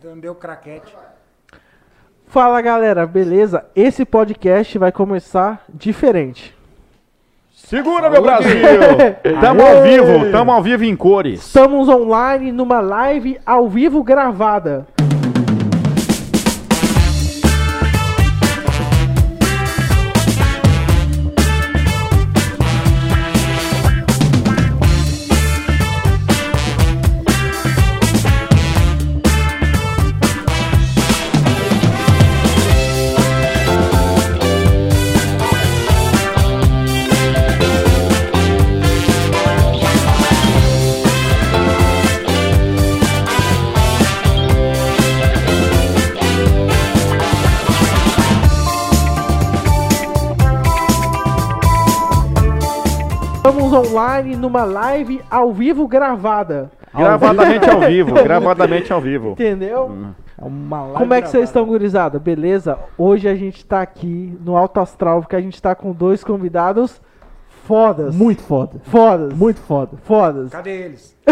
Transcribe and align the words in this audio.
Então 0.00 0.16
deu 0.16 0.32
craquete. 0.32 0.94
Fala 2.28 2.60
galera, 2.60 3.04
beleza? 3.04 3.64
Esse 3.74 4.04
podcast 4.04 4.78
vai 4.78 4.92
começar 4.92 5.64
diferente. 5.68 6.56
Segura, 7.52 8.08
meu 8.08 8.22
Brasil! 8.22 8.48
Tamo 9.42 9.60
ao 9.60 9.82
vivo, 9.82 10.30
tamo 10.30 10.52
ao 10.52 10.62
vivo 10.62 10.84
em 10.84 10.94
cores. 10.94 11.44
Estamos 11.44 11.88
online 11.88 12.52
numa 12.52 12.78
live 12.78 13.40
ao 13.44 13.68
vivo 13.68 14.04
gravada. 14.04 14.86
Estamos 53.68 53.90
online 53.90 54.34
numa 54.34 54.64
live 54.64 55.20
ao 55.30 55.52
vivo 55.52 55.86
gravada. 55.86 56.70
Gravadamente 56.94 57.68
ao 57.68 57.80
vivo, 57.80 58.14
gravadamente 58.14 58.90
ao 58.90 58.98
vivo. 58.98 59.32
Entendeu? 59.38 60.14
É 60.40 60.44
uma 60.44 60.80
live 60.84 60.98
Como 60.98 61.12
é 61.12 61.20
que 61.20 61.28
vocês 61.28 61.44
estão, 61.44 61.66
gurizada? 61.66 62.18
Beleza? 62.18 62.78
Hoje 62.96 63.28
a 63.28 63.34
gente 63.34 63.66
tá 63.66 63.82
aqui 63.82 64.34
no 64.42 64.56
Alto 64.56 64.80
Astral, 64.80 65.20
porque 65.20 65.36
a 65.36 65.40
gente 65.42 65.60
tá 65.60 65.74
com 65.74 65.92
dois 65.92 66.24
convidados 66.24 66.98
fodas. 67.66 68.16
Muito 68.16 68.40
foda. 68.40 68.80
fodas. 68.84 69.34
Muito 69.34 69.60
foda. 69.60 69.98
fodas. 70.02 70.50
Cadê 70.50 70.84
eles? 70.84 71.14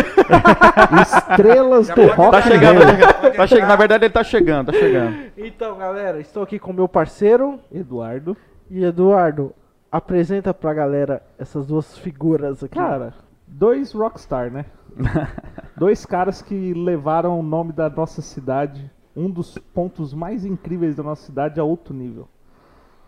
Estrelas 1.07 1.87
Já 1.87 1.95
do 1.95 2.07
rock 2.09 2.33
Tá 2.33 2.39
and 2.39 2.43
chegando, 2.43 2.81
tá 2.81 2.87
chegando, 2.87 3.37
tá 3.37 3.47
chegando. 3.47 3.69
Na 3.69 3.77
verdade, 3.77 4.05
ele 4.05 4.13
tá 4.13 4.23
chegando, 4.23 4.73
tá 4.73 4.79
chegando. 4.79 5.17
Então, 5.39 5.79
galera, 5.79 6.21
estou 6.21 6.43
aqui 6.43 6.59
com 6.59 6.75
meu 6.75 6.87
parceiro 6.87 7.59
Eduardo. 7.73 8.37
e 8.71 8.85
Eduardo. 8.85 9.55
Apresenta 9.91 10.53
pra 10.53 10.75
galera 10.75 11.23
essas 11.39 11.67
duas 11.67 11.97
figuras 11.99 12.63
aqui. 12.63 12.75
Cara, 12.75 13.15
dois 13.47 13.93
rockstar, 13.93 14.51
né? 14.51 14.67
dois 15.77 16.05
caras 16.05 16.43
que 16.43 16.75
levaram 16.75 17.39
o 17.39 17.43
nome 17.43 17.73
da 17.73 17.89
nossa 17.89 18.21
cidade, 18.21 18.91
um 19.15 19.31
dos 19.31 19.57
pontos 19.59 20.13
mais 20.13 20.45
incríveis 20.45 20.97
da 20.97 21.03
nossa 21.03 21.25
cidade, 21.25 21.61
a 21.61 21.65
outro 21.65 21.95
nível. 21.95 22.29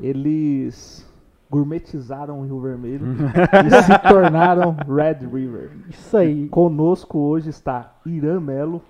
Eles 0.00 1.06
gourmetizaram 1.50 2.40
o 2.40 2.44
Rio 2.44 2.60
Vermelho 2.60 3.06
e 3.66 3.82
se 3.82 3.98
tornaram 4.08 4.76
Red 4.86 5.26
River. 5.26 5.70
Isso 5.88 6.16
aí. 6.16 6.48
Conosco 6.48 7.18
hoje 7.18 7.50
está 7.50 7.96
Irã 8.06 8.38
Melo 8.38 8.82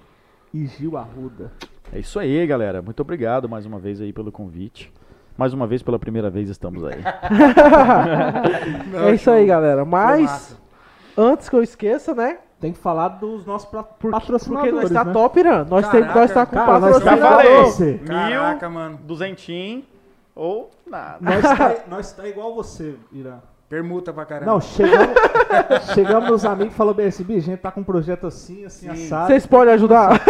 e 0.52 0.67
Gil 0.67 0.97
Arruda. 0.97 1.52
É 1.92 1.98
isso 1.98 2.19
aí, 2.19 2.47
galera. 2.47 2.83
Muito 2.83 3.00
obrigado 3.00 3.48
mais 3.48 3.64
uma 3.64 3.78
vez 3.78 4.00
aí 4.00 4.12
pelo 4.12 4.30
convite. 4.30 4.92
Mais 5.39 5.55
uma 5.55 5.69
vez, 5.69 5.84
pela 5.84 6.00
primeira 6.00 6.28
vez, 6.28 6.48
estamos 6.48 6.84
aí. 6.84 6.98
é 9.08 9.14
isso 9.14 9.31
aí, 9.31 9.47
galera. 9.47 9.84
Mas, 9.84 10.58
antes 11.17 11.48
que 11.48 11.55
eu 11.55 11.62
esqueça, 11.62 12.12
né? 12.12 12.39
Tem 12.61 12.72
que 12.72 12.78
falar 12.80 13.11
dos 13.11 13.47
nossos 13.47 13.70
Porque, 13.70 14.08
patrocinadores, 14.11 14.72
porque 14.72 14.72
nós 14.72 14.91
tá 14.91 15.05
né? 15.05 15.12
top, 15.12 15.39
Irã. 15.39 15.64
Nós, 15.64 15.89
tem, 15.91 16.00
Caraca, 16.00 16.20
nós 16.20 16.33
tá 16.33 16.45
com 16.45 16.56
cara, 16.56 16.80
nós 16.80 17.05
Já 17.05 17.17
patrocinador. 17.17 17.72
falei. 17.72 17.98
Caraca, 17.98 18.69
mano. 18.69 18.98
Duzentinho 19.05 19.84
ou 20.34 20.70
nada. 20.84 21.19
Nós 21.20 21.41
tá, 21.41 21.77
nós 21.89 22.12
tá 22.12 22.27
igual 22.27 22.52
você, 22.52 22.97
Irã. 23.12 23.39
Permuta 23.69 24.14
pra 24.14 24.24
caramba. 24.24 24.50
Não, 24.52 24.61
chegamos, 24.62 25.08
chegamos 25.95 26.30
nos 26.30 26.45
amigos 26.46 26.73
e 26.73 26.77
falou 26.77 26.95
bem 26.95 27.06
assim, 27.08 27.23
bicho, 27.23 27.40
a 27.40 27.51
gente 27.52 27.61
tá 27.61 27.70
com 27.70 27.80
um 27.80 27.84
projeto 27.84 28.27
assim, 28.27 28.64
assim, 28.64 28.86
Sim. 28.95 29.05
assado. 29.05 29.27
Vocês 29.27 29.45
podem 29.46 29.74
ajudar? 29.74 30.18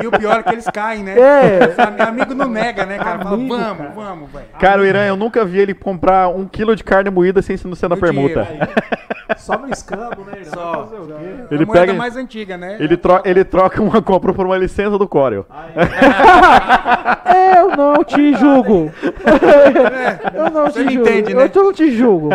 E 0.00 0.06
o 0.06 0.10
pior 0.10 0.38
é 0.38 0.42
que 0.42 0.50
eles 0.52 0.66
caem, 0.66 1.02
né? 1.02 1.18
É. 1.18 1.74
Am- 1.82 2.08
Amigo 2.08 2.34
não 2.34 2.48
nega, 2.50 2.84
né, 2.84 2.98
cara? 2.98 3.18
Fala, 3.18 3.34
Amigo, 3.34 3.56
vamos, 3.56 3.78
cara. 3.78 3.92
vamos, 3.94 4.30
velho. 4.30 4.44
Cara, 4.60 4.82
o 4.82 4.84
Irã, 4.84 5.04
eu 5.06 5.16
nunca 5.16 5.44
vi 5.44 5.58
ele 5.58 5.72
comprar 5.74 6.28
um 6.28 6.46
quilo 6.46 6.76
de 6.76 6.84
carne 6.84 7.08
moída 7.10 7.40
sem 7.40 7.56
ser 7.56 7.66
na 7.88 7.96
No 7.96 8.00
permuta. 8.00 8.46
Só 9.38 9.58
no 9.58 9.68
escambo, 9.70 10.22
né, 10.24 10.40
Irã? 10.42 10.50
Só. 10.52 10.84
Quê? 10.86 11.34
Ele 11.50 11.62
a 11.64 11.66
moeda 11.66 11.80
pega- 11.86 11.94
mais 11.94 12.16
antiga, 12.16 12.56
né? 12.58 12.76
Ele, 12.78 12.96
tro 12.96 13.20
ele 13.24 13.42
troca 13.44 13.82
uma 13.82 14.00
compra 14.02 14.32
por 14.32 14.46
uma 14.46 14.56
licença 14.56 14.96
do 14.98 15.08
Corel. 15.08 15.46
Eu 17.56 17.76
não 17.76 18.04
te 18.04 18.34
julgo. 18.34 18.92
Eu 20.34 20.50
não 20.50 20.66
Você 20.66 20.84
te 20.84 20.94
julgo. 20.94 21.08
entende, 21.08 21.34
né? 21.34 21.50
Eu 21.52 21.64
não 21.64 21.72
te 21.72 21.90
julgo. 21.90 22.28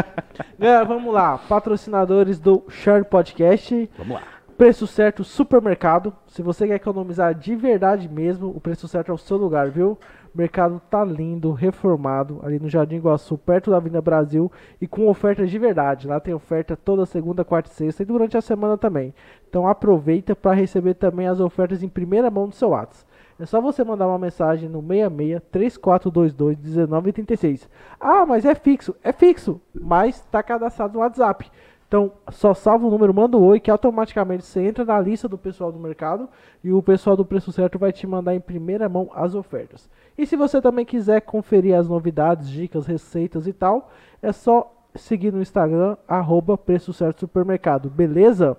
Galera, 0.57 0.85
vamos 0.85 1.13
lá. 1.13 1.37
Patrocinadores 1.37 2.39
do 2.39 2.63
Share 2.69 3.03
Podcast. 3.03 3.89
Vamos 3.97 4.15
lá. 4.15 4.23
Preço 4.57 4.85
certo 4.85 5.23
supermercado. 5.23 6.13
Se 6.27 6.41
você 6.41 6.67
quer 6.67 6.75
economizar 6.75 7.33
de 7.33 7.55
verdade 7.55 8.07
mesmo, 8.07 8.49
o 8.49 8.61
preço 8.61 8.87
certo 8.87 9.11
é 9.11 9.13
o 9.13 9.17
seu 9.17 9.35
lugar, 9.37 9.71
viu? 9.71 9.97
O 10.33 10.37
mercado 10.37 10.79
tá 10.89 11.03
lindo, 11.03 11.51
reformado, 11.51 12.39
ali 12.43 12.59
no 12.59 12.69
Jardim 12.69 12.95
Iguaçu, 12.95 13.37
perto 13.37 13.71
da 13.71 13.77
Avenida 13.77 14.01
Brasil 14.01 14.51
e 14.79 14.87
com 14.87 15.07
ofertas 15.07 15.49
de 15.49 15.57
verdade. 15.57 16.07
Lá 16.07 16.19
tem 16.19 16.33
oferta 16.33 16.77
toda 16.77 17.05
segunda, 17.05 17.43
quarta 17.43 17.69
e 17.69 17.73
sexta 17.73 18.03
e 18.03 18.05
durante 18.05 18.37
a 18.37 18.41
semana 18.41 18.77
também. 18.77 19.13
Então 19.49 19.67
aproveita 19.67 20.35
para 20.35 20.53
receber 20.53 20.93
também 20.93 21.27
as 21.27 21.39
ofertas 21.39 21.83
em 21.83 21.89
primeira 21.89 22.29
mão 22.29 22.47
do 22.47 22.55
seu 22.55 22.69
WhatsApp. 22.69 23.10
É 23.41 23.45
só 23.47 23.59
você 23.59 23.83
mandar 23.83 24.07
uma 24.07 24.19
mensagem 24.19 24.69
no 24.69 24.81
66 24.81 25.41
3422 25.51 26.59
1986. 26.61 27.67
Ah, 27.99 28.23
mas 28.23 28.45
é 28.45 28.53
fixo. 28.53 28.95
É 29.03 29.11
fixo, 29.11 29.59
mas 29.73 30.17
está 30.17 30.43
cadastrado 30.43 30.93
no 30.93 30.99
WhatsApp. 30.99 31.49
Então, 31.87 32.11
só 32.29 32.53
salva 32.53 32.85
o 32.85 32.91
número, 32.91 33.11
manda 33.11 33.35
o 33.35 33.43
oi, 33.43 33.59
que 33.59 33.71
automaticamente 33.71 34.45
você 34.45 34.61
entra 34.61 34.85
na 34.85 34.99
lista 35.01 35.27
do 35.27 35.39
pessoal 35.39 35.71
do 35.71 35.79
mercado 35.79 36.29
e 36.63 36.71
o 36.71 36.83
pessoal 36.83 37.17
do 37.17 37.25
preço 37.25 37.51
certo 37.51 37.79
vai 37.79 37.91
te 37.91 38.05
mandar 38.05 38.35
em 38.35 38.39
primeira 38.39 38.87
mão 38.87 39.09
as 39.15 39.33
ofertas. 39.33 39.89
E 40.15 40.27
se 40.27 40.35
você 40.35 40.61
também 40.61 40.85
quiser 40.85 41.19
conferir 41.21 41.75
as 41.75 41.89
novidades, 41.89 42.47
dicas, 42.47 42.85
receitas 42.85 43.47
e 43.47 43.53
tal, 43.53 43.89
é 44.21 44.31
só 44.31 44.71
seguir 44.93 45.33
no 45.33 45.41
Instagram, 45.41 45.97
arroba 46.07 46.55
preço 46.55 46.93
certo 46.93 47.21
supermercado, 47.21 47.89
beleza? 47.89 48.55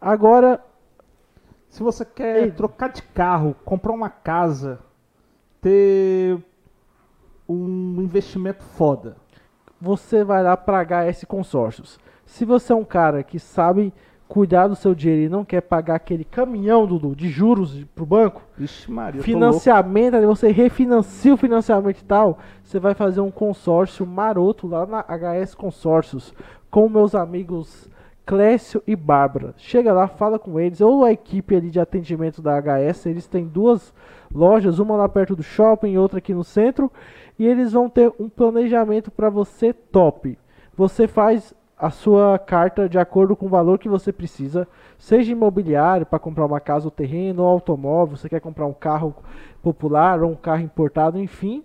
Agora, 0.00 0.60
Se 1.68 1.82
você 1.82 2.04
quer 2.04 2.44
Ei. 2.44 2.50
trocar 2.50 2.88
de 2.88 3.02
carro, 3.02 3.54
comprar 3.64 3.92
uma 3.92 4.10
casa, 4.10 4.80
ter 5.60 6.38
um 7.48 8.02
investimento 8.02 8.62
foda. 8.62 9.16
você 9.80 10.24
vai 10.24 10.42
lá 10.42 10.56
para 10.56 10.82
HS 10.82 11.24
Consórcios. 11.24 11.98
Se 12.26 12.44
você 12.44 12.72
é 12.72 12.76
um 12.76 12.84
cara 12.84 13.22
que 13.22 13.38
sabe 13.38 13.92
cuidar 14.28 14.68
do 14.68 14.76
seu 14.76 14.94
dinheiro 14.94 15.22
e 15.22 15.28
não 15.28 15.44
quer 15.44 15.62
pagar 15.62 15.94
aquele 15.94 16.24
caminhão, 16.24 16.86
Dudu, 16.86 17.16
de 17.16 17.30
juros 17.30 17.82
pro 17.94 18.04
banco, 18.04 18.42
Vixe 18.56 18.90
Maria, 18.90 19.22
financiamento, 19.22 20.16
aí 20.16 20.26
você 20.26 20.50
refinancia 20.52 21.32
o 21.32 21.36
financiamento 21.36 22.00
e 22.00 22.04
tal, 22.04 22.38
você 22.62 22.78
vai 22.78 22.92
fazer 22.92 23.20
um 23.20 23.30
consórcio 23.30 24.06
maroto 24.06 24.66
lá 24.66 24.84
na 24.84 25.02
HS 25.02 25.54
Consórcios 25.54 26.34
com 26.70 26.88
meus 26.88 27.14
amigos 27.14 27.88
Clécio 28.28 28.82
e 28.86 28.94
Bárbara. 28.94 29.54
Chega 29.56 29.90
lá, 29.90 30.06
fala 30.06 30.38
com 30.38 30.60
eles, 30.60 30.82
ou 30.82 31.02
a 31.02 31.10
equipe 31.10 31.56
ali 31.56 31.70
de 31.70 31.80
atendimento 31.80 32.42
da 32.42 32.60
HS, 32.60 33.06
eles 33.06 33.26
têm 33.26 33.46
duas 33.46 33.94
lojas, 34.30 34.78
uma 34.78 34.96
lá 34.96 35.08
perto 35.08 35.34
do 35.34 35.42
shopping 35.42 35.92
e 35.92 35.98
outra 35.98 36.18
aqui 36.18 36.34
no 36.34 36.44
centro, 36.44 36.92
e 37.38 37.46
eles 37.46 37.72
vão 37.72 37.88
ter 37.88 38.12
um 38.20 38.28
planejamento 38.28 39.10
para 39.10 39.30
você 39.30 39.72
top. 39.72 40.38
Você 40.76 41.08
faz 41.08 41.54
a 41.78 41.88
sua 41.88 42.38
carta 42.38 42.86
de 42.86 42.98
acordo 42.98 43.34
com 43.34 43.46
o 43.46 43.48
valor 43.48 43.78
que 43.78 43.88
você 43.88 44.12
precisa, 44.12 44.68
seja 44.98 45.32
imobiliário 45.32 46.04
para 46.04 46.18
comprar 46.18 46.44
uma 46.44 46.60
casa 46.60 46.86
ou 46.86 46.90
terreno, 46.90 47.42
ou 47.42 47.48
automóvel, 47.48 48.14
você 48.14 48.28
quer 48.28 48.40
comprar 48.40 48.66
um 48.66 48.74
carro 48.74 49.16
popular 49.62 50.22
ou 50.22 50.32
um 50.32 50.36
carro 50.36 50.60
importado, 50.60 51.18
enfim. 51.18 51.64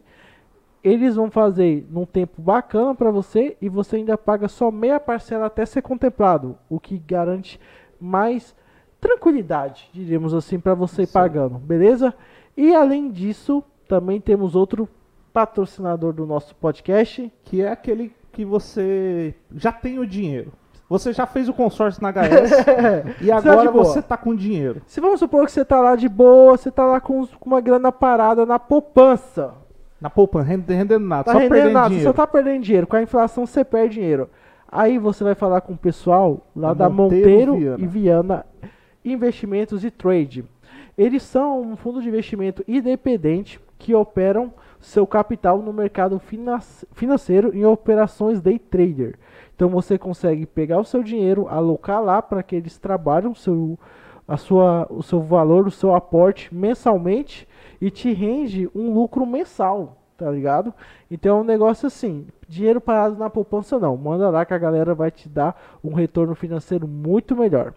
Eles 0.83 1.15
vão 1.15 1.31
fazer 1.31 1.87
num 1.89 2.05
tempo 2.05 2.41
bacana 2.41 2.93
para 2.93 3.09
você 3.09 3.55
e 3.61 3.69
você 3.69 3.97
ainda 3.97 4.17
paga 4.17 4.47
só 4.47 4.69
meia 4.69 4.99
parcela 4.99 5.45
até 5.45 5.65
ser 5.65 5.81
contemplado, 5.81 6.57
o 6.69 6.79
que 6.79 6.97
garante 6.97 7.59
mais 7.99 8.53
tranquilidade, 8.99 9.89
diríamos 9.93 10.33
assim, 10.33 10.59
para 10.59 10.73
você 10.73 11.03
ir 11.03 11.07
pagando, 11.07 11.57
beleza? 11.57 12.13
E 12.55 12.73
além 12.73 13.09
disso, 13.09 13.63
também 13.87 14.19
temos 14.19 14.55
outro 14.55 14.87
patrocinador 15.31 16.13
do 16.13 16.25
nosso 16.25 16.55
podcast, 16.55 17.31
que 17.43 17.61
é 17.61 17.71
aquele 17.71 18.13
que 18.31 18.45
você 18.45 19.33
já 19.55 19.71
tem 19.71 19.99
o 19.99 20.07
dinheiro. 20.07 20.51
Você 20.89 21.11
já 21.11 21.25
fez 21.25 21.49
o 21.49 21.53
consórcio 21.53 22.03
na 22.03 22.11
HS 22.11 22.51
e 23.21 23.27
Tá 23.27 23.37
agora 23.37 23.71
você 23.71 24.01
tá 24.01 24.15
com 24.15 24.35
dinheiro. 24.35 24.81
Se 24.85 25.01
vamos 25.01 25.19
supor 25.19 25.45
que 25.45 25.51
você 25.51 25.65
tá 25.65 25.79
lá 25.79 25.95
de 25.95 26.07
boa, 26.07 26.55
você 26.55 26.69
tá 26.69 26.85
lá 26.85 27.01
com, 27.01 27.25
com 27.25 27.49
uma 27.49 27.61
grana 27.61 27.91
parada 27.91 28.45
na 28.45 28.59
poupança. 28.59 29.53
Na 30.03 30.09
poupança, 30.09 30.49
rende- 30.49 30.73
rendendo 30.73 31.05
nada, 31.07 31.23
Tá 31.23 31.31
só 31.31 31.37
rendendo 31.37 31.51
perdendo 31.53 31.73
nada, 31.73 31.85
você 31.85 31.89
dinheiro. 31.95 32.09
só 32.09 32.13
tá 32.13 32.27
perdendo 32.27 32.61
dinheiro. 32.61 32.87
Com 32.87 32.95
a 32.97 33.01
inflação 33.01 33.45
você 33.45 33.63
perde 33.63 33.95
dinheiro. 33.95 34.29
Aí 34.69 34.97
você 34.97 35.23
vai 35.23 35.33
falar 35.33 35.61
com 35.61 35.73
o 35.73 35.77
pessoal 35.77 36.45
lá 36.55 36.69
Da 36.73 36.85
da 36.85 36.89
Monteiro 36.89 37.53
Monteiro 37.53 37.55
Viana. 37.57 37.77
e 37.83 37.87
Viana 37.87 38.45
Investimentos 39.05 39.83
e 39.83 39.89
Trade. 39.91 40.43
Eles 40.97 41.23
são 41.23 41.61
um 41.61 41.75
fundo 41.75 42.01
de 42.01 42.07
investimento 42.09 42.63
independente 42.67 43.59
que 43.79 43.93
operam 43.95 44.53
seu 44.79 45.07
capital 45.07 45.59
no 45.61 45.71
mercado 45.73 46.19
finan- 46.19 46.59
financeiro 46.91 47.55
em 47.55 47.65
operações 47.65 48.41
day 48.41 48.59
trader. 48.59 49.15
Então 49.55 49.69
você 49.69 49.97
consegue 49.97 50.45
pegar 50.45 50.79
o 50.79 50.83
seu 50.85 51.01
dinheiro, 51.01 51.47
alocar 51.49 52.03
lá 52.03 52.21
para 52.21 52.43
que 52.43 52.55
eles 52.55 52.77
trabalhem 52.77 53.29
o 53.31 53.35
seu, 53.35 53.79
a 54.27 54.35
sua, 54.37 54.85
o 54.89 55.01
seu 55.01 55.21
valor, 55.21 55.67
o 55.67 55.71
seu 55.71 55.95
aporte 55.95 56.53
mensalmente 56.53 57.47
e 57.83 57.91
te 57.91 58.11
rende 58.13 58.71
um 58.73 58.93
lucro 58.93 59.25
mensal, 59.25 59.97
tá 60.17 60.31
ligado? 60.31 60.73
Então 61.11 61.39
é 61.39 61.41
um 61.41 61.43
negócio 61.43 61.85
assim, 61.85 62.25
dinheiro 62.47 62.79
parado 62.79 63.17
na 63.17 63.29
poupança 63.29 63.77
não, 63.77 63.97
manda 63.97 64.29
lá 64.29 64.45
que 64.45 64.53
a 64.53 64.57
galera 64.57 64.95
vai 64.95 65.11
te 65.11 65.27
dar 65.27 65.61
um 65.83 65.93
retorno 65.93 66.33
financeiro 66.33 66.87
muito 66.87 67.35
melhor. 67.35 67.73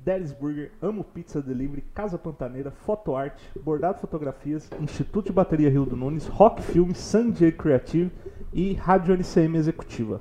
Delis 0.04 0.32
Burger, 0.32 0.72
Amo 0.80 1.04
Pizza 1.04 1.42
Delivery, 1.42 1.82
Casa 1.94 2.16
Pantaneira, 2.18 2.70
Fotoarte, 2.70 3.42
Bordado 3.62 3.98
Fotografias, 4.00 4.68
Instituto 4.80 5.26
de 5.26 5.32
Bateria 5.32 5.68
Rio 5.70 5.84
do 5.84 5.96
Nunes, 5.96 6.26
Rock 6.26 6.62
Filmes, 6.62 6.98
Sanjay 6.98 7.52
Creative 7.52 8.10
e 8.52 8.72
Rádio 8.74 9.14
NCM 9.14 9.56
Executiva. 9.58 10.20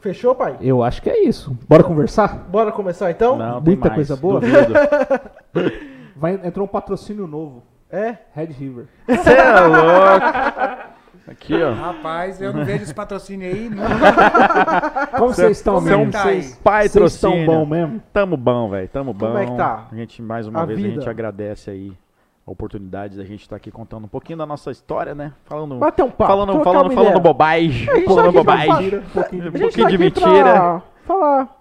fechou 0.00 0.34
pai? 0.34 0.56
Eu 0.60 0.82
acho 0.82 1.02
que 1.02 1.10
é 1.10 1.24
isso. 1.24 1.56
Bora 1.68 1.82
conversar? 1.82 2.46
Bora 2.48 2.70
começar 2.70 3.10
então? 3.10 3.36
Não, 3.36 3.60
tem 3.60 3.74
muita 3.74 3.88
mais, 3.88 3.94
coisa 4.08 4.16
boa. 4.16 4.40
Vai, 6.16 6.34
entrou 6.44 6.64
um 6.64 6.68
patrocínio 6.68 7.26
novo, 7.26 7.62
É? 7.90 8.18
Red 8.32 8.46
River. 8.46 8.86
Você 9.06 9.30
é 9.30 9.60
louco. 9.60 10.88
Aqui, 11.30 11.62
ó. 11.62 11.72
Rapaz, 11.74 12.40
eu 12.40 12.52
não 12.52 12.64
vejo 12.64 12.84
esse 12.84 12.94
patrocínio 12.94 13.46
aí 13.52 13.68
nunca. 13.68 15.06
Como 15.18 15.28
vocês 15.34 15.58
estão 15.58 15.74
Como 15.74 15.88
é 15.88 15.96
mesmo? 15.96 16.12
tá 16.12 16.22
Vocês 16.22 16.52
aí? 16.54 16.58
Pai 16.62 16.88
vocês 16.88 17.14
estão 17.14 17.44
bom 17.44 17.66
mesmo? 17.66 18.00
Tamo 18.12 18.36
bom, 18.36 18.70
velho. 18.70 18.88
Tamo 18.88 19.12
bom. 19.12 19.26
Como 19.26 19.38
é 19.38 19.46
que 19.46 19.56
tá? 19.56 19.88
A 19.92 19.94
gente, 19.94 20.22
mais 20.22 20.46
uma 20.46 20.62
A 20.62 20.64
vez, 20.64 20.78
a 20.78 20.82
vida? 20.82 20.94
gente 21.00 21.08
agradece 21.10 21.70
aí 21.70 21.92
a 22.46 22.50
oportunidade 22.50 23.16
da 23.18 23.24
gente 23.24 23.42
estar 23.42 23.56
aqui 23.56 23.70
contando 23.70 24.04
um 24.04 24.08
pouquinho 24.08 24.38
da 24.38 24.46
nossa 24.46 24.70
história, 24.70 25.14
né? 25.14 25.32
Falando, 25.44 25.76
Bater 25.76 26.02
um 26.02 26.10
papo. 26.10 26.26
falando, 26.32 26.64
falando, 26.64 26.90
falando 26.94 27.20
bobagem. 27.20 27.88
A 27.90 27.94
tá 27.94 28.00
Falando 28.06 28.32
pra 28.32 28.42
bobagem. 28.42 28.98
Um 28.98 29.02
pouquinho 29.12 29.42
Um 29.44 29.48
A 29.48 29.50
gente 29.50 29.60
tá 29.60 29.60
pouquinho 29.60 29.88
de 29.88 29.98
mentira. 29.98 30.52
pra 30.54 30.82
falar 31.06 31.57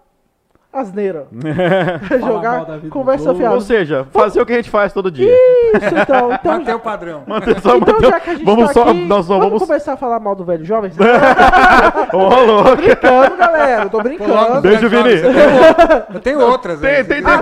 asneira. 0.72 1.28
Jogar 2.20 2.66
conversa 2.90 3.34
fiada. 3.34 3.56
Ou 3.56 3.62
seja, 3.62 4.06
fazer 4.12 4.42
o 4.42 4.46
que 4.46 4.54
a 4.54 4.58
gente 4.58 4.70
faz 4.70 4.94
todo 4.94 5.10
dia. 5.10 5.32
Isso, 5.76 5.96
então. 6.02 6.32
então 6.40 6.54
Manter 6.60 6.76
o 6.76 6.80
padrão. 6.80 7.24
Manter 7.26 7.60
só 7.62 7.78
então, 7.78 7.96
manter- 7.96 8.10
já 8.10 8.20
que 8.20 8.30
a 8.30 8.34
gente 8.36 8.46
vamos 8.46 8.68
tá 8.68 8.74
só, 8.74 8.84
aqui, 8.90 9.06
nós 9.06 9.28
vamos, 9.28 9.46
vamos. 9.46 9.64
começar 9.64 9.94
a 9.94 9.98
falar 9.98 10.20
mal 10.20 10.36
do 10.36 10.44
velho 10.46 10.64
jovem? 10.66 10.92
Ô, 12.14 12.18
louco. 12.46 12.76
brincando, 12.78 13.38
galera. 13.38 13.90
Tô 13.90 14.02
brincando. 14.02 14.62
Beijo, 14.62 14.90
Vini. 14.90 15.10
Eu 15.14 15.34
tenho, 15.34 16.06
eu 16.14 16.20
tenho 16.20 16.40
outras. 16.42 16.80
Tem, 16.80 17.04
tem, 17.04 17.24
tem, 17.24 17.34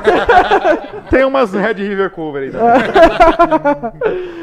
tem 1.09 1.25
umas 1.25 1.53
Red 1.53 1.73
River 1.73 2.11
Cover 2.11 2.43
aí. 2.43 2.51
também. 2.51 3.91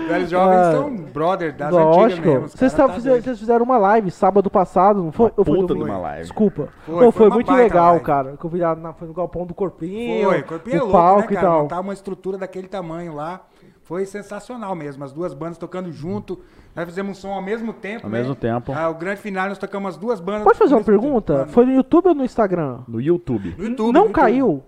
Velhos 0.08 0.30
jovens 0.30 0.56
Ah, 0.56 0.72
são 0.72 0.90
brother 0.96 1.52
das 1.54 1.68
antigas 1.72 1.96
Lógico. 1.96 2.28
mesmo. 2.28 2.44
os 2.46 2.52
Vocês 2.52 2.72
tá 2.74 2.86
vocês 2.86 3.38
fizeram 3.38 3.64
uma 3.64 3.78
live 3.78 4.10
sábado 4.10 4.50
passado, 4.50 5.02
não 5.02 5.12
foi? 5.12 5.30
Uma 5.36 5.44
puta 5.44 5.74
de 5.74 5.82
uma 5.82 5.98
live. 5.98 6.22
Desculpa. 6.22 6.68
Foi, 6.84 7.04
Pô, 7.04 7.12
foi 7.12 7.30
muito 7.30 7.52
legal, 7.52 7.98
cara. 8.00 8.34
Que 8.38 8.46
na, 8.80 8.92
foi 8.92 9.08
no 9.08 9.14
galpão 9.14 9.44
do 9.46 9.54
Corpinho. 9.54 10.28
Foi, 10.28 10.42
Corpinho 10.42 10.76
é 10.76 10.80
louco, 10.80 10.92
palco 10.92 11.20
né, 11.20 11.26
e 11.30 11.34
cara? 11.34 11.46
tal. 11.48 11.62
Montar 11.62 11.80
uma 11.80 11.92
estrutura 11.92 12.38
daquele 12.38 12.68
tamanho 12.68 13.14
lá. 13.14 13.40
Foi 13.82 14.06
sensacional 14.06 14.74
mesmo. 14.74 15.04
As 15.04 15.12
duas 15.12 15.34
bandas 15.34 15.58
tocando 15.58 15.92
junto. 15.92 16.40
Nós 16.74 16.86
fizemos 16.86 17.18
um 17.18 17.20
som 17.20 17.32
ao 17.32 17.42
mesmo 17.42 17.72
tempo. 17.72 18.06
Ao 18.06 18.10
né? 18.10 18.18
mesmo 18.18 18.34
tempo. 18.34 18.72
Ah, 18.72 18.88
o 18.88 18.94
grande 18.94 19.20
final 19.20 19.48
nós 19.48 19.58
tocamos 19.58 19.90
as 19.90 19.96
duas 19.96 20.20
bandas. 20.20 20.44
Pode 20.44 20.58
fazer 20.58 20.74
uma 20.74 20.84
pergunta? 20.84 21.40
tempo. 21.40 21.50
Foi 21.50 21.66
no 21.66 21.72
YouTube 21.72 22.08
ou 22.08 22.14
no 22.14 22.24
Instagram? 22.24 22.80
No 22.88 23.00
YouTube. 23.00 23.54
No 23.58 23.64
YouTube. 23.64 23.78
não 23.78 23.92
no 23.92 23.98
YouTube. 23.98 24.12
caiu? 24.14 24.62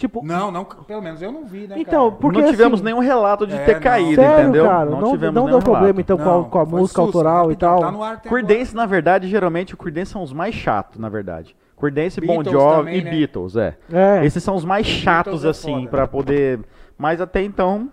Tipo, 0.00 0.24
Não, 0.24 0.50
não, 0.50 0.64
pelo 0.64 1.02
menos 1.02 1.20
eu 1.20 1.30
não 1.30 1.44
vi, 1.44 1.66
né? 1.66 1.74
então, 1.78 2.08
cara? 2.08 2.20
porque 2.22 2.40
não 2.40 2.50
tivemos 2.50 2.80
assim, 2.80 2.84
nenhum 2.84 3.00
relato 3.00 3.46
de 3.46 3.54
É, 3.54 3.64
ter 3.66 3.74
não. 3.74 3.80
caído, 3.82 4.14
Sério, 4.14 4.42
entendeu? 4.44 4.64
cara, 4.64 4.88
não, 4.88 4.98
não, 4.98 5.10
tivemos 5.10 5.34
deu 5.34 5.44
nenhum 5.44 5.58
problema 5.60 5.82
relato. 5.88 6.00
então 6.00 6.16
com 6.16 6.22
a- 6.22 6.32
Não, 6.32 6.44
com 6.44 6.58
a, 6.58 6.64
música 6.64 7.02
sussa, 7.02 7.18
autoral 7.18 7.44
e 7.44 7.48
rapidão, 7.48 7.70
tal. 7.70 7.80
Tá 7.80 7.92
no 7.92 8.02
ar 8.02 8.14
até 8.14 8.28
Creedence, 8.30 8.74
na 8.74 8.86
verdade, 8.86 9.28
geralmente 9.28 9.74
o 9.74 9.76
Creedence 9.76 10.10
são 10.12 10.22
os 10.22 10.32
mais 10.32 10.54
chatos, 10.54 10.98
na 10.98 11.10
verdade. 11.10 11.54
Creedence, 11.80 12.20
Bon 12.20 12.44
Jovi 12.44 12.76
também, 12.76 12.98
e 12.98 13.04
né? 13.04 13.10
Beatles, 13.10 13.56
é. 13.56 13.76
É. 13.92 14.24
Esses 14.24 14.42
são 14.42 14.54
os 14.54 14.64
mais 14.64 14.86
chatos, 14.86 15.44
é 15.44 15.48
assim, 15.48 15.86
pra 15.86 16.06
poder... 16.06 16.60
Mas 16.98 17.20
até 17.20 17.42
então, 17.42 17.88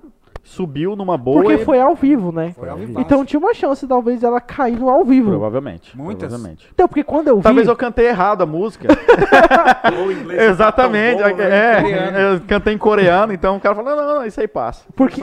subiu 0.48 0.96
numa 0.96 1.18
boa 1.18 1.42
Porque 1.44 1.62
e- 1.62 1.66
foi 1.66 1.80
ao 1.80 1.94
vivo, 1.94 2.32
né? 2.32 2.54
Foi 2.58 2.70
ao 2.70 2.78
vivo. 2.78 3.00
Então 3.00 3.24
tinha 3.26 3.40
uma 3.40 3.54
chance, 3.54 3.86
talvez, 3.86 4.24
ela 4.24 4.40
cair 4.40 4.80
no 4.80 4.90
ao 4.90 5.04
vivo. 5.04 5.30
Provavelmente. 5.32 5.96
Muitas. 5.96 6.30
Provavelmente. 6.30 6.68
Então, 6.74 6.88
porque 6.88 7.04
quando 7.04 7.28
eu 7.28 7.38
vi. 7.38 7.44
Talvez 7.44 7.68
eu 7.68 7.76
cantei 7.76 8.08
errado 8.08 8.42
a 8.42 8.46
música. 8.46 8.88
Ou 10.00 10.12
inglês 10.12 10.42
Exatamente. 10.50 11.22
tão 11.22 11.30
bom, 11.32 11.38
né? 11.38 11.78
é, 11.78 11.82
Coreano. 11.82 12.18
eu 12.18 12.42
cantei 12.48 12.74
em 12.74 12.78
coreano, 12.78 13.34
então 13.34 13.58
o 13.58 13.60
cara 13.60 13.76
falou, 13.76 13.96
não, 13.96 14.06
não, 14.08 14.16
não, 14.16 14.26
isso 14.26 14.40
aí 14.40 14.48
passa. 14.48 14.86
Porque, 14.96 15.22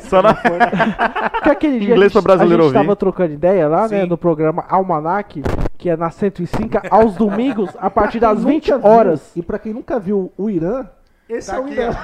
Só 0.00 0.22
na... 0.22 0.34
porque 1.30 1.50
aquele 1.50 1.78
dia 1.78 1.90
Inglês 1.94 2.00
a 2.00 2.04
gente, 2.04 2.12
pra 2.12 2.22
brasileiro 2.22 2.62
a 2.62 2.66
gente 2.66 2.76
ouvir. 2.76 2.86
tava 2.86 2.96
trocando 2.96 3.32
ideia 3.32 3.68
lá, 3.68 3.82
né? 3.88 4.02
Sim. 4.02 4.06
No 4.08 4.16
programa 4.16 4.64
Almanac, 4.68 5.42
que 5.76 5.90
é 5.90 5.96
na 5.96 6.10
105, 6.10 6.80
aos 6.90 7.14
domingos, 7.14 7.70
a 7.78 7.90
partir 7.90 8.18
das 8.18 8.42
20 8.42 8.70
nunca 8.70 8.78
viu, 8.78 8.90
horas. 8.90 9.32
E 9.36 9.42
pra 9.42 9.58
quem 9.58 9.72
nunca 9.74 9.98
viu 9.98 10.32
o 10.36 10.48
Irã, 10.48 10.86
esse 11.28 11.50
Tá 11.50 11.56
é 11.56 11.60
o 11.60 11.64
aqui, 11.64 11.72
Irã. 11.74 11.92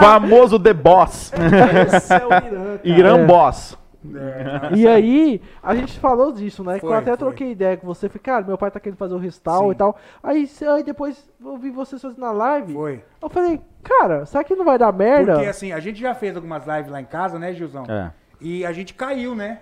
Famoso 0.00 0.58
The 0.58 0.72
Boss. 0.72 1.32
Esse 1.32 2.14
é 2.14 2.26
o 2.26 2.28
Irã. 2.28 2.64
cara. 2.64 2.80
Irã 2.84 3.18
É. 3.18 3.24
Boss. 3.26 3.78
É, 4.14 4.76
E 4.76 4.86
aí, 4.86 5.42
a 5.62 5.74
gente 5.74 5.98
falou 5.98 6.32
disso, 6.32 6.62
né? 6.62 6.78
que 6.78 6.84
eu 6.84 6.88
Foi, 6.88 6.98
até 6.98 7.10
foi. 7.10 7.16
troquei 7.16 7.50
ideia 7.50 7.76
com 7.76 7.86
você. 7.86 8.08
Falei, 8.08 8.22
cara, 8.22 8.44
meu 8.46 8.56
pai 8.56 8.70
tá 8.70 8.78
querendo 8.78 8.96
fazer 8.96 9.14
o 9.14 9.18
restau 9.18 9.64
Sim. 9.66 9.70
e 9.72 9.74
tal. 9.74 9.98
Aí, 10.22 10.48
aí 10.72 10.82
depois 10.84 11.28
eu 11.44 11.56
vi 11.58 11.70
vocês 11.70 12.00
fazendo 12.00 12.20
na 12.20 12.30
live. 12.30 12.72
Foi. 12.72 13.02
Eu 13.20 13.28
falei, 13.28 13.60
cara, 13.82 14.24
será 14.24 14.44
que 14.44 14.54
não 14.54 14.64
vai 14.64 14.78
dar 14.78 14.92
merda? 14.92 15.34
Porque 15.34 15.48
assim, 15.48 15.72
a 15.72 15.80
gente 15.80 16.00
já 16.00 16.14
fez 16.14 16.36
algumas 16.36 16.64
lives 16.66 16.90
lá 16.90 17.00
em 17.00 17.04
casa, 17.04 17.38
né, 17.38 17.52
Gilzão? 17.52 17.84
É. 17.88 18.10
E 18.40 18.64
a 18.64 18.72
gente 18.72 18.94
caiu, 18.94 19.34
né? 19.34 19.58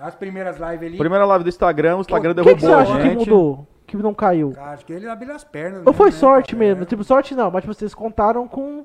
As 0.00 0.14
primeiras 0.14 0.56
lives 0.56 0.82
ali. 0.88 0.96
Primeira 0.98 1.24
live 1.26 1.44
do 1.44 1.48
Instagram, 1.48 1.98
o 1.98 2.00
Instagram 2.00 2.32
o 2.32 2.34
que, 2.34 2.42
derrubou 2.42 2.56
que 2.56 2.62
você 2.66 2.72
a 2.72 2.78
acha 2.78 2.96
que 2.96 3.02
gente. 3.02 3.18
mudou? 3.30 3.66
Que 3.86 3.96
não 3.96 4.14
caiu? 4.14 4.52
Cara, 4.52 4.72
Acho 4.72 4.84
que 4.86 4.92
ele 4.92 5.06
abriu 5.08 5.34
as 5.34 5.44
pernas. 5.44 5.82
Ou 5.86 5.92
foi 5.92 6.06
né, 6.06 6.12
sorte 6.12 6.54
cara? 6.54 6.58
mesmo? 6.66 6.82
É. 6.82 6.86
Tipo, 6.86 7.04
sorte 7.04 7.34
não, 7.34 7.50
mas 7.50 7.62
tipo, 7.62 7.74
vocês 7.74 7.94
contaram 7.94 8.48
com. 8.48 8.84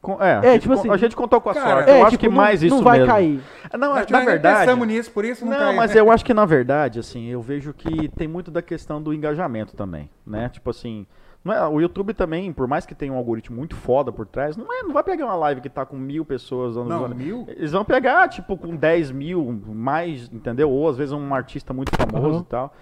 Com- 0.00 0.22
é, 0.22 0.32
É, 0.32 0.36
a, 0.36 0.52
gente, 0.52 0.62
tipo 0.62 0.74
assim, 0.74 0.90
a 0.90 0.96
gente 0.98 1.16
contou 1.16 1.40
com 1.40 1.48
a 1.50 1.54
cara, 1.54 1.66
sorte. 1.76 1.90
é, 1.90 1.98
eu 1.98 2.02
acho 2.02 2.10
tipo, 2.10 2.20
que 2.20 2.28
não, 2.28 2.36
mais 2.36 2.62
isso 2.62 2.74
não 2.76 2.82
vai 2.82 2.98
mesmo. 2.98 3.12
cair. 3.12 3.40
Não, 3.78 3.94
Acho 3.94 4.06
que 4.06 4.12
na 4.12 4.20
verdade. 4.20 4.58
pensamos 4.66 4.86
nisso, 4.86 5.10
por 5.10 5.24
isso 5.24 5.44
não, 5.46 5.52
Não, 5.52 5.58
caiu, 5.58 5.76
mas 5.76 5.94
né? 5.94 6.00
eu 6.00 6.10
acho 6.12 6.24
que 6.24 6.34
na 6.34 6.44
verdade, 6.44 6.98
assim, 6.98 7.26
eu 7.28 7.40
vejo 7.40 7.72
que 7.72 8.08
tem 8.10 8.28
muito 8.28 8.50
da 8.50 8.60
questão 8.60 9.02
do 9.02 9.14
engajamento 9.14 9.74
também, 9.74 10.10
né? 10.26 10.50
Tipo 10.50 10.68
assim, 10.68 11.06
não 11.42 11.54
é- 11.54 11.66
o 11.68 11.80
YouTube 11.80 12.12
também, 12.12 12.52
por 12.52 12.68
mais 12.68 12.84
que 12.84 12.94
tenha 12.94 13.14
um 13.14 13.16
algoritmo 13.16 13.56
muito 13.56 13.74
foda 13.76 14.12
por 14.12 14.26
trás, 14.26 14.58
não, 14.58 14.66
é, 14.70 14.82
não 14.82 14.92
vai 14.92 15.02
pegar 15.02 15.24
uma 15.24 15.36
live 15.36 15.62
que 15.62 15.70
tá 15.70 15.86
com 15.86 15.96
mil 15.96 16.22
pessoas 16.22 16.74
dando 16.74 16.88
Não, 16.90 17.08
mil? 17.08 17.46
Eles 17.48 17.72
vão 17.72 17.82
pegar, 17.84 18.28
tipo, 18.28 18.58
com 18.58 18.76
10 18.76 19.10
mil, 19.10 19.58
mais, 19.68 20.28
entendeu? 20.30 20.70
Ou 20.70 20.86
às 20.86 20.98
vezes 20.98 21.12
um 21.14 21.34
artista 21.34 21.72
muito 21.72 21.90
famoso 21.96 22.28
Uhum. 22.36 22.40
e 22.40 22.44
tal. 22.44 22.74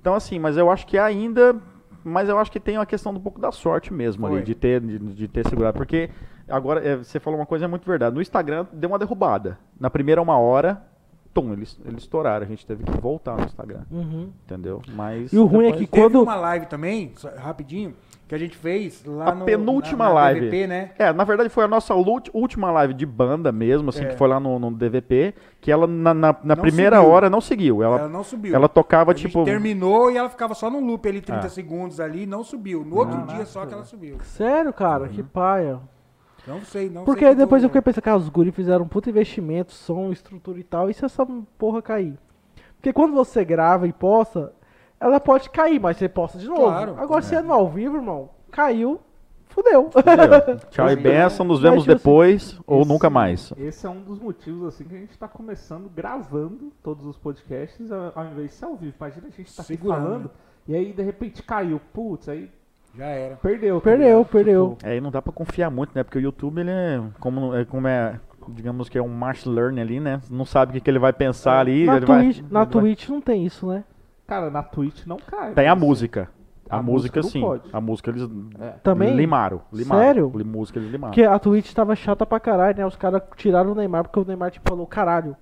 Então, 0.00 0.14
assim, 0.14 0.38
mas 0.38 0.56
eu 0.56 0.70
acho 0.70 0.86
que 0.86 0.98
ainda. 0.98 1.56
Mas 2.02 2.28
eu 2.28 2.38
acho 2.38 2.50
que 2.50 2.58
tem 2.58 2.78
uma 2.78 2.86
questão 2.86 3.12
um 3.12 3.20
pouco 3.20 3.38
da 3.38 3.52
sorte 3.52 3.92
mesmo 3.92 4.26
ali, 4.26 4.36
Foi. 4.36 4.42
de 4.44 4.54
ter, 4.54 4.80
de, 4.80 4.98
de 4.98 5.28
ter 5.28 5.46
segurado. 5.46 5.76
Porque 5.76 6.08
agora, 6.48 6.82
é, 6.82 6.96
você 6.96 7.20
falou 7.20 7.38
uma 7.38 7.44
coisa 7.44 7.66
é 7.66 7.68
muito 7.68 7.86
verdade. 7.86 8.14
No 8.14 8.22
Instagram 8.22 8.66
deu 8.72 8.88
uma 8.88 8.98
derrubada. 8.98 9.58
Na 9.78 9.90
primeira 9.90 10.22
uma 10.22 10.38
hora, 10.38 10.82
tum, 11.34 11.52
eles, 11.52 11.78
eles 11.84 11.98
estouraram. 12.02 12.46
A 12.46 12.48
gente 12.48 12.64
teve 12.64 12.84
que 12.84 12.98
voltar 12.98 13.36
no 13.36 13.44
Instagram. 13.44 13.82
Uhum. 13.90 14.30
Entendeu? 14.46 14.80
Mas. 14.94 15.30
E 15.30 15.36
o 15.38 15.44
ruim 15.44 15.66
é 15.66 15.72
que 15.72 15.86
Teve 15.86 16.02
quando. 16.04 16.22
uma 16.22 16.36
live 16.36 16.64
também, 16.66 17.12
só- 17.16 17.28
rapidinho, 17.36 17.94
que 18.30 18.34
a 18.36 18.38
gente 18.38 18.56
fez 18.56 19.04
lá 19.04 19.30
A 19.30 19.34
no. 19.34 19.44
penúltima 19.44 20.04
na, 20.04 20.10
na 20.10 20.14
live. 20.20 20.40
DVP, 20.42 20.66
né? 20.68 20.90
É, 20.96 21.12
na 21.12 21.24
verdade 21.24 21.48
foi 21.50 21.64
a 21.64 21.68
nossa 21.68 21.92
última 22.32 22.70
live 22.70 22.94
de 22.94 23.04
banda 23.04 23.50
mesmo, 23.50 23.88
assim, 23.90 24.04
É. 24.04 24.06
que 24.06 24.16
foi 24.16 24.28
lá 24.28 24.38
no, 24.38 24.56
no 24.56 24.70
DVP, 24.70 25.34
que 25.60 25.68
ela 25.72 25.84
na, 25.84 26.14
na, 26.14 26.36
na 26.44 26.56
primeira 26.56 26.98
subiu. 26.98 27.10
hora 27.10 27.28
não 27.28 27.40
seguiu. 27.40 27.82
Ela, 27.82 27.98
Ela 27.98 28.08
não 28.08 28.22
subiu. 28.22 28.54
ela 28.54 28.68
tocava 28.68 29.10
a 29.10 29.14
gente 29.16 29.26
tipo. 29.26 29.44
terminou 29.44 30.12
e 30.12 30.16
ela 30.16 30.28
ficava 30.30 30.54
só 30.54 30.70
num 30.70 30.78
loop 30.86 31.08
ali, 31.08 31.20
30 31.20 31.46
Ah. 31.46 31.50
segundos 31.50 31.98
ali, 31.98 32.24
não 32.24 32.44
subiu. 32.44 32.84
No 32.84 32.98
outro 32.98 33.20
dia 33.26 33.44
só 33.44 33.66
que 33.66 33.74
ela 33.74 33.82
subiu. 33.84 34.18
Sério, 34.22 34.72
cara, 34.72 35.06
Uhum. 35.06 35.08
que 35.08 35.24
paia. 35.24 35.80
Não 36.46 36.60
sei, 36.60 36.88
não 36.88 37.02
Porque 37.04 37.22
sei. 37.24 37.30
aí 37.30 37.34
depois 37.34 37.64
eu 37.64 37.68
que 37.68 37.72
fiquei 37.78 37.82
pensando, 37.92 38.04
cara, 38.04 38.16
os 38.16 38.28
guri 38.28 38.52
fizeram 38.52 38.84
um 38.84 38.88
puta 38.88 39.10
investimento, 39.10 39.72
som, 39.72 40.12
estrutura 40.12 40.60
e 40.60 40.62
tal, 40.62 40.88
e 40.88 40.94
se 40.94 41.04
essa 41.04 41.26
porra 41.58 41.82
cair? 41.82 42.16
Porque 42.76 42.92
quando 42.92 43.12
você 43.12 43.44
grava 43.44 43.88
e 43.88 43.92
posta, 43.92 44.52
ela 45.00 45.18
pode 45.18 45.48
cair, 45.50 45.80
mas 45.80 45.96
você 45.96 46.08
posta 46.08 46.38
de 46.38 46.46
novo. 46.46 46.62
Claro. 46.62 46.94
Agora, 46.98 47.22
se 47.22 47.34
é 47.34 47.40
no 47.40 47.52
ao 47.52 47.68
vivo, 47.68 47.96
irmão, 47.96 48.28
caiu, 48.50 49.00
fudeu. 49.48 49.88
Entendeu? 49.96 50.58
Tchau 50.70 50.90
e 50.90 50.96
benção, 50.96 51.44
nos 51.46 51.60
vemos 51.60 51.82
tipo 51.84 51.92
assim, 51.94 51.98
depois 52.04 52.60
ou 52.66 52.80
Esse- 52.82 52.88
nunca 52.92 53.08
mais. 53.10 53.52
Esse 53.56 53.86
é 53.86 53.90
um 53.90 54.00
dos 54.02 54.18
motivos 54.20 54.66
assim 54.68 54.84
que 54.84 54.94
a 54.94 54.98
gente 54.98 55.18
tá 55.18 55.26
começando 55.26 55.88
gravando 55.88 56.70
todos 56.82 57.04
os 57.06 57.16
podcasts 57.16 57.90
ao 57.92 58.26
invés 58.26 58.50
de 58.50 58.54
ser 58.56 58.64
ao 58.66 58.76
vivo. 58.76 58.94
Imagina 59.00 59.26
a 59.26 59.30
gente 59.30 59.54
tá 59.56 59.62
aqui 59.62 59.74
Segurando. 59.76 60.02
falando 60.02 60.30
e 60.68 60.74
aí 60.76 60.92
de 60.92 61.02
repente 61.02 61.42
caiu. 61.42 61.80
Putz, 61.92 62.28
aí 62.28 62.50
Já 62.94 63.06
era. 63.06 63.36
Perdeu. 63.36 63.76
tá 63.80 63.84
Perdeu, 63.84 64.24
perdeu. 64.24 64.76
Tipo, 64.76 64.88
É, 64.90 65.00
não 65.00 65.10
dá 65.10 65.22
pra 65.22 65.32
confiar 65.32 65.70
muito, 65.70 65.92
né? 65.94 66.02
Porque 66.04 66.18
o 66.18 66.20
YouTube, 66.20 66.60
ele 66.60 66.70
é 66.70 67.00
como 67.18 67.54
é, 67.54 67.64
como 67.64 67.88
é 67.88 68.20
digamos 68.48 68.88
que 68.88 68.98
é 68.98 69.02
um 69.02 69.08
machine 69.08 69.54
learning 69.54 69.80
ali, 69.80 70.00
né? 70.00 70.20
Não 70.30 70.44
sabe 70.44 70.70
o 70.70 70.72
que, 70.74 70.80
que 70.80 70.90
ele 70.90 70.98
vai 70.98 71.12
pensar 71.12 71.58
ali. 71.60 71.86
Na 71.86 71.96
ele 71.96 72.06
vai- 72.06 72.22
Twitch, 72.24 72.38
na 72.38 72.44
ele 72.44 72.52
vai- 72.52 72.66
Twitch 72.66 73.08
não 73.08 73.20
tem 73.20 73.46
isso, 73.46 73.66
né? 73.68 73.84
Cara, 74.30 74.48
na 74.50 74.62
Twitch 74.62 75.04
não 75.06 75.16
cai. 75.16 75.52
Tem 75.54 75.66
a 75.66 75.74
mas- 75.74 75.84
música. 75.84 76.30
A, 76.68 76.76
A 76.78 76.82
música, 76.82 77.18
música 77.18 77.20
não 77.22 77.28
sim. 77.28 77.40
pode. 77.40 77.68
A 77.72 77.80
música 77.80 78.10
eles 78.10 78.28
É. 78.60 78.68
Também? 78.84 79.16
limaram. 79.16 79.60
limaram. 79.72 80.00
Sério? 80.02 80.32
Li- 80.36 80.44
Música 80.44 80.78
eles 80.78 80.92
limaram. 80.92 81.10
Porque 81.12 81.24
a 81.26 81.36
Twitch 81.36 81.72
tava 81.72 81.96
chata 81.96 82.24
pra 82.24 82.38
caralho, 82.38 82.78
né? 82.78 82.86
Os 82.86 82.94
caras 82.94 83.22
tiraram 83.36 83.72
o 83.72 83.74
Neymar 83.74 84.04
porque 84.04 84.20
o 84.20 84.24
Neymar 84.24 84.52
tipo, 84.52 84.68
falou 84.70 84.86
caralho. 84.86 85.36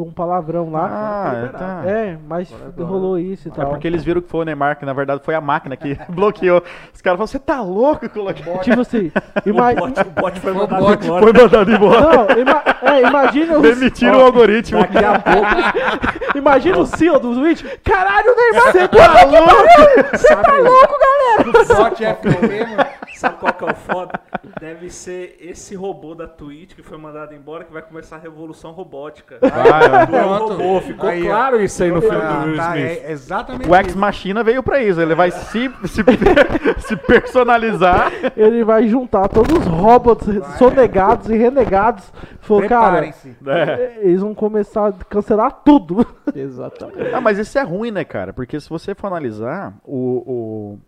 Um 0.00 0.12
palavrão 0.12 0.70
lá. 0.70 0.88
Ah, 0.90 1.34
é, 1.36 1.48
tá. 1.48 1.82
É, 1.84 2.18
mas 2.26 2.52
Agora- 2.52 2.88
rolou 2.88 3.18
isso 3.18 3.48
e 3.48 3.50
É 3.50 3.54
tal. 3.54 3.70
porque 3.70 3.86
eles 3.86 4.02
viram 4.02 4.20
que 4.20 4.28
foi 4.28 4.40
o 4.40 4.44
Neymar, 4.44 4.78
que 4.78 4.84
na 4.86 4.92
verdade 4.92 5.20
foi 5.24 5.34
a 5.34 5.40
máquina 5.40 5.76
que 5.76 5.96
bloqueou. 6.08 6.62
Os 6.94 7.00
caras 7.02 7.16
falaram, 7.18 7.26
você 7.26 7.38
tá 7.38 7.60
louco? 7.60 8.08
Coloquei. 8.08 8.44
Tipo 8.58 8.80
assim, 8.80 9.10
O 9.46 9.52
bot, 9.52 10.00
o 10.00 10.20
bot 10.20 10.40
foi 10.40 10.52
mandado 10.52 10.84
bot 10.84 11.04
embora. 11.04 11.22
Foi 11.22 11.32
mandado 11.32 11.72
embora. 11.72 12.00
Não, 12.00 12.38
ima... 12.38 12.62
é, 12.82 13.00
imagina 13.02 13.56
os... 13.56 13.62
Demitiram 13.62 14.18
o 14.18 14.22
algoritmo. 14.24 14.80
Daqui 14.80 14.98
a 14.98 15.18
pouco. 15.18 16.38
Imagina 16.38 16.78
o 16.78 16.86
CEO 16.86 17.18
do 17.20 17.34
Twitch. 17.34 17.62
Caralho, 17.84 18.34
Neymar, 18.36 18.72
você 18.72 18.88
Tá 18.88 19.24
louco? 19.24 20.16
Você 20.16 20.36
tá 20.36 20.52
louco, 20.56 20.94
galera? 20.98 21.74
Bot 21.90 22.04
F 22.04 22.28
mesmo. 22.48 22.76
Sabe 23.14 23.36
qual 23.38 23.52
que 23.52 23.64
é 23.64 23.70
o 23.70 23.74
foda? 23.74 24.20
Deve 24.60 24.90
ser 24.90 25.36
esse 25.40 25.76
robô 25.76 26.14
da 26.14 26.26
Twitch 26.26 26.74
que 26.74 26.82
foi 26.82 26.98
mandado 26.98 27.32
embora 27.34 27.62
que 27.64 27.72
vai 27.72 27.82
começar 27.82 28.16
a 28.16 28.18
revolução 28.18 28.72
robótica. 28.72 29.38
Vai, 29.40 29.81
Pronto. 30.10 30.52
robô, 30.54 30.80
ficou 30.80 31.08
Aí, 31.08 31.22
claro 31.22 31.60
isso 31.60 31.82
aí 31.82 31.90
no 31.90 32.00
filme 32.00 32.16
do 32.20 32.44
Will 32.46 32.56
tá, 32.56 32.76
Smith. 32.76 32.84
é 33.04 33.12
exatamente 33.12 33.68
O 33.68 33.76
Ex 33.76 33.88
isso. 33.88 33.98
Machina 33.98 34.42
veio 34.44 34.62
pra 34.62 34.82
isso. 34.82 35.00
Ele 35.00 35.14
vai 35.14 35.30
se, 35.30 35.70
se, 35.86 36.02
se 36.86 36.96
personalizar. 36.96 38.12
Ele 38.36 38.64
vai 38.64 38.88
juntar 38.88 39.28
todos 39.28 39.56
os 39.58 39.66
robots 39.66 40.26
sonegados 40.58 41.28
e 41.28 41.36
renegados. 41.36 42.12
Falou, 42.40 42.68
cara, 42.68 43.02
Preparem-se. 43.02 43.36
É. 43.46 43.98
eles 44.02 44.20
vão 44.20 44.34
começar 44.34 44.88
a 44.88 44.92
cancelar 44.92 45.50
tudo. 45.64 46.06
Exatamente. 46.34 47.14
Ah, 47.14 47.20
mas 47.20 47.38
isso 47.38 47.58
é 47.58 47.62
ruim, 47.62 47.90
né, 47.90 48.04
cara? 48.04 48.32
Porque 48.32 48.58
se 48.60 48.68
você 48.68 48.94
for 48.94 49.06
analisar, 49.08 49.74
o, 49.84 49.98
o, 50.26 50.78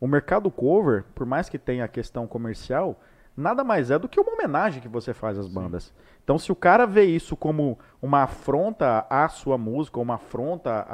o 0.00 0.06
mercado 0.06 0.50
cover, 0.50 1.04
por 1.14 1.26
mais 1.26 1.48
que 1.48 1.58
tenha 1.58 1.84
a 1.84 1.88
questão 1.88 2.26
comercial, 2.26 2.98
nada 3.36 3.62
mais 3.64 3.90
é 3.90 3.98
do 3.98 4.08
que 4.08 4.20
uma 4.20 4.32
homenagem 4.32 4.80
que 4.82 4.88
você 4.88 5.14
faz 5.14 5.38
às 5.38 5.48
bandas. 5.48 5.92
Então, 6.28 6.38
se 6.38 6.52
o 6.52 6.54
cara 6.54 6.84
vê 6.86 7.04
isso 7.04 7.34
como 7.34 7.78
uma 8.02 8.24
afronta 8.24 9.06
à 9.08 9.30
sua 9.30 9.56
música, 9.56 9.98
ou 9.98 10.02
uma 10.02 10.16
afronta 10.16 10.84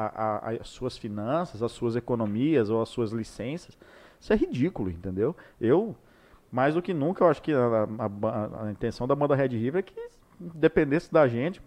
às 0.61 0.69
suas 0.69 0.97
finanças, 0.97 1.61
às 1.61 1.73
suas 1.73 1.97
economias 1.97 2.71
ou 2.71 2.81
às 2.81 2.89
suas 2.89 3.11
licenças, 3.11 3.77
isso 4.21 4.33
é 4.33 4.37
ridículo, 4.37 4.89
entendeu? 4.91 5.35
Eu, 5.61 5.97
mais 6.53 6.75
do 6.77 6.81
que 6.83 6.95
nunca, 6.95 7.25
eu 7.25 7.29
acho 7.29 7.43
que 7.43 7.53
a, 7.53 7.59
a- 7.67 8.67
a 8.67 8.71
intenção 8.71 9.09
da 9.09 9.17
banda 9.17 9.35
Red 9.35 9.49
River 9.49 9.81
é 9.81 9.83
que 9.83 10.09
dependesse 10.39 11.13
da 11.13 11.27
gente, 11.27 11.61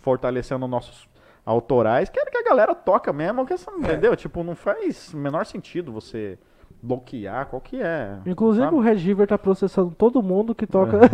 fortalecendo 0.00 0.68
nossos 0.68 1.08
autorais, 1.44 2.08
quero 2.08 2.30
que 2.30 2.38
a 2.38 2.44
galera 2.44 2.72
toca 2.72 3.12
mesmo, 3.12 3.44
que 3.44 3.52
essa, 3.52 3.68
entendeu? 3.72 4.14
Tipo, 4.14 4.44
não 4.44 4.54
faz 4.54 5.12
o 5.12 5.16
menor 5.16 5.44
sentido 5.44 5.90
você 5.90 6.38
bloquear 6.82 7.46
qual 7.46 7.60
que 7.60 7.80
é. 7.80 8.18
Inclusive 8.26 8.64
sabe? 8.64 8.76
o 8.76 8.80
Red 8.80 8.94
River 8.94 9.26
tá 9.26 9.38
processando 9.38 9.90
todo 9.96 10.22
mundo 10.22 10.54
que 10.54 10.66
toca. 10.66 11.00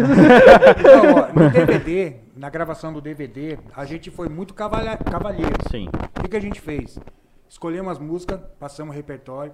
Então, 0.78 1.14
ó, 1.14 1.32
no 1.32 1.50
DVD, 1.50 2.16
na 2.36 2.50
gravação 2.50 2.92
do 2.92 3.00
DVD, 3.00 3.58
a 3.74 3.84
gente 3.84 4.10
foi 4.10 4.28
muito 4.28 4.54
cavalheiro. 4.54 4.98
Sim. 5.70 5.88
O 6.16 6.22
que, 6.22 6.28
que 6.28 6.36
a 6.36 6.40
gente 6.40 6.60
fez? 6.60 6.98
Escolhemos 7.48 7.92
as 7.92 7.98
músicas, 7.98 8.40
passamos 8.58 8.94
o 8.94 8.96
repertório. 8.96 9.52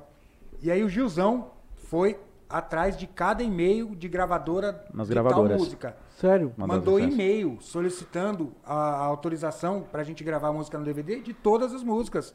E 0.63 0.71
aí 0.71 0.83
o 0.83 0.89
Gilzão 0.89 1.51
foi 1.75 2.19
atrás 2.49 2.97
de 2.97 3.07
cada 3.07 3.43
e-mail 3.43 3.95
de 3.95 4.09
gravadora 4.09 4.85
Nas 4.93 5.09
de 5.09 5.15
gravadoras. 5.15 5.51
tal 5.51 5.59
música. 5.59 5.97
Sério? 6.17 6.53
Mandou 6.57 6.97
acesso. 6.97 7.13
e-mail 7.13 7.59
solicitando 7.61 8.53
a, 8.65 8.75
a 8.75 9.05
autorização 9.05 9.83
pra 9.91 10.03
gente 10.03 10.25
gravar 10.25 10.49
a 10.49 10.53
música 10.53 10.79
no 10.79 10.85
DVD 10.85 11.21
de 11.21 11.35
todas 11.35 11.73
as 11.75 11.83
músicas. 11.83 12.35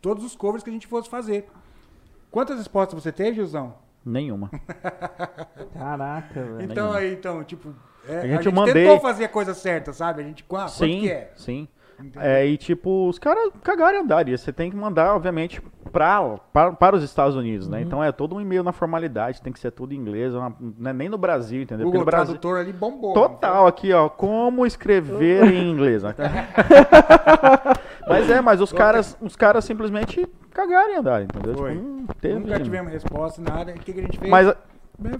Todos 0.00 0.24
os 0.24 0.34
covers 0.34 0.62
que 0.64 0.70
a 0.70 0.72
gente 0.72 0.86
fosse 0.86 1.08
fazer. 1.10 1.46
Quantas 2.30 2.58
respostas 2.58 3.02
você 3.02 3.10
teve, 3.12 3.34
Gilzão? 3.36 3.74
Nenhuma. 4.04 4.50
Caraca, 5.76 6.42
velho. 6.42 6.62
Então 6.62 6.84
Nenhuma. 6.92 6.98
aí, 6.98 7.12
então, 7.12 7.44
tipo, 7.44 7.74
é, 8.08 8.16
a 8.16 8.18
A 8.20 8.26
gente, 8.26 8.44
gente 8.44 8.54
mandei- 8.54 8.74
tentou 8.84 9.00
fazer 9.00 9.24
a 9.24 9.28
coisa 9.28 9.52
certa, 9.54 9.92
sabe? 9.92 10.22
A 10.22 10.24
gente, 10.24 10.44
ah, 10.54 10.68
sim, 10.68 11.00
que 11.00 11.10
é? 11.10 11.32
sim. 11.36 11.68
É, 12.16 12.46
e 12.46 12.56
tipo, 12.56 13.10
os 13.10 13.18
caras 13.18 13.50
cagaram 13.62 13.98
e 13.98 14.00
andaram. 14.00 14.30
E 14.30 14.38
você 14.38 14.50
tem 14.50 14.70
que 14.70 14.76
mandar, 14.76 15.14
obviamente, 15.14 15.60
pra, 15.92 16.38
para, 16.50 16.72
para 16.72 16.96
os 16.96 17.02
Estados 17.02 17.36
Unidos, 17.36 17.66
Uhum. 17.66 17.72
né? 17.72 17.82
Então 17.82 18.02
é 18.02 18.10
todo 18.10 18.34
um 18.34 18.40
e-mail 18.40 18.62
na 18.62 18.72
formalidade, 18.72 19.42
tem 19.42 19.52
que 19.52 19.60
ser 19.60 19.70
tudo 19.70 19.92
em 19.92 19.98
inglês, 19.98 20.32
não 20.32 20.88
é 20.88 20.92
nem 20.94 21.10
no 21.10 21.18
Brasil, 21.18 21.60
entendeu? 21.60 21.84
Porque 21.84 21.98
no 21.98 22.04
Brasil. 22.06 22.38
Tradutor 22.38 22.58
ali 22.58 22.72
bombou. 22.72 23.12
Total, 23.12 23.66
aqui, 23.66 23.92
ó. 23.92 24.08
Como 24.08 24.64
escrever 24.64 25.44
em 25.52 25.70
inglês. 25.70 26.02
né? 26.02 26.14
mas 28.10 28.30
é, 28.30 28.40
mas 28.40 28.60
os 28.60 28.72
caras, 28.72 29.16
os 29.20 29.36
caras 29.36 29.64
simplesmente 29.64 30.26
cagaram 30.52 30.92
e 30.92 30.96
andaram, 30.96 31.24
entendeu? 31.24 31.54
Foi. 31.54 31.74
Tipo, 31.74 31.84
não 31.84 32.06
teve. 32.06 32.38
Nunca 32.38 32.60
tivemos 32.60 32.92
resposta, 32.92 33.40
nada. 33.40 33.72
O 33.72 33.74
que, 33.74 33.92
que 33.92 34.00
a 34.00 34.02
gente 34.02 34.18
fez? 34.18 34.30
Mas 34.30 34.54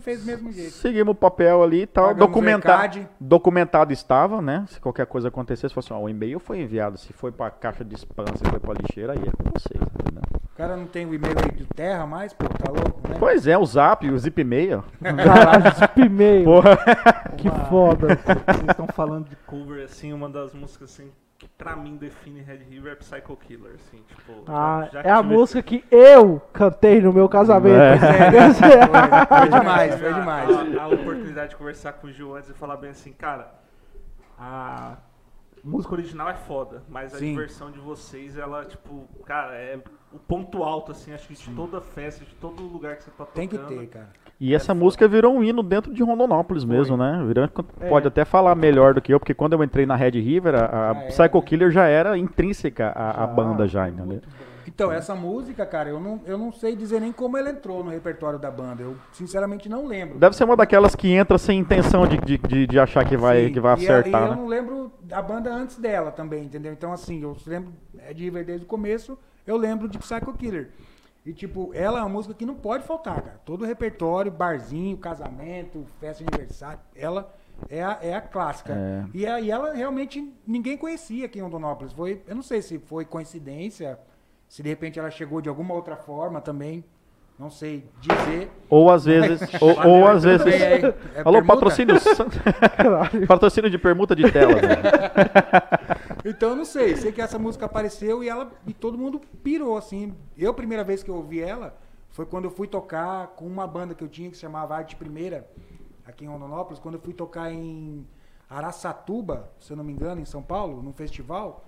fez 0.00 0.20
do 0.20 0.26
mesmo 0.26 0.52
jeito. 0.52 0.72
seguimos 0.72 1.12
o 1.12 1.14
papel 1.14 1.62
ali 1.62 1.82
e 1.82 1.86
tal. 1.86 2.14
Documentado, 2.14 3.08
documentado 3.18 3.92
estava, 3.92 4.42
né? 4.42 4.64
Se 4.68 4.80
qualquer 4.80 5.06
coisa 5.06 5.28
acontecesse, 5.28 5.72
fosse 5.72 5.92
assim, 5.92 6.00
ó, 6.00 6.04
o 6.04 6.08
e-mail 6.08 6.38
foi 6.38 6.60
enviado. 6.60 6.98
Se 6.98 7.12
foi 7.12 7.32
pra 7.32 7.50
caixa 7.50 7.84
de 7.84 7.94
spam, 7.94 8.26
se 8.36 8.44
foi 8.48 8.58
pra 8.58 8.74
lixeira, 8.74 9.12
aí 9.12 9.18
é 9.18 9.30
com 9.30 9.50
vocês, 9.50 9.80
entendeu? 9.80 10.22
O 10.52 10.56
cara 10.56 10.76
não 10.76 10.86
tem 10.86 11.06
o 11.06 11.14
e-mail 11.14 11.34
aí 11.42 11.52
do 11.52 11.64
Terra 11.74 12.06
mais, 12.06 12.34
pô, 12.34 12.46
tá 12.46 12.70
louco, 12.70 13.08
né? 13.08 13.16
Pois 13.18 13.46
é, 13.46 13.56
o 13.56 13.64
zap, 13.64 14.08
o 14.10 14.18
zip 14.18 14.44
mail. 14.44 14.84
Caralho, 15.02 15.68
espimei. 15.68 16.44
Porra. 16.44 16.76
Que 17.38 17.48
foda. 17.70 18.08
Vocês 18.08 18.68
estão 18.68 18.86
falando 18.88 19.28
de 19.30 19.36
cover, 19.46 19.84
assim, 19.84 20.12
uma 20.12 20.28
das 20.28 20.52
músicas, 20.52 20.90
assim, 20.90 21.10
que 21.40 21.48
pra 21.48 21.74
mim 21.74 21.96
define 21.96 22.42
Red 22.42 22.58
River 22.68 22.92
é 22.92 22.96
Psycho 22.96 23.34
Killer, 23.34 23.72
assim, 23.76 24.02
tipo... 24.06 24.44
Ah, 24.46 24.86
já- 24.92 25.02
já 25.02 25.08
é 25.08 25.10
a 25.10 25.22
tive- 25.22 25.34
música 25.34 25.62
que 25.62 25.82
eu 25.90 26.38
cantei 26.52 27.00
no 27.00 27.14
meu 27.14 27.30
casamento. 27.30 27.80
É. 27.80 27.96
Foi, 28.52 29.38
foi 29.38 29.48
demais, 29.58 29.94
foi 29.98 30.08
a- 30.10 30.12
demais. 30.12 30.50
A, 30.78 30.82
a 30.82 30.88
oportunidade 30.88 31.50
de 31.50 31.56
conversar 31.56 31.94
com 31.94 32.08
o 32.08 32.12
Gil 32.12 32.36
antes 32.36 32.50
e 32.50 32.52
falar 32.52 32.76
bem 32.76 32.90
assim, 32.90 33.10
cara, 33.12 33.54
a 34.38 34.98
música 35.64 35.94
original 35.94 36.28
é 36.28 36.34
foda, 36.34 36.82
mas 36.90 37.14
a 37.14 37.18
Sim. 37.18 37.30
diversão 37.30 37.70
de 37.70 37.78
vocês, 37.78 38.36
ela, 38.36 38.66
tipo, 38.66 39.08
cara, 39.24 39.54
é 39.54 39.78
o 40.12 40.18
ponto 40.18 40.62
alto, 40.62 40.92
assim, 40.92 41.12
acho 41.14 41.26
que 41.26 41.32
de 41.34 41.50
toda 41.54 41.80
festa, 41.80 42.22
de 42.22 42.34
todo 42.34 42.62
lugar 42.62 42.96
que 42.96 43.04
você 43.04 43.10
tá 43.12 43.24
tocando. 43.24 43.34
Tem 43.34 43.48
que 43.48 43.56
ter, 43.58 43.86
cara. 43.88 44.10
E 44.40 44.54
essa 44.54 44.74
música 44.74 45.06
virou 45.06 45.34
um 45.34 45.44
hino 45.44 45.62
dentro 45.62 45.92
de 45.92 46.02
Rondonópolis 46.02 46.64
mesmo, 46.64 46.96
né? 46.96 47.22
Virou, 47.26 47.46
pode 47.90 48.06
É. 48.06 48.08
até 48.08 48.24
falar 48.24 48.54
melhor 48.54 48.94
do 48.94 49.02
que 49.02 49.12
eu, 49.12 49.20
porque 49.20 49.34
quando 49.34 49.52
eu 49.52 49.62
entrei 49.62 49.84
na 49.84 49.94
Red 49.94 50.12
River, 50.12 50.54
a, 50.54 50.64
a 50.64 50.94
Já 50.94 51.00
era, 51.00 51.08
Psycho? 51.08 51.42
Killer 51.42 51.70
já 51.70 51.86
era 51.86 52.16
intrínseca 52.16 52.92
Já, 52.96 53.26
banda 53.26 53.68
já, 53.68 53.86
entendeu? 53.88 54.22
Então, 54.66 54.90
essa 54.90 55.14
música, 55.14 55.66
cara, 55.66 55.90
eu 55.90 56.00
não, 56.00 56.20
eu 56.24 56.38
não 56.38 56.50
sei 56.52 56.74
dizer 56.74 57.00
nem 57.00 57.12
como 57.12 57.36
ela 57.36 57.50
entrou 57.50 57.84
no 57.84 57.90
repertório 57.90 58.38
da 58.38 58.50
banda. 58.50 58.82
Eu, 58.82 58.96
sinceramente, 59.12 59.68
não 59.68 59.86
lembro. 59.86 60.18
Deve 60.18 60.34
ser 60.34 60.44
uma 60.44 60.56
daquelas 60.56 60.94
que 60.94 61.12
entra 61.12 61.36
sem 61.36 61.58
intenção 61.58 62.06
de, 62.06 62.16
de, 62.18 62.38
de, 62.38 62.66
de 62.66 62.78
achar 62.78 63.04
que 63.04 63.16
vai, 63.16 63.46
Sim, 63.46 63.52
que 63.52 63.60
vai 63.60 63.74
acertar, 63.74 64.22
e 64.22 64.24
eu 64.24 64.30
né? 64.30 64.36
não 64.36 64.46
lembro 64.46 64.92
da 65.02 65.20
banda 65.20 65.52
antes 65.52 65.76
dela 65.76 66.10
também, 66.10 66.44
entendeu? 66.44 66.72
Então, 66.72 66.92
assim, 66.92 67.20
eu 67.22 67.36
lembro 67.46 67.72
é 67.98 68.14
de 68.14 68.24
River 68.24 68.44
desde 68.44 68.64
o 68.64 68.68
começo, 68.68 69.18
eu 69.46 69.56
lembro 69.56 69.86
de 69.88 69.98
Psycho 69.98 70.32
Killer. 70.34 70.70
E, 71.24 71.32
tipo, 71.34 71.70
ela 71.74 71.98
é 71.98 72.02
uma 72.02 72.08
música 72.08 72.32
que 72.34 72.46
não 72.46 72.54
pode 72.54 72.84
faltar, 72.84 73.20
cara. 73.20 73.40
Todo 73.44 73.62
o 73.62 73.66
repertório, 73.66 74.32
barzinho, 74.32 74.96
casamento, 74.96 75.84
festa 76.00 76.24
de 76.24 76.30
aniversário, 76.34 76.80
ela 76.96 77.30
é 77.68 77.82
a, 77.82 77.98
é 78.00 78.14
a 78.14 78.20
clássica. 78.22 78.72
É. 78.72 79.04
E, 79.12 79.26
a- 79.26 79.38
e 79.40 79.50
ela 79.50 79.74
realmente 79.74 80.32
ninguém 80.46 80.78
conhecia 80.78 81.26
aqui 81.26 81.38
em 81.38 81.42
Rondonópolis. 81.42 81.92
Foi, 81.92 82.22
eu 82.26 82.34
não 82.34 82.42
sei 82.42 82.62
se 82.62 82.78
foi 82.78 83.04
coincidência, 83.04 83.98
se 84.48 84.62
de 84.62 84.68
repente 84.70 84.98
ela 84.98 85.10
chegou 85.10 85.42
de 85.42 85.48
alguma 85.48 85.74
outra 85.74 85.94
forma 85.94 86.40
também. 86.40 86.82
Não 87.38 87.48
sei 87.50 87.84
dizer. 88.00 88.50
Ou 88.68 88.90
às 88.90 89.04
vezes. 89.06 89.40
ou, 89.62 89.86
ou 89.86 90.06
às 90.08 90.22
vezes. 90.24 90.46
É- 90.46 90.78
é 91.14 91.20
Alô, 91.24 91.32
permuta? 91.38 91.46
patrocínio. 91.46 91.94
patrocínio 93.26 93.70
de 93.70 93.78
permuta 93.78 94.14
de 94.16 94.30
tela. 94.30 94.54
Né? 96.24 96.30
Então 96.30 96.50
eu 96.50 96.56
não 96.56 96.64
sei, 96.64 96.96
sei 96.96 97.12
que 97.12 97.20
essa 97.20 97.38
música 97.38 97.66
apareceu 97.66 98.22
e 98.22 98.28
ela 98.28 98.50
e 98.66 98.72
todo 98.72 98.96
mundo 98.98 99.20
pirou 99.42 99.76
assim. 99.76 100.14
Eu 100.36 100.52
primeira 100.54 100.84
vez 100.84 101.02
que 101.02 101.10
eu 101.10 101.14
ouvi 101.16 101.40
ela 101.40 101.76
foi 102.10 102.26
quando 102.26 102.44
eu 102.46 102.50
fui 102.50 102.66
tocar 102.66 103.28
com 103.28 103.46
uma 103.46 103.66
banda 103.66 103.94
que 103.94 104.02
eu 104.02 104.08
tinha 104.08 104.28
que 104.30 104.36
se 104.36 104.40
chamava 104.42 104.74
Arte 104.76 104.96
Primeira 104.96 105.48
aqui 106.04 106.24
em 106.24 106.28
Rondonópolis, 106.28 106.80
quando 106.80 106.94
eu 106.96 107.00
fui 107.00 107.14
tocar 107.14 107.52
em 107.52 108.04
Araçatuba, 108.48 109.48
se 109.60 109.72
eu 109.72 109.76
não 109.76 109.84
me 109.84 109.92
engano, 109.92 110.20
em 110.20 110.24
São 110.24 110.42
Paulo, 110.42 110.82
num 110.82 110.92
festival. 110.92 111.64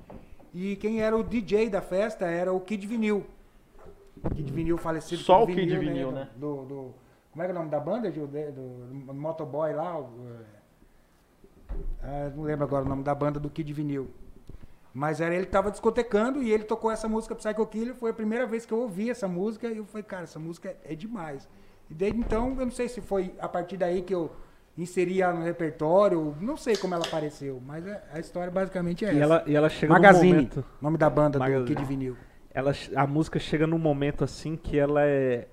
E 0.52 0.75
quem 0.76 1.00
era 1.00 1.16
o 1.16 1.23
DJ 1.23 1.71
da 1.71 1.80
festa 1.80 2.26
era 2.26 2.52
o 2.52 2.59
Kid 2.61 2.85
Vinil. 2.87 3.25
Kid 4.35 4.52
Vinil 4.52 4.76
falecido. 4.76 5.23
Só 5.23 5.44
o 5.44 5.47
Kid 5.47 5.78
Vinil, 5.78 6.11
né? 6.11 6.28
Do, 6.37 6.64
do- 6.64 6.94
como 7.30 7.42
é 7.42 7.47
que 7.47 7.52
é 7.52 7.54
o 7.54 7.59
nome 7.59 7.71
da 7.71 7.80
banda, 7.80 8.11
Do, 8.11 9.06
do 9.06 9.14
motoboy 9.14 9.73
lá. 9.73 9.99
o- 9.99 10.11
ah, 12.02 12.30
não 12.35 12.42
lembro 12.42 12.64
agora 12.64 12.85
o 12.85 12.88
nome 12.88 13.02
da 13.04 13.14
banda 13.14 13.38
do 13.38 13.49
Kid 13.49 13.73
Vinil. 13.73 14.11
Mas 14.95 15.21
era 15.21 15.35
ele 15.35 15.47
que 15.47 15.53
tava 15.53 15.71
discotecando 15.71 16.43
e 16.43 16.53
ele 16.53 16.65
tocou 16.65 16.91
essa 16.91 17.09
música 17.09 17.35
Psycho 17.35 17.67
Killer. 17.67 17.95
Foi 17.95 18.11
a 18.11 18.15
primeira 18.15 18.47
vez 18.47 18.67
que 18.67 18.73
eu 18.73 18.79
ouvi 18.79 19.11
essa 19.11 19.27
música 19.27 19.69
e 19.69 19.79
eu 19.79 19.85
falei, 19.87 20.03
cara, 20.03 20.25
essa 20.25 20.39
música 20.39 20.69
é, 20.85 20.93
é 20.93 20.95
demais. 20.95 21.49
E 21.91 21.95
desde 21.95 22.19
então, 22.19 22.51
eu 22.59 22.65
não 22.67 22.71
sei 22.71 22.89
se 22.89 23.01
foi 23.01 23.35
a 23.39 23.49
partir 23.49 23.77
daí 23.79 24.03
que 24.03 24.15
eu 24.15 24.31
inseri 24.77 25.21
ela 25.23 25.35
no 25.35 25.45
repertório, 25.45 26.35
não 26.41 26.57
sei 26.57 26.77
como 26.77 26.95
ela 26.95 27.05
apareceu, 27.07 27.61
mas 27.67 27.87
a, 27.87 28.03
a 28.15 28.19
história 28.21 28.51
basicamente 28.51 29.05
é 29.05 29.09
E 29.09 29.11
essa. 29.11 29.23
ela, 29.23 29.45
e 29.47 29.55
ela 29.55 29.69
chega 29.69 29.93
Magazine, 29.93 30.29
num 30.31 30.37
momento. 30.37 30.65
nome 30.81 30.99
da 30.99 31.11
banda 31.11 31.39
Magazine. 31.39 31.65
do 31.67 31.75
Kid 31.75 31.85
Vinil. 31.87 32.17
Ela, 32.55 32.73
a 32.97 33.07
música 33.07 33.39
chega 33.39 33.67
num 33.67 33.79
momento 33.79 34.25
assim 34.25 34.57
que 34.57 34.79
ela 34.79 35.03
é 35.05 35.49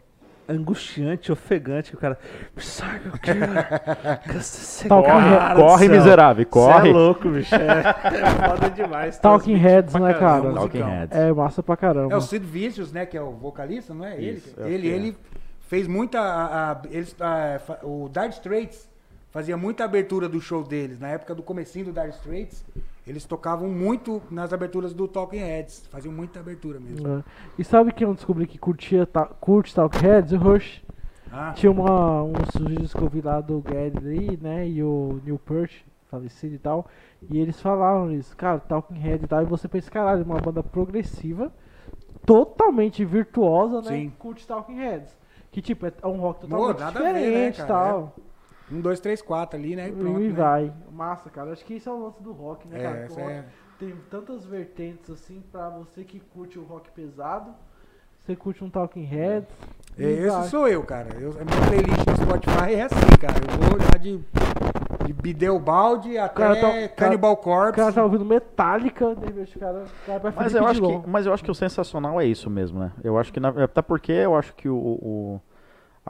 angustiante, 0.49 1.31
ofegante, 1.31 1.91
que 1.91 1.95
o 1.97 1.99
cara. 1.99 2.17
Cara 3.21 4.19
Heads. 4.25 5.55
do 5.55 5.61
Corre, 5.61 5.85
céu. 5.87 5.95
miserável, 5.95 6.43
Cê 6.43 6.49
corre. 6.49 6.89
é 6.89 6.93
louco, 6.93 7.29
bicho. 7.29 7.55
É, 7.55 7.59
é 7.59 8.47
foda 8.47 8.69
demais. 8.69 9.17
Talking 9.19 9.55
Heads, 9.55 9.93
né, 9.95 10.13
cara? 10.13 10.51
Talking. 10.53 10.81
Heads. 10.83 11.17
É 11.17 11.31
massa 11.33 11.61
pra 11.63 11.77
caramba. 11.77 12.13
É 12.13 12.17
o 12.17 12.21
Sid 12.21 12.45
Vicious, 12.45 12.91
né, 12.91 13.05
que 13.05 13.17
é 13.17 13.21
o 13.21 13.31
vocalista, 13.31 13.93
não 13.93 14.05
é 14.05 14.15
ele? 14.17 14.31
Isso, 14.37 14.53
eu 14.57 14.67
ele, 14.67 14.81
que 14.81 14.93
é. 14.93 14.95
ele 14.95 15.17
fez 15.67 15.87
muita 15.87 16.19
a, 16.19 16.71
a- 16.71 16.81
eles, 16.89 17.15
a- 17.19 17.59
o 17.83 18.09
Dire 18.09 18.29
Straits 18.29 18.88
fazia 19.31 19.55
muita 19.57 19.83
abertura 19.83 20.27
do 20.27 20.41
show 20.41 20.63
deles, 20.63 20.99
na 20.99 21.09
época 21.09 21.35
do 21.35 21.43
comecinho 21.43 21.85
do 21.85 21.91
Dire 21.91 22.09
Straits, 22.09 22.65
eles 23.05 23.25
tocavam 23.25 23.69
muito 23.69 24.21
nas 24.29 24.53
aberturas 24.53 24.93
do 24.93 25.07
Talking 25.07 25.39
Heads, 25.39 25.87
faziam 25.91 26.13
muita 26.13 26.39
abertura 26.39 26.79
mesmo. 26.79 27.07
É. 27.07 27.23
E 27.57 27.63
sabe 27.63 27.91
quem 27.91 28.07
eu 28.07 28.13
descobri 28.13 28.45
que 28.45 28.57
curtia, 28.57 29.05
ta, 29.05 29.25
curte 29.25 29.73
Talk 29.73 29.97
Heads? 29.97 30.31
O 30.33 30.37
Rush. 30.37 30.83
Ah, 31.31 31.53
Tinha 31.55 31.71
uma, 31.71 32.23
uns 32.23 32.55
vídeos 32.55 32.93
que 32.93 33.01
eu 33.01 33.09
vi 33.09 33.21
lá 33.21 33.39
do 33.39 33.61
Gary 33.61 34.37
né? 34.41 34.67
E 34.67 34.83
o 34.83 35.19
Neil 35.23 35.37
Peart, 35.37 35.71
falecido 36.09 36.55
e 36.55 36.59
tal. 36.59 36.87
E 37.29 37.39
eles 37.39 37.59
falavam 37.61 38.11
isso, 38.11 38.35
cara, 38.35 38.59
Talking 38.59 38.99
Head 38.99 39.25
e 39.25 39.27
tal. 39.27 39.43
E 39.43 39.45
você 39.45 39.67
pensa, 39.67 39.91
caralho, 39.91 40.23
uma 40.23 40.39
banda 40.39 40.63
progressiva, 40.63 41.51
totalmente 42.25 43.05
virtuosa, 43.05 43.81
né? 43.81 43.97
Sim. 43.97 44.13
Curte 44.17 44.45
Talking 44.45 44.75
Heads. 44.75 45.17
Que 45.51 45.61
tipo, 45.61 45.85
é 45.85 45.93
um 46.03 46.17
rock 46.17 46.41
totalmente 46.41 46.79
né, 46.79 46.91
diferente 46.91 47.61
e 47.61 47.65
tal. 47.65 48.15
Um, 48.71 48.81
dois, 48.81 48.99
três, 48.99 49.21
quatro 49.21 49.57
ali, 49.59 49.75
né? 49.75 49.89
E 49.89 49.91
pronto, 49.91 50.21
e 50.21 50.29
né? 50.29 50.33
vai. 50.33 50.73
Massa, 50.91 51.29
cara. 51.29 51.51
Acho 51.51 51.63
que 51.65 51.75
isso 51.75 51.89
é 51.89 51.91
o 51.91 52.03
lance 52.03 52.21
do 52.21 52.31
rock, 52.31 52.67
né, 52.67 52.79
É, 52.79 52.83
cara? 52.83 52.97
essa 52.99 53.19
O 53.19 53.23
rock 53.23 53.33
é- 53.35 53.45
Tem 53.79 53.95
tantas 54.09 54.45
vertentes 54.45 55.09
assim 55.09 55.41
pra 55.51 55.69
você 55.69 56.03
que 56.03 56.19
curte 56.19 56.59
o 56.59 56.63
rock 56.63 56.89
pesado. 56.91 57.51
Você 58.19 58.35
curte 58.35 58.63
um 58.63 58.69
Talking 58.69 59.05
Heads. 59.05 59.49
É, 59.97 60.03
vai. 60.27 60.41
esse 60.41 60.49
sou 60.49 60.67
eu, 60.67 60.83
cara. 60.83 61.07
Eu, 61.19 61.31
a 61.31 61.43
minha 61.45 61.67
playlist 61.67 62.05
no 62.07 62.15
Spotify 62.17 62.73
é 62.75 62.81
assim, 62.83 63.17
cara. 63.19 63.33
Eu 63.39 63.69
vou 63.69 63.79
lá 63.79 63.97
de, 63.97 64.17
de 65.07 65.13
Bideobaldi 65.13 66.17
até 66.17 66.33
cara 66.35 66.55
tá- 66.59 66.87
Cannibal 66.95 67.31
O 67.33 67.37
Corpse. 67.37 67.75
cara 67.79 67.91
tá 67.93 68.03
ouvindo 68.03 68.25
Metallica, 68.25 69.15
de 69.15 69.31
o 69.55 69.59
cara, 69.59 69.85
o 69.85 70.05
cara 70.05 70.19
vai 70.19 70.31
Mas 70.35 70.53
eu, 70.53 70.65
acho 70.67 70.81
que, 70.81 71.07
mas 71.07 71.25
eu 71.25 71.33
acho 71.33 71.43
que 71.43 71.51
o 71.51 71.55
sensacional 71.55 72.19
é 72.21 72.25
isso 72.25 72.49
mesmo, 72.49 72.79
né? 72.79 72.91
Eu 73.03 73.17
acho 73.17 73.31
que, 73.33 73.39
na, 73.39 73.49
até 73.49 73.81
porque 73.81 74.11
eu 74.11 74.35
acho 74.35 74.53
que 74.55 74.67
o, 74.69 74.75
o- 74.77 75.41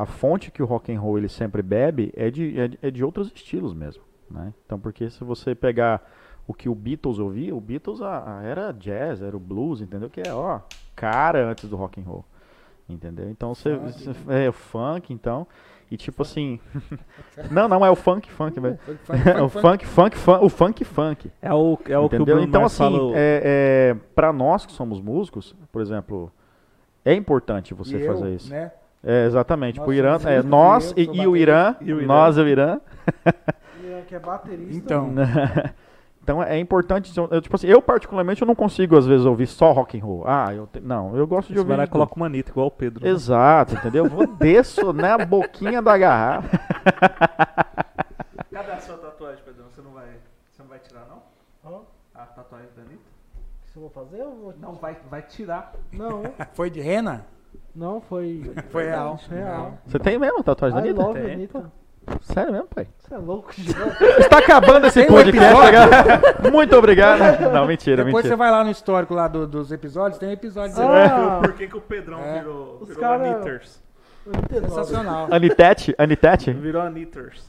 a 0.01 0.05
fonte 0.05 0.51
que 0.51 0.61
o 0.63 0.65
rock 0.65 0.91
and 0.93 0.99
roll 0.99 1.17
ele 1.17 1.27
sempre 1.29 1.61
bebe 1.61 2.11
é 2.15 2.29
de, 2.31 2.59
é 2.59 2.67
de, 2.67 2.79
é 2.81 2.91
de 2.91 3.03
outros 3.03 3.27
estilos 3.33 3.73
mesmo, 3.73 4.03
né? 4.29 4.53
Então, 4.65 4.79
porque 4.79 5.09
se 5.09 5.23
você 5.23 5.53
pegar 5.53 6.01
o 6.47 6.53
que 6.53 6.69
o 6.69 6.73
Beatles 6.75 7.19
ouvia, 7.19 7.55
o 7.55 7.61
Beatles 7.61 8.01
a, 8.01 8.39
a- 8.39 8.43
era 8.43 8.71
jazz, 8.71 9.21
era 9.21 9.35
o 9.35 9.39
blues, 9.39 9.81
entendeu? 9.81 10.09
Que 10.09 10.21
é, 10.21 10.33
ó, 10.33 10.61
cara 10.95 11.45
antes 11.49 11.69
do 11.69 11.75
rock 11.75 11.99
and 11.99 12.03
roll, 12.05 12.25
entendeu? 12.87 13.29
Então, 13.29 13.53
você, 13.53 13.75
você- 13.75 14.11
é 14.29 14.49
o 14.49 14.53
funk, 14.53 15.13
então, 15.13 15.45
e 15.91 15.97
tipo 15.97 16.21
assim, 16.21 16.59
não, 17.51 17.67
não 17.67 17.85
é 17.85 17.89
o 17.91 17.95
funk, 17.95 18.31
funk, 18.31 18.59
velho. 18.59 18.79
É 19.37 19.41
o 19.41 19.49
funk, 19.49 19.85
funk, 19.85 20.17
funk, 20.17 20.45
o 20.45 20.49
funk, 20.49 20.83
funk. 20.85 21.31
É 21.41 21.53
o, 21.53 21.77
é 21.87 21.97
o 21.99 22.07
que 22.09 22.15
o? 22.15 22.25
Bruno 22.25 22.43
Então, 22.43 22.61
Mars 22.61 22.73
assim, 22.79 22.83
fala. 22.97 23.11
é, 23.15 23.41
é, 23.43 23.97
para 24.15 24.31
nós 24.31 24.65
que 24.65 24.71
somos 24.71 25.01
músicos, 25.01 25.55
por 25.71 25.81
exemplo, 25.81 26.31
é 27.03 27.13
importante 27.13 27.73
você 27.73 27.97
E 27.97 28.01
eu, 28.01 28.07
fazer 28.07 28.33
isso. 28.35 28.49
Né? 28.49 28.71
É, 29.03 29.25
exatamente. 29.25 29.77
Nós 29.77 29.85
Pro 29.85 29.93
Irã, 29.93 30.17
é, 30.25 30.41
nós 30.43 30.93
e 30.97 31.03
e, 31.03 31.27
o 31.27 31.35
Irã, 31.37 31.75
E 31.81 31.93
o 31.93 31.97
Irã. 31.99 32.07
nós 32.07 32.37
e 32.37 32.41
o 32.41 32.47
Irã. 32.47 32.79
que 34.07 34.15
é 34.15 34.19
baterista. 34.19 34.75
Então, 34.75 35.13
Então 36.21 36.43
é 36.43 36.59
importante, 36.59 37.11
eu, 37.17 37.41
tipo 37.41 37.55
assim, 37.55 37.65
eu 37.65 37.81
particularmente 37.81 38.41
eu 38.41 38.47
não 38.47 38.53
consigo 38.53 38.95
às 38.95 39.07
vezes 39.07 39.25
ouvir 39.25 39.47
só 39.47 39.71
rock 39.71 39.97
and 39.99 40.03
roll. 40.03 40.23
Ah, 40.27 40.53
eu 40.53 40.67
te- 40.67 40.79
não, 40.79 41.15
eu 41.17 41.25
gosto 41.25 41.47
de 41.47 41.53
Esse 41.53 41.67
ouvir. 41.67 41.83
de 41.83 41.89
coloca 41.89 42.13
uma 42.15 42.27
Anitta, 42.27 42.51
igual 42.51 42.67
o 42.67 42.71
Pedro. 42.71 43.03
né? 43.03 43.09
Exato, 43.09 43.73
entendeu? 43.73 44.05
Eu 44.05 44.09
Vou 44.11 44.27
desço 44.37 44.93
na 44.93 45.17
boquinha 45.25 45.81
da 45.81 45.97
garrafa. 45.97 46.59
Cadê 48.53 48.71
a 48.71 48.79
sua 48.79 48.97
tatuagem, 48.97 49.43
Pedrão? 49.43 49.65
Você 49.71 49.81
não 49.81 49.91
vai, 49.91 50.05
você 50.51 50.61
não 50.61 50.69
vai 50.69 50.79
tirar, 50.79 51.07
não? 51.09 51.23
Hã? 51.65 51.79
A 52.13 52.25
tatuagem 52.25 52.69
da 52.75 52.81
Anitta? 52.83 53.01
Se 53.65 53.77
eu 53.77 53.81
vou 53.81 53.89
fazer, 53.89 54.21
eu 54.21 54.29
vou. 54.31 54.53
Não, 54.59 54.73
vai, 54.73 54.97
vai 55.09 55.21
tirar. 55.23 55.73
Não, 55.91 56.23
foi 56.53 56.69
de 56.69 56.79
rena? 56.81 57.25
Não 57.79 58.01
foi. 58.01 58.51
Foi 58.69 58.83
real. 58.85 59.19
Real. 59.29 59.77
Você 59.87 59.97
tem 59.99 60.19
mesmo 60.19 60.43
tatuagem 60.43 60.77
da 60.79 60.85
I 60.85 60.89
Anitta? 60.89 61.03
love 61.05 61.21
Tem, 61.21 61.33
Anitta. 61.33 61.71
Sério 62.21 62.51
mesmo, 62.51 62.67
pai? 62.67 62.87
Você 62.97 63.13
é 63.13 63.17
louco, 63.17 63.53
Gil. 63.53 63.75
Está 64.17 64.39
acabando 64.39 64.87
esse 64.87 64.99
Tem 65.05 65.09
um 65.09 65.13
podcast. 65.15 65.71
cara. 65.71 66.51
Muito 66.51 66.75
obrigado. 66.75 67.19
Não, 67.53 67.67
mentira, 67.67 68.03
Depois 68.03 68.23
você 68.23 68.29
mentira. 68.29 68.35
vai 68.37 68.49
lá 68.51 68.63
no 68.63 68.71
histórico 68.71 69.13
lá 69.13 69.27
do- 69.27 69.45
dos 69.45 69.71
episódios, 69.71 70.17
tem 70.19 70.29
um 70.29 70.31
episódio 70.31 70.75
Você 70.75 70.81
dizendo- 70.81 70.91
vai 70.91 71.05
Ah. 71.07 71.39
por 71.41 71.53
que, 71.53 71.67
que 71.67 71.77
o 71.77 71.81
Pedrão 71.81 72.19
É. 72.19 72.39
virou, 72.39 72.77
Os 72.81 72.87
virou 72.87 73.01
cara- 73.03 73.31
Anitters. 73.31 73.81
sensacional. 74.49 75.27
Anitete? 75.31 75.93
Anitete? 75.97 76.51
Virou 76.51 76.81
Anitters. 76.81 77.47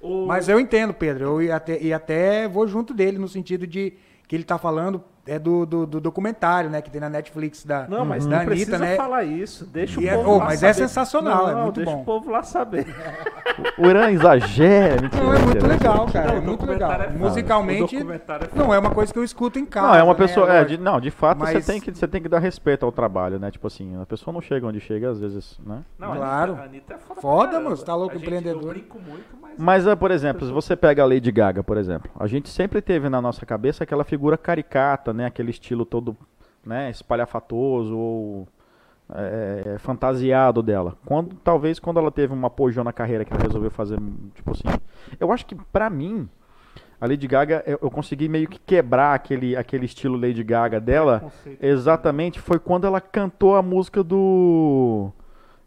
O... 0.00 0.26
Mas 0.26 0.48
eu 0.48 0.60
entendo, 0.60 0.92
Pedro. 0.92 1.24
Eu 1.24 1.42
ia 1.42 1.56
até, 1.56 1.80
e 1.80 1.92
até 1.92 2.46
vou 2.46 2.66
junto 2.66 2.92
dele 2.92 3.18
no 3.18 3.28
sentido 3.28 3.66
de 3.66 3.94
que 4.28 4.36
ele 4.36 4.44
tá 4.44 4.58
falando 4.58 5.02
é 5.26 5.38
do, 5.38 5.64
do, 5.64 5.86
do 5.86 6.00
documentário, 6.00 6.68
né? 6.68 6.82
Que 6.82 6.90
tem 6.90 7.00
na 7.00 7.08
Netflix 7.08 7.64
da, 7.64 7.86
Não, 7.88 8.04
mas 8.04 8.24
da 8.24 8.30
não 8.30 8.36
Anitta, 8.38 8.50
precisa 8.54 8.78
né? 8.78 8.96
falar 8.96 9.24
isso. 9.24 9.64
Deixa 9.66 10.00
E 10.00 10.04
o 10.04 10.08
é- 10.08 10.14
povo 10.16 10.30
oh, 10.30 10.38
lá 10.38 10.44
mas 10.46 10.62
é 10.62 10.72
saber. 10.72 10.88
sensacional, 10.88 11.48
é 11.48 11.54
Não, 11.54 11.62
muito 11.64 11.76
deixa 11.76 11.90
bom. 11.92 12.02
o 12.02 12.04
povo 12.04 12.30
lá 12.30 12.42
saber. 12.42 12.86
O 13.78 13.86
Irã 13.86 14.10
exagera. 14.10 15.00
Mentira, 15.00 15.22
Não, 15.22 15.32
é 15.32 15.38
muito 15.38 15.46
mentira. 15.54 15.68
legal, 15.68 16.06
cara. 16.12 16.26
Não, 16.32 16.36
é 16.38 16.40
muito 16.40 16.66
legal. 16.66 16.92
é. 16.92 17.08
Musicalmente, 17.10 17.96
é 17.96 18.02
não 18.54 18.74
é 18.74 18.78
uma 18.78 18.90
coisa 18.90 19.12
que 19.12 19.18
eu 19.18 19.22
escuto 19.22 19.58
em 19.60 19.64
casa. 19.66 19.86
Não, 19.88 19.94
é 19.94 20.02
uma 20.02 20.12
né? 20.12 20.18
pessoa. 20.18 20.48
É, 20.48 20.60
Lógico. 20.62 20.70
de, 20.70 20.78
não, 20.82 21.00
de 21.00 21.10
fato 21.10 21.38
Mas- 21.38 21.64
você, 21.64 21.72
tem 21.72 21.80
que, 21.80 21.92
você 21.94 22.08
tem 22.08 22.20
que 22.20 22.28
dar 22.28 22.40
respeito 22.40 22.84
ao 22.84 22.90
trabalho, 22.90 23.38
né? 23.38 23.50
Tipo 23.52 23.68
assim, 23.68 24.00
a 24.00 24.06
pessoa 24.06 24.34
não 24.34 24.40
chega 24.40 24.66
onde 24.66 24.80
chega, 24.80 25.08
às 25.10 25.20
vezes, 25.20 25.58
né? 25.64 25.82
Não, 25.98 26.12
a 26.12 26.16
Claro. 26.16 26.52
Anitta, 26.54 26.62
a 26.62 26.66
Anitta 26.66 26.94
é 26.94 26.98
foda, 26.98 27.20
Foda, 27.20 27.60
mano, 27.60 27.76
você 27.76 27.84
tá 27.84 27.94
louco, 27.94 28.12
A 28.16 28.18
gente- 28.18 28.26
empreendedor. 28.26 28.62
Eu 28.62 28.68
brinco 28.70 28.98
muito, 28.98 29.24
mas... 29.40 29.84
Mas, 29.84 29.94
por 29.94 30.10
exemplo, 30.10 30.44
se 30.46 30.52
você 30.52 30.74
pega 30.74 31.02
a 31.04 31.06
Lady 31.06 31.30
Gaga, 31.30 31.62
por 31.62 31.76
exemplo, 31.76 32.10
a 32.18 32.26
gente 32.26 32.48
sempre 32.48 32.82
teve 32.82 33.08
na 33.08 33.20
nossa 33.22 33.46
cabeça 33.46 33.84
aquela 33.84 34.02
figura 34.02 34.36
caricata, 34.36 35.12
né? 35.14 35.26
Aquele 35.26 35.50
estilo 35.50 35.84
todo, 35.84 36.16
né? 36.64 36.90
Espalhafatoso 36.90 37.96
ou 37.96 38.48
é, 39.12 39.76
fantasiado 39.78 40.62
dela. 40.62 40.96
Quando, 41.06 41.34
talvez 41.36 41.78
quando 41.78 41.98
ela 41.98 42.10
teve 42.10 42.32
uma 42.32 42.48
apogeu 42.48 42.82
na 42.82 42.92
carreira 42.92 43.24
que 43.24 43.32
ela 43.32 43.42
resolveu 43.42 43.70
fazer, 43.70 43.98
tipo 44.34 44.50
assim... 44.50 44.64
Eu 45.20 45.30
acho 45.32 45.46
que, 45.46 45.54
pra 45.54 45.88
mim, 45.88 46.28
a 47.00 47.06
Lady 47.06 47.26
Gaga, 47.26 47.62
eu, 47.66 47.78
eu 47.82 47.90
consegui 47.90 48.28
meio 48.28 48.48
que 48.48 48.58
quebrar 48.58 49.14
aquele, 49.14 49.56
aquele 49.56 49.84
estilo 49.84 50.18
Lady 50.18 50.42
Gaga 50.42 50.80
dela... 50.80 51.20
Conceito. 51.20 51.64
Exatamente, 51.64 52.40
foi 52.40 52.58
quando 52.58 52.86
ela 52.86 53.00
cantou 53.00 53.56
a 53.56 53.62
música 53.62 54.02
do. 54.02 55.10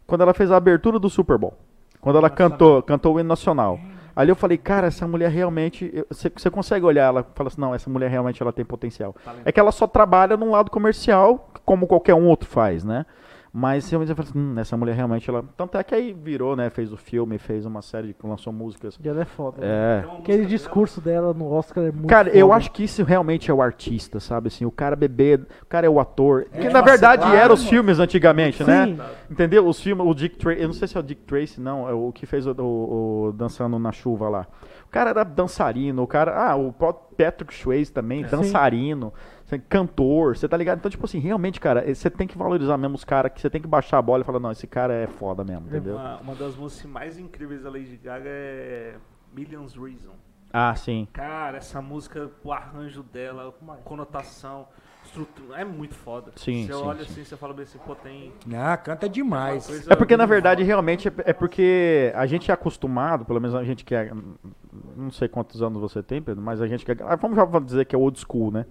Quando 0.06 0.22
ela 0.22 0.34
fez 0.34 0.50
a 0.50 0.56
abertura 0.56 0.98
do 0.98 1.10
Super 1.10 1.38
Bowl. 1.38 1.54
Quando 2.00 2.16
ela 2.16 2.30
cantou, 2.30 2.82
cantou 2.82 3.14
o 3.14 3.20
hino 3.20 3.28
nacional. 3.28 3.78
Ali 4.18 4.32
eu 4.32 4.34
falei, 4.34 4.58
cara, 4.58 4.88
essa 4.88 5.06
mulher 5.06 5.30
realmente. 5.30 6.04
você 6.10 6.50
consegue 6.50 6.84
olhar 6.84 7.04
ela 7.04 7.20
e 7.20 7.36
falar 7.36 7.46
assim, 7.46 7.60
não, 7.60 7.72
essa 7.72 7.88
mulher 7.88 8.10
realmente 8.10 8.42
ela 8.42 8.52
tem 8.52 8.64
potencial. 8.64 9.14
Talento. 9.24 9.42
É 9.46 9.52
que 9.52 9.60
ela 9.60 9.70
só 9.70 9.86
trabalha 9.86 10.36
num 10.36 10.50
lado 10.50 10.72
comercial, 10.72 11.48
como 11.64 11.86
qualquer 11.86 12.14
um 12.14 12.26
outro 12.26 12.48
faz, 12.48 12.82
né? 12.82 13.06
Mas 13.52 13.88
realmente 13.88 14.10
eu 14.10 14.16
falei 14.16 14.30
assim, 14.30 14.38
hum, 14.38 14.54
essa 14.58 14.76
mulher 14.76 14.94
realmente 14.94 15.28
ela. 15.28 15.42
Tanto 15.56 15.78
é 15.78 15.82
que 15.82 15.94
aí 15.94 16.12
virou, 16.12 16.54
né? 16.54 16.68
Fez 16.70 16.92
o 16.92 16.96
filme, 16.96 17.38
fez 17.38 17.64
uma 17.64 17.80
série, 17.82 18.14
lançou 18.22 18.52
músicas. 18.52 18.98
E 19.02 19.08
ela 19.08 19.22
é 19.22 19.24
foda. 19.24 19.60
né? 19.60 19.66
É. 20.02 20.06
Uma 20.06 20.18
Aquele 20.18 20.44
discurso 20.46 21.00
dela 21.00 21.32
no 21.32 21.50
Oscar 21.50 21.84
é 21.84 21.90
muito 21.90 22.06
Cara, 22.08 22.28
eu 22.28 22.48
foda. 22.48 22.58
acho 22.58 22.70
que 22.72 22.84
isso 22.84 23.02
realmente 23.04 23.50
é 23.50 23.54
o 23.54 23.62
artista, 23.62 24.20
sabe? 24.20 24.48
Assim, 24.48 24.64
o 24.66 24.70
cara 24.70 24.94
beber, 24.94 25.46
o 25.62 25.66
cara 25.66 25.86
é 25.86 25.90
o 25.90 25.98
ator. 25.98 26.44
que 26.52 26.66
É, 26.66 26.70
na 26.70 26.82
verdade 26.82 27.22
claro, 27.22 27.36
eram 27.36 27.54
os 27.54 27.60
mano. 27.60 27.70
filmes 27.70 27.98
antigamente, 27.98 28.62
né? 28.62 28.86
Sim. 28.86 28.98
Entendeu? 29.30 29.66
Os 29.66 29.80
filmes, 29.80 30.06
o 30.06 30.14
Dick 30.14 30.36
Tracy, 30.36 30.60
eu 30.60 30.68
não 30.68 30.74
sei 30.74 30.86
se 30.88 30.96
é 30.96 31.00
o 31.00 31.02
Dick 31.02 31.22
Tracy, 31.22 31.60
não, 31.60 31.88
é 31.88 31.92
o 31.92 32.12
que 32.12 32.26
fez 32.26 32.46
o, 32.46 32.52
o- 32.52 33.28
o 33.28 33.32
Dançando 33.32 33.78
na 33.78 33.92
Chuva 33.92 34.28
lá. 34.28 34.46
O 34.86 34.90
cara 34.90 35.10
era 35.10 35.24
dançarino, 35.24 36.02
o 36.02 36.06
cara, 36.06 36.34
ah, 36.50 36.56
o 36.56 36.72
Patrick 36.72 37.52
Swayze 37.54 37.92
também, 37.92 38.24
Sim. 38.24 38.30
dançarino, 38.30 39.12
assim, 39.14 39.37
cantor, 39.56 40.36
você 40.36 40.48
tá 40.48 40.56
ligado? 40.56 40.78
Então, 40.78 40.90
tipo 40.90 41.04
assim, 41.06 41.18
realmente, 41.18 41.60
cara, 41.60 41.88
eh, 41.88 41.94
você 41.94 42.10
tem 42.10 42.26
que 42.26 42.36
valorizar 42.36 42.76
mesmo 42.76 42.96
os 42.96 43.04
caras, 43.04 43.32
que 43.32 43.40
você 43.40 43.48
tem 43.48 43.62
que 43.62 43.68
baixar 43.68 43.98
a 43.98 44.02
bola 44.02 44.22
e 44.22 44.24
falar, 44.26 44.40
não, 44.40 44.50
esse 44.52 44.66
cara 44.66 44.92
é 44.92 45.06
foda 45.06 45.44
mesmo, 45.44 45.66
entendeu? 45.68 45.94
Uma, 45.94 46.16
uma 46.18 46.34
das 46.34 46.54
músicas 46.56 46.90
mais 46.90 47.18
incríveis 47.18 47.62
da 47.62 47.70
Lady 47.70 47.96
Gaga 47.96 48.28
é 48.28 48.96
Millions 49.34 49.74
Reason. 49.74 50.12
Ah, 50.52 50.74
sim. 50.74 51.06
Cara, 51.12 51.58
essa 51.58 51.80
música, 51.80 52.30
o 52.42 52.52
arranjo 52.52 53.02
dela, 53.02 53.54
a 53.68 53.72
conotação, 53.76 54.66
estrutura, 55.04 55.60
é 55.60 55.64
muito 55.64 55.94
foda. 55.94 56.32
Sim, 56.36 56.66
Você 56.66 56.72
sim, 56.72 56.78
olha 56.82 57.04
sim. 57.04 57.12
assim, 57.12 57.24
você 57.24 57.36
fala 57.36 57.52
bem 57.54 57.64
assim, 57.64 57.78
pô, 57.78 57.94
tem... 57.94 58.32
Ah, 58.54 58.76
canta 58.76 59.08
demais. 59.08 59.86
É 59.88 59.94
porque, 59.94 60.16
na 60.16 60.24
verdade, 60.26 60.62
foda. 60.62 60.66
realmente, 60.66 61.08
é- 61.08 61.12
é 61.26 61.32
porque 61.32 62.12
a 62.14 62.26
gente 62.26 62.50
é 62.50 62.54
acostumado, 62.54 63.24
pelo 63.26 63.40
menos 63.40 63.54
a 63.54 63.62
gente 63.64 63.84
que 63.84 63.94
é. 63.94 64.10
Não 64.96 65.10
sei 65.10 65.28
quantos 65.28 65.62
anos 65.62 65.80
você 65.80 66.02
tem, 66.02 66.20
Pedro, 66.22 66.42
mas 66.42 66.60
a 66.60 66.66
gente 66.66 66.84
que 66.84 66.92
é. 66.92 66.96
ah, 67.02 67.16
Vamos 67.16 67.36
já 67.36 67.44
dizer 67.60 67.84
que 67.84 67.94
é 67.94 67.98
old 67.98 68.18
school, 68.18 68.50
né? 68.50 68.64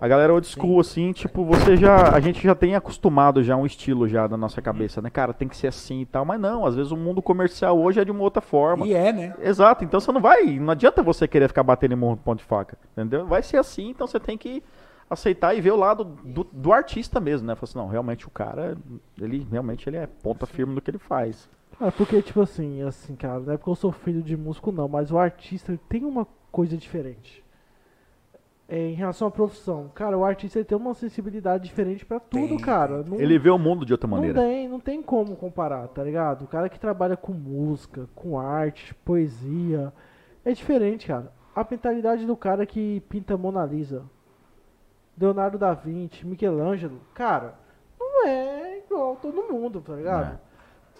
A 0.00 0.08
galera 0.08 0.32
old 0.32 0.46
school, 0.46 0.80
assim, 0.80 1.12
tipo, 1.12 1.44
você 1.44 1.76
já. 1.76 2.14
A 2.14 2.20
gente 2.20 2.42
já 2.42 2.54
tem 2.54 2.74
acostumado 2.74 3.42
já 3.42 3.54
um 3.54 3.66
estilo 3.66 4.08
já 4.08 4.26
na 4.26 4.36
nossa 4.36 4.62
cabeça, 4.62 5.02
né? 5.02 5.10
Cara, 5.10 5.34
tem 5.34 5.46
que 5.46 5.56
ser 5.56 5.66
assim 5.66 6.00
e 6.00 6.06
tal. 6.06 6.24
Mas 6.24 6.40
não, 6.40 6.64
às 6.64 6.74
vezes 6.74 6.90
o 6.90 6.96
mundo 6.96 7.20
comercial 7.20 7.78
hoje 7.78 8.00
é 8.00 8.04
de 8.04 8.10
uma 8.10 8.22
outra 8.22 8.40
forma. 8.40 8.86
E 8.86 8.94
é, 8.94 9.12
né? 9.12 9.34
Exato, 9.42 9.84
então 9.84 10.00
você 10.00 10.10
não 10.10 10.20
vai. 10.20 10.58
Não 10.58 10.70
adianta 10.70 11.02
você 11.02 11.28
querer 11.28 11.48
ficar 11.48 11.62
batendo 11.62 11.92
em 11.92 11.96
morro 11.96 12.16
de 12.16 12.22
ponto 12.22 12.38
de 12.38 12.44
faca. 12.44 12.78
Entendeu? 12.92 13.26
Vai 13.26 13.42
ser 13.42 13.58
assim, 13.58 13.90
então 13.90 14.06
você 14.06 14.18
tem 14.18 14.38
que 14.38 14.62
aceitar 15.10 15.54
e 15.54 15.60
ver 15.60 15.72
o 15.72 15.76
lado 15.76 16.04
do, 16.04 16.44
do 16.50 16.72
artista 16.72 17.20
mesmo, 17.20 17.46
né? 17.46 17.54
Falar 17.54 17.68
assim, 17.68 17.78
não, 17.78 17.88
realmente 17.88 18.26
o 18.26 18.30
cara, 18.30 18.78
ele 19.20 19.46
realmente 19.50 19.86
ele 19.86 19.98
é 19.98 20.06
ponta 20.06 20.46
firme 20.46 20.74
no 20.74 20.80
que 20.80 20.90
ele 20.90 20.98
faz. 20.98 21.46
É 21.78 21.90
porque, 21.90 22.22
tipo 22.22 22.40
assim, 22.40 22.82
assim, 22.82 23.16
cara, 23.16 23.40
não 23.40 23.52
é 23.52 23.56
porque 23.56 23.70
eu 23.70 23.74
sou 23.74 23.92
filho 23.92 24.22
de 24.22 24.36
músico, 24.36 24.70
não, 24.70 24.88
mas 24.88 25.10
o 25.10 25.18
artista 25.18 25.72
ele 25.72 25.80
tem 25.88 26.04
uma 26.04 26.26
coisa 26.50 26.76
diferente. 26.76 27.42
É, 28.72 28.78
em 28.90 28.94
relação 28.94 29.26
à 29.26 29.30
profissão, 29.32 29.90
cara, 29.92 30.16
o 30.16 30.24
artista 30.24 30.64
tem 30.64 30.78
uma 30.78 30.94
sensibilidade 30.94 31.64
diferente 31.64 32.06
pra 32.06 32.20
tudo, 32.20 32.46
Tem, 32.46 32.58
cara. 32.60 33.02
Não, 33.02 33.20
Ele 33.20 33.36
vê 33.36 33.50
o 33.50 33.58
mundo 33.58 33.84
de 33.84 33.92
outra 33.92 34.06
não 34.08 34.16
maneira. 34.16 34.40
tem, 34.40 34.68
não 34.68 34.78
tem 34.78 35.02
como 35.02 35.34
comparar, 35.34 35.88
tá 35.88 36.04
ligado? 36.04 36.42
O 36.44 36.46
cara 36.46 36.68
que 36.68 36.78
trabalha 36.78 37.16
com 37.16 37.32
música, 37.32 38.08
com 38.14 38.38
arte, 38.38 38.94
poesia, 39.04 39.92
é 40.44 40.52
diferente, 40.52 41.08
cara. 41.08 41.32
A 41.52 41.66
mentalidade 41.68 42.24
do 42.24 42.36
cara 42.36 42.64
que 42.64 43.00
pinta 43.08 43.36
Mona 43.36 43.66
Lisa, 43.66 44.04
Leonardo 45.20 45.58
da 45.58 45.74
Vinci, 45.74 46.24
Michelangelo, 46.24 47.00
cara, 47.12 47.54
não 47.98 48.24
é 48.24 48.78
igual 48.78 49.16
todo 49.16 49.52
mundo, 49.52 49.80
tá 49.80 49.94
ligado? 49.96 50.34
É. 50.34 50.38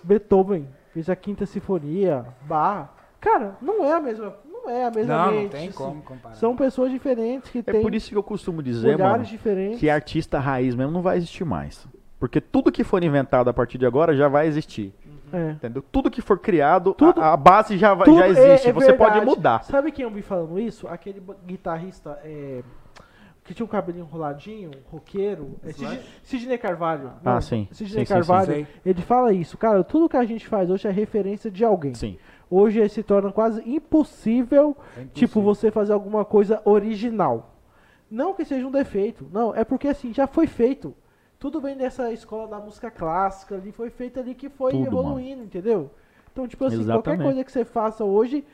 Beethoven 0.03 0.67
fez 0.93 1.09
a 1.09 1.15
Quinta 1.15 1.47
Sinfonia, 1.47 2.27
Bach, 2.43 2.89
cara, 3.21 3.57
não 3.63 3.85
é 3.85 3.93
a 3.93 4.01
mesma, 4.01 4.35
não 4.45 4.50
é 4.71 4.85
a 4.87 4.91
mesma 4.91 5.17
Não, 5.17 5.27
não 5.27 5.33
mente, 5.43 5.51
tem 5.51 5.69
assim. 5.69 5.73
como 5.77 6.03
comparar. 6.03 6.35
São 6.35 6.57
pessoas 6.57 6.91
diferentes 6.91 7.51
que 7.51 7.59
É 7.59 7.63
têm 7.63 7.83
por 7.83 7.95
isso 7.95 8.09
que 8.11 8.17
eu 8.17 8.23
costumo 8.23 8.63
dizer, 8.63 8.97
mano, 8.99 9.25
diferentes. 9.25 9.79
que 9.81 9.91
artista 9.91 10.39
raiz 10.39 10.75
mesmo 10.75 10.93
não 10.93 11.03
vai 11.03 11.17
existir 11.17 11.45
mais. 11.45 11.87
Porque 12.19 12.41
tudo 12.41 12.71
que 12.71 12.85
for 12.85 13.03
inventado 13.03 13.49
a 13.49 13.53
partir 13.53 13.79
de 13.79 13.87
agora 13.87 14.15
já 14.15 14.29
vai 14.29 14.47
existir. 14.47 14.93
É. 15.33 15.53
Entendeu? 15.53 15.83
Tudo 15.93 16.11
que 16.11 16.21
for 16.21 16.39
criado, 16.39 16.93
Tudo- 16.93 17.21
a, 17.21 17.33
a 17.33 17.37
base 17.37 17.79
já, 17.79 17.95
vai- 17.95 18.05
Tudo 18.05 18.19
já 18.19 18.27
é- 18.27 18.31
existe. 18.31 18.69
é 18.69 18.73
você 18.73 18.93
pode 18.93 19.15
verdade. 19.15 19.27
mudar. 19.37 19.63
Sabe 19.65 19.93
quem 19.93 20.03
eu 20.05 20.11
vi 20.11 20.23
falando 20.23 20.59
isso? 20.59 20.89
Aquele 20.89 21.23
guitarrista 21.47 22.19
é, 22.25 22.63
que 23.45 23.55
tinha 23.55 23.65
um 23.65 23.69
cabelinho 23.69 24.05
enroladinho, 24.05 24.73
roqueiro. 24.91 25.57
É 25.65 25.73
Sid- 25.73 26.01
Sidney 26.25 26.59
Carvalho. 26.59 27.13
Ah, 27.25 27.41
sim. 27.41 27.69
Sidney 27.71 28.01
Sim, 28.05 28.07
sim, 28.07 28.13
Carvalho. 28.13 28.55
sim. 28.55 28.67
Ele 28.85 29.03
fala 29.03 29.33
isso. 29.33 29.57
Cara, 29.57 29.85
tudo 29.85 30.09
que 30.09 30.17
a 30.17 30.25
gente 30.25 30.47
faz 30.49 30.69
hoje 30.69 30.89
é 30.89 30.91
referência 30.91 31.49
de 31.51 31.65
alguém. 31.65 31.95
Sim. 31.95 32.19
Hoje 32.51 32.87
se 32.89 33.03
torna 33.03 33.31
quase 33.31 33.63
impossível, 33.69 34.77
É 34.97 35.03
impossível. 35.03 35.11
tipo, 35.15 35.41
você 35.41 35.71
fazer 35.71 35.93
alguma 35.93 36.25
coisa 36.25 36.61
original. 36.65 37.55
Não 38.11 38.35
que 38.35 38.45
seja 38.45 38.67
um 38.67 38.71
defeito. 38.73 39.27
Não, 39.33 39.55
é 39.55 39.63
porque 39.65 39.87
assim, 39.87 40.13
já 40.13 40.27
foi 40.27 40.47
feito. 40.49 40.93
Tudo 41.39 41.61
vem 41.61 41.77
dessa 41.77 42.13
escola 42.13 42.49
da 42.49 42.59
música 42.59 42.91
clássica 42.91 43.55
ali, 43.55 43.71
foi 43.73 43.89
feito 43.89 44.19
ali 44.19 44.35
que 44.35 44.49
foi 44.49 44.73
Tudo, 44.73 44.87
evoluindo, 44.87 45.45
entendeu? 45.45 45.91
Então, 46.33 46.47
tipo 46.47 46.65
assim, 46.65 46.77
qualquer 46.79 46.93
Exatamente. 46.93 47.23
coisa 47.23 47.45
que 47.45 47.53
você 47.53 47.65
faça 47.65 48.05
hoje, 48.05 48.45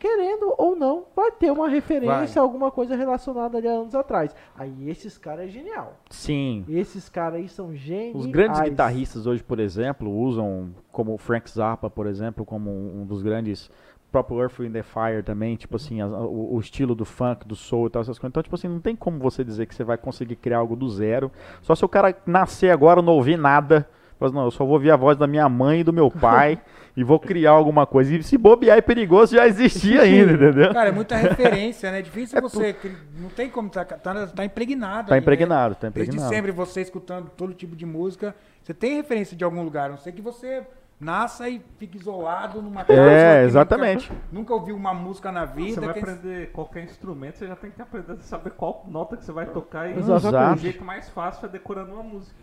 querendo 0.00 0.52
ou 0.58 0.74
não, 0.74 1.04
vai 1.14 1.30
ter 1.30 1.52
uma 1.52 1.68
referência, 1.68 2.40
alguma 2.42 2.70
coisa 2.70 2.96
relacionada 2.96 3.58
ali 3.58 3.68
a 3.68 3.72
anos 3.72 3.94
atrás. 3.94 4.34
Aí 4.58 4.88
esses 4.90 5.16
caras 5.18 5.44
é 5.44 5.48
genial. 5.48 5.94
Sim. 6.08 6.64
Esses 6.68 7.08
caras 7.08 7.38
aí 7.38 7.48
são 7.48 7.72
geniais. 7.74 8.16
Os 8.16 8.26
grandes 8.26 8.58
guitarristas 8.60 9.26
hoje, 9.26 9.42
por 9.44 9.60
exemplo, 9.60 10.10
usam 10.10 10.70
como 10.90 11.14
o 11.14 11.18
Frank 11.18 11.48
Zappa, 11.48 11.88
por 11.90 12.06
exemplo, 12.06 12.44
como 12.44 12.70
um 12.70 13.04
dos 13.06 13.22
grandes. 13.22 13.70
Próprio 14.10 14.40
Earth 14.40 14.58
in 14.58 14.72
the 14.72 14.82
Fire 14.82 15.22
também, 15.22 15.54
tipo 15.54 15.76
assim, 15.76 16.00
a- 16.00 16.06
o, 16.08 16.56
o 16.56 16.58
estilo 16.58 16.96
do 16.96 17.04
funk, 17.04 17.46
do 17.46 17.54
soul 17.54 17.86
e 17.86 17.90
tal, 17.90 18.02
essas 18.02 18.18
coisas. 18.18 18.32
Então, 18.32 18.42
tipo 18.42 18.56
assim, 18.56 18.66
não 18.66 18.80
tem 18.80 18.96
como 18.96 19.20
você 19.20 19.44
dizer 19.44 19.66
que 19.66 19.74
você 19.74 19.84
vai 19.84 19.96
conseguir 19.96 20.34
criar 20.34 20.58
algo 20.58 20.74
do 20.74 20.88
zero. 20.90 21.30
Só 21.62 21.76
se 21.76 21.84
o 21.84 21.88
cara 21.88 22.16
nascer 22.26 22.70
agora 22.72 23.00
não 23.00 23.12
ouvir 23.12 23.36
nada. 23.38 23.88
Mas 24.18 24.32
não, 24.32 24.42
eu 24.44 24.50
só 24.50 24.64
vou 24.64 24.74
ouvir 24.74 24.90
a 24.90 24.96
voz 24.96 25.16
da 25.16 25.28
minha 25.28 25.48
mãe 25.48 25.80
e 25.80 25.84
do 25.84 25.92
meu 25.92 26.10
pai 26.20 26.60
e 26.96 27.04
vou 27.04 27.18
criar 27.20 27.52
alguma 27.52 27.86
coisa. 27.86 28.14
E 28.14 28.22
se 28.22 28.36
bobear 28.36 28.78
é 28.78 28.80
perigoso, 28.80 29.34
já 29.36 29.46
existia 29.46 30.02
ainda, 30.02 30.32
entendeu? 30.32 30.72
Cara, 30.72 30.88
é 30.88 30.92
muita 30.92 31.16
referência, 31.18 31.90
né? 31.90 32.02
Difícil 32.02 32.40
você. 32.40 32.72
cri- 32.72 32.96
Não 33.18 33.28
tem 33.30 33.48
como. 33.48 33.68
Tá, 33.70 33.84
tá, 33.84 34.26
tá 34.26 34.44
impregnado. 34.44 35.08
Tá 35.08 35.14
ali, 35.14 35.20
né? 35.20 35.24
impregnado, 35.24 35.74
tá 35.74 35.88
Desde 35.88 36.10
impregnado. 36.10 36.34
sempre 36.34 36.52
você 36.52 36.80
escutando 36.80 37.30
todo 37.36 37.54
tipo 37.54 37.74
de 37.76 37.86
música. 37.86 38.34
Você 38.62 38.74
tem 38.74 38.96
referência 38.96 39.36
de 39.36 39.44
algum 39.44 39.62
lugar. 39.62 39.86
A 39.86 39.88
não 39.90 39.98
sei 39.98 40.12
que 40.12 40.20
você 40.22 40.62
nasça 41.00 41.48
e 41.48 41.62
fique 41.78 41.96
isolado 41.96 42.60
numa 42.60 42.84
casa. 42.84 43.00
É, 43.00 43.44
exatamente. 43.44 44.10
Nunca, 44.10 44.22
nunca 44.32 44.54
ouviu 44.54 44.76
uma 44.76 44.92
música 44.92 45.32
na 45.32 45.46
Você 45.46 45.54
vida. 45.54 45.80
vai 45.80 45.94
que- 45.94 46.00
aprender 46.00 46.50
qualquer 46.52 46.84
instrumento, 46.84 47.38
você 47.38 47.46
já 47.46 47.56
tem 47.56 47.70
que 47.70 47.80
aprender 47.80 48.12
a 48.12 48.18
saber 48.18 48.50
qual 48.50 48.84
nota 48.86 49.16
que 49.16 49.24
você 49.24 49.32
vai 49.32 49.46
tocar 49.46 49.88
e 49.88 49.98
Exatamente. 49.98 50.58
o 50.58 50.62
jeito 50.62 50.84
mais 50.84 51.08
fácil 51.08 51.46
é 51.46 51.48
decorando 51.48 51.94
uma 51.94 52.02
música. 52.02 52.36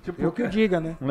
Tipo, 0.00 0.22
Eu 0.22 0.32
que 0.32 0.42
o 0.42 0.48
diga, 0.48 0.80
né? 0.80 0.96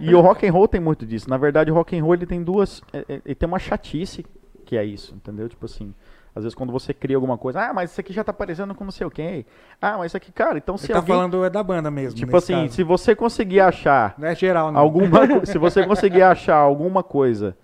E 0.00 0.14
o 0.14 0.20
rock 0.20 0.46
and 0.46 0.52
roll 0.52 0.68
tem 0.68 0.80
muito 0.80 1.06
disso. 1.06 1.28
Na 1.28 1.36
verdade, 1.36 1.70
o 1.70 1.74
rock 1.74 1.96
and 1.98 2.02
roll 2.02 2.14
ele 2.14 2.26
tem 2.26 2.42
duas, 2.42 2.82
é- 2.92 3.04
é- 3.08 3.20
ele 3.24 3.34
tem 3.34 3.46
uma 3.46 3.58
chatice 3.58 4.24
que 4.64 4.76
é 4.76 4.84
isso, 4.84 5.14
entendeu? 5.14 5.48
Tipo 5.48 5.66
assim, 5.66 5.94
às 6.34 6.42
vezes 6.42 6.54
quando 6.54 6.72
você 6.72 6.92
cria 6.94 7.16
alguma 7.16 7.36
coisa, 7.38 7.60
ah, 7.60 7.72
mas 7.72 7.90
isso 7.90 8.00
aqui 8.00 8.12
já 8.12 8.24
tá 8.24 8.32
parecendo 8.32 8.74
com 8.74 8.84
não 8.84 8.90
sei 8.90 9.06
o 9.06 9.10
quê. 9.10 9.44
Ah, 9.80 9.98
mas 9.98 10.06
isso 10.10 10.16
aqui, 10.16 10.32
cara, 10.32 10.58
então 10.58 10.76
se 10.76 10.86
Você 10.86 10.92
tá 10.92 10.98
alguém, 10.98 11.14
falando 11.14 11.44
é 11.44 11.50
da 11.50 11.62
banda 11.62 11.90
mesmo. 11.90 12.18
tipo 12.18 12.36
assim, 12.36 12.54
caso. 12.64 12.74
se 12.74 12.82
você 12.82 13.14
conseguir 13.14 13.60
achar 13.60 14.14
Não 14.18 14.28
é 14.28 14.34
geral, 14.34 14.72
não. 14.72 14.80
alguma, 14.80 15.44
se 15.46 15.58
você 15.58 15.84
conseguir 15.86 16.22
achar 16.22 16.56
alguma 16.56 17.02
coisa 17.02 17.56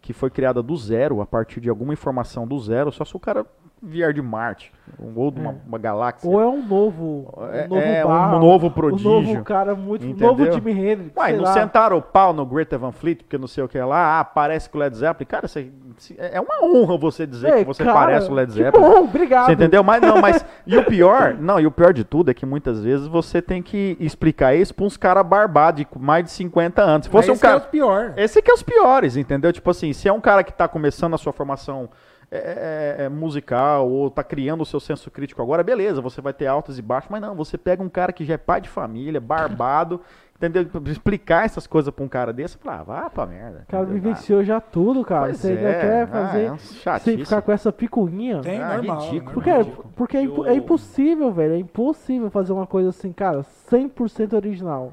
que 0.00 0.12
foi 0.12 0.30
criada 0.30 0.62
do 0.62 0.76
zero, 0.76 1.20
a 1.20 1.26
partir 1.26 1.60
de 1.60 1.68
alguma 1.68 1.92
informação 1.92 2.46
do 2.46 2.58
zero, 2.60 2.92
só 2.92 3.04
se 3.04 3.16
o 3.16 3.20
cara 3.20 3.44
vier 3.84 4.12
de 4.12 4.22
Marte 4.22 4.72
ou 5.16 5.30
de 5.30 5.40
uma, 5.40 5.52
É. 5.52 5.54
uma 5.66 5.78
galáxia. 5.78 6.28
Ou 6.28 6.40
é 6.40 6.46
um 6.46 6.62
novo. 6.64 7.32
É- 7.52 7.64
um 7.64 7.68
novo 7.68 7.80
é 7.82 8.04
um 8.04 8.08
bar, 8.08 8.38
novo 8.38 8.66
Um 8.66 8.70
prodígio. 8.70 9.10
novo 9.10 9.44
cara 9.44 9.74
muito. 9.74 10.04
Um 10.04 10.10
Entendeu? 10.10 10.28
novo 10.28 10.52
Jimi 10.52 10.72
Hendrix. 10.72 11.12
Uai, 11.16 11.30
sei 11.30 11.36
não 11.38 11.44
lá. 11.44 11.52
sentaram 11.52 11.96
o 11.96 12.02
pau 12.02 12.32
no 12.32 12.44
Greta 12.46 12.76
Van 12.78 12.92
Fleet, 12.92 13.18
porque 13.22 13.38
não 13.38 13.46
sei 13.46 13.64
o 13.64 13.68
que 13.68 13.78
lá, 13.78 14.20
ah, 14.20 14.24
parece 14.24 14.68
com 14.68 14.76
o 14.78 14.80
Led 14.80 14.94
Zeppelin. 14.96 15.26
Cara, 15.26 15.46
isso 15.46 15.58
é- 15.58 16.36
é 16.36 16.40
uma 16.40 16.62
honra 16.64 16.96
você 16.98 17.26
dizer 17.26 17.52
Ei, 17.52 17.58
que 17.60 17.64
você 17.64 17.82
cara, 17.84 17.94
parece 17.98 18.30
o 18.30 18.34
Led 18.34 18.52
que 18.52 18.58
Zeppelin. 18.62 18.84
bom, 18.84 19.04
obrigado. 19.04 19.46
Você 19.46 19.52
entendeu? 19.52 19.82
Mas 19.82 20.02
não, 20.02 20.20
mas. 20.20 20.44
E 20.66 20.76
o 20.76 20.84
pior, 20.84 21.34
não, 21.38 21.58
e 21.58 21.66
o 21.66 21.70
pior 21.70 21.92
de 21.92 22.04
tudo 22.04 22.30
é 22.30 22.34
que 22.34 22.44
muitas 22.46 22.82
vezes 22.82 23.06
você 23.06 23.40
tem 23.40 23.62
que 23.62 23.96
explicar 24.00 24.54
isso 24.54 24.74
pra 24.74 24.84
uns 24.84 24.96
caras 24.96 25.26
barbados 25.26 25.80
de 25.82 25.98
mais 25.98 26.24
de 26.24 26.30
50 26.30 26.82
anos. 26.82 27.06
Se 27.06 27.10
fosse 27.10 27.28
Mas 27.28 27.30
um 27.30 27.32
esse 27.34 27.40
que 27.40 27.46
é 27.46 27.50
cara. 27.50 27.62
o 27.62 27.70
pior. 27.70 28.12
Esse 28.16 28.42
que 28.42 28.50
é 28.50 28.54
os 28.54 28.62
piores, 28.62 29.16
entendeu? 29.16 29.52
Tipo 29.52 29.70
assim, 29.70 29.92
se 29.92 30.08
é 30.08 30.12
um 30.12 30.20
cara 30.20 30.44
que 30.44 30.52
tá 30.52 30.68
começando 30.68 31.14
a 31.14 31.18
sua 31.18 31.32
formação 31.32 31.88
é, 32.36 32.96
é, 33.00 33.04
é, 33.04 33.08
musical 33.08 33.88
ou 33.88 34.10
tá 34.10 34.22
criando 34.24 34.62
o 34.62 34.66
seu 34.66 34.80
senso 34.80 35.10
crítico 35.10 35.40
agora, 35.42 35.62
beleza, 35.62 36.00
você 36.00 36.20
vai 36.20 36.32
ter 36.32 36.46
altos 36.46 36.78
e 36.78 36.82
baixos, 36.82 37.10
mas 37.10 37.20
não, 37.20 37.34
você 37.34 37.56
pega 37.56 37.82
um 37.82 37.88
cara 37.88 38.12
que 38.12 38.24
já 38.24 38.34
é 38.34 38.38
pai 38.38 38.60
de 38.60 38.68
família, 38.68 39.20
barbado, 39.20 40.00
entendeu? 40.36 40.66
Explicar 40.86 41.44
essas 41.44 41.66
coisas 41.66 41.92
pra 41.94 42.04
um 42.04 42.08
cara 42.08 42.32
desse, 42.32 42.58
fala, 42.58 42.80
ah, 42.80 42.82
vá 42.82 43.10
pra 43.10 43.26
merda. 43.26 43.64
O 43.68 43.70
cara 43.70 43.84
vivenciou 43.84 44.42
já 44.42 44.60
tudo, 44.60 45.04
cara. 45.04 45.26
Pois 45.26 45.38
Você 45.38 45.48
ainda 45.48 45.60
é, 45.68 45.80
quer 45.80 46.02
ah, 46.02 46.06
fazer. 46.06 46.42
é 46.44 46.52
um 46.52 46.58
sem 46.98 47.18
ficar 47.18 47.40
com 47.42 47.52
essa 47.52 47.72
picuinha. 47.72 48.40
Tem, 48.40 48.60
Ah, 48.60 48.76
normal. 48.76 49.00
ridículo. 49.02 49.32
Porque, 49.32 49.50
é, 49.50 49.64
porque 49.96 50.16
é, 50.16 50.22
impo- 50.22 50.44
é 50.46 50.50
Eu- 50.50 50.56
impossível, 50.56 51.32
velho. 51.32 51.54
É 51.54 51.58
impossível 51.58 52.30
fazer 52.30 52.52
uma 52.52 52.66
coisa 52.66 52.88
assim, 52.90 53.12
cara, 53.12 53.42
100% 53.70 54.34
original. 54.34 54.92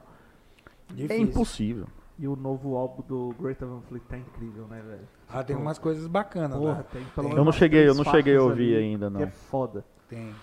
É 0.91 0.93
Difícil. 0.93 1.23
impossível. 1.23 1.85
E 2.21 2.27
o 2.27 2.35
novo 2.35 2.77
álbum 2.77 3.01
do 3.01 3.33
Greater 3.39 3.67
Van 3.67 3.81
Fleet 3.81 4.03
tá 4.07 4.15
incrível, 4.15 4.67
né, 4.67 4.79
velho? 4.87 5.07
Ah, 5.27 5.43
tem 5.43 5.55
umas 5.55 5.79
coisas 5.79 6.05
bacanas 6.05 6.55
Porra, 6.55 6.73
lá. 6.73 6.83
tem 6.83 7.03
pelo 7.03 7.13
Tem. 7.15 7.23
menos 7.23 7.37
Eu 7.37 7.45
não 7.45 7.51
cheguei, 7.51 7.89
eu 7.89 7.95
não 7.95 8.03
cheguei 8.03 8.37
a 8.37 8.43
ouvir 8.43 8.77
ainda, 8.77 9.07
Que 9.07 9.13
não. 9.13 9.21
é 9.23 9.27
foda. 9.31 9.83
Tem. 10.07 10.35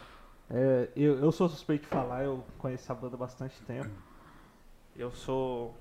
É, 0.51 0.89
eu, 0.97 1.21
eu 1.21 1.31
sou 1.31 1.49
suspeito 1.49 1.83
de 1.85 1.89
falar, 1.89 2.25
eu 2.25 2.43
conheço 2.59 2.91
a 2.91 2.97
banda 2.97 3.15
há 3.15 3.19
bastante 3.19 3.63
tempo. 3.63 3.89
Eu 4.97 5.13
sou 5.13 5.73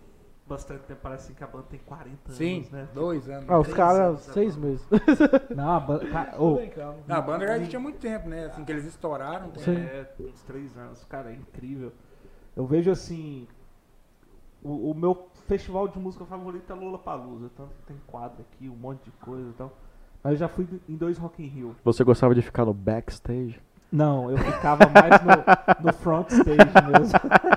bastante 0.46 0.82
tempo, 0.84 1.00
parece 1.02 1.34
que 1.34 1.44
a 1.44 1.48
banda 1.48 1.66
tem 1.68 1.80
40 1.80 2.32
Sim, 2.32 2.58
anos, 2.58 2.70
né? 2.70 2.88
dois 2.94 3.28
anos. 3.28 3.50
Ah, 3.50 3.60
os 3.60 3.74
caras, 3.74 4.20
seis 4.20 4.56
meses. 4.56 4.86
Não, 5.56 5.72
a 5.72 5.80
banda. 5.80 6.06
Cara, 6.06 6.40
ô, 6.40 6.60
Não, 7.08 7.16
a 7.16 7.22
banda 7.22 7.66
já 7.66 7.78
há 7.78 7.82
muito 7.82 7.98
tempo, 7.98 8.30
né? 8.30 8.46
Assim 8.46 8.64
que 8.64 8.72
eles 8.72 8.86
estouraram. 8.86 9.52
Sim. 9.56 9.78
É, 9.78 10.08
uns 10.20 10.44
três 10.44 10.78
anos. 10.78 11.04
Cara, 11.06 11.32
é 11.32 11.34
incrível. 11.34 11.92
Eu 12.56 12.68
vejo 12.68 12.92
assim. 12.92 13.48
O, 14.64 14.92
o 14.92 14.94
meu 14.94 15.28
festival 15.48 15.88
de 15.88 16.00
música 16.00 16.26
favorito 16.26 16.72
é 16.72 16.76
Lula 16.76 16.98
Palusa. 16.98 17.50
Que 17.50 17.94
tem 17.94 17.98
quadro 18.08 18.42
aqui, 18.42 18.70
um 18.70 18.76
monte 18.76 19.04
de 19.06 19.12
coisa 19.12 19.50
e 19.50 19.54
tal. 19.54 19.72
Mas 20.24 20.34
eu 20.34 20.40
já 20.40 20.48
fui 20.48 20.68
em 20.90 20.96
dois 20.96 21.18
Rock 21.18 21.44
in 21.44 21.48
Rio. 21.48 21.76
Você 21.84 22.04
gostava 22.04 22.36
de 22.36 22.42
ficar 22.42 22.66
no 22.66 22.74
backstage? 22.74 23.60
Não, 23.92 24.30
eu 24.30 24.38
ficava 24.38 24.84
mais 24.90 25.22
no, 25.24 25.86
no 25.86 25.94
front 25.94 26.30
stage 26.30 26.58
mesmo. 26.92 27.20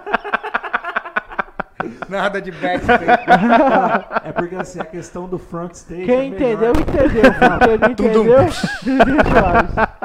Nada 2.11 2.43
de 2.43 2.51
backstage. 2.51 3.05
É 4.23 4.33
porque 4.33 4.55
assim, 4.55 4.81
a 4.81 4.85
questão 4.85 5.29
do 5.29 5.39
front 5.39 5.73
stage. 5.73 6.05
Quem 6.05 6.15
é 6.17 6.25
entendeu, 6.27 6.73
melhor. 6.73 6.81
entendeu. 6.81 7.23
Quem 7.61 7.79
não 7.79 7.91
entendeu, 7.91 8.25
deixa 8.25 8.69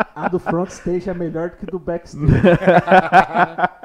A 0.15 0.29
do 0.29 0.39
front 0.39 0.69
stage 0.69 1.09
é 1.09 1.13
melhor 1.13 1.49
do 1.49 1.57
que 1.57 1.65
do 1.65 1.77
backstage. 1.77 2.25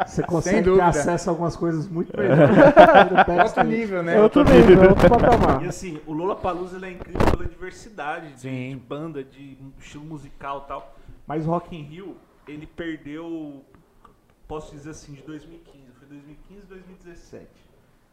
Você 0.06 0.22
consegue 0.22 0.70
ter 0.72 0.80
acesso 0.80 1.28
a 1.28 1.32
algumas 1.32 1.56
coisas 1.56 1.88
muito 1.88 2.16
melhores 2.16 2.48
do 2.48 2.54
que 2.54 2.62
do 2.62 3.18
Outro 3.18 3.34
backstage. 3.34 3.68
nível, 3.68 4.02
né? 4.02 4.16
É 4.16 4.20
outro 4.20 4.44
nível, 4.44 4.84
é 4.84 4.88
outro 4.88 5.08
patamar. 5.08 5.64
E 5.64 5.68
assim, 5.68 6.00
o 6.06 6.12
Lola 6.12 6.36
Palusa 6.36 6.84
é 6.86 6.90
incrível 6.90 7.26
pela 7.30 7.44
diversidade 7.48 8.32
Sim. 8.36 8.70
de 8.70 8.76
banda, 8.76 9.24
de 9.24 9.58
estilo 9.78 10.04
musical 10.04 10.62
e 10.64 10.68
tal. 10.68 10.96
Mas 11.26 11.46
o 11.46 11.50
Rock 11.50 11.76
in 11.76 11.82
Rio, 11.82 12.16
ele 12.46 12.66
perdeu, 12.66 13.64
posso 14.48 14.72
dizer 14.72 14.90
assim, 14.90 15.12
de 15.14 15.22
2015. 15.22 15.84
Foi 15.98 16.08
2015 16.08 16.60
e 16.62 16.66
2017. 16.66 17.69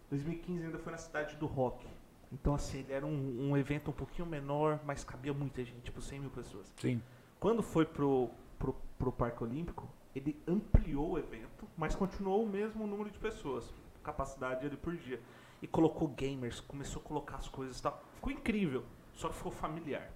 2015 0.09 0.65
ainda 0.65 0.77
foi 0.79 0.91
na 0.91 0.97
cidade 0.97 1.35
do 1.35 1.45
rock. 1.45 1.85
Então, 2.31 2.53
assim, 2.55 2.79
ele 2.79 2.93
era 2.93 3.05
um, 3.05 3.49
um 3.51 3.57
evento 3.57 3.89
um 3.89 3.93
pouquinho 3.93 4.27
menor, 4.27 4.79
mas 4.85 5.03
cabia 5.03 5.33
muita 5.33 5.63
gente, 5.63 5.79
tipo 5.81 6.01
100 6.01 6.19
mil 6.19 6.29
pessoas. 6.29 6.71
Sim. 6.77 7.01
Quando 7.39 7.61
foi 7.63 7.85
pro, 7.85 8.29
pro, 8.59 8.75
pro 8.97 9.11
Parque 9.11 9.43
Olímpico, 9.43 9.87
ele 10.15 10.37
ampliou 10.47 11.11
o 11.11 11.17
evento, 11.19 11.67
mas 11.77 11.95
continuou 11.95 12.43
o 12.43 12.47
mesmo 12.49 12.85
número 12.85 13.09
de 13.09 13.17
pessoas, 13.19 13.71
capacidade 14.03 14.65
ali 14.65 14.75
por 14.75 14.95
dia. 14.95 15.21
E 15.61 15.67
colocou 15.67 16.07
gamers, 16.09 16.59
começou 16.59 17.01
a 17.01 17.05
colocar 17.05 17.37
as 17.37 17.47
coisas 17.47 17.79
e 17.79 17.81
tal. 17.83 18.03
Ficou 18.15 18.31
incrível, 18.31 18.83
só 19.13 19.29
que 19.29 19.35
ficou 19.35 19.51
familiar. 19.51 20.11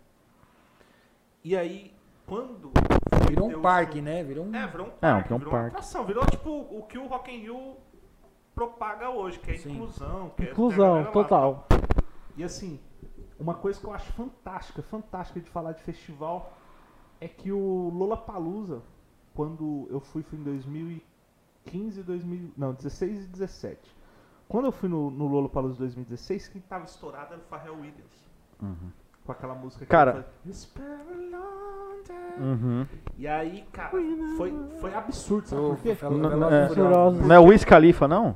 E 1.44 1.56
aí, 1.58 1.94
quando. 2.28 2.72
Virou 3.28 3.50
um 3.50 3.58
o 3.58 3.62
parque, 3.62 3.94
show- 3.96 4.02
né? 4.04 4.24
Virou 4.24 4.46
um. 4.46 4.54
É, 4.56 4.68
virou 4.68 4.88
um 4.88 4.90
É, 4.90 4.94
parque, 5.00 5.24
virou 5.24 5.36
um 5.36 5.40
virou 5.40 5.54
uma 5.54 5.60
parque. 5.62 5.76
atração, 5.78 6.06
virou 6.06 6.26
tipo 6.28 6.50
o 6.52 6.84
que 6.88 6.98
o 6.98 7.08
Rock 7.08 7.32
in 7.32 7.40
Rio 7.42 7.78
propaga 8.62 9.10
hoje, 9.10 9.40
que 9.40 9.52
é 9.52 9.58
Sim. 9.58 9.74
inclusão, 9.74 10.32
que 10.38 10.44
é 10.44 10.52
Inclusão, 10.52 11.02
lá. 11.02 11.12
total. 11.12 11.68
E 12.38 12.44
assim, 12.44 12.80
uma 13.40 13.56
coisa 13.56 13.80
que 13.80 13.86
eu 13.86 13.94
acho 13.94 14.12
fantástica, 14.14 14.84
fantástica 14.84 15.40
de 15.40 15.50
falar 15.50 15.72
de 15.72 15.82
festival 15.82 16.54
é 17.20 17.28
que 17.28 17.52
o 17.52 17.90
Lollapalooza, 17.90 18.82
quando 19.34 19.88
eu 19.90 20.00
fui, 20.00 20.22
foi 20.22 20.38
em 20.38 20.44
2015, 20.44 22.04
2000, 22.04 22.52
não, 22.56 22.74
16 22.74 23.26
e 23.26 23.28
17. 23.28 23.96
Quando 24.48 24.66
eu 24.66 24.72
fui 24.72 24.90
no, 24.90 25.10
no 25.10 25.28
Lollapalooza 25.28 25.78
2016, 25.80 26.50
quem 26.50 26.62
tava 26.62 26.86
estourado 26.86 27.34
era 27.34 27.42
o 27.42 27.46
Pharrell 27.46 27.76
Williams. 27.76 28.30
Com 29.26 29.32
aquela 29.32 29.56
música 29.56 29.86
que 29.86 29.90
Cara-. 29.92 30.28
Uhum. 32.40 32.86
E 33.18 33.28
aí, 33.28 33.66
cara, 33.72 33.92
foi, 34.38 34.54
foi 34.80 34.94
absurdo, 34.94 35.48
sabe 35.48 35.62
por 35.62 35.78
quê? 35.80 35.98
Não, 36.04 36.50
é. 36.50 36.70
Não 37.12 37.36
é 37.36 37.40
o 37.40 37.46
Wiz 37.46 37.64
Khalifa, 37.64 38.08
não? 38.08 38.36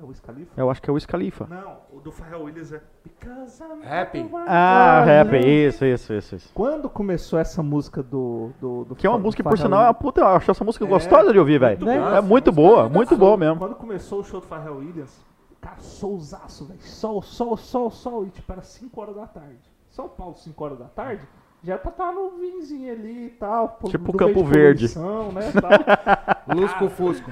É 0.00 0.04
o 0.04 0.06
Wiz 0.08 0.20
Khalifa? 0.20 0.50
Eu 0.56 0.70
acho 0.70 0.80
que 0.80 0.88
é 0.88 0.92
o 0.92 0.94
Wiz 0.94 1.04
Khalifa. 1.04 1.46
Não, 1.46 1.76
o 1.92 2.00
do 2.00 2.10
Pharrell 2.10 2.44
Williams 2.44 2.72
é 2.72 2.80
Because 3.04 3.62
I'm 3.62 3.86
Happy. 3.86 4.30
Ah, 4.46 5.02
rap, 5.04 5.32
love. 5.32 5.66
isso, 5.66 5.84
isso, 5.84 6.12
isso, 6.14 6.34
isso. 6.36 6.50
Quando 6.54 6.88
começou 6.88 7.38
essa 7.38 7.62
música 7.62 8.02
do. 8.02 8.50
do, 8.60 8.84
do 8.86 8.96
Que 8.96 9.06
é 9.06 9.10
uma 9.10 9.18
música, 9.18 9.42
por 9.42 9.58
sinal, 9.58 9.82
é 9.82 9.84
uma 9.86 9.94
puta, 9.94 10.20
eu 10.22 10.26
acho 10.28 10.50
essa 10.50 10.64
música 10.64 10.84
É, 10.84 10.88
gostosa 10.88 11.32
de 11.32 11.38
ouvir, 11.38 11.58
velho. 11.60 11.78
muito 11.80 11.90
boa. 11.90 12.16
É 12.16 12.20
muito 12.22 12.52
boa, 12.52 12.88
muito 12.88 13.16
boa 13.16 13.36
mesmo. 13.36 13.58
Quando 13.58 13.74
começou 13.74 14.20
o 14.20 14.24
show 14.24 14.40
do 14.40 14.46
Pharrell 14.46 14.78
Williams, 14.78 15.20
cara, 15.60 15.78
solzaço, 15.80 16.64
velho. 16.66 16.80
Sol, 16.80 17.20
sol, 17.20 17.56
sol, 17.58 17.90
sol. 17.90 18.24
E 18.26 18.30
tipo, 18.30 18.50
era 18.50 18.62
5 18.62 19.00
horas 19.00 19.16
da 19.16 19.26
tarde. 19.26 19.58
São 19.90 20.08
Paulo, 20.08 20.34
5 20.36 20.64
horas 20.64 20.78
da 20.78 20.86
tarde, 20.86 21.22
já 21.62 21.74
era 21.74 21.82
pra 21.82 21.90
estar 21.90 22.10
no 22.12 22.30
vinzinho 22.38 22.90
ali 22.92 23.26
e 23.26 23.30
tal. 23.30 23.68
pô, 23.68 23.88
Tipo 23.88 24.12
no 24.12 24.18
Campo 24.18 24.42
de 24.44 24.48
Verde. 24.48 24.88
poluição, 24.88 25.32
Né, 25.32 25.52
tal. 25.52 25.70
Lusco 26.56 26.88
Fusco. 26.88 27.30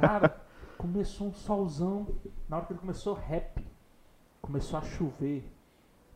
Cara, 0.00 0.36
começou 0.76 1.28
um 1.28 1.32
solzão. 1.32 2.06
Na 2.48 2.56
hora 2.56 2.66
que 2.66 2.72
ele 2.72 2.80
começou 2.80 3.14
rap, 3.14 3.64
começou 4.40 4.78
a 4.78 4.82
chover. 4.82 5.50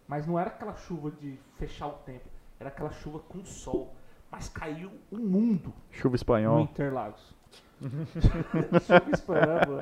Mas 0.06 0.26
não 0.26 0.38
era 0.38 0.50
aquela 0.50 0.74
chuva 0.74 1.10
de 1.10 1.38
fechar 1.56 1.86
o 1.88 1.92
tempo. 2.04 2.28
Era 2.58 2.68
aquela 2.70 2.90
chuva 2.90 3.18
com 3.20 3.44
sol. 3.44 3.94
Mas 4.30 4.48
caiu 4.48 4.90
o 5.10 5.16
mundo 5.16 5.72
Chuva 5.90 6.10
no 6.10 6.16
espanhol. 6.16 6.60
Interlagos. 6.60 7.34
Chuva 7.80 9.10
espanhol, 9.12 9.80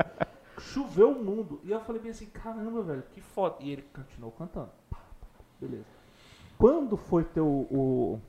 Choveu 0.59 1.11
o 1.11 1.25
mundo. 1.25 1.61
E 1.65 1.71
eu 1.71 1.81
falei 1.81 2.01
bem 2.01 2.11
assim, 2.13 2.27
caramba, 2.27 2.83
velho, 2.83 3.03
que 3.11 3.21
foda. 3.21 3.57
E 3.61 3.71
ele 3.71 3.83
continuou 3.83 4.33
cantando. 4.33 4.71
Beleza. 5.61 5.85
Quando 6.59 6.97
foi 6.97 7.25
ter 7.25 7.41
o, 7.41 7.67
o, 7.71 8.21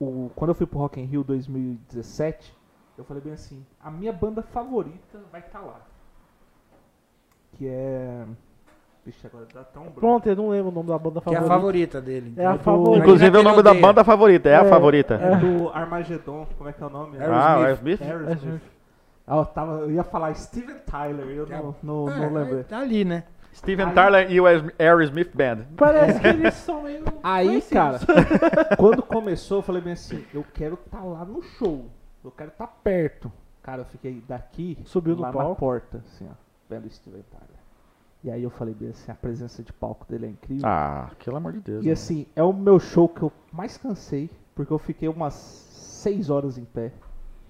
o- 0.00 0.30
Quando 0.34 0.50
eu 0.50 0.54
fui 0.54 0.66
pro 0.66 0.78
Rock 0.78 1.00
in 1.00 1.04
Rio 1.04 1.22
2017, 1.24 2.56
eu 2.96 3.04
falei 3.04 3.22
bem 3.22 3.32
assim, 3.34 3.64
a 3.80 3.90
minha 3.90 4.12
banda 4.12 4.42
favorita 4.42 5.18
vai 5.30 5.40
estar 5.42 5.60
lá. 5.60 5.85
Que 7.56 7.68
é. 7.68 8.24
Vixe, 9.04 9.26
agora 9.26 9.46
dá 9.54 9.62
tão 9.64 9.82
branco. 9.84 10.00
Pronto, 10.00 10.26
eu 10.28 10.34
não 10.36 10.48
lembro 10.50 10.68
o 10.70 10.74
nome 10.74 10.88
da 10.88 10.98
banda 10.98 11.20
Que 11.20 11.28
é 11.34 11.38
a 11.38 11.42
favorita. 11.42 11.54
favorita 11.54 12.00
dele. 12.00 12.34
É 12.36 12.44
a 12.46 12.52
do- 12.52 12.58
favorita. 12.58 12.98
Inclusive 12.98 13.36
é 13.36 13.40
o 13.40 13.42
nome 13.42 13.62
da 13.62 13.74
banda 13.74 14.04
favorita, 14.04 14.48
é 14.48 14.56
a 14.56 14.62
É. 14.64 14.68
favorita. 14.68 15.14
É 15.14 15.36
do 15.36 15.68
Armageddon, 15.70 16.46
como 16.58 16.68
é 16.68 16.72
que 16.72 16.82
é 16.82 16.86
o 16.86 16.90
nome? 16.90 17.18
Ah, 17.20 17.58
o 17.58 17.62
Aerosmith? 17.62 18.02
Aerosmith. 18.02 18.60
Ah, 19.28 19.36
eu, 19.38 19.44
tava, 19.46 19.72
eu 19.80 19.90
ia 19.92 20.02
falar 20.04 20.34
Steven 20.34 20.76
Tyler, 20.90 21.26
eu 21.28 21.46
não, 21.46 21.74
não, 21.82 22.10
É, 22.12 22.18
não 22.18 22.32
lembrei. 22.34 22.64
Tá 22.64 22.78
ali, 22.80 23.04
né? 23.04 23.24
Steven 23.54 23.86
Aí- 23.86 23.94
Tyler 23.94 24.30
e 24.30 24.40
o 24.40 24.44
Aerosmith 24.78 25.30
Band. 25.34 25.64
Parece 25.76 26.20
que 26.20 26.26
eles 26.28 26.54
são 26.54 26.82
meio. 26.82 27.04
Aí, 27.22 27.62
cara, 27.62 27.98
quando 28.76 29.02
começou, 29.02 29.58
eu 29.58 29.62
falei 29.62 29.80
bem 29.82 29.92
assim, 29.94 30.24
eu 30.34 30.44
quero 30.52 30.74
estar 30.74 31.02
lá 31.02 31.24
no 31.24 31.42
show. 31.42 31.86
Eu 32.24 32.30
quero 32.32 32.50
estar 32.50 32.66
perto. 32.66 33.30
Cara, 33.62 33.82
eu 33.82 33.84
fiquei 33.86 34.22
daqui 34.28 34.78
Subiu 34.84 35.14
no 35.16 35.22
lá 35.22 35.28
na 35.28 35.32
palco? 35.34 35.56
porta, 35.60 35.98
assim, 36.06 36.28
ó, 36.30 36.34
vendo 36.68 36.88
Steven 36.90 37.22
Tyler. 37.30 37.66
E 38.24 38.30
aí 38.30 38.42
eu 38.42 38.50
falei 38.50 38.74
bem 38.74 38.88
assim, 38.88 39.10
a 39.10 39.14
presença 39.14 39.62
de 39.62 39.72
palco 39.72 40.04
dele 40.08 40.26
é 40.26 40.28
incrível. 40.30 40.66
Ah, 40.66 41.10
pelo 41.24 41.36
amor 41.36 41.52
de 41.52 41.60
Deus. 41.60 41.84
e 41.84 41.86
né? 41.86 41.92
assim, 41.92 42.26
é 42.34 42.42
o 42.42 42.52
meu 42.52 42.78
show 42.80 43.08
que 43.08 43.22
eu 43.22 43.32
mais 43.52 43.76
cansei, 43.76 44.28
porque 44.54 44.72
eu 44.72 44.78
fiquei 44.78 45.08
umas 45.08 45.34
6 45.34 46.30
horas 46.30 46.58
em 46.58 46.64
pé, 46.64 46.92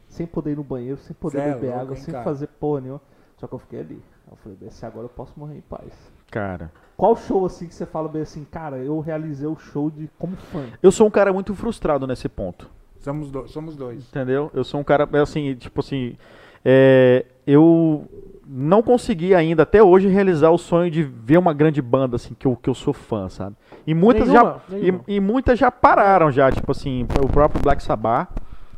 sem 0.09 0.27
poder 0.27 0.53
ir 0.53 0.57
no 0.57 0.65
banheiro, 0.65 0.99
sem 0.99 1.15
poder 1.15 1.39
é 1.39 1.55
beber 1.55 1.73
água, 1.73 1.97
sem 1.97 2.13
cara? 2.13 2.25
fazer 2.25 2.47
porra 2.49 2.81
nenhuma. 2.81 3.01
Só 3.39 3.47
que 3.47 3.55
eu 3.55 3.59
fiquei 3.59 3.81
ali. 3.81 4.03
Eu 4.31 4.37
falei 4.37 4.59
bem 4.59 4.69
assim, 4.69 4.85
agora 4.85 5.05
eu 5.05 5.11
posso 5.11 5.39
morrer 5.39 5.57
em 5.57 5.61
paz. 5.63 5.93
Cara, 6.31 6.71
Qual 6.97 7.15
show 7.15 7.47
assim 7.47 7.69
que 7.69 7.75
você 7.75 7.87
fala 7.87 8.09
bem 8.09 8.23
assim, 8.23 8.45
cara, 8.45 8.79
eu 8.79 8.99
realizei 9.01 9.47
o 9.47 9.57
show 9.57 9.91
de 9.91 10.11
como 10.19 10.37
fã? 10.37 10.67
eu 10.83 10.91
sou 10.91 11.07
um 11.07 11.11
cara 11.11 11.33
muito 11.33 11.55
frustrado 11.55 12.07
nesse 12.07 12.29
ponto. 12.29 12.69
Somos, 12.99 13.31
do, 13.31 13.47
somos 13.47 13.77
dois. 13.77 14.09
Entendeu? 14.09 14.51
Eu 14.53 14.65
sou 14.65 14.81
um 14.81 14.85
cara, 14.85 15.09
assim, 15.23 15.55
tipo 15.55 15.81
assim. 15.81 16.17
é, 16.65 17.25
eu 17.47 18.09
não 18.49 18.83
consegui 18.83 19.35
ainda, 19.35 19.65
até 19.65 19.83
hoje, 19.83 20.09
realizar 20.09 20.51
o 20.51 20.59
sonho 20.59 20.91
de 20.91 21.03
ver 21.03 21.39
uma 21.39 21.53
grande 21.53 21.83
banda, 21.83 22.17
assim, 22.17 22.35
que 22.39 22.47
eu, 22.47 22.57
que 22.57 22.71
eu 22.71 22.75
sou 22.75 22.93
fã, 22.93 23.29
sabe? 23.29 23.57
E 23.87 23.95
muitas 23.95 24.29
já. 24.29 24.43
Nenhuma, 24.43 24.63
nenhuma. 24.69 25.05
E, 25.09 25.17
e 25.17 25.21
muitas 25.21 25.59
já 25.59 25.71
pararam 25.71 26.31
já, 26.31 26.51
tipo 26.51 26.71
assim, 26.71 27.07
o 27.23 27.29
próprio 27.29 27.61
Black 27.61 27.83
Sabbath, 27.83 28.29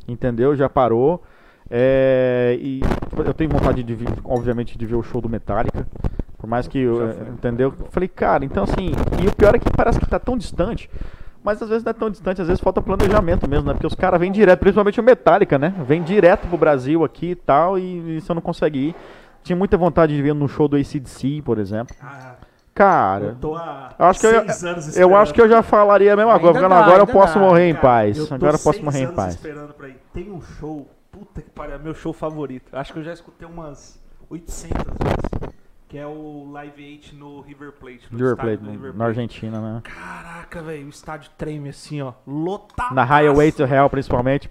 entendeu? 0.06 0.56
Já 0.56 0.68
parou. 0.68 1.22
É, 1.70 2.56
e 2.60 2.80
eu 3.24 3.34
tenho 3.34 3.50
vontade 3.50 3.82
de 3.82 3.94
ver, 3.94 4.08
obviamente, 4.24 4.78
de 4.78 4.86
ver 4.86 4.94
o 4.94 5.02
show 5.02 5.20
do 5.20 5.28
Metallica. 5.28 5.86
Por 6.38 6.48
mais 6.48 6.66
que 6.66 6.78
eu, 6.78 7.06
é, 7.06 7.12
foi. 7.12 7.28
entendeu? 7.28 7.74
Falei, 7.90 8.08
cara, 8.08 8.44
então 8.44 8.64
assim, 8.64 8.92
e 9.22 9.26
o 9.26 9.34
pior 9.34 9.54
é 9.54 9.58
que 9.58 9.70
parece 9.76 9.98
que 9.98 10.08
tá 10.08 10.18
tão 10.18 10.38
distante, 10.38 10.88
mas 11.42 11.60
às 11.60 11.68
vezes 11.68 11.84
não 11.84 11.90
é 11.90 11.92
tão 11.92 12.08
distante, 12.08 12.40
às 12.40 12.46
vezes 12.46 12.62
falta 12.62 12.80
planejamento 12.80 13.48
mesmo, 13.48 13.66
né? 13.66 13.74
Porque 13.74 13.86
os 13.86 13.94
caras 13.94 14.18
vêm 14.20 14.32
direto, 14.32 14.60
principalmente 14.60 15.00
o 15.00 15.02
Metallica, 15.02 15.58
né? 15.58 15.74
Vem 15.86 16.02
direto 16.02 16.46
pro 16.46 16.56
Brasil 16.56 17.04
aqui 17.04 17.30
e 17.30 17.34
tal, 17.34 17.78
e, 17.78 18.16
e 18.16 18.20
você 18.20 18.32
não 18.32 18.40
consegue 18.40 18.78
ir. 18.78 18.94
Tinha 19.42 19.56
muita 19.56 19.76
vontade 19.76 20.14
de 20.14 20.22
ver 20.22 20.34
no 20.34 20.48
show 20.48 20.68
do 20.68 20.76
ACDC, 20.76 21.42
por 21.42 21.58
exemplo. 21.58 21.94
Ah, 22.02 22.34
Cara, 22.74 23.24
eu 23.24 23.34
tô 23.34 23.56
há 23.56 23.92
eu 23.98 24.06
acho 24.06 24.20
que 24.20 24.26
eu, 24.26 24.44
eu 24.96 25.16
acho 25.16 25.34
que 25.34 25.40
eu 25.40 25.48
já 25.48 25.62
falaria 25.64 26.12
a 26.12 26.16
mesma 26.16 26.34
Ainda 26.34 26.40
coisa, 26.44 26.60
porque 26.60 26.74
dá, 26.74 26.78
agora 26.84 27.02
eu 27.02 27.06
posso 27.08 27.34
dá, 27.34 27.40
morrer 27.40 27.68
em 27.68 27.72
Cara, 27.74 27.82
paz. 27.82 28.18
eu 28.18 28.26
tô 28.28 28.34
Agora 28.36 28.54
eu 28.54 28.60
posso 28.60 28.84
morrer 28.84 29.02
em 29.02 29.12
paz. 29.12 29.34
esperando 29.34 29.74
pra 29.74 29.88
ir. 29.88 29.96
Tem 30.14 30.30
um 30.30 30.40
show, 30.40 30.88
puta 31.10 31.42
que 31.42 31.50
pariu, 31.50 31.74
é 31.74 31.78
meu 31.78 31.92
show 31.92 32.12
favorito. 32.12 32.66
Acho 32.72 32.92
que 32.92 33.00
eu 33.00 33.02
já 33.02 33.12
escutei 33.12 33.48
umas 33.48 34.00
800 34.30 34.76
vezes. 34.76 35.57
Que 35.88 35.96
é 35.96 36.06
o 36.06 36.50
Live 36.52 36.84
8 36.84 37.16
no 37.16 37.40
River 37.40 37.72
Plate. 37.72 38.02
No 38.10 38.18
River 38.18 38.36
Plate, 38.36 38.56
do 38.62 38.70
River 38.70 38.94
na 38.94 39.06
Argentina, 39.06 39.58
né? 39.58 39.80
Caraca, 39.84 40.60
velho, 40.60 40.84
o 40.84 40.90
estádio 40.90 41.30
treme 41.38 41.70
assim, 41.70 42.02
ó. 42.02 42.12
Lotado. 42.26 42.94
Na 42.94 43.04
Highway 43.04 43.50
to 43.52 43.62
Hell, 43.64 43.88
principalmente. 43.88 44.50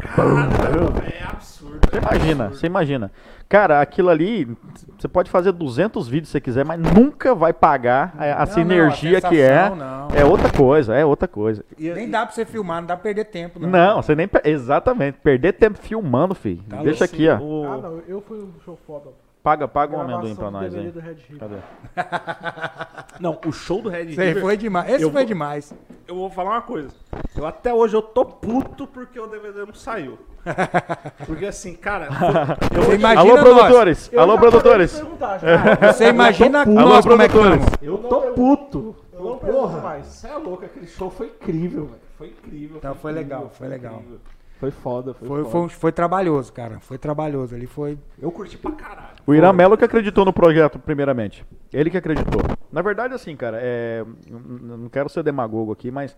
É 1.14 1.24
absurdo. 1.24 1.80
Você 1.92 1.98
imagina, 2.00 2.50
você 2.50 2.66
imagina. 2.66 3.12
Cara, 3.48 3.80
aquilo 3.82 4.10
ali, 4.10 4.58
você 4.98 5.08
pode 5.08 5.30
fazer 5.30 5.52
200 5.52 6.08
vídeos 6.08 6.30
se 6.30 6.32
você 6.34 6.42
quiser, 6.42 6.66
mas 6.66 6.80
nunca 6.80 7.36
vai 7.36 7.54
pagar 7.54 8.16
a, 8.18 8.46
Não, 8.48 8.66
não, 8.66 8.88
a 8.88 8.92
que 9.30 9.40
é. 9.40 9.70
não. 9.70 10.08
É 10.16 10.26
outra 10.26 10.52
coisa, 10.52 10.96
é 10.96 11.06
outra 11.06 11.28
coisa. 11.28 11.64
E, 11.78 11.88
Nem 11.92 12.10
dá 12.10 12.26
pra 12.26 12.34
você 12.34 12.46
filmar, 12.46 12.82
não 12.82 12.88
dá 12.88 12.96
pra 12.96 13.04
perder 13.04 13.26
tempo. 13.26 13.60
Não, 13.60 13.70
Não, 13.70 14.02
você 14.02 14.16
nem. 14.16 14.28
Exatamente. 14.44 15.20
Perder 15.20 15.54
tempo 15.54 15.78
filmando, 15.78 16.34
filho. 16.34 16.64
Tá 16.68 16.82
Deixa 16.82 17.06
assim, 17.06 17.14
aqui, 17.16 17.30
ó. 17.30 17.38
o- 17.40 17.66
Ah, 17.72 17.78
não, 17.78 18.00
eu 18.08 18.22
fui 18.22 18.40
um 18.40 18.52
show 18.66 18.76
foda. 18.88 19.12
Paga, 19.48 19.66
paga 19.66 19.96
um 19.96 20.02
amendoim 20.02 20.36
pra 20.36 20.52
nós 20.52 20.76
aí. 20.76 20.92
do 20.92 21.00
Red 21.00 21.14
Hit. 21.14 21.38
Cadê? 21.40 21.56
Não, 23.22 23.40
o 23.46 23.52
show 23.54 23.82
do 23.82 23.88
Red 23.88 24.04
River. 24.04 24.42
foi 24.42 24.58
demais. 24.58 24.90
Esse 24.90 25.04
Eu 25.06 25.10
foi 25.10 25.22
vou- 25.22 25.26
demais. 25.26 25.74
Eu 26.06 26.16
vou 26.16 26.30
falar 26.30 26.50
uma 26.52 26.62
coisa. 26.64 26.90
Eu 27.34 27.46
até 27.46 27.74
hoje 27.74 27.96
eu 27.96 28.02
tô 28.02 28.26
puto 28.26 28.86
porque 28.86 29.18
o 29.18 29.26
DVD 29.26 29.66
não 29.66 29.74
saiu. 29.74 30.18
Porque 31.26 31.46
assim, 31.46 31.76
cara, 31.76 32.08
eu 32.76 32.84
Você 32.84 32.96
imagina 32.96 33.20
Alô, 33.22 33.36
nós. 33.36 33.42
produtores! 33.44 34.10
Eu 34.14 34.20
Alô, 34.22 34.34
já 34.34 34.38
parei 34.38 34.50
de 34.52 34.58
produtores! 34.58 34.94
perguntar, 35.00 35.38
já. 35.40 35.94
Você 35.94 36.08
imagina 36.10 36.64
puto. 36.66 36.76
nós 36.76 36.92
Alô, 36.94 37.04
como 37.04 37.22
é 37.22 37.28
que 37.28 37.34
produtores. 37.34 37.64
estamos. 37.74 37.88
eu 38.04 38.10
tô 38.10 38.22
puto. 38.34 38.96
Eu 39.14 39.24
não 39.24 39.38
pergunto 39.38 39.78
mais. 39.82 40.06
Você 40.08 40.28
é 40.28 40.36
louco, 40.36 40.66
aquele 40.66 40.88
show 40.88 41.10
foi 41.10 41.28
incrível, 41.28 41.86
velho. 41.86 42.00
Foi 42.18 42.28
incrível. 42.28 42.78
Então, 42.78 42.96
foi 42.96 43.12
incrível, 43.12 43.38
legal, 43.38 43.50
foi 43.54 43.68
legal. 43.70 43.94
incrível. 43.96 44.20
Foi 44.60 44.72
foda, 44.72 45.14
foi, 45.14 45.28
Foi, 45.28 45.38
foda. 45.40 45.50
foi, 45.52 45.62
um- 45.62 45.70
foi 45.70 45.92
trabalhoso, 45.92 46.52
cara. 46.54 46.80
Foi 46.80 46.98
trabalhoso. 46.98 47.54
Ali 47.54 47.68
foi. 47.68 47.98
Eu 48.22 48.32
curti 48.32 48.58
pra 48.58 48.72
caralho. 48.72 49.17
O 49.28 49.36
Irã 49.36 49.52
Melo 49.52 49.78
que 49.78 49.84
acreditou 49.86 50.24
no 50.24 50.32
projeto, 50.32 50.80
primeiramente. 50.80 51.46
Ele 51.74 51.90
que 51.90 51.98
acreditou. 51.98 52.42
Na 52.72 52.82
verdade, 52.82 53.14
assim, 53.14 53.36
cara, 53.36 53.60
é, 53.62 54.04
não 54.30 54.88
quero 54.90 55.10
ser 55.10 55.22
demagogo 55.22 55.72
aqui, 55.74 55.92
mas 55.92 56.16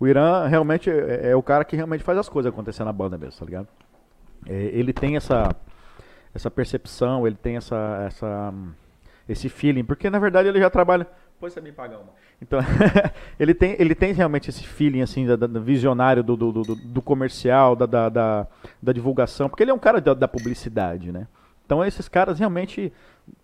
O 0.00 0.06
Irã 0.08 0.46
realmente 0.46 0.90
é, 0.90 1.30
é 1.30 1.36
o 1.36 1.42
cara 1.42 1.64
que 1.64 1.76
realmente 1.76 2.02
faz 2.02 2.18
as 2.18 2.28
coisas 2.28 2.50
acontecer 2.52 2.82
na 2.84 2.92
banda 2.92 3.16
mesmo, 3.18 3.38
tá 3.38 3.44
ligado? 3.44 3.68
É, 4.48 4.52
ele 4.72 4.92
tem 4.92 5.14
essa, 5.16 5.54
essa 6.34 6.50
percepção, 6.50 7.26
ele 7.26 7.36
tem 7.36 7.56
essa, 7.56 8.04
essa, 8.08 8.52
esse 9.28 9.48
feeling, 9.48 9.84
porque 9.84 10.10
na 10.10 10.18
verdade 10.18 10.48
ele 10.48 10.58
já 10.58 10.70
trabalha. 10.70 11.06
Depois 11.34 11.52
você 11.52 11.60
me 11.60 11.70
paga 11.70 11.96
uma. 11.98 12.12
Então, 12.40 12.58
ele, 13.38 13.52
tem, 13.54 13.76
ele 13.78 13.94
tem 13.94 14.12
realmente 14.12 14.48
esse 14.50 14.66
feeling 14.66 15.02
assim, 15.02 15.26
da, 15.26 15.36
da- 15.36 15.60
visionário 15.60 16.22
do, 16.22 16.36
do, 16.36 16.50
do, 16.52 16.74
do 16.74 17.02
comercial, 17.02 17.76
da, 17.76 17.86
da, 17.86 18.08
da, 18.08 18.46
da 18.82 18.92
divulgação, 18.92 19.48
porque 19.48 19.62
ele 19.62 19.70
é 19.70 19.74
um 19.74 19.78
cara 19.78 20.00
da, 20.00 20.14
da 20.14 20.26
publicidade, 20.26 21.12
né? 21.12 21.26
Então 21.72 21.82
esses 21.82 22.06
caras 22.06 22.38
realmente. 22.38 22.92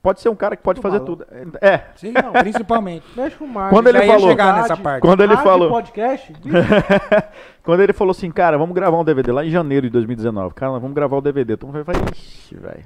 Pode 0.03 0.21
ser 0.21 0.29
um 0.29 0.35
cara 0.35 0.55
que 0.57 0.62
pode 0.62 0.83
fazer 0.83 1.01
tudo. 1.01 1.25
É, 1.62 1.85
Sim, 1.97 2.12
não, 2.12 2.33
principalmente. 2.33 3.07
Mexe 3.17 3.37
com 3.37 3.47
marketing. 3.47 3.75
Quando 3.75 3.87
ele 3.88 4.07
falou- 4.07 4.29
chegar 4.29 4.55
nessa 4.57 4.77
parte. 4.77 5.01
quando 5.01 5.23
ele 5.23 5.35
Rádio, 5.35 5.51
falou. 5.51 5.71
podcast, 5.71 6.33
Quando 7.62 7.81
ele 7.83 7.93
falou 7.93 8.11
assim, 8.11 8.31
cara, 8.31 8.59
vamos 8.59 8.75
gravar 8.75 8.99
um 8.99 9.05
DVD 9.05 9.31
lá 9.33 9.45
em 9.45 9.51
janeiro 9.51 9.87
de 9.87 9.93
2019. 9.93 10.53
Cara, 10.55 10.73
vamos 10.73 10.93
gravar 10.95 11.17
o 11.17 11.21
DVD. 11.21 11.55
Então 11.55 11.75
eu 11.75 11.85
falei, 11.85 12.03
ixi, 12.12 12.57
velho. 12.57 12.85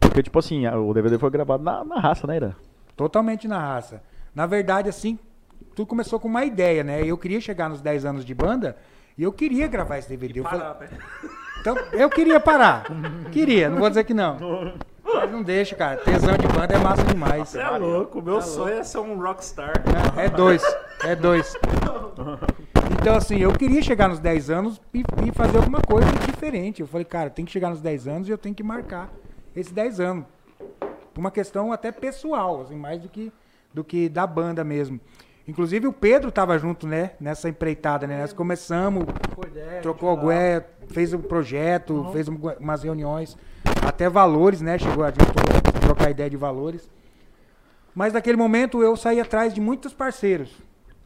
Porque, 0.00 0.22
tipo 0.22 0.38
assim, 0.38 0.66
o 0.66 0.92
DVD 0.92 1.18
foi 1.18 1.30
gravado 1.30 1.62
na, 1.62 1.84
na 1.84 2.00
raça, 2.00 2.26
né, 2.26 2.36
Irã? 2.36 2.52
Totalmente 2.96 3.46
na 3.48 3.58
raça. 3.58 4.02
Na 4.34 4.44
verdade, 4.44 4.88
assim, 4.88 5.18
tudo 5.74 5.86
começou 5.86 6.18
com 6.20 6.28
uma 6.28 6.44
ideia, 6.44 6.82
né? 6.84 7.04
Eu 7.06 7.16
queria 7.16 7.40
chegar 7.40 7.70
nos 7.70 7.80
10 7.80 8.04
anos 8.04 8.24
de 8.24 8.34
banda 8.34 8.76
e 9.16 9.22
eu 9.22 9.32
queria 9.32 9.66
gravar 9.68 9.98
esse 9.98 10.08
DVD. 10.08 10.40
Eu 10.40 10.44
falei, 10.44 10.60
Parar, 10.60 10.80
né? 10.80 10.88
então, 11.66 11.76
eu 11.92 12.08
queria 12.08 12.38
parar. 12.38 12.84
queria, 13.32 13.68
não 13.68 13.78
vou 13.78 13.88
dizer 13.88 14.04
que 14.04 14.14
não. 14.14 14.38
Mas 15.02 15.32
não 15.32 15.42
deixa, 15.42 15.74
cara. 15.74 15.96
Tesão 15.96 16.36
de 16.36 16.46
banda 16.46 16.74
é 16.74 16.78
massa 16.78 17.02
demais. 17.02 17.48
Você 17.48 17.58
é 17.58 17.68
louco, 17.70 18.22
meu 18.22 18.40
sonho 18.40 18.78
é 18.78 18.84
ser 18.84 18.98
um 18.98 19.20
rockstar. 19.20 19.72
É 20.16 20.28
dois. 20.28 20.62
É 21.02 21.16
dois. 21.16 21.56
Então, 23.00 23.16
assim, 23.16 23.38
eu 23.38 23.52
queria 23.52 23.82
chegar 23.82 24.08
nos 24.08 24.20
10 24.20 24.48
anos 24.50 24.80
e, 24.94 25.02
e 25.26 25.32
fazer 25.32 25.56
alguma 25.56 25.80
coisa 25.80 26.08
diferente. 26.30 26.82
Eu 26.82 26.86
falei, 26.86 27.04
cara, 27.04 27.30
tem 27.30 27.44
que 27.44 27.50
chegar 27.50 27.70
nos 27.70 27.80
10 27.80 28.06
anos 28.06 28.28
e 28.28 28.30
eu 28.30 28.38
tenho 28.38 28.54
que 28.54 28.62
marcar 28.62 29.10
esses 29.54 29.72
10 29.72 29.98
anos. 29.98 30.24
Por 31.12 31.20
uma 31.20 31.32
questão 31.32 31.72
até 31.72 31.90
pessoal, 31.90 32.62
assim, 32.62 32.76
mais 32.76 33.00
do 33.00 33.08
que, 33.08 33.32
do 33.74 33.82
que 33.82 34.08
da 34.08 34.24
banda 34.24 34.62
mesmo. 34.62 35.00
Inclusive 35.48 35.86
o 35.86 35.92
Pedro 35.92 36.32
tava 36.32 36.58
junto, 36.58 36.86
né? 36.88 37.12
Nessa 37.20 37.48
empreitada, 37.48 38.06
né? 38.06 38.20
Nós 38.20 38.32
começamos, 38.32 39.04
trocou 39.80 40.12
lá. 40.12 40.20
algué, 40.20 40.66
fez 40.88 41.12
um 41.12 41.20
projeto, 41.20 42.08
fez 42.12 42.28
um- 42.28 42.36
umas 42.58 42.82
reuniões, 42.82 43.36
até 43.86 44.08
valores, 44.08 44.60
né? 44.60 44.76
Chegou 44.78 45.04
a 45.04 45.08
gente 45.10 45.18
tro- 45.32 45.80
trocar 45.80 46.10
ideia 46.10 46.28
de 46.28 46.36
valores. 46.36 46.90
Mas 47.94 48.12
naquele 48.12 48.36
momento 48.36 48.82
eu 48.82 48.96
saí 48.96 49.20
atrás 49.20 49.54
de 49.54 49.60
muitos 49.60 49.94
parceiros, 49.94 50.52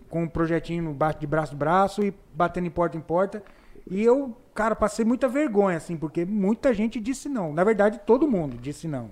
com 0.08 0.22
um 0.22 0.28
projetinho 0.28 0.96
de 1.18 1.26
braço 1.26 1.54
a 1.54 1.56
braço 1.56 2.02
e 2.02 2.12
batendo 2.34 2.66
em 2.66 2.70
porta 2.70 2.96
em 2.96 3.00
porta. 3.00 3.42
E 3.88 4.02
eu, 4.02 4.34
cara, 4.54 4.74
passei 4.74 5.04
muita 5.04 5.28
vergonha, 5.28 5.76
assim, 5.76 5.96
porque 5.96 6.24
muita 6.24 6.72
gente 6.72 6.98
disse 6.98 7.28
não. 7.28 7.52
Na 7.52 7.62
verdade, 7.62 8.00
todo 8.06 8.26
mundo 8.26 8.56
disse 8.56 8.88
não. 8.88 9.10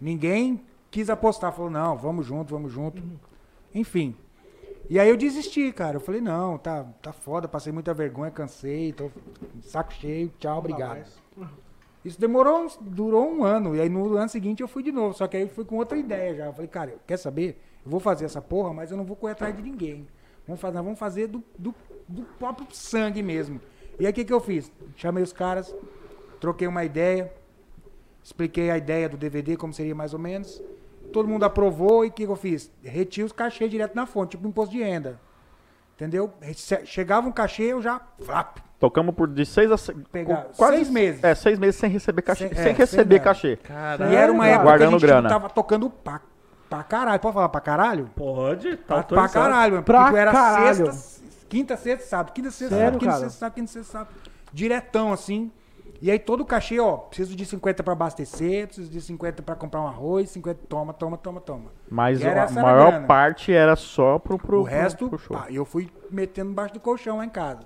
Ninguém 0.00 0.60
quis 0.90 1.08
apostar, 1.10 1.52
falou, 1.52 1.70
não, 1.70 1.96
vamos 1.96 2.26
junto, 2.26 2.54
vamos 2.54 2.70
junto. 2.70 3.02
Enfim. 3.74 4.14
E 4.88 4.98
aí 4.98 5.08
eu 5.08 5.16
desisti, 5.16 5.70
cara. 5.72 5.96
Eu 5.96 6.00
falei, 6.00 6.20
não, 6.20 6.56
tá, 6.56 6.84
tá 7.02 7.12
foda, 7.12 7.46
passei 7.46 7.72
muita 7.72 7.92
vergonha, 7.92 8.30
cansei, 8.30 8.92
tô 8.92 9.10
saco 9.62 9.92
cheio, 9.92 10.32
tchau, 10.38 10.58
obrigado. 10.58 10.98
Isso 12.04 12.18
demorou, 12.18 12.60
uns- 12.64 12.78
durou 12.80 13.28
um 13.30 13.44
ano. 13.44 13.76
E 13.76 13.80
aí 13.80 13.88
no 13.88 14.14
ano 14.16 14.28
seguinte 14.28 14.62
eu 14.62 14.68
fui 14.68 14.82
de 14.82 14.90
novo. 14.92 15.14
Só 15.14 15.26
que 15.26 15.36
aí 15.36 15.42
eu 15.42 15.48
fui 15.48 15.64
com 15.64 15.76
outra 15.76 15.98
ideia 15.98 16.34
já. 16.34 16.46
Eu 16.46 16.52
falei, 16.52 16.68
cara, 16.68 16.94
quer 17.06 17.18
saber? 17.18 17.60
Eu 17.84 17.90
vou 17.90 18.00
fazer 18.00 18.24
essa 18.24 18.40
porra, 18.40 18.72
mas 18.72 18.90
eu 18.90 18.96
não 18.96 19.04
vou 19.04 19.16
correr 19.16 19.32
atrás 19.32 19.54
de 19.54 19.62
ninguém. 19.62 20.06
Vamos 20.46 20.60
fazer, 20.60 20.76
nós 20.76 20.84
vamos 20.84 20.98
fazer 20.98 21.26
do, 21.26 21.44
do, 21.58 21.74
do 22.08 22.22
próprio 22.38 22.66
sangue 22.70 23.22
mesmo. 23.22 23.60
E 24.00 24.06
aí 24.06 24.12
o 24.12 24.14
que, 24.14 24.24
que 24.24 24.32
eu 24.32 24.40
fiz? 24.40 24.72
Chamei 24.96 25.22
os 25.22 25.32
caras, 25.32 25.74
troquei 26.40 26.66
uma 26.66 26.84
ideia, 26.84 27.30
expliquei 28.24 28.70
a 28.70 28.78
ideia 28.78 29.08
do 29.08 29.16
DVD, 29.18 29.56
como 29.56 29.74
seria 29.74 29.94
mais 29.94 30.14
ou 30.14 30.18
menos. 30.18 30.62
Todo 31.12 31.28
mundo 31.28 31.44
aprovou 31.44 32.04
e 32.04 32.08
o 32.08 32.12
que, 32.12 32.22
eu 32.24 32.36
fiz? 32.36 32.70
Reti 32.82 33.22
os 33.22 33.32
cachês 33.32 33.70
direto 33.70 33.94
na 33.94 34.06
fonte, 34.06 34.32
tipo 34.32 34.46
imposto 34.46 34.72
de 34.74 34.82
renda. 34.82 35.18
Entendeu? 35.96 36.32
Che- 36.54 36.84
Chegava 36.86 37.26
um 37.28 37.32
cachê, 37.32 37.64
eu 37.64 37.82
já. 37.82 38.00
Flap, 38.20 38.58
Tocamos 38.78 39.12
por 39.16 39.26
de 39.26 39.44
seis 39.44 39.72
a 39.72 39.76
Pegar- 40.12 40.46
quase 40.56 40.76
seis 40.76 40.90
meses. 40.90 41.24
É, 41.24 41.34
seis 41.34 41.58
meses 41.58 41.74
sem 41.80 41.90
receber 41.90 42.22
cachê. 42.22 42.46
Sem- 42.46 42.54
Sem, 42.56 42.60
é, 42.60 42.64
sem 42.66 42.74
receber 42.74 43.14
nada. 43.16 43.24
cachê. 43.24 43.56
Caralho. 43.56 44.12
E 44.12 44.14
era 44.16 44.30
uma 44.32 44.44
Sério, 44.44 44.54
época 44.54 44.64
Guardando 44.70 44.88
que 44.90 44.94
a 44.94 44.98
gente 44.98 45.06
grana. 45.08 45.28
tava 45.28 45.50
tocando 45.50 45.90
pra, 45.90 46.20
pra 46.70 46.82
caralho. 46.84 47.18
Pode 47.20 47.34
falar 47.34 47.48
pra 47.48 47.60
caralho? 47.60 48.10
Pode, 48.14 48.76
tá 48.76 49.02
Pra, 49.02 49.02
pra 49.02 49.28
caralho, 49.28 49.72
mano. 49.72 49.84
Pra 49.84 50.02
Porque 50.04 50.16
era 50.18 50.30
caralho. 50.30 50.92
sexta, 50.92 51.24
quinta, 51.48 51.76
sexta, 51.76 52.06
sábado. 52.06 52.32
Quinta, 52.32 52.50
sexta, 52.52 52.68
Sério, 52.76 52.84
sábado, 52.84 53.00
quinta, 53.00 53.12
sexta, 53.18 53.30
sábado, 53.38 53.54
quinta, 53.56 53.72
sexta, 53.72 53.92
sábado. 53.92 54.10
Diretão, 54.52 55.12
assim. 55.12 55.50
E 56.00 56.10
aí 56.12 56.18
todo 56.18 56.42
o 56.42 56.44
cachê, 56.46 56.78
ó, 56.78 56.96
preciso 56.96 57.34
de 57.34 57.44
50 57.44 57.82
pra 57.82 57.92
abastecer, 57.92 58.66
preciso 58.66 58.88
de 58.88 59.00
50 59.00 59.42
pra 59.42 59.56
comprar 59.56 59.80
um 59.80 59.86
arroz, 59.88 60.30
50, 60.30 60.60
toma, 60.68 60.92
toma, 60.92 61.16
toma, 61.18 61.40
toma. 61.40 61.70
Mas 61.90 62.24
a 62.24 62.48
maior 62.50 62.90
grana. 62.92 63.06
parte 63.06 63.52
era 63.52 63.74
só 63.74 64.16
pro, 64.18 64.38
pro, 64.38 64.60
o 64.60 64.62
resto, 64.62 65.08
pro 65.08 65.18
show. 65.18 65.36
pá, 65.36 65.46
eu 65.50 65.64
fui 65.64 65.90
metendo 66.10 66.52
embaixo 66.52 66.74
do 66.74 66.80
colchão 66.80 67.16
lá 67.16 67.24
em 67.24 67.28
casa. 67.30 67.62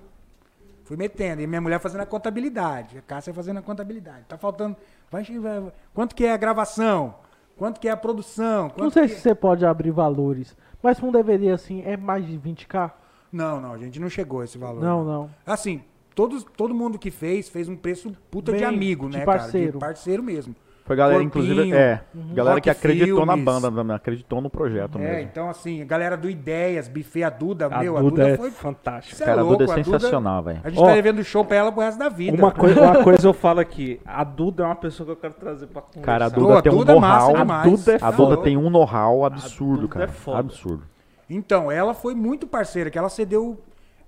Fui 0.84 0.96
metendo. 0.96 1.42
E 1.42 1.46
minha 1.46 1.60
mulher 1.60 1.78
fazendo 1.78 2.00
a 2.00 2.06
contabilidade. 2.06 2.98
A 2.98 3.02
Cássia 3.02 3.32
fazendo 3.34 3.58
a 3.58 3.62
contabilidade. 3.62 4.24
Tá 4.28 4.36
faltando. 4.36 4.76
Vai, 5.10 5.22
vai- 5.38 5.72
quanto 5.94 6.14
que 6.14 6.24
é 6.24 6.32
a 6.32 6.36
gravação? 6.36 7.14
Quanto 7.56 7.78
que 7.80 7.86
é 7.88 7.90
a 7.92 7.96
produção? 7.96 8.70
Não 8.78 8.90
sei 8.90 9.02
que- 9.08 9.14
se 9.14 9.20
você 9.20 9.34
pode 9.34 9.64
abrir 9.64 9.90
valores, 9.90 10.56
mas 10.82 11.00
um 11.02 11.12
DVD 11.12 11.50
assim 11.50 11.82
é 11.84 11.96
mais 11.98 12.26
de 12.26 12.36
20k? 12.38 12.90
Não, 13.30 13.60
não, 13.60 13.74
a 13.74 13.78
gente 13.78 14.00
não 14.00 14.08
chegou 14.08 14.40
a 14.40 14.44
esse 14.44 14.58
valor. 14.58 14.82
Não, 14.82 15.04
não. 15.04 15.30
Assim, 15.46 15.82
todos, 16.14 16.44
todo 16.56 16.74
mundo 16.74 16.98
que 16.98 17.10
fez, 17.10 17.48
fez 17.48 17.68
um 17.68 17.76
preço 17.76 18.12
puta 18.30 18.52
de 18.52 18.58
Bem, 18.58 18.66
amigo, 18.66 19.08
de 19.08 19.18
né, 19.18 19.24
parceiro. 19.24 19.78
cara? 19.78 19.92
De 19.92 19.94
parceiro 19.94 20.22
mesmo. 20.22 20.54
Foi 20.84 20.96
galera, 20.96 21.20
Corpinho, 21.22 21.44
inclusive, 21.44 21.72
é, 21.76 22.02
galera 22.34 22.60
que 22.60 22.68
Rock 22.68 22.80
acreditou 22.80 23.24
na 23.24 23.34
Filmes. 23.34 23.44
banda, 23.62 23.84
né, 23.84 23.94
acreditou 23.94 24.40
no 24.40 24.50
projeto 24.50 24.98
É, 24.98 25.00
mesmo. 25.00 25.20
então 25.30 25.48
assim, 25.48 25.80
a 25.80 25.84
galera 25.84 26.16
do 26.16 26.28
Ideias, 26.28 26.88
Buffet, 26.88 27.22
a 27.22 27.30
Duda, 27.30 27.66
A 27.66 27.78
meu, 27.78 27.94
Duda, 27.94 27.98
a 28.00 28.02
Duda 28.10 28.28
é 28.30 28.36
foi... 28.36 28.50
fantástica. 28.50 29.22
É 29.22 29.26
Cara, 29.26 29.42
a 29.42 29.44
Duda 29.44 29.64
louco, 29.64 29.72
é 29.80 29.84
sensacional, 29.84 30.42
velho. 30.42 30.60
A 30.64 30.68
gente 30.70 30.80
Ó, 30.82 30.86
tá 30.86 30.94
devendo 30.94 31.22
show 31.22 31.44
pra 31.44 31.56
ela 31.58 31.70
pro 31.70 31.82
resto 31.82 31.98
da 31.98 32.08
vida. 32.08 32.36
Uma 32.36 32.50
coisa, 32.50 32.80
uma 32.82 33.04
coisa 33.04 33.28
eu 33.28 33.32
falo 33.32 33.60
aqui, 33.60 34.00
a 34.04 34.24
Duda 34.24 34.64
é 34.64 34.66
uma 34.66 34.74
pessoa 34.74 35.06
que 35.06 35.12
eu 35.12 35.16
quero 35.16 35.34
trazer 35.34 35.68
pra 35.68 35.82
conversar. 35.82 36.04
Cara, 36.04 36.26
a 36.26 36.30
Pô, 36.32 36.40
Duda 36.40 36.58
a 36.58 36.62
tem 36.62 36.72
um 36.72 36.76
Duda 36.78 36.92
é 36.92 36.98
massa 36.98 37.26
know-how. 37.28 37.36
demais. 37.42 37.60
A 37.62 37.70
Duda 37.70 37.92
é 37.92 37.98
A 38.02 38.10
Duda 38.10 38.22
louco. 38.30 38.42
tem 38.42 38.56
um 38.56 38.68
know-how 38.70 39.24
absurdo, 39.24 39.82
Duda 39.82 39.92
cara. 39.92 40.04
é 40.06 40.08
foda. 40.08 40.38
Absurdo. 40.40 40.82
Então, 41.30 41.70
ela 41.70 41.94
foi 41.94 42.14
muito 42.16 42.44
parceira, 42.44 42.90
que 42.90 42.98
ela 42.98 43.08
cedeu... 43.08 43.56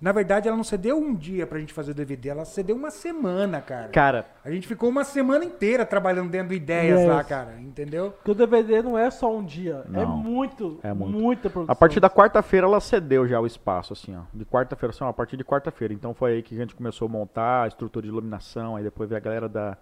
Na 0.01 0.13
verdade, 0.13 0.49
ela 0.49 0.57
não 0.57 0.65
cedeu 0.65 0.99
um 0.99 1.15
dia 1.15 1.47
pra 1.47 1.59
gente 1.59 1.73
fazer 1.73 1.93
o 1.93 1.95
DVD, 1.95 2.29
ela 2.29 2.45
cedeu 2.45 2.77
uma 2.77 2.91
semana, 2.91 3.61
cara. 3.61 3.89
Cara, 3.89 4.27
A 4.45 4.51
gente 4.51 4.67
ficou 4.67 4.89
uma 4.91 5.05
semana 5.05 5.45
inteira 5.45 5.87
trabalhando 5.87 6.31
dentro 6.31 6.49
do 6.49 6.55
Ideias 6.55 7.01
Yes. 7.01 7.09
lá, 7.09 7.25
cara, 7.25 7.59
entendeu? 7.61 8.11
Porque 8.11 8.31
o 8.31 8.35
DVD 8.35 8.83
não 8.83 8.99
é 8.99 9.11
só 9.11 9.35
um 9.35 9.43
dia, 9.45 9.85
é 9.87 9.91
Não. 9.91 10.17
muito, 10.17 10.79
É 10.83 10.93
muito. 10.93 11.19
muita 11.19 11.49
produção. 11.51 11.73
a 11.73 11.77
partir 11.77 12.01
da 12.01 12.11
quarta-feira 12.11 12.67
ela 12.67 12.81
cedeu 12.81 13.27
já 13.27 13.41
o 13.41 13.47
espaço, 13.47 13.93
assim, 13.93 14.15
ó. 14.17 14.23
De 14.33 14.45
quarta-feira, 14.45 14.93
assim, 14.95 15.05
ó, 15.05 15.09
a 15.09 15.13
partir 15.13 15.37
de 15.37 15.45
quarta-feira. 15.45 15.95
Então 15.95 16.13
foi 16.13 16.33
aí 16.35 16.43
que 16.43 16.55
a 16.55 16.59
gente 16.59 16.75
começou 16.75 17.07
a 17.07 17.11
montar 17.11 17.63
a 17.65 17.69
estrutura 17.69 18.03
de 18.05 18.09
iluminação, 18.11 18.77
aí 18.77 18.83
depois 18.85 19.09
veio 19.09 19.17
a 19.19 19.25
galera 19.25 19.49
da, 19.49 19.77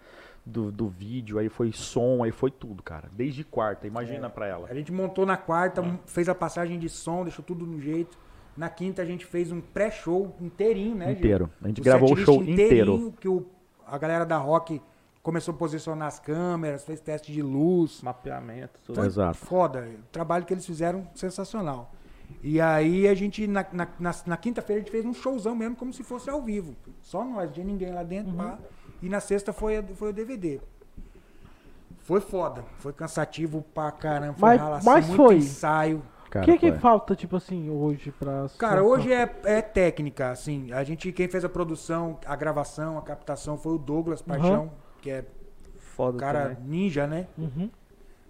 do, 0.47 0.71
do 0.71 0.89
vídeo, 0.89 1.39
aí 1.39 1.49
foi 1.49 1.73
som, 1.73 2.23
aí 2.23 2.31
foi 2.31 2.51
tudo, 2.51 2.83
cara. 2.83 3.09
Desde 3.13 3.43
quarta, 3.45 3.87
imagina 3.87 4.29
pra 4.31 4.47
ela. 4.47 4.69
A 4.71 4.75
gente 4.75 4.93
montou 4.93 5.25
na 5.27 5.37
quarta, 5.37 5.83
fez 6.07 6.29
a 6.29 6.35
passagem 6.35 6.79
de 6.79 6.89
som, 6.89 7.23
deixou 7.25 7.45
tudo 7.45 7.67
no 7.67 7.81
jeito. 7.81 8.17
Na 8.57 8.69
quinta 8.69 9.01
a 9.03 9.05
gente 9.05 9.25
fez 9.25 9.51
um 9.51 9.61
pré-show 9.61 10.35
inteirinho, 10.41 10.95
né? 10.95 11.07
Gil? 11.07 11.15
Inteiro. 11.17 11.51
A 11.63 11.69
gente 11.69 11.81
gravou 11.81 12.13
o 12.13 12.17
show 12.17 12.43
inteiro. 12.43 13.13
Que 13.21 13.29
o, 13.29 13.47
a 13.87 13.97
galera 13.97 14.25
da 14.27 14.37
rock 14.37 14.81
começou 15.23 15.55
a 15.55 15.57
posicionar 15.57 16.09
as 16.09 16.19
câmeras, 16.19 16.85
fez 16.85 17.01
teste 17.01 17.33
de 17.33 17.41
luz. 17.43 18.03
Mapeamento, 18.03 18.79
tudo. 18.85 18.97
Foi 18.97 19.07
Exato. 19.07 19.39
foda. 19.39 19.89
O 19.89 20.03
trabalho 20.13 20.45
que 20.45 20.53
eles 20.53 20.67
fizeram, 20.67 21.07
sensacional. 21.15 21.93
E 22.43 22.61
aí 22.61 23.07
a 23.09 23.15
gente, 23.15 23.47
na, 23.47 23.65
na, 23.73 23.89
na- 23.99 24.15
na 24.27 24.37
quinta-feira, 24.37 24.81
a 24.81 24.85
gente 24.85 24.91
fez 24.93 25.05
um 25.05 25.15
showzão 25.15 25.55
mesmo, 25.55 25.77
como 25.77 25.93
se 25.93 26.03
fosse 26.03 26.29
ao 26.29 26.43
vivo. 26.43 26.75
Só 27.01 27.25
nós, 27.25 27.47
não 27.47 27.53
tinha 27.53 27.67
ninguém 27.67 27.93
lá 27.93 28.03
dentro. 28.03 28.33
pá. 28.35 28.59
E 29.01 29.09
na 29.09 29.21
sexta 29.21 29.53
foi, 29.53 29.83
foi 29.95 30.11
o 30.11 30.13
DVD. 30.13 30.61
Foi 32.01 32.21
foda. 32.21 32.65
Foi 32.79 32.93
cansativo 32.93 33.65
pra 33.75 33.91
caramba. 33.93 34.35
Foi 34.35 34.49
Mas- 34.51 34.61
ralação, 34.61 34.93
mas 34.93 35.07
muito 35.07 35.17
foi. 35.23 35.37
ensaio. 35.37 36.03
O 36.39 36.41
Cara, 36.41 36.47
que 36.47 36.59
que 36.59 36.73
foi. 36.73 36.73
falta, 36.73 37.15
tipo 37.15 37.37
assim, 37.37 37.69
hoje 37.71 38.11
pra... 38.11 38.49
Cara, 38.59 38.83
hoje 38.83 39.13
é, 39.13 39.31
é 39.45 39.61
técnica, 39.63 40.31
assim. 40.31 40.73
A 40.73 40.83
gente, 40.83 41.13
quem 41.13 41.29
fez 41.29 41.45
a 41.45 41.49
produção, 41.49 42.19
a 42.27 42.35
gravação, 42.37 42.97
a 42.99 43.03
captação 43.03 43.59
foi 43.59 43.75
o 43.75 43.79
Douglas 43.79 44.23
Paixão, 44.23 44.73
que 45.01 45.11
é 45.11 45.27
Foda 45.77 46.17
um 46.19 46.21
cara 46.21 46.57
também. 46.57 46.65
ninja, 46.65 47.07
né? 47.07 47.29
Uhum. 47.37 47.71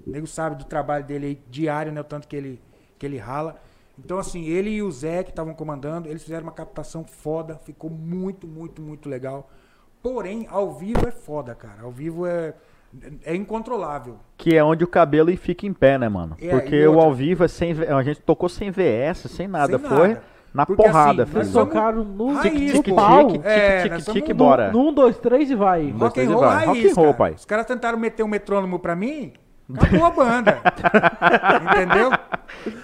O 0.06 0.10
nego 0.10 0.26
sabe 0.26 0.56
do 0.56 0.64
trabalho 0.64 1.04
dele 1.04 1.26
aí, 1.26 1.42
diário, 1.48 1.92
né? 1.92 2.00
O 2.00 2.04
tanto 2.04 2.26
que 2.26 2.34
ele, 2.36 2.60
que 2.98 3.06
ele 3.06 3.18
rala. 3.18 3.60
Então, 3.98 4.18
assim, 4.18 4.44
ele 4.46 4.70
e 4.70 4.82
o 4.82 4.90
Zé, 4.90 5.22
que 5.22 5.30
estavam 5.30 5.54
comandando, 5.54 6.08
eles 6.08 6.22
fizeram 6.22 6.42
uma 6.44 6.52
captação 6.52 7.04
foda. 7.04 7.56
Ficou 7.58 7.90
muito, 7.90 8.46
muito, 8.48 8.82
muito 8.82 9.08
legal. 9.08 9.48
Porém, 10.02 10.46
ao 10.50 10.72
vivo 10.72 11.06
é 11.06 11.12
foda, 11.12 11.54
cara. 11.54 11.82
Ao 11.82 11.92
vivo 11.92 12.26
é, 12.26 12.54
é 13.24 13.34
incontrolável. 13.34 14.16
Que 14.36 14.56
é 14.56 14.62
onde 14.64 14.84
o 14.84 14.86
cabelo 14.86 15.34
fica 15.36 15.66
em 15.66 15.72
pé, 15.72 15.98
né, 15.98 16.08
mano? 16.08 16.36
É, 16.40 16.48
Porque 16.50 16.86
o 16.86 17.00
ao 17.00 17.12
vivo 17.12 17.44
é 17.44 17.48
sem. 17.48 17.72
V- 17.74 17.86
A 17.86 18.02
gente 18.02 18.20
tocou 18.20 18.48
sem 18.48 18.70
VS, 18.70 19.28
sem 19.30 19.46
nada. 19.48 19.78
Sem 19.78 19.88
Foi. 19.88 20.08
nada. 20.08 20.22
Na 20.54 20.66
Porque, 20.66 20.82
porrada, 20.82 21.22
assim, 21.22 21.32
filho. 21.32 21.44
somos 21.46 21.72
tocaram 21.72 22.04
no, 22.04 22.32
nós 22.34 22.42
tique, 22.42 22.82
somos 22.82 24.04
tique, 24.12 24.28
no- 24.34 24.34
bora. 24.34 24.70
1, 24.74 24.92
2, 24.92 25.18
3 25.18 25.50
e 25.50 25.54
vai. 25.54 25.80
dois, 25.84 25.94
Rock 25.94 26.04
and 26.04 26.10
três 26.12 26.28
e 26.28 26.32
roll 26.32 26.40
vai. 26.42 26.54
raiz, 26.54 26.66
Rock 26.68 26.88
and 26.90 26.94
roll, 27.02 27.14
pai. 27.14 27.32
Os 27.32 27.44
caras 27.46 27.64
tentaram 27.66 27.98
meter 27.98 28.22
um 28.22 28.28
metrônomo 28.28 28.78
pra 28.78 28.94
mim, 28.94 29.32
acabou 29.74 30.04
a 30.04 30.10
banda. 30.10 30.58
Entendeu? 31.72 32.10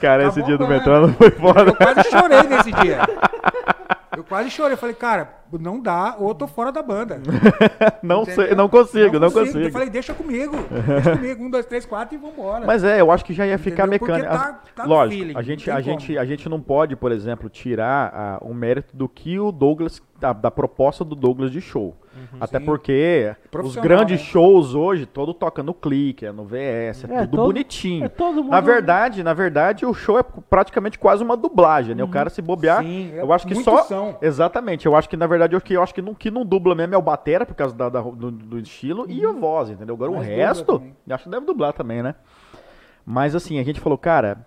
Cara, 0.01 0.23
Tá 0.23 0.29
esse 0.31 0.43
dia 0.45 0.57
do 0.57 0.67
né? 0.67 0.79
metrô 0.79 1.09
foi 1.09 1.31
foda. 1.33 1.61
Eu 1.71 1.77
quase 1.77 2.11
chorei 2.11 2.43
nesse 2.45 2.73
dia. 2.73 3.01
Eu 4.19 4.25
quase 4.25 4.51
chorei. 4.51 4.73
Eu 4.73 4.79
falei, 4.79 4.97
cara, 4.97 5.33
não 5.61 5.81
dá, 5.81 6.17
ou 6.19 6.31
eu 6.31 6.35
tô 6.35 6.49
fora 6.49 6.73
da 6.73 6.83
banda. 6.83 7.21
Não 8.03 8.23
Entendeu? 8.23 8.47
sei, 8.47 8.55
não 8.55 8.69
consigo, 8.69 9.19
não 9.19 9.31
consigo. 9.31 9.59
Eu 9.59 9.71
falei, 9.71 9.89
deixa 9.89 10.13
comigo. 10.13 10.57
Deixa 10.87 11.17
comigo. 11.17 11.45
Um, 11.45 11.51
dois, 11.51 11.67
três, 11.67 11.87
quatro 11.87 12.15
e 12.17 12.19
vambora. 12.19 12.67
Mas 12.67 12.83
é, 12.83 13.01
eu 13.01 13.11
acho 13.13 13.25
que 13.25 13.33
já 13.33 13.47
ia 13.47 13.59
ficar 13.59 13.87
Entendeu? 13.87 14.09
Mecânico. 14.09 14.33
tá- 14.33 14.61
tá 14.75 14.85
Lógico, 14.85 15.19
feeling, 15.23 15.37
a 15.39 15.43
gente, 15.43 15.69
não 15.69 15.77
a 15.77 15.81
gente, 15.81 16.07
como. 16.09 16.19
a 16.19 16.25
gente 16.25 16.49
não 16.49 16.61
pode, 16.61 16.97
por 16.97 17.13
exemplo, 17.13 17.49
tirar 17.49 18.13
ah, 18.13 18.39
o 18.43 18.53
mérito 18.53 18.97
do 18.97 19.09
que 19.09 19.39
o 19.39 19.53
Douglas, 19.53 20.03
da, 20.19 20.33
da 20.33 20.51
proposta 20.51 21.05
do 21.05 21.15
Douglas 21.15 21.51
de 21.51 21.61
show. 21.61 21.95
Até 22.41 22.59
Sim. 22.59 22.65
porque 22.65 23.35
os 23.65 23.77
grandes 23.77 24.21
né? 24.21 24.27
shows 24.27 24.75
hoje, 24.75 25.07
todo 25.07 25.33
toca 25.33 25.63
no 25.63 25.73
clique, 25.73 26.27
é 26.27 26.33
no 26.33 26.45
VS, 26.45 27.05
é, 27.05 27.15
É, 27.15 27.21
tudo 27.21 27.37
todo- 27.37 27.47
bonitinho. 27.47 28.05
é 28.05 28.09
todo 28.09 28.37
mundo- 28.43 28.51
Na 28.51 28.61
verdade, 28.61 29.23
na 29.23 29.33
verdade, 29.35 29.87
o 29.87 29.95
show 29.95 30.19
é 30.19 30.23
praticamente 30.23 30.99
quase 30.99 31.23
uma 31.23 31.37
dublagem, 31.37 31.95
né? 31.95 32.05
O 32.05 32.09
cara 32.09 32.31
se 32.31 32.43
bobear, 32.43 32.83
Sim, 32.83 33.13
é 33.15 33.21
eu 33.23 33.33
acho 33.33 33.47
que 33.47 33.55
só 33.57 33.83
são. 33.85 34.17
Exatamente, 34.21 34.87
eu 34.87 34.95
acho 34.95 35.09
que 35.09 35.17
na 35.17 35.27
verdade 35.27 35.57
o 35.57 35.61
que 35.61 35.75
eu 35.75 35.83
acho 35.83 35.95
que 35.95 36.03
não, 36.03 36.15
que 36.15 36.31
não 36.31 36.45
dubla 36.45 36.75
mesmo 36.75 36.95
é 36.95 36.99
o 36.99 37.03
batera 37.03 37.47
por 37.47 37.55
causa 37.55 37.75
da, 37.75 37.89
da- 37.89 38.01
do, 38.03 38.31
do 38.31 38.59
estilo 38.59 39.07
e 39.09 39.25
a 39.25 39.33
voz, 39.33 39.71
entendeu? 39.71 39.95
Agora 39.95 40.11
o 40.11 40.15
Mas 40.17 40.27
dubla 40.27 40.37
resto, 40.45 40.83
acho 41.11 41.25
que 41.25 41.31
deve 41.31 41.47
dublar 41.47 41.73
também, 41.73 42.03
né? 42.03 42.15
Mas 43.05 43.35
assim, 43.35 43.59
a 43.59 43.63
gente 43.65 43.81
falou, 43.81 43.97
cara, 43.97 44.47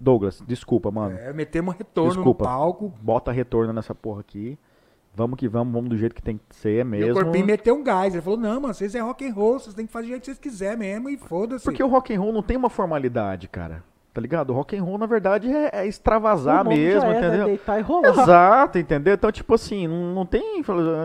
Douglas, 0.00 0.42
desculpa, 0.46 0.90
mano. 0.90 1.16
É, 1.16 1.32
metemos 1.32 1.76
retorno 1.76 2.10
Desculpa. 2.10 2.42
no 2.44 2.50
palco. 2.50 2.92
Bota 3.00 3.30
retorno 3.30 3.72
nessa 3.72 3.94
porra 3.94 4.20
aqui. 4.20 4.58
Vamos 5.14 5.38
que 5.38 5.46
vamos, 5.46 5.72
vamos 5.72 5.90
do 5.90 5.96
jeito 5.96 6.14
que 6.14 6.22
tem 6.22 6.38
que 6.38 6.56
ser 6.56 6.78
E 6.78 6.82
o 6.82 6.86
mesmo. 6.86 7.14
Corpinho 7.14 7.44
meteu 7.44 7.74
um 7.74 7.84
gás. 7.84 8.14
Ele 8.14 8.22
falou, 8.22 8.38
não, 8.38 8.60
mano, 8.60 8.72
vocês 8.72 8.94
é 8.94 9.00
rock 9.00 9.26
and 9.26 9.34
roll, 9.34 9.58
vocês 9.58 9.74
têm 9.74 9.86
que 9.86 9.92
fazer 9.92 10.06
do 10.06 10.10
jeito 10.10 10.20
que 10.20 10.26
vocês 10.26 10.38
quiserem 10.38 10.78
mesmo 10.78 11.10
e 11.10 11.18
foda-se. 11.18 11.64
Porque 11.64 11.82
o 11.82 11.88
rock 11.88 12.14
and 12.14 12.20
roll 12.20 12.32
não 12.32 12.42
tem 12.42 12.56
uma 12.56 12.70
formalidade, 12.70 13.46
cara. 13.48 13.84
Tá 14.14 14.20
ligado? 14.20 14.50
O 14.50 14.52
rock 14.52 14.76
and 14.76 14.82
roll, 14.84 14.98
na 14.98 15.06
verdade, 15.06 15.50
é, 15.50 15.70
é 15.72 15.86
extravasar 15.86 16.62
mesmo, 16.66 17.00
já 17.00 17.06
é, 17.06 17.12
né? 17.20 17.26
entendeu? 17.28 17.46
Deitar 17.46 17.78
e 17.78 17.82
rolar. 17.82 18.08
Exato, 18.10 18.78
entendeu? 18.78 19.14
Então, 19.14 19.32
tipo 19.32 19.54
assim, 19.54 19.88
não, 19.88 20.14
não 20.14 20.26
tem. 20.26 20.62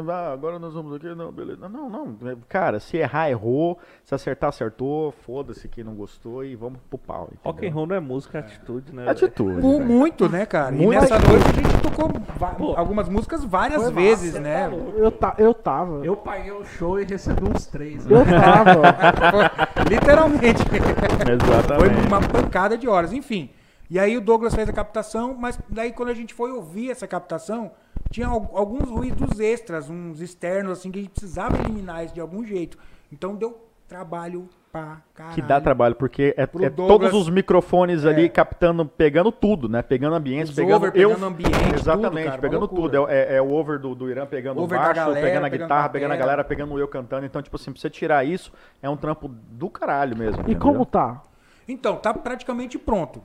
Ah, 0.09 0.33
agora 0.33 0.59
nós 0.59 0.73
vamos 0.73 0.93
aqui. 0.93 1.07
Não, 1.15 1.31
beleza. 1.31 1.69
Não, 1.69 1.89
não. 1.89 2.17
Cara, 2.49 2.81
se 2.81 2.97
errar, 2.97 3.29
errou. 3.29 3.79
Se 4.03 4.13
acertar, 4.13 4.49
acertou. 4.49 5.13
Foda-se 5.25 5.69
quem 5.69 5.85
não 5.85 5.95
gostou 5.95 6.43
e 6.43 6.53
vamos 6.57 6.79
pro 6.89 6.97
pau. 6.97 7.29
Rock 7.45 7.65
and 7.65 7.71
roll 7.73 7.87
não 7.87 7.95
é 7.95 7.99
música, 8.01 8.39
é 8.39 8.41
atitude, 8.41 8.93
né? 8.93 9.09
Atitude. 9.09 9.61
Mu- 9.61 9.79
Muito, 9.79 10.27
né, 10.27 10.45
cara? 10.45 10.71
Muito. 10.73 10.91
E 10.91 10.95
nessa 10.99 11.17
noite 11.17 11.45
a 11.47 11.53
gente 11.53 11.81
tocou 11.81 12.11
va- 12.37 12.55
algumas 12.75 13.07
músicas 13.07 13.41
várias 13.45 13.83
Foi 13.83 13.93
vezes, 13.93 14.33
massa, 14.33 14.43
né? 14.43 14.69
Eu, 14.97 15.11
ta, 15.11 15.33
eu 15.37 15.53
tava. 15.53 16.05
Eu 16.05 16.17
paguei 16.17 16.51
o 16.51 16.65
show 16.65 16.99
e 16.99 17.05
recebi 17.05 17.41
uns 17.49 17.65
três. 17.67 18.05
né? 18.05 18.17
Eu 18.19 18.25
tava. 18.25 18.81
Foi- 19.31 19.85
Literalmente. 19.89 20.61
Foi 20.67 21.33
Exatamente. 21.33 22.07
uma 22.07 22.19
pancada 22.21 22.77
de 22.77 22.87
horas, 22.97 23.13
enfim. 23.13 23.49
E 23.89 23.97
aí 23.97 24.17
o 24.17 24.21
Douglas 24.21 24.53
fez 24.53 24.67
a 24.67 24.73
captação, 24.73 25.35
mas 25.39 25.57
daí 25.69 25.93
quando 25.93 26.09
a 26.09 26.13
gente 26.13 26.33
foi 26.33 26.51
ouvir 26.51 26.91
essa 26.91 27.07
captação, 27.07 27.71
tinha 28.09 28.27
al- 28.27 28.51
alguns 28.53 28.89
ruídos 28.89 29.39
extras, 29.39 29.89
uns 29.89 30.19
externos, 30.19 30.79
assim, 30.79 30.91
que 30.91 30.99
a 30.99 31.01
gente 31.03 31.11
precisava 31.11 31.57
eliminar 31.57 32.03
isso 32.03 32.13
de 32.13 32.19
algum 32.19 32.43
jeito. 32.45 32.77
Então 33.11 33.33
deu 33.35 33.65
trabalho 33.87 34.49
pra 34.69 34.97
caralho. 35.15 35.35
Que 35.35 35.41
dá 35.41 35.61
trabalho, 35.61 35.95
porque 35.95 36.35
é, 36.37 36.43
é 36.43 36.69
Douglas- 36.69 36.87
todos 36.87 37.13
os 37.13 37.29
microfones 37.29 38.03
ali 38.05 38.25
É. 38.25 38.29
captando, 38.29 38.85
pegando 38.85 39.31
tudo, 39.31 39.69
né? 39.69 39.81
Pegando 39.81 40.15
ambientes, 40.17 40.49
Os 40.49 40.55
pegando. 40.57 40.75
over, 40.75 40.91
pegando 40.91 41.25
ambiente, 41.25 41.73
Exatamente, 41.73 42.23
tudo, 42.23 42.29
cara, 42.31 42.41
pegando 42.41 42.53
uma 42.63 42.67
loucura. 42.67 42.91
tudo. 42.99 43.09
É, 43.09 43.15
é- 43.15 43.37
é 43.37 43.41
o 43.41 43.49
over 43.53 43.79
do, 43.79 43.95
do 43.95 44.09
Irã 44.09 44.25
pegando 44.25 44.59
o 44.59 44.63
Over 44.63 44.77
baixo, 44.77 44.93
galera, 44.95 45.25
pegando 45.25 45.45
a 45.45 45.49
pegando 45.49 45.61
guitarra, 45.65 45.81
batera. 45.83 45.93
pegando 45.93 46.11
a 46.11 46.17
galera, 46.17 46.43
pegando 46.43 46.77
eu 46.77 46.87
cantando. 46.89 47.25
Então, 47.25 47.41
tipo 47.41 47.55
assim, 47.55 47.71
pra 47.71 47.79
você 47.79 47.89
tirar 47.89 48.25
isso, 48.25 48.51
é 48.83 48.89
um 48.89 48.97
trampo 48.97 49.29
do 49.29 49.69
caralho 49.69 50.17
mesmo. 50.17 50.41
E 50.41 50.51
entendeu? 50.51 50.59
como 50.59 50.85
tá? 50.85 51.23
Então, 51.67 51.97
tá 51.97 52.13
praticamente 52.13 52.77
pronto. 52.77 53.21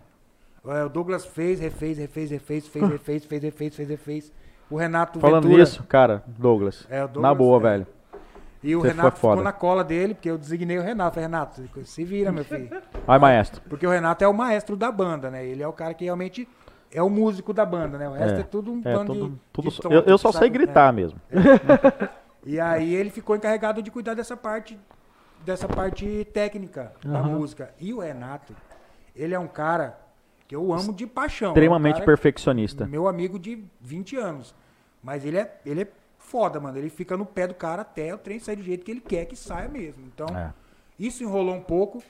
É, 0.66 0.84
o 0.84 0.88
Douglas 0.88 1.24
fez, 1.24 1.60
refez, 1.60 1.98
refez, 1.98 2.30
refez, 2.30 2.66
fez, 2.68 2.88
refez, 2.88 3.24
fez, 3.24 3.42
refez, 3.42 3.74
fez, 3.76 3.88
refez. 3.88 4.32
O 4.70 4.76
Renato 4.76 5.20
Falando 5.20 5.44
Ventura, 5.44 5.60
nisso, 5.62 5.82
cara, 5.84 6.22
Douglas. 6.26 6.86
É, 6.88 7.04
o 7.04 7.08
Douglas, 7.08 7.22
na 7.22 7.34
boa, 7.34 7.58
é. 7.58 7.62
velho. 7.62 7.86
E 8.62 8.76
o 8.76 8.80
Você 8.80 8.88
Renato 8.88 9.10
foi 9.10 9.20
foda. 9.20 9.32
ficou 9.36 9.44
na 9.44 9.52
cola 9.52 9.82
dele, 9.82 10.14
porque 10.14 10.30
eu 10.30 10.38
designei 10.38 10.78
o 10.78 10.82
Renato. 10.82 11.14
Falei, 11.14 11.26
Renato, 11.28 11.62
se 11.84 12.04
vira, 12.04 12.30
meu 12.30 12.44
filho. 12.44 12.70
Vai, 13.06 13.18
maestro. 13.18 13.60
Porque 13.68 13.86
o 13.86 13.90
Renato 13.90 14.22
é 14.24 14.28
o 14.28 14.32
maestro 14.32 14.76
da 14.76 14.90
banda, 14.92 15.30
né? 15.30 15.44
Ele 15.44 15.62
é 15.62 15.66
o 15.68 15.72
cara 15.72 15.92
que 15.94 16.04
realmente 16.04 16.48
é 16.92 17.02
o 17.02 17.10
músico 17.10 17.52
da 17.52 17.66
banda, 17.66 17.98
né? 17.98 18.08
O 18.08 18.12
resto 18.12 18.36
é, 18.36 18.40
É. 18.40 18.44
tudo 18.44 18.72
um 18.72 18.80
É, 18.84 18.94
bando 18.94 19.14
tudo, 19.14 19.28
de, 19.30 19.40
tudo 19.52 19.68
de 19.90 19.94
eu, 19.96 20.02
eu 20.02 20.16
só 20.18 20.30
sei 20.30 20.42
sabe- 20.42 20.50
gritar 20.50 20.92
mesmo. 20.92 21.20
é. 21.30 22.08
E 22.44 22.58
aí 22.58 22.92
ele 22.92 23.08
ficou 23.10 23.36
encarregado 23.36 23.80
de 23.80 23.88
cuidar 23.90 24.14
dessa 24.14 24.36
parte 24.36 24.76
dessa 25.44 25.68
parte 25.68 26.26
técnica 26.32 26.92
da 27.04 27.18
Aham. 27.20 27.28
música. 27.38 27.74
E 27.78 27.92
o 27.92 28.00
Renato, 28.00 28.54
ele 29.14 29.34
é 29.34 29.38
um 29.38 29.48
cara 29.48 29.98
que 30.46 30.54
eu 30.54 30.72
amo 30.72 30.92
de 30.92 31.06
paixão. 31.06 31.50
Extremamente 31.50 32.00
é 32.00 32.02
um 32.02 32.06
perfeccionista. 32.06 32.86
Meu 32.86 33.08
amigo 33.08 33.38
de 33.38 33.62
20 33.80 34.16
anos. 34.16 34.54
Mas 35.02 35.24
ele 35.24 35.38
é, 35.38 35.60
ele 35.66 35.82
é 35.82 35.88
foda, 36.18 36.60
mano. 36.60 36.78
Ele 36.78 36.88
fica 36.90 37.16
no 37.16 37.26
pé 37.26 37.46
do 37.46 37.54
cara 37.54 37.82
até 37.82 38.14
o 38.14 38.18
trem 38.18 38.38
sair 38.38 38.56
do 38.56 38.62
jeito 38.62 38.84
que 38.84 38.90
ele 38.90 39.00
quer 39.00 39.24
que 39.26 39.34
saia 39.36 39.68
mesmo. 39.68 40.04
Então, 40.06 40.26
É. 40.36 40.52
isso 40.98 41.22
enrolou 41.22 41.54
um 41.54 41.62
pouco. 41.62 42.02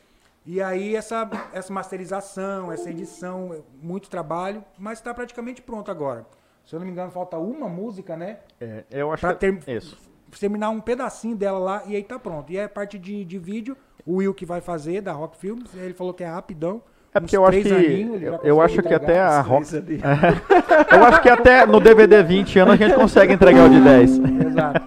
E 0.44 0.60
aí 0.60 0.96
essa, 0.96 1.28
essa 1.52 1.72
masterização, 1.72 2.72
essa 2.72 2.90
edição, 2.90 3.54
é 3.54 3.60
muito 3.80 4.10
trabalho, 4.10 4.64
mas 4.76 4.98
está 4.98 5.14
praticamente 5.14 5.62
pronto 5.62 5.90
agora. 5.90 6.26
Se 6.66 6.74
eu 6.74 6.80
não 6.80 6.86
me 6.86 6.92
engano, 6.92 7.10
falta 7.12 7.38
uma 7.38 7.68
música, 7.68 8.16
né? 8.16 8.38
É, 8.60 8.84
eu 8.90 9.12
acho 9.12 9.20
Pra 9.20 9.34
que 9.34 9.40
ter- 9.40 9.68
isso. 9.76 9.96
Terminar 10.38 10.70
um 10.70 10.80
pedacinho 10.80 11.36
dela 11.36 11.58
lá 11.58 11.82
e 11.86 11.96
aí 11.96 12.02
tá 12.02 12.18
pronto. 12.18 12.52
E 12.52 12.58
aí 12.58 12.64
a 12.64 12.68
parte 12.68 12.98
de, 12.98 13.24
de 13.24 13.38
vídeo, 13.38 13.76
o 14.06 14.16
Will 14.16 14.34
que 14.34 14.46
vai 14.46 14.60
fazer, 14.60 15.00
da 15.00 15.12
Rock 15.12 15.36
Films, 15.36 15.74
ele 15.74 15.94
falou 15.94 16.12
que 16.12 16.24
é 16.24 16.28
rapidão. 16.28 16.82
É 17.14 17.20
porque 17.20 17.36
eu 17.36 17.44
acho 17.44 17.60
três 17.60 17.66
que 17.66 17.92
aninhos, 17.92 18.22
eu, 18.42 18.60
acho 18.62 18.82
que 18.82 18.94
até 18.94 19.20
a 19.20 19.42
Rock, 19.42 19.76
ali. 19.76 20.00
eu 20.90 21.04
acho 21.04 21.20
que 21.20 21.28
até 21.28 21.66
no 21.66 21.78
DVD 21.78 22.22
20 22.22 22.58
anos 22.60 22.72
a 22.72 22.76
gente 22.76 22.94
consegue 22.94 23.34
entregar 23.34 23.66
o 23.66 23.68
de 23.68 23.80
10. 23.82 24.10
Exato. 24.48 24.82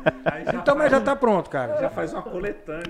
Então, 0.56 0.76
mas 0.76 0.90
já 0.90 1.00
tá 1.00 1.16
pronto, 1.16 1.52
cara. 1.52 1.80
Já 1.80 1.90
faz 1.92 2.14
uma 2.14 2.24
coletânea. 2.24 2.84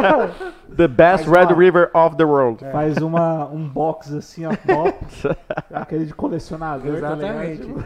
The 0.74 0.88
best 0.88 1.26
Mas, 1.28 1.36
Red 1.36 1.54
ó, 1.54 1.58
River 1.58 1.90
of 1.92 2.16
the 2.16 2.24
world. 2.24 2.64
Faz 2.72 2.96
uma, 2.96 3.46
um 3.48 3.68
box 3.68 4.14
assim, 4.14 4.44
ó, 4.46 4.52
aquele 5.74 6.06
de 6.06 6.14
colecionador, 6.14 6.92
tá 6.92 6.96
Exatamente. 6.96 7.62
ligado? 7.62 7.84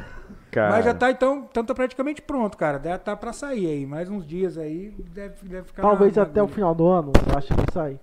Cara, 0.55 0.71
Mas 0.71 0.85
já 0.85 0.95
tá, 0.95 1.11
então, 1.11 1.47
então 1.51 1.65
tá 1.65 1.75
praticamente 1.75 2.23
pronto, 2.23 2.57
cara. 2.57 2.79
Deve 2.79 2.99
tá 2.99 3.17
pra 3.17 3.33
sair 3.33 3.67
aí. 3.67 3.85
Mais 3.87 4.09
uns 4.09 4.25
dias 4.25 4.57
aí, 4.57 4.95
deve, 5.13 5.35
deve 5.49 5.65
ficar... 5.65 5.83
Talvez 5.83 6.15
na- 6.15 6.23
até 6.23 6.41
o 6.41 6.47
na- 6.47 6.53
final 6.53 6.73
do 6.75 6.87
ano, 6.87 7.11
eu 7.31 7.37
acho 7.37 7.49
que 7.53 7.73
sair. 7.73 7.99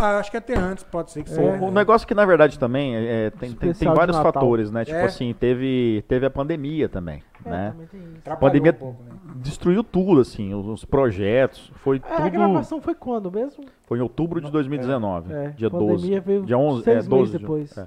Ah, 0.00 0.18
acho 0.18 0.30
que 0.30 0.36
até 0.36 0.56
antes, 0.56 0.84
pode 0.84 1.10
ser 1.10 1.24
que 1.24 1.30
É. 1.30 1.34
seja. 1.34 1.64
O 1.64 1.70
negócio 1.72 2.06
que 2.06 2.14
na 2.14 2.24
verdade 2.24 2.58
também 2.60 2.94
é, 2.94 3.26
é, 3.26 3.30
tem, 3.30 3.50
tem, 3.52 3.72
tem 3.72 3.88
de 3.88 3.94
vários 3.96 4.16
Natal. 4.16 4.32
fatores, 4.32 4.70
né? 4.70 4.84
Tipo 4.84 4.98
É. 4.98 5.04
assim, 5.04 5.34
teve, 5.38 6.04
teve 6.06 6.24
a 6.26 6.30
pandemia 6.30 6.88
também, 6.88 7.22
né? 7.44 7.70
também 7.72 7.86
tem 7.88 8.00
isso. 8.00 8.18
Atrapalhou 8.20 8.52
pandemia- 8.52 8.72
um 8.72 8.74
pouco, 8.74 9.02
né? 9.02 9.10
Destruiu 9.36 9.82
tudo, 9.82 10.20
assim, 10.20 10.54
os, 10.54 10.66
os 10.66 10.84
projetos. 10.84 11.72
Foi 11.76 12.00
É, 12.08 12.12
a 12.14 12.16
tudo. 12.18 12.30
gravação 12.30 12.80
foi 12.80 12.94
quando 12.94 13.30
mesmo? 13.32 13.64
Foi 13.86 13.98
em 13.98 14.00
outubro 14.00 14.40
de 14.40 14.48
2019, 14.50 15.32
É, 15.32 15.48
dia 15.50 15.66
a 15.68 15.70
pandemia 15.70 15.96
12. 15.96 16.20
veio 16.20 16.42
dia 16.44 16.56
11, 16.58 16.84
seis 16.84 17.04
é, 17.04 17.08
12 17.08 17.14
meses 17.16 17.32
de- 17.32 17.38
depois. 17.38 17.76
é. 17.78 17.86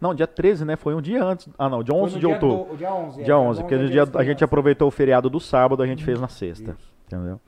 Não, 0.00 0.14
dia 0.14 0.26
13, 0.26 0.64
né? 0.64 0.76
Foi 0.76 0.94
um 0.94 1.00
dia 1.00 1.22
antes. 1.24 1.48
Ah, 1.58 1.68
não, 1.68 1.82
dia 1.82 1.94
Foi 1.94 2.04
11 2.04 2.14
no 2.14 2.20
de 2.20 2.26
dia 2.26 2.34
outubro. 2.34 2.70
do- 2.72 2.76
dia 2.76 2.92
11. 2.94 3.20
é, 3.20 3.24
Dia 3.24 3.38
11, 3.38 3.60
porque 3.62 3.74
é 3.74 3.76
a 3.76 3.80
dia 3.80 3.88
gente, 3.88 3.98
a 3.98 4.02
gente 4.04 4.14
crianças. 4.24 4.42
aproveitou 4.42 4.88
o 4.88 4.90
feriado 4.90 5.30
do 5.30 5.40
sábado, 5.40 5.82
a 5.82 5.86
gente 5.86 6.04
fez 6.04 6.20
na 6.20 6.28
sexta. 6.28 6.72
Isso. 6.78 6.92
Entendeu? 7.06 7.40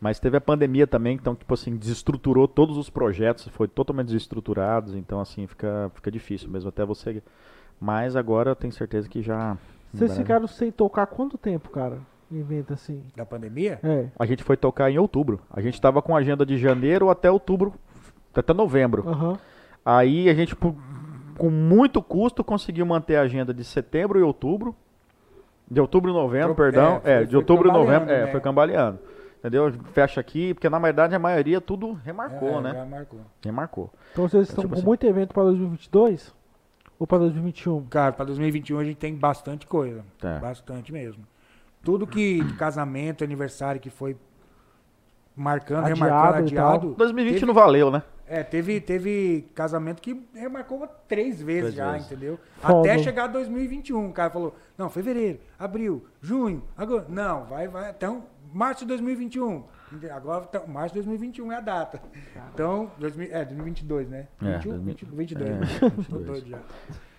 Mas 0.00 0.18
teve 0.18 0.36
a 0.36 0.40
pandemia 0.40 0.86
também, 0.86 1.14
então, 1.14 1.34
tipo 1.34 1.52
assim, 1.52 1.76
desestruturou 1.76 2.48
todos 2.48 2.76
os 2.78 2.88
projetos, 2.88 3.46
foi 3.48 3.68
totalmente 3.68 4.06
desestruturados, 4.06 4.94
então, 4.94 5.20
assim, 5.20 5.46
fica, 5.46 5.90
fica 5.94 6.10
difícil 6.10 6.48
mesmo 6.50 6.68
até 6.70 6.84
você. 6.84 7.22
Mas 7.78 8.16
agora 8.16 8.50
eu 8.50 8.56
tenho 8.56 8.72
certeza 8.72 9.08
que 9.08 9.20
já. 9.22 9.56
Vocês 9.92 10.16
ficaram 10.16 10.46
sem 10.46 10.70
tocar 10.70 11.06
quanto 11.06 11.36
tempo, 11.36 11.68
cara? 11.70 11.98
Inventa 12.30 12.74
assim. 12.74 13.02
Da 13.16 13.26
pandemia? 13.26 13.80
É. 13.82 14.06
A 14.18 14.24
gente 14.24 14.44
foi 14.44 14.56
tocar 14.56 14.90
em 14.90 14.98
outubro. 14.98 15.40
A 15.50 15.60
gente 15.60 15.80
tava 15.80 16.00
com 16.00 16.16
agenda 16.16 16.46
de 16.46 16.56
janeiro 16.56 17.10
até 17.10 17.30
outubro, 17.30 17.74
até 18.34 18.54
novembro. 18.54 19.06
Aham. 19.08 19.38
Aí 19.84 20.28
a 20.28 20.34
gente, 20.34 20.54
por- 20.54 20.76
com 21.40 21.48
muito 21.50 22.02
custo, 22.02 22.44
conseguiu 22.44 22.84
manter 22.84 23.16
a 23.16 23.22
agenda 23.22 23.54
de 23.54 23.64
setembro 23.64 24.18
e 24.18 24.22
outubro. 24.22 24.76
De 25.70 25.80
outubro 25.80 26.10
e 26.10 26.12
novembro, 26.12 26.48
Tro- 26.54 26.64
perdão. 26.64 27.00
é, 27.02 27.12
É, 27.12 27.16
foi- 27.16 27.24
de 27.24 27.30
foi 27.30 27.38
outubro 27.38 27.68
e 27.68 27.72
novembro. 27.72 28.10
É, 28.10 28.24
né? 28.26 28.30
foi 28.30 28.40
cambaleando. 28.40 28.98
Entendeu? 29.38 29.72
Fecha 29.94 30.20
aqui, 30.20 30.52
porque 30.52 30.68
na 30.68 30.78
verdade 30.78 31.14
a 31.14 31.18
maioria 31.18 31.62
tudo 31.62 31.94
remarcou, 32.04 32.58
É, 32.58 32.60
né? 32.60 32.72
Já 32.74 32.84
marcou. 32.84 33.20
Remarcou. 33.42 33.90
Então 34.12 34.28
vocês 34.28 34.48
estão 34.48 34.62
tipo 34.64 34.74
com 34.74 34.78
assim. 34.80 34.86
muito 34.86 35.06
evento 35.06 35.32
para 35.32 35.44
2022? 35.44 36.34
Ou 36.98 37.06
para 37.06 37.18
2021? 37.20 37.86
Cara, 37.86 38.12
pra 38.12 38.26
2021 38.26 38.78
a 38.78 38.84
gente 38.84 38.96
tem 38.98 39.14
bastante 39.14 39.66
coisa. 39.66 40.04
É. 40.22 40.38
Bastante 40.40 40.92
mesmo. 40.92 41.24
Tudo 41.82 42.06
que 42.06 42.44
de 42.44 42.52
casamento, 42.54 43.24
aniversário 43.24 43.80
que 43.80 43.88
foi 43.88 44.14
marcando, 45.34 45.86
Adiado 45.86 45.94
remarcando, 46.04 46.32
tal. 46.54 46.68
adiado. 46.74 46.94
2020 46.98 47.34
teve- 47.34 47.46
não 47.46 47.54
valeu, 47.54 47.90
né? 47.90 48.02
É, 48.32 48.44
teve, 48.44 48.80
teve 48.80 49.50
casamento 49.56 50.00
que 50.00 50.24
remarcou 50.32 50.86
três 51.08 51.42
vezes 51.42 51.62
Três 51.62 51.74
já, 51.74 51.92
vezes. 51.92 52.06
entendeu? 52.06 52.38
Foda. 52.60 52.78
Até 52.92 53.02
chegar 53.02 53.26
2021. 53.26 54.08
O 54.08 54.12
cara 54.12 54.30
falou, 54.30 54.54
não, 54.78 54.88
fevereiro, 54.88 55.40
abril, 55.58 56.06
junho, 56.22 56.62
agora. 56.76 57.06
Não, 57.08 57.44
vai, 57.46 57.66
vai. 57.66 57.90
Então, 57.90 58.24
março 58.54 58.84
de 58.84 58.88
2021. 58.88 59.64
Ente- 59.92 60.08
Agora, 60.08 60.44
então, 60.48 60.64
março 60.68 60.94
de 60.94 61.00
2021 61.00 61.50
é 61.50 61.56
a 61.56 61.60
data. 61.60 62.00
Então, 62.54 62.92
2000, 62.98 63.28
é, 63.32 63.44
2022, 63.44 64.08
né? 64.08 64.28
É, 64.40 64.52
21, 64.58 64.70
2000, 64.78 64.96
22. 65.10 65.50
é, 65.50 65.52
né? 65.54 65.66
Tô 65.80 65.88
22. 65.88 66.24
doido 66.26 66.48
já. 66.50 66.58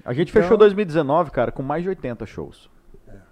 A 0.05 0.13
gente 0.13 0.29
Então- 0.29 0.41
fechou 0.41 0.57
2019, 0.57 1.29
cara, 1.31 1.51
com 1.51 1.61
mais 1.61 1.83
de 1.83 1.89
80 1.89 2.25
shows. 2.25 2.69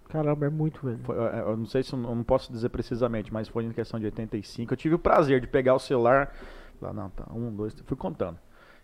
Caramba, 0.10 0.48
é 0.48 0.50
muito, 0.50 0.86
velho. 0.86 1.00
Foi, 1.04 1.16
é, 1.18 1.40
eu 1.42 1.56
não 1.56 1.66
sei 1.66 1.84
se 1.84 1.94
eu 1.94 2.00
não 2.00 2.10
eu 2.10 2.16
não 2.16 2.24
posso 2.24 2.52
dizer 2.52 2.68
precisamente, 2.70 3.32
mas 3.32 3.48
foi 3.48 3.64
em 3.64 3.72
questão 3.72 4.00
de 4.00 4.06
85. 4.08 4.74
Eu 4.74 4.78
tive 4.78 4.96
o 4.96 5.00
prazer 5.00 5.40
de 5.40 5.48
pegar 5.48 5.76
o 5.76 5.80
celular. 5.80 6.34
Lá, 6.82 6.94
não, 6.94 7.10
tá. 7.10 7.26
Um, 7.34 7.54
dois, 7.54 7.74
três, 7.74 7.88
fui 7.88 7.98
contando. 7.98 8.38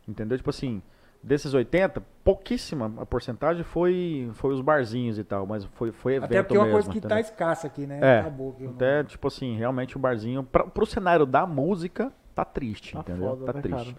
Entendeu? 0.07 0.37
Tipo 0.37 0.49
assim, 0.49 0.81
desses 1.23 1.53
80, 1.53 2.01
pouquíssima 2.23 2.93
a 2.97 3.05
porcentagem 3.05 3.63
foi, 3.63 4.29
foi 4.33 4.53
os 4.53 4.61
barzinhos 4.61 5.17
e 5.17 5.23
tal, 5.23 5.45
mas 5.47 5.65
foi, 5.65 5.91
foi 5.91 6.15
evento 6.15 6.25
Até 6.31 6.43
porque 6.43 6.57
é 6.57 6.59
uma 6.59 6.65
mesmo, 6.65 6.75
coisa 6.83 6.91
que 6.91 7.01
tá 7.01 7.15
entendeu? 7.15 7.23
escassa 7.31 7.67
aqui, 7.67 7.87
né? 7.87 7.99
É, 8.01 8.19
Acabou 8.19 8.51
aqui, 8.51 8.67
Até, 8.67 9.03
tipo 9.03 9.27
assim, 9.27 9.55
realmente 9.57 9.95
o 9.97 9.99
barzinho, 9.99 10.43
pra, 10.43 10.63
pro 10.65 10.85
cenário 10.85 11.25
da 11.25 11.47
música, 11.47 12.11
tá 12.35 12.45
triste, 12.45 12.93
Tá 12.93 12.99
entendeu? 12.99 13.29
foda, 13.29 13.45
tá 13.45 13.53
né, 13.53 13.61
triste. 13.61 13.93
cara? 13.93 13.97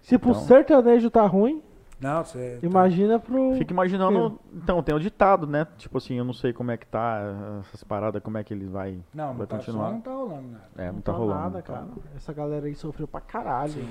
Se 0.00 0.18
pro 0.18 0.30
Então- 0.30 0.42
sertanejo 0.42 1.10
tá 1.10 1.26
ruim, 1.26 1.62
Não, 2.02 2.24
você. 2.24 2.58
imagina 2.62 3.18
pro. 3.18 3.54
Fica 3.56 3.72
imaginando, 3.72 4.38
então, 4.52 4.82
tem 4.82 4.94
o 4.94 4.98
ditado, 4.98 5.46
né? 5.46 5.66
Tipo 5.78 5.98
assim, 5.98 6.14
eu 6.18 6.24
não 6.24 6.32
sei 6.32 6.52
como 6.52 6.70
é 6.72 6.76
que 6.76 6.84
tá 6.86 7.60
essas 7.60 7.84
paradas, 7.84 8.20
como 8.22 8.36
é 8.38 8.42
que 8.44 8.52
ele 8.52 8.66
vai, 8.66 8.98
Não, 9.14 9.28
vai 9.28 9.36
não 9.38 9.46
tá, 9.46 9.56
continuar. 9.56 9.86
só 9.86 9.92
não 9.92 10.00
tá 10.00 10.10
rolando 10.12 10.48
nada. 10.48 10.64
É, 10.76 10.86
não, 10.86 10.92
Não 10.94 11.00
tá, 11.00 11.12
tá 11.12 11.18
rolando. 11.18 11.40
nada, 11.40 11.58
então. 11.60 11.74
cara. 11.76 11.88
Essa 12.16 12.32
galera 12.32 12.66
aí 12.66 12.74
sofreu 12.74 13.06
pra 13.06 13.20
caralho 13.20 13.72
Sim. 13.72 13.88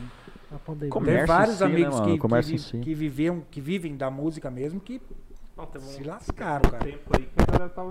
na 0.52 0.60
pandemia. 0.60 0.82
Tem 0.82 0.90
Comércio 0.90 1.24
em 1.24 1.28
vários 1.28 1.56
si, 1.56 1.64
né, 1.64 1.70
amigos 1.70 2.00
mano? 2.00 2.20
que, 2.20 2.42
que, 2.52 2.58
si. 2.60 2.80
que 2.80 2.94
viviam, 2.94 3.44
que 3.50 3.62
vivem 3.62 3.96
da 3.96 4.12
música 4.12 4.52
mesmo, 4.52 4.80
que 4.82 5.02
Não, 5.56 5.64
um 5.74 5.80
se 5.80 6.04
lascaram, 6.04 6.70
cara. 6.70 6.84
tempo 6.84 7.10
aí 7.18 7.24
que 7.26 7.42
a 7.42 7.46
galera 7.46 7.70
tava 7.70 7.90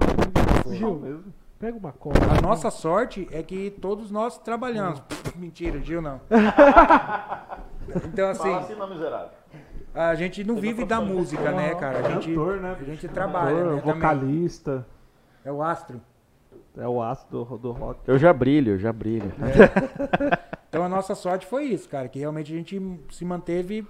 Gil. 0.74 0.98
mesmo. 1.00 1.24
Pega 1.58 1.76
uma 1.76 1.92
cola. 1.92 2.16
A 2.38 2.40
nossa 2.40 2.70
sorte 2.70 3.28
é 3.30 3.42
que 3.42 3.70
todos 3.70 4.10
nós 4.10 4.38
trabalhamos. 4.38 5.02
Mentira, 5.36 5.78
Gil 5.80 6.02
não. 6.02 6.20
Então, 8.04 8.28
assim, 8.30 8.74
não, 8.76 8.88
miserável. 8.88 9.30
A 9.94 10.14
gente 10.14 10.44
não 10.44 10.56
vive 10.56 10.84
da 10.84 11.00
música, 11.00 11.50
né, 11.52 11.74
cara? 11.74 11.98
A 11.98 12.10
gente, 12.12 12.28
Cantor, 12.28 12.56
né? 12.60 12.76
a 12.80 12.84
gente 12.84 13.08
trabalha, 13.08 13.56
Cantor, 13.56 13.74
né, 13.74 13.80
também. 13.80 13.94
vocalista. 13.94 14.86
É 15.44 15.50
o 15.52 15.62
astro. 15.62 16.00
É 16.76 16.86
o 16.86 17.02
aço 17.02 17.26
do, 17.30 17.44
do 17.58 17.72
rock. 17.72 18.00
Eu 18.06 18.16
já 18.18 18.32
brilho, 18.32 18.72
eu 18.74 18.78
já 18.78 18.92
brilho. 18.92 19.32
Então 20.70 20.84
a 20.84 20.88
nossa 20.88 21.16
sorte 21.16 21.46
foi 21.46 21.64
isso, 21.64 21.88
cara, 21.88 22.06
que 22.08 22.20
realmente 22.20 22.52
a 22.52 22.56
gente 22.56 22.80
se 23.10 23.24
manteve 23.24 23.84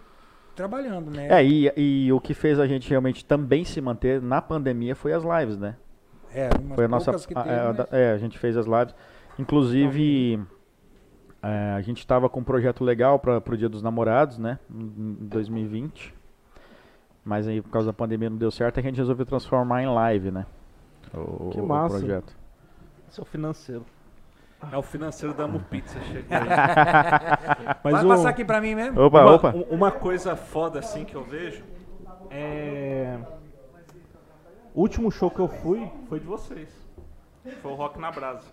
trabalhando, 0.56 1.10
né? 1.10 1.28
É, 1.30 1.44
e, 1.44 1.70
e 1.76 2.10
o 2.10 2.18
que 2.18 2.32
fez 2.32 2.58
a 2.58 2.66
gente 2.66 2.88
realmente 2.88 3.22
também 3.22 3.66
se 3.66 3.82
manter 3.82 4.18
na 4.22 4.40
pandemia 4.40 4.96
foi 4.96 5.12
as 5.12 5.22
lives, 5.22 5.58
né? 5.58 5.76
É, 6.34 6.48
umas 6.58 6.76
Foi 6.76 6.84
a 6.86 6.88
nossa. 6.88 7.12
teve, 7.12 7.34
é, 7.38 7.52
a 7.60 7.72
da- 7.72 7.88
é, 7.92 8.12
a 8.12 8.16
gente 8.16 8.38
fez 8.38 8.56
as 8.56 8.64
lives. 8.64 8.94
Inclusive, 9.38 10.40
é, 11.42 11.72
a 11.76 11.80
gente 11.80 12.06
tava 12.06 12.28
com 12.28 12.40
um 12.40 12.44
projeto 12.44 12.84
legal 12.84 13.18
para 13.18 13.40
pro 13.40 13.56
Dia 13.56 13.68
dos 13.68 13.82
Namorados, 13.82 14.38
né? 14.38 14.58
Em 14.70 15.16
em 15.22 15.26
2020. 15.26 16.14
Mas 17.24 17.46
aí, 17.46 17.60
por 17.60 17.70
causa 17.70 17.88
da 17.88 17.92
pandemia, 17.92 18.30
não 18.30 18.36
deu 18.36 18.50
certo. 18.50 18.78
A 18.80 18.82
gente 18.82 18.96
resolveu 18.96 19.26
transformar 19.26 19.82
em 19.82 19.86
live, 19.86 20.30
né? 20.30 20.46
O, 21.14 21.50
Que 21.50 21.60
o 21.60 21.66
massa. 21.66 21.98
projeto. 21.98 22.36
Esse 23.10 23.20
é 23.20 23.22
o 23.22 23.26
financeiro. 23.26 23.84
É 24.70 24.76
o 24.76 24.82
financeiro 24.82 25.34
da 25.34 25.44
Amo 25.44 25.60
Pizza, 25.60 25.98
chega 26.04 26.36
aí. 26.38 27.76
Mas 27.82 27.92
Vai 27.94 28.04
o- 28.04 28.08
passar 28.08 28.28
aqui 28.28 28.44
pra 28.44 28.60
mim 28.60 28.74
mesmo? 28.74 29.00
Opa, 29.00 29.22
uma, 29.22 29.32
opa. 29.34 29.50
um- 29.56 29.62
uma 29.74 29.90
coisa 29.90 30.36
foda 30.36 30.78
assim 30.78 31.04
que 31.04 31.14
eu 31.14 31.24
vejo 31.24 31.64
é. 32.30 33.18
O 34.74 34.82
último 34.82 35.10
show 35.10 35.30
que 35.30 35.40
eu 35.40 35.48
fui 35.48 35.90
foi 36.08 36.20
de 36.20 36.26
vocês. 36.26 36.68
Foi 37.62 37.72
o 37.72 37.74
Rock 37.74 37.98
na 37.98 38.10
Brasa. 38.10 38.46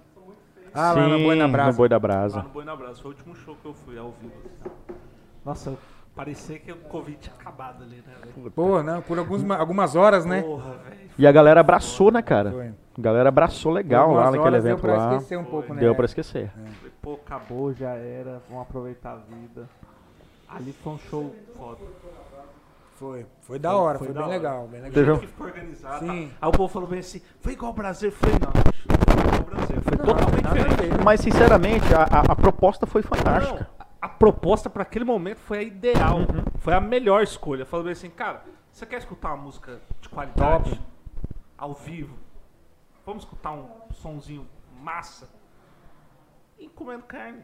Ah, 0.78 0.94
lá 0.94 1.08
na 1.08 1.18
Boi 1.18 1.36
Sim, 1.40 1.48
Brasa. 1.52 1.72
no 1.72 1.78
Boi 1.78 1.90
da 1.90 1.96
Lá 1.96 2.00
Brasa. 2.00 2.42
no 2.44 2.50
Boi 2.50 2.66
na 2.66 2.76
Brasa. 2.76 3.02
Foi 3.02 3.12
o 3.12 3.14
último 3.16 3.36
show 3.36 3.56
que 3.62 3.68
eu 3.68 3.74
fui 3.74 3.98
ao 3.98 4.12
vivo. 4.22 4.34
Nossa, 5.46 5.78
parecia 6.16 6.60
que 6.60 6.72
o 6.72 6.76
Covid 6.78 7.18
tinha 7.20 7.34
acabado 7.40 7.84
ali, 7.84 7.98
né? 8.06 8.14
velho? 8.36 8.52
Pô, 8.52 8.84
não, 8.84 9.02
por 9.02 9.18
alguns, 9.18 9.50
algumas 9.52 9.96
horas, 9.96 10.26
né? 10.26 10.42
Porra, 10.42 10.72
velho. 10.90 11.08
E 11.18 11.26
a 11.26 11.32
galera 11.32 11.60
abraçou, 11.62 12.12
né, 12.12 12.22
cara? 12.22 12.52
Foi. 12.52 12.68
A 12.68 13.02
galera 13.02 13.30
abraçou 13.30 13.72
legal 13.72 14.14
lá 14.14 14.26
naquele 14.26 14.40
horas 14.42 14.66
evento 14.66 14.82
deu 14.82 14.94
pra 14.94 14.98
lá. 14.98 15.14
esquecer 15.16 15.38
um 15.38 15.44
pouco, 15.46 15.74
né? 15.74 15.80
Deu 15.80 15.96
pra 15.96 16.06
esquecer. 16.06 16.50
Falei, 16.52 16.92
Pô, 17.02 17.14
acabou, 17.14 17.74
já 17.74 17.92
era. 17.92 18.42
Vamos 18.50 18.64
aproveitar 18.64 19.12
a 19.14 19.16
vida. 19.16 19.68
Ali 20.50 20.74
foi 20.74 20.94
um 20.94 20.98
show 21.00 21.36
foda. 21.56 21.80
Foi. 22.96 23.26
Foi 23.42 23.60
da 23.60 23.76
hora, 23.76 24.00
foi, 24.00 24.08
Foi 24.08 24.14
da 24.16 24.22
bem 24.22 24.30
hora. 24.30 24.38
legal, 24.38 24.68
bem 24.68 24.80
O 24.80 24.84
legal. 24.84 24.92
Teve 24.94 25.06
jeito 25.06 25.18
um- 25.18 25.22
que 25.22 25.28
ficou 25.28 25.46
organizado. 25.48 26.00
Sim. 26.00 26.28
tá? 26.30 26.36
Aí 26.42 26.50
o 26.50 26.52
povo 26.52 26.74
falou 26.74 26.88
bem 26.90 27.00
assim: 27.00 27.22
foi 27.42 27.54
igual 27.54 27.70
ao 27.70 27.76
Brasil. 27.76 28.12
Falei, 28.12 28.36
não, 28.42 28.97
não 29.98 30.06
totalmente 30.06 30.48
diferente. 30.48 31.04
Mas, 31.04 31.20
sinceramente, 31.22 31.86
a, 31.94 32.04
a- 32.04 32.32
a 32.32 32.36
proposta 32.36 32.86
foi 32.86 33.02
fantástica. 33.02 33.70
A 34.02 34.08
proposta 34.10 34.70
para 34.70 34.84
aquele 34.84 35.04
momento 35.06 35.40
foi 35.40 35.58
a 35.60 35.64
ideal. 35.64 36.20
Uhum. 36.20 36.44
Foi 36.60 36.74
a 36.74 36.80
melhor 36.82 37.24
escolha. 37.24 37.66
Falou 37.66 37.84
bem 37.84 37.94
assim, 37.94 38.10
cara, 38.10 38.44
você 38.72 38.86
quer 38.86 38.98
escutar 38.98 39.30
uma 39.34 39.44
música 39.44 39.80
de 40.00 40.08
qualidade? 40.10 40.70
Top. 40.72 40.82
Ao 41.58 41.74
vivo? 41.74 42.16
Vamos 43.06 43.24
escutar 43.24 43.52
um 43.54 43.68
sonzinho 43.94 44.48
massa? 44.82 45.28
E 46.60 46.68
comendo 46.68 47.04
carne. 47.04 47.42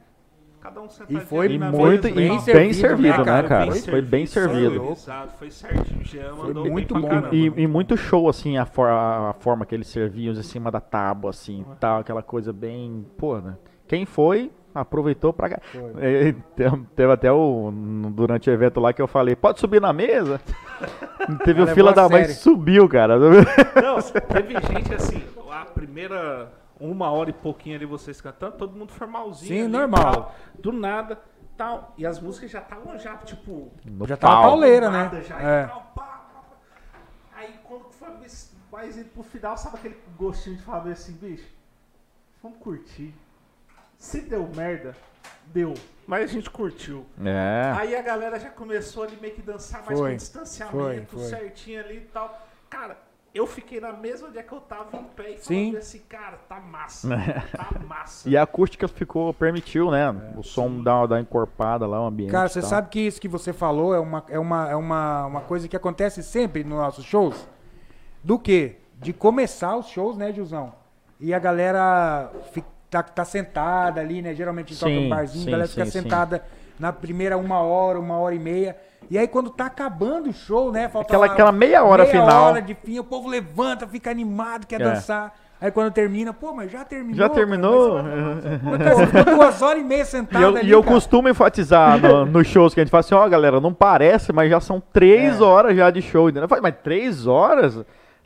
Cada 0.63 0.79
um 0.81 0.87
sentadinho 0.89 1.19
foi 1.25 1.51
E 1.51 1.57
na 1.57 1.69
muito 1.71 2.03
mesa, 2.03 2.09
e 2.09 2.13
bem 2.13 2.39
servido, 2.39 2.73
servido, 2.75 3.01
né, 3.03 3.17
né, 3.17 3.23
cara? 3.25 3.47
cara? 3.49 3.71
Bem 3.71 3.81
Foi 3.81 4.01
bem 4.01 4.25
servido. 4.25 4.95
Foi 5.37 5.51
certinho. 5.51 5.99
O 5.99 6.03
Jean 6.05 6.33
Foi 6.35 6.47
mandou 6.47 6.65
muito 6.71 6.93
bom. 6.93 7.09
E, 7.33 7.47
e 7.57 7.67
muito 7.67 7.97
show, 7.97 8.29
assim, 8.29 8.57
a, 8.57 8.65
for- 8.65 8.87
a- 8.87 9.35
forma 9.39 9.65
que 9.65 9.75
eles 9.75 9.87
serviam 9.87 10.33
em 10.33 10.41
cima 10.41 10.71
da 10.71 10.79
tábua, 10.79 11.31
assim, 11.31 11.65
tal, 11.81 11.99
aquela 11.99 12.23
coisa 12.23 12.53
bem. 12.53 13.05
Pô, 13.17 13.39
né? 13.39 13.57
Quem 13.87 14.05
foi, 14.05 14.51
aproveitou 14.73 15.33
pra. 15.33 15.49
É, 15.99 16.31
te- 16.31 16.79
teve 16.95 17.11
até 17.11 17.29
o. 17.29 17.69
Durante 18.15 18.49
o 18.49 18.53
evento 18.53 18.79
lá 18.79 18.93
que 18.93 19.01
eu 19.01 19.07
falei, 19.07 19.35
pode 19.35 19.59
subir 19.59 19.81
na 19.81 19.91
mesa? 19.91 20.39
Teve 21.45 21.61
o 21.61 21.67
fila 21.67 21.93
da 21.93 22.07
mãe 22.09 22.25
subiu, 22.25 22.87
cara. 22.89 23.17
Não, 23.17 24.01
teve 24.01 24.53
gente 24.73 24.93
assim, 24.93 25.21
a 25.51 25.65
primeira 25.65 26.49
uma 26.91 27.11
hora 27.11 27.29
e 27.29 27.33
pouquinho 27.33 27.75
ali 27.75 27.85
vocês 27.85 28.19
cantando, 28.21 28.57
todo 28.57 28.75
mundo 28.75 28.91
formalzinho. 28.91 29.47
Sim, 29.47 29.59
ali, 29.63 29.67
normal. 29.71 30.01
tal, 30.13 30.35
do 30.59 30.71
nada, 30.71 31.21
tal. 31.57 31.93
E 31.97 32.05
as 32.05 32.19
músicas 32.19 32.51
já 32.51 32.59
estavam 32.59 32.97
já, 32.97 33.15
tipo. 33.17 33.71
Já 34.07 34.17
tava 34.17 34.33
pau. 34.33 34.43
pauleira, 34.43 34.89
né? 34.91 35.21
Já, 35.21 35.39
É. 35.41 35.67
tal, 35.67 35.81
pá, 35.95 36.03
pá, 36.03 36.39
pá. 36.41 36.99
Aí 37.35 37.59
quando 37.63 37.89
foi 37.91 38.09
mais- 38.09 38.97
indo 38.97 39.09
pro 39.09 39.23
final, 39.23 39.55
sabe 39.57 39.77
aquele 39.77 39.97
gostinho 40.17 40.55
de 40.57 40.63
falar 40.63 40.91
assim, 40.91 41.13
bicho, 41.13 41.47
vamos 42.41 42.57
curtir. 42.59 43.13
Se 43.97 44.21
deu 44.21 44.49
merda, 44.55 44.95
deu. 45.45 45.73
Mas 46.05 46.23
a 46.23 46.27
gente 46.33 46.49
curtiu. 46.49 47.05
É. 47.23 47.71
Aí 47.77 47.95
a 47.95 48.01
galera 48.01 48.37
já 48.39 48.49
começou 48.49 49.03
ali 49.03 49.15
meio 49.21 49.33
que 49.33 49.41
dançar 49.41 49.85
mais 49.85 49.97
com 49.97 50.13
distanciamento, 50.15 50.75
foi, 51.15 51.19
foi. 51.19 51.29
certinho 51.29 51.79
ali 51.79 51.97
e 51.97 52.01
tal. 52.01 52.45
Cara, 52.69 52.97
eu 53.33 53.47
fiquei 53.47 53.79
na 53.79 53.91
mesma 53.91 54.27
onde 54.27 54.37
é 54.37 54.43
que 54.43 54.53
eu 54.53 54.61
tava 54.61 54.95
em 54.95 55.03
pé 55.03 55.31
e 55.31 55.37
Sim. 55.39 55.65
falando 55.71 55.77
assim, 55.77 56.01
cara, 56.07 56.37
tá 56.47 56.59
massa. 56.59 57.09
tá 57.57 57.79
massa. 57.79 58.29
E 58.29 58.37
a 58.37 58.43
acústica 58.43 58.87
ficou, 58.87 59.33
permitiu, 59.33 59.89
né? 59.89 60.11
o 60.37 60.43
som 60.43 60.81
dar, 60.83 61.07
dar 61.07 61.15
uma 61.15 61.21
encorpada 61.21 61.87
lá, 61.87 61.99
o 62.01 62.05
ambiente. 62.05 62.31
Cara, 62.31 62.47
você 62.47 62.61
sabe 62.61 62.89
que 62.89 62.99
isso 62.99 63.19
que 63.19 63.27
você 63.27 63.51
falou 63.51 63.95
é 63.95 63.99
uma, 63.99 64.23
é 64.29 64.37
uma, 64.37 64.69
é 64.69 64.75
uma, 64.75 65.25
uma 65.25 65.41
coisa 65.41 65.67
que 65.67 65.75
acontece 65.75 66.21
sempre 66.21 66.63
nos 66.63 66.77
nossos 66.77 67.03
shows? 67.05 67.47
Do 68.23 68.37
quê? 68.37 68.77
De 68.99 69.11
começar 69.11 69.75
os 69.75 69.87
shows, 69.87 70.15
né, 70.15 70.31
Gilzão? 70.31 70.73
E 71.19 71.33
a 71.33 71.39
galera 71.39 72.31
fi- 72.51 72.63
tá, 72.89 73.01
tá 73.01 73.25
sentada 73.25 73.99
ali, 73.99 74.21
né? 74.21 74.35
Geralmente 74.35 74.77
toca 74.77 74.91
Sim, 74.91 75.05
um 75.05 75.09
barzinho, 75.09 75.43
sim, 75.43 75.49
a 75.49 75.51
galera 75.51 75.67
fica 75.69 75.85
sim, 75.85 75.91
sim. 75.91 76.01
sentada 76.03 76.43
na 76.79 76.93
primeira 76.93 77.35
uma 77.37 77.59
hora, 77.59 77.99
uma 77.99 78.17
hora 78.17 78.35
e 78.35 78.39
meia. 78.39 78.77
E 79.09 79.17
aí 79.17 79.27
quando 79.27 79.49
tá 79.49 79.65
acabando 79.65 80.29
o 80.29 80.33
show, 80.33 80.71
né? 80.71 80.89
Falta 80.89 81.07
Aquela- 81.07 81.25
aquela 81.25 81.51
meia 81.51 81.83
hora 81.83 82.03
meia 82.03 82.15
final. 82.21 82.43
hora 82.45 82.61
de 82.61 82.73
fim, 82.75 82.99
o 82.99 83.03
povo 83.03 83.27
levanta, 83.29 83.87
fica 83.87 84.09
animado, 84.11 84.65
quer 84.67 84.81
É. 84.81 84.83
dançar. 84.83 85.33
Aí 85.61 85.71
quando 85.71 85.93
termina, 85.93 86.33
pô, 86.33 86.51
mas 86.53 86.69
já 86.69 86.83
terminou. 86.83 87.15
Já 87.17 87.29
terminou? 87.29 88.03
Mas, 88.03 88.61
mas, 88.63 88.77
cara, 88.83 88.95
você 88.95 89.07
ficou 89.23 89.35
duas 89.35 89.61
horas 89.61 89.81
e 89.81 89.85
meia 89.85 90.01
E 90.01 90.05
sentado 90.05 90.43
eu, 90.43 90.49
ali, 90.57 90.67
e 90.67 90.71
eu 90.71 90.83
costumo 90.83 91.29
enfatizar 91.29 91.97
no- 92.01 92.25
nos 92.27 92.47
shows 92.47 92.73
que 92.73 92.81
a 92.81 92.83
gente 92.83 92.91
fala 92.91 92.99
assim, 92.99 93.15
ó, 93.15 93.27
galera, 93.29 93.61
não 93.61 93.73
parece, 93.73 94.33
mas 94.33 94.49
já 94.49 94.59
são 94.59 94.81
três 94.91 95.39
É. 95.39 95.43
horas 95.43 95.77
já 95.77 95.89
de 95.89 96.01
show. 96.01 96.29
Eu 96.29 96.47
falei, 96.49 96.61
mas 96.61 96.75
três 96.83 97.25
horas? 97.27 97.77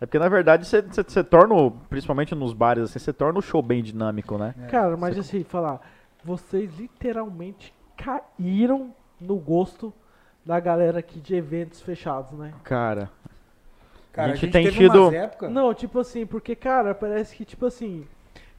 É 0.01 0.05
porque, 0.05 0.17
na 0.17 0.30
verdade, 0.30 0.65
você- 0.65 1.23
torna, 1.23 1.53
o- 1.53 1.71
principalmente 1.89 2.34
nos 2.34 2.53
bares, 2.53 2.84
assim, 2.86 2.97
você 2.97 3.13
torna 3.13 3.38
o 3.38 3.41
show 3.41 3.61
bem 3.61 3.84
dinâmico, 3.84 4.36
né? 4.38 4.55
Cara, 4.71 4.97
mas 4.97 5.17
assim, 5.17 5.43
falar, 5.43 5.80
vocês 6.23 6.71
literalmente 6.80 7.71
caíram 7.95 8.89
no 9.21 9.36
gosto 9.38 9.93
da 10.47 10.59
galera 10.59 10.99
aqui 10.99 11.19
de 11.19 11.35
eventos 11.35 11.81
fechados, 11.81 12.31
né? 12.31 12.53
Cara, 12.63 13.09
Cara, 14.13 14.29
A 14.29 14.31
a 14.31 14.35
gente 14.35 14.45
gente 14.45 14.53
tem 14.53 14.63
teve 14.65 14.77
tido- 14.77 15.03
umas 15.03 15.13
épocas- 15.13 15.51
Não, 15.51 15.71
tipo 15.75 15.99
assim, 15.99 16.25
porque, 16.25 16.55
cara, 16.55 16.95
parece 16.95 17.35
que, 17.35 17.45
tipo 17.45 17.67
assim, 17.67 18.07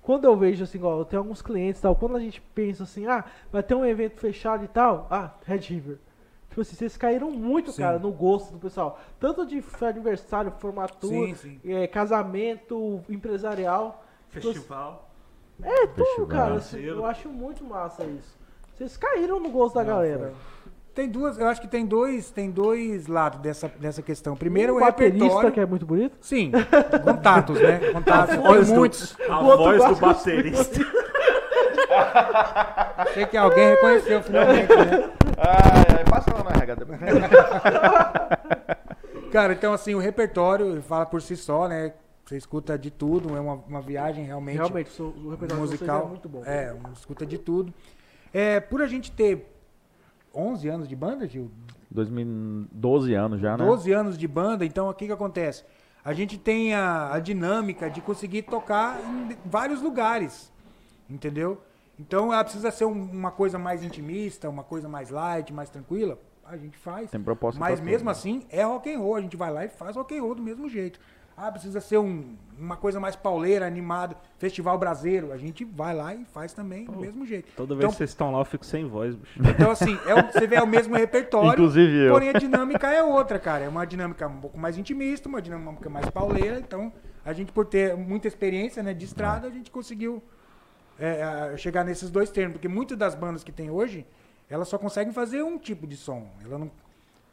quando 0.03 0.25
eu 0.25 0.37
vejo 0.37 0.63
assim, 0.63 0.79
igual, 0.79 0.99
eu 1.01 1.05
tenho 1.05 1.21
alguns 1.21 1.43
clientes 1.43 1.81
e 1.81 1.83
tal, 1.83 1.97
quando 1.97 2.17
a 2.17 2.21
gente 2.21 2.41
pensa 2.55 2.85
assim, 2.85 3.07
ah, 3.09 3.25
vai 3.51 3.61
ter 3.63 3.75
um 3.75 3.85
evento 3.85 4.19
fechado 4.21 4.65
e 4.65 4.69
tal, 4.69 5.09
ah, 5.11 5.33
Red 5.45 5.57
River. 5.59 5.99
Tipo 6.49 6.61
assim, 6.61 6.77
vocês 6.77 6.97
caíram 6.97 7.31
muito, 7.33 7.73
Sim. 7.73 7.83
cara, 7.83 7.99
no 7.99 8.13
gosto 8.13 8.53
do 8.53 8.59
pessoal. 8.59 9.01
Tanto 9.19 9.45
de 9.45 9.63
aniversário, 9.83 10.53
formatura, 10.61 11.13
Sim, 11.29 11.35
sim. 11.35 11.61
eh, 11.65 11.87
casamento, 11.89 13.01
empresarial. 13.09 14.05
Festival. 14.29 15.09
É 15.63 15.87
tudo, 15.89 16.05
Festival. 16.05 16.27
cara. 16.29 16.55
assim, 16.55 16.81
eu 16.81 17.05
acho 17.05 17.29
muito 17.29 17.65
massa 17.65 18.05
isso. 18.05 18.39
Vocês 18.77 18.97
caíram 18.97 19.41
no 19.41 19.51
gosto 19.51 19.75
da 19.75 19.83
Não, 19.83 19.89
galera. 19.95 20.33
Tem 20.99 21.09
duas, 21.09 21.39
eu 21.39 21.47
acho 21.47 21.61
que 21.61 21.69
tem 21.69 21.87
dois, 21.87 22.29
tem 22.33 22.51
dois 22.51 23.07
lados 23.07 23.39
dessa, 23.39 23.69
dessa 23.69 24.03
questão. 24.03 24.35
Primeiro, 24.35 24.75
um 24.75 24.79
o 24.79 24.81
baterista 24.81 25.23
repertório. 25.23 25.53
que 25.53 25.61
é 25.61 25.65
muito 25.65 25.87
bonito. 25.87 26.17
Sim, 26.21 26.51
contatos, 27.05 27.61
né? 27.61 27.79
Contatos. 27.95 28.35
Do- 28.67 28.75
muitos. 28.75 29.17
A 29.31 29.41
voz 29.41 29.81
do 29.81 29.89
gosta 29.91 30.07
baterista. 30.07 30.81
Achei 32.99 33.27
que 33.27 33.37
alguém 33.37 33.69
reconheceu 33.69 34.21
finalmente, 34.25 34.75
né? 34.75 35.09
Ai, 35.37 35.99
ai, 35.99 36.05
passa 36.05 36.35
lá 36.35 36.43
na 36.43 36.51
RH. 36.51 36.77
Cara, 39.31 39.53
então 39.53 39.73
assim, 39.73 39.95
o 39.95 40.01
repertório 40.01 40.83
fala 40.83 41.07
por 41.07 41.23
si 41.23 41.37
só, 41.37 41.69
né? 41.69 41.93
Você 42.25 42.37
escuta 42.37 42.77
de 42.77 42.91
tudo, 42.91 43.37
é 43.37 43.41
uma, 43.41 43.55
uma 43.69 43.81
viagem 43.81 44.25
realmente, 44.25 44.57
Realmente, 44.57 45.01
o, 45.01 45.05
o 45.05 45.31
repertório 45.31 45.65
vocês 45.65 45.81
musical. 45.81 46.07
é 46.07 46.09
muito 46.09 46.29
bom. 46.29 46.43
É, 46.45 46.75
um- 46.75 46.93
escuta 46.93 47.25
de 47.25 47.39
tudo. 47.39 47.73
É, 48.35 48.59
por 48.59 48.83
a 48.83 48.89
gente 48.89 49.13
ter 49.13 49.55
11 50.35 50.69
anos 50.69 50.89
de 50.89 50.95
banda, 50.97 51.27
Gil, 51.27 51.51
2012 51.91 53.15
anos 53.15 53.41
já, 53.41 53.57
né? 53.57 53.65
12 53.65 53.93
anos 53.93 54.19
de 54.19 54.29
banda, 54.29 54.65
então 54.65 54.89
o 54.89 54.95
que 54.95 55.07
que 55.07 55.13
acontece? 55.13 55.65
A 56.05 56.13
gente 56.13 56.39
tem 56.39 56.75
a, 56.75 57.13
a 57.13 57.19
dinâmica 57.19 57.91
de 57.91 58.01
conseguir 58.01 58.43
tocar 58.43 58.99
em 59.05 59.37
vários 59.45 59.83
lugares, 59.83 60.53
entendeu? 61.09 61.61
Então 61.99 62.33
ela 62.33 62.45
precisa 62.45 62.71
ser 62.71 62.85
um- 62.85 63.11
uma 63.11 63.31
coisa 63.31 63.59
mais 63.59 63.83
intimista, 63.83 64.49
uma 64.49 64.63
coisa 64.63 64.89
mais 64.89 65.11
light, 65.11 65.53
mais 65.53 65.69
tranquila, 65.69 66.19
a 66.45 66.57
gente 66.57 66.79
faz. 66.79 67.11
Tem 67.11 67.21
proposta 67.21 67.59
Mas 67.59 67.81
mesmo 67.81 67.99
tudo, 67.99 68.07
né? 68.07 68.13
assim 68.13 68.47
é 68.49 68.63
rock 68.63 68.93
and 68.93 68.99
roll, 68.99 69.17
a 69.17 69.21
gente 69.21 69.37
vai 69.37 69.53
lá 69.53 69.65
e 69.65 69.69
faz 69.69 69.97
rock 69.97 70.17
and 70.17 70.23
roll 70.23 70.35
do 70.35 70.43
mesmo 70.43 70.69
jeito. 70.69 70.99
Ah, 71.41 71.53
precisa 71.53 71.81
ser 71.81 71.99
um- 71.99 72.35
uma 72.59 72.77
coisa 72.77 72.99
mais 72.99 73.15
pauleira, 73.15 73.65
animada, 73.65 74.17
festival 74.39 74.77
brasileiro, 74.77 75.31
a 75.33 75.37
gente 75.37 75.65
vai 75.65 75.95
lá 75.95 76.13
e 76.13 76.25
faz 76.25 76.53
também 76.53 76.85
do 76.85 76.99
mesmo 76.99 77.25
jeito. 77.25 77.49
Toda 77.57 77.75
vez 77.77 77.79
Então, 77.85 77.91
que 77.93 77.97
vocês 77.99 78.11
estão 78.11 78.33
lá, 78.33 78.41
eu 78.41 78.45
fico 78.45 78.67
sem 78.67 78.85
voz, 78.89 79.15
bicho. 79.15 79.41
então, 79.41 79.71
assim, 79.71 79.97
é 80.05 80.15
o- 80.17 80.33
você 80.33 80.49
vê 80.49 80.57
é 80.57 80.63
o 80.63 80.67
mesmo 80.67 80.97
repertório. 80.97 81.53
Inclusive 81.53 82.07
eu. 82.07 82.13
Porém, 82.13 82.31
a 82.31 82.33
dinâmica 82.33 82.89
é 82.91 83.03
outra, 83.05 83.39
cara. 83.39 83.65
É 83.65 83.69
uma 83.69 83.85
dinâmica 83.87 84.27
um 84.27 84.41
pouco 84.41 84.59
mais 84.59 84.77
intimista, 84.77 85.29
uma 85.29 85.41
dinâmica 85.41 85.89
mais 85.89 86.11
pauleira. 86.11 86.59
Então, 86.59 86.93
a 87.25 87.33
gente, 87.33 87.53
por 87.53 87.65
ter 87.67 87.97
muita 87.97 88.27
experiência 88.27 88.83
né, 88.83 88.93
de 88.93 89.05
estrada, 89.05 89.47
a 89.47 89.51
gente 89.51 89.71
conseguiu 89.71 90.21
é, 91.01 91.55
chegar 91.57 91.85
nesses 91.85 92.11
dois 92.11 92.29
termos. 92.31 92.55
Porque 92.55 92.67
muitas 92.67 92.99
das 92.99 93.15
bandas 93.15 93.45
que 93.45 93.53
tem 93.53 93.71
hoje, 93.71 94.05
elas 94.51 94.67
só 94.67 94.77
conseguem 94.77 95.13
fazer 95.13 95.45
um 95.45 95.57
tipo 95.57 95.87
de 95.87 95.97
som. 95.97 96.27
Ela 96.45 96.59
não, 96.59 96.71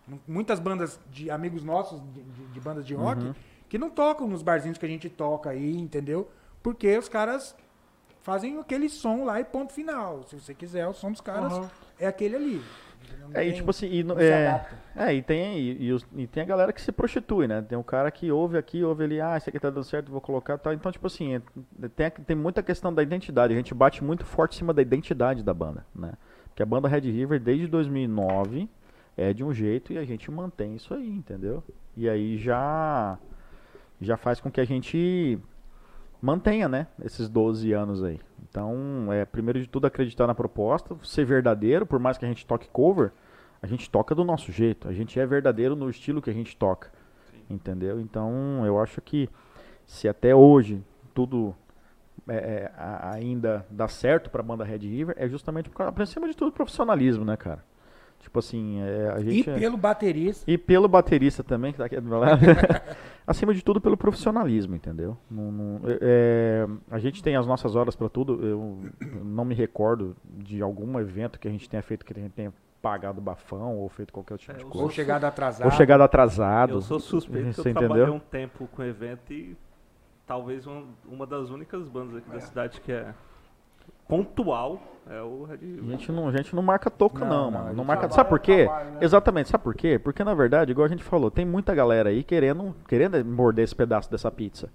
não- 0.07 0.19
muitas 0.27 0.59
bandas 0.59 0.99
de 1.11 1.31
amigos 1.31 1.63
nossos, 1.63 1.99
de, 2.13 2.21
de- 2.21 2.45
de 2.53 2.59
bandas 2.59 2.85
de 2.85 2.93
rock, 2.93 3.23
Uhum. 3.23 3.33
Que 3.75 3.79
não 3.79 3.89
tocam 3.89 4.25
nos 4.25 4.41
barzinhos 4.41 4.77
que 4.77 4.85
a 4.85 4.89
gente 4.89 5.09
toca 5.09 5.49
aí, 5.49 5.75
entendeu? 5.77 6.29
Porque 6.63 6.97
os 6.97 7.09
caras 7.09 7.53
fazem 8.21 8.57
aquele 8.57 8.87
som 8.87 9.25
lá 9.25 9.41
e 9.41 9.43
ponto 9.43 9.73
final. 9.73 10.23
Se 10.23 10.39
você 10.39 10.53
quiser, 10.53 10.87
o 10.87 10.93
som 10.93 11.11
dos 11.11 11.19
caras 11.19 11.51
Aham. 11.51 11.69
é 11.99 12.07
aquele 12.07 12.37
ali. 12.37 12.61
É, 13.33 13.45
e 13.45 13.51
tipo 13.51 13.69
assim, 13.69 13.87
e, 13.87 14.01
no- 14.01 14.17
é, 14.17 14.65
é, 14.95 15.13
e 15.13 15.21
tem 15.21 15.57
e, 15.59 15.87
e 15.87 15.91
os- 15.91 16.07
e 16.15 16.25
tem 16.25 16.41
a 16.43 16.45
galera 16.45 16.71
que 16.71 16.81
se 16.81 16.89
prostitui, 16.89 17.47
né? 17.49 17.61
Tem 17.61 17.77
um 17.77 17.83
cara 17.83 18.09
que 18.11 18.31
ouve 18.31 18.57
aqui, 18.57 18.81
ouve 18.81 19.03
ali, 19.03 19.19
ah, 19.19 19.35
isso 19.35 19.49
aqui 19.49 19.59
tá 19.59 19.69
dando 19.69 19.83
certo, 19.83 20.09
vou 20.09 20.21
colocar, 20.21 20.57
tal. 20.57 20.71
Então, 20.71 20.89
tipo 20.89 21.05
assim, 21.07 21.35
é- 21.35 21.41
tem, 21.89 22.09
tem 22.11 22.35
muita 22.37 22.63
questão 22.63 22.93
da 22.93 23.03
identidade. 23.03 23.51
A 23.53 23.57
gente 23.57 23.73
bate 23.73 24.01
muito 24.01 24.23
forte 24.23 24.53
em 24.55 24.57
cima 24.59 24.73
da 24.73 24.81
identidade 24.81 25.43
da 25.43 25.53
banda, 25.53 25.85
né? 25.93 26.13
Porque 26.45 26.63
a 26.63 26.65
banda 26.65 26.87
Red 26.87 27.01
River 27.11 27.41
desde 27.41 27.67
2009 27.67 28.69
é 29.17 29.33
de 29.33 29.43
um 29.43 29.53
jeito 29.53 29.91
e 29.91 29.97
a 29.97 30.05
gente 30.05 30.31
mantém 30.31 30.75
isso 30.75 30.93
aí, 30.93 31.09
entendeu? 31.09 31.61
E 31.97 32.07
aí 32.07 32.37
já 32.37 33.19
já 34.01 34.17
faz 34.17 34.39
com 34.39 34.51
que 34.51 34.59
a 34.61 34.65
gente 34.65 35.39
mantenha, 36.21 36.67
né, 36.67 36.87
esses 37.03 37.29
12 37.29 37.71
anos 37.73 38.03
aí. 38.03 38.19
Então, 38.49 39.11
é, 39.11 39.25
primeiro 39.25 39.59
de 39.59 39.67
tudo 39.67 39.85
acreditar 39.85 40.27
na 40.27 40.33
proposta, 40.35 40.95
ser 41.03 41.25
verdadeiro, 41.25 41.85
por 41.85 41.99
mais 41.99 42.17
que 42.17 42.25
a 42.25 42.27
gente 42.27 42.45
toque 42.45 42.67
cover, 42.69 43.11
a 43.61 43.67
gente 43.67 43.89
toca 43.89 44.15
do 44.15 44.23
nosso 44.23 44.51
jeito, 44.51 44.87
a 44.87 44.93
gente 44.93 45.19
é 45.19 45.25
verdadeiro 45.25 45.75
no 45.75 45.89
estilo 45.89 46.21
que 46.21 46.29
a 46.29 46.33
gente 46.33 46.55
toca. 46.55 46.91
Entendeu? 47.49 47.99
Então, 47.99 48.65
eu 48.65 48.79
acho 48.79 49.01
que 49.01 49.29
se 49.85 50.07
até 50.07 50.33
hoje 50.35 50.81
tudo 51.13 51.55
é, 52.27 52.35
é, 52.35 52.71
a- 52.75 53.11
ainda 53.13 53.65
dá 53.69 53.87
certo 53.87 54.29
pra 54.31 54.41
banda 54.41 54.63
Red 54.63 54.79
River, 54.79 55.15
é 55.19 55.27
justamente 55.27 55.69
por 55.69 55.77
causa, 55.77 55.93
acima 56.01 56.27
de 56.27 56.35
tudo, 56.35 56.51
profissionalismo, 56.51 57.23
né, 57.23 57.37
cara? 57.37 57.63
Tipo 58.25 58.39
assim, 58.39 58.81
é, 58.81 59.13
a 59.15 59.19
E 59.21 59.23
gente 59.31 59.49
é- 59.51 59.59
pelo 59.59 59.77
baterista. 59.77 60.43
e 60.51 60.57
pelo 60.57 60.87
baterista 60.87 61.43
também, 61.43 61.71
que 61.71 61.77
tá 61.77 61.85
aqui 61.85 61.95
do 62.01 62.09
meu 62.09 62.17
lado. 62.17 62.39
Acima 63.27 63.53
de 63.53 63.63
tudo, 63.63 63.79
pelo 63.79 63.95
profissionalismo, 63.95 64.75
entendeu? 64.75 65.15
Não- 65.29 65.51
não- 65.51 65.81
é, 66.01 66.67
a 66.89 66.97
gente 66.97 67.21
tem 67.21 67.35
as 67.35 67.45
nossas 67.45 67.75
horas 67.75 67.95
para 67.95 68.09
tudo. 68.09 68.43
Eu 68.43 68.79
não 69.23 69.45
me 69.45 69.53
recordo 69.53 70.15
de 70.27 70.59
algum 70.59 70.99
evento 70.99 71.39
que 71.39 71.47
a 71.47 71.51
gente 71.51 71.69
tenha 71.69 71.83
feito 71.83 72.03
que 72.03 72.13
a 72.13 72.21
gente 72.21 72.31
tenha 72.33 72.51
pagado 72.81 73.21
bafão 73.21 73.77
ou 73.77 73.87
feito 73.89 74.11
qualquer 74.11 74.37
tipo 74.39 74.51
É, 74.53 74.55
de 74.55 74.65
coisa. 74.65 74.83
Ou 74.83 74.89
chegado 74.89 75.23
atrasado. 75.23 75.65
Ou 75.65 75.71
chegado 75.71 76.01
atrasado. 76.01 76.73
Eu 76.73 76.81
sou 76.81 76.99
suspeito 76.99 77.53
Você 77.53 77.69
eu 77.69 77.73
trabalhei 77.73 78.03
entendeu? 78.05 78.13
um 78.15 78.19
tempo 78.19 78.67
com 78.71 78.83
evento 78.83 79.31
e 79.31 79.55
talvez 80.25 80.65
um- 80.65 80.85
uma 81.07 81.27
das 81.27 81.51
únicas 81.51 81.87
bandas 81.87 82.15
aqui 82.17 82.29
da 82.31 82.39
cidade 82.41 82.81
que 82.81 82.91
é 82.91 83.13
pontual 84.07 84.81
é 85.09 85.21
o 85.21 85.43
Red 85.43 85.57
A 85.87 85.91
gente 85.91 86.11
não, 86.11 86.27
a 86.27 86.31
gente 86.31 86.55
não 86.55 86.63
marca 86.63 86.89
toca, 86.89 87.23
Não, 87.23 87.51
não, 87.51 87.51
mano. 87.51 87.73
Não 87.73 87.83
marca. 87.83 88.09
Sabe 88.09 88.27
por 88.29 88.39
quê? 88.39 88.63
trabalha, 88.65 88.89
né? 88.91 88.97
Exatamente, 89.01 89.49
sabe 89.49 89.63
por 89.63 89.75
quê? 89.75 89.99
Porque 89.99 90.23
na 90.23 90.33
verdade, 90.33 90.71
igual 90.71 90.85
a 90.85 90.89
gente 90.89 91.03
falou, 91.03 91.29
tem 91.29 91.45
muita 91.45 91.75
galera 91.75 92.09
aí 92.09 92.23
querendo, 92.23 92.75
querendo 92.87 93.23
morder 93.23 93.63
esse 93.65 93.75
pedaço 93.75 94.09
dessa 94.09 94.31
pizza. 94.31 94.69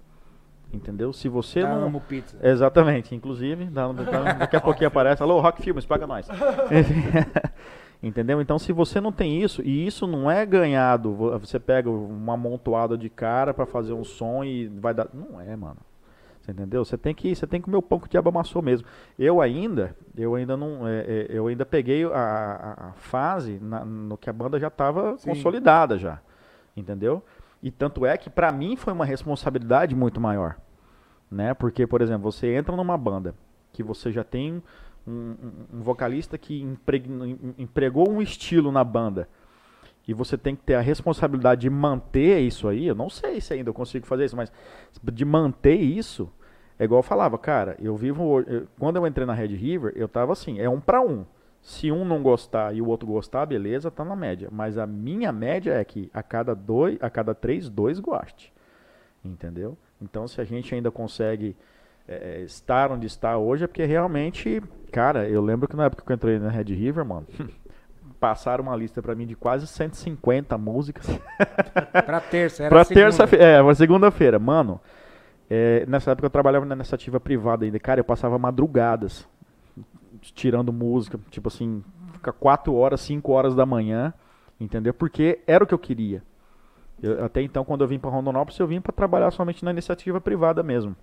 Entendeu? 0.73 1.11
Se 1.11 1.27
você 1.27 1.61
Da 1.63 1.75
não. 1.75 1.87
Amo 1.87 1.99
Pizza. 1.99 2.37
Exatamente, 2.41 3.13
inclusive, 3.13 3.65
daqui 4.39 4.55
a 4.55 4.61
pouquinho 4.61 4.87
aparece, 4.87 5.21
alô, 5.21 5.41
Rock 5.41 5.61
Filmes, 5.61 5.85
paga 5.85 6.07
nós. 6.07 6.25
Entendeu? 8.01 8.41
Então, 8.41 8.57
se 8.57 8.71
você 8.73 8.99
não 8.99 9.11
tem 9.11 9.43
isso, 9.43 9.61
e 9.61 9.85
isso 9.85 10.07
não 10.07 10.29
é 10.31 10.43
ganhado, 10.45 11.13
vo- 11.13 11.37
você 11.37 11.59
pega 11.59 11.89
uma 11.89 12.33
amontoada 12.33 12.97
de 12.97 13.09
cara 13.09 13.53
pra 13.53 13.65
fazer 13.65 13.93
um 13.93 14.03
som 14.03 14.43
e 14.43 14.67
vai 14.67 14.93
dar. 14.93 15.07
Não 15.13 15.39
é, 15.39 15.55
mano. 15.55 15.77
Você 16.41 16.51
entendeu? 16.51 16.83
Você 16.83 16.97
tem 16.97 17.13
que, 17.13 17.35
você 17.35 17.45
tem 17.45 17.61
que 17.61 17.65
comer 17.65 17.77
o 17.77 17.81
pão 17.83 17.99
que 17.99 18.07
o 18.07 18.09
diabo 18.09 18.29
amassou 18.29 18.61
mesmo. 18.63 18.87
Eu 19.17 19.39
ainda, 19.39 19.95
eu 20.17 20.33
ainda 20.33 20.57
não, 20.57 20.87
é, 20.87 21.01
é, 21.01 21.27
eu 21.29 21.45
ainda 21.47 21.63
peguei 21.65 22.03
a, 22.03 22.09
a- 22.89 22.93
fase 22.93 23.59
na- 23.61 23.85
no 23.85 24.17
que 24.17 24.27
a 24.29 24.33
banda 24.33 24.59
já 24.59 24.67
estava 24.67 25.15
consolidada 25.29 25.97
já, 25.99 26.19
entendeu? 26.75 27.23
E 27.61 27.69
tanto 27.69 28.05
é 28.07 28.17
que 28.17 28.27
pra 28.29 28.51
mim 28.51 28.75
foi 28.75 28.91
uma 28.91 29.05
responsabilidade 29.05 29.95
muito 29.95 30.19
maior, 30.19 30.57
né? 31.29 31.53
Porque, 31.53 31.85
por 31.85 32.01
exemplo, 32.01 32.31
você 32.31 32.47
entra 32.55 32.75
numa 32.75 32.97
banda 32.97 33.35
que 33.71 33.83
você 33.83 34.11
já 34.11 34.23
tem 34.23 34.63
um, 35.07 35.11
um- 35.11 35.77
um 35.77 35.81
vocalista 35.81 36.39
que 36.39 36.59
impregnou- 36.59 37.27
em- 37.27 37.53
empregou 37.59 38.09
um 38.09 38.19
estilo 38.19 38.71
na 38.71 38.83
banda 38.83 39.29
e 40.07 40.13
você 40.13 40.37
tem 40.37 40.55
que 40.55 40.63
ter 40.63 40.75
a 40.75 40.81
responsabilidade 40.81 41.61
de 41.61 41.69
manter 41.69 42.39
isso 42.39 42.67
aí. 42.67 42.87
Eu 42.87 42.95
não 42.95 43.09
sei 43.09 43.39
se 43.39 43.53
ainda 43.53 43.69
eu 43.69 43.73
consigo 43.73 44.05
fazer 44.05 44.25
isso, 44.25 44.35
mas 44.35 44.51
de 45.03 45.25
manter 45.25 45.75
isso 45.75 46.29
é 46.79 46.83
igual 46.85 46.99
eu 46.99 47.03
falava, 47.03 47.37
cara. 47.37 47.77
Eu 47.79 47.95
vivo 47.95 48.41
eu- 48.41 48.67
quando 48.79 48.95
eu 48.95 49.05
entrei 49.05 49.25
na 49.25 49.33
Red 49.33 49.55
River, 49.55 49.93
eu 49.95 50.07
tava 50.07 50.33
assim, 50.33 50.59
é 50.59 50.67
um 50.69 50.79
pra 50.79 51.01
um. 51.01 51.25
Se 51.61 51.91
um 51.91 52.03
não 52.03 52.23
gostar 52.23 52.73
e 52.75 52.81
o 52.81 52.87
outro 52.87 53.05
gostar, 53.07 53.45
beleza, 53.45 53.91
tá 53.91 54.03
na 54.03 54.15
média. 54.15 54.49
Mas 54.51 54.79
a 54.79 54.87
minha 54.87 55.31
média 55.31 55.73
é 55.73 55.83
que 55.85 56.09
a 56.11 56.23
cada 56.23 56.55
dois, 56.55 56.97
a 56.99 57.07
cada 57.09 57.35
três, 57.35 57.69
dois 57.69 57.99
goste. 57.99 58.51
Entendeu? 59.23 59.77
Então, 60.01 60.27
se 60.27 60.41
a 60.41 60.43
gente 60.43 60.73
ainda 60.73 60.89
consegue 60.89 61.55
é, 62.07 62.39
é, 62.39 62.41
estar 62.41 62.91
onde 62.91 63.05
está 63.05 63.37
hoje, 63.37 63.63
é 63.63 63.67
porque 63.67 63.85
realmente, 63.85 64.59
cara, 64.91 65.29
eu 65.29 65.39
lembro 65.39 65.67
que 65.67 65.75
na 65.75 65.85
época 65.85 66.03
que 66.03 66.11
eu 66.11 66.15
entrei 66.15 66.39
na 66.39 66.49
Red 66.49 66.73
River, 66.73 67.05
mano, 67.05 67.27
passaram 68.21 68.63
uma 68.63 68.75
lista 68.75 69.01
pra 69.01 69.13
mim 69.15 69.25
de 69.25 69.35
quase 69.35 69.65
150 69.67 70.57
músicas 70.57 71.07
Pra 72.05 72.21
terça, 72.21 72.63
era 72.63 72.69
pra 72.69 72.81
a 72.81 72.85
segunda. 72.85 73.05
terça-feira, 73.07 73.43
é, 73.45 73.61
uma 73.61 73.75
segunda-feira, 73.75 74.37
mano. 74.39 74.79
é, 75.49 75.83
nessa 75.87 76.11
época 76.11 76.27
eu 76.27 76.29
trabalhava 76.29 76.63
na 76.65 76.75
iniciativa 76.75 77.19
privada 77.19 77.65
ainda, 77.65 77.79
cara, 77.79 77.99
eu 77.99 78.03
passava 78.05 78.37
madrugadas 78.37 79.27
tirando 80.21 80.71
música, 80.71 81.19
tipo 81.31 81.47
assim, 81.47 81.83
fica 82.13 82.31
4 82.31 82.73
horas, 82.75 83.01
5 83.01 83.31
horas 83.31 83.55
da 83.55 83.65
manhã, 83.65 84.13
entendeu? 84.59 84.93
Porque 84.93 85.39
era 85.47 85.63
o 85.63 85.67
que 85.67 85.73
eu 85.73 85.79
queria. 85.79 86.21
Eu- 87.01 87.25
até 87.25 87.41
então, 87.41 87.65
quando 87.65 87.81
eu 87.81 87.87
vim 87.87 87.97
pra 87.97 88.11
Rondonópolis, 88.11 88.59
eu 88.59 88.67
vim 88.67 88.79
pra 88.79 88.93
trabalhar 88.93 89.31
somente 89.31 89.65
na 89.65 89.71
iniciativa 89.71 90.21
privada 90.21 90.61
mesmo. 90.61 90.95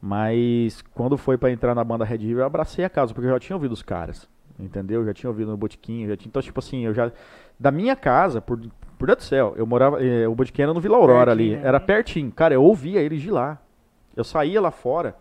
Mas 0.00 0.80
quando 0.94 1.18
foi 1.18 1.36
pra 1.36 1.50
entrar 1.50 1.74
na 1.74 1.84
banda 1.84 2.04
Red 2.06 2.16
River, 2.18 2.38
eu 2.42 2.46
abracei 2.46 2.84
a 2.84 2.88
casa, 2.88 3.12
porque 3.12 3.26
eu 3.28 3.32
já 3.34 3.38
tinha 3.38 3.54
ouvido 3.56 3.72
os 3.72 3.82
caras, 3.82 4.26
entendeu? 4.64 5.00
Eu 5.00 5.06
já 5.06 5.14
tinha 5.14 5.30
ouvido 5.30 5.50
no 5.50 5.56
Botiquinho, 5.56 6.08
já 6.08 6.16
tinha, 6.16 6.28
então 6.28 6.42
tipo 6.42 6.58
assim, 6.58 6.84
eu 6.84 6.94
já 6.94 7.10
da 7.58 7.70
minha 7.70 7.94
casa, 7.96 8.40
por 8.40 8.58
por 9.00 9.06
Deus 9.06 9.16
do 9.16 9.24
céu, 9.24 9.54
eu 9.56 9.66
morava, 9.66 10.04
eh, 10.04 10.28
o 10.28 10.34
Botiquinho 10.34 10.66
era 10.66 10.74
no 10.74 10.80
Vila 10.80 10.98
Aurora 10.98 11.32
ali, 11.32 11.44
Pertinho, 11.44 11.62
né? 11.62 11.68
era 11.68 11.80
pertinho. 11.80 12.32
Cara, 12.32 12.52
eu 12.52 12.62
ouvia 12.62 13.00
eles 13.00 13.22
de 13.22 13.30
lá. 13.30 13.58
Eu 14.14 14.22
saía 14.22 14.60
lá 14.60 14.70
fora 14.70 15.16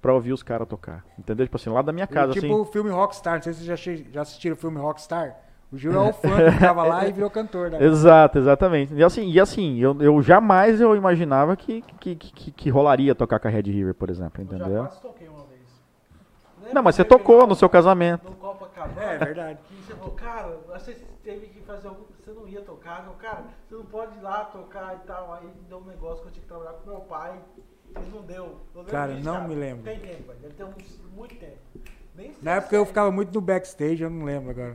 pra 0.00 0.14
ouvir 0.14 0.32
os 0.32 0.40
caras 0.40 0.68
tocar. 0.68 1.04
Entendeu? 1.18 1.44
Tipo 1.44 1.56
assim, 1.56 1.68
lá 1.68 1.82
da 1.82 1.92
minha 1.92 2.06
casa, 2.06 2.32
tipo 2.32 2.46
assim. 2.46 2.54
o 2.54 2.64
filme 2.64 2.90
Rockstar, 2.90 3.34
não 3.34 3.42
sei 3.42 3.54
se 3.54 3.64
vocês 3.64 3.98
já, 3.98 4.12
já 4.12 4.22
assistiram 4.22 4.54
o 4.54 4.56
filme 4.56 4.78
Rockstar. 4.78 5.36
O 5.72 5.76
Gil 5.76 5.92
é 5.92 5.98
o 5.98 6.12
fã 6.12 6.28
que 6.50 6.60
tava 6.60 6.84
lá 6.84 7.08
e 7.08 7.12
virou 7.12 7.28
cantor. 7.28 7.70
Da 7.70 7.82
Exato, 7.82 8.38
exatamente. 8.38 8.94
E 8.94 9.02
assim, 9.02 9.28
e 9.28 9.40
assim 9.40 9.78
eu, 9.78 10.00
eu 10.00 10.22
jamais 10.22 10.80
eu 10.80 10.94
imaginava 10.94 11.56
que, 11.56 11.82
que, 11.98 12.14
que, 12.14 12.50
que 12.52 12.70
rolaria 12.70 13.16
tocar 13.16 13.40
com 13.40 13.48
a 13.48 13.50
Red 13.50 13.62
River, 13.62 13.94
por 13.94 14.10
exemplo, 14.10 14.40
Eu 14.40 14.46
já 14.46 14.56
entendeu? 14.56 14.84
quase 14.84 15.02
toquei 15.02 15.28
uma 15.28 15.44
vez. 15.44 16.72
Não, 16.72 16.82
mas 16.84 16.94
você 16.94 17.04
tocou 17.04 17.48
no 17.48 17.56
seu 17.56 17.68
casamento. 17.68 18.37
Copacabana. 18.78 19.12
É 19.12 19.18
verdade. 19.18 19.58
Que 19.68 19.74
você 19.82 19.94
falou, 19.94 20.14
cara, 20.14 20.58
você 20.68 20.94
teve 21.22 21.46
que 21.48 21.60
fazer 21.62 21.88
algum. 21.88 22.04
Você 22.18 22.30
não 22.32 22.46
ia 22.48 22.60
tocar, 22.62 23.04
não, 23.04 23.14
cara, 23.14 23.44
você 23.66 23.74
não 23.74 23.84
pode 23.84 24.16
ir 24.16 24.22
lá 24.22 24.44
tocar 24.46 24.94
e 24.96 25.06
tal. 25.06 25.32
Aí 25.34 25.48
deu 25.68 25.78
um 25.78 25.84
negócio 25.84 26.22
que 26.22 26.28
eu 26.28 26.32
tinha 26.32 26.42
que 26.42 26.48
trabalhar 26.48 26.72
com 26.72 26.90
meu 26.90 27.00
pai. 27.00 27.40
Mas 27.94 28.08
não 28.12 28.22
deu. 28.22 28.56
Cara, 28.90 29.12
disso, 29.14 29.24
não 29.24 29.48
me 29.48 29.54
lembro. 29.54 29.82
Tem 29.84 29.98
tempo. 29.98 30.32
Deve 30.34 30.54
ter 30.54 30.64
uns, 30.64 31.00
muito 31.14 31.34
tempo. 31.36 31.56
Nem 32.14 32.32
sei 32.32 32.42
Na 32.42 32.52
época 32.56 32.76
eu 32.76 32.82
se 32.82 32.88
ficava 32.88 33.10
muito 33.10 33.32
no 33.34 33.40
backstage, 33.40 34.02
eu 34.02 34.10
não 34.10 34.24
lembro 34.26 34.50
agora. 34.50 34.72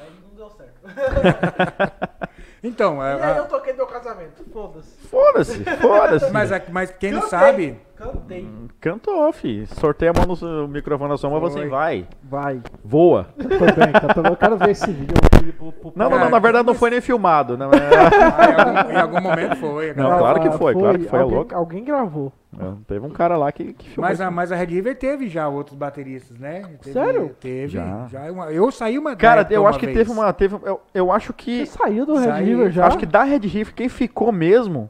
Aí 0.00 0.10
não 0.22 0.34
deu 0.36 0.50
certo. 0.50 0.80
Então, 2.62 2.96
e 2.98 3.00
a- 3.00 3.14
aí 3.14 3.22
a- 3.22 3.36
eu 3.38 3.48
toquei 3.48 3.72
meu 3.72 3.86
casamento. 3.86 4.44
Foda-se. 4.52 4.94
Foda-se, 5.08 5.64
foda-se. 5.80 6.30
mas, 6.30 6.50
mas 6.68 6.90
quem 6.90 7.10
não 7.10 7.22
sabe, 7.22 7.80
Cantei. 8.00 8.48
Cantou, 8.80 9.30
fi. 9.32 9.66
Sorteia 9.66 10.10
a 10.10 10.14
mão 10.14 10.34
no 10.34 10.68
microfone 10.68 11.10
na 11.10 11.18
sua 11.18 11.28
mão, 11.28 11.38
você 11.38 11.58
Foi. 11.58 11.68
vai. 11.68 12.06
Vai. 12.22 12.62
Voa. 12.82 13.26
Tô 13.36 13.48
bem, 13.48 13.92
tá, 13.92 14.14
tô 14.14 14.22
bem. 14.22 14.32
Eu 14.32 14.36
quero 14.36 14.56
ver 14.56 14.70
esse 14.70 14.90
vídeo. 14.90 15.14
Pro, 15.58 15.72
pro 15.72 15.92
Não, 15.94 16.08
não, 16.08 16.18
não, 16.18 16.30
na 16.30 16.38
verdade 16.38 16.66
não 16.66 16.74
foi 16.74 16.90
nem 16.90 17.00
filmado. 17.00 17.56
Não, 17.60 17.70
é- 17.72 17.76
ah, 17.76 18.50
em, 18.50 18.54
algum, 18.54 18.90
em 18.92 18.96
algum 18.96 19.20
momento 19.20 19.56
foi. 19.56 19.92
Não, 19.94 20.18
claro 20.18 20.40
que 20.40 20.50
foi, 20.52 20.72
claro 20.74 20.98
que 20.98 21.04
foi, 21.08 21.18
é 21.18 21.22
alguém, 21.22 21.36
louco. 21.36 21.54
Alguém 21.54 21.84
gravou. 21.84 22.32
é, 22.58 22.64
teve 22.86 23.04
um 23.06 23.10
cara 23.10 23.36
lá 23.36 23.50
que, 23.52 23.72
que 23.74 23.90
filmou. 23.90 24.08
Mas 24.08 24.20
a, 24.20 24.30
mas 24.30 24.52
a 24.52 24.56
Red 24.56 24.66
River 24.66 24.96
teve 24.98 25.28
já 25.28 25.48
outros 25.48 25.76
bateristas, 25.76 26.38
né? 26.38 26.62
Teve- 26.82 26.92
Sério? 26.92 27.36
Teve. 27.40 27.68
Já. 27.68 28.06
Já. 28.10 28.32
uma- 28.32 28.50
eu 28.52 28.70
saí 28.70 28.98
uma. 28.98 29.14
Cara, 29.16 29.46
eu 29.50 29.66
acho 29.66 29.78
que 29.78 29.86
vez. 29.86 29.98
teve 29.98 30.10
uma. 30.10 30.32
Teve, 30.32 30.56
eu, 30.62 30.80
eu 30.94 31.12
acho 31.12 31.32
que. 31.32 31.66
Você 31.66 31.78
saiu 31.78 32.06
do 32.06 32.14
Red 32.16 32.24
Saí. 32.24 32.44
River 32.44 32.70
já? 32.70 32.86
Acho 32.86 32.98
que 32.98 33.06
da 33.06 33.22
Red 33.24 33.40
Riff, 33.40 33.74
quem 33.74 33.88
ficou 33.88 34.30
mesmo, 34.32 34.88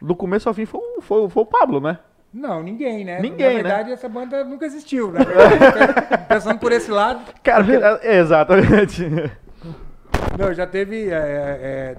do 0.00 0.14
começo 0.14 0.48
ao 0.48 0.54
fim, 0.54 0.64
foi, 0.66 0.80
o- 0.80 1.00
foi, 1.00 1.28
foi 1.28 1.42
o 1.42 1.46
Pablo, 1.46 1.80
né? 1.80 1.98
Não, 2.32 2.62
ninguém, 2.62 3.04
né? 3.04 3.20
Ninguém, 3.20 3.58
né? 3.58 3.62
Na 3.62 3.68
verdade, 3.68 3.92
essa 3.92 4.08
banda 4.08 4.42
nunca 4.44 4.66
existiu. 4.66 5.10
Verdade, 5.12 6.26
pensando 6.28 6.58
por 6.58 6.72
esse 6.72 6.90
lado, 6.90 7.20
Cara, 7.42 7.62
porque- 7.64 8.06
é, 8.06 8.18
exatamente. 8.18 9.06
não, 10.38 10.52
já 10.52 10.66
teve. 10.66 11.10
é, 11.10 11.14
é, 11.14 11.96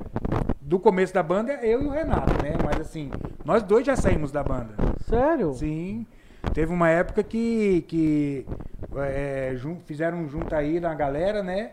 do 0.60 0.80
começo 0.80 1.14
da 1.14 1.22
banda, 1.22 1.54
eu 1.62 1.84
e 1.84 1.86
o 1.86 1.90
Renato, 1.92 2.34
né? 2.44 2.54
Mas 2.66 2.82
assim, 2.82 3.12
nós 3.46 3.62
dois 3.62 3.86
já 3.86 3.96
saímos 3.96 4.32
da 4.32 4.44
banda. 4.44 4.74
Sério? 5.08 5.54
Sim. 5.54 6.06
Teve 6.54 6.74
uma 6.74 6.90
época 6.90 7.22
que, 7.24 7.84
que 7.88 8.46
é, 8.98 9.52
jun- 9.56 9.80
fizeram 9.86 10.18
um 10.20 10.28
junto 10.28 10.54
aí 10.56 10.80
na 10.80 10.94
galera, 10.96 11.44
né? 11.44 11.72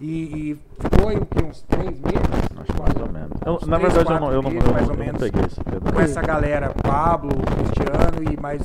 E, 0.00 0.12
e 0.52 0.56
aí 1.00 1.16
o 1.16 1.24
quê? 1.26 1.42
Uns 1.44 1.62
três 1.62 1.86
meses? 1.86 2.30
Acho 2.60 2.72
que 2.72 2.80
mais 2.82 2.96
ou 3.00 3.12
menos. 3.12 3.30
Eu- 3.46 3.68
na 3.68 3.78
três, 3.78 3.94
verdade, 3.94 4.12
eu 4.14 4.20
não, 4.20 4.32
eu 4.32 4.42
não, 4.42 4.50
meses, 4.50 4.66
eu 4.66 4.72
mais 4.74 4.86
não, 4.88 4.94
ou 4.94 4.94
eu 4.94 4.98
não 4.98 5.06
menos. 5.06 5.22
peguei. 5.22 5.92
Com 5.94 6.00
essa 6.00 6.20
galera, 6.22 6.72
Pablo, 6.82 7.30
Cristiano 7.34 8.32
e 8.32 8.40
mais. 8.40 8.62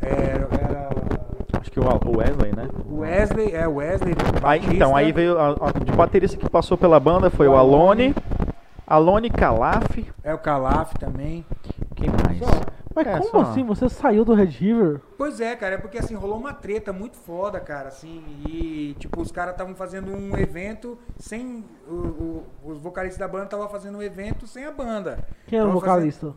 Era, 0.00 0.48
era 0.52 0.88
Acho 1.60 1.70
que 1.72 1.80
o 1.80 1.84
o 1.84 2.18
Wesley, 2.18 2.52
né? 2.54 2.68
o 2.88 2.98
Wesley, 3.00 3.52
é 3.54 3.66
o 3.66 3.74
Wesley. 3.76 4.14
Aí, 4.44 4.60
Batista, 4.60 4.74
então, 4.76 4.94
aí 4.96 5.10
veio. 5.10 5.36
A, 5.38 5.48
a- 5.50 5.84
de 5.84 5.92
baterista 5.92 6.36
que 6.36 6.48
passou 6.48 6.78
pela 6.78 7.00
banda 7.00 7.28
foi 7.30 7.48
o 7.48 7.56
Alone, 7.56 8.14
Alone 8.14 8.14
Calaf. 9.30 9.98
É 10.22 10.32
o 10.34 10.38
Calaf 10.38 10.94
também. 10.98 11.44
Quem 11.94 12.08
mais? 12.08 12.40
Mas 12.94 13.06
É, 13.06 13.18
como 13.18 13.30
só- 13.30 13.40
assim? 13.42 13.62
Você 13.64 13.88
saiu 13.88 14.24
do 14.24 14.34
Red 14.34 14.46
River? 14.46 15.00
Pois 15.16 15.40
é, 15.40 15.54
cara, 15.54 15.74
é 15.76 15.78
porque 15.78 15.98
assim, 15.98 16.14
rolou 16.14 16.38
uma 16.38 16.52
treta 16.52 16.92
muito 16.92 17.16
foda, 17.16 17.60
cara, 17.60 17.88
assim, 17.88 18.24
e 18.48 18.96
tipo, 18.98 19.20
os 19.20 19.30
caras 19.30 19.52
estavam 19.52 19.74
fazendo 19.74 20.10
um 20.10 20.36
evento 20.36 20.98
sem. 21.18 21.64
o- 21.86 21.92
o- 21.92 22.46
os 22.64 22.78
vocalistas 22.78 23.18
da 23.18 23.28
banda 23.28 23.44
estavam 23.44 23.68
fazendo 23.68 23.98
um 23.98 24.02
evento 24.02 24.46
sem 24.46 24.64
a 24.64 24.72
banda. 24.72 25.18
Quem 25.46 25.58
era 25.58 25.68
o 25.68 25.72
vocalista? 25.72 26.34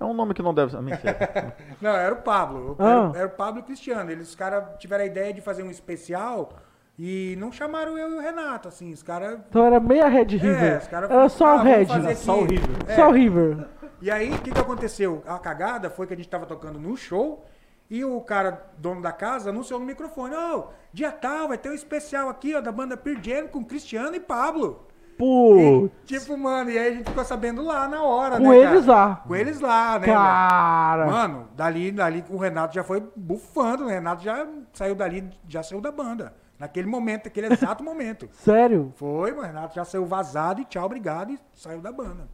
É 0.00 0.04
um 0.04 0.12
nome 0.14 0.32
que 0.34 0.42
não 0.42 0.54
deve 0.54 0.70
ser. 0.70 0.78
Não, 1.80 1.90
era 1.90 2.14
o 2.14 2.18
Pablo. 2.22 2.76
Ah. 2.78 3.10
Era, 3.10 3.18
era 3.20 3.26
o 3.26 3.30
Pablo 3.30 3.60
e 3.60 3.62
o 3.62 3.64
Cristiano. 3.64 4.08
Eles, 4.10 4.28
os 4.28 4.34
caras 4.36 4.64
tiveram 4.78 5.02
a 5.02 5.06
ideia 5.06 5.32
de 5.34 5.40
fazer 5.40 5.64
um 5.64 5.70
especial 5.70 6.52
e 6.98 7.36
não 7.38 7.52
chamaram 7.52 7.96
eu 7.96 8.10
e 8.10 8.14
o 8.16 8.20
Renato, 8.20 8.66
assim, 8.66 8.92
os 8.92 9.02
caras. 9.02 9.38
Então 9.48 9.64
era 9.64 9.78
meia 9.78 10.08
Red 10.08 10.24
River. 10.24 10.78
os 10.78 10.88
caras 10.88 11.10
era 11.10 11.28
só 11.28 11.56
o 11.56 11.58
ah, 11.58 11.62
Red. 11.62 11.84
vamos 11.84 11.92
fazer 11.92 12.08
aqui. 12.08 12.24
só 12.24 12.40
o 12.40 12.44
River. 12.44 12.76
É. 12.88 12.94
Só 12.96 13.08
o 13.08 13.12
River. 13.12 13.68
E 14.00 14.10
aí, 14.10 14.32
o 14.32 14.38
que, 14.38 14.50
que 14.50 14.60
aconteceu? 14.60 15.22
A 15.26 15.38
cagada 15.38 15.90
foi 15.90 16.06
que 16.06 16.14
a 16.14 16.16
gente 16.16 16.28
tava 16.28 16.44
tocando 16.44 16.78
no 16.78 16.96
show 16.96 17.44
e 17.88 18.04
o 18.04 18.20
cara, 18.20 18.66
dono 18.78 19.00
da 19.00 19.12
casa, 19.12 19.50
anunciou 19.50 19.78
no 19.78 19.86
microfone: 19.86 20.34
Ô, 20.34 20.68
dia 20.92 21.12
tal, 21.12 21.48
vai 21.48 21.58
ter 21.58 21.70
um 21.70 21.74
especial 21.74 22.28
aqui, 22.28 22.54
ó, 22.54 22.60
da 22.60 22.72
banda 22.72 22.96
Pearl 22.96 23.20
Jam 23.22 23.46
com 23.46 23.64
Cristiano 23.64 24.16
e 24.16 24.20
Pablo. 24.20 24.86
Pô. 25.16 25.56
E, 25.56 25.90
tipo, 26.04 26.36
mano, 26.36 26.70
e 26.70 26.78
aí 26.78 26.88
a 26.88 26.90
gente 26.92 27.08
ficou 27.08 27.24
sabendo 27.24 27.62
lá 27.62 27.88
na 27.88 28.02
hora, 28.02 28.36
Com 28.36 28.50
né? 28.50 28.56
eles 28.56 28.86
cara? 28.86 28.98
lá. 28.98 29.16
Com 29.16 29.34
eles 29.34 29.60
lá, 29.60 29.98
né? 29.98 30.06
Cara. 30.06 31.06
Mano, 31.06 31.48
dali, 31.56 31.90
dali 31.90 32.24
o 32.28 32.36
Renato 32.36 32.74
já 32.74 32.84
foi 32.84 33.02
bufando, 33.16 33.84
o 33.84 33.88
Renato 33.88 34.22
já 34.22 34.46
saiu 34.72 34.94
dali, 34.94 35.28
já 35.48 35.62
saiu 35.62 35.80
da 35.80 35.90
banda. 35.90 36.34
Naquele 36.58 36.88
momento, 36.88 37.26
naquele 37.26 37.52
exato 37.52 37.84
momento. 37.84 38.28
Sério? 38.42 38.92
Foi, 38.96 39.32
o 39.32 39.40
Renato 39.40 39.74
já 39.74 39.84
saiu 39.84 40.04
vazado 40.04 40.60
e 40.60 40.64
tchau, 40.64 40.84
obrigado, 40.84 41.32
e 41.32 41.38
saiu 41.54 41.80
da 41.80 41.92
banda. 41.92 42.26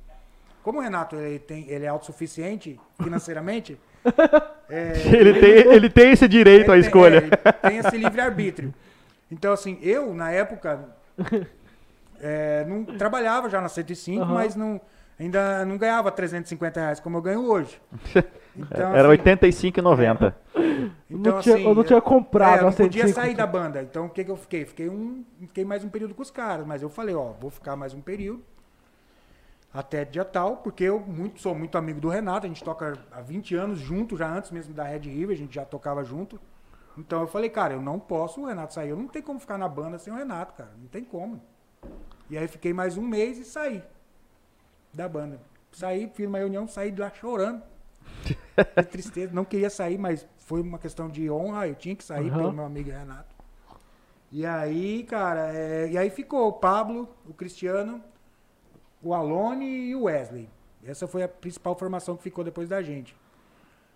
Como 0.63 0.79
o 0.79 0.83
Renato 0.83 1.17
ele, 1.17 1.39
tem, 1.39 1.69
ele 1.69 1.85
é 1.85 1.89
autossuficiente 1.89 2.81
financeiramente, 3.03 3.79
é, 4.69 4.93
ele, 5.13 5.41
tem, 5.41 5.73
ele 5.73 5.91
tem 5.91 6.11
esse 6.13 6.27
direito 6.27 6.73
à 6.73 6.77
ele 6.77 6.87
escolha. 6.87 7.17
é, 7.19 7.25
ele 7.25 7.53
tem 7.63 7.79
esse 7.79 7.97
livre-arbítrio. 7.99 8.75
Então, 9.31 9.53
assim, 9.53 9.79
eu, 9.83 10.15
na 10.15 10.31
época, 10.31 10.89
é, 12.21 12.65
não 12.67 12.85
trabalhava 12.85 13.51
já 13.51 13.61
na 13.61 13.69
105, 13.69 14.23
Aham. 14.23 14.33
mas 14.33 14.57
não, 14.57 14.81
ainda 15.19 15.65
não 15.65 15.77
ganhava 15.77 16.11
350 16.11 16.81
reais 16.81 17.01
como 17.01 17.17
eu 17.17 17.23
ganho 17.23 17.45
hoje. 17.51 17.81
Então, 18.57 18.95
Era 18.95 19.13
assim, 19.13 19.23
85,90. 19.23 20.35
Eu 21.11 21.19
não 21.19 21.41
tinha- 21.41 21.59
eu 21.59 21.75
não 21.75 21.83
tinha 21.83 22.01
comprado 22.01 22.59
é, 22.59 22.61
eu 22.61 22.65
não 22.67 22.73
podia 22.73 23.03
105. 23.03 23.21
sair 23.21 23.35
da 23.35 23.47
banda. 23.47 23.83
Então 23.83 24.07
o 24.07 24.09
que, 24.09 24.25
que 24.25 24.31
eu 24.31 24.37
fiquei? 24.37 24.65
Fiquei, 24.65 24.89
um, 24.89 25.25
fiquei 25.41 25.65
mais 25.65 25.83
um 25.83 25.89
período 25.89 26.15
com 26.15 26.23
os 26.23 26.31
caras. 26.31 26.65
Mas 26.65 26.81
eu 26.81 26.89
falei, 26.89 27.15
ó, 27.17 27.33
vou 27.33 27.51
ficar 27.51 27.75
mais 27.75 27.93
um 27.93 28.01
período. 28.01 28.45
Até 29.73 30.05
dia 30.05 30.25
tal, 30.25 30.59
porque 30.59 30.85
eu 30.85 31.01
muito, 31.01 31.41
sou 31.41 31.53
muito 31.53 31.77
amigo 31.77 32.01
do 32.01 32.09
Renato. 32.09 32.47
A 32.47 32.49
gente 32.49 32.63
toca 32.63 32.97
há 33.11 33.21
20 33.21 33.57
anos 33.57 33.81
junto, 33.81 34.17
já 34.17 34.33
antes 34.33 34.53
mesmo 34.53 34.73
da 34.73 34.85
Red 34.85 35.01
River, 35.01 35.35
a 35.35 35.39
gente 35.39 35.53
já 35.57 35.65
tocava 35.65 36.05
junto. 36.05 36.41
Então 36.97 37.23
eu 37.23 37.27
falei, 37.27 37.51
cara, 37.51 37.75
eu 37.75 37.83
não 37.83 37.99
posso 37.99 38.41
o 38.41 38.47
Renato 38.47 38.73
sair. 38.73 38.91
Eu 38.91 38.97
não 38.97 39.09
tenho 39.09 39.25
como 39.25 39.41
ficar 39.41 39.59
na 39.59 39.69
banda 39.69 39.99
sem 39.99 40.13
o 40.13 40.17
Renato, 40.17 40.55
cara. 40.55 40.71
Não 40.81 40.87
tem 40.87 41.03
como. 41.03 41.43
E 42.31 42.39
aí 42.39 42.47
fiquei 42.47 42.73
mais 42.73 42.97
um 42.97 43.03
mês 43.03 43.37
e 43.37 43.45
saí 43.45 43.83
da 44.95 45.09
banda. 45.09 45.41
Saí, 45.73 46.11
fiz 46.15 46.27
uma 46.27 46.39
reunião, 46.39 46.67
saí 46.69 46.91
de 46.91 47.01
lá 47.01 47.11
chorando. 47.11 47.63
De 48.77 48.87
tristeza. 48.87 49.33
Não 49.33 49.45
queria 49.45 49.69
sair, 49.69 49.99
mas 49.99 50.27
foi 50.39 50.61
uma 50.61 50.79
questão 50.79 51.09
de 51.09 51.29
honra. 51.31 51.67
Eu 51.67 51.75
tinha 51.75 51.97
que 51.97 52.05
sair 52.05 52.29
Aham. 52.29 52.39
pelo 52.39 52.53
meu 52.53 52.65
amigo 52.65 52.91
Renato. 52.91 53.35
E 54.31 54.45
aí, 54.45 55.05
cara, 55.05 55.53
é, 55.53 55.89
e 55.91 55.99
aí 55.99 56.11
ficou 56.11 56.49
o 56.49 56.53
Pablo, 56.53 57.09
o 57.27 57.33
Cristiano, 57.33 58.03
o 59.03 59.15
Alone 59.15 59.65
e 59.67 59.95
o 59.95 60.03
Wesley. 60.05 60.49
Essa 60.85 61.07
foi 61.07 61.23
a 61.23 61.29
principal 61.29 61.77
formação 61.77 62.17
que 62.17 62.23
ficou 62.23 62.45
depois 62.45 62.69
da 62.69 62.83
gente. 62.83 63.17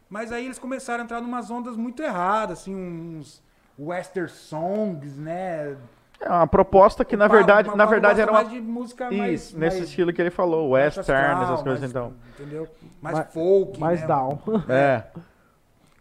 Mas 0.08 0.32
aí 0.32 0.46
eles 0.46 0.58
começaram 0.58 1.02
a 1.02 1.04
entrar 1.04 1.20
numas 1.20 1.50
ondas 1.50 1.76
muito 1.76 2.02
erradas, 2.02 2.60
assim, 2.60 2.74
uns 2.74 3.42
western 3.78 4.28
songs, 4.28 5.16
né? 5.16 5.76
É 6.20 6.28
uma 6.28 6.46
proposta 6.48 7.04
que, 7.04 7.16
na 7.16 7.28
verdade, 7.28 7.70
o 7.70 7.76
na 7.76 7.86
verdade 7.86 8.20
era 8.20 8.30
uma. 8.32 8.40
mais 8.42 8.50
de 8.52 8.60
música 8.60 9.10
mais, 9.10 9.42
Isso, 9.44 9.58
nesse 9.58 9.76
mais- 9.78 9.88
estilo 9.88 10.12
que 10.12 10.20
ele 10.20 10.30
falou, 10.30 10.70
mais 10.70 10.96
western, 10.96 11.20
astral, 11.32 11.42
essas 11.44 11.62
coisas 11.62 11.80
mais- 11.80 11.90
então. 11.90 12.12
Entendeu? 12.38 12.68
Mais, 13.00 13.16
Mais- 13.18 13.32
folk, 13.32 13.78
Mais 13.80 14.00
né? 14.00 14.06
down. 14.06 14.38
É. 14.68 15.04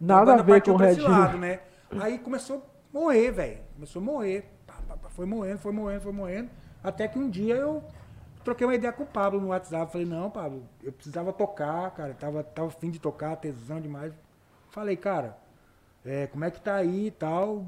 Nada 0.00 0.34
a 0.34 0.42
ver 0.42 0.62
com 0.62 0.72
o 0.72 0.76
Red 0.76 0.96
lado, 1.00 1.38
né? 1.38 1.60
Aí 2.00 2.18
começou 2.18 2.58
a 2.58 2.98
morrer, 2.98 3.30
velho. 3.32 3.58
Começou 3.74 4.02
a 4.02 4.04
morrer. 4.04 4.50
Foi 5.10 5.26
morrendo, 5.26 5.58
foi 5.58 5.72
morrendo, 5.72 6.00
foi 6.02 6.12
morrendo. 6.12 6.50
Até 6.82 7.08
que 7.08 7.18
um 7.18 7.28
dia 7.28 7.54
eu 7.56 7.82
troquei 8.44 8.66
uma 8.66 8.74
ideia 8.74 8.92
com 8.92 9.02
o 9.02 9.06
Pablo 9.06 9.40
no 9.40 9.48
WhatsApp. 9.48 9.90
Falei, 9.90 10.06
não, 10.06 10.30
Pablo, 10.30 10.62
eu 10.82 10.92
precisava 10.92 11.32
tocar, 11.32 11.90
cara. 11.92 12.14
Tava, 12.14 12.42
tava 12.44 12.68
afim 12.68 12.90
de 12.90 12.98
tocar, 13.00 13.34
tesão 13.36 13.80
demais. 13.80 14.12
Falei, 14.70 14.96
cara, 14.96 15.36
é, 16.04 16.26
como 16.28 16.44
é 16.44 16.50
que 16.50 16.60
tá 16.60 16.74
aí 16.76 17.06
e 17.06 17.10
tal? 17.10 17.64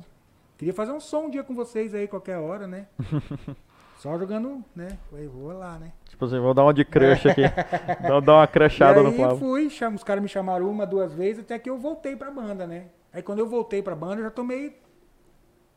Queria 0.60 0.74
fazer 0.74 0.92
um 0.92 1.00
som 1.00 1.20
um 1.24 1.30
dia 1.30 1.42
com 1.42 1.54
vocês 1.54 1.94
aí, 1.94 2.06
qualquer 2.06 2.36
hora, 2.36 2.66
né? 2.66 2.86
Só 3.96 4.18
jogando, 4.18 4.62
né? 4.76 4.98
Falei, 5.10 5.26
vou 5.26 5.52
lá, 5.52 5.78
né? 5.78 5.92
Tipo 6.06 6.26
assim, 6.26 6.38
vou 6.38 6.52
dar 6.52 6.64
uma 6.64 6.74
de 6.74 6.84
crush 6.84 7.26
aqui. 7.28 7.40
Dá- 8.06 8.20
Dar 8.20 8.34
uma 8.34 8.46
crushada 8.46 9.02
no 9.02 9.08
aí 9.08 9.16
Flávio. 9.16 9.38
fui, 9.38 9.70
cham- 9.70 9.94
os 9.94 10.04
caras 10.04 10.22
me 10.22 10.28
chamaram 10.28 10.70
uma, 10.70 10.86
duas 10.86 11.14
vezes, 11.14 11.40
até 11.44 11.58
que 11.58 11.68
eu 11.70 11.78
voltei 11.78 12.14
pra 12.14 12.30
banda, 12.30 12.66
né? 12.66 12.88
Aí 13.10 13.22
quando 13.22 13.38
eu 13.38 13.46
voltei 13.48 13.82
pra 13.82 13.96
banda, 13.96 14.16
eu 14.20 14.24
já 14.24 14.30
tomei 14.30 14.78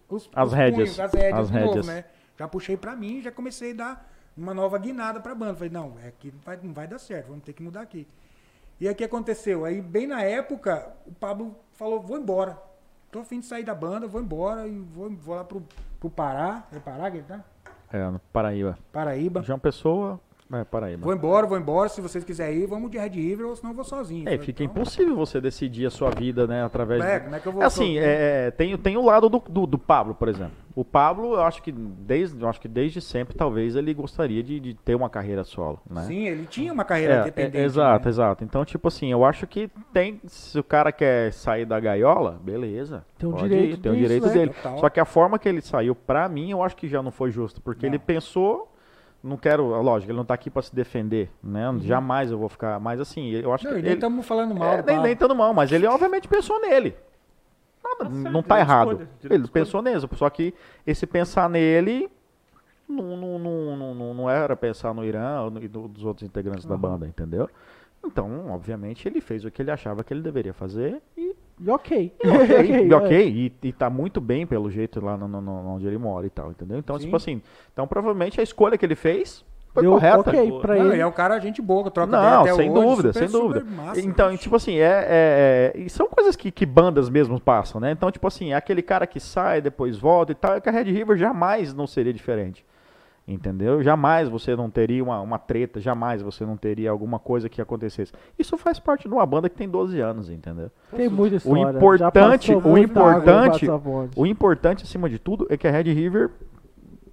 os, 0.09 0.29
As 0.35 0.49
os 0.49 0.53
rédeas. 0.53 0.75
punhos, 0.95 0.99
as 0.99 1.13
rédeas 1.13 1.39
As 1.39 1.47
de 1.47 1.53
novo, 1.53 1.65
rédeas. 1.67 1.87
né? 1.87 2.05
Já 2.37 2.47
puxei 2.49 2.75
pra 2.75 2.93
mim, 2.93 3.21
já 3.21 3.31
comecei 3.31 3.71
a 3.71 3.75
dar 3.75 4.13
uma 4.35 4.53
nova 4.53 4.77
guinada 4.77 5.21
pra 5.21 5.33
banda. 5.33 5.55
Falei, 5.55 5.69
não, 5.71 5.95
é 6.03 6.09
aqui 6.09 6.29
não 6.31 6.39
vai, 6.43 6.59
não 6.61 6.73
vai 6.73 6.87
dar 6.87 6.99
certo, 6.99 7.27
vamos 7.27 7.43
ter 7.45 7.53
que 7.53 7.63
mudar 7.63 7.81
aqui. 7.81 8.05
E 8.81 8.87
aí 8.87 8.93
o 8.93 8.97
que 8.97 9.03
aconteceu? 9.05 9.63
Aí, 9.63 9.81
bem 9.81 10.07
na 10.07 10.23
época, 10.23 10.91
o 11.07 11.13
Pablo 11.13 11.55
falou, 11.71 12.01
vou 12.01 12.17
embora. 12.17 12.57
Tô 13.13 13.19
afim 13.19 13.39
de 13.39 13.45
sair 13.45 13.63
da 13.63 13.75
banda, 13.75 14.07
vou 14.07 14.19
embora 14.19 14.67
e 14.67 14.79
vou, 14.79 15.07
vou 15.11 15.35
lá 15.35 15.43
pro, 15.43 15.63
pro 15.99 16.09
Pará. 16.09 16.63
É 16.73 16.79
Pará 16.79 17.11
que 17.11 17.17
ele 17.17 17.27
tá? 17.27 17.41
É, 17.91 18.09
no 18.09 18.17
Paraíba. 18.17 18.75
Paraíba. 18.91 19.43
João 19.43 19.59
Pessoa, 19.59 20.19
é 20.51 20.63
Paraíba. 20.63 21.03
Vou 21.03 21.13
embora, 21.13 21.47
vou 21.47 21.57
embora. 21.57 21.89
Se 21.89 22.01
vocês 22.01 22.23
quiserem 22.23 22.59
ir, 22.59 22.67
vamos 22.67 22.89
de 22.91 22.97
Red 22.97 23.09
River, 23.09 23.47
ou 23.47 23.55
senão 23.55 23.71
eu 23.71 23.75
vou 23.75 23.85
sozinho. 23.85 24.27
É, 24.27 24.37
fica 24.37 24.63
então, 24.63 24.81
impossível 24.81 25.15
você 25.15 25.39
decidir 25.41 25.85
a 25.85 25.89
sua 25.89 26.09
vida, 26.11 26.45
né, 26.47 26.63
através 26.63 27.03
É, 27.03 27.19
de... 27.19 27.23
como 27.25 27.35
é 27.35 27.39
que 27.39 27.47
eu 27.47 27.51
vou... 27.51 27.61
É 27.61 27.65
assim, 27.65 27.97
é, 27.97 28.47
é, 28.47 28.51
tem, 28.51 28.77
tem 28.77 28.97
o 28.97 29.03
lado 29.05 29.29
do, 29.29 29.39
do, 29.39 29.65
do 29.65 29.77
Pablo, 29.79 30.13
por 30.15 30.27
exemplo. 30.27 30.53
O 30.75 30.83
Pablo, 30.83 31.35
eu 31.35 31.41
acho 31.43 31.61
que 31.61 31.71
desde, 31.71 32.41
eu 32.41 32.49
acho 32.49 32.59
que 32.59 32.67
desde 32.67 32.99
sempre, 32.99 33.35
talvez, 33.35 33.75
ele 33.75 33.93
gostaria 33.93 34.41
de, 34.41 34.59
de 34.59 34.73
ter 34.73 34.95
uma 34.95 35.07
carreira 35.07 35.43
solo, 35.43 35.79
né? 35.87 36.01
Sim, 36.01 36.27
ele 36.27 36.47
tinha 36.47 36.73
uma 36.73 36.83
carreira 36.83 37.17
É, 37.17 37.21
independente. 37.21 37.57
é, 37.57 37.63
exato, 37.63 38.05
né? 38.05 38.09
exato. 38.09 38.43
Então, 38.43 38.65
tipo 38.65 38.87
assim, 38.87 39.11
eu 39.11 39.23
acho 39.23 39.45
que 39.45 39.69
tem. 39.93 40.19
Se 40.25 40.57
o 40.57 40.63
cara 40.63 40.91
quer 40.91 41.31
sair 41.31 41.63
da 41.65 41.79
gaiola, 41.79 42.39
beleza. 42.43 43.05
Tem 43.19 43.29
o 43.29 43.33
direito 43.33 43.75
ir, 43.75 43.77
tem 43.77 43.91
o 43.91 43.95
disso, 43.95 44.07
direito 44.07 44.25
né? 44.25 44.33
dele. 44.33 44.51
Total. 44.51 44.79
Só 44.79 44.89
que 44.89 44.99
a 44.99 45.05
forma 45.05 45.37
que 45.37 45.47
ele 45.47 45.61
saiu, 45.61 45.93
pra 45.93 46.27
mim, 46.27 46.49
eu 46.49 46.63
acho 46.63 46.75
que 46.75 46.87
já 46.87 47.03
não 47.03 47.11
foi 47.11 47.29
justo. 47.29 47.61
Porque 47.61 47.85
Não. 47.85 47.93
ele 47.93 47.99
pensou. 47.99 48.72
Não 49.23 49.37
quero, 49.37 49.65
lógico, 49.81 50.11
ele 50.11 50.17
não 50.17 50.25
tá 50.25 50.33
aqui 50.33 50.49
pra 50.49 50.61
se 50.61 50.75
defender, 50.75 51.31
né? 51.41 51.63
Jamais 51.79 52.29
eu 52.29 52.37
vou 52.37 52.49
ficar. 52.49 52.77
Mas 52.79 52.99
assim, 52.99 53.29
eu 53.31 53.53
acho 53.53 53.65
Uhum. 53.65 53.71
Não, 53.71 53.75
que. 53.75 53.79
e 53.79 53.83
nem 53.83 53.91
ele- 53.91 53.97
estamos 53.99 54.25
falando 54.25 54.53
mal 54.53 54.73
é, 54.73 54.83
nem, 54.83 54.99
nem 55.01 55.15
tanto 55.15 55.33
mal, 55.33 55.53
mas 55.53 55.71
ele 55.71 55.87
obviamente 55.87 56.27
pensou 56.27 56.59
nele. 56.59 56.93
Nada, 57.81 58.05
Tá 58.05 58.09
não 58.09 58.43
tá 58.43 58.55
direito 58.55 58.67
de 58.67 58.71
errado. 58.71 58.91
escolha, 58.91 59.09
Ele 59.35 59.47
pensou 59.47 59.81
nisso. 59.81 60.09
Só 60.15 60.29
que 60.29 60.53
esse 60.85 61.07
pensar 61.07 61.49
nele 61.49 62.09
não, 62.87 63.15
não, 63.15 63.39
não, 63.39 63.77
não, 63.77 63.95
não- 63.95 64.13
não 64.13 64.29
era 64.29 64.55
pensar 64.57 64.93
no 64.93 65.05
Irã 65.05 65.49
e 65.61 65.67
no- 65.69 65.87
dos 65.87 66.03
outros 66.03 66.27
integrantes 66.27 66.65
da 66.65 66.75
banda, 66.75 67.07
entendeu? 67.07 67.49
Então, 68.05 68.49
obviamente, 68.51 69.07
ele 69.07 69.21
fez 69.21 69.45
o 69.45 69.51
que 69.51 69.61
ele 69.61 69.71
achava 69.71 70.03
que 70.03 70.13
ele 70.13 70.21
deveria 70.21 70.53
fazer 70.53 71.01
E 71.17 71.33
ok. 71.71 72.13
e 72.23 72.27
ok, 72.27 72.87
e, 72.87 72.91
é. 72.91 72.95
ok, 72.95 73.29
e, 73.29 73.67
e 73.67 73.71
tá 73.71 73.89
muito 73.89 74.19
bem 74.21 74.45
pelo 74.45 74.69
jeito 74.69 75.03
lá 75.03 75.15
no, 75.17 75.27
no- 75.27 75.41
no- 75.41 75.75
onde 75.75 75.87
ele 75.87 75.97
mora 75.97 76.25
e 76.25 76.29
tal, 76.29 76.51
entendeu? 76.51 76.77
Então, 76.77 76.97
Sim. 76.97 77.05
tipo 77.05 77.15
assim, 77.15 77.41
então 77.71 77.87
provavelmente 77.87 78.39
a 78.39 78.43
escolha 78.43 78.77
que 78.77 78.85
ele 78.85 78.95
fez 78.95 79.43
foi 79.73 79.81
Deu 79.81 79.93
correta. 79.93 80.19
ok 80.19 80.51
pra 80.61 80.75
Não, 80.75 80.85
ele. 80.85 80.93
ele 80.95 81.01
é 81.01 81.05
um 81.07 81.11
cara 81.11 81.39
gente 81.39 81.59
boa, 81.61 81.89
troca 81.89 82.11
Não, 82.11 82.41
até 82.41 82.53
sem 82.53 82.69
hoje, 82.69 82.79
dúvida, 82.87 83.13
super, 83.13 83.27
sem 83.27 83.39
dúvida. 83.41 83.65
massa, 83.65 84.01
então, 84.01 84.37
tipo 84.37 84.55
assim, 84.55 84.75
é, 84.77 84.83
é- 84.83 85.73
é- 85.75 85.79
e 85.79 85.89
são 85.89 86.07
coisas 86.07 86.35
que, 86.35 86.51
que 86.51 86.63
bandas 86.65 87.09
mesmo 87.09 87.39
passam, 87.39 87.81
né? 87.81 87.89
Então, 87.91 88.11
tipo 88.11 88.27
assim, 88.27 88.51
é 88.51 88.55
aquele 88.55 88.83
cara 88.83 89.07
que 89.07 89.19
sai, 89.19 89.61
depois 89.61 89.97
volta 89.97 90.31
e 90.31 90.35
tal, 90.35 90.53
é 90.55 90.61
que 90.61 90.69
a 90.69 90.71
Red 90.71 90.83
River 90.91 91.17
jamais 91.17 91.73
não 91.73 91.87
seria 91.87 92.13
diferente. 92.13 92.63
Entendeu? 93.25 93.81
Jamais 93.81 94.27
você 94.27 94.53
não 94.53 94.69
teria 94.69 95.01
uma, 95.01 95.21
uma 95.21 95.39
treta, 95.39 95.79
jamais 95.79 96.21
você 96.21 96.45
não 96.45 96.57
teria 96.57 96.91
alguma 96.91 97.17
coisa 97.17 97.47
que 97.47 97.61
acontecesse. 97.61 98.11
Isso 98.37 98.57
faz 98.57 98.79
parte 98.79 99.07
de 99.07 99.13
uma 99.13 99.25
banda 99.25 99.49
que 99.49 99.55
tem 99.55 99.69
12 99.69 99.97
anos, 100.01 100.29
entendeu? 100.29 100.69
Tem 100.93 101.07
muita 101.07 101.35
O 101.35 101.37
história. 101.37 101.77
importante- 101.77 102.47
passou 102.53 102.55
o 102.55 102.75
água 102.75 102.79
importante- 102.81 103.67
da 103.67 103.79
ponte. 103.79 104.19
O 104.19 104.25
importante, 104.25 104.83
acima 104.83 105.09
de 105.09 105.17
tudo, 105.19 105.47
é 105.49 105.55
que 105.55 105.65
a 105.65 105.71
Red 105.71 105.83
River, 105.93 106.31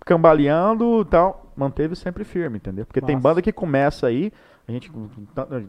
cambaleando 0.05 1.03
e 1.03 1.05
tal, 1.05 1.53
manteve 1.57 1.95
sempre 1.95 2.25
firme, 2.25 2.57
entendeu? 2.57 2.87
Porque 2.87 3.01
tem 3.01 3.15
Massa. 3.15 3.29
banda 3.29 3.43
que 3.43 3.53
começa 3.53 4.07
aí, 4.09 4.33
a 4.67 4.73
gente, 4.73 4.91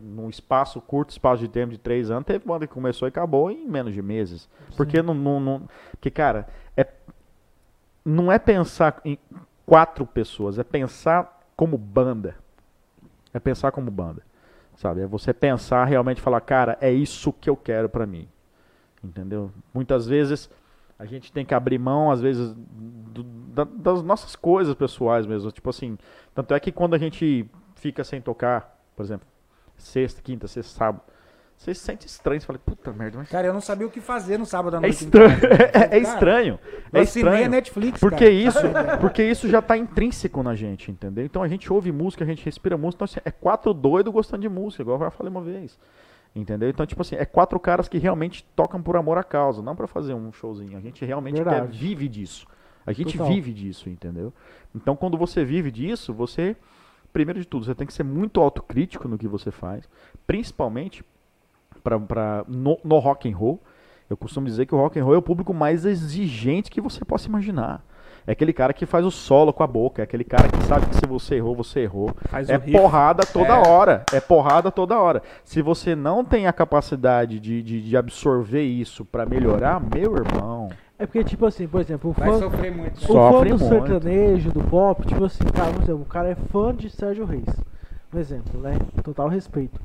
num 0.02 0.30
espaço 0.30 0.82
curto, 0.82 1.12
espaço 1.12 1.42
de 1.42 1.50
tempo 1.50 1.72
de 1.72 1.78
três 1.78 2.10
anos, 2.10 2.26
teve 2.26 2.46
banda 2.46 2.66
que 2.66 2.74
começou 2.74 3.08
e 3.08 3.10
acabou 3.10 3.52
em 3.52 3.68
menos 3.68 3.94
de 3.94 4.02
meses. 4.02 4.50
Porque 4.76 5.02
não, 5.04 5.14
não, 5.14 5.40
não- 5.40 5.62
porque, 5.92 6.10
cara, 6.10 6.48
é, 6.76 6.88
não 8.06 8.32
é 8.32 8.40
pensar 8.40 9.00
em 9.06 9.18
quatro 9.72 10.06
pessoas, 10.06 10.60
é 10.60 10.66
pensar 10.66 11.48
como 11.56 11.78
banda. 11.78 12.36
É 13.34 13.40
pensar 13.40 13.72
como 13.72 13.90
banda. 13.90 14.22
Sabe? 14.76 15.00
É 15.00 15.08
você 15.08 15.34
pensar 15.34 15.86
realmente 15.86 16.20
falar, 16.20 16.42
cara, 16.42 16.78
é 16.82 16.92
isso 16.92 17.32
que 17.32 17.50
eu 17.50 17.56
quero 17.56 17.88
pra 17.88 18.06
mim. 18.06 18.28
Entendeu? 19.02 19.50
Muitas 19.74 20.06
vezes 20.06 20.50
a 21.00 21.06
gente 21.06 21.32
tem 21.32 21.46
que 21.46 21.54
abrir 21.54 21.80
mão, 21.80 22.12
às 22.12 22.20
vezes, 22.20 22.54
do- 22.54 23.24
da- 23.24 23.64
das 23.64 24.04
nossas 24.04 24.36
coisas 24.36 24.76
pessoais 24.76 25.26
mesmo. 25.26 25.50
Tipo 25.54 25.70
assim, 25.70 25.98
tanto 26.36 26.54
é 26.54 26.60
que 26.60 26.70
quando 26.74 26.94
a 26.94 26.98
gente 26.98 27.50
fica 27.76 28.04
sem 28.04 28.20
tocar, 28.20 28.78
por 28.94 29.04
exemplo, 29.06 29.26
sexta, 29.78 30.22
quinta, 30.22 30.50
sexta, 30.50 30.78
sábado, 30.78 31.02
você 31.62 31.76
se 31.76 31.82
sente 31.82 32.08
estranho. 32.08 32.42
Você 32.42 32.48
fala, 32.48 32.58
puta 32.58 32.92
merda, 32.92 33.20
mas. 33.20 33.30
Cara, 33.30 33.46
eu 33.48 33.54
não 33.54 33.62
sabia 33.62 33.86
o 33.86 33.90
que 33.92 34.02
fazer 34.02 34.40
no 34.40 34.48
sábado 34.48 34.74
à 34.76 34.78
É 34.78 34.82
noite. 34.82 35.04
em 35.04 35.06
estranho. 35.06 35.40
casa. 35.40 35.54
É, 35.72 35.72
Cara, 35.72 35.98
estranho. 36.00 36.60
É 36.92 37.02
estranho. 37.02 37.50
Netflix, 37.52 38.00
Porque 38.00 38.18
cara. 38.26 38.32
isso, 38.32 38.60
porque 39.00 39.24
isso 39.24 39.48
já 39.48 39.62
tá 39.62 39.78
intrínseco 39.78 40.42
na 40.42 40.56
gente, 40.56 40.90
entendeu? 40.90 41.24
Então 41.24 41.44
a 41.44 41.48
gente 41.48 41.72
ouve 41.72 41.92
música, 41.92 42.24
a 42.24 42.28
gente 42.28 42.44
respira 42.44 42.76
música, 42.78 43.04
então 43.04 43.06
assim, 43.06 43.20
é 43.24 43.30
quatro 43.30 43.74
doidos 43.76 44.12
gostando 44.12 44.42
de 44.42 44.50
música, 44.50 44.82
igual 44.82 44.98
eu 44.98 45.04
já 45.06 45.12
falei 45.12 45.30
uma 45.30 45.42
vez. 45.42 45.78
Entendeu? 46.36 46.70
Então, 46.70 46.86
tipo 46.86 47.02
assim, 47.02 47.16
é 47.16 47.26
quatro 47.26 47.60
caras 47.60 47.88
que 47.88 47.98
realmente 48.00 48.44
tocam 48.56 48.82
por 48.82 48.96
amor 48.96 49.18
à 49.18 49.24
causa, 49.24 49.62
não 49.62 49.76
pra 49.76 49.86
fazer 49.86 50.14
um 50.16 50.32
showzinho. 50.32 50.78
A 50.78 50.82
gente 50.82 51.04
realmente 51.06 51.44
quer, 51.44 51.68
vive 51.68 52.08
disso. 52.08 52.48
A 52.86 52.92
gente 52.94 53.18
Total. 53.18 53.32
vive 53.34 53.54
disso, 53.54 53.88
entendeu? 53.90 54.34
Então, 54.74 54.96
quando 54.96 55.18
você 55.18 55.44
vive 55.46 55.70
disso, 55.70 56.12
você, 56.14 56.56
primeiro 57.14 57.40
de 57.40 57.46
tudo, 57.46 57.66
você 57.66 57.76
tem 57.76 57.86
que 57.86 57.94
ser 57.94 58.04
muito 58.04 58.40
autocrítico 58.42 59.08
no 59.08 59.18
que 59.18 59.28
você 59.28 59.52
faz, 59.52 59.88
principalmente 60.26 61.04
pra, 61.84 62.00
pra, 62.00 62.44
no, 62.48 62.78
no 62.84 63.00
rock 63.00 63.32
and 63.32 63.36
roll. 63.36 63.60
Eu 64.10 64.18
costumo 64.18 64.46
dizer 64.46 64.66
que 64.66 64.76
o 64.76 64.78
rock 64.78 65.00
and 65.00 65.04
roll 65.06 65.16
é 65.16 65.18
o 65.18 65.22
público 65.22 65.54
mais 65.54 65.86
exigente 65.86 66.70
que 66.70 66.82
você 66.82 67.04
possa 67.06 67.28
imaginar. 67.28 67.82
É 68.28 68.34
aquele 68.34 68.54
cara 68.54 68.72
que 68.72 68.86
faz 68.86 69.04
o 69.06 69.10
solo 69.10 69.52
com 69.52 69.64
a 69.64 69.68
boca, 69.68 70.02
é 70.02 70.04
aquele 70.04 70.24
cara 70.24 70.48
que 70.48 70.62
sabe 70.66 70.86
que 70.86 70.96
se 70.96 71.06
você 71.08 71.36
errou, 71.36 71.56
você 71.56 71.80
errou. 71.80 72.12
Faz 72.30 72.50
é 72.50 72.58
o 72.58 72.60
riff. 72.60 72.72
porrada 72.72 73.24
toda 73.26 73.48
É. 73.54 73.68
hora. 73.68 74.06
É 74.14 74.20
porrada 74.20 74.70
toda 74.70 75.00
hora. 75.00 75.24
Se 75.44 75.62
você 75.62 75.96
não 75.96 76.24
tem 76.24 76.46
a 76.46 76.54
capacidade 76.54 77.40
de, 77.40 77.64
de, 77.64 77.82
de 77.82 77.98
absorver 77.98 78.62
isso 78.62 79.04
pra 79.06 79.26
melhorar, 79.26 79.80
meu 79.82 80.16
irmão. 80.18 80.70
É 81.00 81.08
porque, 81.08 81.24
tipo 81.24 81.48
assim, 81.48 81.68
por 81.68 81.82
exemplo, 81.82 82.12
o 82.12 82.14
fã, 82.14 82.26
muito. 82.26 82.46
o 82.46 82.50
né? 82.52 82.92
fã 82.94 83.08
Sofre 83.08 83.50
do 83.50 83.58
muito. 83.58 83.70
sertanejo, 83.70 84.52
do 84.52 84.64
pop, 84.66 85.04
tipo 85.08 85.24
assim, 85.24 85.44
cara, 85.46 85.74
por 85.74 85.82
exemplo, 85.82 86.02
o 86.04 86.06
cara 86.06 86.30
é 86.30 86.36
fã 86.36 86.76
de 86.76 86.92
Sérgio 86.92 87.26
Reis. 87.26 87.50
Um 88.14 88.20
exemplo, 88.20 88.60
né? 88.62 88.78
Total 89.04 89.28
respeito. 89.30 89.82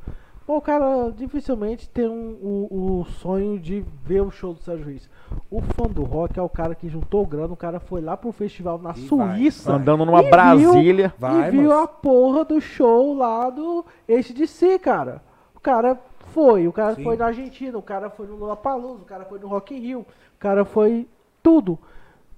Bom, 0.47 0.55
o 0.57 0.61
cara 0.61 1.11
dificilmente 1.15 1.89
tem 1.89 2.07
um, 2.07 2.37
o, 2.41 2.99
o 3.01 3.05
sonho 3.19 3.59
de 3.59 3.83
ver 4.05 4.21
o 4.21 4.31
show 4.31 4.53
do 4.53 4.61
Sérgio 4.63 4.85
Reis. 4.85 5.09
O 5.51 5.61
fã 5.61 5.83
do 5.87 6.03
rock 6.05 6.39
é 6.39 6.41
o 6.41 6.47
cara 6.47 6.73
que 6.73 6.87
juntou 6.87 7.25
grana, 7.25 7.51
o 7.53 7.57
cara 7.57 7.81
foi 7.81 7.99
lá 7.99 8.15
pro 8.15 8.31
festival 8.31 8.77
na 8.77 8.91
E 8.91 8.93
vai, 8.93 9.35
Suíça. 9.35 9.71
vai. 9.73 9.81
Andando 9.81 10.05
numa 10.05 10.19
E 10.19 10.21
viu- 10.21 10.31
Brasília. 10.31 11.13
Vai, 11.19 11.49
e 11.49 11.51
viu 11.51 11.63
moço. 11.63 11.75
a 11.83 11.87
porra 11.87 12.45
do 12.45 12.61
show 12.61 13.13
lá 13.13 13.49
do 13.49 13.85
ACDC, 14.07 14.79
cara. 14.79 15.21
O 15.53 15.59
cara 15.59 15.99
foi, 16.29 16.65
o 16.65 16.71
cara 16.71 16.95
Sim. 16.95 17.03
foi 17.03 17.17
na 17.17 17.25
Argentina, 17.25 17.77
o 17.77 17.81
cara 17.81 18.09
foi 18.09 18.25
no 18.25 18.37
Lollapalooza, 18.37 19.01
o 19.01 19.05
cara 19.05 19.25
foi 19.25 19.39
no 19.39 19.47
Rock 19.49 19.75
in 19.75 19.79
Rio, 19.79 19.99
o 20.01 20.05
cara 20.39 20.63
foi 20.63 21.05
tudo. 21.43 21.77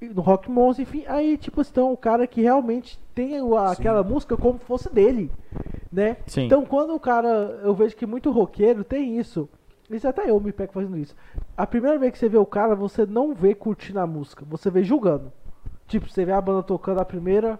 No 0.01 0.21
Rock 0.21 0.49
Monster, 0.49 0.83
enfim, 0.83 1.03
aí 1.07 1.37
tipo, 1.37 1.61
então 1.61 1.91
o 1.91 1.97
cara 1.97 2.25
que 2.25 2.41
realmente 2.41 2.97
tem 3.13 3.33
aquela 3.69 4.01
música 4.01 4.37
como 4.37 4.57
se 4.57 4.65
fosse 4.65 4.93
dele, 4.93 5.29
né? 5.91 6.17
Sim. 6.25 6.45
Então 6.45 6.65
quando 6.65 6.95
o 6.95 6.99
cara, 6.99 7.59
eu 7.63 7.73
vejo 7.73 7.95
que 7.95 8.05
muito 8.05 8.31
roqueiro 8.31 8.83
tem 8.83 9.17
isso. 9.19 9.49
Isso 9.89 10.07
até 10.07 10.29
eu 10.29 10.39
me 10.39 10.51
pego 10.51 10.71
fazendo 10.71 10.97
isso. 10.97 11.15
A 11.57 11.65
primeira 11.65 11.97
vez 11.97 12.11
que 12.13 12.19
você 12.19 12.29
vê 12.29 12.37
o 12.37 12.45
cara, 12.45 12.75
você 12.75 13.05
não 13.05 13.33
vê 13.33 13.55
curtindo 13.55 13.99
a 13.99 14.07
música, 14.07 14.45
você 14.47 14.69
vê 14.69 14.83
julgando. 14.83 15.33
Tipo, 15.87 16.07
você 16.07 16.23
vê 16.23 16.31
a 16.31 16.39
banda 16.39 16.61
tocando 16.61 16.99
a 16.99 17.05
primeira, 17.05 17.59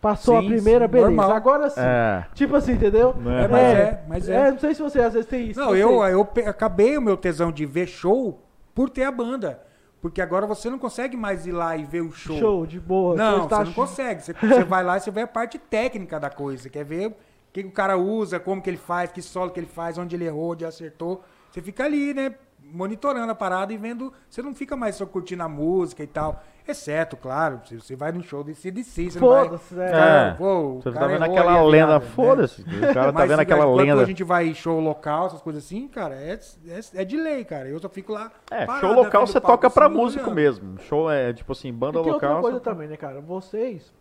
passou 0.00 0.36
a 0.36 0.42
Sim, 0.42 0.48
primeira, 0.48 0.84
sim, 0.84 0.90
beleza. 0.92 1.10
normal. 1.10 1.32
Agora 1.32 1.70
sim. 1.70 1.80
É. 1.80 2.26
Tipo 2.34 2.56
assim, 2.56 2.72
entendeu? 2.72 3.14
É, 3.26 3.48
mas 3.48 3.62
é, 3.62 4.04
mas 4.06 4.28
é. 4.28 4.50
não 4.50 4.58
sei 4.58 4.74
se 4.74 4.82
você 4.82 5.00
às 5.00 5.14
vezes 5.14 5.28
tem 5.28 5.48
isso. 5.48 5.58
Não, 5.58 5.74
eu, 5.74 6.04
eu 6.04 6.28
acabei 6.46 6.98
o 6.98 7.02
meu 7.02 7.16
tesão 7.16 7.50
de 7.50 7.64
ver 7.64 7.86
show 7.86 8.38
por 8.74 8.90
ter 8.90 9.04
a 9.04 9.10
banda. 9.10 9.60
Porque 10.00 10.22
agora 10.22 10.46
você 10.46 10.70
não 10.70 10.78
consegue 10.78 11.16
mais 11.16 11.46
ir 11.46 11.52
lá 11.52 11.76
e 11.76 11.84
ver 11.84 12.00
o 12.00 12.10
show. 12.10 12.38
Show, 12.38 12.66
de 12.66 12.80
boa. 12.80 13.14
Não, 13.16 13.42
você 13.42 13.48
tá 13.48 13.64
não 13.64 13.72
consegue. 13.72 14.22
Você, 14.22 14.32
você 14.32 14.64
vai 14.64 14.82
lá 14.82 14.96
e 14.96 15.00
você 15.00 15.10
vê 15.10 15.22
a 15.22 15.26
parte 15.26 15.58
técnica 15.58 16.18
da 16.18 16.30
coisa. 16.30 16.70
Quer 16.70 16.84
ver 16.84 17.08
o 17.08 17.14
que, 17.52 17.62
que 17.62 17.68
o 17.68 17.72
cara 17.72 17.98
usa, 17.98 18.40
como 18.40 18.62
que 18.62 18.70
ele 18.70 18.78
faz, 18.78 19.12
que 19.12 19.20
solo 19.20 19.50
que 19.50 19.60
ele 19.60 19.66
faz, 19.66 19.98
onde 19.98 20.16
ele 20.16 20.24
errou, 20.24 20.52
onde 20.52 20.64
acertou. 20.64 21.22
Você 21.50 21.60
fica 21.60 21.84
ali, 21.84 22.14
né? 22.14 22.34
Monitorando 22.72 23.30
a 23.32 23.34
parada 23.34 23.72
e 23.72 23.76
vendo. 23.76 24.12
Você 24.28 24.40
não 24.42 24.54
fica 24.54 24.76
mais 24.76 24.96
só 24.96 25.04
curtindo 25.06 25.42
a 25.42 25.48
música 25.48 26.02
e 26.02 26.06
tal. 26.06 26.42
Exceto, 26.68 27.16
claro, 27.16 27.60
se 27.66 27.74
você 27.74 27.96
vai 27.96 28.12
num 28.12 28.22
show 28.22 28.44
de 28.44 28.54
CDC, 28.54 29.10
você 29.10 29.18
não 29.18 29.28
vai. 29.28 29.44
Foda-se, 29.46 29.74
né? 29.74 30.28
É. 30.28 30.34
Pô, 30.34 30.44
o 30.76 30.80
Você 30.82 30.92
tá 30.92 31.06
vendo 31.06 31.24
aquela 31.24 31.62
lenda, 31.64 31.98
né? 31.98 32.06
foda-se. 32.06 32.62
O 32.62 32.80
cara 32.94 33.06
tá 33.06 33.12
Mas 33.12 33.28
vendo 33.28 33.40
aquela 33.40 33.64
quando 33.64 33.76
lenda. 33.76 34.02
a 34.02 34.04
gente 34.04 34.22
vai 34.22 34.46
em 34.46 34.54
show 34.54 34.78
local, 34.78 35.26
essas 35.26 35.42
coisas 35.42 35.64
assim, 35.64 35.88
cara, 35.88 36.14
é, 36.14 36.38
é, 36.68 36.80
é 37.00 37.04
de 37.04 37.16
lei, 37.16 37.44
cara. 37.44 37.68
Eu 37.68 37.80
só 37.80 37.88
fico 37.88 38.12
lá. 38.12 38.30
É, 38.50 38.66
parado 38.66 38.86
show 38.86 38.90
na 38.94 39.02
local 39.02 39.26
você 39.26 39.40
palco, 39.40 39.56
toca 39.56 39.70
pra 39.70 39.86
assim, 39.86 39.94
músico 39.96 40.24
olhando. 40.26 40.36
mesmo. 40.36 40.78
Show 40.80 41.10
é 41.10 41.32
tipo 41.32 41.50
assim, 41.52 41.72
banda 41.72 41.98
E 41.98 42.02
tem 42.04 42.12
local. 42.12 42.28
outra 42.30 42.42
coisa 42.42 42.58
você- 42.58 42.64
também, 42.64 42.86
né, 42.88 42.96
cara? 42.96 43.20
Vocês, 43.20 43.92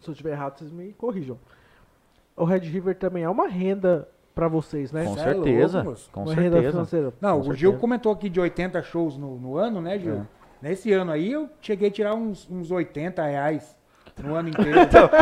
se 0.00 0.08
eu 0.08 0.12
estiver 0.12 0.32
errado, 0.32 0.58
vocês 0.58 0.72
me 0.72 0.92
corrijam. 0.94 1.38
O 2.34 2.44
Red 2.44 2.60
River 2.60 2.96
também 2.96 3.22
é 3.22 3.28
uma 3.28 3.46
renda 3.46 4.08
pra 4.34 4.48
vocês, 4.48 4.90
né? 4.92 5.04
Com 5.04 5.12
é 5.18 5.22
certeza. 5.24 5.82
louco, 5.82 6.00
com 6.12 6.22
uma 6.22 6.34
certeza. 6.34 6.70
financeira. 6.70 7.12
Não, 7.20 7.40
Com 7.40 7.40
o 7.40 7.54
Gil 7.54 7.70
certeza. 7.70 7.80
comentou 7.80 8.12
aqui 8.12 8.28
de 8.28 8.40
80 8.40 8.82
shows 8.82 9.16
no, 9.16 9.36
no 9.38 9.56
ano, 9.56 9.80
né, 9.80 9.98
Gil? 9.98 10.14
É. 10.14 10.20
Nesse 10.62 10.92
ano 10.92 11.10
aí 11.12 11.32
eu 11.32 11.48
cheguei 11.60 11.88
a 11.88 11.90
tirar 11.90 12.14
uns, 12.14 12.48
uns 12.50 12.70
80 12.70 13.22
reais. 13.24 13.76
no 14.22 14.34
ano 14.34 14.48
inteiro. 14.50 14.78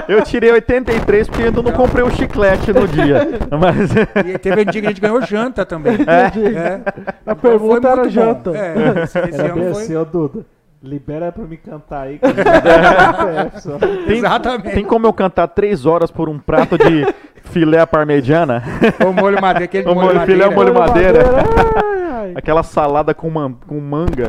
Eu 0.09 0.23
tirei 0.23 0.51
83 0.53 1.29
porque 1.29 1.45
ainda 1.45 1.63
não 1.63 1.73
comprei 1.73 2.05
o 2.05 2.11
chiclete 2.11 2.73
no 2.73 2.87
dia. 2.87 3.21
Mas. 3.59 3.91
E 4.27 4.39
teve 4.39 4.63
um 4.63 4.65
dia 4.65 4.81
que 4.83 4.87
a 4.87 4.91
gente 4.91 5.01
ganhou 5.01 5.23
janta 5.23 5.65
também. 5.65 5.95
Entendi. 5.95 6.57
É. 6.57 6.81
A 7.25 7.35
Foi 7.35 7.51
pergunta 7.51 7.89
era 7.89 8.03
bom. 8.03 8.09
janta. 8.11 8.51
É, 8.57 9.03
esse, 9.05 9.19
esse 9.19 9.41
Era 9.41 9.53
ano 9.55 9.75
foi... 9.75 10.05
Duda. 10.07 10.45
Libera 10.83 11.31
pra 11.31 11.45
me 11.45 11.59
cantar 11.59 12.07
aí. 12.07 12.19
que 12.19 12.25
eu 12.25 13.61
só. 13.61 13.79
Tem, 13.79 14.17
Exatamente. 14.17 14.75
tem 14.75 14.85
como 14.85 15.07
eu 15.07 15.13
cantar 15.13 15.47
3 15.49 15.85
horas 15.85 16.11
por 16.11 16.27
um 16.29 16.39
prato 16.39 16.79
de 16.79 17.07
filé 17.51 17.85
parmegiana? 17.87 18.63
O 19.07 19.13
molho 19.13 19.41
madeira, 19.41 19.65
aquele 19.67 19.85
O 19.89 19.95
molho 19.95 20.07
molho 20.09 20.21
filé, 20.21 20.45
madeira. 20.47 20.51
o 20.51 20.55
molho 20.55 20.75
madeira. 20.75 21.21
Aquela 22.35 22.63
salada 22.63 23.15
com, 23.15 23.31
man- 23.31 23.55
com 23.67 23.81
manga. 23.81 24.29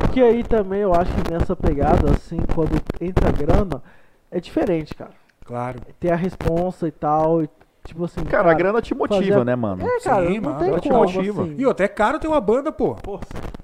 Porque 0.00 0.20
aí 0.20 0.42
também 0.42 0.80
eu 0.80 0.92
acho 0.94 1.12
que 1.12 1.30
nessa 1.32 1.54
pegada, 1.54 2.10
assim, 2.10 2.38
quando 2.54 2.80
entra 3.00 3.30
grana, 3.30 3.82
é 4.30 4.40
diferente, 4.40 4.94
cara. 4.94 5.10
Claro. 5.44 5.80
Tem 5.98 6.10
a 6.10 6.16
responsa 6.16 6.88
e 6.88 6.90
tal. 6.90 7.42
e, 7.42 7.48
tipo 7.84 8.04
assim. 8.04 8.24
Cara, 8.24 8.50
a 8.50 8.54
grana 8.54 8.80
te 8.80 8.94
motiva, 8.94 9.20
fazer- 9.20 9.44
né, 9.44 9.54
mano? 9.54 9.86
É, 9.86 10.00
cara, 10.00 10.26
Sim, 10.26 10.40
não 10.40 10.50
mano, 10.50 10.58
tem 10.60 10.68
ela 10.70 10.80
te 10.80 10.88
como, 10.88 11.00
motiva. 11.02 11.42
assim. 11.42 11.54
E 11.58 11.66
outra, 11.66 11.84
é 11.84 11.88
caro 11.88 12.18
ter 12.18 12.26
uma 12.28 12.40
banda, 12.40 12.72
pô. 12.72 12.96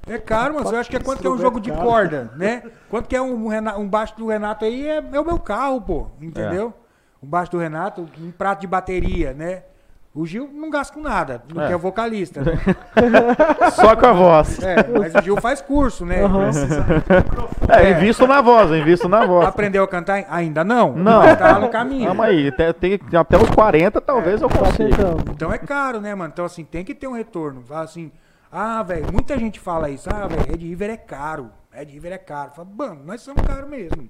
É 0.08 0.18
caro, 0.18 0.54
mas 0.54 0.70
eu 0.70 0.78
acho 0.78 0.90
que 0.90 0.96
é 0.96 1.00
quanto 1.00 1.20
que 1.20 1.26
é 1.26 1.30
um 1.30 1.38
jogo 1.38 1.58
de 1.58 1.72
corda, 1.72 2.30
né? 2.36 2.62
Quanto 2.88 3.08
que 3.08 3.16
é 3.16 3.22
um, 3.22 3.48
um 3.78 3.88
baixo 3.88 4.14
do 4.16 4.26
Renato 4.28 4.64
aí 4.64 4.86
é, 4.86 5.02
é 5.12 5.20
o 5.20 5.24
meu 5.24 5.38
carro, 5.38 5.80
pô. 5.80 6.06
Entendeu? 6.20 6.72
Um 7.26 7.28
baixo 7.28 7.50
do 7.50 7.58
Renato, 7.58 8.06
um 8.20 8.30
prato 8.30 8.60
de 8.60 8.68
bateria, 8.68 9.34
né? 9.34 9.64
O 10.14 10.24
Gil 10.24 10.48
não 10.54 10.70
gasta 10.70 10.94
com 10.94 11.00
nada, 11.02 11.42
porque 11.46 11.72
É. 11.72 11.74
é 11.74 11.76
vocalista. 11.76 12.40
Né? 12.40 12.52
Só 13.74 13.96
com 13.96 14.06
a 14.06 14.12
voz. 14.12 14.62
É, 14.62 14.76
mas 14.96 15.12
o 15.14 15.20
Gil 15.22 15.36
faz 15.40 15.60
curso, 15.60 16.06
né? 16.06 16.22
Aham. 16.24 16.50
É, 17.68 17.90
invisto 17.90 18.26
na 18.28 18.40
voz, 18.40 18.70
invisto 18.70 19.08
na 19.08 19.26
voz. 19.26 19.46
Aprendeu 19.46 19.82
a 19.82 19.88
cantar? 19.88 20.24
Ainda 20.30 20.62
não? 20.64 20.92
Não. 20.94 21.18
Mas 21.18 21.36
Tá 21.38 21.52
lá 21.52 21.58
no 21.58 21.68
caminho. 21.68 22.06
Calma 22.06 22.26
aí, 22.26 22.48
até, 22.48 22.72
tem, 22.72 22.98
até 23.12 23.36
os 23.36 23.50
40 23.50 24.00
talvez 24.00 24.40
eu 24.40 24.48
Tá 24.48 24.58
consiga. 24.58 25.16
Então 25.32 25.52
é 25.52 25.58
caro, 25.58 26.00
né, 26.00 26.14
mano? 26.14 26.30
Então, 26.32 26.44
assim, 26.44 26.64
tem 26.64 26.84
que 26.84 26.94
ter 26.94 27.08
um 27.08 27.12
retorno. 27.12 27.62
Fala 27.66 27.82
assim, 27.82 28.10
ah, 28.50 28.82
velho, 28.84 29.12
muita 29.12 29.36
gente 29.36 29.58
fala 29.60 29.90
isso. 29.90 30.08
Ah, 30.10 30.26
velho, 30.28 30.46
Red 30.48 30.64
River 30.66 30.90
é 30.90 30.96
caro. 30.96 31.50
Red 31.72 31.86
River 31.86 32.12
é 32.12 32.18
caro. 32.18 32.52
Fala, 32.54 32.68
mano, 32.74 33.00
nós 33.04 33.20
somos 33.20 33.42
caros 33.42 33.68
mesmo. 33.68 34.08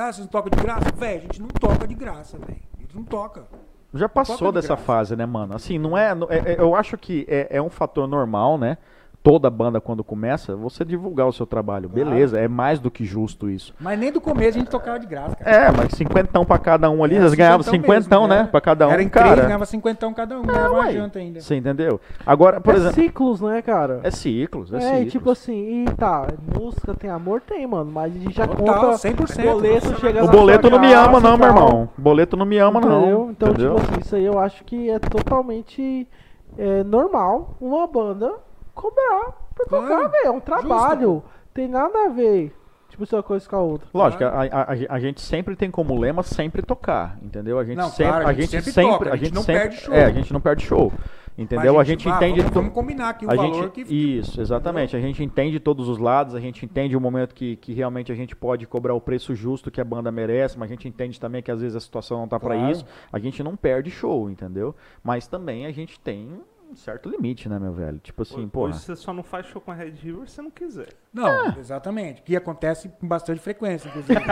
Ah, 0.00 0.10
vocês 0.12 0.20
não 0.20 0.26
tocam 0.28 0.50
de 0.56 0.62
graça? 0.62 0.90
Velho, 0.96 1.18
a 1.18 1.22
gente 1.24 1.42
não 1.42 1.48
toca 1.48 1.86
de 1.86 1.94
graça, 1.94 2.38
velho. 2.38 2.58
A 2.78 2.80
gente 2.80 2.96
não 2.96 3.04
toca. 3.04 3.44
Já 3.92 4.08
passou 4.08 4.38
Toca 4.38 4.52
de 4.52 4.54
dessa 4.54 4.68
graça. 4.74 4.82
fase, 4.82 5.14
né, 5.16 5.26
mano? 5.26 5.54
Assim, 5.54 5.78
não 5.78 5.98
é, 5.98 6.12
é- 6.30 6.52
é- 6.54 6.56
Eu 6.60 6.74
acho 6.74 6.96
que 6.96 7.26
é, 7.28 7.48
é 7.50 7.60
um 7.60 7.68
fator 7.68 8.06
normal, 8.08 8.56
né? 8.56 8.78
Toda 9.22 9.50
banda, 9.50 9.82
quando 9.82 10.02
começa, 10.02 10.56
você 10.56 10.82
divulgar 10.82 11.26
o 11.28 11.32
seu 11.32 11.44
trabalho. 11.44 11.90
Beleza, 11.90 12.40
é 12.40 12.48
mais 12.48 12.78
do 12.80 12.90
que 12.90 13.04
justo 13.04 13.50
isso. 13.50 13.74
Mas 13.78 13.98
nem 13.98 14.10
do 14.10 14.18
começo 14.18 14.56
a 14.56 14.60
gente 14.60 14.70
tocava 14.70 14.98
de 14.98 15.06
graça, 15.06 15.36
cara. 15.36 15.56
É, 15.66 15.70
mas 15.70 15.92
cinquentão 15.92 16.42
pra 16.42 16.56
cada 16.58 16.88
um 16.88 17.04
ali, 17.04 17.16
eles 17.16 17.34
ganhavam 17.34 17.62
cinquentão 17.62 18.22
mesmo, 18.22 18.28
né? 18.34 18.38
era. 18.40 18.48
Pra 18.48 18.60
cada 18.62 18.88
um, 18.88 18.90
Era 18.90 19.02
em 19.02 19.10
três, 19.10 19.28
cara. 19.28 19.42
ganhava 19.42 19.66
cinquentão 19.66 20.14
cada 20.14 20.38
um, 20.38 20.42
ganhava 20.42 20.70
uma 20.70 20.84
ué. 20.84 20.92
janta 20.92 21.18
ainda. 21.18 21.38
Você 21.42 21.54
entendeu? 21.54 22.00
Agora, 22.24 22.62
por 22.62 22.72
é 22.72 22.78
exemplo, 22.78 22.94
ciclos, 22.94 23.40
né, 23.42 23.60
cara? 23.60 24.00
é 24.02 24.10
ciclos, 24.10 24.72
é, 24.72 24.76
É, 24.78 24.80
ciclos. 24.80 25.02
e 25.02 25.10
tipo 25.10 25.30
assim, 25.30 25.84
e 25.84 25.84
tá, 25.96 26.26
música 26.58 26.94
tem 26.94 27.10
amor? 27.10 27.42
Tem, 27.42 27.66
mano, 27.66 27.90
mas 27.92 28.16
a 28.16 28.18
gente 28.18 28.34
já 28.34 28.46
Total, 28.46 28.74
conta 28.92 28.96
100%. 28.96 29.42
boleto 29.52 30.00
chega 30.00 30.24
o 30.24 30.28
boleto 30.28 30.70
não 30.70 30.78
me 30.80 30.94
ama 30.94 31.20
não, 31.20 31.36
meu 31.36 31.46
irmão. 31.48 31.90
Boleto 31.98 32.38
não 32.38 32.46
me 32.46 32.56
ama 32.56 32.80
Entendeu? 32.80 32.98
não. 32.98 33.30
Então, 33.32 33.48
entendeu? 33.50 33.74
tipo 33.74 33.90
assim, 33.90 34.00
isso 34.00 34.16
aí 34.16 34.24
eu 34.24 34.38
acho 34.38 34.64
que 34.64 34.88
é 34.88 34.98
totalmente 34.98 36.08
é, 36.56 36.82
normal 36.84 37.54
uma 37.60 37.86
banda 37.86 38.32
cobrar 38.80 39.32
pra 39.54 39.66
Claro, 39.66 39.86
tocar, 39.86 40.08
velho. 40.08 40.26
É 40.26 40.30
um 40.30 40.40
trabalho. 40.40 41.22
Tem 41.52 41.68
nada 41.68 42.06
a 42.06 42.08
ver, 42.08 42.54
tipo, 42.88 43.04
se 43.04 43.14
uma 43.14 43.22
coisa 43.22 43.48
com 43.48 43.56
a 43.56 43.60
outra. 43.60 43.88
Lógico, 43.92 44.24
a, 44.24 44.28
a- 44.28 44.62
a- 44.62 44.94
a 44.94 45.00
gente 45.00 45.20
sempre 45.20 45.56
tem 45.56 45.70
como 45.70 45.98
lema 45.98 46.22
sempre 46.22 46.62
tocar, 46.62 47.18
entendeu? 47.22 47.58
A 47.58 47.64
gente 47.64 47.76
Não, 47.76 47.88
sempre, 47.90 48.12
claro, 48.12 48.28
a 48.28 48.32
gente 48.32 48.62
sempre, 48.62 48.72
toca, 48.72 49.12
a 49.12 49.16
gente 49.16 49.34
não 49.34 49.42
sempre, 49.42 49.60
perde 49.62 49.76
show. 49.78 49.94
é, 49.94 50.04
a 50.04 50.10
gente 50.12 50.32
não 50.32 50.40
perde 50.40 50.64
show, 50.64 50.92
entendeu? 51.36 51.74
Mas 51.74 51.80
a 51.80 51.84
gente 51.84 52.08
ah, 52.08 52.12
entende 52.16 52.40
Vamos, 52.40 52.54
vamos 52.54 52.72
combinar 52.72 53.08
aqui 53.10 53.26
o 53.26 53.30
a 53.30 53.34
valor 53.34 53.54
gente, 53.64 53.70
que. 53.84 53.92
Isso, 53.92 54.40
exatamente. 54.40 54.96
A 54.96 55.00
gente 55.00 55.22
entende 55.24 55.58
todos 55.58 55.88
os 55.88 55.98
lados, 55.98 56.34
a 56.36 56.40
gente 56.40 56.64
entende 56.64 56.96
o 56.96 57.00
momento 57.00 57.34
que, 57.34 57.56
que 57.56 57.72
realmente 57.72 58.12
a 58.12 58.14
gente 58.14 58.36
pode 58.36 58.64
cobrar 58.66 58.94
o 58.94 59.00
preço 59.00 59.34
justo 59.34 59.70
que 59.72 59.80
a 59.80 59.84
banda 59.84 60.12
merece, 60.12 60.56
mas 60.56 60.70
a 60.70 60.72
gente 60.74 60.86
entende 60.86 61.18
também 61.18 61.42
que 61.42 61.50
às 61.50 61.60
vezes 61.60 61.74
a 61.76 61.80
situação 61.80 62.20
não 62.20 62.28
tá 62.28 62.38
pra 62.38 62.54
Claro. 62.54 62.70
isso. 62.70 62.84
A 63.12 63.18
gente 63.18 63.42
não 63.42 63.56
perde 63.56 63.90
show, 63.90 64.30
entendeu? 64.30 64.72
Mas 65.02 65.26
também 65.26 65.66
a 65.66 65.72
gente 65.72 65.98
tem 65.98 66.40
um 66.70 66.76
certo 66.76 67.08
limite, 67.08 67.48
né, 67.48 67.58
meu 67.58 67.72
velho? 67.72 67.98
Tipo 67.98 68.22
assim, 68.22 68.48
pô. 68.48 68.62
Hoje 68.62 68.78
você 68.78 68.94
só 68.96 69.12
não 69.12 69.22
faz 69.22 69.46
show 69.46 69.60
com 69.60 69.70
a 69.70 69.74
Red 69.74 69.90
River 69.90 70.28
se 70.28 70.40
não 70.40 70.50
quiser. 70.50 70.88
Não, 71.12 71.28
É. 71.28 71.58
exatamente. 71.58 72.22
Que 72.22 72.36
acontece 72.36 72.88
com 72.88 73.06
bastante 73.08 73.40
frequência, 73.40 73.88
inclusive. 73.88 74.18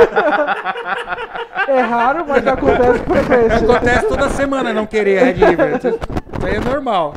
É 1.68 1.80
raro, 1.82 2.24
mas 2.26 2.47
acontece 2.47 3.05
com 3.05 3.14
frequência. 3.14 3.57
acontece 3.57 4.09
toda 4.09 4.30
semana 4.30 4.72
não 4.72 4.86
querer 4.86 5.18
a 5.18 5.24
Red 5.26 5.32
River. 5.34 5.76
Isso 5.76 6.47
aí 6.47 6.55
é 6.55 6.61
normal. 6.61 7.12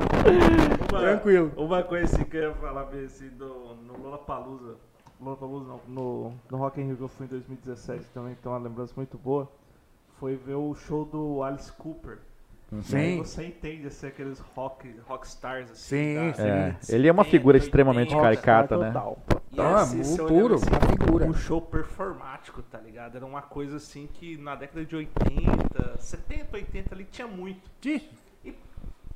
Tranquilo. 0.89 1.51
Uma 1.55 1.81
coisa 1.83 2.05
assim 2.13 2.25
que 2.25 2.35
eu 2.35 2.49
ia 2.49 2.53
falar 2.55 2.83
bem 2.85 3.05
assim, 3.05 3.29
do, 3.29 3.75
no 3.87 3.97
Lollapalooza, 4.03 4.75
Lollapalooza 5.21 5.65
não, 5.67 5.79
no, 5.87 6.33
no 6.49 6.57
Rock 6.57 6.81
in 6.81 6.87
Rio 6.87 6.97
que 6.97 7.03
eu 7.03 7.07
fui 7.07 7.25
em 7.27 7.29
2017 7.29 8.05
também, 8.13 8.35
então 8.37 8.51
é 8.51 8.57
uma 8.57 8.67
lembrança 8.67 8.91
muito 8.97 9.17
boa, 9.17 9.49
foi 10.19 10.35
ver 10.35 10.55
o 10.55 10.73
show 10.75 11.05
do 11.05 11.41
Alice 11.43 11.71
Cooper. 11.71 12.17
E 12.71 12.75
aí 12.75 12.83
Sim. 12.83 13.17
você 13.17 13.45
entende 13.47 13.87
assim, 13.87 14.07
aqueles 14.07 14.39
rock, 14.39 14.95
rockstars 15.05 15.69
assim. 15.71 15.81
Sim, 15.89 16.33
sim. 16.35 16.41
É, 16.41 16.75
ele 16.87 17.05
é 17.07 17.11
uma 17.11 17.25
figura 17.25 17.55
80, 17.57 17.65
extremamente 17.67 18.15
80, 18.15 18.21
caricata, 18.21 18.77
né? 18.77 18.87
Total. 18.87 19.17
E 19.51 19.59
Ah, 19.59 19.75
assim, 19.81 20.01
você 20.01 20.21
o 20.21 20.23
olhava 20.25 20.39
puro, 20.41 20.55
assim, 20.55 20.65
uma 20.69 20.79
figura. 20.79 21.25
Um 21.25 21.33
show 21.33 21.61
performático, 21.61 22.61
tá 22.63 22.77
ligado? 22.79 23.17
Era 23.17 23.25
uma 23.25 23.41
coisa 23.41 23.75
assim 23.75 24.07
que 24.13 24.37
na 24.37 24.55
década 24.55 24.85
de 24.85 24.95
80, 24.95 25.97
70, 25.99 26.55
80 26.55 26.95
ali 26.95 27.03
tinha 27.11 27.27
muito. 27.27 27.59
Ih, 27.85 28.09
E 28.45 28.55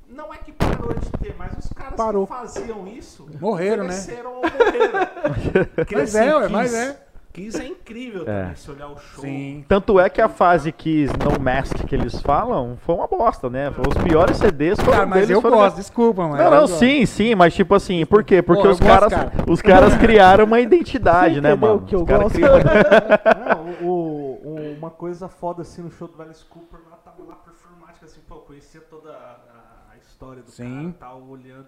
não 0.10 0.34
é 0.34 0.38
que 0.38 0.51
parou 0.51 0.93
de 0.93 1.10
ter, 1.12 1.34
mas 1.38 1.58
os 1.58 1.72
caras 1.72 1.95
Parou. 1.95 2.28
que 2.28 2.34
faziam 2.34 2.86
isso 2.86 3.26
Morreram, 3.39 3.86
né? 3.86 3.93
morreram. 3.95 4.41
Mas 5.95 6.14
é, 6.16 6.36
ué, 6.36 6.47
mas 6.49 6.74
é. 6.74 7.05
Kiss 7.36 7.61
é 7.61 7.67
incrível 7.67 8.21
É. 8.21 8.25
também, 8.41 8.55
se 8.55 8.71
olhar 8.71 8.88
o 8.88 8.97
show. 8.97 9.21
Sim. 9.23 9.65
Tanto 9.67 9.99
é 9.99 10.09
que 10.09 10.21
a 10.21 10.29
fase 10.29 10.71
Kiss 10.71 11.11
No 11.17 11.38
Mask 11.43 11.75
que 11.86 11.93
eles 11.93 12.21
falam 12.21 12.77
foi 12.77 12.95
uma 12.95 13.07
bosta, 13.07 13.49
né? 13.49 13.69
Foi 13.71 13.83
Os 13.88 14.03
piores 14.03 14.38
CDs 14.38 14.79
foram 14.79 14.91
Cara, 14.93 15.05
mas 15.05 15.19
deles, 15.19 15.29
eu 15.31 15.41
foram- 15.41 15.57
gosto, 15.57 15.75
desculpa, 15.75 16.27
mas. 16.29 16.38
Não, 16.39 16.49
não, 16.49 16.59
gosto. 16.61 16.79
sim, 16.79 17.05
sim, 17.05 17.36
mas 17.36 17.53
tipo 17.53 17.75
assim, 17.75 18.05
por 18.05 18.23
quê? 18.23 18.41
Porque 18.41 18.63
Pô, 18.63 18.69
os 18.69 18.79
gosto, 18.79 18.89
caras, 18.89 19.13
cara. 19.13 19.31
os 19.51 19.61
caras 19.61 19.95
criaram 19.99 20.45
uma 20.45 20.59
identidade, 20.61 21.36
Você 21.36 21.41
né, 21.41 21.53
mano? 21.55 21.81
que 21.81 21.93
eu 21.93 21.99
Os 22.03 22.05
gosto? 22.07 22.31
criam- 22.36 22.53
Não, 23.81 23.88
o, 23.88 24.41
o- 24.43 24.75
uma 24.77 24.89
coisa 24.89 25.27
foda 25.27 25.61
assim 25.61 25.81
no 25.81 25.91
show 25.91 26.07
do 26.07 26.21
Alice 26.21 26.43
Cooper, 26.45 26.79
lá 26.89 26.95
tava 26.97 27.21
lá 27.27 27.36
performática, 27.36 28.05
assim, 28.05 28.21
pô, 28.27 28.36
eu 28.36 28.39
conhecia 28.41 28.81
toda 28.81 29.09
a, 29.11 29.93
a 29.93 29.97
história 29.97 30.41
do 30.41 30.49
Sim. 30.51 30.93
cara, 30.99 31.11
tal, 31.11 31.23
olhando. 31.27 31.67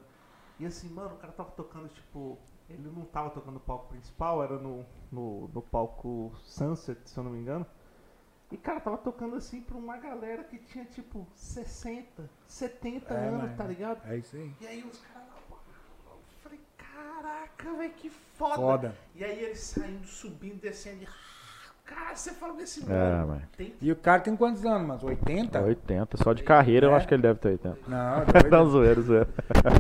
E 0.60 0.66
assim, 0.66 0.90
mano, 0.90 1.10
o 1.10 1.18
cara 1.18 1.34
tava 1.34 1.50
tocando, 1.56 1.88
tipo, 1.90 2.38
ele 2.70 2.90
não 2.90 3.06
tava 3.06 3.30
tocando 3.30 3.54
no 3.56 3.60
palco 3.60 3.88
principal, 3.90 4.44
era 4.44 4.58
no, 4.58 4.86
no, 5.12 5.48
no 5.50 5.62
palco 5.62 6.32
Sunset, 6.44 7.00
se 7.10 7.18
eu 7.18 7.24
não 7.24 7.32
me 7.32 7.40
engano. 7.40 7.66
E, 8.52 8.56
cara, 8.58 8.80
tava 8.80 8.98
tocando 8.98 9.36
assim 9.36 9.62
pra 9.62 9.76
uma 9.78 9.98
galera 9.98 10.44
que 10.44 10.58
tinha, 10.58 10.86
tipo, 10.86 11.28
60, 11.36 12.30
70 12.48 13.14
É, 13.14 13.28
anos, 13.28 13.42
mano. 13.44 13.58
tá 13.58 13.64
ligado? 13.66 14.06
É 14.10 14.18
isso 14.18 14.36
aí. 14.38 14.54
E 14.62 14.68
aí 14.68 14.84
os 14.84 15.00
caras 15.00 15.28
eu 15.50 16.18
falei, 16.42 16.60
caraca, 16.78 17.74
velho, 17.74 17.94
que 17.94 18.10
foda. 18.10 18.56
Foda. 18.56 18.98
E 19.16 19.24
aí 19.24 19.44
eles 19.44 19.60
saindo, 19.60 20.06
subindo, 20.08 20.62
descendo. 20.62 21.04
e, 21.04 21.08
Cara, 21.88 22.16
você 22.16 22.32
fala 22.34 22.54
desse 22.54 22.84
É, 22.84 22.88
mano. 22.94 23.28
mano. 23.28 23.42
Tem 23.58 23.74
E 23.82 23.92
o 23.92 23.96
cara 23.96 24.22
tem 24.22 24.36
quantos 24.36 24.64
anos, 24.66 24.88
mas 24.88 25.04
80? 25.04 25.60
80, 25.62 26.18
só 26.18 26.34
de 26.34 26.44
carreira 26.44 26.86
eu 26.88 26.92
É. 26.92 26.96
acho 26.96 27.08
que 27.08 27.14
ele 27.14 27.22
deve 27.24 27.40
ter 27.40 27.48
80. 27.50 27.80
Não, 27.88 28.18
Não, 28.52 28.52
doido. 28.52 28.70
zoeiro, 28.70 29.02
zoeiro. 29.02 29.30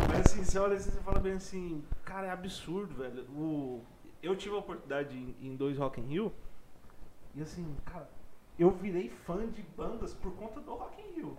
Mas 0.10 0.22
assim, 0.22 0.43
você 0.43 0.58
olha 0.58 0.76
assim, 0.78 0.89
você 0.91 0.99
fala 1.01 1.20
bem 1.20 1.34
assim, 1.34 1.84
cara, 2.05 2.28
é 2.28 2.32
absurdo, 2.32 2.95
velho. 2.95 3.24
O... 3.36 3.82
Eu 4.24 4.36
tive 4.36 4.55
a 4.55 4.60
oportunidade 4.60 5.16
em, 5.16 5.36
em 5.41 5.55
dois 5.55 5.78
Rock 5.78 5.99
in 6.01 6.05
Rio, 6.05 6.34
e 7.36 7.41
assim, 7.41 7.76
cara, 7.86 8.10
eu 8.58 8.72
virei 8.72 9.10
fã 9.26 9.45
de 9.45 9.62
bandas 9.78 10.14
por 10.16 10.32
conta 10.34 10.60
do 10.62 10.72
Rock 10.74 10.99
in 11.01 11.16
Rio. 11.20 11.38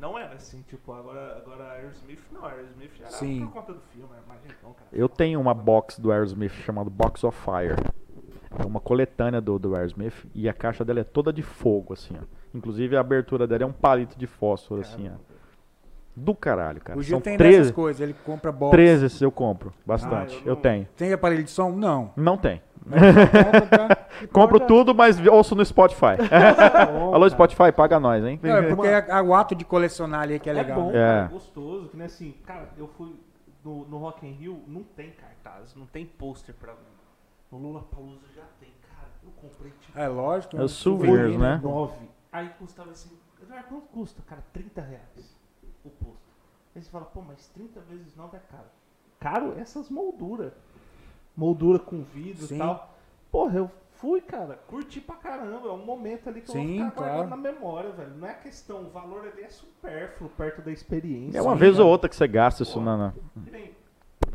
Não 0.00 0.18
era 0.18 0.34
assim, 0.34 0.62
tipo, 0.68 0.92
agora, 0.92 1.36
agora 1.36 1.72
Aerosmith 1.72 2.20
não, 2.32 2.44
Aerosmith 2.44 2.90
era 2.98 3.10
Sim. 3.10 3.46
por 3.46 3.52
conta 3.52 3.72
do 3.74 3.80
filme, 3.92 4.08
imagina 4.26 4.54
então, 4.58 4.72
cara. 4.72 4.88
Eu 4.92 5.08
tenho 5.08 5.40
uma 5.40 5.54
box 5.54 6.00
do 6.00 6.10
Aerosmith 6.10 6.52
chamada 6.64 6.90
Box 6.90 7.22
of 7.24 7.38
Fire. 7.38 7.76
É 8.58 8.66
uma 8.66 8.80
coletânea 8.80 9.40
do, 9.40 9.58
do 9.58 9.74
Aerosmith 9.74 10.26
e 10.34 10.48
a 10.48 10.52
caixa 10.52 10.84
dela 10.84 11.00
é 11.00 11.04
toda 11.04 11.32
de 11.32 11.42
fogo, 11.42 11.92
assim, 11.94 12.14
ó. 12.20 12.24
Inclusive 12.54 12.96
a 12.96 13.00
abertura 13.00 13.46
dela 13.46 13.62
é 13.62 13.66
um 13.66 13.72
palito 13.72 14.18
de 14.18 14.26
fósforo, 14.26 14.80
assim, 14.82 15.08
ó. 15.08 15.32
Do 16.14 16.34
caralho, 16.34 16.78
cara. 16.80 16.98
O 16.98 17.02
Gil 17.02 17.12
São 17.16 17.20
tem 17.22 17.38
dessas 17.38 17.54
13, 17.54 17.72
coisas, 17.72 18.00
ele 18.02 18.14
compra 18.24 18.52
box. 18.52 18.72
13 18.72 19.06
esses 19.06 19.22
eu 19.22 19.32
compro, 19.32 19.72
bastante. 19.86 20.36
Ah, 20.36 20.42
eu 20.44 20.52
eu, 20.52 20.56
tenho. 20.56 20.86
Tem 20.94 21.10
aparelho 21.12 21.42
de 21.42 21.50
som? 21.50 21.70
Não. 21.70 22.10
Não 22.16 22.36
tem. 22.36 22.60
Compro 24.32 24.60
tudo, 24.60 24.94
mas 24.94 25.24
ouço 25.26 25.54
no 25.54 25.64
Spotify. 25.64 26.18
Alô, 27.14 27.30
Spotify, 27.30 27.72
paga 27.72 27.98
nós, 27.98 28.24
hein? 28.24 28.38
Não, 28.42 28.56
é 28.56 28.74
porque 28.74 28.86
é, 28.88 29.04
é 29.08 29.22
o 29.22 29.34
ato 29.34 29.54
de 29.54 29.64
colecionar 29.64 30.22
ali 30.22 30.38
que 30.38 30.50
é 30.50 30.52
É, 30.52 30.56
legal. 30.56 30.80
bom, 30.80 30.86
né? 30.88 30.92
cara, 30.92 31.22
É. 31.22 31.24
é 31.24 31.28
gostoso, 31.28 31.88
que 31.88 31.96
nem 31.96 32.06
assim, 32.06 32.34
cara, 32.44 32.68
eu 32.76 32.88
fui 32.88 33.14
no, 33.64 33.86
no 33.86 33.98
Rock 33.98 34.26
in 34.26 34.32
Rio, 34.32 34.60
não 34.66 34.82
tem 34.82 35.10
cartaz, 35.12 35.74
não 35.76 35.86
tem 35.86 36.04
pôster 36.04 36.54
pra 36.54 36.72
mim. 36.72 36.78
No 37.52 37.58
Lula 37.58 37.82
Palusa 37.82 38.26
já 38.34 38.44
tem, 38.58 38.70
cara. 38.80 39.08
Eu 39.22 39.30
comprei 39.32 39.70
tipo 39.72 39.98
É 39.98 40.08
lógico. 40.08 40.56
É 40.56 40.60
um 40.60 40.64
os 40.64 40.72
souvenirs, 40.72 41.36
né? 41.38 41.60
9. 41.62 42.08
Aí 42.32 42.48
custava 42.58 42.90
assim. 42.90 43.10
Eduardo, 43.42 43.68
quanto 43.68 43.86
custa? 43.88 44.22
Cara, 44.22 44.42
30 44.52 44.80
reais 44.80 45.36
o 45.84 45.90
posto. 45.90 46.22
Aí 46.74 46.82
você 46.82 46.88
fala, 46.90 47.04
pô, 47.04 47.20
mas 47.20 47.48
30 47.48 47.80
vezes 47.82 48.16
9 48.16 48.36
é 48.36 48.40
caro. 48.40 48.64
Caro 49.20 49.58
essas 49.58 49.90
molduras. 49.90 50.52
Moldura 51.36 51.78
com 51.78 52.02
vidro 52.02 52.46
Sim. 52.46 52.54
e 52.54 52.58
tal. 52.58 52.94
Porra, 53.30 53.58
eu 53.58 53.70
fui, 53.92 54.20
cara, 54.20 54.56
curti 54.68 55.00
pra 55.00 55.16
caramba. 55.16 55.68
É 55.68 55.72
um 55.72 55.84
momento 55.84 56.28
ali 56.28 56.40
que 56.40 56.48
eu 56.48 56.52
Sim, 56.54 56.78
vou 56.78 56.90
ficar 56.90 57.00
guardando 57.02 57.28
claro. 57.28 57.30
na 57.30 57.36
memória, 57.36 57.90
velho. 57.92 58.14
Não 58.16 58.28
é 58.28 58.34
questão, 58.34 58.84
o 58.86 58.90
valor 58.90 59.26
ali 59.26 59.42
é 59.42 59.50
supérfluo 59.50 60.30
perto 60.30 60.62
da 60.62 60.70
experiência. 60.72 61.36
É 61.38 61.42
uma 61.42 61.54
vez 61.56 61.72
cara. 61.74 61.84
ou 61.84 61.90
outra 61.90 62.08
que 62.08 62.16
você 62.16 62.26
gasta 62.26 62.62
isso 62.62 62.80
na. 62.80 62.96
na- 62.96 63.14
Que 63.44 63.50
nem 63.50 63.74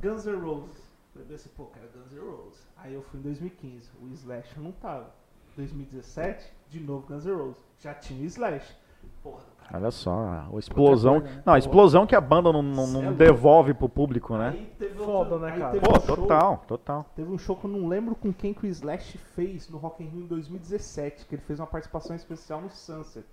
Guns 0.01 0.25
N' 0.25 0.35
Roses. 0.39 0.87
Eu 1.15 1.35
assim, 1.35 1.49
pô, 1.55 1.65
cara, 1.65 1.87
Guns 1.95 2.11
N' 2.11 2.19
Roses. 2.19 2.66
Aí 2.77 2.93
eu 2.93 3.01
fui 3.01 3.19
em 3.19 3.23
2015, 3.23 3.89
o 4.01 4.07
Slash 4.13 4.59
não 4.59 4.71
tava. 4.71 5.09
2017, 5.55 6.53
de 6.69 6.79
novo 6.79 7.07
Guns 7.07 7.25
N' 7.25 7.33
Roses. 7.35 7.63
Já 7.79 7.93
tinha 7.93 8.21
o 8.21 8.25
Slash. 8.25 8.75
Porra, 9.23 9.41
cara. 9.59 9.77
Olha 9.77 9.91
só, 9.91 10.11
a 10.53 10.59
explosão. 10.59 11.19
coisa, 11.21 11.35
né? 11.35 11.43
Não, 11.45 11.53
a 11.53 11.57
explosão 11.57 12.05
que 12.07 12.15
a 12.15 12.21
banda 12.21 12.51
não, 12.53 12.61
não- 12.61 12.87
não 12.87 13.09
é 13.09 13.13
devolve 13.13 13.73
pro 13.73 13.89
público, 13.89 14.37
né? 14.37 14.49
Aí 14.49 14.65
teve 14.77 14.95
Foda, 14.95 15.11
outro- 15.35 15.39
né, 15.39 15.51
aí 15.53 15.59
cara? 15.59 15.71
teve 15.71 15.85
Pô, 15.85 15.97
um 15.97 16.01
show- 16.01 16.15
total, 16.15 16.63
total. 16.67 17.05
Teve 17.15 17.31
um 17.31 17.37
show 17.37 17.55
que 17.55 17.65
eu 17.65 17.71
não 17.71 17.87
lembro 17.87 18.15
com 18.15 18.31
quem 18.31 18.53
que 18.53 18.65
o 18.65 18.69
Slash 18.69 19.17
fez 19.17 19.67
no 19.69 19.77
Rock 19.77 20.03
in 20.03 20.07
Rio 20.07 20.21
em 20.23 20.27
2017, 20.27 21.25
que 21.25 21.35
ele 21.35 21.41
fez 21.41 21.59
uma 21.59 21.67
participação 21.67 22.15
especial 22.15 22.61
no 22.61 22.69
Sunset. 22.69 23.25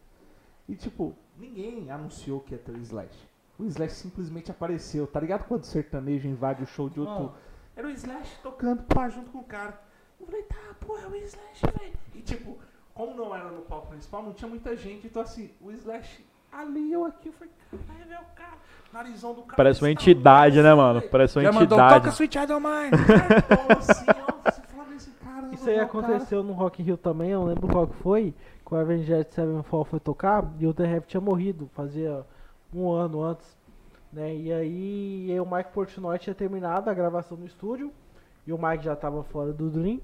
E 0.68 0.74
tipo, 0.74 1.14
ninguém 1.38 1.90
anunciou 1.90 2.40
que 2.40 2.52
ia 2.54 2.58
ter 2.58 2.72
o 2.72 2.78
Slash. 2.78 3.28
O 3.58 3.64
Slash 3.66 3.94
simplesmente 3.94 4.50
apareceu. 4.50 5.06
Tá 5.06 5.20
ligado 5.20 5.44
quando 5.46 5.62
o 5.62 5.66
sertanejo 5.66 6.26
invade 6.26 6.62
o 6.62 6.66
show 6.66 6.88
de 6.88 6.98
outro? 7.00 7.32
Era 7.76 7.86
o 7.86 7.90
Slash 7.90 8.38
tocando 8.42 8.82
pá, 8.84 9.08
junto 9.08 9.30
com 9.30 9.38
o 9.38 9.44
cara. 9.44 9.80
Eu 10.20 10.26
falei, 10.26 10.42
tá, 10.44 10.56
pô, 10.80 10.96
é 10.98 11.06
o 11.06 11.14
Slash, 11.16 11.60
velho. 11.78 11.92
E 12.14 12.20
tipo, 12.22 12.56
como 12.94 13.14
não 13.16 13.34
era 13.34 13.48
no 13.50 13.62
palco 13.62 13.88
principal, 13.88 14.22
não 14.22 14.32
tinha 14.32 14.48
muita 14.48 14.76
gente. 14.76 15.06
Então 15.06 15.22
assim, 15.22 15.50
o 15.60 15.70
Slash 15.72 16.24
ali, 16.52 16.92
eu 16.92 17.04
aqui, 17.04 17.28
eu 17.28 17.32
falei, 17.32 17.52
caralho, 17.70 18.08
velho, 18.08 18.20
o 18.20 18.34
cara, 18.36 18.52
narizão 18.92 19.34
do 19.34 19.42
cara. 19.42 19.56
Parece 19.56 19.82
uma 19.82 19.88
desse 19.92 20.10
entidade, 20.10 20.62
né, 20.62 20.72
mano? 20.74 21.00
velho. 21.00 21.10
Parece 21.10 21.36
uma 21.36 21.42
Já 21.42 21.52
mandou, 21.52 21.78
entidade. 21.78 21.94
toca 21.94 22.08
Sweet 22.10 22.38
of 22.38 22.52
Mine. 22.52 22.90
Cartão 23.28 23.66
assim, 23.78 24.04
ó, 24.08 24.50
você 24.50 24.62
fala 24.62 24.94
assim, 24.94 25.12
caramba, 25.24 25.54
Isso 25.54 25.68
aí 25.68 25.74
cara- 25.74 25.86
aconteceu 25.86 26.42
no 26.44 26.52
Rock 26.52 26.80
in 26.80 26.84
Rio 26.84 26.96
também, 26.96 27.30
eu 27.30 27.40
não 27.40 27.46
lembro 27.48 27.66
qual 27.66 27.88
que 27.88 27.96
foi, 27.96 28.32
que 28.64 28.72
o 28.72 28.76
Avenged 28.76 29.26
Sevenfold 29.34 29.90
foi 29.90 29.98
tocar 29.98 30.44
e 30.60 30.66
o 30.66 30.72
The 30.72 30.86
Rap 30.86 31.06
tinha 31.06 31.20
morrido, 31.20 31.68
fazia 31.74 32.24
um 32.72 32.88
ano 32.92 33.20
antes, 33.22 33.56
né? 34.14 34.34
E 34.34 34.52
aí 34.52 35.40
o 35.40 35.44
Mike 35.44 35.70
Portnoy 35.72 36.18
tinha 36.18 36.34
terminado 36.34 36.88
a 36.88 36.94
gravação 36.94 37.36
no 37.36 37.44
estúdio 37.46 37.92
e 38.46 38.52
o 38.52 38.58
Mike 38.58 38.84
já 38.84 38.94
tava 38.96 39.22
fora 39.24 39.52
do 39.52 39.68
Dream. 39.68 40.00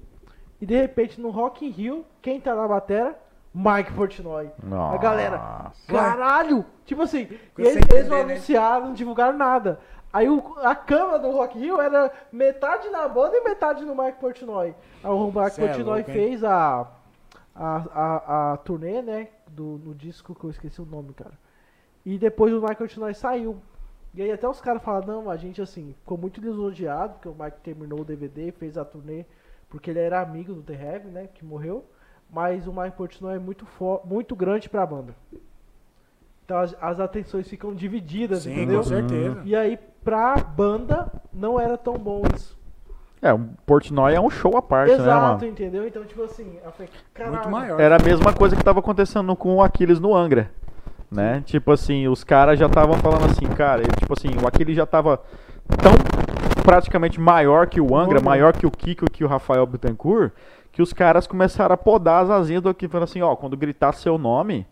E 0.59 0.65
de 0.65 0.75
repente 0.75 1.19
no 1.19 1.29
Rock 1.29 1.65
in 1.65 1.69
Rio, 1.69 2.05
quem 2.21 2.39
tá 2.39 2.53
na 2.53 2.67
batera? 2.67 3.17
Mike 3.53 3.91
Portnoy. 3.93 4.49
A 4.93 4.97
galera, 4.97 5.37
Nossa. 5.37 5.91
caralho! 5.91 6.65
Tipo 6.85 7.01
assim, 7.01 7.27
eles, 7.57 8.07
não 8.07 8.17
né? 8.25 8.33
anunciaram, 8.33 8.85
não 8.87 8.93
divulgaram 8.93 9.37
nada. 9.37 9.79
Aí 10.13 10.29
o- 10.29 10.55
a 10.61 10.75
cama 10.75 11.17
do 11.17 11.31
Rock 11.31 11.57
in 11.57 11.61
Rio 11.61 11.81
era 11.81 12.11
metade 12.31 12.89
na 12.89 13.07
banda 13.07 13.35
e 13.37 13.41
metade 13.43 13.83
no 13.85 13.95
Mike 13.95 14.19
Portnoy. 14.19 14.75
Aí 15.03 15.09
o 15.11 15.25
Mike 15.27 15.51
Cê 15.51 15.63
é 15.63 15.67
Portnoy 15.67 15.95
louco, 15.95 16.11
hein? 16.11 16.15
fez 16.15 16.43
a, 16.43 16.87
a, 17.55 17.75
a, 17.93 18.53
a 18.53 18.57
turnê, 18.57 19.01
né? 19.01 19.27
Do, 19.49 19.81
no 19.83 19.93
disco 19.95 20.33
que 20.35 20.43
eu 20.45 20.49
esqueci 20.49 20.81
o 20.81 20.85
nome, 20.85 21.13
cara. 21.13 21.33
E 22.05 22.17
depois 22.17 22.53
o 22.53 22.61
Mike 22.61 22.75
Portnoy 22.75 23.13
saiu. 23.13 23.61
E 24.13 24.21
aí 24.21 24.31
até 24.31 24.47
os 24.47 24.59
caras 24.59 24.83
falaram, 24.83 25.07
não, 25.07 25.29
a 25.29 25.37
gente 25.37 25.61
assim, 25.61 25.93
ficou 25.99 26.17
muito 26.17 26.41
lisonjeado, 26.41 27.13
porque 27.13 27.29
o 27.29 27.35
Mike 27.37 27.61
terminou 27.61 28.01
o 28.01 28.05
DVD, 28.05 28.51
fez 28.51 28.77
a 28.77 28.83
turnê, 28.83 29.25
porque 29.69 29.89
ele 29.89 29.99
era 29.99 30.21
amigo 30.21 30.53
do 30.53 30.61
The 30.61 30.73
Heavy, 30.73 31.07
né? 31.07 31.29
Que 31.33 31.45
morreu. 31.45 31.85
Mas 32.29 32.67
o 32.67 32.73
Mike 32.73 32.95
Portnoy 32.95 33.35
é 33.35 33.39
muito, 33.39 33.65
muito 34.05 34.35
grande 34.35 34.69
pra 34.69 34.85
banda. 34.85 35.13
Então 36.45 36.57
as, 36.57 36.75
as 36.81 36.99
atenções 36.99 37.47
ficam 37.47 37.73
divididas, 37.73 38.43
Sim, 38.43 38.53
entendeu? 38.53 38.77
com 38.79 38.83
certeza. 38.83 39.41
E 39.45 39.55
aí, 39.55 39.77
pra 40.03 40.35
banda, 40.35 41.11
não 41.33 41.59
era 41.59 41.77
tão 41.77 41.93
bom 41.93 42.23
isso. 42.35 42.59
É, 43.21 43.31
o 43.31 43.39
Portnoy 43.65 44.15
é 44.15 44.19
um 44.19 44.29
show 44.29 44.57
à 44.57 44.61
parte, 44.61 44.89
né, 44.89 44.95
Exato, 44.97 45.35
mano? 45.41 45.45
entendeu? 45.45 45.87
Então, 45.87 46.03
tipo 46.03 46.23
assim, 46.23 46.57
eu 46.63 46.71
falei, 46.71 46.89
caralho. 47.13 47.35
Muito 47.35 47.49
maior. 47.49 47.79
Era 47.79 47.97
a 47.97 48.03
mesma 48.03 48.33
coisa 48.33 48.55
que 48.55 48.63
tava 48.63 48.79
acontecendo 48.79 49.35
com 49.35 49.55
o 49.55 49.61
Aquiles 49.61 49.99
no 49.99 50.15
Angra. 50.15 50.49
Né? 51.11 51.43
Tipo 51.45 51.73
assim, 51.73 52.07
os 52.07 52.23
caras 52.23 52.57
já 52.57 52.67
estavam 52.67 52.95
falando 52.95 53.25
assim, 53.25 53.45
cara, 53.47 53.81
ele, 53.81 53.91
tipo 53.99 54.13
assim, 54.13 54.29
o 54.29 54.73
já 54.73 54.85
tava 54.85 55.21
tão 55.81 55.91
praticamente 56.63 57.19
maior 57.19 57.67
que 57.67 57.81
o 57.81 57.95
Angra, 57.97 58.19
Uhum. 58.19 58.23
maior 58.25 58.53
que 58.53 58.65
o 58.65 58.71
Kiko, 58.71 59.09
que 59.11 59.23
o 59.23 59.27
Rafael 59.27 59.65
Bittencourt, 59.65 60.31
que 60.71 60.81
os 60.81 60.93
caras 60.93 61.27
começaram 61.27 61.73
a 61.73 61.77
podar 61.77 62.23
as 62.23 62.29
asinhas 62.29 62.63
do 62.63 62.69
Aquiles, 62.69 62.91
falando 62.91 63.03
assim, 63.09 63.21
ó, 63.21 63.35
quando 63.35 63.57
gritar 63.57 63.91
seu 63.91 64.17
nome, 64.17 64.65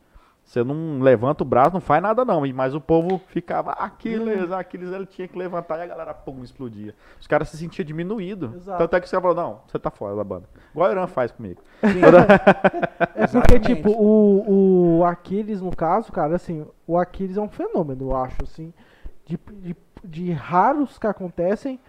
você 0.49 0.63
não 0.63 0.99
levanta 0.99 1.43
o 1.43 1.45
braço, 1.45 1.73
não 1.75 1.79
faz 1.79 2.01
nada 2.01 2.25
não. 2.25 2.43
E- 2.43 2.51
Mas 2.51 2.73
o 2.73 2.81
povo 2.81 3.21
ficava, 3.27 3.71
Aquiles, 3.73 4.51
Aquiles, 4.51 4.91
ele 4.91 5.05
tinha 5.05 5.27
que 5.27 5.37
levantar 5.37 5.77
e 5.77 5.83
a 5.83 5.85
galera, 5.85 6.11
pum, 6.11 6.43
explodia. 6.43 6.95
Os 7.21 7.27
caras 7.27 7.49
se 7.49 7.57
sentiam 7.57 7.85
diminuídos. 7.85 8.55
Exato. 8.55 8.79
Tanto 8.79 8.95
é 8.95 8.99
que 8.99 9.07
você 9.07 9.21
falou, 9.21 9.35
não, 9.35 9.61
você 9.67 9.77
tá 9.77 9.91
fora 9.91 10.15
da 10.15 10.23
banda. 10.23 10.49
Igual 10.73 10.89
o 10.89 10.91
Irã 10.91 11.05
faz 11.05 11.31
comigo. 11.31 11.61
É 13.15 13.27
porque, 13.31 13.59
tipo, 13.59 13.91
o, 13.91 14.97
o 14.97 15.05
Aquiles, 15.05 15.61
no 15.61 15.75
caso, 15.75 16.11
cara, 16.11 16.35
assim, 16.35 16.65
o 16.87 16.97
Aquiles 16.97 17.37
é 17.37 17.41
um 17.41 17.47
fenômeno, 17.49 18.09
eu 18.09 18.15
acho, 18.15 18.37
assim, 18.41 18.73
de, 19.27 19.39
de, 19.61 19.75
de 20.03 20.31
raros 20.31 20.97
que 20.97 21.05
acontecem. 21.05 21.79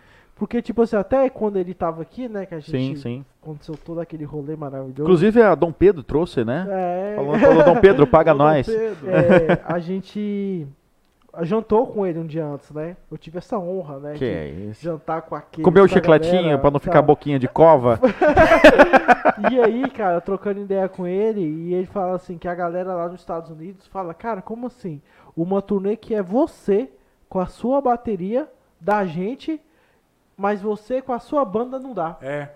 Porque, 0.41 0.63
tipo 0.63 0.81
assim, 0.81 0.97
até 0.97 1.29
quando 1.29 1.59
ele 1.59 1.75
tava 1.75 2.01
aqui, 2.01 2.27
né, 2.27 2.47
que 2.47 2.55
a 2.55 2.61
gente 2.61 2.71
Sim, 2.71 2.97
sim. 2.97 3.25
aconteceu 3.43 3.77
todo 3.77 4.01
aquele 4.01 4.25
rolê 4.25 4.57
maravilhoso. 4.57 5.03
Inclusive 5.03 5.43
a 5.43 5.55
Dom 5.55 5.71
Pedro 5.71 6.03
trouxe, 6.03 6.47
né? 6.47 6.67
é, 6.71 7.13
Falou, 7.15 7.39
falou 7.39 7.63
Dom 7.63 7.77
Pedro, 7.79 8.07
paga 8.09 8.33
nós. 8.33 8.67
Pedro. 8.67 9.11
é, 9.11 9.61
a 9.63 9.79
gente 9.79 10.67
jantou 11.43 11.89
com 11.89 12.07
ele 12.07 12.21
um 12.21 12.27
dia 12.27 12.47
antes, 12.47 12.71
né? 12.71 12.97
Eu 13.11 13.19
tive 13.19 13.37
essa 13.37 13.59
honra, 13.59 13.99
né? 13.99 14.15
Que 14.15 14.25
é 14.25 14.49
isso? 14.49 14.83
jantar 14.83 15.21
com 15.21 15.35
aquele. 15.35 15.63
Comeu 15.63 15.85
o 15.85 15.89
chicletinho 15.89 16.41
galera, 16.41 16.59
pra 16.59 16.71
não 16.71 16.81
ficar 16.81 17.03
boquinha 17.03 17.39
de 17.39 17.47
cova. 17.47 18.01
E 19.51 19.59
aí, 19.59 19.89
cara, 19.91 20.21
trocando 20.21 20.61
ideia 20.61 20.87
com 20.89 21.07
ele, 21.07 21.41
e 21.41 21.75
ele 21.75 21.87
fala 21.87 22.15
assim 22.15 22.37
que 22.37 22.47
a 22.47 22.55
galera 22.55 22.95
lá 22.95 23.09
nos 23.09 23.21
Estados 23.21 23.51
Unidos 23.51 23.87
fala, 23.87 24.13
cara, 24.13 24.43
como 24.43 24.67
assim? 24.67 25.01
Uma 25.35 25.63
turnê 25.63 25.97
que 25.97 26.15
é 26.15 26.23
você 26.23 26.91
com 27.29 27.39
a 27.39 27.47
sua 27.47 27.81
bateria 27.81 28.51
da 28.79 29.07
gente, 29.07 29.59
mas 30.41 30.63
você 30.63 31.03
com 31.03 31.13
a 31.13 31.19
sua 31.19 31.45
banda 31.45 31.79
não 31.79 31.93
dá. 31.93 32.17
É. 32.23 32.49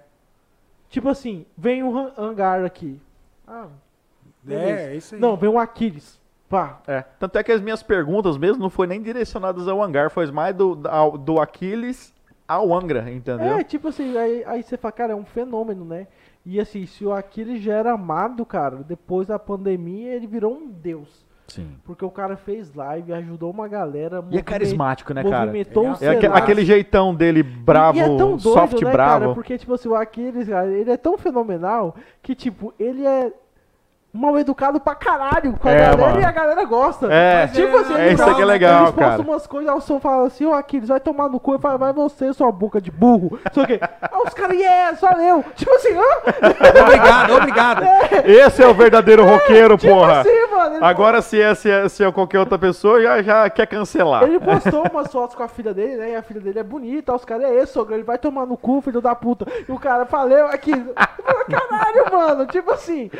Tipo 0.89 1.11
assim, 1.11 1.45
vem 1.57 1.83
um 1.83 1.97
han- 1.97 2.13
hangar 2.17 2.65
aqui. 2.65 2.99
Ah, 3.47 3.67
beleza. 4.43 4.81
É, 4.81 4.93
é 4.93 4.97
isso 4.97 5.15
aí. 5.15 5.21
Não, 5.21 5.37
vem 5.37 5.51
um 5.51 5.59
Aquiles. 5.59 6.19
Pá. 6.49 6.81
É. 6.87 7.03
Tanto 7.19 7.37
é 7.39 7.43
que 7.43 7.53
as 7.53 7.61
minhas 7.61 7.83
perguntas 7.83 8.39
mesmo 8.39 8.63
não 8.63 8.71
foi 8.71 8.87
nem 8.87 9.03
direcionadas 9.03 9.69
ao 9.69 9.83
hangar, 9.83 10.11
foi 10.11 10.31
mais 10.31 10.55
do, 10.55 10.81
ao- 10.89 11.19
do 11.19 11.41
Aquiles 11.41 12.15
ao 12.49 12.73
Angra, 12.75 13.11
entendeu? 13.11 13.59
É, 13.59 13.65
tipo 13.65 13.89
assim, 13.89 14.17
aí, 14.17 14.45
aí 14.47 14.63
você 14.63 14.77
fala, 14.77 14.93
cara, 14.93 15.13
é 15.13 15.17
um 15.17 15.25
fenômeno, 15.25 15.85
né? 15.85 16.07
E 16.47 16.61
assim, 16.61 16.87
se 16.87 17.05
o 17.05 17.13
Aquiles 17.13 17.63
já 17.63 17.75
era 17.75 17.93
amado, 17.93 18.45
cara, 18.47 18.77
depois 18.77 19.27
da 19.29 19.39
pandemia 19.39 20.15
ele 20.15 20.27
virou 20.27 20.55
um 20.55 20.69
deus. 20.71 21.24
Sim. 21.55 21.69
Porque 21.85 22.05
o 22.05 22.11
cara 22.11 22.37
fez 22.37 22.75
live, 22.75 23.13
ajudou 23.13 23.51
uma 23.51 23.69
galera. 23.69 24.25
E 24.31 24.39
é 24.39 24.43
carismático, 24.43 25.15
né, 25.15 25.23
cara? 25.23 25.47
Movimentou 25.47 25.95
é 26.01 26.07
É 26.07 26.27
aquele 26.27 26.65
jeitão 26.65 27.15
dele 27.15 27.43
bravo, 27.43 27.97
E 27.97 28.01
é 28.01 28.07
tão 28.07 28.31
doido, 28.31 28.41
soft 28.41 28.83
né, 28.83 28.91
bravo. 28.91 29.21
cara? 29.21 29.35
Porque, 29.35 29.57
tipo 29.57 29.73
assim, 29.75 29.89
o 29.89 29.95
Aquiles, 29.95 30.49
cara, 30.49 30.67
ele 30.67 30.91
é 30.91 30.97
tão 30.97 31.17
fenomenal 31.17 31.95
que, 32.21 32.35
tipo, 32.35 32.75
ele 32.79 33.07
é 33.07 33.33
mal 34.15 34.39
educado 34.39 34.79
pra 34.79 34.95
caralho 34.95 35.55
com 35.61 35.69
a 35.69 35.73
É, 35.73 35.79
galera 35.91 35.97
mano. 36.07 36.21
e 36.21 36.25
a 36.25 36.31
galera 36.31 36.65
gosta. 36.65 37.13
É, 37.13 37.49
tipo 37.49 37.77
assim, 37.77 37.95
é 37.95 38.07
ele 38.07 38.15
isso 38.15 38.35
que 38.37 38.43
é 38.43 38.45
legal, 38.45 38.83
eles 38.83 38.91
postam 38.95 39.11
cara. 39.11 39.23
umas 39.23 39.47
coisas, 39.47 39.71
aí 39.71 39.77
o 39.77 39.81
som 39.81 39.99
fala 40.01 40.27
assim, 40.29 40.47
ô 40.47 40.55
Aquiles, 40.55 40.89
vai 40.89 41.01
tomar 41.01 41.29
no 41.29 41.41
cu, 41.41 41.57
e 41.57 41.59
fala, 41.59 41.77
vai 41.77 41.93
você, 41.93 42.33
sua 42.33 42.53
boca 42.53 42.81
de 42.81 42.91
burro. 42.91 43.39
Só 43.53 43.67
que, 43.67 43.73
aí 43.75 44.21
os 44.25 44.33
caras, 44.33 44.57
yes, 44.57 45.01
valeu. 45.01 45.45
Tipo 45.57 45.73
assim, 45.75 45.95
hã? 45.99 46.81
Obrigado, 46.85 47.35
obrigado. 47.35 47.83
Esse 48.25 48.63
é 48.63 48.67
o 48.69 48.75
verdadeiro 48.75 49.25
roqueiro, 49.25 49.77
Tipo 49.77 49.93
porra. 49.95 50.21
assim, 50.21 50.47
mano. 50.51 50.85
Agora 50.85 51.21
se 51.21 51.41
é, 51.41 51.55
se 51.55 51.71
é, 51.71 51.89
se 51.89 52.05
é 52.05 52.13
qualquer 52.13 52.39
outra 52.39 52.59
pessoa, 52.59 53.03
já, 53.03 53.21
já 53.23 53.51
quer 53.51 53.67
cancelar. 53.67 54.23
Ele 54.25 54.39
postou 54.39 54.85
umas 54.91 55.11
fotos 55.11 55.35
com 55.35 55.43
a 55.43 55.49
filha 55.49 55.75
dele, 55.75 55.97
né? 55.97 56.11
E 56.13 56.17
a 56.17 56.23
filha 56.23 56.41
dele 56.41 56.59
é 56.59 56.63
bonita, 56.63 57.15
os 57.15 57.25
caras, 57.25 57.45
é 57.47 57.55
esse, 57.57 57.73
sogro, 57.73 57.95
ele 57.95 58.03
vai 58.05 58.19
tomar 58.19 58.47
no 58.47 58.57
cu, 58.57 58.81
filho 58.81 59.01
da 59.01 59.15
puta. 59.15 59.47
E 59.69 59.73
o 59.73 59.79
cara, 59.79 60.05
valeu 60.05 60.47
aqui. 60.47 60.71
Eu 60.73 60.95
falo, 61.25 61.45
Caralho, 61.51 62.13
mano, 62.13 62.47
tipo 62.47 62.71
assim. 62.71 63.11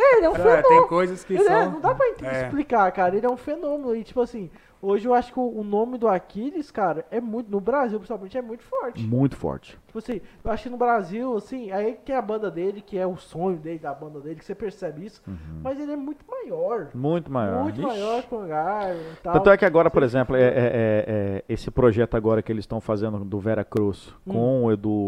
Ele 0.00 0.26
é 0.26 0.30
um 0.30 0.34
É, 0.34 0.38
fenômeno. 0.38 0.68
tem 0.68 0.86
coisas 0.86 1.24
que 1.24 1.34
Ele 1.34 1.42
é- 1.42 1.46
são. 1.46 1.72
não 1.72 1.80
dá 1.80 1.94
pra 1.94 2.06
É. 2.22 2.42
explicar, 2.44 2.90
cara. 2.92 3.16
Ele 3.16 3.26
é 3.26 3.30
um 3.30 3.36
fenômeno. 3.36 3.96
E, 3.96 4.04
tipo 4.04 4.20
assim, 4.20 4.48
hoje 4.80 5.08
eu 5.08 5.12
acho 5.14 5.32
que 5.32 5.40
o 5.40 5.64
nome 5.64 5.98
do 5.98 6.06
Aquiles, 6.06 6.70
cara, 6.70 7.04
é 7.10 7.20
muito. 7.20 7.50
No 7.50 7.60
Brasil, 7.60 7.98
principalmente, 7.98 8.38
é 8.38 8.42
muito 8.42 8.62
forte. 8.62 9.02
Muito 9.04 9.36
forte. 9.36 9.76
Tipo 9.88 9.98
assim, 9.98 10.20
eu 10.44 10.50
acho 10.52 10.62
que 10.64 10.70
no 10.70 10.76
Brasil, 10.76 11.36
assim, 11.36 11.70
aí 11.72 11.94
tem 12.04 12.14
a 12.14 12.22
banda 12.22 12.50
dele, 12.50 12.80
que 12.80 12.96
é 12.96 13.06
o 13.06 13.16
sonho 13.16 13.56
dele, 13.56 13.78
da 13.80 13.92
banda 13.92 14.20
dele, 14.20 14.36
que 14.36 14.44
você 14.44 14.54
percebe 14.54 15.04
isso. 15.06 15.20
Mas 15.62 15.80
ele 15.80 15.92
é 15.92 15.96
muito 15.96 16.24
maior. 16.30 16.88
Muito 16.94 17.32
maior. 17.32 17.62
Muito 17.64 17.80
Uhum. 17.82 17.88
Ixi. 17.88 17.98
maior 18.00 18.22
que 18.22 18.34
o 18.34 18.38
Hangar 18.38 18.94
e 18.94 19.16
tal. 19.22 19.32
Tanto 19.32 19.50
é 19.50 19.56
que 19.56 19.64
agora, 19.64 19.90
por 19.90 20.02
exemplo, 20.04 20.36
é, 20.36 20.42
é- 20.42 20.48
é- 20.48 21.04
é 21.08 21.44
esse 21.48 21.70
projeto 21.70 22.16
agora 22.16 22.40
que 22.42 22.52
eles 22.52 22.62
estão 22.62 22.80
fazendo 22.80 23.18
do 23.24 23.38
Vera 23.40 23.64
Cruz 23.64 24.14
Hum. 24.26 24.32
com 24.32 24.64
o 24.64 24.72
Edu 24.72 25.06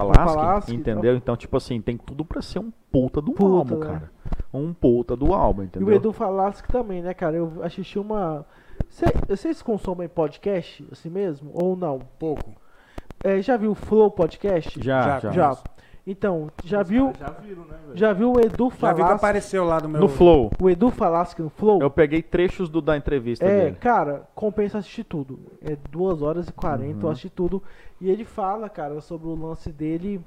Falaschi, 0.00 0.34
Falaschi 0.34 0.72
e 0.72 0.74
entendeu? 0.76 1.16
Então, 1.16 1.36
tipo 1.36 1.56
assim, 1.56 1.80
tem 1.80 1.96
tudo 1.96 2.24
pra 2.24 2.40
ser 2.42 2.58
um 2.58 2.70
puta 2.90 3.20
do 3.20 3.32
Puta, 3.32 3.44
álbum, 3.56 3.78
né? 3.78 3.86
cara. 3.86 4.10
Um 4.52 4.72
puta 4.72 5.14
do 5.16 5.32
álbum, 5.32 5.62
E 5.62 5.66
entendeu? 5.66 5.88
o 5.88 5.92
Edu 5.92 6.12
Falaschi 6.12 6.62
também, 6.64 7.02
né, 7.02 7.12
cara? 7.14 7.36
Eu 7.36 7.52
assisti 7.62 7.98
uma. 7.98 8.44
Cê- 8.88 9.06
Vocês 9.28 9.62
consomem 9.62 10.08
podcast 10.08 10.86
assim 10.92 11.08
mesmo? 11.10 11.50
Ou 11.54 11.76
não? 11.76 11.98
Pouco. 12.18 12.52
É, 13.24 13.40
já 13.40 13.56
viu 13.56 13.70
o 13.72 13.74
Flow 13.74 14.10
Podcast? 14.10 14.78
Já, 14.82 15.02
Já, 15.02 15.20
já. 15.20 15.30
Já. 15.32 15.56
Então, 16.06 16.48
já 16.64 16.84
viu, 16.84 17.12
Já 17.18 17.30
viram, 17.30 17.62
né, 17.64 17.76
já 17.94 18.12
viu 18.12 18.32
o 18.34 18.40
Edu 18.40 18.72
Já 18.80 18.92
vi 18.92 19.02
que 19.04 19.10
apareceu 19.10 19.64
lá 19.64 19.80
do 19.80 19.88
meu. 19.88 20.00
No 20.00 20.08
Flow. 20.08 20.52
O 20.60 20.70
Edu 20.70 20.88
Falaschi 20.90 21.42
no 21.42 21.50
Flow? 21.50 21.80
Eu 21.82 21.90
peguei 21.90 22.22
trechos 22.22 22.68
do, 22.68 22.80
da 22.80 22.96
entrevista 22.96 23.44
É, 23.44 23.64
dele. 23.64 23.76
cara, 23.80 24.22
compensa 24.34 24.78
assistir 24.78 25.02
tudo. 25.02 25.38
É 25.60 25.76
2 25.90 26.22
horas 26.22 26.48
e 26.48 26.52
40, 26.52 26.94
Uhum. 26.94 27.02
eu 27.02 27.10
assisti 27.10 27.28
tudo. 27.30 27.60
E 28.00 28.08
ele 28.08 28.24
fala, 28.24 28.68
cara, 28.68 29.00
sobre 29.00 29.26
o 29.26 29.34
lance 29.34 29.72
dele 29.72 30.20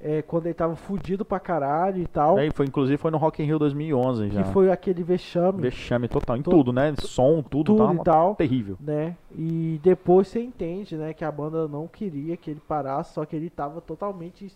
é, 0.00 0.22
quando 0.22 0.46
ele 0.46 0.54
tava 0.54 0.74
fudido 0.76 1.24
pra 1.26 1.38
caralho 1.38 2.00
e 2.00 2.06
tal. 2.06 2.38
Aí 2.38 2.50
foi, 2.50 2.64
inclusive, 2.64 2.96
foi 2.96 3.10
no 3.10 3.18
Rock 3.18 3.42
in 3.42 3.46
Rio 3.46 3.58
2011 3.58 4.30
já. 4.30 4.42
Que 4.44 4.52
foi 4.52 4.70
aquele 4.70 5.02
vexame, 5.02 5.60
Vexame 5.60 6.08
total. 6.08 6.36
Em 6.38 6.42
To- 6.42 6.50
tudo, 6.52 6.72
né? 6.72 6.94
Som, 7.00 7.42
tudo. 7.42 7.76
tudo 7.76 7.94
e 8.00 8.02
tal. 8.04 8.34
Terrível. 8.34 8.78
né? 8.80 9.14
E 9.36 9.78
depois 9.82 10.28
você 10.28 10.40
entende, 10.40 10.96
né, 10.96 11.12
que 11.12 11.24
a 11.24 11.30
banda 11.30 11.68
não 11.68 11.86
queria 11.86 12.34
que 12.36 12.50
ele 12.50 12.62
parasse, 12.66 13.12
só 13.12 13.26
que 13.26 13.36
ele 13.36 13.50
tava 13.50 13.82
totalmente. 13.82 14.50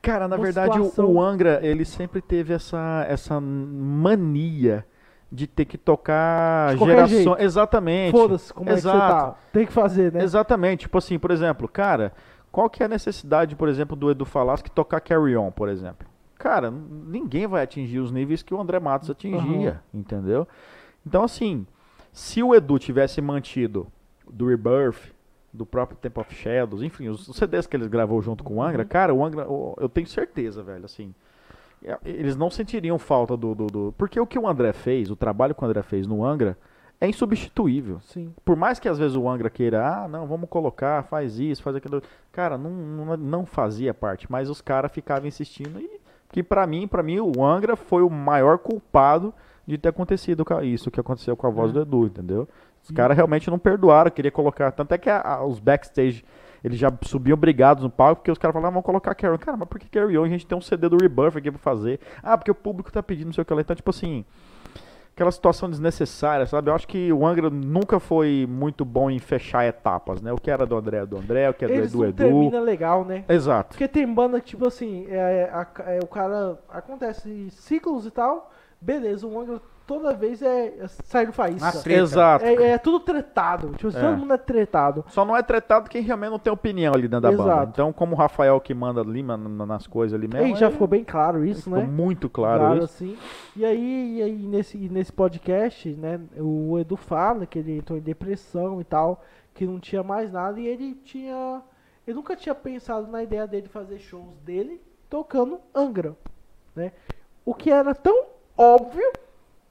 Cara, 0.00 0.28
na 0.28 0.36
Uma 0.36 0.42
verdade, 0.44 0.78
o- 0.80 0.84
situação- 0.84 1.12
o 1.12 1.20
Angra, 1.20 1.60
ele 1.62 1.84
sempre 1.84 2.20
teve 2.22 2.52
essa, 2.54 3.04
essa 3.08 3.40
mania 3.40 4.86
de 5.30 5.46
ter 5.46 5.64
que 5.66 5.76
tocar 5.76 6.76
gerações. 6.78 7.10
jeito. 7.10 7.36
Foda-se. 8.12 8.52
Como 8.54 8.70
é 8.70 8.74
que 8.74 8.80
você 8.80 8.88
Exato. 8.88 9.32
tá? 9.32 9.38
Tem 9.52 9.66
que 9.66 9.72
fazer, 9.72 10.12
né? 10.12 10.22
Exatamente. 10.22 10.80
Tipo 10.80 10.98
assim, 10.98 11.18
por 11.18 11.30
exemplo, 11.30 11.68
cara, 11.68 12.12
qual 12.50 12.70
que 12.70 12.82
é 12.82 12.86
a 12.86 12.88
necessidade, 12.88 13.54
por 13.54 13.68
exemplo, 13.68 13.94
do 13.94 14.10
Edu 14.10 14.24
Falaschi 14.24 14.64
tocar 14.70 15.00
Carry 15.00 15.36
On, 15.36 15.50
por 15.50 15.68
exemplo? 15.68 16.06
Cara, 16.38 16.70
ninguém 16.70 17.46
vai 17.46 17.62
atingir 17.64 17.98
os 17.98 18.10
níveis 18.12 18.42
que 18.42 18.54
o 18.54 18.60
André 18.60 18.78
Matos 18.78 19.10
atingia, 19.10 19.80
entendeu? 19.92 20.46
Então, 21.04 21.24
assim, 21.24 21.66
se 22.12 22.42
o 22.42 22.54
Edu 22.54 22.78
tivesse 22.78 23.20
mantido 23.20 23.88
do 24.30 24.46
Rebirth, 24.46 25.12
do 25.58 25.66
próprio 25.66 25.98
Temple 25.98 26.20
of 26.22 26.34
Shadows, 26.34 26.82
enfim, 26.82 27.08
os, 27.08 27.28
os 27.28 27.36
CDs 27.36 27.66
que 27.66 27.76
ele 27.76 27.88
gravou 27.88 28.22
junto 28.22 28.42
com 28.44 28.56
o 28.56 28.62
Angra, 28.62 28.84
cara, 28.84 29.12
o 29.12 29.24
Angra, 29.24 29.46
o- 29.50 29.74
eu 29.78 29.88
tenho 29.88 30.06
certeza, 30.06 30.62
velho, 30.62 30.84
assim, 30.86 31.12
é, 31.84 31.98
eles 32.04 32.36
não 32.36 32.48
sentiriam 32.50 32.98
falta 32.98 33.36
do, 33.36 33.54
do, 33.54 33.66
do- 33.66 33.94
Porque 33.98 34.18
o 34.18 34.26
que 34.26 34.38
o 34.38 34.48
André 34.48 34.72
fez, 34.72 35.10
o 35.10 35.16
trabalho 35.16 35.54
que 35.54 35.62
o 35.62 35.66
André 35.66 35.82
fez 35.82 36.06
no 36.06 36.24
Angra, 36.24 36.56
é 37.00 37.06
insubstituível 37.08 38.00
Sim. 38.00 38.32
por 38.44 38.56
mais 38.56 38.80
que 38.80 38.88
às 38.88 38.98
vezes 38.98 39.16
o 39.16 39.28
Angra 39.28 39.48
queira, 39.50 39.86
ah, 39.86 40.08
não, 40.08 40.26
vamos 40.26 40.48
colocar, 40.48 41.04
faz 41.04 41.38
isso, 41.38 41.62
faz 41.62 41.76
aquilo. 41.76 42.02
Cara, 42.32 42.58
não, 42.58 42.70
não, 42.70 43.16
não 43.16 43.46
fazia 43.46 43.94
parte, 43.94 44.26
mas 44.30 44.48
os 44.50 44.60
caras 44.60 44.90
ficavam 44.90 45.28
insistindo 45.28 45.78
e 45.80 46.00
que 46.32 46.42
pra 46.42 46.66
mim, 46.66 46.86
para 46.88 47.02
mim 47.02 47.20
o 47.20 47.44
Angra 47.44 47.76
foi 47.76 48.02
o 48.02 48.10
maior 48.10 48.58
culpado 48.58 49.32
de 49.66 49.78
ter 49.78 49.90
acontecido 49.90 50.44
isso 50.64 50.90
que 50.90 50.98
aconteceu 50.98 51.36
com 51.36 51.46
a 51.46 51.50
voz 51.50 51.70
É. 51.70 51.74
do 51.74 51.80
Edu, 51.82 52.06
entendeu? 52.06 52.48
Os 52.88 52.94
caras 52.94 53.16
realmente 53.16 53.50
não 53.50 53.58
perdoaram, 53.58 54.10
queria 54.10 54.30
colocar, 54.30 54.72
tanto 54.72 54.92
é 54.94 54.98
que 54.98 55.10
a- 55.10 55.20
a- 55.20 55.44
os 55.44 55.58
backstage 55.60 56.24
eles 56.64 56.78
já 56.78 56.90
subiam 57.02 57.36
brigados 57.36 57.84
no 57.84 57.90
palco 57.90 58.16
porque 58.22 58.30
os 58.32 58.38
caras 58.38 58.52
falavam, 58.52 58.68
ah, 58.68 58.72
vamos 58.72 58.86
colocar 58.86 59.14
Carry. 59.14 59.38
Cara, 59.38 59.56
mas 59.56 59.68
por 59.68 59.78
que 59.78 59.88
Carry 59.88 60.18
On? 60.18 60.24
A 60.24 60.28
gente 60.28 60.46
tem 60.46 60.56
um 60.56 60.60
CD 60.60 60.88
do 60.88 60.96
Rebirth 60.96 61.36
aqui 61.36 61.50
pra 61.50 61.58
fazer. 61.60 62.00
Ah, 62.22 62.36
porque 62.36 62.50
o 62.50 62.54
público 62.54 62.90
tá 62.90 63.00
pedindo, 63.02 63.26
não 63.26 63.32
sei 63.32 63.42
o 63.42 63.44
que 63.44 63.54
lá. 63.54 63.60
Então, 63.60 63.76
tipo 63.76 63.90
assim, 63.90 64.24
aquela 65.14 65.30
situação 65.30 65.70
desnecessária, 65.70 66.46
sabe? 66.46 66.70
Eu 66.70 66.74
acho 66.74 66.88
que 66.88 67.12
o 67.12 67.24
Angra 67.26 67.48
nunca 67.50 68.00
foi 68.00 68.44
muito 68.48 68.84
bom 68.84 69.08
em 69.10 69.18
fechar 69.20 69.66
etapas, 69.66 70.20
né? 70.20 70.32
O 70.32 70.36
que 70.36 70.50
era 70.50 70.66
do 70.66 70.76
André 70.76 70.98
é 70.98 71.06
do 71.06 71.16
André, 71.18 71.48
o 71.50 71.54
que 71.54 71.64
é 71.64 71.68
do 71.68 71.74
Eles 71.74 71.92
Edu 71.92 72.04
é 72.04 72.08
Edu. 72.08 72.16
termina 72.16 72.60
legal, 72.60 73.04
né? 73.04 73.24
Exato. 73.28 73.70
Porque 73.70 73.86
tem 73.86 74.12
banda 74.12 74.40
que, 74.40 74.46
tipo 74.48 74.66
assim, 74.66 75.06
é, 75.08 75.14
é, 75.86 75.96
é, 75.96 76.00
o 76.02 76.06
cara. 76.08 76.58
Acontece 76.68 77.50
ciclos 77.50 78.04
e 78.06 78.10
tal. 78.10 78.50
Beleza, 78.80 79.26
o 79.26 79.38
Angra 79.40 79.60
toda 79.88 80.12
vez 80.12 80.42
é, 80.42 80.66
é 80.80 80.86
sair 80.86 81.26
do 81.26 81.32
faísca. 81.32 81.72
Treta. 81.80 82.00
Exato. 82.02 82.44
É, 82.44 82.72
é 82.72 82.78
tudo 82.78 83.00
tretado. 83.00 83.70
Tipo, 83.70 83.88
É. 83.88 83.98
todo 84.00 84.18
mundo 84.18 84.34
é 84.34 84.36
tretado. 84.36 85.02
Só 85.08 85.24
não 85.24 85.34
é 85.34 85.42
tretado 85.42 85.88
quem 85.88 86.02
realmente 86.02 86.30
não 86.30 86.38
tem 86.38 86.52
opinião 86.52 86.92
ali 86.92 87.08
dentro 87.08 87.22
da 87.22 87.30
banda. 87.30 87.42
Exato. 87.42 87.70
Então, 87.72 87.90
como 87.92 88.14
o 88.14 88.18
Rafael 88.18 88.60
que 88.60 88.74
manda 88.74 89.00
ali 89.00 89.22
nas 89.22 89.86
coisas 89.86 90.14
ali 90.16 90.28
mesmo. 90.28 90.54
e 90.54 90.54
já 90.56 90.66
é- 90.66 90.70
ficou 90.70 90.86
bem 90.86 91.02
claro 91.02 91.42
isso, 91.42 91.62
ficou 91.62 91.78
né? 91.78 91.86
muito 91.86 92.28
claro, 92.28 92.74
isso. 92.74 92.84
assim. 92.84 93.16
E 93.56 93.64
aí, 93.64 94.18
e 94.18 94.22
aí 94.22 94.46
nesse, 94.46 94.76
nesse 94.76 95.10
podcast, 95.12 95.88
né, 95.88 96.20
o 96.36 96.78
Edu 96.78 96.96
fala 96.96 97.46
que 97.46 97.58
ele 97.58 97.78
entrou 97.78 97.98
em 97.98 98.02
depressão 98.02 98.82
e 98.82 98.84
tal, 98.84 99.24
que 99.54 99.66
não 99.66 99.80
tinha 99.80 100.02
mais 100.02 100.30
nada, 100.30 100.60
e 100.60 100.66
ele 100.66 100.94
tinha. 101.02 101.62
Ele 102.06 102.14
nunca 102.14 102.36
tinha 102.36 102.54
pensado 102.54 103.06
na 103.06 103.22
ideia 103.22 103.46
dele 103.46 103.68
fazer 103.68 103.98
shows 103.98 104.38
dele 104.44 104.80
tocando 105.08 105.58
Angra. 105.74 106.14
Né? 106.76 106.92
O 107.44 107.54
que 107.54 107.70
era 107.70 107.94
tão 107.94 108.26
óbvio, 108.56 109.10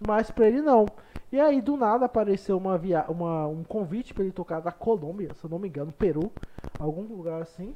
mas 0.06 0.30
pra 0.32 0.48
ele 0.48 0.62
não. 0.62 0.86
E 1.32 1.40
aí, 1.40 1.62
do 1.62 1.76
nada, 1.76 2.06
apareceu 2.06 2.58
uma 2.58 2.78
via 2.78 3.06
uma, 3.10 3.48
um 3.48 3.64
convite 3.64 4.14
pra 4.14 4.24
ele 4.24 4.32
tocar 4.32 4.60
da 4.62 4.72
Colômbia, 4.72 5.34
se 5.34 5.44
eu 5.44 5.50
não 5.50 5.60
me 5.60 5.68
engano, 5.68 5.92
Peru, 5.92 6.32
algum 6.80 7.02
lugar 7.02 7.42
assim. 7.42 7.76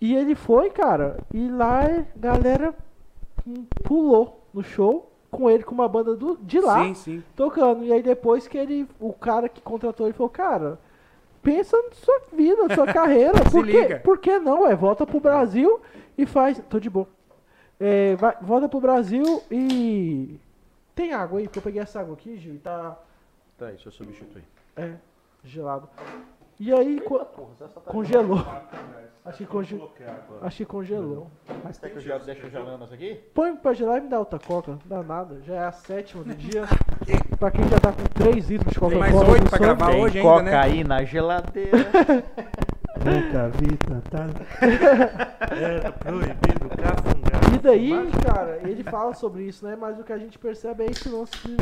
E 0.00 0.14
ele 0.14 0.34
foi, 0.34 0.70
cara, 0.70 1.18
e 1.32 1.48
lá 1.48 1.84
a 1.84 2.04
galera 2.18 2.74
pulou 3.84 4.44
no 4.52 4.62
show 4.62 5.10
com 5.30 5.48
ele 5.48 5.62
com 5.62 5.74
uma 5.74 5.88
banda 5.88 6.16
do, 6.16 6.36
de 6.42 6.60
lá 6.60 6.84
Sim, 6.84 6.94
sim. 6.94 7.22
tocando. 7.36 7.84
E 7.84 7.92
aí 7.92 8.02
depois 8.02 8.48
que 8.48 8.58
ele, 8.58 8.88
o 8.98 9.12
cara 9.12 9.48
que 9.48 9.60
contratou 9.60 10.06
ele 10.06 10.12
falou, 10.12 10.28
cara, 10.30 10.78
pensa 11.42 11.76
na 11.76 11.92
sua 11.92 12.20
vida, 12.32 12.66
na 12.66 12.74
sua 12.74 12.86
carreira. 12.92 13.44
Por 13.50 13.64
que, 13.66 13.94
por 13.96 14.18
que 14.18 14.38
não? 14.38 14.66
É, 14.66 14.74
volta 14.74 15.06
pro 15.06 15.20
Brasil 15.20 15.80
e 16.18 16.26
faz. 16.26 16.60
Tô 16.68 16.80
de 16.80 16.90
boa. 16.90 17.06
É, 17.78 18.16
vai- 18.16 18.36
volta 18.42 18.68
pro 18.68 18.80
Brasil 18.80 19.42
e. 19.50 20.38
Tem 21.00 21.14
água 21.14 21.38
aí, 21.38 21.46
porque 21.46 21.58
eu 21.60 21.62
peguei 21.62 21.80
essa 21.80 21.98
água 21.98 22.12
aqui, 22.12 22.36
Gil, 22.36 22.56
e 22.56 22.58
tá. 22.58 22.94
Tá, 23.56 23.66
deixa 23.68 23.88
eu 23.88 23.92
substituir. 23.92 24.44
É, 24.76 24.92
gelado. 25.42 25.88
E 26.58 26.70
aí 26.74 27.00
co- 27.00 27.24
congelou. 27.86 28.44
Acho 29.24 29.38
que, 29.38 29.46
conge... 29.46 29.82
Acho 30.42 30.56
que 30.58 30.64
congelou. 30.66 31.30
Mas 31.64 31.78
tem 31.78 31.90
que 31.90 32.00
já 32.00 32.18
deixa 32.18 32.50
gelando 32.50 32.84
essa 32.84 32.92
aqui? 32.94 33.14
Põe 33.34 33.56
pra 33.56 33.72
gelar 33.72 33.96
e 33.96 34.00
me 34.02 34.08
dá 34.10 34.18
outra 34.18 34.38
coca. 34.38 34.72
Não 34.72 34.78
dá 34.84 35.02
nada. 35.02 35.40
Já 35.46 35.54
é 35.54 35.64
a 35.64 35.72
sétima 35.72 36.22
do 36.22 36.34
dia. 36.34 36.64
pra 37.38 37.50
quem 37.50 37.66
já 37.66 37.80
tá 37.80 37.92
com 37.92 38.04
3 38.22 38.50
litros 38.50 38.70
de 38.74 38.78
Tem 38.78 38.90
Coca-Cola. 38.90 38.98
mais 38.98 39.28
oito 39.30 39.48
pra 39.48 39.58
gravar 39.58 39.86
Tem 39.92 40.02
hoje 40.02 40.20
coca 40.20 40.38
ainda, 40.40 40.50
né? 40.50 40.56
aí 40.58 40.84
na 40.84 41.02
geladeira. 41.02 41.78
Nunca 43.00 43.48
vi 43.48 43.76
tanta. 44.10 44.44
Era 45.58 45.92
proibido 45.92 46.68
cafungar. 46.76 47.19
E 47.54 47.58
daí, 47.58 47.92
cara, 48.24 48.60
ele 48.68 48.82
fala 48.84 49.14
sobre 49.14 49.44
isso, 49.44 49.64
né? 49.64 49.76
Mas 49.76 49.98
o 49.98 50.04
que 50.04 50.12
a 50.12 50.18
gente 50.18 50.38
percebe 50.38 50.84
é 50.84 50.90
esse 50.90 51.08
lance 51.08 51.32
de 51.44 51.56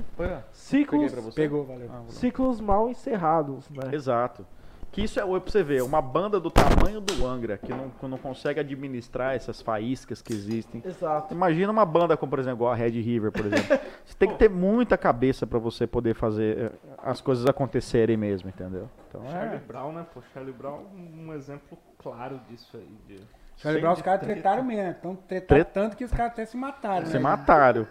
ciclos. 0.52 1.35
Pegou, 1.35 1.65
valeu. 1.65 1.89
Ah, 1.90 2.02
dar. 2.05 2.12
ciclos 2.12 2.60
mal 2.60 2.89
encerrados, 2.89 3.69
né? 3.70 3.90
Exato. 3.93 4.44
Que 4.90 5.02
isso 5.02 5.20
é 5.20 5.23
pra 5.23 5.39
você 5.39 5.62
ver, 5.62 5.82
uma 5.82 6.01
banda 6.01 6.40
do 6.40 6.51
tamanho 6.51 7.01
do 7.01 7.27
Angra, 7.27 7.59
que 7.59 7.70
não, 7.70 7.90
que 7.90 8.06
não 8.06 8.16
consegue 8.16 8.59
administrar 8.59 9.35
essas 9.35 9.60
faíscas 9.60 10.23
que 10.23 10.32
existem. 10.32 10.82
Exato. 10.85 11.35
Imagina 11.35 11.70
uma 11.70 11.85
banda 11.85 12.16
como, 12.16 12.31
por 12.31 12.39
exemplo, 12.39 12.59
igual 12.59 12.73
a 12.73 12.74
Red 12.74 13.01
River, 13.01 13.31
por 13.31 13.47
exemplo. 13.47 13.78
Você 14.05 14.16
tem 14.19 14.31
que 14.31 14.36
ter 14.36 14.48
muita 14.48 14.97
cabeça 14.97 15.47
pra 15.47 15.59
você 15.59 15.86
poder 15.86 16.15
fazer 16.15 16.59
eh, 16.59 16.73
as 16.97 17.20
coisas 17.20 17.47
acontecerem 17.47 18.16
mesmo, 18.16 18.48
entendeu? 18.48 18.89
Então, 19.09 19.23
Charlie 19.31 19.56
é. 19.56 19.59
Brown, 19.59 19.93
né? 19.93 20.06
Pô, 20.15 20.23
Charlie 20.32 20.55
Brown 20.55 20.81
um 20.94 21.35
exemplo 21.35 21.77
claro 21.98 22.40
disso 22.48 22.78
aí. 22.78 22.89
De... 23.06 23.20
Charlie 23.59 23.80
Brown, 23.82 23.93
os 23.94 24.02
caras 24.02 24.20
tretaram 24.20 24.62
mesmo. 24.62 24.94
Então, 24.98 25.14
tretaram 25.16 25.47
Treta- 25.64 25.70
tanto 25.72 25.97
que 25.97 26.05
os 26.05 26.10
caras 26.10 26.32
até 26.32 26.44
se 26.47 26.56
mataram. 26.56 27.06
Se 27.06 27.14
né? 27.14 27.18
mataram. 27.18 27.86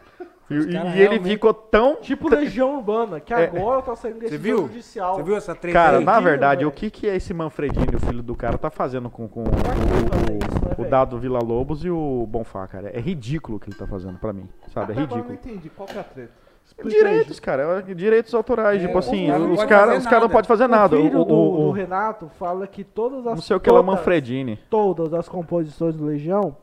E, 0.49 0.53
e- 0.55 0.71
caras 0.71 0.71
e 0.71 0.75
ele 0.75 0.95
realmente- 1.09 1.29
ficou 1.29 1.53
tão. 1.53 1.97
Tipo 1.97 2.29
Legião 2.29 2.77
Urbana, 2.77 3.19
que 3.19 3.33
É. 3.33 3.43
agora 3.47 3.81
tá 3.81 3.95
saindo 3.97 4.15
Você 4.19 4.29
decisão 4.37 4.41
viu? 4.41 4.57
judicial. 4.67 5.15
Você 5.15 5.23
viu 5.23 5.35
essa 5.35 5.53
treta 5.53 5.77
Cara, 5.77 5.97
aí? 5.97 6.05
na 6.05 6.11
Ridículo, 6.13 6.29
verdade, 6.31 6.65
o 6.65 6.71
que, 6.71 6.89
que 6.89 7.07
é 7.09 7.15
esse 7.17 7.33
Manfredini, 7.33 7.95
o 7.95 7.99
filho 7.99 8.23
do 8.23 8.33
cara, 8.33 8.57
tá 8.57 8.69
fazendo 8.69 9.09
com, 9.09 9.27
com 9.27 9.43
o, 9.43 9.45
isso, 9.47 10.65
né, 10.65 10.75
o? 10.77 10.89
Dado 10.89 11.19
Vila 11.19 11.39
Lobos 11.39 11.83
e 11.83 11.89
o 11.89 12.25
Bonfá, 12.29 12.65
cara? 12.67 12.89
É 12.89 12.99
ridículo 13.01 13.57
o 13.57 13.59
que 13.59 13.69
ele 13.69 13.77
tá 13.77 13.85
fazendo 13.85 14.17
pra 14.19 14.31
mim, 14.31 14.47
sabe? 14.73 14.93
É 14.93 14.95
agora 14.95 15.19
eu 15.19 15.25
não 15.25 15.29
ridículo. 15.31 15.33
entendi. 15.53 15.69
Qual 15.69 15.85
que 15.87 15.97
é 15.97 16.01
a 16.01 16.03
treta? 16.05 16.46
Direitos, 16.85 17.39
cara, 17.39 17.79
é 17.79 17.93
direitos 17.93 18.33
autorais. 18.33 18.81
É, 18.83 18.85
tipo 18.87 18.97
assim, 18.99 19.31
os 19.31 19.63
caras 19.65 20.05
cara 20.05 20.21
não 20.21 20.29
podem 20.29 20.47
fazer 20.47 20.65
O 20.65 20.67
nada. 20.67 20.95
filho 20.95 21.21
O- 21.21 21.25
do, 21.25 21.33
o- 21.33 21.51
do 21.57 21.61
o- 21.63 21.71
Renato 21.71 22.29
fala 22.37 22.67
que 22.67 22.83
todas 22.83 23.19
as 23.25 23.35
não 23.35 23.41
sei 23.41 23.55
o 23.55 23.59
que 23.59 23.69
todas- 23.69 23.83
Manfredini. 23.85 24.59
todas 24.69 25.13
as 25.13 25.27
composições 25.27 25.95
do 25.95 26.05
Legião 26.05 26.55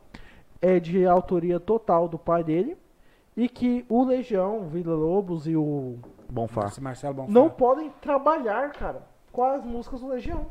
é 0.61 0.79
de 0.79 1.05
autoria 1.05 1.59
total 1.59 2.07
do 2.07 2.17
pai 2.17 2.43
dele 2.43 2.77
e 3.35 3.49
que 3.49 3.85
o 3.89 4.03
Legião, 4.05 4.59
o 4.59 4.63
Vila 4.69 4.95
Lobos 4.95 5.47
e 5.47 5.55
o 5.57 5.95
Bonfá. 6.29 6.67
Esse 6.67 6.81
Marcelo 6.81 7.13
Bonfá. 7.15 7.31
não 7.31 7.49
podem 7.49 7.91
trabalhar, 8.01 8.71
cara, 8.71 9.01
com 9.33 9.43
as 9.43 9.65
músicas 9.65 9.99
do 9.99 10.07
Legião. 10.07 10.45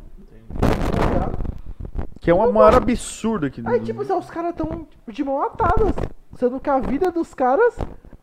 Que 2.20 2.30
é 2.30 2.34
um 2.34 2.52
maior 2.52 2.74
absurdo 2.74 3.50
que. 3.50 3.62
Aí, 3.66 3.80
tipo, 3.80 4.02
assim, 4.02 4.12
os 4.12 4.30
caras 4.30 4.54
tão 4.54 4.86
de 5.08 5.24
mão 5.24 5.42
atadas, 5.42 5.94
sendo 6.36 6.58
que 6.60 6.70
a 6.70 6.78
vida 6.80 7.10
dos 7.10 7.34
caras 7.34 7.76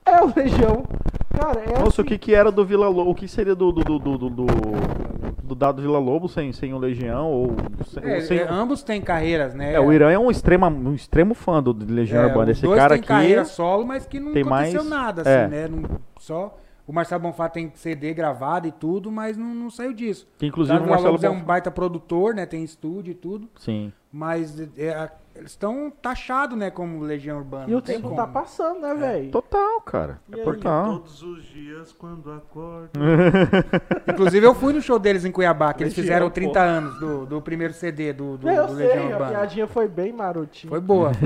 é 0.06 0.24
o 0.24 0.34
Legião. 0.36 0.84
Cara, 1.40 1.60
é 1.62 1.80
Nossa, 1.80 1.84
o 1.86 1.88
assim, 1.88 2.04
que 2.04 2.18
que 2.18 2.34
era 2.36 2.52
do 2.52 2.66
Vila 2.66 2.88
Lobos? 2.90 3.12
O 3.12 3.16
que 3.16 3.28
seria 3.28 3.56
do. 3.56 3.72
do, 3.72 3.84
do, 3.84 4.00
do, 4.00 4.18
do, 4.18 4.30
do- 4.30 4.46
do 5.44 5.56
Dado 5.56 5.82
Vila 5.82 6.00
Lobo 6.00 6.30
sem, 6.30 6.54
sem 6.54 6.74
o 6.74 6.78
Legião, 6.78 7.30
ou 7.30 7.56
sem, 7.88 8.04
É, 8.10 8.22
sem- 8.22 8.38
é, 8.40 8.48
ambos 8.50 8.84
têm 8.84 9.02
carreiras, 9.02 9.54
né? 9.54 9.74
É, 9.74 9.80
o 9.82 9.92
Irã 9.92 10.10
é 10.10 10.18
um, 10.18 10.32
extrema, 10.32 10.70
um 10.70 10.94
extremo 10.94 11.34
fã 11.34 11.62
do 11.62 11.74
Legião 11.74 12.24
É, 12.24 12.28
Urbana. 12.28 12.52
Esse 12.52 12.62
dois 12.62 12.80
cara 12.80 12.94
têm 12.94 13.00
aqui. 13.00 13.08
carreira 13.08 13.44
solo, 13.44 13.86
mas 13.86 14.06
que 14.06 14.18
não 14.20 14.32
tem 14.32 14.44
aconteceu 14.44 14.82
mais- 14.84 14.90
nada, 14.90 15.22
assim, 15.24 15.30
é. 15.30 15.48
né? 15.50 15.68
Não- 15.68 16.00
só 16.18 16.58
o 16.88 16.94
Marcelo 16.94 17.22
Bonfá 17.22 17.50
tem 17.50 17.70
CD 17.76 18.14
gravado 18.14 18.66
e 18.68 18.72
tudo, 18.72 19.12
mas 19.12 19.36
não, 19.36 19.54
não 19.54 19.70
saiu 19.70 19.92
disso. 19.94 20.26
Que 20.38 20.46
inclusive 20.46 20.78
o 20.80 20.88
Marcelo 20.88 21.12
Lopes 21.12 21.24
é 21.26 21.30
um 21.30 21.34
Bonfá- 21.34 21.46
baita 21.46 21.70
produtor, 21.72 22.34
né? 22.34 22.46
Tem 22.46 22.64
estúdio 22.64 23.12
e 23.12 23.16
tudo, 23.16 23.50
Sim. 23.60 23.92
mas 24.12 24.58
é, 24.78 24.90
a- 24.92 25.12
eles 25.36 25.52
estão 25.52 25.92
taxados, 26.02 26.58
né? 26.58 26.70
Como 26.70 27.02
Legião 27.04 27.38
Urbana. 27.38 27.66
E 27.68 27.74
o 27.74 27.82
tempo 27.82 28.10
como. 28.10 28.16
tá 28.16 28.28
passando, 28.28 28.82
né, 28.82 28.94
velho? 28.94 29.32
Total, 29.32 29.82
cara. 29.82 30.20
E 30.30 30.36
aí? 30.36 30.44
Total. 30.44 30.86
Todos 30.86 31.24
os 31.24 31.44
dias 31.46 31.92
quando 31.94 32.32
acordo. 32.32 32.92
Inclusive, 34.08 34.46
eu 34.46 34.54
fui 34.54 34.74
no 34.74 34.82
show 34.82 35.00
deles 35.00 35.26
em 35.26 35.32
Cuiabá, 35.32 35.74
que 35.74 35.84
eles 35.84 35.96
Legião, 35.96 36.04
fizeram 36.04 36.28
pô. 36.28 36.34
30 36.34 36.60
anos 36.60 37.00
do, 37.00 37.26
do 37.26 37.42
primeiro 37.42 37.74
CD 37.74 38.14
do, 38.14 38.38
do, 38.38 38.50
Eu 38.50 38.68
do 38.68 38.76
sei, 38.76 38.88
Legião 38.88 39.04
a 39.04 39.08
Urbana. 39.08 39.32
piadinha 39.32 39.68
foi 39.68 39.88
bem 39.88 40.12
marotinha. 40.12 40.70
Foi 40.70 40.80
boa. 40.80 41.12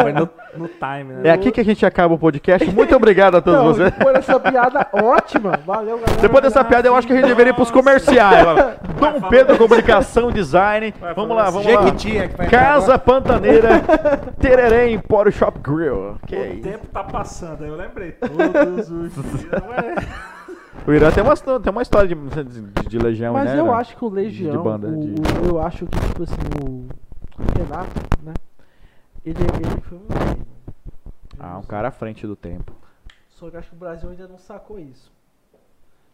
Foi 0.00 0.12
no, 0.12 0.28
no 0.56 0.68
time, 0.68 1.14
né? 1.14 1.28
É 1.28 1.32
aqui 1.32 1.50
que 1.50 1.60
a 1.60 1.64
gente 1.64 1.84
acaba 1.84 2.14
o 2.14 2.18
podcast. 2.18 2.70
Muito 2.70 2.94
obrigado 2.94 3.36
a 3.36 3.40
todos 3.40 3.58
Não, 3.60 3.66
vocês. 3.68 3.90
depois 3.90 4.14
dessa 4.14 4.38
piada 4.38 4.86
ótima. 4.92 5.58
Valeu, 5.64 5.98
galera. 5.98 6.20
Depois 6.20 6.42
dessa 6.42 6.64
piada, 6.64 6.88
eu 6.88 6.94
acho 6.94 7.06
que 7.06 7.12
a 7.12 7.16
gente 7.16 7.26
deveria 7.26 7.50
ir 7.50 7.54
pros 7.54 7.70
comerciais. 7.70 8.46
Dom 9.00 9.28
Pedro 9.28 9.56
Comunicação 9.56 10.30
Design. 10.30 10.94
Vamos 11.16 11.36
lá, 11.36 11.50
vamos 11.50 11.66
lá. 11.66 11.82
Jequiti 11.84 12.18
é 12.18 12.28
que 12.28 12.36
vai 12.36 12.46
entrar 12.46 12.58
Casa 12.60 12.84
agora. 12.94 12.98
Pantaneira, 13.34 13.68
Tereré 14.40 14.90
Empório 14.90 15.30
Shop 15.32 15.58
Grill. 15.60 16.16
Que 16.26 16.34
é 16.36 16.40
O 16.40 16.52
isso? 16.54 16.62
tempo 16.62 16.86
tá 16.88 17.04
passando, 17.04 17.64
aí 17.64 17.70
eu 17.70 17.76
lembrei. 17.76 18.12
Todos 18.12 18.90
os 18.90 19.12
dias. 19.38 19.52
Ué. 19.52 19.94
O 20.86 20.92
Irã 20.92 21.10
tem 21.10 21.22
uma, 21.22 21.36
tem 21.36 21.70
uma 21.72 21.82
história 21.82 22.08
de, 22.08 22.14
de, 22.14 22.88
de 22.88 22.98
legião, 22.98 23.34
Mas 23.34 23.50
né? 23.50 23.58
eu 23.60 23.66
Irã? 23.66 23.74
acho 23.74 23.96
que 23.96 24.04
o 24.04 24.08
Legião, 24.08 24.52
De 24.56 24.58
banda, 24.58 24.88
o- 24.88 24.96
de- 24.98 25.20
o- 25.20 25.46
eu 25.50 25.60
acho 25.60 25.86
que, 25.86 25.98
tipo 26.00 26.22
assim, 26.22 26.34
o 26.64 26.86
Renato, 27.58 28.00
né? 28.22 28.32
Ele, 29.24 29.38
ele 29.42 29.80
foi 29.82 29.98
um. 29.98 30.06
Ah, 31.38 31.58
um 31.58 31.62
cara 31.62 31.88
à 31.88 31.90
frente 31.90 32.26
do 32.26 32.34
tempo. 32.34 32.72
Só 33.28 33.48
que 33.50 33.56
eu 33.56 33.60
acho 33.60 33.68
que 33.70 33.76
o 33.76 33.78
Brasil 33.78 34.08
ainda 34.10 34.26
não 34.26 34.38
sacou 34.38 34.78
isso. 34.78 35.12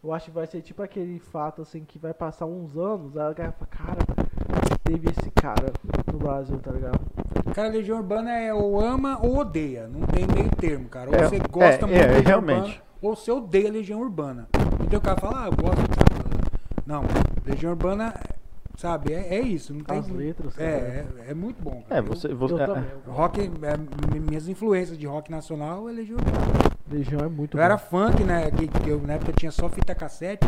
Eu 0.03 0.13
acho 0.13 0.25
que 0.25 0.31
vai 0.31 0.45
ser 0.45 0.61
tipo 0.61 0.81
aquele 0.83 1.17
fato 1.19 1.61
assim 1.61 1.83
que 1.85 1.97
vai 1.97 2.13
passar 2.13 2.45
uns 2.45 2.77
anos, 2.77 3.17
aí 3.17 3.27
a 3.29 3.33
galera 3.33 3.55
fala, 3.57 3.69
cara, 3.71 3.97
teve 4.87 5.09
esse 5.09 5.29
cara 5.31 5.71
no 6.11 6.17
Brasil, 6.19 6.57
tá 6.59 6.71
ligado? 6.71 6.99
Cara, 7.53 7.69
Legião 7.69 7.97
Urbana 7.97 8.31
é 8.31 8.53
ou 8.53 8.79
ama 8.79 9.19
ou 9.21 9.37
odeia. 9.37 9.87
Não 9.87 10.01
tem 10.07 10.25
meio 10.27 10.49
termo, 10.55 10.87
cara. 10.87 11.09
Ou 11.09 11.15
É, 11.15 11.27
você 11.27 11.39
gosta 11.51 11.85
é, 11.85 11.87
muito 11.87 11.93
é, 11.95 12.07
de 12.07 12.13
Legião 12.13 12.23
realmente. 12.25 12.59
Urbana, 12.69 12.81
ou 13.01 13.15
você 13.15 13.31
odeia 13.31 13.71
Legião 13.71 13.99
Urbana. 14.01 14.47
Então 14.83 14.99
o 14.99 15.01
cara 15.01 15.19
fala, 15.19 15.43
ah, 15.43 15.47
eu 15.47 15.55
gosto, 15.55 15.77
sabe? 15.81 16.47
Não, 16.85 17.03
Legião 17.45 17.71
Urbana, 17.71 18.13
sabe, 18.77 19.13
é, 19.13 19.35
é 19.35 19.41
isso. 19.41 19.73
Não 19.73 19.81
tem, 19.81 19.97
As 19.99 20.07
letras, 20.07 20.57
é, 20.57 20.63
é, 20.63 21.31
é 21.31 21.33
muito 21.33 21.61
bom. 21.61 21.83
É, 21.89 21.95
cara. 21.95 22.01
você. 22.03 22.27
Eu 22.31 22.37
você 22.37 22.55
é, 22.55 22.65
também. 22.65 22.83
Eu- 23.05 23.11
rock, 23.11 23.39
é, 23.41 23.47
mi- 24.13 24.19
minhas 24.19 24.47
influências 24.47 24.97
de 24.97 25.05
rock 25.05 25.29
nacional 25.31 25.89
é 25.89 25.91
Legião 25.91 26.17
Urbana. 26.17 26.71
Legião 26.89 27.19
é 27.21 27.27
muito 27.27 27.57
Eu 27.57 27.61
era 27.63 27.77
funk, 27.77 28.23
né? 28.23 28.49
Que, 28.51 28.67
que 28.67 28.89
eu, 28.89 29.01
na 29.01 29.13
época 29.13 29.31
eu 29.31 29.35
tinha 29.35 29.51
só 29.51 29.67
fita 29.67 29.93
cassete. 29.93 30.47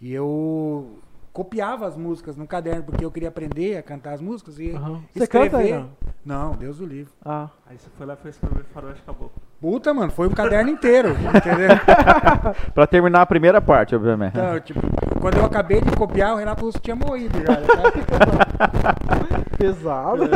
E 0.00 0.12
eu 0.12 0.98
copiava 1.32 1.86
as 1.86 1.96
músicas 1.96 2.36
no 2.36 2.46
caderno, 2.46 2.82
porque 2.84 3.04
eu 3.04 3.10
queria 3.10 3.28
aprender 3.30 3.78
a 3.78 3.82
cantar 3.82 4.12
as 4.12 4.20
músicas 4.20 4.58
e 4.58 4.72
Aham. 4.72 5.00
Você 5.14 5.26
canta 5.26 5.56
aí, 5.56 5.68
escrever. 5.70 5.86
não, 6.24 6.52
Deus 6.54 6.78
o 6.78 6.84
livre. 6.84 7.10
Ah, 7.24 7.48
Aí 7.68 7.78
você 7.78 7.88
foi 7.96 8.04
lá 8.06 8.12
e 8.14 8.16
foi 8.18 8.30
escrever 8.30 8.64
faroeste 8.74 9.00
acabou. 9.02 9.32
Puta, 9.60 9.94
mano, 9.94 10.10
foi 10.10 10.26
um 10.26 10.32
caderno 10.32 10.68
inteiro, 10.70 11.10
entendeu? 11.34 11.68
pra 12.74 12.86
terminar 12.86 13.22
a 13.22 13.26
primeira 13.26 13.60
parte, 13.62 13.94
obviamente. 13.96 14.36
Então, 14.36 14.60
tipo, 14.60 14.80
quando 15.20 15.38
eu 15.38 15.44
acabei 15.44 15.80
de 15.80 15.90
copiar, 15.96 16.34
o 16.34 16.36
Renato 16.36 16.64
Russo 16.66 16.78
tinha 16.80 16.96
morrido 16.96 17.38
já. 17.38 17.56
Tá, 17.56 18.94
pesado. 19.56 20.28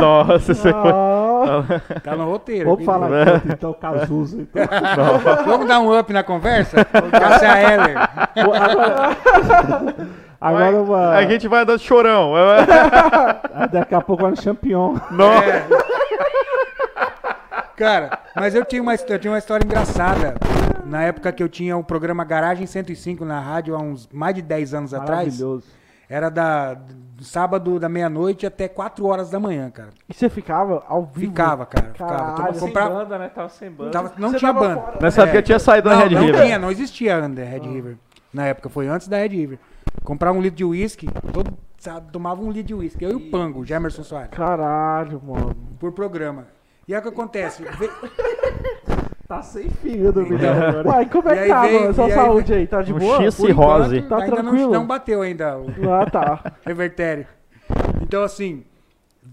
Nossa, 0.00 0.54
você 0.54 0.70
foi. 0.70 0.72
Ah, 0.74 1.64
tá 2.02 2.14
no 2.14 2.26
roteiro. 2.26 2.70
Vamos 2.70 2.84
falar 2.84 3.28
aqui, 3.36 3.48
então, 3.48 3.72
Cazuza. 3.72 4.40
Então. 4.42 4.62
Vamos 5.46 5.66
dar 5.66 5.80
um 5.80 5.98
up 5.98 6.12
na 6.12 6.22
conversa? 6.22 6.84
Cássia 6.84 7.56
Heller. 7.58 7.96
Agora 8.36 10.06
uma. 10.52 11.10
A 11.10 11.24
gente 11.26 11.46
vai 11.48 11.62
andando 11.62 11.78
chorão. 11.78 12.32
Ah, 12.36 13.66
Daqui 13.72 13.94
a 13.94 14.00
pouco 14.00 14.22
vai 14.22 14.30
no 14.32 14.40
Champion. 14.40 14.94
Nossa. 15.10 15.66
Cara, 17.76 18.18
mas 18.36 18.54
eu 18.54 18.64
tinha, 18.64 18.80
uma, 18.80 18.94
eu 18.94 19.18
tinha 19.18 19.32
uma 19.32 19.38
história 19.38 19.64
engraçada. 19.64 20.34
Na 20.86 21.02
época 21.02 21.32
que 21.32 21.42
eu 21.42 21.48
tinha 21.48 21.76
o 21.76 21.82
programa 21.82 22.24
Garagem 22.24 22.66
105 22.66 23.24
na 23.24 23.40
rádio, 23.40 23.74
há 23.74 23.78
uns 23.78 24.08
mais 24.12 24.34
de 24.34 24.42
10 24.42 24.74
anos 24.74 24.94
atrás. 24.94 25.40
Maravilhoso. 25.40 25.64
Era 26.08 26.28
da, 26.28 26.74
do 26.74 27.24
sábado 27.24 27.80
da 27.80 27.88
meia-noite 27.88 28.46
até 28.46 28.68
4 28.68 29.04
horas 29.06 29.30
da 29.30 29.40
manhã, 29.40 29.70
cara. 29.70 29.88
e 30.08 30.12
você 30.14 30.28
ficava 30.28 30.84
ao 30.86 31.02
vivo? 31.04 31.30
Ficava, 31.32 31.64
cara. 31.66 31.86
Ficava. 31.92 32.10
Caralho, 32.14 32.36
Tava- 32.36 32.54
sem 32.54 32.72
banda, 32.72 33.18
né? 33.18 33.30
Tava 33.34 33.48
sem 33.48 33.70
banda. 33.70 33.90
tava- 33.90 34.12
não 34.18 34.30
Você 34.30 34.38
tinha 34.38 34.52
tava 34.54 34.68
banda. 34.68 34.80
fora. 34.82 34.98
Nessa 35.00 35.22
época 35.22 35.38
É. 35.38 35.42
tinha 35.42 35.58
saído 35.58 35.88
da 35.88 35.96
Não, 35.96 36.02
Red 36.02 36.14
não 36.14 36.20
River. 36.22 36.42
tinha, 36.42 36.58
não 36.58 36.70
existia 36.70 37.16
ainda 37.16 37.42
Red 37.42 37.58
River. 37.60 37.96
Na 38.32 38.46
época, 38.46 38.68
foi 38.68 38.86
antes 38.86 39.08
da 39.08 39.16
Red 39.16 39.28
River. 39.28 39.58
Comprava 40.02 40.36
um 40.36 40.40
litro 40.42 40.56
de 40.56 40.64
uísque, 40.64 41.08
todo 41.32 41.52
sabe, 41.78 42.10
tomava 42.12 42.42
um 42.42 42.48
litro 42.50 42.68
de 42.68 42.74
uísque. 42.74 43.04
Eu 43.04 43.10
e 43.12 43.14
o 43.14 43.30
Pango, 43.30 43.60
o 43.60 43.64
Jamerson 43.64 44.02
Soares, 44.02 44.30
Caralho, 44.30 45.20
mano. 45.24 45.54
por 45.78 45.92
programa. 45.92 46.46
E 46.86 46.94
aí 46.94 47.00
o 47.00 47.02
que 47.02 47.08
acontece? 47.08 47.62
Ve- 47.62 47.90
Tá 49.26 49.40
sem 49.42 49.70
fígado, 49.70 50.20
Então, 50.20 50.36
menino. 50.36 50.52
agora. 50.52 50.86
Uai, 50.88 51.06
como 51.08 51.28
é 51.30 51.42
que 51.44 51.48
tá, 51.48 51.62
veio- 51.62 51.80
mano? 51.80 51.94
Sua 51.94 52.10
saúde 52.10 52.52
aí, 52.52 52.66
tá 52.66 52.82
de 52.82 52.92
Um 52.92 52.98
boa? 52.98 53.22
X 53.22 53.34
cirrose. 53.36 53.96
enquanto, 53.96 54.08
Tá 54.10 54.16
ainda 54.24 54.36
não, 54.36 54.42
tranquilo? 54.50 54.72
não 54.74 54.86
bateu 54.86 55.22
ainda 55.22 55.58
o 55.58 55.66
Ah, 55.90 56.10
tá. 56.10 56.52
revertério. 56.62 57.26
Então, 58.02 58.22
assim, 58.22 58.64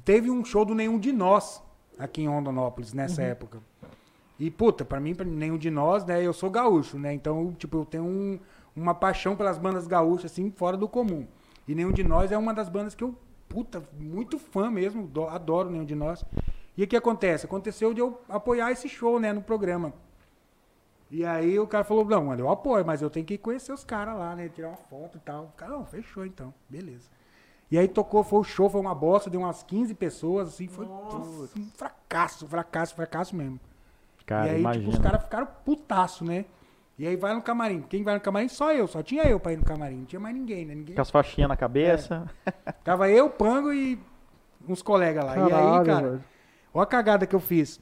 teve 0.06 0.32
um 0.32 0.46
show 0.46 0.64
do 0.64 0.74
Nenhum 0.74 0.98
de 0.98 1.12
Nós 1.12 1.62
aqui 2.00 2.22
em 2.22 2.28
Rondonópolis 2.30 2.94
nessa 2.94 3.22
época. 3.22 3.58
E, 4.40 4.50
puta, 4.50 4.86
pra 4.86 4.98
mim, 4.98 5.14
pra 5.14 5.26
nenhum 5.26 5.58
de 5.58 5.70
nós, 5.70 6.06
né, 6.06 6.26
eu 6.26 6.32
sou 6.32 6.50
gaúcho, 6.50 6.98
né? 6.98 7.14
Então, 7.14 7.54
tipo, 7.60 7.80
eu 7.80 7.86
tenho 7.86 8.06
um- 8.06 8.40
uma 8.76 8.94
paixão 8.96 9.36
pelas 9.36 9.58
bandas 9.58 9.88
gaúchas, 9.88 10.32
assim, 10.32 10.52
fora 10.52 10.78
do 10.78 10.88
comum. 10.88 11.26
E 11.68 11.76
nenhum 11.76 11.92
de 11.92 12.04
nós 12.04 12.32
é 12.32 12.38
uma 12.38 12.54
das 12.54 12.70
bandas 12.70 12.96
que 12.96 13.04
eu, 13.04 13.16
puta, 13.48 13.84
muito 14.00 14.40
fã 14.40 14.70
mesmo, 14.72 15.08
do- 15.08 15.28
adoro 15.28 15.70
nenhum 15.70 15.86
de 15.86 15.96
nós. 15.96 16.24
E 16.78 16.84
o 16.84 16.88
que 16.88 16.96
acontece? 16.96 17.46
Aconteceu 17.46 17.94
de 17.94 18.00
eu 18.02 18.22
apoiar 18.30 18.72
esse 18.72 18.88
show, 18.88 19.20
né, 19.20 19.34
no 19.34 19.42
programa. 19.42 19.94
E 21.10 21.26
aí 21.26 21.60
o 21.60 21.68
cara 21.68 21.84
falou, 21.84 22.06
não, 22.06 22.26
mano, 22.26 22.42
eu 22.44 22.50
apoio, 22.50 22.86
mas 22.86 23.02
eu 23.02 23.10
tenho 23.10 23.26
que 23.26 23.38
conhecer 23.38 23.74
os 23.74 23.84
caras 23.84 24.18
lá, 24.18 24.34
né? 24.34 24.48
Tirar 24.48 24.70
uma 24.70 24.78
foto 24.78 25.18
e 25.18 25.20
tal. 25.20 25.44
O 25.46 25.58
cara, 25.58 25.74
não, 25.74 25.86
fechou 25.86 26.26
então, 26.26 26.54
beleza. 26.70 27.10
E 27.70 27.78
aí 27.78 27.88
tocou, 27.88 28.24
foi 28.24 28.40
o 28.40 28.44
show, 28.44 28.70
foi 28.70 28.80
uma 28.80 28.96
bosta, 28.96 29.30
deu 29.30 29.42
umas 29.42 29.62
15 29.64 29.94
pessoas, 29.94 30.48
assim, 30.50 30.68
foi 30.68 30.86
puf, 30.86 31.60
um 31.60 31.70
fracasso, 31.76 32.48
fracasso, 32.48 32.96
fracasso 32.96 33.36
mesmo. 33.36 33.60
Cara, 34.26 34.48
e 34.48 34.50
aí, 34.52 34.60
imagina. 34.62 34.86
tipo, 34.86 34.98
os 34.98 35.04
caras 35.04 35.24
ficaram 35.24 35.48
putaço, 35.66 36.24
né? 36.24 36.46
E 37.02 37.08
aí 37.08 37.16
vai 37.16 37.34
no 37.34 37.42
camarim. 37.42 37.82
Quem 37.82 38.04
vai 38.04 38.14
no 38.14 38.22
camarim? 38.22 38.48
Só 38.48 38.72
eu, 38.72 38.88
só 38.88 39.02
tinha 39.02 39.24
eu 39.24 39.40
pra 39.40 39.52
ir 39.54 39.58
no 39.58 39.66
camarim, 39.66 39.98
não 39.98 40.06
tinha 40.06 40.20
mais 40.20 40.36
ninguém, 40.36 40.68
né? 40.68 40.76
Ninguém... 40.76 40.94
Com 40.94 41.02
as 41.02 41.10
faixinhas 41.10 41.50
na 41.50 41.58
cabeça. 41.58 42.30
Tava 42.86 43.10
eu, 43.10 43.28
Pango 43.28 43.74
e 43.74 44.00
uns 44.70 44.84
colegas 44.84 45.26
lá. 45.26 45.36
e 45.36 45.40
aí, 45.42 45.50
Caralho, 45.50 45.86
cara, 45.86 46.10
velho. 46.10 46.24
Olha 46.72 46.84
a 46.84 46.86
cagada 46.86 47.26
que 47.26 47.36
eu 47.36 47.40
fiz. 47.40 47.82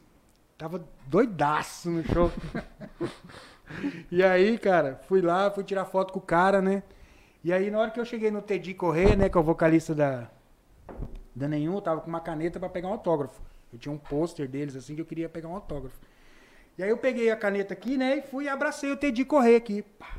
Tava 0.58 0.88
doidaço 1.06 1.90
no 1.90 2.02
show. 2.02 2.32
e 4.10 4.24
aí, 4.24 4.58
cara, 4.58 5.02
fui 5.04 5.20
lá, 5.20 5.52
fui 5.52 5.66
tirar 5.66 5.84
foto 5.84 6.14
com 6.14 6.20
o 6.20 6.22
cara, 6.22 6.62
né? 6.62 6.82
E 7.44 7.52
aí, 7.52 7.70
na 7.70 7.80
hora 7.80 7.92
que 7.92 8.00
eu 8.00 8.06
cheguei 8.06 8.32
no 8.32 8.42
Teddy 8.42 8.74
Corrêa, 8.74 9.18
né, 9.18 9.28
que 9.28 9.38
é 9.38 9.42
o 9.42 9.44
vocalista 9.44 9.94
da, 9.94 10.30
da 11.36 11.46
Nenhum, 11.46 11.76
eu 11.76 11.82
tava 11.82 12.00
com 12.00 12.08
uma 12.08 12.22
caneta 12.22 12.58
pra 12.58 12.70
pegar 12.70 12.88
um 12.88 12.94
autógrafo. 12.94 13.42
Eu 13.74 13.78
tinha 13.78 13.94
um 13.94 13.98
pôster 13.98 14.48
deles, 14.48 14.78
assim, 14.78 14.96
que 14.96 15.02
eu 15.02 15.06
queria 15.06 15.28
pegar 15.28 15.50
um 15.50 15.56
autógrafo. 15.56 16.00
E 16.80 16.84
aí 16.84 16.90
eu 16.90 16.98
peguei 16.98 17.30
a 17.30 17.36
caneta 17.36 17.74
aqui, 17.74 17.98
né, 17.98 18.20
e 18.20 18.22
fui 18.22 18.46
e 18.46 18.48
abracei 18.48 18.90
o 18.90 18.96
Teddy 18.96 19.26
Corrêa 19.26 19.58
aqui. 19.58 19.82
Pá. 19.82 20.16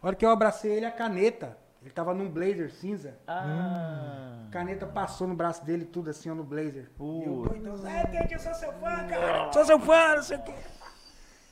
A 0.00 0.06
hora 0.06 0.16
que 0.16 0.24
eu 0.24 0.30
abracei 0.30 0.72
ele, 0.72 0.86
a 0.86 0.90
caneta, 0.90 1.58
ele 1.82 1.90
tava 1.90 2.14
num 2.14 2.26
blazer 2.26 2.72
cinza. 2.72 3.18
Ah. 3.26 4.46
A 4.48 4.50
caneta 4.50 4.86
passou 4.86 5.28
no 5.28 5.34
braço 5.34 5.62
dele, 5.62 5.84
tudo 5.84 6.08
assim, 6.08 6.30
ó, 6.30 6.34
no 6.34 6.42
blazer. 6.42 6.90
E 6.98 7.24
eu, 7.26 7.42
doidão, 7.42 7.86
é, 7.86 8.02
Teddy, 8.06 8.32
eu 8.32 8.40
sou 8.40 8.54
seu 8.54 8.72
fã, 8.72 9.06
cara. 9.06 9.52
Sou 9.52 9.64
seu 9.66 9.78
fã, 9.78 10.14
não 10.14 10.22
sei 10.22 10.38
o 10.38 10.42
quê. 10.42 10.54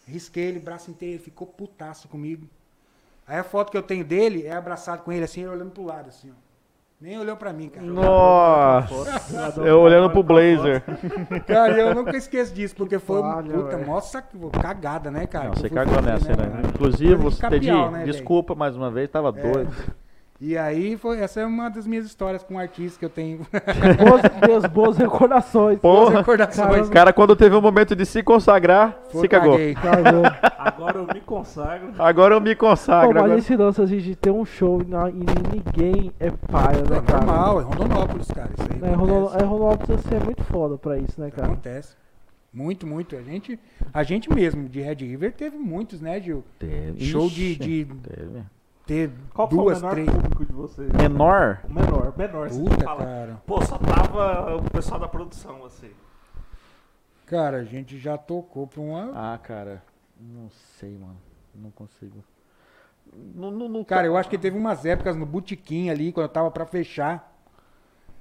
Risquei 0.06 0.44
ele, 0.44 0.60
braço 0.60 0.90
inteiro, 0.90 1.16
ele 1.16 1.22
ficou 1.22 1.46
putaço 1.46 2.08
comigo. 2.08 2.48
Aí 3.26 3.38
a 3.38 3.44
foto 3.44 3.70
que 3.70 3.76
eu 3.76 3.82
tenho 3.82 4.02
dele 4.02 4.46
é 4.46 4.52
abraçado 4.52 5.02
com 5.02 5.12
ele, 5.12 5.26
assim, 5.26 5.42
ele 5.42 5.50
olhando 5.50 5.72
pro 5.72 5.84
lado, 5.84 6.08
assim, 6.08 6.30
ó. 6.30 6.41
Nem 7.02 7.18
olhou 7.18 7.36
pra 7.36 7.52
mim, 7.52 7.68
cara. 7.68 7.84
Nossa. 7.84 9.60
Eu 9.60 9.80
olhando 9.80 10.08
pro 10.10 10.22
Blazer. 10.22 10.84
Cara, 11.48 11.76
eu 11.76 11.92
nunca 11.96 12.16
esqueço 12.16 12.54
disso, 12.54 12.76
porque 12.76 12.96
foi 13.00 13.20
uma 13.20 13.42
Falha, 13.42 13.52
puta, 13.52 13.76
nossa 13.78 14.22
cagada, 14.22 15.10
né, 15.10 15.26
cara? 15.26 15.46
Não, 15.46 15.54
você 15.54 15.68
cagou 15.68 16.00
nessa, 16.00 16.28
né? 16.36 16.46
mano? 16.46 16.68
Inclusive, 16.68 17.16
você, 17.16 17.48
Teddy, 17.48 17.72
né, 17.72 18.04
desculpa 18.04 18.54
mais 18.54 18.76
uma 18.76 18.88
vez, 18.88 19.10
tava 19.10 19.32
doido. 19.32 19.74
E 20.44 20.58
aí, 20.58 20.96
foi, 20.96 21.20
essa 21.20 21.40
é 21.40 21.46
uma 21.46 21.68
das 21.68 21.86
minhas 21.86 22.04
histórias 22.04 22.42
com 22.42 22.58
artistas 22.58 22.96
que 22.98 23.04
eu 23.04 23.08
tenho. 23.08 23.46
Boas, 24.42 24.64
boas 24.66 24.96
recordações. 24.96 25.78
Porra, 25.78 26.18
recordações. 26.18 26.88
o 26.88 26.90
cara 26.90 27.12
quando 27.12 27.36
teve 27.36 27.54
o 27.54 27.62
momento 27.62 27.94
de 27.94 28.04
se 28.04 28.24
consagrar, 28.24 29.00
se 29.12 29.28
cagou. 29.28 29.52
Caguei. 29.52 29.74
Cagou. 29.74 30.22
Agora 30.58 30.98
eu 30.98 31.06
me 31.14 31.20
consagro. 31.20 31.92
Agora 31.96 32.34
eu 32.34 32.40
me 32.40 32.56
Pô, 32.56 32.66
consagro. 32.66 33.14
mas 33.14 33.22
agora- 33.22 33.38
esse 33.38 33.54
lance 33.56 33.80
assim, 33.82 33.98
de 33.98 34.16
ter 34.16 34.32
um 34.32 34.44
show 34.44 34.82
e, 34.82 34.84
na- 34.90 35.10
e 35.10 35.12
ninguém 35.14 36.12
é 36.18 36.32
paia, 36.32 36.82
né, 36.90 36.96
É 36.98 37.00
cara? 37.02 37.24
normal, 37.24 37.60
é 37.60 37.62
Rondonópolis, 37.64 38.26
cara. 38.32 38.50
Isso 38.58 38.68
aí 38.72 38.80
É, 38.82 38.92
é, 38.92 39.44
Rondonópolis 39.44 39.90
assim, 40.04 40.14
é 40.16 40.24
muito 40.24 40.42
foda 40.42 40.76
pra 40.76 40.98
isso, 40.98 41.20
né, 41.20 41.30
cara? 41.30 41.46
Acontece. 41.52 41.94
Muito, 42.52 42.84
muito. 42.84 43.14
A 43.16 43.22
gente, 43.22 43.56
a 43.94 44.02
gente 44.02 44.28
mesmo, 44.34 44.68
de 44.68 44.80
Red 44.80 44.94
River, 44.96 45.32
teve 45.34 45.56
muitos, 45.56 46.00
né, 46.00 46.20
Gil? 46.20 46.42
Teve. 46.58 47.04
Show 47.04 47.28
de, 47.28 47.54
de 47.54 47.84
teve. 47.84 48.42
Ter 48.86 49.10
Qual 49.32 49.48
que 49.48 49.54
duas, 49.56 49.80
foi 49.80 49.88
o 49.90 49.94
menor 49.94 50.04
três. 50.12 50.22
público 50.22 50.46
de 50.46 50.52
vocês? 50.52 50.92
Menor? 50.92 51.60
Menor, 51.68 52.12
menor. 52.16 52.48
Você 52.48 52.60
Puta, 52.60 52.84
fala, 52.84 53.04
cara. 53.04 53.42
Pô, 53.46 53.64
só 53.64 53.78
tava 53.78 54.56
o 54.56 54.70
pessoal 54.70 55.00
da 55.00 55.08
produção, 55.08 55.64
assim. 55.64 55.90
Cara, 57.26 57.58
a 57.58 57.64
gente 57.64 57.98
já 57.98 58.18
tocou 58.18 58.66
pra 58.66 58.80
uma. 58.80 59.12
Ah, 59.14 59.38
cara, 59.38 59.82
não 60.20 60.50
sei, 60.78 60.98
mano. 60.98 61.16
Não 61.54 61.70
consigo. 61.70 62.22
No, 63.34 63.50
no, 63.50 63.68
no- 63.68 63.84
Cara, 63.84 64.06
eu 64.06 64.16
acho 64.16 64.28
que 64.28 64.38
teve 64.38 64.56
umas 64.58 64.84
épocas 64.84 65.16
no 65.16 65.26
Botequim 65.26 65.90
ali, 65.90 66.12
quando 66.12 66.24
eu 66.26 66.32
tava 66.32 66.50
pra 66.50 66.64
fechar, 66.66 67.31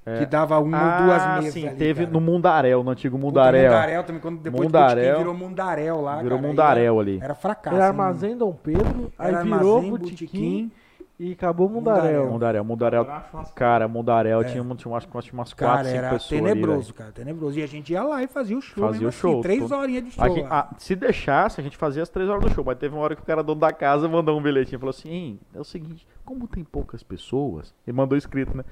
É. 0.04 0.18
que 0.20 0.26
dava 0.26 0.58
uma 0.60 0.78
ah, 0.80 1.00
ou 1.00 1.06
duas 1.06 1.36
mesas 1.44 1.54
sim, 1.54 1.68
ali, 1.68 1.78
teve 1.78 2.00
cara. 2.06 2.12
no 2.12 2.20
Mundaréu, 2.22 2.84
no 2.84 2.90
antigo 2.90 3.18
Puta, 3.18 3.28
Mundaréu. 3.28 3.72
Mundaréu 3.72 4.04
também, 4.04 4.22
quando 4.22 4.40
depois 4.40 4.64
Mundaréu. 4.64 4.96
Botequim 5.06 5.18
virou 5.20 5.34
Mundaréu 5.36 6.02
lá, 6.02 6.16
Virou 6.24 6.38
cara, 6.40 6.48
Mundaréu 6.50 6.94
era- 6.94 7.02
ali. 7.02 7.20
Era 7.22 7.36
fracasso. 7.36 7.76
Era? 7.76 7.86
Armazém 7.88 8.36
Dom 8.38 8.52
Pedro, 8.54 9.12
aí 9.20 9.28
Era 9.28 9.44
virou 9.44 9.76
Armazém, 9.78 9.90
Botequim 9.92 10.72
e 11.20 11.34
acabou 11.34 11.70
Mundaréu. 11.70 12.32
Mundaréu, 12.32 12.64
Mundaréu. 12.66 13.02
Acho 13.04 13.26
umas- 13.38 13.52
Cara, 13.52 13.88
Mundaréu 13.88 14.42
É. 14.42 14.44
tinha, 14.46 14.64
tinha 14.76 14.92
umas, 14.92 15.06
tinha 15.06 15.34
umas 15.34 15.54
Cara, 15.54 15.72
4, 15.74 15.86
5 15.92 15.98
era 16.00 16.10
pessoas 16.10 16.32
ali, 16.32 16.42
tenebroso, 16.50 16.82
velho. 16.82 16.94
cara, 16.96 17.12
tenebroso. 17.12 17.60
E 17.60 17.64
a 17.64 17.68
gente 17.68 17.94
ia 17.94 18.02
lá 18.04 18.24
e 18.24 18.28
fazia 18.28 18.58
o 18.58 18.62
show. 18.62 18.84
Fazia 18.84 19.02
mesmo 19.02 19.10
o 19.10 19.12
show, 19.12 19.32
Assim, 19.34 19.42
três 19.44 19.62
tudo. 19.62 19.76
horinhas 19.76 20.04
de 20.06 20.12
show. 20.14 20.24
A 20.24 20.30
gente- 20.30 20.48
ah, 20.50 20.68
se 20.80 20.96
deixasse, 20.96 21.62
a 21.62 21.64
gente 21.64 21.78
fazia 21.78 22.02
as 22.02 22.10
3 22.10 22.28
horas 22.28 22.42
do 22.44 22.50
show, 22.50 22.64
mas 22.66 22.76
teve 22.80 22.96
uma 22.96 23.04
hora 23.04 23.16
que 23.16 23.22
o 23.22 23.26
cara 23.26 23.44
dono 23.44 23.62
da 23.62 23.72
casa 23.72 24.08
mandou 24.10 24.36
um 24.36 24.42
bilhetinho 24.42 24.78
e 24.78 24.80
falou 24.80 24.90
assim: 24.90 25.10
"Hein, 25.12 25.40
é 25.54 25.60
o 25.60 25.64
seguinte, 25.64 26.08
como 26.26 26.48
tem 26.48 26.64
poucas 26.64 27.04
pessoas, 27.04 27.72
ele 27.86 27.96
mandou 27.96 28.18
escrito, 28.18 28.58
né? 28.58 28.64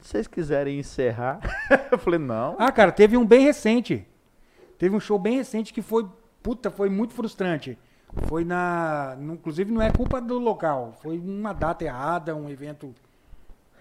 Se 0.00 0.08
vocês 0.10 0.26
quiserem 0.26 0.78
encerrar, 0.78 1.40
eu 1.92 1.98
falei, 1.98 2.18
não. 2.18 2.56
Ah, 2.58 2.72
cara, 2.72 2.90
teve 2.92 3.16
um 3.16 3.26
bem 3.26 3.40
recente. 3.42 4.06
Teve 4.78 4.96
um 4.96 5.00
show 5.00 5.18
bem 5.18 5.36
recente 5.36 5.72
que 5.74 5.82
foi, 5.82 6.06
puta, 6.42 6.70
foi 6.70 6.88
muito 6.88 7.12
frustrante. 7.12 7.78
Foi 8.26 8.44
na, 8.44 9.16
inclusive 9.20 9.70
não 9.70 9.80
é 9.82 9.90
culpa 9.92 10.20
do 10.20 10.36
local, 10.38 10.94
foi 11.00 11.16
uma 11.16 11.52
data 11.52 11.84
errada, 11.84 12.34
um 12.34 12.48
evento 12.50 12.92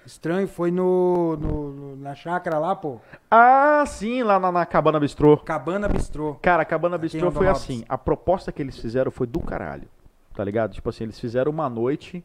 estranho, 0.06 0.48
foi 0.48 0.70
no, 0.70 1.36
no- 1.38 1.72
no- 1.72 1.96
na 1.96 2.14
chácara 2.14 2.60
lá, 2.60 2.76
pô, 2.76 3.00
Ah, 3.32 3.84
sim, 3.88 4.22
lá 4.22 4.40
na, 4.40 4.52
na 4.52 4.66
Cabana 4.68 5.00
Bistrô. 5.00 5.38
Cabana 5.38 5.88
Bistrô. 5.88 6.36
Cara, 6.44 6.62
a 6.62 6.66
Cabana 6.66 6.96
Aqui 6.96 7.04
Bistrô 7.04 7.32
foi 7.32 7.48
assim, 7.48 7.84
a 7.90 7.98
proposta 7.98 8.52
que 8.52 8.62
eles 8.62 8.78
fizeram 8.78 9.10
foi 9.12 9.26
do 9.26 9.40
caralho, 9.40 9.88
tá 10.36 10.44
ligado? 10.44 10.74
Tipo 10.74 10.90
assim, 10.90 11.06
eles 11.06 11.20
fizeram 11.20 11.52
uma 11.52 11.68
noite, 11.70 12.24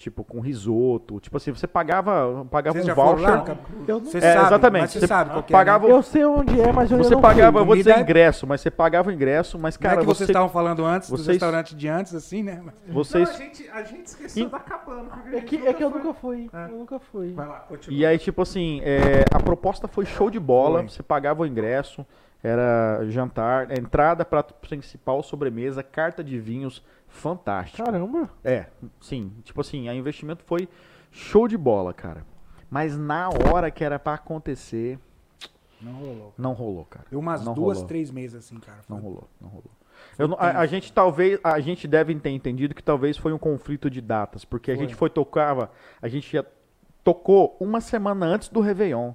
tipo, 0.00 0.24
com 0.24 0.40
risoto, 0.40 1.20
tipo 1.20 1.36
assim, 1.36 1.52
você 1.52 1.66
pagava, 1.66 2.46
pagava 2.50 2.78
um 2.78 2.82
voucher. 2.94 3.20
lá? 3.20 3.44
Eu, 3.86 3.98
não- 4.00 4.06
Você 4.06 4.16
É, 4.16 4.32
sabe, 4.32 4.46
exatamente. 4.46 4.80
mas 4.82 4.90
você 4.92 5.00
Você 5.00 5.06
sabe 5.06 5.30
qual 5.30 5.42
que 5.42 5.52
pagava- 5.52 5.84
é, 5.84 5.88
né? 5.90 5.94
eu 5.94 6.02
sei 6.02 6.24
onde 6.24 6.58
é, 6.58 6.72
mas 6.72 6.90
eu 6.90 6.96
Você 6.96 7.14
não 7.14 7.20
pagava, 7.20 7.58
eu 7.58 7.60
fui. 7.60 7.66
vou 7.66 7.76
dizer 7.76 7.98
é- 7.98 8.00
ingresso, 8.00 8.46
mas 8.46 8.62
você 8.62 8.70
pagava 8.70 9.10
o 9.10 9.12
ingresso, 9.12 9.58
mas 9.58 9.76
Não 9.76 9.82
cara, 9.82 9.96
é 9.96 10.00
que 10.00 10.06
vocês 10.06 10.26
você, 10.26 10.32
estavam 10.32 10.48
falando 10.48 10.86
antes, 10.86 11.10
vocês- 11.10 11.26
restaurantes 11.28 11.76
de 11.76 11.86
antes, 11.86 12.14
assim, 12.14 12.42
né? 12.42 12.62
Mas- 12.64 12.74
vocês 12.88 13.28
Não, 13.28 13.34
a, 13.34 13.38
gente, 13.38 13.68
a 13.68 13.82
gente 13.82 14.06
esqueceu 14.06 14.46
E- 14.46 14.48
da 14.50 14.58
cabana. 14.58 15.10
É 15.34 15.40
que, 15.42 15.66
é 15.66 15.72
que 15.74 15.84
eu 15.84 15.90
nunca 15.90 16.14
fui. 16.14 16.48
É. 16.50 16.64
Eu 16.64 16.78
nunca 16.78 16.98
fui. 16.98 17.32
Vai 17.34 17.46
lá, 17.46 17.58
continua. 17.60 17.98
E 18.00 18.06
aí, 18.06 18.18
tipo 18.18 18.40
assim, 18.40 18.80
é, 18.82 19.26
a 19.30 19.38
proposta 19.38 19.86
foi 19.86 20.06
show 20.06 20.30
de 20.30 20.40
bola. 20.40 20.78
Foi. 20.78 20.88
Você 20.88 21.02
pagava 21.02 21.42
o 21.42 21.46
ingresso, 21.46 22.06
era 22.42 23.04
jantar, 23.10 23.70
entrada, 23.78 24.24
prato 24.24 24.54
principal, 24.54 25.22
sobremesa, 25.22 25.82
carta 25.82 26.24
de 26.24 26.38
vinhos, 26.38 26.82
fantástico. 27.10 27.84
Caramba. 27.84 28.30
É, 28.42 28.66
sim. 29.00 29.32
Tipo 29.44 29.60
assim, 29.60 29.88
o 29.88 29.92
investimento 29.92 30.42
foi 30.44 30.68
show 31.10 31.46
de 31.46 31.56
bola, 31.58 31.92
cara. 31.92 32.24
Mas 32.70 32.96
na 32.96 33.28
hora 33.28 33.70
que 33.70 33.84
era 33.84 33.98
pra 33.98 34.14
acontecer, 34.14 34.98
Não 35.80 35.92
rolou. 35.92 36.34
não 36.38 36.52
rolou, 36.52 36.84
cara. 36.84 37.04
Deu 37.10 37.18
umas 37.18 37.44
Não 37.44 37.52
duas, 37.54 37.78
rolou. 37.78 37.88
três 37.88 38.10
meses 38.10 38.36
assim, 38.36 38.58
cara. 38.58 38.78
Não 38.88 38.96
Foi- 38.98 39.04
rolou, 39.08 39.28
não 39.40 39.48
rolou. 39.48 39.70
Eu 40.18 40.28
não- 40.28 40.36
a, 40.40 40.60
a 40.60 40.66
gente 40.66 40.92
talvez, 40.92 41.38
a 41.44 41.60
gente 41.60 41.86
deve 41.86 42.14
ter 42.14 42.30
entendido 42.30 42.74
que 42.74 42.82
talvez 42.82 43.16
foi 43.18 43.32
um 43.32 43.38
conflito 43.38 43.90
de 43.90 44.00
datas, 44.00 44.44
porque 44.44 44.70
a 44.70 44.76
Foi. 44.76 44.84
gente 44.86 44.94
foi 44.94 45.10
tocava, 45.10 45.70
a 46.00 46.08
gente 46.08 46.32
já 46.32 46.44
tocou 47.04 47.56
uma 47.60 47.80
semana 47.80 48.24
antes 48.26 48.48
do 48.48 48.60
Réveillon. 48.60 49.12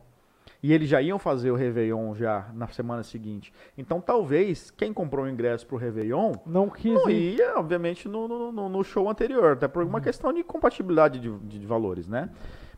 E 0.65 0.73
eles 0.73 0.89
já 0.89 0.99
iam 0.99 1.19
fazer 1.19 1.51
o 1.51 1.55
Réveillon 1.55 2.15
já 2.15 2.49
na 2.55 2.67
semana 2.69 3.03
seguinte. 3.03 3.53
Então 3.77 4.01
talvez 4.01 4.71
quem 4.71 4.91
comprou 4.91 5.25
o 5.25 5.29
ingresso 5.29 5.63
pro 5.67 5.77
Réveillon 5.77 6.31
Não 6.43 6.71
quis 6.71 6.91
não 6.91 7.07
ia, 7.07 7.53
obviamente, 7.59 8.09
no, 8.09 8.27
no, 8.27 8.67
no- 8.67 8.83
show 8.83 9.07
anterior, 9.07 9.51
até 9.51 9.67
por 9.67 9.83
uma 9.83 10.01
questão 10.01 10.33
de 10.33 10.43
compatibilidade 10.43 11.19
de, 11.19 11.29
de- 11.59 11.67
valores, 11.67 12.07
né? 12.07 12.31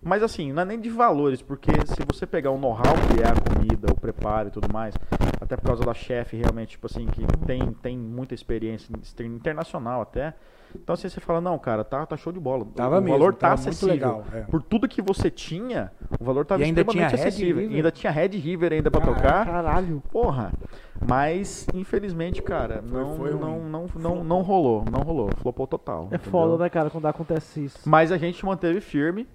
Mas 0.03 0.21
assim, 0.21 0.51
não 0.51 0.63
é 0.63 0.65
nem 0.65 0.81
de 0.81 0.89
valores, 0.89 1.41
porque 1.41 1.71
se 1.85 2.03
você 2.05 2.27
pegar 2.27 2.51
o 2.51 2.57
know-how 2.57 2.83
que 2.83 3.21
é 3.21 3.27
a 3.29 3.55
comida, 3.55 3.87
o 3.89 3.95
preparo 3.97 4.49
e 4.49 4.51
tudo 4.51 4.67
mais, 4.71 4.93
até 5.39 5.55
por 5.55 5.67
causa 5.67 5.85
da 5.85 5.93
chefe 5.93 6.35
realmente, 6.35 6.71
tipo 6.71 6.87
assim, 6.87 7.05
que 7.05 7.25
tem, 7.45 7.71
tem 7.81 7.97
muita 7.97 8.33
experiência 8.35 8.91
internacional 9.23 10.01
até. 10.01 10.33
Então 10.75 10.93
assim, 10.93 11.09
você 11.09 11.19
fala, 11.19 11.41
não, 11.41 11.57
cara, 11.57 11.83
tá, 11.83 12.05
tá 12.05 12.15
show 12.17 12.31
de 12.31 12.39
bola. 12.39 12.65
Tava 12.75 12.99
o 12.99 13.01
mesmo, 13.01 13.17
valor 13.17 13.33
tá 13.33 13.49
tava 13.49 13.61
muito 13.61 13.69
acessível. 13.69 13.93
legal, 13.93 14.23
é. 14.33 14.41
Por 14.41 14.61
tudo 14.61 14.87
que 14.87 15.01
você 15.01 15.29
tinha, 15.29 15.91
o 16.19 16.23
valor 16.23 16.45
tava 16.45 16.61
E 16.61 16.65
ainda 16.65 16.81
extremamente 16.81 17.09
tinha 17.15 17.27
acessível. 17.27 17.55
River. 17.61 17.71
E 17.73 17.75
ainda 17.77 17.91
tinha 17.91 18.11
Red 18.11 18.27
River 18.27 18.73
ainda 18.73 18.91
pra 18.91 19.01
Caraca. 19.01 19.21
tocar. 19.21 19.45
Caralho. 19.45 20.03
Porra, 20.11 20.53
mas 21.07 21.67
infelizmente, 21.73 22.41
cara, 22.41 22.81
não, 22.81 23.15
foi 23.17 23.31
ruim. 23.31 23.39
não, 23.41 23.59
não, 23.63 23.85
não, 23.95 24.23
não 24.23 24.41
rolou, 24.41 24.83
não 24.91 25.01
rolou, 25.01 25.29
flopou 25.37 25.67
total. 25.67 26.03
É 26.11 26.15
entendeu? 26.15 26.31
foda, 26.31 26.63
né, 26.63 26.69
cara, 26.69 26.89
quando 26.89 27.05
acontece 27.05 27.65
isso. 27.65 27.79
Mas 27.89 28.11
a 28.11 28.17
gente 28.17 28.45
manteve 28.45 28.81
firme, 28.81 29.27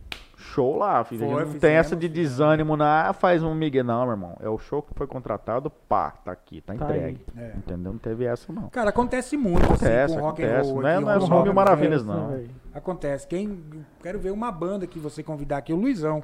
show 0.52 0.76
lá, 0.76 1.02
filho. 1.04 1.20
Foi, 1.20 1.30
não 1.30 1.36
tem 1.38 1.46
fizemos, 1.52 1.64
essa 1.78 1.96
de 1.96 2.08
desânimo 2.08 2.76
na, 2.76 3.08
ah, 3.08 3.12
faz 3.12 3.42
um 3.42 3.54
migué 3.54 3.82
não, 3.82 4.02
meu 4.02 4.10
irmão. 4.12 4.36
É 4.40 4.48
o 4.48 4.58
show 4.58 4.82
que 4.82 4.92
foi 4.94 5.06
contratado, 5.06 5.70
pá, 5.70 6.10
tá 6.10 6.32
aqui, 6.32 6.60
tá 6.60 6.74
Tá 6.74 6.84
entregue. 6.84 7.24
É. 7.36 7.52
Entendeu? 7.56 7.92
Não 7.92 7.98
teve 7.98 8.24
essa 8.24 8.52
não. 8.52 8.68
Cara, 8.68 8.90
acontece 8.90 9.36
muito 9.36 9.64
Acontece, 9.64 10.12
assim, 10.12 10.14
com 10.16 10.20
rock 10.20 10.42
and 10.42 10.46
acontece. 10.46 10.70
roll. 10.72 10.82
Não 10.82 10.88
é- 10.88 11.00
não 11.00 11.10
é 11.10 11.20
só 11.20 11.42
mil 11.42 11.54
maravilhas, 11.54 12.04
não. 12.04 12.28
velho. 12.28 12.50
Acontece. 12.74 13.26
Quem 13.26 13.62
quero 14.02 14.18
ver 14.18 14.30
uma 14.30 14.50
banda 14.52 14.86
que 14.86 14.98
você 14.98 15.22
convidar 15.22 15.58
aqui, 15.58 15.72
o 15.72 15.76
Luizão, 15.76 16.22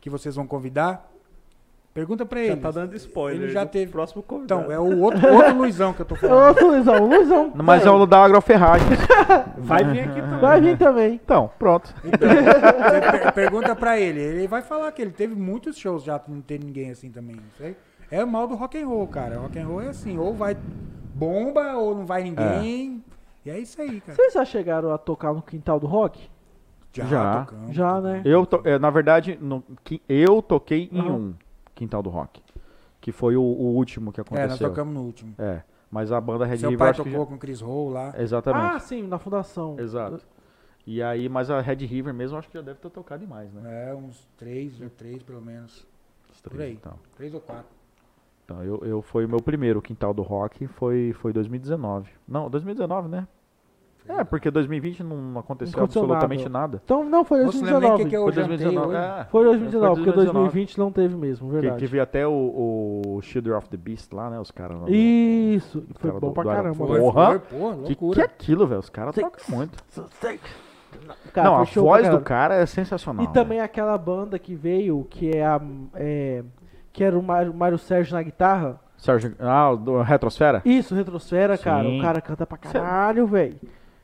que 0.00 0.10
vocês 0.10 0.34
vão 0.34 0.46
convidar. 0.46 1.11
Pergunta 1.94 2.24
pra 2.24 2.40
ele. 2.40 2.48
Já 2.48 2.56
tá 2.56 2.70
dando 2.70 2.96
spoiler. 2.96 3.42
Ele 3.42 3.52
já 3.52 3.66
teve. 3.66 3.92
Próximo 3.92 4.22
convidado. 4.22 4.62
Então, 4.62 4.72
é 4.72 4.78
o 4.78 4.98
outro, 5.00 5.30
outro 5.30 5.54
Luizão 5.58 5.92
que 5.92 6.00
eu 6.00 6.06
tô 6.06 6.14
Ô, 6.14 6.18
falando. 6.18 6.66
Luizão, 6.66 7.06
Luizão. 7.06 7.52
Mas 7.54 7.84
é 7.84 7.90
o 7.90 8.06
da 8.06 8.24
Agroferragens. 8.24 8.88
Vai 9.58 9.84
vir 9.84 10.00
aqui 10.00 10.20
também. 10.22 10.40
Vai 10.40 10.60
vir 10.60 10.78
também. 10.78 11.14
então, 11.22 11.50
pronto. 11.58 11.94
Então, 12.02 12.18
per- 13.10 13.32
pergunta 13.34 13.76
pra 13.76 14.00
ele. 14.00 14.20
Ele 14.20 14.48
vai 14.48 14.62
falar 14.62 14.90
que 14.92 15.02
ele 15.02 15.10
teve 15.10 15.34
muitos 15.34 15.76
shows 15.76 16.02
já, 16.02 16.18
não 16.26 16.40
tem 16.40 16.58
ninguém 16.58 16.90
assim 16.90 17.10
também. 17.10 17.36
Não 17.36 17.42
sei. 17.58 17.76
É 18.10 18.24
o 18.24 18.26
mal 18.28 18.46
do 18.48 18.54
rock 18.54 18.80
and 18.80 18.86
roll, 18.86 19.06
cara. 19.06 19.38
Rock 19.38 19.58
and 19.58 19.66
roll 19.66 19.82
é 19.82 19.88
assim, 19.88 20.16
ou 20.18 20.32
vai 20.34 20.56
bomba 21.14 21.74
ou 21.74 21.94
não 21.94 22.06
vai 22.06 22.22
ninguém. 22.22 23.02
E 23.44 23.50
é 23.50 23.58
isso 23.58 23.80
aí, 23.82 24.00
cara. 24.00 24.14
Vocês 24.16 24.32
já 24.34 24.44
chegaram 24.44 24.92
a 24.92 24.98
tocar 24.98 25.32
no 25.34 25.42
quintal 25.42 25.78
do 25.78 25.86
rock? 25.86 26.30
Já. 26.92 27.04
tocamos, 27.44 27.74
Já, 27.74 27.94
tocamos. 27.96 28.02
né? 28.04 28.22
Eu, 28.24 28.44
to- 28.46 28.62
é, 28.64 28.78
na 28.78 28.90
verdade, 28.90 29.38
no- 29.40 29.62
eu 30.08 30.42
toquei 30.42 30.88
em 30.92 31.00
um 31.10 31.34
Quintal 31.74 32.02
do 32.02 32.10
Rock. 32.10 32.42
Que 33.00 33.10
foi 33.12 33.36
o, 33.36 33.42
o 33.42 33.74
último 33.74 34.12
que 34.12 34.20
É, 34.20 34.24
nós 34.24 34.36
aconteceu. 34.42 34.68
tocamos 34.68 34.94
no 34.94 35.02
último. 35.02 35.34
É, 35.38 35.62
mas 35.90 36.12
a 36.12 36.20
banda 36.20 36.44
Red 36.44 36.58
Seu 36.58 36.70
River 36.70 36.78
pai 36.78 36.90
acho 36.90 37.02
que 37.02 37.10
tocou 37.10 37.24
já- 37.24 37.28
com 37.30 37.34
o 37.34 37.38
Chris 37.38 37.60
Hall 37.60 37.90
lá. 37.90 38.14
Exatamente. 38.16 38.76
Ah, 38.76 38.78
sim, 38.78 39.02
na 39.06 39.18
fundação. 39.18 39.76
Exato. 39.78 40.24
E 40.86 41.02
aí, 41.02 41.28
mas 41.28 41.50
a 41.50 41.60
Red 41.60 41.84
River 41.86 42.12
mesmo 42.14 42.36
acho 42.38 42.48
que 42.48 42.54
já 42.54 42.62
deve 42.62 42.78
ter 42.80 42.90
tocado 42.90 43.24
demais, 43.24 43.52
né? 43.52 43.90
É, 43.90 43.94
uns 43.94 44.28
três, 44.36 44.80
ou 44.80 44.88
três 44.90 45.22
pelo 45.22 45.40
menos. 45.40 45.86
Os 46.32 46.40
Por 46.40 46.50
três, 46.50 46.70
aí. 46.70 46.74
Então, 46.74 46.94
Três 47.16 47.32
ou 47.34 47.40
quatro. 47.40 47.66
então 48.44 48.62
eu, 48.64 48.78
eu 48.84 49.02
foi 49.02 49.24
o 49.24 49.28
meu 49.28 49.40
primeiro 49.40 49.80
quintal 49.82 50.12
do 50.14 50.22
rock, 50.22 50.66
foi 50.66 51.12
foi 51.14 51.32
2019. 51.32 52.10
Não, 52.26 52.48
2019, 52.50 53.08
né? 53.08 53.28
É, 54.08 54.24
porque 54.24 54.50
2020 54.50 55.02
não 55.04 55.38
aconteceu 55.38 55.76
Não 55.76 55.84
aconteceu 55.84 56.02
absolutamente 56.02 56.48
nada. 56.48 56.80
Então, 56.84 57.04
não, 57.04 57.24
foi 57.24 57.44
Nossa, 57.44 57.58
não 57.58 57.80
2019. 57.80 58.04
que, 58.04 58.10
que 58.10 58.16
eu 58.16 58.22
Foi 58.24 58.32
jantei 58.32 58.48
2019. 58.58 58.88
hoje. 58.88 58.96
É, 59.20 59.24
Foi 59.30 59.44
2019, 59.44 59.94
porque 59.94 60.04
2019. 60.12 60.32
2020 60.50 60.78
não 60.78 60.92
teve 60.92 61.16
mesmo, 61.16 61.48
Que, 61.48 61.52
verdade. 61.54 61.78
que 61.78 61.86
veio 61.86 62.02
até 62.02 62.26
o, 62.26 62.32
o 62.32 63.18
of 63.56 63.68
the 63.68 63.76
Beast 63.76 64.12
lá, 64.12 64.28
né? 64.28 64.40
Os 64.40 64.50
caras 64.50 64.78
Isso, 64.88 65.84
foi 65.98 66.10
cara 66.10 66.20
bom 66.20 66.28
do- 66.28 66.32
pra 66.34 66.42
do 66.42 66.48
caramba. 66.48 66.74
Foi, 66.86 66.98
Porra. 66.98 67.26
foi, 67.26 67.38
pô, 67.38 67.70
Que, 67.72 67.78
loucura. 67.80 68.14
que 68.14 68.20
é 68.20 68.24
aquilo, 68.24 68.66
velho? 68.66 68.80
Os 68.80 68.90
caras 68.90 69.14
tocam 69.14 69.40
muito. 69.56 69.78
Cara, 71.32 71.48
não, 71.50 71.66
foi 71.66 71.80
a 71.82 71.84
voz 71.84 72.08
do 72.08 72.20
cara 72.20 72.54
é 72.56 72.66
sensacional. 72.66 73.24
E 73.24 73.28
também 73.28 73.60
aquela 73.60 73.96
banda 73.96 74.38
que 74.38 74.54
veio, 74.54 75.06
que 75.08 75.30
é 75.30 75.44
a. 75.44 75.60
é, 75.94 76.44
que 76.92 77.02
era 77.02 77.18
o 77.18 77.22
Mário, 77.22 77.54
Mário 77.54 77.78
Sérgio 77.78 78.14
na 78.14 78.22
guitarra. 78.22 78.78
Sérgio, 78.98 79.34
ah, 79.40 79.74
do 79.74 80.00
Retrosfera? 80.02 80.60
Isso, 80.64 80.94
Retrosfera, 80.94 81.56
cara. 81.56 81.84
Sim. 81.88 81.98
O 81.98 82.02
cara 82.02 82.20
canta 82.20 82.46
pra 82.46 82.58
caralho, 82.58 83.26
velho. 83.26 83.56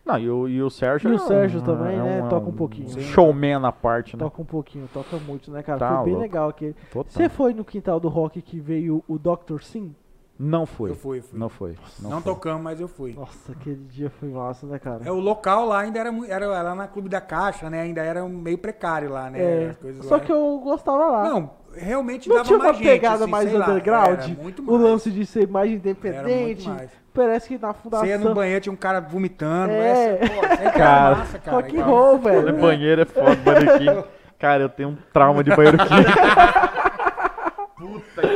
Não, 0.08 0.18
e 0.18 0.30
o, 0.30 0.48
e 0.48 0.62
o 0.62 0.70
Sérgio. 0.70 1.10
E 1.10 1.12
o 1.12 1.18
é 1.18 1.22
um- 1.22 1.26
Sérgio 1.26 1.60
também, 1.62 1.96
é 1.98 2.02
né? 2.02 2.26
Toca 2.30 2.48
um 2.48 2.52
pouquinho. 2.52 2.88
Showman 3.00 3.64
à 3.66 3.70
parte, 3.70 4.16
né? 4.16 4.20
Toca 4.24 4.40
um 4.40 4.44
pouquinho, 4.44 4.88
toca 4.92 5.18
muito, 5.18 5.50
né, 5.50 5.62
cara? 5.62 5.78
Tá 5.78 5.96
foi 5.96 6.04
bem 6.04 6.14
louco. 6.14 6.22
legal 6.22 6.48
aquele. 6.48 6.74
Total. 6.90 7.04
Você 7.12 7.28
foi 7.28 7.52
no 7.52 7.64
quintal 7.64 8.00
do 8.00 8.08
rock 8.08 8.40
que 8.40 8.58
veio 8.58 9.04
o 9.06 9.18
Dr. 9.18 9.60
Sim? 9.60 9.94
Não 10.40 10.64
foi. 10.66 10.90
Eu 10.90 10.94
fui, 10.94 11.20
fui. 11.20 11.36
Não 11.38 11.48
foi. 11.48 11.74
Não, 12.00 12.10
Não, 12.10 12.20
foi. 12.22 12.32
tocamos, 12.32 12.62
mas 12.62 12.80
eu 12.80 12.86
fui. 12.86 13.12
Nossa, 13.12 13.50
aquele 13.52 13.84
dia 13.90 14.08
foi 14.08 14.28
massa, 14.28 14.66
né, 14.68 14.78
cara? 14.78 15.00
É, 15.04 15.10
o 15.10 15.18
local 15.18 15.66
lá 15.66 15.80
ainda 15.80 15.98
era, 15.98 16.10
era, 16.28 16.44
era 16.46 16.74
na 16.76 16.86
Clube 16.86 17.08
da 17.08 17.20
Caixa, 17.20 17.68
né? 17.68 17.80
Ainda 17.80 18.02
era 18.02 18.24
meio 18.28 18.56
precário 18.56 19.10
lá, 19.10 19.28
né? 19.28 19.40
É, 19.40 19.76
Só 20.02 20.14
lá. 20.14 20.20
que 20.20 20.30
eu 20.30 20.60
gostava 20.62 21.06
lá. 21.08 21.28
Não, 21.28 21.50
realmente 21.74 22.28
Não 22.28 22.36
dava 22.36 22.46
tinha 22.46 22.56
uma 22.56 22.64
mais 22.66 22.76
gente, 22.78 22.86
pegada 22.86 23.24
assim, 23.24 23.30
mais 23.32 23.52
lá, 23.52 23.68
underground? 23.68 24.08
era 24.20 24.28
muito 24.28 24.62
o 24.72 24.76
lance 24.76 25.10
de 25.10 25.26
ser 25.26 25.48
mais 25.48 25.70
Era 25.70 25.76
independente. 25.76 26.70
Parece 27.18 27.48
que 27.48 27.58
na 27.58 27.72
fundação. 27.74 28.06
Você 28.06 28.12
ia 28.12 28.18
no 28.18 28.34
banheiro, 28.34 28.60
tinha 28.60 28.72
um 28.72 28.76
cara 28.76 29.00
vomitando. 29.00 29.72
É. 29.72 30.18
Essa, 30.20 30.34
pô, 30.34 30.44
essa 30.46 30.56
que 30.56 30.62
era 30.62 30.70
Cara, 30.72 31.16
massa, 31.16 31.38
cara. 31.38 31.56
Rock 31.56 31.78
and 31.80 31.84
roll, 31.84 32.20
Olha, 32.24 32.42
velho. 32.42 32.56
banheiro 32.58 33.02
é 33.02 33.04
foda, 33.04 33.36
banheiro 33.36 34.04
Cara, 34.38 34.62
eu 34.62 34.68
tenho 34.68 34.90
um 34.90 34.96
trauma 35.12 35.42
de 35.42 35.54
banheiro 35.54 35.78
químico. 35.78 36.10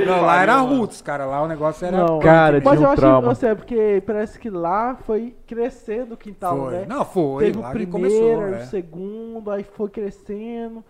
Não, 0.06 0.22
lá 0.22 0.42
era 0.42 0.56
roots, 0.58 1.00
cara. 1.02 1.24
Lá 1.26 1.42
o 1.42 1.48
negócio 1.48 1.84
era. 1.86 1.96
Não. 1.96 2.18
Cara, 2.20 2.60
Mas 2.62 2.62
tinha 2.62 2.74
eu 2.74 2.80
um 2.82 2.92
acho 2.92 3.00
que, 3.36 3.46
assim, 3.46 3.56
porque 3.56 4.02
parece 4.06 4.38
que 4.38 4.48
lá 4.50 4.96
foi 5.04 5.34
crescendo 5.46 6.14
o 6.14 6.16
quintal, 6.16 6.56
Foi. 6.58 6.72
né? 6.72 6.84
Não, 6.88 7.04
foi. 7.04 7.44
Teve 7.46 7.58
o 7.58 7.62
lá 7.62 7.68
que 7.68 7.86
primeiro, 7.86 7.92
começou. 8.36 8.44
aí 8.44 8.52
é. 8.54 8.56
o 8.56 8.66
segundo, 8.66 9.50
aí 9.50 9.64
foi 9.64 9.88
crescendo, 9.90 10.84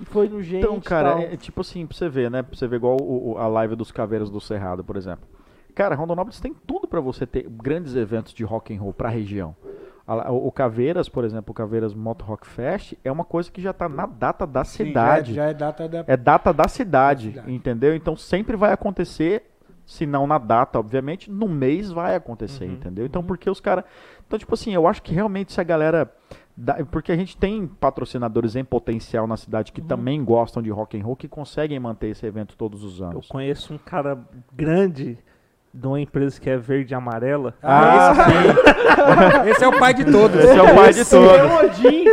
e 0.00 0.04
foi 0.06 0.28
no 0.28 0.42
gente 0.42 0.64
Então, 0.64 0.78
cara, 0.80 1.10
tal. 1.12 1.18
é, 1.20 1.34
é 1.34 1.36
tipo 1.36 1.60
assim, 1.62 1.86
pra 1.86 1.96
você 1.96 2.08
ver, 2.08 2.30
né? 2.30 2.42
Pra 2.42 2.56
você 2.56 2.66
ver 2.66 2.76
igual 2.76 2.96
o- 3.00 3.32
o- 3.32 3.38
a 3.38 3.46
live 3.48 3.74
dos 3.74 3.90
Caveiras 3.90 4.28
do 4.30 4.40
Cerrado, 4.40 4.84
por 4.84 4.96
exemplo. 4.96 5.26
Cara, 5.74 5.94
Rondonópolis 5.94 6.40
tem 6.40 6.54
tudo 6.66 6.86
pra 6.86 7.00
você 7.00 7.26
ter 7.26 7.48
grandes 7.48 7.96
eventos 7.96 8.32
de 8.32 8.44
rock 8.44 8.74
and 8.74 8.80
roll 8.80 8.92
pra 8.92 9.08
região. 9.08 9.54
A- 10.06 10.30
O, 10.30 10.48
o 10.48 10.52
Caveiras, 10.52 11.08
por 11.08 11.24
exemplo, 11.24 11.50
o 11.50 11.54
Caveiras 11.54 11.94
Moto 11.94 12.24
Rock 12.24 12.46
Fest 12.46 12.92
é 13.02 13.10
uma 13.10 13.24
coisa 13.24 13.50
que 13.50 13.60
já 13.60 13.72
tá 13.72 13.88
na 13.88 14.06
data 14.06 14.46
da 14.46 14.62
Sim, 14.64 14.86
cidade. 14.86 15.34
Já, 15.34 15.44
já 15.44 15.50
é 15.50 15.54
data 15.54 15.88
da. 15.88 16.04
É 16.06 16.16
data 16.16 16.52
da 16.52 16.68
cidade, 16.68 17.28
Da 17.30 17.40
cidade. 17.40 17.54
entendeu? 17.54 17.94
Então 17.94 18.14
sempre 18.16 18.56
vai 18.56 18.72
acontecer, 18.72 19.50
se 19.86 20.06
não 20.06 20.26
na 20.26 20.38
data, 20.38 20.78
obviamente, 20.78 21.30
no 21.30 21.48
mês 21.48 21.90
vai 21.90 22.14
acontecer, 22.14 22.66
entendeu? 22.66 23.04
Então 23.06 23.22
porque 23.24 23.48
os 23.50 23.60
caras. 23.60 23.84
Então, 24.26 24.38
tipo 24.38 24.54
assim, 24.54 24.72
eu 24.74 24.86
acho 24.86 25.02
que 25.02 25.12
realmente 25.14 25.52
se 25.52 25.60
a 25.60 25.64
galera. 25.64 26.10
dá- 26.56 26.84
Porque 26.90 27.10
a 27.10 27.16
gente 27.16 27.36
tem 27.36 27.66
patrocinadores 27.66 28.54
em 28.56 28.64
potencial 28.64 29.26
na 29.26 29.36
cidade 29.36 29.72
que 29.72 29.82
também 29.82 30.22
gostam 30.24 30.62
de 30.62 30.70
rock 30.70 30.96
and 31.00 31.04
roll, 31.04 31.16
que 31.16 31.26
conseguem 31.28 31.80
manter 31.80 32.08
esse 32.10 32.24
evento 32.24 32.56
todos 32.56 32.84
os 32.84 33.00
Eu 33.00 33.06
anos. 33.06 33.26
conheço 33.26 33.74
um 33.74 33.78
cara 33.78 34.18
grande 34.54 35.18
de 35.76 35.86
uma 35.88 36.00
empresa 36.00 36.40
que 36.40 36.48
é 36.48 36.56
verde 36.56 36.94
e 36.94 36.96
amarela. 36.96 37.52
Ah, 37.60 38.12
esse, 39.42 39.50
esse 39.50 39.64
é 39.64 39.68
o 39.68 39.76
pai 39.78 39.92
de 39.92 40.04
todos. 40.04 40.38
Esse 40.38 40.56
é 40.56 40.62
o 40.62 40.74
pai 40.74 40.92
de 40.92 41.00
Esse 41.00 41.16
é 41.16 41.18
todos. 41.18 41.50
o 41.50 41.64
Odin. 41.66 42.04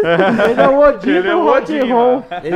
Ele 0.49 0.61
é 0.61 0.67
o 0.67 0.79
Odin 0.79 1.09
Ele 1.09 1.27
é 1.27 1.31
do 1.31 1.38
o 1.39 1.45
Odin. 1.47 1.79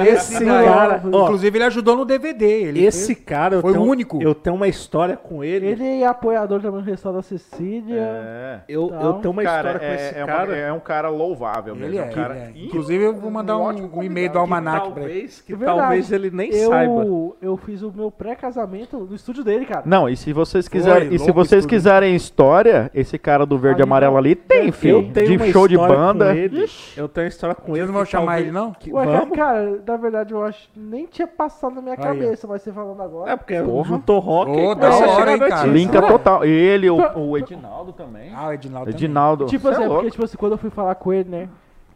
Esse 0.10 0.44
cara, 0.45 1.02
ó, 1.11 1.23
inclusive, 1.26 1.57
ele 1.57 1.64
ajudou 1.65 1.95
no 1.95 2.06
DVD. 2.06 2.45
Ele 2.64 2.84
Esse 2.84 3.14
fez- 3.14 3.26
cara, 3.26 3.56
eu 3.56 3.61
foi 3.61 3.73
o 3.77 3.84
único. 3.84 4.22
Eu 4.22 4.34
tenho 4.34 4.56
uma 4.56 4.68
história 4.68 5.15
com 5.15 5.44
ele. 5.44 5.68
Ele 5.68 6.02
é 6.02 6.07
apoiador 6.07 6.60
também 6.61 6.82
do 6.82 7.14
da 7.14 7.22
Cecília. 7.22 8.02
É. 8.02 8.60
eu, 8.68 8.91
eu 8.99 9.14
tenho 9.15 9.32
uma 9.32 9.44
Cara, 9.44 9.69
história 9.73 9.80
com 9.80 9.86
é, 9.86 9.95
esse 9.95 10.15
é 10.18 10.23
uma- 10.23 10.34
cara. 10.34 10.56
é 10.57 10.73
um 10.73 10.80
cara 10.80 11.10
louvável 11.10 11.76
mesmo. 11.76 11.90
Ele 11.90 11.98
é 11.99 12.02
é, 12.02 12.06
um 12.06 12.10
cara 12.14 12.36
ele 12.36 12.61
é. 12.61 12.65
Inclusive, 12.65 13.03
eu 13.03 13.14
vou 13.15 13.30
mandar 13.30 13.57
um, 13.57 13.61
ótimo 13.61 13.90
um 13.94 14.02
e-mail 14.03 14.32
do. 14.32 14.40
Almanac 14.40 14.91
pra 14.91 15.03
ele. 15.03 15.11
talvez, 15.11 15.41
que 15.41 15.53
É 15.53 15.57
talvez 15.57 16.11
ele 16.11 16.32
nem 16.32 16.52
eu, 16.52 16.69
saiba. 16.69 17.06
eu 17.41 17.57
fiz 17.57 17.82
o 17.84 17.91
meu 17.95 18.10
pré-casamento 18.11 18.98
no 19.10 19.15
estúdio 19.15 19.44
dele, 19.44 19.65
cara. 19.65 19.84
Não, 19.86 20.10
e 20.10 20.15
se 20.18 20.34
vocês 20.34 20.68
Foi, 20.68 20.80
e 21.03 21.19
se 21.19 21.31
vocês 21.31 21.63
tudo. 21.63 21.69
quiserem 21.69 22.15
história, 22.15 22.89
esse 22.93 23.17
cara 23.17 23.45
do 23.45 23.57
verde 23.57 23.81
e 23.81 23.84
amarelo 23.84 24.17
ali 24.17 24.35
tem, 24.35 24.72
filho. 24.72 24.97
eu 25.07 25.11
tenho 25.11 25.27
De 25.27 25.38
uma 25.38 25.45
show 25.51 25.67
de 25.67 25.77
banda. 25.77 26.35
Ele. 26.35 26.65
Eu 26.95 27.07
tenho 27.07 27.27
história 27.27 27.55
com 27.55 27.63
Vocês 27.73 27.77
ele. 27.80 27.88
não 27.88 27.93
vão 27.93 28.05
chamar 28.05 28.41
ele, 28.41 28.51
não? 28.51 28.73
que- 28.73 28.91
Ué, 28.93 29.05
cara, 29.05 29.17
vamos? 29.19 29.35
cara, 29.38 29.81
na 29.85 29.97
verdade 29.97 30.34
eu 30.34 30.43
acho 30.43 30.69
que 30.72 30.80
nem 30.80 31.05
tinha 31.05 31.27
passado 31.27 31.76
na 31.76 31.81
minha 31.81 31.95
Aí, 31.95 32.01
cabeça, 32.01 32.47
mas 32.47 32.61
você 32.61 32.72
falando 32.72 33.01
agora. 33.01 33.31
É, 33.31 33.35
porque 33.35 33.59
Porra. 33.61 33.88
juntou 33.88 34.19
rock. 34.19 34.51
E 34.51 34.76
da 34.76 34.89
hora, 34.95 35.31
hein, 35.31 35.39
cara? 35.39 35.49
notícia. 35.49 35.67
Linka 35.67 36.01
Não. 36.01 36.07
total. 36.07 36.45
Ele, 36.45 36.89
o, 36.89 36.97
o 37.17 37.38
Edinaldo 37.38 37.91
também. 37.93 38.31
Ah, 38.35 38.47
o 38.47 38.53
Edinaldo. 38.53 38.85
também. 38.91 38.95
Edinaldo. 39.05 39.45
Tipo 39.45 39.67
assim, 39.69 39.81
é 39.84 39.85
é 39.85 39.89
porque, 39.89 40.11
tipo 40.11 40.23
assim, 40.23 40.38
quando 40.38 40.51
eu 40.53 40.57
fui 40.57 40.69
falar 40.69 40.95
com 40.95 41.11
ele, 41.13 41.30
né? 41.30 41.49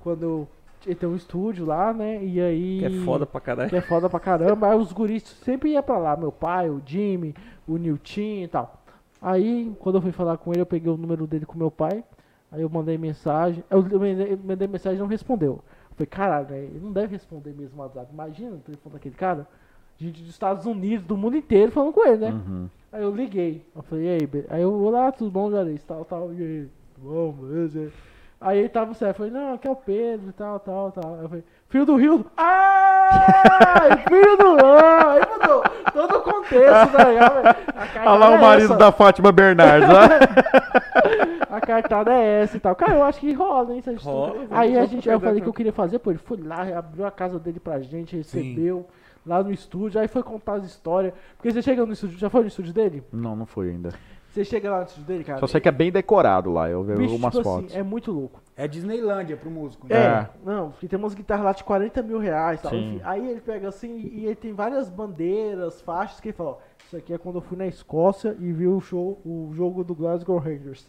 Quando 0.04 0.48
ele 0.86 0.96
tem 0.96 1.10
um 1.10 1.16
estúdio 1.16 1.66
lá, 1.66 1.92
né? 1.94 2.20
E 2.24 2.40
aí. 2.40 2.78
Que 2.80 2.86
é 2.86 2.90
foda 3.04 3.26
pra 3.26 3.42
caralho. 3.42 3.70
Que 3.70 3.76
é 3.76 3.82
foda 3.82 4.10
pra 4.10 4.20
caramba. 4.20 4.70
Aí 4.72 4.78
os 4.78 4.92
guris 4.94 5.24
sempre 5.44 5.72
iam 5.72 5.84
pra 5.84 5.98
lá, 5.98 6.16
meu 6.16 6.32
pai, 6.32 6.70
o 6.70 6.82
Jimmy, 6.86 7.36
o 7.68 7.76
Nilton 7.78 8.44
e 8.44 8.48
tal. 8.48 8.79
Aí, 9.22 9.72
quando 9.80 9.96
eu 9.96 10.02
fui 10.02 10.12
falar 10.12 10.38
com 10.38 10.52
ele, 10.52 10.62
eu 10.62 10.66
peguei 10.66 10.92
o 10.92 10.98
número 10.98 11.28
dele 11.28 11.46
com 11.46 11.58
meu 11.58 11.70
pai. 11.72 12.04
Aí 12.52 12.62
eu 12.62 12.70
mandei 12.70 12.98
mensagem. 12.98 13.64
Eu 13.70 13.82
mandei, 13.84 14.36
mandei 14.44 14.68
mensagem 14.68 14.98
e 14.98 15.02
não 15.02 15.08
respondeu. 15.08 15.62
Eu 15.92 15.96
falei, 15.96 16.08
caralho, 16.08 16.50
né? 16.50 16.58
Ele 16.60 16.80
não 16.82 16.92
deve 16.92 17.14
responder 17.14 17.54
mesmo 17.54 17.78
o 17.78 17.82
WhatsApp. 17.84 18.08
Imagina 18.14 18.56
o 18.56 18.60
telefone 18.60 18.94
daquele 18.94 19.16
cara. 19.16 19.48
Gente 19.98 20.22
dos 20.22 20.30
Estados 20.30 20.66
Unidos, 20.66 21.06
do 21.06 21.18
mundo 21.18 21.36
inteiro 21.36 21.72
falando 21.72 21.94
com 21.94 22.08
ele, 22.08 22.18
né? 22.18 22.32
Uhum. 22.32 22.70
Aí 22.92 23.04
eu 23.04 23.14
liguei. 23.14 23.66
Eu 23.76 23.82
falei, 23.84 24.06
e 24.06 24.10
aí, 24.10 24.26
be- 24.26 24.46
aí 24.50 24.62
eu, 24.62 24.74
olá, 24.74 25.12
tudo 25.12 25.30
bom, 25.30 25.50
Juarez? 25.52 25.84
Tal, 25.84 26.06
tal, 26.06 26.34
e 26.34 26.42
aí? 26.42 26.70
Tudo 26.96 27.10
bom, 27.10 27.32
beleza? 27.34 27.92
Aí 28.40 28.60
ele 28.60 28.70
tava 28.70 28.94
certo, 28.94 29.22
eu 29.22 29.30
falei, 29.30 29.32
não, 29.34 29.54
aqui 29.54 29.68
é 29.68 29.72
o 29.72 29.76
Pedro, 29.76 30.32
tal, 30.32 30.58
tal, 30.62 30.92
tal. 30.94 31.16
Aí 31.16 31.24
eu 31.24 31.28
falei, 31.30 31.44
filho 31.70 31.86
do 31.86 31.96
Rio. 31.96 32.26
Ah! 32.36 33.98
filho 34.10 34.38
do 34.38 34.66
ah! 34.66 35.14
Aí 35.14 35.22
mudou 35.32 35.64
todo 35.94 36.18
o 36.18 36.22
contexto, 36.22 36.92
tá 36.92 37.04
ligado? 37.06 37.58
Olha 38.06 38.14
lá 38.14 38.30
o 38.30 38.34
é 38.34 38.42
marido 38.42 38.66
essa. 38.66 38.78
da 38.78 38.92
Fátima 38.92 39.32
Bernardes. 39.32 39.90
ó. 39.90 41.50
A 41.50 41.60
cartada 41.60 42.14
é 42.14 42.44
essa 42.44 42.58
e 42.58 42.60
tal. 42.60 42.76
Cara, 42.76 42.94
eu 42.94 43.04
acho 43.04 43.20
que 43.20 43.34
rola, 43.34 43.74
hein? 43.74 43.84
Rola, 44.00 44.46
Aí 44.52 44.78
a 44.78 44.86
gente, 44.86 45.10
eu 45.10 45.20
falei 45.20 45.42
que 45.42 45.50
eu 45.50 45.54
queria 45.54 45.74
fazer, 45.74 45.98
pô, 45.98 46.12
ele 46.12 46.20
foi 46.20 46.38
lá, 46.38 46.62
abriu 46.78 47.06
a 47.06 47.12
casa 47.12 47.40
dele 47.40 47.60
pra 47.60 47.80
gente, 47.80 48.12
Sim. 48.24 48.40
recebeu. 48.40 48.88
Lá 49.26 49.44
no 49.44 49.52
estúdio, 49.52 50.00
aí 50.00 50.08
foi 50.08 50.24
contar 50.24 50.54
as 50.54 50.66
histórias. 50.66 51.14
Porque 51.36 51.52
você 51.52 51.62
chega 51.62 51.86
no 51.86 51.94
estúdio, 51.94 52.18
já 52.18 52.30
foi 52.30 52.42
no 52.42 52.48
estúdio 52.48 52.74
dele? 52.74 53.04
Não, 53.12 53.36
não 53.36 53.46
foi 53.46 53.70
ainda. 53.70 53.90
Você 54.32 54.46
chega 54.46 54.70
lá 54.70 54.80
no 54.80 54.86
estúdio 54.86 55.06
dele, 55.06 55.24
cara. 55.24 55.40
Só 55.40 55.48
sei 55.48 55.60
que 55.60 55.68
é 55.68 55.72
bem 55.72 55.92
decorado 55.92 56.52
lá. 56.52 56.70
Eu 56.70 56.84
vi 56.84 56.94
bicho, 56.94 57.14
algumas 57.14 57.34
tipo 57.34 57.44
fotos. 57.44 57.72
assim, 57.72 57.80
é 57.80 57.84
muito 57.84 58.12
louco. 58.12 58.42
É 58.56 58.68
Disneylândia 58.68 59.36
pro 59.36 59.50
músico. 59.50 59.88
É, 59.90 59.94
né? 59.94 60.30
não, 60.46 60.72
porque 60.72 60.88
tem 60.88 61.00
umas 61.00 61.16
guitarras 61.16 61.46
lá 61.46 61.52
de 61.54 61.64
40 61.64 62.04
mil 62.04 62.20
reais 62.20 62.62
tal. 62.62 62.74
Enfim, 62.76 63.02
aí 63.04 63.28
ele 63.28 63.42
pega 63.42 63.70
assim 63.70 63.96
e 64.14 64.26
ele 64.26 64.36
tem 64.36 64.54
várias 64.54 64.90
bandeiras, 64.90 65.82
faixas 65.82 66.20
que 66.20 66.28
ele 66.28 66.38
fala, 66.38 66.52
ó, 66.52 66.58
isso 66.86 66.98
aqui 66.98 67.14
é 67.14 67.18
quando 67.18 67.36
eu 67.36 67.42
fui 67.42 67.58
na 67.58 67.66
Escócia 67.66 68.36
e 68.40 68.52
vi 68.52 68.68
o 68.68 68.80
show, 68.80 69.20
o 69.26 69.52
jogo 69.54 69.84
do 69.84 69.96
Glasgow 69.96 70.38
Rangers. 70.38 70.88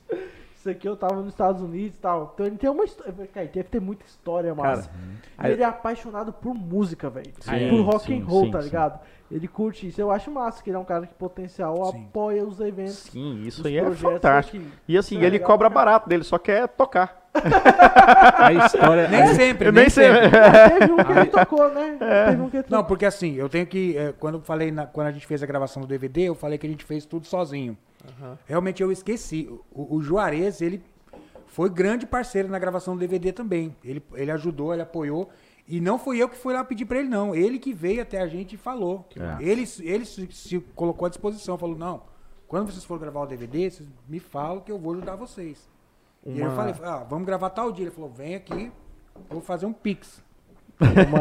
Isso 0.61 0.69
aqui 0.69 0.87
eu 0.87 0.95
tava 0.95 1.15
nos 1.17 1.29
Estados 1.29 1.63
Unidos 1.63 1.97
e 1.97 2.01
tal. 2.01 2.33
Então 2.35 2.45
ele 2.45 2.59
tem 2.59 2.69
uma 2.69 2.85
história. 2.85 3.13
Cara, 3.33 3.47
ele 3.47 3.53
deve 3.55 3.69
ter 3.71 3.81
muita 3.81 4.05
história, 4.05 4.55
massa. 4.55 4.91
Cara, 4.91 4.99
aí- 5.39 5.53
ele 5.55 5.63
é 5.63 5.65
apaixonado 5.65 6.35
por 6.35 6.53
música, 6.55 7.09
velho. 7.09 7.33
Por 7.71 7.81
rock 7.81 8.05
sim, 8.05 8.21
and 8.21 8.25
roll, 8.27 8.45
sim, 8.45 8.51
tá 8.51 8.59
sim. 8.61 8.65
ligado? 8.67 9.01
Ele 9.33 9.49
curte 9.49 9.87
isso. 9.89 9.99
Eu 9.99 10.11
acho 10.11 10.31
massa 10.31 10.63
que 10.63 10.69
ele 10.69 10.77
é 10.77 10.79
um 10.81 10.85
cara 10.85 11.07
que 11.07 11.15
potencial 11.15 11.77
Sim. 11.93 12.05
apoia 12.11 12.45
os 12.45 12.61
eventos. 12.61 12.95
Sim, 13.11 13.43
isso 13.47 13.67
aí 13.67 13.79
é 13.79 13.91
fantástico. 13.93 14.59
aqui. 14.59 14.67
E 14.87 14.99
assim, 14.99 15.17
é 15.17 15.21
ele 15.21 15.31
legal 15.31 15.47
cobra 15.47 15.71
caralho. 15.71 15.87
barato 15.87 16.09
dele, 16.11 16.25
só 16.25 16.37
quer 16.37 16.69
tocar. 16.69 17.29
A 18.37 18.53
história. 18.53 19.09
Nem 19.09 19.23
a- 19.23 19.35
sempre, 19.35 19.69
Eu 19.69 19.73
nem, 19.73 19.83
nem 19.85 19.91
sei. 19.91 20.13
sempre. 20.13 20.31
Teve 20.79 20.93
um 20.93 20.97
que 21.05 21.13
ele 21.13 21.27
tocou, 21.31 21.69
né? 21.73 21.97
Teve 22.27 22.43
um 22.43 22.51
que 22.51 22.57
ele 22.59 22.65
Não, 22.69 22.79
tocou. 22.79 22.85
porque 22.89 23.07
assim, 23.07 23.35
eu 23.37 23.49
tenho 23.49 23.67
que. 23.67 23.97
é, 23.97 24.13
quando 24.19 24.35
eu 24.35 24.41
falei, 24.43 24.71
na- 24.71 24.87
quando 24.87 25.07
a 25.07 25.13
gente 25.13 25.27
fez 25.27 25.43
a 25.43 25.47
gravação 25.47 25.81
do 25.81 25.87
DVD, 25.89 26.23
eu 26.29 26.35
falei 26.35 26.59
que 26.59 26.67
a 26.67 26.71
gente 26.71 26.85
fez 26.85 27.07
tudo 27.07 27.27
sozinho. 27.27 27.79
Realmente 28.47 28.83
eu 28.83 28.91
esqueci. 28.93 29.49
O, 29.73 29.97
o 29.97 30.03
Juarez, 30.03 30.61
ele 30.61 30.83
foi 31.47 31.69
grande 31.69 32.07
parceiro 32.07 32.49
na 32.49 32.59
gravação 32.59 32.95
do 32.95 33.01
DVD 33.01 33.33
também. 33.33 33.75
Ele, 33.85 34.03
ele 34.15 34.31
ajudou, 34.31 34.73
ele 34.73 34.83
apoiou. 34.83 35.31
E 35.69 35.81
não 35.81 35.99
fui 35.99 36.19
eu 36.21 36.29
que 36.29 36.37
fui 36.37 36.53
lá 36.53 36.65
pedir 36.65 36.85
pra 36.85 36.99
ele, 36.99 37.09
não. 37.09 37.35
Ele 37.35 37.59
que 37.59 37.73
veio 37.73 38.03
até 38.03 38.21
a 38.21 38.27
gente 38.27 38.55
e 38.55 38.59
falou. 38.59 39.07
massa. 39.17 39.43
Ele, 39.43 39.65
ele 39.81 40.05
se, 40.05 40.29
se 40.33 40.59
colocou 40.75 41.07
à 41.07 41.09
disposição, 41.09 41.57
falou, 41.57 41.77
não, 41.79 42.03
quando 42.49 42.71
vocês 42.73 42.85
forem 42.85 43.03
gravar 43.03 43.21
o 43.21 43.27
DVD, 43.27 43.71
vocês 43.71 43.89
me 44.09 44.19
falam 44.19 44.61
que 44.61 44.73
eu 44.73 44.79
vou 44.79 44.93
ajudar 44.95 45.15
vocês. 45.17 45.69
E 46.27 46.31
aí 46.33 46.39
eu 46.41 46.47
Uma- 46.47 46.57
falei, 46.57 46.75
ah, 46.83 47.05
vamos 47.09 47.25
gravar 47.27 47.51
tal 47.51 47.71
dia. 47.71 47.85
Ele 47.85 47.91
falou, 47.95 48.11
vem 48.11 48.35
aqui, 48.35 48.73
vou 49.29 49.41
fazer 49.41 49.67
um 49.67 49.73
pix. 49.73 50.23
uma- 50.81 51.21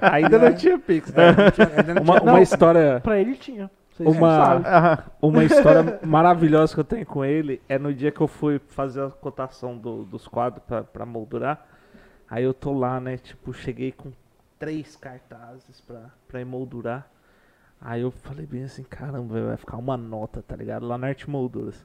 Ainda 0.12 0.38
não 0.38 0.54
tinha 0.54 0.78
Pix, 0.78 1.12
né? 1.12 1.32
Não 1.32 1.50
tinha- 1.50 1.68
ainda 1.76 1.94
não 1.94 2.02
Uma, 2.02 2.20
tinha- 2.20 2.30
uma 2.32 2.40
história. 2.42 3.00
Pra 3.00 3.20
ele 3.20 3.34
tinha. 3.36 3.70
Vocês 3.96 4.08
Uma-. 4.16 5.04
Uma 5.22 5.44
história 5.44 6.00
maravilhosa 6.04 6.74
que 6.74 6.80
eu 6.80 6.84
tenho 6.84 7.06
com 7.06 7.24
ele 7.24 7.60
é 7.68 7.78
no 7.78 7.94
dia 7.94 8.10
que 8.10 8.20
eu 8.20 8.26
fui 8.26 8.58
fazer 8.68 9.02
a 9.04 9.10
cotação 9.10 9.76
do- 9.78 10.04
dos 10.04 10.26
quadros 10.26 10.62
pra, 10.66 10.82
pra 10.82 11.06
moldurar. 11.06 11.64
Aí 12.28 12.42
eu 12.42 12.52
tô 12.52 12.72
lá, 12.72 12.98
né? 13.00 13.16
Tipo, 13.18 13.52
cheguei 13.52 13.92
com 13.92 14.10
três 14.58 14.96
cartazes 14.96 15.80
pra, 15.80 16.10
pra 16.26 16.40
emoldurar. 16.40 17.06
Aí 17.80 18.00
eu 18.00 18.10
falei 18.10 18.46
bem 18.46 18.64
assim, 18.64 18.82
caramba, 18.82 19.40
vai 19.46 19.56
ficar 19.56 19.76
uma 19.76 19.96
nota, 19.96 20.42
tá 20.46 20.56
ligado? 20.56 20.86
Lá 20.86 20.96
na 20.98 21.08
Arte 21.08 21.28
Molduras. 21.28 21.84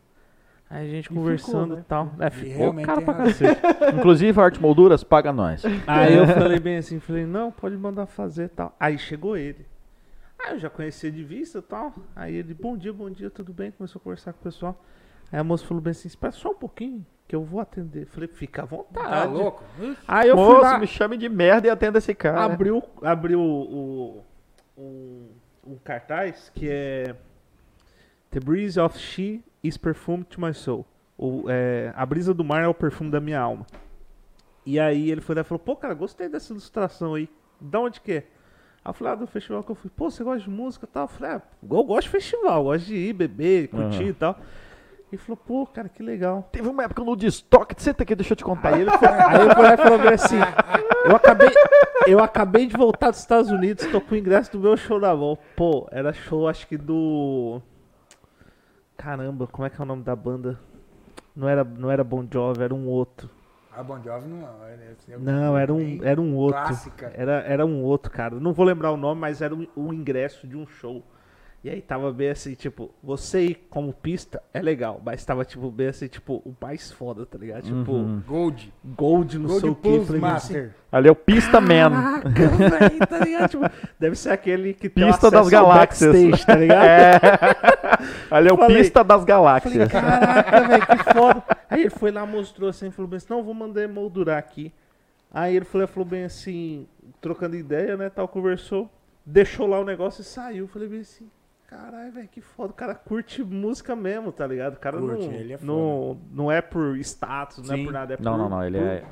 Aí 0.69 0.87
a 0.87 0.89
gente 0.89 1.07
E 1.07 1.13
conversando 1.13 1.75
ficou, 1.75 1.75
né? 1.75 1.81
e 1.81 1.83
tal. 1.83 2.11
É, 2.19 2.29
ficou 2.29 2.73
cara 2.75 3.01
pra 3.01 3.13
cacete. 3.15 3.61
Inclusive, 3.97 4.39
a 4.39 4.43
Arte 4.45 4.61
Molduras 4.61 5.03
paga 5.03 5.33
nós. 5.33 5.63
Aí 5.85 6.15
eu 6.15 6.25
falei 6.29 6.59
bem 6.59 6.77
assim, 6.77 6.99
falei, 6.99 7.25
não, 7.25 7.51
pode 7.51 7.75
mandar 7.75 8.05
fazer 8.05 8.45
e 8.45 8.49
tal. 8.49 8.75
Aí 8.79 8.97
chegou 8.97 9.35
ele. 9.35 9.65
Aí 10.39 10.53
eu 10.53 10.59
já 10.59 10.69
conhecia 10.69 11.11
de 11.11 11.23
vista 11.23 11.59
e 11.59 11.61
tal. 11.61 11.93
Aí 12.15 12.35
ele, 12.35 12.53
bom 12.53 12.77
dia, 12.77 12.93
bom 12.93 13.09
dia, 13.09 13.29
tudo 13.29 13.53
bem? 13.53 13.71
Começou 13.71 13.99
a 13.99 14.03
conversar 14.03 14.33
com 14.33 14.39
o 14.39 14.43
pessoal. 14.43 14.83
Aí 15.31 15.39
a 15.39 15.43
moça 15.43 15.65
falou 15.65 15.81
bem 15.81 15.91
assim, 15.91 16.07
espera 16.07 16.31
só 16.31 16.51
um 16.51 16.55
pouquinho, 16.55 17.05
que 17.27 17.35
eu 17.35 17.43
vou 17.43 17.59
atender. 17.59 18.05
Falei, 18.07 18.27
fica 18.27 18.63
à 18.63 18.65
vontade. 18.65 19.07
Tá 19.07 19.23
louco? 19.25 19.63
Aí 20.07 20.29
eu 20.29 20.35
fui 20.35 20.45
Moço, 20.45 20.61
lá, 20.61 20.79
me 20.79 20.87
chame 20.87 21.17
de 21.17 21.29
merda 21.29 21.67
e 21.67 21.69
atenda 21.69 21.97
esse 21.99 22.15
cara. 22.15 22.45
abriu, 22.45 22.81
abriu 23.01 23.39
o, 23.39 24.23
um, 24.77 25.27
um 25.67 25.77
cartaz 25.83 26.49
que 26.55 26.67
é 26.69 27.15
The 28.31 28.39
breeze 28.39 28.79
of 28.79 28.97
she 28.97 29.43
is 29.63 29.77
perfume 29.77 30.23
to 30.23 30.41
my 30.41 30.53
soul. 30.53 30.85
O, 31.17 31.45
é, 31.49 31.91
a 31.95 32.05
brisa 32.05 32.33
do 32.33 32.43
mar 32.43 32.63
é 32.63 32.67
o 32.67 32.73
perfume 32.73 33.11
da 33.11 33.19
minha 33.19 33.39
alma. 33.39 33.67
E 34.65 34.79
aí 34.79 35.11
ele 35.11 35.21
foi 35.21 35.35
lá 35.35 35.41
e 35.41 35.43
falou, 35.43 35.59
pô, 35.59 35.75
cara, 35.75 35.93
gostei 35.93 36.29
dessa 36.29 36.53
ilustração 36.53 37.15
aí. 37.15 37.29
Da 37.59 37.79
onde 37.79 37.99
que 37.99 38.11
é? 38.13 38.27
Aí 38.83 38.89
eu 38.89 38.93
falei, 38.93 39.13
ah, 39.13 39.15
do 39.15 39.27
festival 39.27 39.63
que 39.63 39.71
eu 39.71 39.75
fui. 39.75 39.89
Pô, 39.89 40.09
você 40.09 40.23
gosta 40.23 40.41
de 40.41 40.49
música 40.49 40.85
e 40.85 40.93
tal? 40.93 41.03
Eu 41.03 41.07
falei, 41.07 41.35
ah, 41.35 41.41
eu 41.63 41.83
gosto 41.83 42.03
de 42.03 42.09
festival, 42.09 42.63
gosto 42.63 42.85
de 42.85 42.95
ir, 42.95 43.13
beber, 43.13 43.67
curtir 43.67 44.03
Aham. 44.03 44.09
e 44.09 44.13
tal. 44.13 44.39
Ele 45.11 45.21
falou, 45.21 45.37
pô, 45.37 45.65
cara, 45.65 45.89
que 45.89 46.03
legal. 46.03 46.47
Teve 46.51 46.69
uma 46.69 46.83
época 46.83 47.03
no 47.03 47.15
Destock, 47.15 47.73
senta 47.81 48.03
aqui, 48.03 48.13
deixa 48.13 48.33
eu 48.33 48.37
te 48.37 48.43
contar. 48.43 48.75
Aí 48.75 48.81
ele 48.81 48.91
foi, 48.91 49.07
aí 49.07 49.41
ele 49.41 49.55
foi 49.55 49.63
lá 49.63 49.73
e 49.73 49.77
falou 49.77 50.13
assim: 50.13 50.37
eu 51.05 51.15
acabei, 51.15 51.49
eu 52.05 52.19
acabei 52.23 52.67
de 52.67 52.77
voltar 52.77 53.09
dos 53.09 53.19
Estados 53.19 53.49
Unidos, 53.49 53.87
tô 53.87 53.99
com 53.99 54.13
o 54.13 54.17
ingresso 54.17 54.51
do 54.51 54.59
meu 54.59 54.77
show 54.77 54.99
na 54.99 55.15
mão. 55.15 55.35
Pô, 55.55 55.87
era 55.91 56.13
show, 56.13 56.47
acho 56.47 56.67
que 56.67 56.77
do. 56.77 57.59
Caramba, 58.95 59.47
como 59.47 59.65
é 59.65 59.69
que 59.69 59.81
é 59.81 59.83
o 59.83 59.87
nome 59.87 60.03
da 60.03 60.15
banda? 60.15 60.59
Não 61.35 61.49
era, 61.49 61.63
não 61.63 61.89
era 61.89 62.03
Bon 62.03 62.27
Jovi, 62.31 62.61
era 62.61 62.75
um 62.75 62.87
outro. 62.87 63.29
A 63.79 63.83
Bon 63.83 63.97
Jovi 64.03 64.27
não. 64.27 64.45
é- 64.65 64.73
é- 65.13 65.17
Não, 65.17 65.57
era 65.57 65.73
um, 65.73 66.03
era 66.03 66.19
um 66.19 66.35
outro. 66.35 66.61
Clássica. 66.61 67.13
Era, 67.15 67.39
era 67.43 67.65
um 67.65 67.81
outro, 67.81 68.11
cara. 68.11 68.37
Não 68.37 68.51
vou 68.51 68.65
lembrar 68.65 68.91
o 68.91 68.97
nome, 68.97 69.21
mas 69.21 69.41
era 69.41 69.55
um, 69.55 69.65
um 69.75 69.93
ingresso 69.93 70.45
de 70.45 70.57
um 70.57 70.67
show. 70.67 71.01
E 71.61 71.69
aí 71.69 71.81
tava 71.81 72.09
bem 72.13 72.29
assim, 72.29 72.53
tipo, 72.53 72.89
você 73.03 73.41
ir 73.47 73.67
como 73.69 73.91
pista 73.91 74.41
é 74.53 74.61
legal, 74.61 75.01
mas 75.03 75.25
tava 75.25 75.43
tipo 75.43 75.69
bem 75.69 75.87
assim, 75.87 76.07
tipo, 76.07 76.35
o 76.45 76.55
mais 76.61 76.89
foda, 76.89 77.25
tá 77.25 77.37
ligado? 77.37 77.63
Tipo, 77.63 77.91
Uhum. 77.91 78.23
Gold. 78.25 78.73
Gold 78.95 79.37
no 79.37 79.47
Gold 79.49 79.75
Plus 79.81 80.05
Falei 80.07 80.21
bem 80.21 80.29
assim, 80.31 80.53
Master. 80.53 80.75
Ali 80.89 81.09
é 81.09 81.11
o 81.11 81.15
Pista 81.15 81.59
Man. 81.59 81.91
Caraca, 81.91 82.29
velho, 82.79 82.99
tá 83.07 83.19
ligado? 83.19 83.49
Tipo, 83.49 83.65
deve 83.99 84.15
ser 84.15 84.29
aquele 84.29 84.73
que 84.73 84.87
tem 84.87 85.05
Pista 85.05 85.27
o 85.27 85.31
das 85.31 85.47
acesso 85.47 85.57
ao 85.57 85.67
galáxias. 85.67 86.11
backstage, 86.13 86.45
tá 86.45 86.55
ligado? 86.55 86.79
É. 88.31 88.35
Ali 88.35 88.47
é 88.49 88.53
o 88.53 88.57
Falei- 88.57 88.77
Pista 88.77 89.03
das 89.03 89.19
Falei, 89.21 89.27
Galáxias. 89.27 89.91
caraca, 89.91 90.61
velho, 90.67 90.87
que 90.87 91.13
foda. 91.13 91.43
Aí 91.69 91.81
ele 91.81 91.89
foi 91.89 92.11
lá, 92.11 92.25
mostrou 92.25 92.69
assim, 92.69 92.89
falou 92.91 93.09
bem 93.09 93.17
assim, 93.17 93.27
não, 93.29 93.43
vou 93.43 93.53
mandar 93.53 93.83
emoldurar 93.83 94.37
aqui. 94.37 94.71
Aí 95.33 95.57
ele 95.57 95.65
falou, 95.65 95.85
falou 95.89 96.07
bem 96.07 96.23
assim, 96.23 96.87
trocando 97.19 97.57
ideia, 97.57 97.97
né, 97.97 98.09
tal, 98.09 98.27
conversou, 98.29 98.89
deixou 99.25 99.67
lá 99.67 99.77
o 99.79 99.83
negócio 99.83 100.21
e 100.21 100.23
saiu. 100.23 100.67
Falei 100.69 100.87
bem 100.87 101.01
assim, 101.01 101.27
caralho, 101.69 102.11
velho, 102.11 102.27
que 102.27 102.41
foda. 102.41 102.71
O 102.71 102.73
cara 102.73 102.95
curte 102.95 103.43
música 103.43 103.95
mesmo, 103.95 104.31
tá 104.31 104.47
ligado? 104.47 104.73
O 104.75 104.79
cara 104.79 104.97
Curte, 104.97 105.27
não, 105.27 105.33
ele 105.33 105.53
é 105.53 105.57
foda. 105.57 105.71
não, 105.71 106.17
não 106.31 106.51
é 106.51 106.61
por 106.61 106.97
status, 106.97 107.67
não 107.67 107.73
é 107.75 107.77
Sim. 107.77 107.83
por 107.85 107.93
nada, 107.93 108.13
é 108.13 108.17
Não, 108.19 108.31
por... 108.33 108.37
não, 108.37 108.49
não. 108.49 108.63
Ele 108.65 108.77
por- 108.79 108.87
é. 108.87 109.03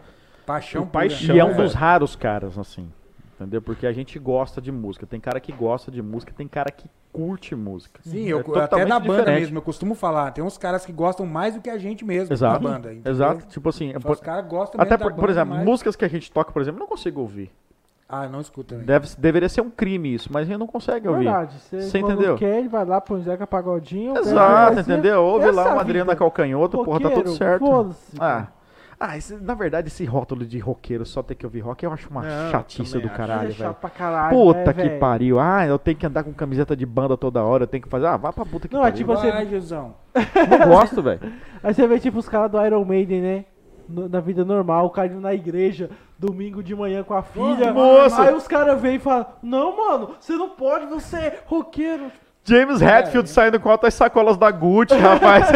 Paixão. 0.45 0.83
O 0.83 0.87
paixão. 0.87 1.35
E 1.35 1.39
é 1.39 1.45
um 1.45 1.55
dos 1.55 1.73
raros 1.73 2.15
caras, 2.15 2.57
assim. 2.57 2.89
Entendeu? 3.35 3.61
Porque 3.61 3.85
a 3.85 3.91
gente 3.91 4.17
gosta 4.17 4.59
de 4.59 4.71
música. 4.71 5.05
Tem 5.05 5.19
cara 5.19 5.39
que 5.39 5.51
gosta 5.51 5.91
de 5.91 6.01
música, 6.01 6.33
tem 6.35 6.47
cara 6.47 6.71
que 6.71 6.89
curte 7.13 7.53
música. 7.55 7.99
Sim, 8.03 8.25
eu, 8.27 8.37
É 8.37 8.41
até 8.41 8.51
totalmente 8.51 8.87
na 8.89 8.99
banda 8.99 9.19
diferente. 9.19 9.39
mesmo, 9.41 9.57
eu 9.57 9.61
costumo 9.61 9.93
falar. 9.93 10.31
Tem 10.31 10.43
uns 10.43 10.57
caras 10.57 10.85
que 10.85 10.91
gostam 10.91 11.25
mais 11.25 11.53
do 11.53 11.61
que 11.61 11.69
a 11.69 11.77
gente 11.77 12.03
mesmo 12.03 12.33
Exato. 12.33 12.63
da 12.63 12.69
banda. 12.71 12.91
entendeu? 12.93 13.11
Exato. 13.11 13.45
Tipo 13.47 13.69
assim, 13.69 13.93
Só 13.93 13.99
por- 13.99 14.11
os 14.13 14.19
caras 14.21 14.47
gostam 14.47 14.81
até 14.81 14.91
mesmo 14.91 15.03
por, 15.03 15.09
da 15.11 15.15
por 15.15 15.21
banda, 15.21 15.31
exemplo, 15.33 15.55
mas- 15.55 15.65
músicas 15.65 15.95
que 15.95 16.05
a 16.05 16.07
gente 16.07 16.31
toca, 16.31 16.51
por 16.51 16.61
exemplo, 16.61 16.77
eu 16.77 16.81
não 16.81 16.87
consigo 16.87 17.21
ouvir. 17.21 17.51
Ah, 18.09 18.27
não 18.27 18.39
escuta. 18.39 18.69
também. 18.75 18.85
Deve, 18.85 19.07
deveria 19.17 19.49
ser 19.49 19.59
um 19.61 19.69
crime 19.69 20.13
isso, 20.13 20.29
mas 20.31 20.43
a 20.43 20.45
gente 20.45 20.59
não 20.59 20.67
consegue 20.67 21.07
ouvir. 21.09 21.25
Verdade. 21.25 21.59
Você, 21.59 21.81
Você 21.81 21.99
entendeu? 21.99 22.35
quer, 22.37 22.59
ele 22.59 22.69
vai 22.69 22.85
lá, 22.85 23.01
põe 23.01 23.21
Zeca 23.21 23.45
Pagodinho. 23.45 24.17
Exato, 24.17 24.79
entendeu? 24.79 25.21
Ouve 25.23 25.51
lá 25.51 25.69
é 25.69 25.71
uma 25.73 25.81
Adriana. 25.81 26.15
Calcanhoto, 26.15 26.83
porra, 26.85 27.01
tá 27.01 27.09
tudo 27.09 27.31
certo. 27.31 27.95
Ah, 28.17 28.47
ah 28.97 29.17
esse- 29.17 29.35
na 29.35 29.53
verdade, 29.53 29.89
esse 29.89 30.05
rótulo 30.05 30.45
de 30.45 30.57
roqueiro 30.57 31.05
só 31.05 31.21
ter 31.21 31.35
que 31.35 31.45
ouvir 31.45 31.59
rock, 31.59 31.83
eu 31.83 31.91
acho 31.91 32.09
uma 32.09 32.21
Não, 32.23 32.49
chatice 32.49 32.97
do 32.97 33.09
caralho, 33.09 33.39
é 33.39 33.43
velho. 33.47 33.53
chato 33.55 33.77
pra 33.77 33.89
caralho. 33.89 34.37
Puta 34.37 34.59
né, 34.59 34.73
que 34.73 34.83
velho? 34.83 34.99
pariu. 34.99 35.39
Ah, 35.39 35.65
eu 35.67 35.77
tenho 35.77 35.97
que 35.97 36.05
andar 36.05 36.23
com 36.23 36.33
camiseta 36.33 36.77
de 36.77 36.85
banda 36.85 37.17
toda 37.17 37.43
hora, 37.43 37.63
eu 37.63 37.67
tenho 37.67 37.83
que 37.83 37.89
fazer. 37.89 38.05
Ah, 38.05 38.15
vá 38.15 38.31
pra 38.31 38.45
puta 38.45 38.69
que 38.69 38.73
Não, 38.73 38.81
é 38.81 38.83
pariu. 38.83 38.97
tipo 38.97 39.11
assim, 39.11 39.29
Vai, 39.29 39.45
não 40.59 40.69
gosto, 40.69 41.01
velho. 41.03 41.19
Aí 41.61 41.73
você 41.73 41.85
vê 41.85 41.99
tipo 41.99 42.19
os 42.19 42.29
caras 42.29 42.49
do 42.49 42.65
Iron 42.65 42.85
Maiden, 42.85 43.21
né? 43.21 43.45
Na 43.89 44.19
vida 44.19 44.43
normal, 44.43 44.85
o 44.85 44.89
cara 44.89 45.07
indo 45.07 45.21
na 45.21 45.33
igreja, 45.33 45.89
domingo 46.19 46.61
de 46.61 46.75
manhã 46.75 47.03
com 47.03 47.13
a 47.13 47.21
filha. 47.21 47.73
Moça! 47.73 48.21
Aí 48.23 48.33
os 48.33 48.47
caras 48.47 48.81
vêm 48.81 48.95
e 48.95 48.99
falam: 48.99 49.25
Não, 49.41 49.75
mano, 49.77 50.09
você 50.19 50.33
não 50.35 50.49
pode, 50.49 50.85
você 50.87 51.15
é 51.17 51.39
roqueiro. 51.45 52.11
James 52.43 52.81
Hetfield 52.81 53.29
saindo 53.29 53.59
com 53.59 53.69
altas 53.69 53.93
sacolas 53.93 54.37
da 54.37 54.49
Gucci, 54.49 54.95
rapaz. 54.97 55.47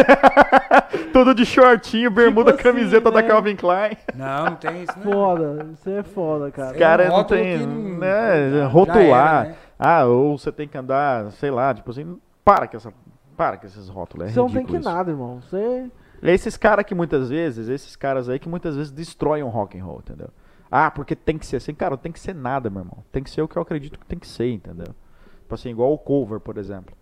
Tudo 1.12 1.34
de 1.34 1.44
shortinho, 1.46 2.10
bermuda, 2.10 2.52
assim, 2.52 2.62
camiseta 2.62 3.10
da 3.10 3.22
né? 3.22 3.28
Calvin 3.28 3.56
Klein. 3.56 3.96
Não, 4.14 4.44
não 4.46 4.54
tem 4.56 4.82
isso, 4.82 4.98
né? 4.98 5.04
Foda, 5.12 5.66
isso 5.72 5.90
é 5.90 6.02
foda, 6.02 6.50
cara. 6.50 6.76
É 6.76 6.78
Cara, 6.78 7.04
um 7.04 7.16
não 7.16 7.24
tem. 7.24 7.66
né, 7.66 8.50
já 8.50 8.66
rotular. 8.66 9.40
era, 9.44 9.48
né? 9.50 9.54
Ah, 9.78 10.04
ou 10.04 10.36
você 10.38 10.52
tem 10.52 10.68
que 10.68 10.76
andar, 10.76 11.30
sei 11.32 11.50
lá, 11.50 11.72
tipo 11.74 11.90
assim. 11.90 12.18
Para 12.44 12.66
com 12.66 12.76
essa. 12.76 12.92
Para 13.36 13.56
com 13.56 13.66
esses 13.66 13.88
rótulos. 13.88 14.28
É 14.28 14.30
Você 14.32 14.38
não 14.38 14.50
tem 14.50 14.64
que 14.64 14.76
isso. 14.76 14.84
nada, 14.88 15.10
irmão. 15.10 15.40
Você. 15.40 15.90
É 16.22 16.32
esses 16.32 16.56
caras 16.56 16.84
que 16.84 16.94
muitas 16.94 17.30
vezes, 17.30 17.68
esses 17.68 17.96
caras 17.96 18.28
aí 18.28 18.38
que 18.38 18.48
muitas 18.48 18.76
vezes 18.76 18.92
destroem 18.92 19.42
o 19.42 19.48
rock 19.48 19.78
and 19.78 19.84
roll, 19.84 19.98
entendeu? 19.98 20.28
Ah, 20.70 20.90
porque 20.90 21.14
tem 21.14 21.36
que 21.36 21.44
ser 21.44 21.56
assim, 21.56 21.74
cara, 21.74 21.90
não 21.90 21.98
tem 21.98 22.12
que 22.12 22.20
ser 22.20 22.34
nada, 22.34 22.70
meu 22.70 22.80
irmão. 22.80 23.04
Tem 23.10 23.22
que 23.22 23.30
ser 23.30 23.42
o 23.42 23.48
que 23.48 23.56
eu 23.56 23.62
acredito 23.62 23.98
que 23.98 24.06
tem 24.06 24.18
que 24.18 24.26
ser, 24.26 24.50
entendeu? 24.50 24.94
Tipo 25.42 25.54
assim, 25.54 25.70
igual 25.70 25.92
o 25.92 25.98
cover, 25.98 26.40
por 26.40 26.56
exemplo. 26.56 26.96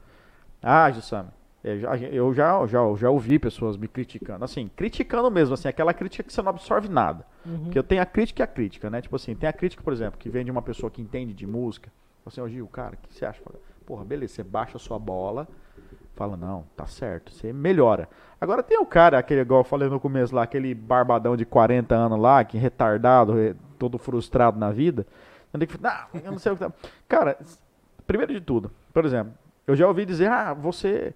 Ah, 0.63 0.91
Jussami, 0.91 1.29
eu 1.63 1.79
já, 1.79 1.97
eu 1.99 2.35
já, 2.35 2.67
já, 2.67 2.95
já 2.97 3.11
ouvi 3.11 3.39
pessoas 3.39 3.77
me 3.77 3.87
criticando, 3.87 4.45
assim, 4.45 4.71
criticando 4.75 5.31
mesmo, 5.31 5.55
assim, 5.55 5.69
aquela 5.69 5.93
crítica 5.93 6.25
que 6.25 6.33
você 6.33 6.41
não 6.43 6.51
absorve 6.51 6.89
nada. 6.89 7.27
Porque 7.63 7.79
eu 7.79 7.83
tenho 7.83 8.03
a 8.03 8.07
crítica 8.07 8.43
e 8.43 8.45
a 8.45 8.47
crítica, 8.47 8.91
né? 8.91 9.01
Tipo 9.01 9.17
assim, 9.17 9.35
tem 9.35 9.49
a 9.49 9.53
crítica, 9.53 9.83
por 9.83 9.93
exemplo, 9.93 10.19
que 10.19 10.29
vem 10.29 10.45
de 10.45 10.51
uma 10.51 10.63
pessoa 10.63 10.91
que 10.91 11.01
entende 11.01 11.35
de 11.35 11.47
música. 11.47 11.93
Assim, 12.25 12.41
ô 12.41 12.49
Gil, 12.49 12.67
cara, 12.67 12.95
o 12.95 13.09
que 13.09 13.15
você 13.15 13.25
acha? 13.25 13.41
Porra, 13.87 14.05
beleza, 14.05 14.35
você 14.35 14.43
baixa 14.43 14.77
a 14.77 14.81
sua 14.81 14.99
bola, 14.99 15.47
fala, 16.25 16.37
não, 16.37 16.65
tá 16.77 16.87
certo, 16.87 17.33
você 17.33 17.53
melhora. 17.53 18.09
Agora 18.41 18.63
tem 18.63 18.79
o 18.79 18.85
cara, 18.87 19.19
aquele, 19.19 19.41
igual 19.41 19.61
eu 19.61 19.65
falei 19.65 19.89
no 19.89 19.99
começo 19.99 20.35
lá, 20.35 20.43
aquele 20.43 20.75
barbadão 20.75 21.37
de 21.37 21.45
40 21.45 21.95
anos 21.95 22.19
lá, 22.19 22.45
que 22.45 22.59
retardado, 22.59 23.33
re- 23.35 23.55
todo 23.79 23.97
frustrado 23.99 24.59
na 24.59 24.71
vida. 24.71 25.07
Ele 25.53 25.67
que, 25.67 25.81
não, 25.81 25.91
eu 26.23 26.33
não 26.33 26.39
sei 26.39 26.53
o 26.53 26.57
que 26.57 26.65
tá. 26.65 26.73
Cara, 27.09 27.39
primeiro 28.07 28.33
de 28.33 28.41
tudo, 28.41 28.71
por 28.93 29.05
exemplo, 29.05 29.33
eu 29.67 29.75
já 29.75 29.87
ouvi 29.89 30.05
dizer, 30.05 30.29
ah, 30.31 30.53
você. 30.55 31.15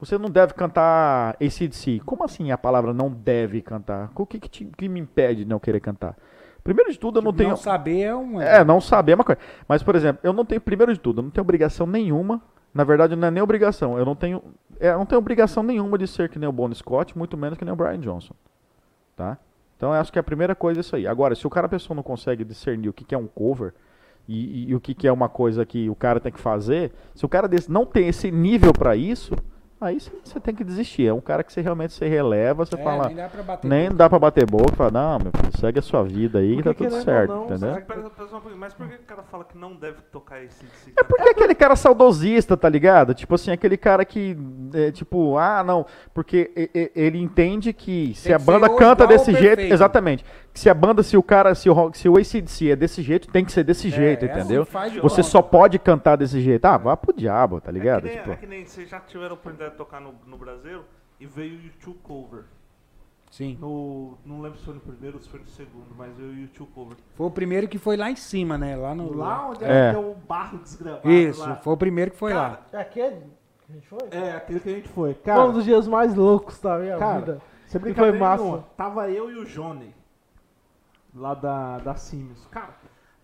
Você 0.00 0.16
não 0.16 0.30
deve 0.30 0.54
cantar 0.54 1.36
ACDC. 1.38 2.00
Como 2.06 2.24
assim 2.24 2.50
a 2.50 2.56
palavra 2.56 2.94
não 2.94 3.10
deve 3.10 3.60
cantar? 3.60 4.10
O 4.16 4.24
que, 4.24 4.40
que, 4.40 4.48
te- 4.48 4.64
que 4.64 4.88
me 4.88 4.98
impede 4.98 5.44
de 5.44 5.50
não 5.50 5.60
querer 5.60 5.78
cantar? 5.80 6.16
Primeiro 6.64 6.90
de 6.90 6.98
tudo, 6.98 7.18
eu 7.18 7.22
não 7.22 7.34
tenho. 7.34 7.50
Não 7.50 7.56
saber 7.56 8.00
é 8.00 8.14
um. 8.16 8.40
É, 8.40 8.64
não 8.64 8.80
saber 8.80 9.12
é 9.12 9.14
uma 9.16 9.24
coisa. 9.24 9.38
Mas, 9.68 9.82
por 9.82 9.94
exemplo, 9.94 10.18
eu 10.24 10.32
não 10.32 10.42
tenho, 10.42 10.58
primeiro 10.60 10.90
de 10.94 10.98
tudo, 10.98 11.18
eu 11.20 11.24
não 11.24 11.30
tenho 11.30 11.42
obrigação 11.42 11.86
nenhuma. 11.86 12.40
Na 12.72 12.84
verdade, 12.84 13.16
não 13.16 13.26
é 13.28 13.30
nem 13.30 13.42
obrigação. 13.42 13.98
Eu 13.98 14.04
não 14.04 14.14
tenho, 14.14 14.42
é, 14.78 14.92
não 14.92 15.04
tenho 15.06 15.18
obrigação 15.18 15.62
nenhuma 15.62 15.98
de 15.98 16.06
ser 16.06 16.28
que 16.28 16.38
nem 16.38 16.48
o 16.48 16.52
Bon 16.52 16.72
Scott, 16.72 17.16
muito 17.18 17.36
menos 17.36 17.58
que 17.58 17.64
nem 17.64 17.72
o 17.72 17.76
Brian 17.76 17.98
Johnson. 17.98 18.34
Tá? 19.16 19.36
Então, 19.76 19.92
eu 19.94 20.00
acho 20.00 20.12
que 20.12 20.18
a 20.18 20.22
primeira 20.22 20.54
coisa 20.54 20.80
é 20.80 20.82
isso 20.82 20.94
aí. 20.94 21.06
Agora, 21.06 21.34
se 21.34 21.46
o 21.46 21.50
cara, 21.50 21.66
a 21.66 21.70
pessoa 21.70 21.94
não 21.96 22.02
consegue 22.02 22.44
discernir 22.44 22.88
o 22.88 22.92
que, 22.92 23.04
que 23.04 23.14
é 23.14 23.18
um 23.18 23.26
cover 23.26 23.72
e, 24.28 24.64
e- 24.66 24.70
e 24.70 24.74
o 24.74 24.80
que, 24.80 24.94
que 24.94 25.08
é 25.08 25.12
uma 25.12 25.28
coisa 25.28 25.64
que 25.66 25.88
o 25.90 25.94
cara 25.94 26.20
tem 26.20 26.30
que 26.30 26.38
fazer, 26.40 26.92
se 27.14 27.24
o 27.24 27.28
cara 27.28 27.48
desse 27.48 27.70
não 27.70 27.84
tem 27.86 28.06
esse 28.08 28.30
nível 28.30 28.72
pra 28.72 28.94
isso, 28.94 29.34
aí 29.80 29.98
você- 29.98 30.40
tem 30.40 30.54
que 30.54 30.62
desistir. 30.64 31.06
É 31.06 31.12
um 31.12 31.20
cara 31.20 31.42
que 31.42 31.52
você 31.52 31.60
realmente 31.60 31.92
se 31.92 32.06
releva, 32.06 32.64
você 32.66 32.74
É, 32.74 32.82
fala. 32.82 33.06
nem 33.06 33.16
dá 33.16 33.28
pra 33.28 33.42
bater. 33.42 33.68
Nem 33.68 33.84
boca. 33.84 33.94
dá 33.96 34.08
pra 34.10 34.18
bater 34.18 34.46
boca, 34.50 34.76
fala, 34.76 34.90
não, 34.90 35.18
meu 35.18 35.32
filho, 35.32 35.58
segue 35.58 35.78
a 35.78 35.82
sua 35.82 36.02
vida 36.02 36.38
aí 36.38 36.56
que 36.56 36.62
Porque 36.62 36.84
tá 36.84 36.90
tudo 36.90 36.96
ou 36.98 37.02
certo, 37.04 37.30
não, 37.34 37.44
entendeu? 37.44 37.82
Mas, 38.56 38.74
por 38.74 38.88
que 38.88 38.94
o 38.94 38.98
cara 39.06 39.22
fala 39.22 39.44
que 39.44 39.56
não 39.56 39.74
deve 39.74 40.00
tocar 40.12 40.42
esse? 40.42 40.64
É 40.96 41.02
porque 41.02 41.28
aquele 41.30 41.54
cara 41.54 41.76
saudosista, 41.76 42.56
tá 42.56 42.68
ligado? 42.68 43.14
Tipo 43.14 43.34
assim, 43.34 43.50
aquele 43.50 43.76
cara 43.76 44.04
que, 44.04 44.36
é, 44.74 44.90
tipo, 44.90 45.36
ah, 45.38 45.62
não, 45.64 45.86
porque 46.12 46.50
ele 46.94 47.18
entende 47.20 47.72
que 47.72 48.12
se 48.14 48.24
Tem 48.24 48.34
a 48.34 48.38
que 48.38 48.44
banda 48.44 48.68
canta 48.76 49.06
desse 49.06 49.32
jeito, 49.32 49.44
perfeito. 49.56 49.72
exatamente, 49.72 50.24
que 50.49 50.49
se 50.54 50.68
a 50.68 50.74
banda, 50.74 51.02
se 51.02 51.16
o 51.16 51.22
cara, 51.22 51.54
se 51.54 51.68
o, 51.70 51.72
rock- 51.72 51.96
se 51.96 52.08
o 52.08 52.16
ACDC 52.18 52.70
é 52.70 52.76
desse 52.76 53.02
jeito, 53.02 53.28
tem 53.28 53.44
que 53.44 53.52
ser 53.52 53.64
desse 53.64 53.88
jeito, 53.88 54.24
é 54.24 54.30
assim 54.30 54.40
entendeu? 54.40 54.66
Você 55.02 55.22
só 55.22 55.40
pode 55.40 55.78
cantar 55.78 56.16
desse 56.16 56.40
jeito. 56.40 56.64
Ah, 56.64 56.76
vá 56.76 56.96
pro 56.96 57.12
diabo, 57.14 57.60
tá 57.60 57.70
ligado? 57.70 58.06
É 58.06 58.10
que, 58.10 58.14
nem, 58.14 58.18
Tipo, 58.22 58.30
é 58.32 58.36
que 58.36 58.46
nem 58.46 58.66
vocês 58.66 58.88
já 58.88 59.00
tiveram 59.00 59.30
a 59.30 59.34
oportunidade 59.34 59.72
de 59.72 59.76
tocar 59.78 60.00
no, 60.00 60.14
no 60.26 60.36
Brasil 60.36 60.82
e 61.18 61.26
veio 61.26 61.58
o 61.58 61.62
YouTube 61.64 61.98
Cover. 62.02 62.44
Sim. 63.30 63.56
No, 63.60 64.18
não 64.26 64.40
lembro 64.40 64.58
se 64.58 64.64
foi 64.64 64.74
no 64.74 64.80
primeiro 64.80 65.16
ou 65.18 65.22
se 65.22 65.28
foi 65.28 65.38
no 65.38 65.46
segundo, 65.46 65.86
mas 65.96 66.12
veio 66.16 66.30
o 66.30 66.34
YouTube 66.34 66.68
Cover. 66.74 66.96
Foi 67.14 67.26
o 67.26 67.30
primeiro 67.30 67.68
que 67.68 67.78
foi 67.78 67.96
lá 67.96 68.10
em 68.10 68.16
cima, 68.16 68.58
né? 68.58 68.74
Lá 68.74 68.92
no. 68.92 69.14
Lá 69.16 69.48
onde 69.50 69.62
É. 69.64 69.92
é. 69.92 69.96
o 69.96 70.14
barro 70.28 70.58
desgramado 70.58 71.08
Isso, 71.08 71.40
lá. 71.40 71.54
foi 71.56 71.72
o 71.72 71.76
primeiro 71.76 72.10
que 72.10 72.16
foi 72.16 72.34
lá. 72.34 72.60
É 72.72 72.78
aquele 72.80 73.16
que 73.20 73.70
a 73.70 73.74
gente 73.74 73.86
foi? 73.86 73.98
É, 74.10 74.32
aquele 74.32 74.58
que 74.58 74.68
a 74.68 74.72
gente 74.72 74.88
foi. 74.88 75.14
Foi 75.14 75.22
Cara, 75.22 75.44
um 75.44 75.52
dos 75.52 75.64
dias 75.64 75.86
mais 75.86 76.12
loucos 76.12 76.58
da 76.60 76.76
minha 76.78 76.96
Cara, 76.98 77.18
vida. 77.20 77.40
Você 77.68 77.78
foi 77.94 78.12
massa. 78.18 78.42
nenhuma. 78.42 78.64
Tava 78.76 79.08
eu 79.08 79.30
e 79.30 79.36
o 79.36 79.44
Johnny. 79.44 79.94
Lá 81.14 81.34
da, 81.34 81.78
da 81.78 81.94
Sims. 81.96 82.46
Cara, 82.50 82.68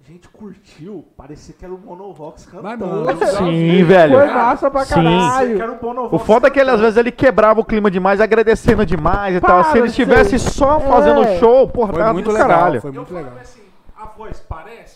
a 0.01 0.13
gente 0.13 0.29
curtiu, 0.29 1.05
parecia 1.17 1.55
que 1.55 1.65
era 1.65 1.73
o 1.73 1.79
Monovox 1.79 2.49
Mas, 2.53 2.79
cantando. 2.79 2.87
moço, 3.05 3.37
Sim, 3.39 3.85
velho. 3.85 4.15
Foi 4.19 4.27
massa 4.27 4.71
pra 4.71 4.85
Sim. 4.85 4.95
Caralho. 4.95 5.63
era 5.63 5.73
o 5.73 5.83
Monovox 5.83 6.13
O 6.13 6.19
foda 6.27 6.49
é 6.49 6.51
que 6.51 6.59
ele, 6.61 6.71
às 6.71 6.81
vezes, 6.81 6.97
ele 6.97 7.13
quebrava 7.13 7.61
o 7.61 7.65
clima 7.65 7.91
demais, 7.91 8.21
agradecendo 8.21 8.85
demais 8.85 9.37
e 9.37 9.41
tal. 9.41 9.63
Se 9.65 9.71
Para, 9.71 9.79
ele 9.79 9.89
estivesse 9.89 10.39
só 10.39 10.81
fazendo 10.81 11.23
é. 11.23 11.39
show, 11.39 11.69
porra, 11.69 11.93
Foi 11.93 12.13
muito 12.13 12.27
do 12.27 12.33
legal, 12.33 12.49
caralho. 12.49 12.81
foi 12.81 12.91
Eu 12.91 12.95
muito 12.95 13.09
falei 13.09 13.25
legal. 13.25 13.39
assim, 13.41 13.63
a 13.97 14.07
voz 14.07 14.41
parece? 14.49 14.96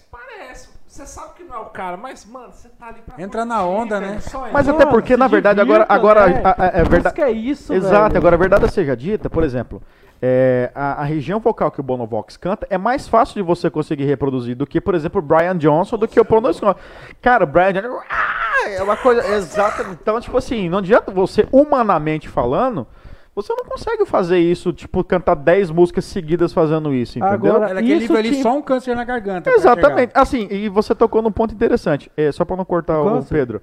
Você 1.01 1.07
sabe 1.07 1.31
que 1.35 1.45
não 1.45 1.57
é 1.57 1.59
o 1.61 1.65
cara, 1.67 1.97
mas, 1.97 2.27
mano, 2.27 2.53
você 2.53 2.69
tá 2.69 2.89
ali 2.89 3.01
pra 3.01 3.23
Entra 3.23 3.43
na 3.47 3.61
curtir, 3.61 3.71
onda, 3.81 4.01
velho, 4.01 4.13
né? 4.13 4.21
só 4.21 4.47
Mas 4.53 4.69
entra. 4.69 4.83
até 4.83 4.91
porque, 4.93 5.17
na 5.17 5.29
verdade, 5.29 5.59
agora, 5.59 5.85
divirta, 5.85 5.95
agora 5.95 6.21
a- 6.45 6.63
a- 6.63 6.67
é 6.67 6.83
Por 6.83 6.91
verdade. 6.91 7.07
isso 7.07 7.15
que 7.15 7.23
é 7.23 7.31
isso, 7.31 7.73
Exato, 7.73 8.09
velho. 8.09 8.19
agora 8.19 8.37
a 8.37 8.39
verdade 8.39 8.71
seja 8.71 8.95
dita, 8.95 9.31
por 9.31 9.43
exemplo, 9.43 9.81
é, 10.21 10.71
a, 10.75 11.01
a 11.01 11.05
região 11.05 11.41
vocal 11.41 11.71
que 11.71 11.81
o 11.81 11.83
Bonovox 11.83 12.37
canta 12.37 12.67
é 12.69 12.77
mais 12.77 13.09
fácil 13.09 13.37
de 13.37 13.43
você 13.43 13.71
conseguir 13.71 14.05
reproduzir 14.05 14.55
do 14.55 14.67
que, 14.67 14.79
por 14.79 14.95
exemplo, 14.95 15.21
o 15.21 15.23
Brian 15.23 15.57
Johnson, 15.57 15.97
do 15.97 16.07
que 16.07 16.21
o 16.21 16.25
Paul 16.25 16.53
Scott. 16.53 16.79
Cara, 17.23 17.45
o 17.45 17.47
Brian 17.47 17.73
Johnson 17.73 17.99
ah, 18.11 18.69
é 18.69 18.83
uma 18.83 18.99
coisa 18.99 19.27
exata. 19.27 19.87
Então, 19.91 20.21
tipo 20.21 20.37
assim, 20.37 20.69
não 20.69 20.79
adianta 20.79 21.11
você, 21.11 21.49
humanamente 21.51 22.29
falando, 22.29 22.87
você 23.35 23.55
não 23.55 23.65
consegue 23.65 24.05
fazer 24.05 24.39
isso, 24.39 24.73
tipo, 24.73 25.03
cantar 25.05 25.35
10 25.37 25.71
músicas 25.71 26.05
seguidas 26.05 26.53
fazendo 26.53 26.93
isso, 26.93 27.19
entendeu? 27.19 27.55
Agora, 27.55 27.71
É 27.71 27.75
daquele 27.75 27.93
Isso 27.95 28.01
nível 28.13 28.17
ali, 28.17 28.31
te- 28.31 28.43
só 28.43 28.57
um 28.57 28.63
câncer 28.63 28.95
na 28.97 29.05
garganta. 29.05 29.49
Exatamente. 29.51 30.13
Assim, 30.15 30.49
e 30.51 30.69
você 30.69 30.95
tocou 30.95 31.23
num 31.23 31.31
ponto 31.33 31.55
interessante. 31.55 32.11
É, 32.17 32.31
só 32.33 32.45
pra 32.45 32.57
não 32.57 32.65
cortar 32.65 33.01
o 33.01 33.05
Câncer? 33.11 33.35
Pedro. 33.35 33.63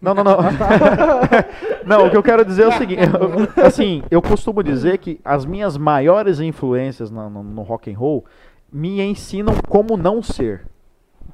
Não, 0.00 0.14
não, 0.14 0.24
não. 0.24 0.36
não, 1.86 2.06
o 2.06 2.10
que 2.10 2.16
eu 2.16 2.22
quero 2.22 2.44
dizer 2.44 2.64
é 2.64 2.68
o 2.68 2.72
seguinte. 2.72 3.02
eu- 3.02 3.48
assim, 3.64 4.02
eu 4.10 4.20
costumo 4.20 4.62
dizer 4.62 4.98
que 4.98 5.20
as 5.24 5.44
minhas 5.44 5.76
maiores 5.76 6.40
influências 6.40 7.10
no, 7.10 7.30
no, 7.30 7.42
no 7.42 7.62
rock 7.62 7.92
and 7.92 7.96
roll 7.98 8.24
me 8.72 9.00
ensinam 9.00 9.54
como 9.68 9.96
não 9.96 10.22
ser. 10.22 10.62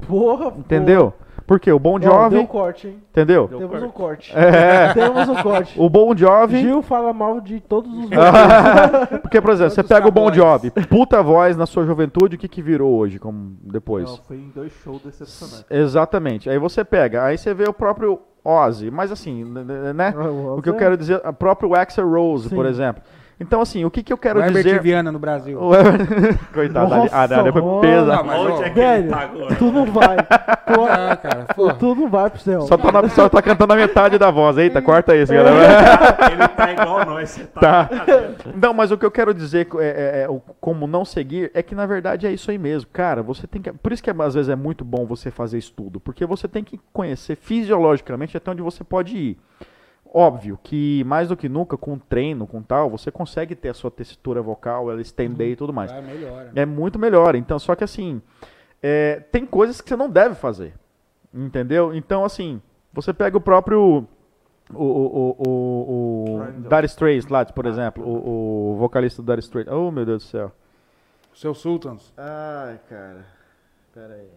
Porra, 0.07 0.49
Entendeu? 0.59 1.15
Porque 1.49 1.73
o 1.73 1.79
Bon 1.79 1.95
Ó, 1.95 1.99
deu 1.99 2.11
um 2.13 2.31
Jovi, 2.31 2.47
corte, 2.47 2.89
hein? 2.89 3.03
entendeu? 3.11 3.49
Temos 3.49 3.83
um 3.83 3.89
corte. 3.89 4.37
É. 4.37 4.93
Temos 4.93 5.29
um 5.31 5.35
corte. 5.43 5.81
O 5.81 5.89
Bon 5.89 6.15
Jovi, 6.15 6.61
Gil 6.61 6.83
fala 6.83 7.11
mal 7.15 7.41
de 7.41 7.59
todos 7.59 7.91
os 7.91 8.11
porque 9.23 9.41
por 9.41 9.53
exemplo, 9.53 9.71
você 9.71 9.83
pega 9.83 10.07
o 10.07 10.11
Bon. 10.11 10.31
Jovi, 10.31 10.71
puta 10.71 11.23
voz 11.23 11.57
na 11.57 11.65
sua 11.65 11.87
juventude, 11.87 12.37
o 12.37 12.39
que 12.39 12.47
que 12.47 12.61
virou 12.61 12.95
hoje, 12.95 13.19
como 13.19 13.57
depois? 13.63 14.05
Não, 14.05 14.19
foi 14.19 14.37
em 14.37 14.51
dois 14.55 14.71
shows 14.85 15.01
decepcionantes. 15.01 15.65
Exatamente. 15.71 16.51
Aí 16.51 16.59
você 16.59 16.85
pega, 16.85 17.25
aí 17.25 17.39
você 17.39 17.55
vê 17.55 17.65
o 17.65 17.73
próprio 17.73 18.21
Ozzy, 18.45 18.91
mas 18.91 19.11
assim, 19.11 19.43
né? 19.95 20.13
O 20.55 20.61
que 20.61 20.69
eu 20.69 20.75
quero 20.75 20.99
dizer, 20.99 21.23
o 21.27 21.33
próprio 21.33 21.75
Axel 21.75 22.07
Rose, 22.11 22.51
Sim. 22.51 22.55
por 22.55 22.67
exemplo. 22.67 23.03
Então 23.41 23.61
assim, 23.61 23.85
o 23.85 23.91
que 23.91 24.03
que 24.03 24.13
eu 24.13 24.17
O 24.17 24.21
quero 24.21 24.41
Herbert 24.41 24.65
dizer? 24.65 24.83
Viana 24.83 25.13
no 25.13 25.19
Brasil. 25.19 25.61
O 25.63 25.73
Herbert- 25.75 26.39
Coitado, 26.53 26.89
Nossa, 26.95 27.17
a 27.17 27.27
Dália 27.27 27.53
foi 27.53 27.63
mano. 27.63 27.81
pesa. 27.81 28.17
Não, 28.17 28.25
mas, 28.25 28.37
ó, 28.41 28.53
Onde 28.55 28.65
é 28.65 28.69
que 28.71 28.75
Velho, 28.75 29.03
ele 29.05 29.09
tá 29.11 29.21
agora? 29.21 29.55
tu 29.55 29.73
não 29.73 29.87
vai. 29.87 30.17
Tu, 30.69 30.83
Ah, 30.85 31.17
cara, 31.17 31.47
pô. 31.57 31.73
tu 31.73 31.95
não 31.95 32.11
vai 32.11 32.29
pro 32.29 32.39
céu. 32.41 32.61
Só 32.63 32.77
tá, 32.77 32.93
na- 32.93 33.09
só 33.09 33.27
tá 33.27 33.41
cantando 33.41 33.73
a 33.73 33.77
metade 33.77 34.19
da 34.19 34.31
voz. 34.31 34.59
Eita, 34.59 34.83
corta 34.83 35.17
isso, 35.17 35.33
galera. 35.33 35.57
Ele 36.31 36.49
tá 36.49 36.73
igual 36.73 37.07
nós, 37.07 37.31
você 37.31 37.45
tá. 37.45 37.87
Tá. 37.87 37.91
Não, 38.55 38.75
mas 38.75 38.91
o 38.91 38.99
que 38.99 39.07
eu 39.07 39.11
quero 39.11 39.33
dizer 39.33 39.67
é, 39.79 39.87
é- 39.87 40.23
é 40.25 40.29
o 40.29 40.43
como 40.61 40.87
não 40.87 41.07
seguir 41.07 41.51
é 41.55 41.63
que 41.63 41.75
na 41.75 41.87
verdade 41.87 42.27
é 42.27 42.31
isso 42.31 42.51
aí 42.51 42.59
mesmo. 42.59 42.91
Cara, 42.93 43.23
você 43.23 43.47
tem 43.47 43.63
que. 43.63 43.73
Por 43.73 43.93
isso 43.93 44.03
que 44.03 44.11
às 44.11 44.35
vezes 44.35 44.51
é 44.51 44.57
muito 44.57 44.85
bom 44.85 45.07
você 45.07 45.31
fazer 45.31 45.57
estudo, 45.57 45.99
porque 45.99 46.27
você 46.27 46.47
tem 46.47 46.63
que 46.63 46.79
conhecer 46.93 47.37
fisiologicamente 47.37 48.37
até 48.37 48.51
onde 48.51 48.61
você 48.61 48.85
pode 48.85 49.17
ir. 49.17 49.39
Óbvio 50.13 50.59
que 50.63 51.05
mais 51.05 51.29
do 51.29 51.37
que 51.37 51.49
nunca, 51.49 51.77
com 51.77 51.99
treino, 51.99 52.47
com 52.47 52.63
tal, 52.63 52.89
você 52.89 53.11
consegue 53.11 53.55
ter 53.55 53.69
a 53.69 53.75
sua 53.75 53.91
textura 53.91 54.41
vocal, 54.41 54.91
ela 54.91 55.01
estender 55.01 55.51
e 55.51 55.57
tudo 55.57 55.73
mais. 55.73 55.93
Ah, 55.93 56.01
melhora. 56.01 56.51
É 56.55 56.65
muito 56.65 56.99
melhor. 56.99 57.35
Então, 57.35 57.59
só 57.59 57.75
que 57.75 57.85
assim, 57.85 58.23
é, 58.83 59.21
tem 59.31 59.45
coisas 59.45 59.81
que 59.81 59.89
você 59.89 59.97
não 59.97 60.09
deve 60.09 60.35
fazer. 60.35 60.75
Entendeu? 61.33 61.95
Então, 61.95 62.25
assim, 62.25 62.61
você 62.93 63.13
pega 63.13 63.37
o 63.37 63.41
próprio. 63.41 64.07
O, 64.75 64.85
o, 64.85 65.37
o, 65.39 65.47
o, 65.47 66.41
o 66.41 66.69
Dire 66.69 66.87
Straits 66.87 67.29
lá, 67.29 67.45
por 67.45 67.65
exemplo, 67.65 68.05
o, 68.05 68.73
o 68.73 68.77
vocalista 68.77 69.23
do 69.23 69.27
Dire 69.27 69.41
Straits. 69.41 69.73
Oh, 69.73 69.91
meu 69.91 70.05
Deus 70.05 70.25
do 70.25 70.29
céu. 70.29 70.53
Seu 71.35 71.55
Sultans. 71.55 72.13
Ai, 72.17 72.79
cara. 72.89 73.25
Pera 73.95 74.15
aí. 74.15 74.29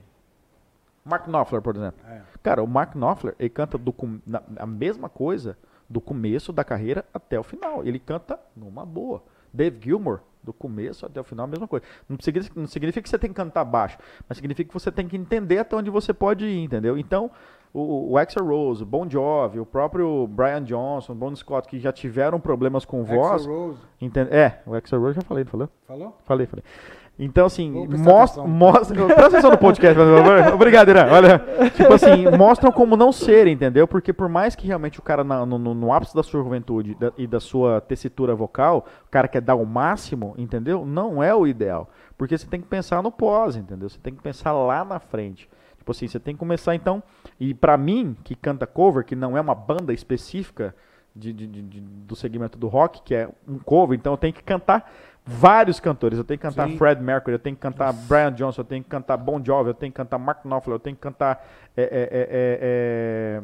Mark 1.12 1.28
Knopfler, 1.28 1.62
por 1.62 1.76
exemplo. 1.76 2.00
É. 2.10 2.22
Cara, 2.42 2.64
o 2.64 2.68
Mark 2.68 2.94
Knopfler, 2.96 3.36
ele 3.38 3.50
canta 3.50 3.78
do 3.78 3.94
na- 4.26 4.42
a 4.58 4.66
mesma 4.66 5.08
coisa 5.10 5.58
do 5.90 6.02
começo 6.02 6.52
da 6.54 6.64
carreira 6.64 7.06
até 7.14 7.40
o 7.40 7.44
final. 7.44 7.86
Ele 7.86 8.00
canta 8.00 8.40
numa 8.56 8.86
boa. 8.86 9.22
Dave 9.54 9.78
Gilmour, 9.82 10.22
do 10.42 10.54
começo 10.54 11.06
até 11.06 11.20
o 11.20 11.24
final, 11.24 11.44
a 11.46 11.50
mesma 11.50 11.68
coisa. 11.68 11.86
Não 12.10 12.18
significa, 12.20 12.60
não 12.60 12.66
significa 12.68 13.04
que 13.04 13.10
você 13.10 13.20
tem 13.20 13.30
que 13.30 13.36
cantar 13.36 13.64
baixo, 13.66 13.98
mas 14.28 14.38
significa 14.38 14.68
que 14.70 14.74
você 14.74 14.92
tem 14.92 15.08
que 15.08 15.18
entender 15.18 15.60
até 15.60 15.76
onde 15.76 15.90
você 15.90 16.14
pode 16.14 16.46
ir, 16.46 16.64
entendeu? 16.64 16.98
Então, 16.98 17.30
o, 17.74 18.12
o 18.14 18.18
Axl 18.18 18.44
Rose, 18.44 18.82
o 18.82 18.86
Bon 18.86 19.08
Jovi, 19.10 19.60
o 19.60 19.66
próprio 19.66 20.26
Brian 20.28 20.64
Johnson, 20.64 21.12
o 21.12 21.16
Bon 21.16 21.36
Scott, 21.36 21.68
que 21.68 21.80
já 21.80 21.92
tiveram 21.92 22.40
problemas 22.40 22.86
com 22.86 23.04
voz. 23.04 23.42
Axl 23.42 23.50
Rose. 23.52 23.80
entende- 24.00 24.32
É, 24.34 24.62
o 24.66 24.74
Axl 24.74 24.98
Rose 24.98 25.16
já 25.16 25.22
falei, 25.22 25.44
não 25.44 25.52
falou? 25.52 25.70
Falou? 25.86 26.18
Falei, 26.24 26.48
falei. 26.48 26.64
Então, 27.24 27.46
assim, 27.46 27.70
mostra, 28.00 28.44
mostra. 28.44 28.96
Presta 29.06 29.28
atenção 29.28 29.52
no 29.52 29.58
podcast, 29.60 29.96
por 29.96 30.06
favor. 30.18 30.54
Obrigado, 30.56 30.90
Irã. 30.90 31.06
Olha, 31.12 31.40
tipo 31.76 31.94
assim, 31.94 32.26
mostram 32.36 32.72
como 32.72 32.98
não 32.98 33.12
ser, 33.12 33.46
entendeu? 33.46 33.88
Porque 33.88 34.12
por 34.12 34.28
mais 34.28 34.56
que 34.56 34.66
realmente 34.66 34.98
o 34.98 35.04
cara, 35.04 35.24
na- 35.24 35.46
no, 35.46 35.60
no- 35.60 35.94
ápice 35.94 36.16
da 36.16 36.24
sua 36.24 36.42
juventude 36.44 36.96
da- 36.96 37.14
e 37.16 37.28
da 37.28 37.40
sua 37.40 37.80
tessitura 37.80 38.34
vocal, 38.34 38.88
o 39.06 39.10
cara 39.12 39.28
quer 39.28 39.40
dar 39.42 39.54
o 39.54 39.66
máximo, 39.66 40.34
entendeu? 40.36 40.84
Não 40.84 41.22
é 41.22 41.34
o 41.36 41.46
ideal. 41.46 41.90
Porque 42.18 42.36
você 42.36 42.48
tem 42.48 42.60
que 42.60 42.68
pensar 42.68 43.04
no 43.04 43.12
pós, 43.12 43.56
entendeu? 43.56 43.88
Você 43.88 44.00
tem 44.00 44.14
que 44.16 44.22
pensar 44.24 44.52
lá 44.54 44.84
na 44.84 45.00
frente. 45.00 45.48
Tipo 45.78 45.92
assim, 45.92 46.08
você 46.08 46.20
tem 46.20 46.34
que 46.34 46.40
começar 46.40 46.74
então. 46.74 47.04
E 47.40 47.54
pra 47.54 47.78
mim, 47.78 48.16
que 48.24 48.34
canta 48.34 48.66
cover, 48.66 49.04
que 49.06 49.16
não 49.16 49.38
é 49.38 49.42
uma 49.42 49.54
banda 49.56 49.94
específica 49.94 50.76
de- 51.16 51.34
de- 51.34 51.46
de- 51.48 51.82
do 51.82 52.16
segmento 52.16 52.58
do 52.58 52.68
rock, 52.68 53.02
que 53.04 53.14
é 53.14 53.28
um 53.48 53.60
cover, 53.60 53.98
então 54.00 54.14
eu 54.14 54.18
tenho 54.18 54.34
que 54.34 54.42
cantar 54.44 54.90
vários 55.26 55.80
cantores. 55.80 56.18
Eu 56.18 56.24
tenho 56.24 56.38
que 56.40 56.48
cantar 56.48 56.68
Sim. 56.68 56.78
Fred 56.78 57.02
Mercury, 57.02 57.36
eu 57.36 57.40
tenho 57.40 57.56
que 57.56 57.62
cantar 57.62 57.94
Brian 57.94 58.32
Johnson, 58.34 58.62
eu 58.62 58.66
tenho 58.66 58.84
que 58.84 58.90
cantar 58.90 59.18
Bon 59.18 59.40
Jovi, 59.44 59.70
eu 59.70 59.74
tenho 59.74 59.92
que 59.92 59.96
cantar 59.98 60.18
Mark 60.18 60.44
Knopfler, 60.44 60.76
eu 60.76 60.80
tenho 60.80 60.96
que 60.96 61.02
cantar 61.02 61.46
é, 61.78 61.84
é, 61.84 61.88
é, 61.92 63.42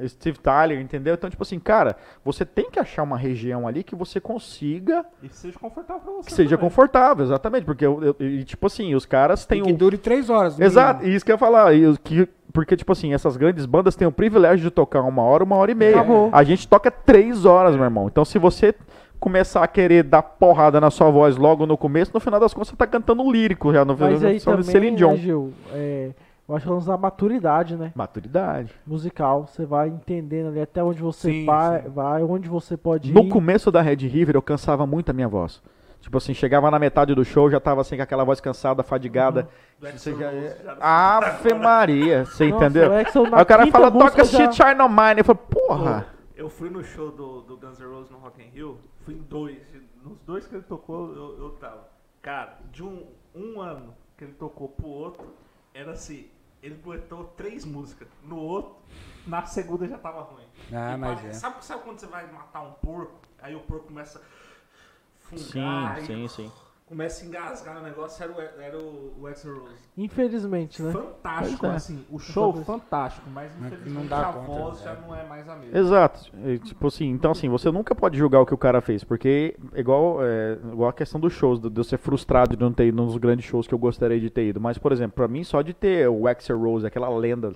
é, 0.00 0.02
é, 0.04 0.08
Steve 0.08 0.38
Tyler, 0.38 0.80
entendeu? 0.80 1.14
Então, 1.14 1.28
tipo 1.28 1.42
assim, 1.42 1.58
cara, 1.58 1.96
você 2.24 2.44
tem 2.44 2.70
que 2.70 2.78
achar 2.78 3.02
uma 3.02 3.18
região 3.18 3.66
ali 3.68 3.82
que 3.82 3.94
você 3.94 4.20
consiga 4.20 5.04
E 5.22 5.28
seja 5.28 5.58
confortável 5.58 6.02
pra 6.02 6.12
você. 6.14 6.28
que 6.28 6.34
seja 6.34 6.56
também. 6.56 6.70
confortável, 6.70 7.24
exatamente. 7.24 7.64
Porque, 7.64 7.84
eu, 7.84 8.02
eu- 8.02 8.16
e, 8.26 8.44
tipo 8.44 8.66
assim, 8.66 8.94
os 8.94 9.04
caras 9.04 9.44
têm 9.44 9.60
E 9.60 9.64
que 9.64 9.72
um 9.72 9.76
dure 9.76 9.98
três 9.98 10.30
horas. 10.30 10.58
Exato, 10.58 11.00
mínimo. 11.00 11.12
e 11.12 11.16
isso 11.16 11.24
que 11.24 11.32
eu 11.32 11.34
ia 11.34 11.38
falar. 11.38 11.74
e 11.74 11.84
os 11.86 11.98
que, 11.98 12.26
porque, 12.52 12.76
tipo 12.76 12.92
assim, 12.92 13.12
essas 13.12 13.36
grandes 13.36 13.66
bandas 13.66 13.94
têm 13.96 14.06
o 14.08 14.12
privilégio 14.12 14.64
de 14.64 14.70
tocar 14.70 15.02
uma 15.02 15.22
hora, 15.22 15.44
uma 15.44 15.56
hora 15.56 15.70
e 15.70 15.74
meia. 15.74 15.96
A 16.32 16.42
gente 16.44 16.66
toca 16.68 16.90
três 16.90 17.44
horas, 17.44 17.74
meu 17.74 17.84
irmão. 17.84 18.06
Então, 18.06 18.24
se 18.24 18.38
você 18.38 18.74
começar 19.20 19.62
a 19.62 19.66
querer 19.68 20.02
dar 20.02 20.22
porrada 20.22 20.80
na 20.80 20.90
sua 20.90 21.10
voz 21.10 21.36
logo 21.36 21.64
no 21.66 21.76
começo, 21.76 22.10
no 22.12 22.20
final 22.20 22.38
das 22.38 22.52
contas 22.52 22.68
você 22.68 22.76
tá 22.76 22.86
cantando 22.86 23.30
lírico 23.30 23.72
já 23.72 23.84
no 23.84 23.96
Mas 23.96 24.22
aí 24.24 24.40
também, 24.40 24.62
Celine 24.62 24.96
Dion. 24.96 25.10
né, 25.12 25.16
Gil, 25.16 25.52
é, 25.72 26.10
eu 26.48 26.54
acho 26.54 26.64
que 26.64 26.68
vamos 26.68 26.84
da 26.86 26.96
maturidade, 26.98 27.74
né? 27.76 27.90
Maturidade. 27.94 28.70
Musical. 28.86 29.46
Você 29.46 29.64
vai 29.64 29.88
entendendo 29.88 30.48
ali 30.48 30.60
até 30.60 30.82
onde 30.84 31.00
você 31.00 31.30
Sim, 31.30 31.46
vai, 31.46 31.82
sim. 31.82 31.88
vai, 31.88 32.22
onde 32.22 32.48
você 32.48 32.76
pode 32.76 33.12
No 33.12 33.22
ir. 33.22 33.28
começo 33.30 33.70
da 33.72 33.80
Red 33.80 34.06
River 34.06 34.36
eu 34.36 34.42
cansava 34.42 34.86
muito 34.86 35.08
a 35.08 35.12
minha 35.14 35.28
voz. 35.28 35.62
Tipo 36.02 36.18
assim, 36.18 36.34
chegava 36.34 36.70
na 36.70 36.78
metade 36.78 37.14
do 37.14 37.24
show, 37.24 37.50
já 37.50 37.58
tava 37.58 37.80
assim 37.80 37.96
com 37.96 38.02
aquela 38.02 38.24
voz 38.24 38.38
cansada, 38.38 38.82
fadigada. 38.82 39.48
Do 39.80 39.88
Você 39.90 40.14
já... 40.14 40.30
Já- 40.30 40.76
Ave 40.78 41.54
Maria, 41.54 42.26
você 42.26 42.46
Nossa, 42.50 42.66
entendeu? 42.66 42.92
Aí 42.92 43.06
o 43.42 43.46
cara 43.46 43.66
fala, 43.68 43.90
toca 43.90 44.22
já- 44.22 44.36
Shit 44.50 44.54
Shine 44.54 44.82
on 44.82 44.88
Mine. 44.90 45.20
Eu 45.20 45.24
falo, 45.24 45.38
porra. 45.38 46.06
Eu 46.36 46.50
fui 46.50 46.68
no 46.68 46.84
show 46.84 47.10
do, 47.10 47.40
do 47.40 47.56
Guns 47.56 47.78
N' 47.80 47.86
Roses 47.86 48.10
no 48.10 48.18
Rock 48.18 48.42
in 48.42 48.50
Rio, 48.54 48.76
fui 49.04 49.14
em 49.14 49.22
dois. 49.22 49.60
Nos 50.02 50.18
dois 50.20 50.46
que 50.46 50.54
ele 50.54 50.64
tocou, 50.64 51.14
eu, 51.14 51.38
eu 51.38 51.50
tava. 51.56 51.88
Cara, 52.22 52.58
de 52.72 52.82
um, 52.82 53.06
um 53.34 53.60
ano 53.60 53.94
que 54.16 54.24
ele 54.24 54.32
tocou 54.34 54.68
pro 54.68 54.86
outro, 54.86 55.34
era 55.72 55.92
assim, 55.92 56.30
ele 56.62 56.74
aguentou 56.74 57.24
três 57.36 57.64
músicas. 57.64 58.08
No 58.22 58.36
outro, 58.38 58.76
na 59.26 59.44
segunda 59.46 59.86
já 59.86 59.98
tava 59.98 60.22
ruim. 60.22 60.46
Ah, 60.72 60.94
E 60.94 60.98
mas 60.98 61.18
pare- 61.18 61.28
é. 61.28 61.32
sabe, 61.32 61.64
sabe 61.64 61.82
quando 61.82 61.98
você 62.00 62.06
vai 62.06 62.30
matar 62.30 62.62
um 62.62 62.72
porco? 62.74 63.20
Aí 63.40 63.54
o 63.54 63.60
porco 63.60 63.86
começa 63.88 64.18
a 64.18 64.22
Sim, 65.36 65.48
fungar, 65.52 65.96
aí 65.96 66.06
sim, 66.06 66.28
sim. 66.28 66.52
Começa 66.86 67.24
a 67.24 67.26
engasgar 67.26 67.74
no 67.74 67.82
negócio, 67.82 68.22
era 68.22 68.32
o, 68.32 68.40
era 68.60 68.78
o, 68.78 69.14
o 69.18 69.26
Axl 69.26 69.50
Rose. 69.52 69.74
Infelizmente, 69.96 70.82
né? 70.82 70.92
Fantástico, 70.92 71.66
é. 71.66 71.70
assim, 71.70 72.04
o 72.10 72.18
show 72.18 72.52
fantástico, 72.62 73.28
mas 73.30 73.50
Não 73.58 73.66
infelizmente 73.66 74.08
dá 74.08 74.28
a 74.28 74.32
conta, 74.32 74.46
voz 74.46 74.80
é. 74.80 74.84
já 74.84 74.94
não 74.94 75.14
é 75.14 75.24
mais 75.24 75.48
a 75.48 75.56
mesma. 75.56 75.78
Exato. 75.78 76.30
E, 76.44 76.58
tipo 76.58 76.86
assim, 76.86 77.08
então 77.08 77.30
assim, 77.30 77.48
você 77.48 77.70
nunca 77.70 77.94
pode 77.94 78.18
julgar 78.18 78.40
o 78.40 78.46
que 78.46 78.54
o 78.54 78.58
cara 78.58 78.80
fez, 78.80 79.02
porque 79.02 79.56
é 79.72 79.80
igual, 79.80 80.18
é, 80.22 80.58
igual 80.72 80.90
a 80.90 80.92
questão 80.92 81.18
dos 81.18 81.32
shows, 81.32 81.58
de 81.58 81.70
eu 81.74 81.84
ser 81.84 81.98
frustrado 81.98 82.56
de 82.56 82.62
não 82.62 82.72
ter 82.72 82.86
ido 82.86 83.02
nos 83.02 83.16
grandes 83.16 83.46
shows 83.46 83.66
que 83.66 83.74
eu 83.74 83.78
gostaria 83.78 84.20
de 84.20 84.28
ter 84.28 84.46
ido. 84.48 84.60
Mas, 84.60 84.76
por 84.76 84.92
exemplo, 84.92 85.14
pra 85.14 85.28
mim, 85.28 85.42
só 85.42 85.62
de 85.62 85.72
ter 85.72 86.08
o 86.08 86.28
Axel 86.28 86.60
Rose, 86.60 86.86
aquela 86.86 87.08
lenda 87.08 87.54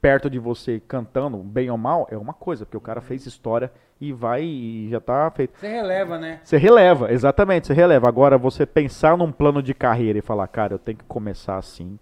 perto 0.00 0.30
de 0.30 0.38
você 0.38 0.80
cantando, 0.86 1.38
bem 1.38 1.70
ou 1.70 1.78
mal, 1.78 2.06
é 2.10 2.16
uma 2.16 2.32
coisa, 2.32 2.64
porque 2.64 2.76
o 2.76 2.80
cara 2.80 3.00
fez 3.00 3.26
história 3.26 3.70
e 4.00 4.12
vai 4.12 4.42
e 4.42 4.88
já 4.90 5.00
tá 5.00 5.30
feito. 5.30 5.58
Você 5.58 5.68
releva, 5.68 6.18
né? 6.18 6.40
Você 6.42 6.56
releva, 6.56 7.12
exatamente, 7.12 7.66
você 7.66 7.74
releva. 7.74 8.08
Agora, 8.08 8.38
você 8.38 8.64
pensar 8.64 9.16
num 9.16 9.32
plano 9.32 9.62
de 9.62 9.74
carreira 9.74 10.18
e 10.18 10.22
falar, 10.22 10.46
cara, 10.48 10.74
eu 10.74 10.78
tenho 10.78 10.98
que 10.98 11.04
começar 11.04 11.56
assim, 11.56 11.98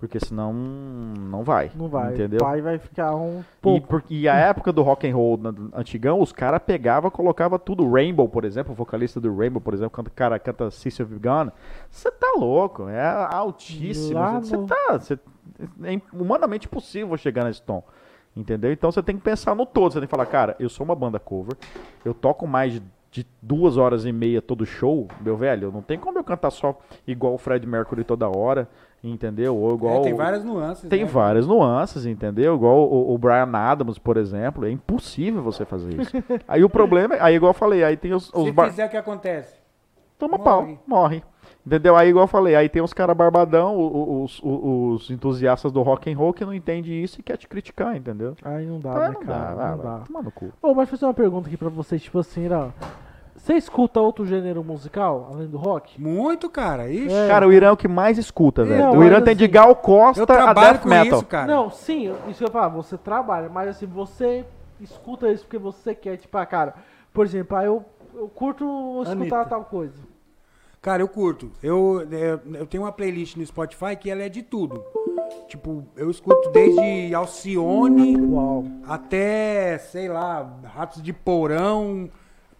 Porque 0.00 0.18
senão 0.18 0.50
não 0.52 1.44
vai. 1.44 1.70
Não 1.76 1.86
vai. 1.86 2.14
Entendeu? 2.14 2.38
O 2.40 2.42
pai 2.44 2.62
vai 2.62 2.78
ficar 2.78 3.14
um 3.14 3.40
E, 3.40 3.44
pouco. 3.60 3.86
por- 3.86 4.02
e 4.08 4.26
a 4.26 4.34
época 4.34 4.72
do 4.72 4.80
rock 4.82 5.06
and 5.06 5.14
roll 5.14 5.36
na- 5.36 5.52
antigão, 5.74 6.20
os 6.22 6.32
caras 6.32 6.58
pegavam, 6.64 7.10
colocava 7.10 7.58
tudo. 7.58 7.86
Rainbow, 7.88 8.26
por 8.26 8.46
exemplo, 8.46 8.72
o 8.72 8.74
vocalista 8.74 9.20
do 9.20 9.36
Rainbow, 9.36 9.60
por 9.60 9.74
exemplo, 9.74 9.90
quando 9.90 10.06
o 10.06 10.12
cara 10.12 10.38
canta 10.38 10.70
Sister 10.70 11.04
of 11.04 11.14
Gone, 11.18 11.50
você 11.90 12.10
tá 12.10 12.32
louco, 12.34 12.88
é 12.88 13.26
altíssimo. 13.30 14.18
Você 14.40 14.56
no- 14.56 14.66
tá, 14.66 14.98
cê- 15.00 15.18
é 15.84 16.00
humanamente 16.12 16.66
impossível 16.66 17.14
chegar 17.18 17.44
nesse 17.44 17.60
tom. 17.62 17.82
Entendeu? 18.34 18.72
Então 18.72 18.90
você 18.90 19.02
tem 19.02 19.16
que 19.16 19.22
pensar 19.22 19.54
no 19.54 19.66
todo. 19.66 19.92
Você 19.92 19.98
tem 19.98 20.06
que 20.06 20.10
falar, 20.10 20.24
cara, 20.26 20.56
eu 20.58 20.68
sou 20.70 20.84
uma 20.84 20.94
banda 20.94 21.18
cover, 21.18 21.56
eu 22.04 22.14
toco 22.14 22.46
mais 22.46 22.72
de, 22.74 22.82
de 23.10 23.26
duas 23.42 23.76
horas 23.76 24.04
e 24.06 24.12
meia 24.12 24.40
todo 24.40 24.64
show, 24.64 25.08
meu 25.20 25.36
velho. 25.36 25.72
Não 25.72 25.82
tem 25.82 25.98
como 25.98 26.16
eu 26.18 26.22
cantar 26.24 26.50
só 26.52 26.78
igual 27.06 27.34
o 27.34 27.38
Fred 27.38 27.66
Mercury 27.66 28.04
toda 28.04 28.28
hora, 28.28 28.68
entendeu? 29.02 29.56
Ou 29.56 29.74
igual. 29.74 29.96
É, 29.96 30.00
tem 30.02 30.14
várias 30.14 30.44
nuances. 30.44 30.88
Tem 30.88 31.04
né? 31.04 31.10
várias 31.10 31.46
nuances, 31.46 32.04
entendeu? 32.06 32.54
Igual 32.54 32.78
o, 32.90 33.14
o 33.14 33.18
Brian 33.18 33.50
Adams, 33.52 33.98
por 33.98 34.16
exemplo, 34.16 34.64
é 34.66 34.70
impossível 34.70 35.42
você 35.42 35.64
fazer 35.64 36.00
isso. 36.00 36.12
aí 36.46 36.62
o 36.64 36.68
problema, 36.70 37.14
é- 37.14 37.22
aí 37.22 37.34
igual 37.36 37.50
eu 37.50 37.54
falei, 37.54 37.82
aí 37.84 37.96
tem 37.96 38.12
os, 38.12 38.30
os 38.32 38.44
Se 38.44 38.52
bar... 38.52 38.68
fizer, 38.70 38.86
o 38.86 38.90
que 38.90 38.96
acontece? 38.96 39.58
toma 40.18 40.36
morre. 40.36 40.44
pau, 40.44 40.78
morre. 40.86 41.22
Entendeu? 41.66 41.96
Aí 41.96 42.08
igual 42.10 42.24
eu 42.24 42.28
falei, 42.28 42.54
aí 42.54 42.68
tem 42.68 42.82
os 42.82 42.92
caras 42.92 43.16
barbadão, 43.16 43.74
os, 44.22 44.38
o- 44.42 44.92
os 44.94 45.10
entusiastas 45.10 45.72
do 45.72 45.80
rock 45.82 46.10
and 46.12 46.16
roll 46.16 46.32
que 46.32 46.44
não 46.44 46.52
entendem 46.54 47.02
isso 47.02 47.20
e 47.20 47.22
quer 47.22 47.36
te 47.36 47.48
criticar, 47.48 47.96
entendeu? 47.96 48.34
Aí 48.42 48.66
não 48.66 48.78
dá, 48.80 48.92
Ah, 48.92 49.08
né, 49.08 49.14
não 49.14 49.22
cara? 49.22 49.38
dá, 49.38 49.50
não 49.50 49.56
vai, 49.56 49.76
dá. 49.76 49.96
vai, 49.96 50.06
toma 50.06 50.22
no 50.22 50.30
cu. 50.30 50.52
Ô, 50.62 50.74
mas 50.74 50.88
fazer 50.90 51.04
uma 51.06 51.14
pergunta 51.14 51.48
aqui 51.48 51.56
pra 51.56 51.68
vocês, 51.70 52.02
tipo 52.02 52.18
assim, 52.18 52.48
ó. 52.50 52.68
Você 53.42 53.54
escuta 53.54 54.00
outro 54.00 54.26
gênero 54.26 54.62
musical, 54.62 55.30
além 55.32 55.48
do 55.48 55.56
rock? 55.56 56.00
Muito, 56.00 56.48
cara. 56.50 56.90
Ixi. 56.90 57.12
É. 57.12 57.26
Cara, 57.26 57.48
o 57.48 57.52
Irã 57.52 57.68
é 57.68 57.72
o 57.72 57.76
que 57.76 57.88
mais 57.88 58.18
escuta, 58.18 58.64
velho. 58.64 58.78
Não, 58.82 58.98
o 58.98 59.02
Irã 59.02 59.16
mas 59.16 59.24
tem 59.24 59.34
de 59.34 59.44
assim, 59.44 59.52
Gal 59.52 59.74
Costa 59.76 60.20
eu 60.20 60.24
a 60.24 60.26
trabalho 60.26 60.72
death 60.72 60.82
com 60.82 60.88
metal. 60.88 61.18
isso, 61.18 61.26
cara. 61.26 61.46
Não, 61.46 61.70
sim, 61.70 62.12
isso 62.28 62.38
que 62.38 62.44
eu 62.44 62.48
ia 62.48 62.52
falar, 62.52 62.68
você 62.68 62.98
trabalha, 62.98 63.48
mas 63.48 63.68
assim, 63.70 63.86
você 63.86 64.44
escuta 64.78 65.30
isso 65.32 65.44
porque 65.44 65.58
você 65.58 65.94
quer, 65.94 66.18
tipo, 66.18 66.36
ah, 66.36 66.44
cara, 66.44 66.74
por 67.14 67.24
exemplo, 67.24 67.56
ah, 67.56 67.64
eu, 67.64 67.82
eu 68.14 68.28
curto 68.28 68.64
escutar 69.04 69.12
Anitta. 69.12 69.44
tal 69.46 69.64
coisa. 69.64 70.10
Cara, 70.82 71.02
eu 71.02 71.08
curto. 71.08 71.50
Eu, 71.62 72.06
eu, 72.10 72.40
eu 72.54 72.66
tenho 72.66 72.84
uma 72.84 72.92
playlist 72.92 73.36
no 73.36 73.44
Spotify 73.44 73.96
que 73.98 74.10
ela 74.10 74.22
é 74.22 74.28
de 74.28 74.42
tudo. 74.42 74.82
Tipo, 75.48 75.84
eu 75.96 76.10
escuto 76.10 76.50
desde 76.50 77.14
Alcione 77.14 78.16
Uau. 78.20 78.64
até, 78.86 79.78
sei 79.78 80.08
lá, 80.08 80.58
Ratos 80.64 81.02
de 81.02 81.12
Porão, 81.12 82.08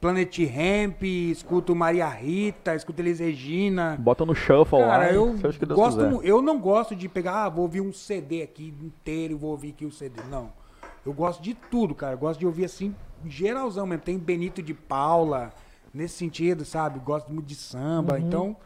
Planet 0.00 0.38
Ramp, 0.46 1.02
escuto 1.02 1.74
Maria 1.74 2.08
Rita, 2.08 2.74
escuto 2.74 3.02
Elis 3.02 3.18
Regina. 3.18 3.96
Bota 4.00 4.24
no 4.24 4.34
shuffle 4.34 4.80
lá. 4.80 4.88
Cara, 4.88 5.12
e 5.12 5.14
eu 5.14 5.36
gosto, 5.74 6.08
quiser. 6.08 6.28
eu 6.28 6.40
não 6.40 6.58
gosto 6.58 6.96
de 6.96 7.06
pegar, 7.06 7.44
ah, 7.44 7.48
vou 7.50 7.64
ouvir 7.64 7.82
um 7.82 7.92
CD 7.92 8.42
aqui 8.42 8.74
inteiro 8.82 9.34
e 9.34 9.36
vou 9.36 9.50
ouvir 9.50 9.70
aqui 9.70 9.84
o 9.84 9.92
CD. 9.92 10.22
Não. 10.30 10.50
Eu 11.04 11.12
gosto 11.12 11.42
de 11.42 11.52
tudo, 11.52 11.94
cara. 11.94 12.14
Eu 12.14 12.18
gosto 12.18 12.40
de 12.40 12.46
ouvir 12.46 12.64
assim, 12.64 12.94
geralzão 13.26 13.86
mesmo. 13.86 14.02
Tem 14.02 14.18
Benito 14.18 14.62
de 14.62 14.72
Paula, 14.72 15.52
nesse 15.92 16.14
sentido, 16.14 16.64
sabe? 16.64 16.98
Gosto 16.98 17.30
muito 17.30 17.46
de 17.46 17.54
samba. 17.54 18.14
Uhum. 18.14 18.20
Então, 18.20 18.56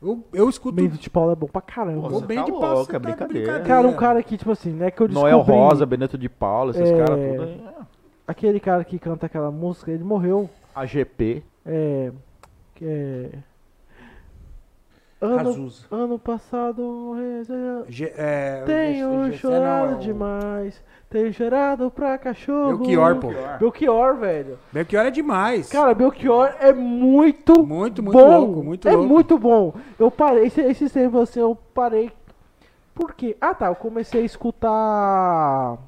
eu, 0.00 0.24
eu 0.32 0.48
escuto. 0.48 0.76
Bem 0.76 0.88
de 0.88 1.10
Paulo 1.10 1.32
é 1.32 1.36
bom 1.36 1.48
pra 1.48 1.60
caramba. 1.60 2.02
Pô, 2.02 2.06
Ô, 2.16 2.20
você 2.20 2.26
bem 2.26 2.38
tá 2.38 2.44
de 2.44 2.50
louco, 2.52 2.64
Paula, 2.64 2.82
é 2.82 2.84
você 2.84 2.92
tá 2.92 2.98
de 2.98 3.04
brincadeira. 3.04 3.60
Cara, 3.62 3.88
um 3.88 3.96
cara 3.96 4.22
que, 4.22 4.36
tipo 4.36 4.52
assim, 4.52 4.70
né, 4.70 4.92
que 4.92 5.00
eu 5.00 5.08
descobri... 5.08 5.32
Noel 5.32 5.44
Rosa, 5.44 5.84
Benito 5.84 6.16
de 6.16 6.28
Paula, 6.28 6.70
esses 6.70 6.88
É. 6.88 6.96
caras 6.96 7.18
tudo 7.18 7.42
aí. 7.42 7.64
Aquele 8.28 8.60
cara 8.60 8.84
que 8.84 8.98
canta 8.98 9.26
aquela 9.26 9.50
música, 9.50 9.90
ele 9.90 10.04
morreu. 10.04 10.48
AGP. 10.80 11.42
É... 11.66 12.12
que 12.74 12.84
é... 12.84 13.30
Ano, 15.20 15.36
Cazuza. 15.36 15.86
ano 15.90 16.16
passado... 16.18 17.14
Ge- 17.88 18.12
é, 18.16 18.62
Tenho 18.64 19.32
chorado 19.32 19.90
não, 19.92 19.96
é 19.96 20.00
demais, 20.00 20.80
tenho 21.10 21.32
chorado 21.32 21.90
pra 21.90 22.16
cachorro. 22.18 22.78
Belchior, 22.78 23.16
pô. 23.16 23.28
Belchior, 23.58 24.14
velho. 24.16 24.58
Belchior 24.72 25.06
é 25.06 25.10
demais. 25.10 25.68
Cara, 25.70 25.92
Belchior 25.92 26.54
é 26.60 26.72
muito, 26.72 27.64
Muito, 27.64 28.00
muito 28.00 28.16
bom. 28.16 28.38
louco, 28.38 28.62
muito 28.62 28.86
é 28.88 28.92
louco. 28.92 29.08
muito 29.08 29.36
bom. 29.38 29.74
Eu 29.98 30.08
parei, 30.08 30.44
esse, 30.46 30.60
esse 30.60 30.88
tempo 30.88 31.18
assim, 31.18 31.40
eu 31.40 31.56
parei. 31.74 32.12
Por 32.94 33.12
quê? 33.12 33.36
Ah, 33.40 33.54
tá, 33.54 33.66
eu 33.66 33.74
comecei 33.74 34.22
a 34.22 34.24
escutar... 34.24 35.78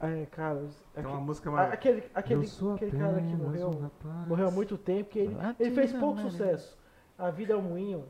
É, 0.00 0.26
cara... 0.32 0.60
Tem 1.02 1.10
uma 1.10 1.20
música 1.20 1.50
mais. 1.50 1.72
aquele 1.72 2.04
aquele, 2.14 2.46
aquele 2.74 2.90
cara 2.92 3.20
que 3.20 3.34
morreu, 3.36 3.68
um 3.68 3.80
rapaz. 3.82 4.28
morreu 4.28 4.48
há 4.48 4.50
muito 4.50 4.76
tempo, 4.78 5.10
que 5.10 5.18
ele, 5.18 5.36
ele 5.58 5.70
fez 5.74 5.92
pouco 5.92 6.20
sucesso. 6.20 6.78
A 7.18 7.30
vida 7.30 7.52
é 7.52 7.56
um 7.56 7.62
moinho. 7.62 8.04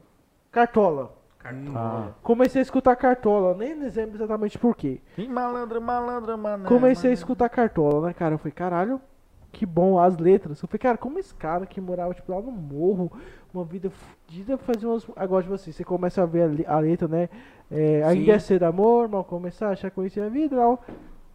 Cartola. 0.53 1.15
Ah. 1.75 2.09
Comecei 2.23 2.61
a 2.61 2.63
escutar 2.63 2.95
Cartola, 2.97 3.55
nem 3.57 3.75
lembro 3.75 4.17
exatamente 4.17 4.59
por 4.59 4.77
quê. 4.77 5.01
Ih, 5.17 5.27
malandro, 5.27 5.81
malandro, 5.81 6.37
malandro. 6.37 6.69
Comecei 6.69 7.11
a 7.11 7.15
escutar 7.15 7.49
Cartola, 7.49 8.09
né, 8.09 8.13
cara? 8.13 8.35
Eu 8.35 8.39
falei, 8.39 8.53
caralho, 8.53 9.01
que 9.51 9.65
bom 9.65 9.99
as 9.99 10.19
letras. 10.19 10.61
Eu 10.61 10.69
falei, 10.69 10.79
cara, 10.81 10.99
como 10.99 11.19
esse 11.19 11.35
cara 11.35 11.65
que 11.65 11.81
morava, 11.81 12.13
tipo, 12.13 12.31
lá 12.31 12.43
no 12.43 12.53
morro, 12.53 13.11
uma 13.55 13.65
vida 13.65 13.89
fodida, 13.89 14.59
fazia 14.59 14.87
umas... 14.87 15.07
Agora, 15.17 15.43
tipo 15.43 15.55
assim, 15.55 15.73
você 15.73 15.83
começa 15.83 16.23
a 16.23 16.27
ver 16.27 16.43
a, 16.43 16.47
le- 16.47 16.67
a 16.67 16.79
letra, 16.79 17.09
né? 17.09 17.31
É, 17.71 18.03
ainda 18.05 18.33
é 18.33 18.39
ser 18.39 18.63
amor, 18.63 19.09
mal 19.09 19.25
começar 19.25 19.69
a 19.69 19.71
achar 19.71 19.91
conhecer 19.91 20.21
a 20.21 20.29
vida 20.29 20.55
e 20.55 20.59
tal. 20.59 20.85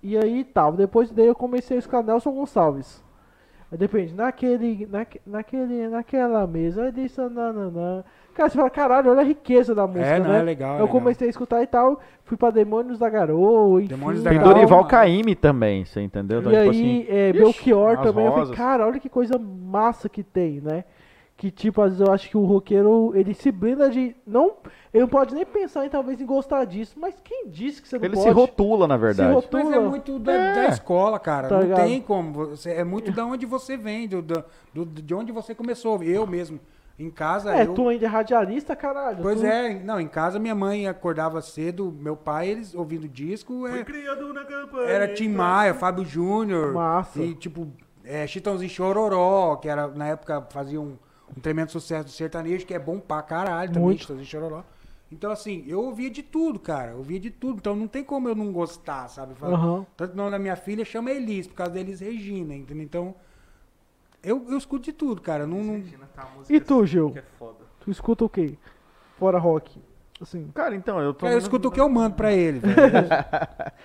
E 0.08 0.16
aí, 0.18 0.44
tal. 0.44 0.74
Depois 0.74 1.10
daí 1.12 1.26
eu 1.26 1.34
comecei 1.36 1.78
a 1.78 1.80
escutar 1.80 2.04
Nelson 2.04 2.32
Gonçalves. 2.32 3.04
Aí 3.72 3.78
depende, 3.80 4.14
naquele, 4.14 4.86
naque, 4.92 5.20
naquele, 5.26 5.88
naquela 5.88 6.46
mesa, 6.46 6.92
disse, 6.92 7.20
nananã. 7.20 8.04
Cara, 8.36 8.48
você 8.50 8.56
fala, 8.58 8.70
caralho, 8.70 9.10
olha 9.10 9.22
a 9.22 9.24
riqueza 9.24 9.74
da 9.74 9.88
música, 9.88 10.06
É, 10.06 10.20
não, 10.20 10.30
né? 10.30 10.40
é 10.40 10.44
legal. 10.44 10.72
é 10.74 10.76
Eu 10.76 10.86
legal. 10.86 10.88
comecei 11.00 11.26
a 11.26 11.30
escutar 11.32 11.64
e 11.64 11.68
tal, 11.68 12.00
fui 12.24 12.38
pra 12.38 12.52
Demônios 12.52 13.00
da 13.00 13.10
Garoa, 13.10 13.80
enfim. 13.82 13.88
Demônios 13.96 14.22
da 14.22 14.30
Tem. 14.30 14.40
Dorival. 14.40 14.86
Caymmi 14.86 15.34
também, 15.36 15.84
você 15.84 16.02
entendeu? 16.02 16.42
Então, 16.42 16.52
E 16.52 16.56
tipo 16.56 16.70
aí, 16.70 16.70
assim, 16.70 17.06
é, 17.10 17.34
Belchior 17.34 17.98
também, 18.02 18.26
eu 18.26 18.32
falei, 18.32 18.46
rosas. 18.46 18.56
cara, 18.56 18.86
olha 18.86 19.00
que 19.00 19.10
coisa 19.10 19.40
massa 19.40 20.08
que 20.08 20.22
tem, 20.22 20.62
né? 20.62 20.84
Que 21.38 21.52
tipo, 21.52 21.82
às 21.82 21.92
vezes 21.92 22.08
eu 22.08 22.14
acho 22.14 22.30
que 22.30 22.38
o 22.38 22.46
roqueiro, 22.46 23.12
ele 23.14 23.34
se 23.34 23.52
blinda 23.52 23.90
de. 23.90 24.16
Não, 24.26 24.54
ele 24.94 25.02
não 25.04 25.10
pode 25.10 25.36
nem 25.36 25.46
pensar 25.46 25.86
em 25.86 25.90
talvez 25.90 26.22
em 26.22 26.26
gostar 26.26 26.64
disso, 26.64 26.98
mas 26.98 27.20
quem 27.22 27.50
disse 27.50 27.82
que 27.82 27.90
você 27.90 27.98
não 27.98 28.06
ele 28.06 28.16
pode? 28.16 28.26
se 28.28 28.34
rotula, 28.34 28.88
na 28.88 28.96
verdade. 28.96 29.34
rotula. 29.34 29.64
Mas 29.66 29.74
é 29.74 29.80
muito 29.80 30.18
da, 30.18 30.32
É. 30.32 30.54
da 30.56 30.68
escola, 30.70 31.20
cara. 31.20 31.50
Tá 31.50 31.56
não 31.56 31.64
ligado? 31.64 31.86
tem 31.88 32.02
como. 32.02 32.32
Você, 32.48 32.72
é 32.72 32.86
muito 32.86 33.12
da 33.12 33.26
onde 33.26 33.46
você 33.46 33.76
vem, 33.76 34.08
do, 34.08 34.22
do, 34.22 34.46
de 34.86 35.14
onde 35.14 35.34
você 35.34 35.54
começou. 35.54 36.02
Eu 36.02 36.26
mesmo, 36.26 36.58
em 36.98 37.10
casa. 37.10 37.54
É, 37.54 37.64
eu, 37.64 37.74
tu 37.74 37.90
ainda 37.90 38.06
é 38.06 38.08
radialista, 38.08 38.74
caralho. 38.74 39.18
Pois 39.22 39.42
tu- 39.42 39.46
é, 39.46 39.74
não, 39.84 40.00
em 40.00 40.08
casa 40.08 40.40
minha 40.40 40.56
mãe 40.56 40.88
acordava 40.88 41.42
cedo, 41.42 41.94
meu 42.00 42.16
pai, 42.16 42.48
eles 42.48 42.74
ouvindo 42.74 43.10
disco, 43.10 43.68
é, 43.68 43.84
Criado 43.84 44.32
na 44.34 44.46
campanha. 44.46 44.88
era 44.90 45.14
Tim 45.14 45.28
Maia, 45.28 45.74
Fábio 45.74 46.06
Júnior, 46.06 46.74
Massa. 46.74 47.22
e 47.22 47.36
tipo, 47.36 47.68
é, 48.06 48.26
Chitãozinho 48.26 48.70
Chororó, 48.70 49.58
que 49.58 49.68
era, 49.68 49.90
na 49.90 50.08
época, 50.08 50.42
fazia 50.50 50.80
um, 51.38 51.40
tremendo 51.42 51.72
sucesso 51.72 52.06
do 52.06 52.12
sertanejo, 52.12 52.66
que 52.66 52.74
é 52.74 52.80
bom 52.80 53.00
pra 53.00 53.22
caralho 53.22 53.70
também, 53.72 53.84
Muito. 53.84 54.02
Chitãozinho 54.02 54.28
Chororó. 54.28 54.64
Então, 55.12 55.32
assim, 55.32 55.64
eu 55.68 55.82
ouvia 55.82 56.10
de 56.10 56.24
tudo, 56.24 56.60
cara, 56.60 56.92
eu 56.92 56.98
ouvia 56.98 57.20
de 57.20 57.30
tudo, 57.30 57.58
então 57.60 57.76
não 57.76 57.88
tem 57.88 58.04
como 58.04 58.28
eu 58.28 58.36
não 58.36 58.52
gostar, 58.52 59.08
sabe? 59.08 59.36
Fala- 59.36 59.56
Aham. 59.56 59.86
Tanto 59.96 60.10
que 60.12 60.16
o 60.16 60.18
nome 60.18 60.32
da 60.32 60.40
minha 60.40 60.56
filha 60.56 60.84
chama 60.84 61.12
Elis, 61.12 61.48
por 61.48 61.56
causa 61.56 61.74
da 61.74 61.80
Elis 61.80 62.00
Regina, 62.00 62.56
entendeu? 62.56 62.84
Então, 62.84 63.16
eu, 64.24 64.46
eu 64.50 64.58
escuto 64.58 64.86
de 64.86 64.94
tudo, 64.94 65.22
cara, 65.22 65.46
não... 65.46 65.62
não... 65.64 65.84
tá 66.14 66.28
música 66.36 66.54
E 66.54 66.60
tu, 66.60 66.86
Gil? 66.86 67.12
Que 67.12 67.20
é 67.20 67.24
foda. 67.38 67.60
Tu 67.80 67.92
escuta 67.92 68.26
o 68.26 68.30
quê? 68.30 68.58
Fora 69.18 69.38
rock. 69.38 69.80
Assim. 70.20 70.50
Cara, 70.54 70.76
então, 70.76 71.00
eu 71.00 71.14
tô. 71.14 71.26
Cara, 71.26 71.34
eu 71.36 71.40
escuto 71.40 71.68
o 71.68 71.72
que 71.72 71.80
eu 71.80 71.88
mando 71.88 72.16
pra 72.16 72.34
ele, 72.34 72.60
velho. 72.60 72.76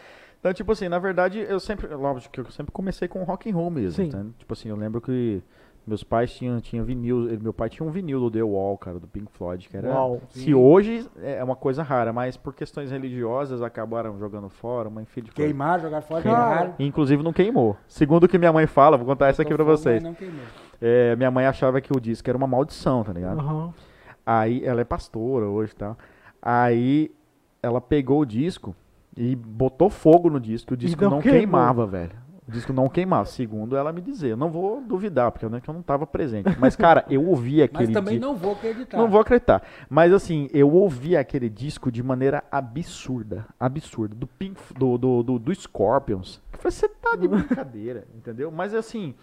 Então, 0.41 0.55
tipo 0.55 0.73
assim, 0.73 0.89
na 0.89 0.99
verdade, 0.99 1.39
eu 1.39 1.61
sempre. 1.61 1.87
Lógico 1.89 2.33
que 2.33 2.41
eu 2.41 2.51
sempre 2.51 2.73
comecei 2.73 3.07
com 3.07 3.23
rock 3.25 3.51
and 3.51 3.55
roll 3.55 3.71
mesmo. 3.71 4.11
Tá? 4.11 4.25
Tipo 4.39 4.55
assim, 4.55 4.71
eu 4.71 4.77
lembro 4.77 4.99
que 4.99 5.43
meus 5.87 6.05
pais 6.05 6.33
tinham, 6.35 6.61
tinham 6.61 6.85
vinil. 6.85 7.29
ele- 7.29 7.43
Meu 7.43 7.53
pai 7.53 7.69
tinha 7.69 7.87
um 7.87 7.91
vinil 7.91 8.21
do 8.21 8.31
The 8.31 8.43
Wall, 8.43 8.77
cara, 8.79 8.99
do 9.01 9.07
Pink 9.09 9.27
Floyd, 9.33 9.69
que 9.69 9.77
era. 9.77 9.89
Uau. 9.89 10.21
Se 10.29 10.55
hoje 10.55 11.09
é 11.23 11.43
uma 11.43 11.57
coisa 11.57 11.83
rara, 11.83 12.13
mas 12.13 12.37
por 12.37 12.55
questões 12.55 12.91
religiosas 12.91 13.61
acabaram 13.63 14.19
jogando 14.19 14.49
fora, 14.49 14.89
uma 14.89 15.03
enfim 15.03 15.23
de 15.23 15.33
coisa. 15.33 15.49
Queimar, 15.49 15.81
jogar 15.81 16.01
fora, 16.03 16.23
queimar. 16.23 16.75
Inclusive 16.79 17.23
não 17.23 17.33
queimou. 17.33 17.77
Segundo 17.89 18.25
o 18.25 18.29
que 18.29 18.39
minha 18.39 18.53
mãe 18.53 18.67
fala, 18.67 18.97
vou 18.97 19.07
contar 19.07 19.29
essa 19.29 19.43
aqui 19.43 19.55
pra 19.55 19.65
vocês. 19.65 20.03
Não 20.03 20.15
queimou. 20.15 20.41
É, 20.81 21.15
minha 21.17 21.31
mãe 21.31 21.45
achava 21.47 21.81
que 21.81 21.93
o 21.97 22.01
disco 22.01 22.29
era 22.31 22.37
uma 22.39 22.47
maldição, 22.47 23.03
tá 23.05 23.13
ligado? 23.13 23.41
Aham. 23.41 23.75
Aí 24.25 24.65
ela 24.65 24.81
é 24.81 24.85
pastora 24.85 25.47
hoje 25.47 25.73
e 25.73 25.77
tal. 25.77 25.97
Aí 26.41 27.11
ela 27.63 27.81
pegou 27.81 28.21
o 28.21 28.25
disco 28.25 28.75
e 29.17 29.35
botou 29.35 29.91
fogo 29.91 30.31
no 30.31 30.39
disco. 30.41 30.75
O 30.75 30.77
disco 30.77 31.03
não 31.03 31.11
não, 31.13 31.21
queimava, 31.21 31.87
velho. 31.87 32.13
O 32.51 32.53
disco 32.53 32.73
não 32.73 32.89
queimava, 32.89 33.27
segundo 33.27 33.77
ela 33.77 33.93
me 33.93 34.01
dizer. 34.01 34.31
Eu 34.31 34.37
não 34.37 34.51
vou 34.51 34.83
duvidar, 34.83 35.31
porque 35.31 35.45
eu 35.45 35.51
não, 35.51 35.61
que 35.61 35.71
eu 35.71 35.75
não 35.75 35.83
tava 35.83 36.05
presente. 36.05 36.49
Mas, 36.59 36.75
cara, 36.75 37.05
eu 37.09 37.25
ouvi 37.25 37.63
aquele 37.63 37.87
Mas 37.87 37.95
também 37.95 38.19
disco. 38.19 38.27
não 38.27 38.37
vou 38.37 38.53
acreditar. 38.55 38.99
Não 38.99 39.09
vou 39.09 39.21
acreditar. 39.21 39.63
Mas 39.89 40.13
assim, 40.13 40.51
eu 40.53 40.69
ouvi 40.69 41.17
aquele 41.17 41.49
disco 41.49 41.93
de 41.93 42.03
maneira 42.03 42.43
absurda. 42.51 43.47
Absurda. 43.59 44.17
Do 44.17 44.27
Pink, 44.27 44.61
do, 44.77 44.99
do, 44.99 45.23
do, 45.23 45.39
do 45.39 45.55
Scorpions. 45.55 46.43
Que 46.51 46.61
você 46.61 46.89
tá 46.89 47.15
de 47.15 47.29
brincadeira, 47.29 48.09
entendeu? 48.19 48.51
Mas 48.51 48.75
assim, 48.75 49.15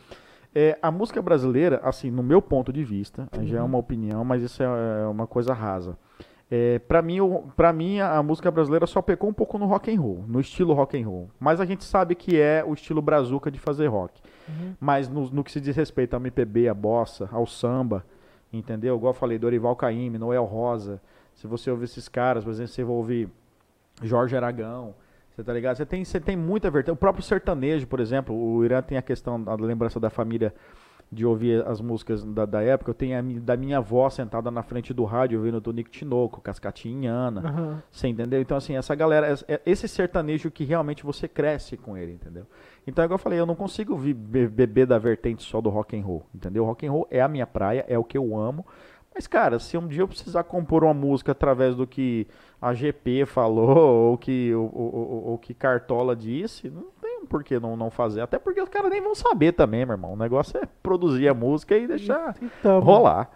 é, 0.55 0.79
a 0.81 0.89
música 0.89 1.21
brasileira, 1.21 1.81
assim, 1.83 2.09
no 2.09 2.23
meu 2.23 2.41
ponto 2.41 2.71
de 2.71 2.81
vista, 2.81 3.27
já 3.43 3.59
é 3.59 3.61
uma 3.61 3.77
opinião, 3.77 4.23
mas 4.23 4.41
isso 4.41 4.63
é, 4.63 4.65
é 4.65 5.05
uma 5.05 5.27
coisa 5.27 5.53
rasa. 5.53 5.97
É, 6.49 6.79
para 6.79 7.01
mim, 7.01 7.19
pra 7.57 7.73
mim, 7.73 7.99
a 7.99 8.23
música 8.23 8.49
brasileira 8.49 8.87
só 8.87 9.01
pecou 9.01 9.29
um 9.29 9.33
pouco 9.33 9.57
no 9.57 9.65
rock 9.65 9.93
and 9.93 9.99
roll, 9.99 10.23
no 10.27 10.39
estilo 10.39 10.73
rock 10.73 11.01
and 11.01 11.05
roll. 11.05 11.29
Mas 11.39 11.59
a 11.59 11.65
gente 11.65 11.83
sabe 11.83 12.15
que 12.15 12.39
é 12.39 12.63
o 12.65 12.73
estilo 12.73 13.01
brazuca 13.01 13.51
de 13.51 13.59
fazer 13.59 13.87
rock. 13.87 14.21
Mas 14.79 15.09
no, 15.09 15.29
no 15.29 15.43
que 15.43 15.51
se 15.51 15.59
diz 15.59 15.75
respeito 15.75 16.13
ao 16.13 16.21
MPB, 16.21 16.69
a 16.69 16.73
bossa, 16.73 17.27
ao 17.33 17.45
samba, 17.45 18.05
entendeu? 18.51 18.95
Igual 18.95 19.13
eu 19.13 19.17
falei, 19.17 19.37
Dorival 19.37 19.75
Caymmi, 19.75 20.17
Noel 20.17 20.45
Rosa. 20.45 21.01
Se 21.35 21.45
você 21.47 21.69
ouvir 21.69 21.83
esses 21.83 22.07
caras, 22.07 22.45
por 22.45 22.51
exemplo, 22.51 22.71
você 22.71 22.83
vai 22.83 22.95
ouvir 22.95 23.29
Jorge 24.01 24.35
Aragão, 24.35 24.95
você 25.37 25.43
tá 25.43 25.53
ligado? 25.53 25.75
Você 25.75 25.85
tem, 25.85 26.03
você 26.03 26.19
tem 26.19 26.35
muita 26.35 26.71
vertente. 26.71 26.93
O 26.93 26.97
próprio 26.97 27.23
sertanejo, 27.23 27.85
por 27.85 27.99
exemplo, 27.99 28.35
o 28.35 28.63
Irã 28.63 28.81
tem 28.81 28.97
a 28.97 29.01
questão 29.01 29.41
da 29.41 29.53
lembrança 29.53 29.99
da 29.99 30.09
família 30.09 30.53
de 31.11 31.25
ouvir 31.25 31.65
as 31.65 31.79
músicas 31.79 32.23
da, 32.23 32.45
da 32.45 32.61
época. 32.61 32.91
Eu 32.91 32.95
tenho 32.95 33.17
a, 33.17 33.21
da 33.41 33.55
minha 33.55 33.77
avó 33.77 34.09
sentada 34.09 34.51
na 34.51 34.61
frente 34.61 34.93
do 34.93 35.05
rádio 35.05 35.39
ouvindo 35.39 35.57
o 35.57 35.61
Tonico 35.61 35.89
Tinoco, 35.89 36.41
Cascatinhana. 36.41 37.41
Aham. 37.41 37.83
Você 37.91 38.07
entendeu? 38.07 38.41
Então, 38.41 38.57
assim, 38.57 38.75
essa 38.75 38.93
galera, 38.93 39.33
é- 39.47 39.61
esse 39.65 39.87
sertanejo 39.87 40.51
que 40.51 40.63
realmente 40.63 41.03
você 41.03 41.27
cresce 41.27 41.77
com 41.77 41.97
ele, 41.97 42.13
entendeu? 42.13 42.45
Então, 42.85 43.03
igual 43.03 43.15
eu 43.15 43.21
falei, 43.21 43.39
eu 43.39 43.45
não 43.45 43.55
consigo 43.55 43.97
beber 43.97 44.85
da 44.85 44.97
vertente 44.97 45.43
só 45.43 45.59
do 45.61 45.69
rock 45.69 45.97
and 45.97 46.03
roll, 46.03 46.25
entendeu? 46.33 46.65
Rock 46.65 46.85
and 46.85 46.91
roll 46.91 47.07
é 47.09 47.21
a 47.21 47.27
minha 47.27 47.47
praia, 47.47 47.85
é 47.87 47.97
o 47.97 48.03
que 48.03 48.17
eu 48.17 48.37
amo. 48.37 48.65
Mas, 49.17 49.25
cara, 49.25 49.57
se 49.57 49.75
um 49.75 49.87
dia 49.87 50.01
eu 50.03 50.07
precisar 50.07 50.43
compor 50.43 50.83
uma 50.83 50.93
música 50.93 51.31
através 51.31 51.75
do 51.75 51.87
que 51.87 52.27
a 52.61 52.71
GP 52.71 53.25
falou, 53.25 53.75
ou 54.11 54.17
que 54.17 54.53
o, 54.53 55.39
que 55.41 55.55
Cartola 55.55 56.15
disse, 56.15 56.69
não 56.69 56.83
tem 57.01 57.25
por 57.25 57.43
que 57.43 57.59
não, 57.59 57.75
não 57.75 57.89
fazer. 57.89 58.21
Até 58.21 58.37
porque 58.37 58.61
os 58.61 58.69
caras 58.69 58.91
nem 58.91 59.01
vão 59.01 59.15
saber 59.15 59.53
também, 59.53 59.83
meu 59.87 59.95
irmão. 59.95 60.13
O 60.13 60.15
negócio 60.15 60.55
é 60.61 60.67
produzir 60.83 61.27
a 61.27 61.33
música 61.33 61.75
e 61.75 61.87
deixar 61.87 62.35
Então, 62.39 62.79
rolar. 62.79 63.31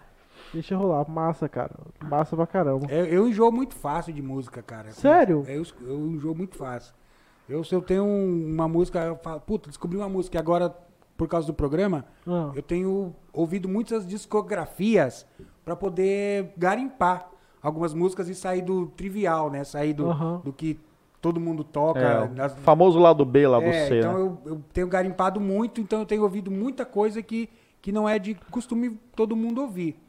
Deixa 0.54 0.76
rolar. 0.78 1.10
Massa, 1.10 1.50
cara. 1.50 1.72
Massa 2.04 2.36
pra 2.36 2.46
caramba. 2.46 2.86
Eu, 2.88 3.06
eu 3.06 3.28
enjoo 3.28 3.52
muito 3.52 3.74
fácil 3.74 4.14
de 4.14 4.22
música, 4.22 4.62
cara. 4.62 4.92
Sério? 4.92 5.44
Eu, 5.48 5.64
eu 5.82 5.98
enjoo 6.12 6.36
muito 6.36 6.58
fácil. 6.58 6.94
Eu, 7.50 7.64
se 7.64 7.74
eu 7.74 7.82
tenho 7.82 8.04
um- 8.04 8.54
uma 8.54 8.68
música, 8.68 9.00
eu 9.00 9.16
falo, 9.16 9.40
puta, 9.42 9.68
descobri 9.68 9.98
uma 9.98 10.08
música 10.08 10.38
e 10.38 10.40
agora, 10.40 10.72
por 11.18 11.28
causa 11.28 11.48
do 11.48 11.56
programa, 11.56 12.06
Ah. 12.28 12.52
eu 12.54 12.62
tenho 12.62 13.16
ouvido 13.34 13.68
muitas 13.68 14.06
discografias 14.06 15.26
pra 15.64 15.76
poder 15.76 16.52
garimpar 16.58 17.30
algumas 17.62 17.94
músicas 17.94 18.28
e 18.30 18.36
sair 18.36 18.62
do 18.62 18.88
trivial, 18.88 19.50
né? 19.50 19.64
Sair 19.64 19.94
do, 19.94 20.10
Aham. 20.10 20.42
do 20.44 20.52
que 20.52 20.80
todo 21.22 21.40
mundo 21.40 21.64
toca. 21.64 22.00
É, 22.00 22.46
o 22.46 22.50
famoso 22.62 23.00
lado 23.00 23.24
B, 23.24 23.48
lado 23.48 23.66
É, 23.66 23.88
C, 23.88 24.00
então 24.00 24.14
né? 24.14 24.20
eu, 24.22 24.38
eu 24.46 24.64
tenho 24.74 24.88
garimpado 24.88 25.40
muito, 25.40 25.80
então 25.80 26.00
eu 26.00 26.06
tenho 26.06 26.24
ouvido 26.24 26.50
muita 26.50 26.86
coisa 26.86 27.22
que, 27.22 27.48
que 27.82 27.92
não 27.92 28.10
é 28.10 28.18
de 28.18 28.36
costume 28.50 29.00
todo 29.16 29.36
mundo 29.36 29.62
ouvir. 29.62 30.00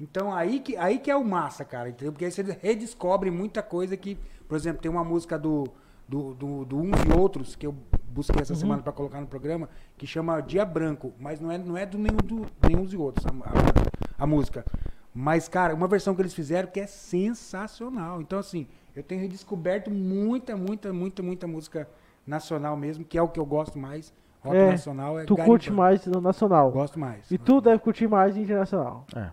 Então 0.00 0.32
aí 0.32 0.60
que, 0.60 0.76
aí 0.76 0.98
que 0.98 1.10
é 1.10 1.16
o 1.16 1.24
massa, 1.24 1.64
cara, 1.64 1.88
entendeu? 1.88 2.12
Porque 2.12 2.24
aí 2.24 2.30
você 2.30 2.42
redescobre 2.60 3.30
muita 3.30 3.62
coisa 3.62 3.96
que, 3.96 4.18
por 4.48 4.56
exemplo, 4.56 4.80
tem 4.82 4.90
uma 4.90 5.04
música 5.04 5.38
do, 5.38 5.64
do, 6.08 6.34
do, 6.34 6.64
do 6.64 6.76
Uns 6.78 6.98
e 7.08 7.18
Outros, 7.18 7.54
que 7.56 7.66
eu 7.66 7.74
busquei 8.08 8.42
essa 8.42 8.54
semana 8.54 8.82
para 8.82 8.92
colocar 8.92 9.20
no 9.20 9.26
programa, 9.26 9.68
que 9.96 10.06
chama 10.06 10.40
Dia 10.40 10.64
Branco, 10.64 11.12
mas 11.18 11.40
não 11.40 11.50
é, 11.50 11.58
não 11.58 11.76
é 11.76 11.84
do 11.86 11.98
nenhum, 11.98 12.16
do 12.16 12.46
nenhum 12.66 12.84
e 12.84 12.96
Outros, 12.96 13.24
a, 13.26 13.30
a- 13.30 14.13
a 14.24 14.26
música. 14.26 14.64
Mas, 15.14 15.48
cara, 15.48 15.74
uma 15.74 15.86
versão 15.86 16.14
que 16.14 16.22
eles 16.22 16.34
fizeram 16.34 16.68
que 16.68 16.80
é 16.80 16.86
sensacional. 16.86 18.20
Então, 18.20 18.38
assim, 18.38 18.66
eu 18.96 19.02
tenho 19.02 19.20
redescoberto 19.20 19.90
muita, 19.90 20.56
muita, 20.56 20.92
muita, 20.92 21.22
muita 21.22 21.46
música 21.46 21.88
nacional 22.26 22.76
mesmo, 22.76 23.04
que 23.04 23.16
é 23.18 23.22
o 23.22 23.28
que 23.28 23.38
eu 23.38 23.46
gosto 23.46 23.78
mais. 23.78 24.12
Rock 24.42 24.56
É, 24.56 24.70
nacional 24.72 25.18
é 25.18 25.24
Tu 25.24 25.34
garimpar. 25.36 25.46
curte 25.46 25.72
mais 25.72 26.04
no 26.06 26.20
nacional. 26.20 26.70
Gosto 26.70 26.98
mais. 26.98 27.30
E 27.30 27.38
tu 27.38 27.60
deve 27.60 27.78
curtir 27.78 28.06
mais 28.08 28.36
internacional. 28.36 29.06
É. 29.16 29.30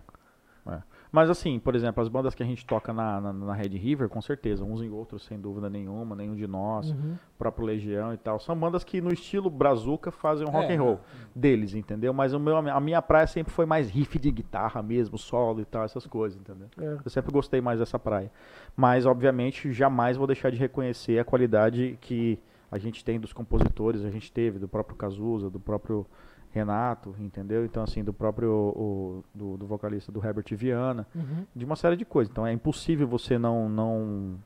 É. 1.12 1.16
Mas 1.16 1.28
assim, 1.28 1.58
por 1.58 1.74
exemplo, 1.74 2.02
as 2.02 2.08
bandas 2.08 2.34
que 2.34 2.42
a 2.42 2.46
gente 2.46 2.64
toca 2.64 2.92
na, 2.92 3.20
na, 3.20 3.32
na 3.32 3.52
Red 3.54 3.68
River, 3.76 4.08
com 4.08 4.20
certeza, 4.22 4.64
uns 4.64 4.80
e 4.82 4.88
outros, 4.88 5.24
sem 5.24 5.38
dúvida 5.38 5.68
nenhuma, 5.68 6.16
nenhum 6.16 6.34
de 6.34 6.46
nós, 6.46 6.90
Uhum. 6.90 7.16
próprio 7.38 7.66
Legião 7.66 8.14
e 8.14 8.16
tal, 8.16 8.40
são 8.40 8.56
bandas 8.56 8.82
que 8.82 9.00
no 9.00 9.12
estilo 9.12 9.50
brazuca 9.50 10.10
fazem 10.10 10.46
um 10.46 10.50
rock 10.50 10.72
É. 10.72 10.76
and 10.76 10.82
roll 10.82 11.00
deles, 11.36 11.74
entendeu? 11.74 12.12
Mas 12.14 12.32
o 12.32 12.40
meu, 12.40 12.56
a 12.56 12.80
minha 12.80 13.02
praia 13.02 13.26
sempre 13.26 13.52
foi 13.52 13.66
mais 13.66 13.90
riff 13.90 14.18
de 14.18 14.30
guitarra 14.30 14.82
mesmo, 14.82 15.18
solo 15.18 15.60
e 15.60 15.64
tal, 15.64 15.84
essas 15.84 16.06
coisas, 16.06 16.40
entendeu? 16.40 16.68
É. 16.78 16.98
Eu 17.04 17.10
sempre 17.10 17.30
gostei 17.30 17.60
mais 17.60 17.78
dessa 17.78 17.98
praia. 17.98 18.30
Mas, 18.74 19.04
obviamente, 19.06 19.70
jamais 19.72 20.16
vou 20.16 20.26
deixar 20.26 20.50
de 20.50 20.56
reconhecer 20.56 21.18
a 21.18 21.24
qualidade 21.24 21.98
que 22.00 22.38
a 22.70 22.78
gente 22.78 23.04
tem 23.04 23.20
dos 23.20 23.34
compositores, 23.34 24.02
a 24.02 24.10
gente 24.10 24.32
teve, 24.32 24.58
do 24.58 24.66
próprio 24.66 24.96
Cazuza, 24.96 25.50
do 25.50 25.60
próprio 25.60 26.06
Renato, 26.52 27.14
entendeu? 27.18 27.64
Então, 27.64 27.82
assim, 27.82 28.04
do 28.04 28.12
próprio 28.12 28.50
o- 28.52 29.24
do, 29.34 29.56
do 29.56 29.66
vocalista 29.66 30.12
do 30.12 30.24
Herbert 30.24 30.44
Viana, 30.50 31.06
Uhum. 31.14 31.46
de 31.56 31.64
uma 31.64 31.76
série 31.76 31.96
de 31.96 32.04
coisas. 32.04 32.30
Então, 32.30 32.46
é 32.46 32.52
impossível 32.52 33.06
você 33.08 33.38
não 33.38 33.68
não 33.68 34.38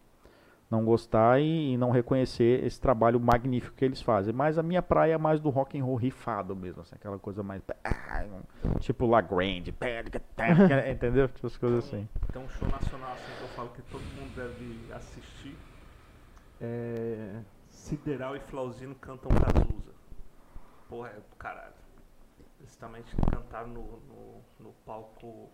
não 0.68 0.84
gostar 0.84 1.40
e, 1.40 1.74
e 1.74 1.76
não 1.78 1.92
reconhecer 1.92 2.64
esse 2.64 2.80
trabalho 2.80 3.20
magnífico 3.20 3.76
que 3.76 3.84
eles 3.84 4.02
fazem. 4.02 4.34
Mas 4.34 4.58
a 4.58 4.64
minha 4.64 4.82
praia 4.82 5.14
é 5.14 5.18
mais 5.18 5.40
do 5.40 5.48
rock 5.48 5.78
and 5.78 5.84
roll 5.84 5.94
rifado 5.94 6.56
mesmo, 6.56 6.82
assim, 6.82 6.96
aquela 6.96 7.20
coisa 7.20 7.40
mais 7.40 7.62
tipo 8.80 9.06
La 9.06 9.20
Grande, 9.20 9.72
entendeu? 10.90 11.28
Tipo 11.28 11.46
as 11.46 11.56
coisas 11.56 11.84
assim. 11.84 12.08
Tem 12.32 12.42
um 12.42 12.48
show 12.48 12.68
nacional 12.68 13.12
assim 13.12 13.32
que 13.38 13.42
eu 13.42 13.48
falo 13.50 13.68
que 13.70 13.82
todo 13.82 14.02
mundo 14.02 14.34
deve 14.34 14.92
assistir. 14.92 15.56
É. 16.60 17.40
Sideral 17.70 18.34
e 18.34 18.40
Flauzino 18.40 18.94
cantam 18.96 19.30
Cazuza. 19.30 19.92
Porra, 20.88 21.10
é 21.10 21.14
do 21.14 21.36
caralho. 21.38 21.75
Eles 22.76 22.78
também 22.78 23.02
cantaram 23.30 23.68
no, 23.68 23.82
no, 24.00 24.42
no 24.60 24.72
palco. 24.84 25.50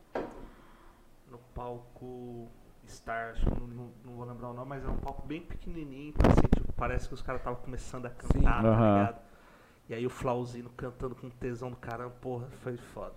No 1.30 1.38
palco 1.54 2.48
Star, 2.88 3.30
acho 3.30 3.44
que 3.46 3.60
não, 3.60 3.66
não, 3.68 3.92
não 4.04 4.16
vou 4.16 4.24
lembrar 4.26 4.50
o 4.50 4.52
nome, 4.52 4.68
mas 4.68 4.84
é 4.84 4.88
um 4.88 4.96
palco 4.96 5.26
bem 5.26 5.40
pequenininho, 5.40 6.08
então, 6.10 6.30
assim, 6.30 6.48
tipo, 6.54 6.72
parece 6.72 7.08
que 7.08 7.14
os 7.14 7.22
caras 7.22 7.40
estavam 7.40 7.60
começando 7.60 8.06
a 8.06 8.10
cantar, 8.10 8.32
Sim. 8.32 8.42
tá 8.42 8.50
Aham. 8.50 8.98
ligado? 8.98 9.22
E 9.88 9.94
aí 9.94 10.06
o 10.06 10.10
Flauzino 10.10 10.68
cantando 10.70 11.14
com 11.14 11.30
tesão 11.30 11.70
do 11.70 11.76
caramba, 11.76 12.10
porra, 12.20 12.48
foi 12.62 12.76
foda. 12.76 13.14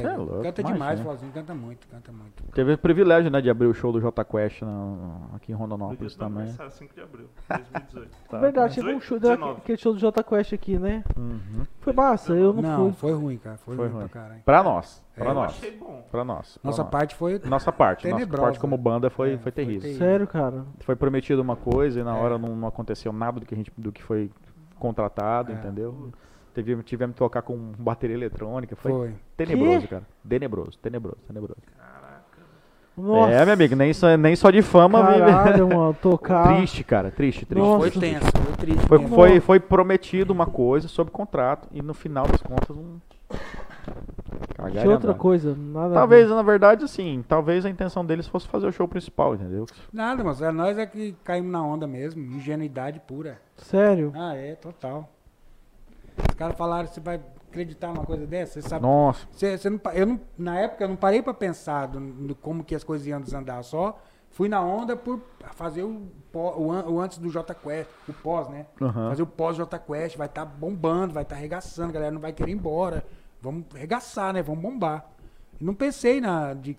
Cê 0.00 0.06
é 0.06 0.16
louco, 0.16 0.32
canta 0.42 0.60
imagina. 0.60 0.72
demais, 0.72 1.00
Flazinho, 1.00 1.32
canta 1.32 1.54
muito, 1.54 1.86
canta 1.88 2.12
muito. 2.12 2.42
Teve 2.52 2.72
o 2.72 2.78
privilégio, 2.78 3.30
né, 3.30 3.40
de 3.40 3.48
abrir 3.48 3.66
o 3.66 3.74
show 3.74 3.92
do 3.92 4.00
J 4.00 4.24
Quest 4.24 4.62
na- 4.62 5.36
aqui 5.36 5.52
em 5.52 5.54
No 5.54 5.60
Rondonópolis 5.60 6.14
do 6.14 6.18
também. 6.18 6.38
aniversário, 6.42 6.72
5 6.72 6.94
de 6.94 7.00
abril, 7.00 7.26
2018. 7.48 8.10
Tá. 8.28 8.38
Verdade, 8.40 8.74
teve 8.74 8.86
um 8.88 8.98
18, 8.98 9.04
show, 9.04 9.20
19. 9.20 9.58
aquele 9.58 9.78
show 9.78 9.92
do 9.92 9.98
Jota 9.98 10.22
Quest 10.24 10.52
aqui, 10.52 10.78
né? 10.78 11.04
Uhum. 11.16 11.64
Foi 11.80 11.92
massa, 11.92 12.32
eu 12.32 12.52
não, 12.52 12.62
Não, 12.62 12.92
fui. 12.92 13.10
foi 13.10 13.12
ruim, 13.20 13.38
cara. 13.38 13.56
Foi, 13.58 13.76
Foi 13.76 13.86
ruim, 13.86 13.96
ruim. 13.98 14.08
pra 14.08 14.20
caralho. 14.22 14.42
Pra 14.44 14.62
nós, 14.62 15.04
É, 15.16 15.20
pra 15.20 15.30
Eu 15.30 15.34
nós, 15.34 15.50
achei 15.52 15.76
bom. 15.76 16.04
pra 16.10 16.24
nós. 16.24 16.58
pra 16.58 16.68
Nossa 16.70 16.82
nós. 16.82 16.90
parte 16.90 17.14
foi. 17.14 17.40
Nossa 17.44 17.70
parte, 17.72 18.06
nossa 18.06 18.16
tenebrosa. 18.16 18.42
parte 18.42 18.58
como 18.60 18.76
banda 18.76 19.08
foi, 19.10 19.28
É, 19.28 19.32
foi 19.34 19.42
foi 19.44 19.52
terrível. 19.52 19.82
terrível. 19.82 19.98
Sério, 20.06 20.26
cara. 20.26 20.64
Foi 20.80 20.96
prometido 20.96 21.40
uma 21.42 21.56
coisa 21.56 22.00
e 22.00 22.02
na 22.02 22.16
É. 22.16 22.20
hora 22.20 22.38
não, 22.38 22.56
não 22.56 22.66
aconteceu 22.68 23.12
nada 23.12 23.38
do 23.38 23.46
que, 23.46 23.54
a 23.54 23.56
gente, 23.56 23.70
do 23.78 23.92
que 23.92 24.02
foi 24.02 24.30
contratado, 24.78 25.52
É. 25.52 25.54
entendeu? 25.54 26.10
Tivemos, 26.54 26.84
tivemos 26.84 27.14
que 27.14 27.18
tocar 27.18 27.42
com 27.42 27.56
bateria 27.78 28.14
eletrônica, 28.16 28.74
foi, 28.76 28.92
Foi. 28.92 29.14
tenebroso, 29.36 29.80
Quê? 29.82 29.86
cara. 29.88 30.02
Tenebroso, 30.28 30.78
tenebroso, 30.78 31.18
tenebroso. 31.26 31.60
Caraca. 31.76 32.20
Nossa. 32.96 33.32
É, 33.32 33.44
meu 33.44 33.54
amigo, 33.54 33.76
nem 33.76 33.92
só, 33.94 34.16
nem 34.16 34.36
só 34.36 34.50
de 34.50 34.60
fama 34.62 35.00
Caralho, 35.00 35.66
vive. 35.66 35.76
mano, 35.76 35.94
tocar. 36.02 36.56
Triste, 36.56 36.84
cara, 36.84 37.10
triste, 37.10 37.46
triste. 37.46 37.64
Nossa. 37.66 37.90
Foi 37.90 38.00
tenso, 38.00 38.26
foi 38.44 38.56
triste. 38.56 38.86
Foi, 38.86 39.06
foi, 39.08 39.40
foi 39.40 39.60
prometido 39.60 40.32
uma 40.32 40.46
coisa 40.46 40.86
sob 40.88 41.10
contrato 41.10 41.68
e 41.72 41.80
no 41.80 41.94
final 41.94 42.26
das 42.26 42.42
contas 42.42 42.76
um. 42.76 42.98
Cagar 44.56 44.82
Que 44.82 44.88
outra 44.88 45.10
andar. 45.10 45.18
coisa, 45.18 45.56
nada 45.56 45.94
Talvez, 45.94 46.28
na 46.28 46.42
verdade, 46.42 46.84
assim, 46.84 47.24
talvez 47.26 47.64
a 47.64 47.70
intenção 47.70 48.04
deles 48.04 48.26
fosse 48.26 48.46
fazer 48.48 48.66
o 48.66 48.72
show 48.72 48.86
principal, 48.86 49.34
entendeu? 49.34 49.64
Nada, 49.92 50.22
mas 50.22 50.42
é 50.42 50.50
nós 50.50 50.76
é 50.76 50.84
que 50.84 51.14
caímos 51.24 51.50
na 51.50 51.62
onda 51.64 51.86
mesmo. 51.86 52.20
Ingenuidade 52.22 53.00
pura. 53.00 53.40
Sério. 53.56 54.12
Ah, 54.14 54.34
é, 54.34 54.54
total. 54.56 55.08
Os 56.28 56.34
caras 56.34 56.56
falaram, 56.56 56.86
você 56.88 57.00
vai 57.00 57.20
acreditar 57.48 57.88
numa 57.88 58.04
coisa 58.04 58.26
dessa? 58.26 58.60
Você 58.60 58.68
sabe. 58.68 58.82
Nossa, 58.82 59.26
Você, 59.32 59.56
você 59.58 59.70
não, 59.70 59.80
eu 59.92 60.06
não, 60.06 60.20
na 60.38 60.58
época 60.58 60.84
eu 60.84 60.88
não 60.88 60.96
parei 60.96 61.22
pra 61.22 61.34
pensar 61.34 61.86
do, 61.86 62.00
do 62.00 62.34
como 62.34 62.62
que 62.64 62.74
as 62.74 62.84
coisas 62.84 63.06
iam 63.06 63.20
desandar. 63.20 63.62
Só 63.64 63.98
fui 64.30 64.48
na 64.48 64.60
onda 64.62 64.96
por 64.96 65.20
fazer 65.54 65.82
o, 65.82 66.02
o, 66.32 66.38
o 66.92 67.00
antes 67.00 67.18
do 67.18 67.28
J 67.28 67.52
Quest, 67.54 67.88
o 68.08 68.12
pós, 68.12 68.48
né? 68.48 68.66
Aham. 68.80 69.08
Fazer 69.10 69.22
o 69.22 69.26
pós 69.26 69.56
J 69.56 69.78
Quest, 69.78 70.16
vai 70.16 70.26
estar 70.28 70.44
bombando, 70.44 71.12
vai 71.12 71.22
estar 71.24 71.34
arregaçando, 71.36 71.90
a 71.90 71.92
galera 71.92 72.12
não 72.12 72.20
vai 72.20 72.32
querer 72.32 72.50
ir 72.52 72.54
embora. 72.54 73.04
Vamos 73.42 73.64
arregaçar, 73.74 74.32
né? 74.32 74.42
Vamos 74.42 74.62
bombar. 74.62 75.04
Não 75.60 75.74
pensei 75.74 76.20
na 76.20 76.54
de 76.54 76.76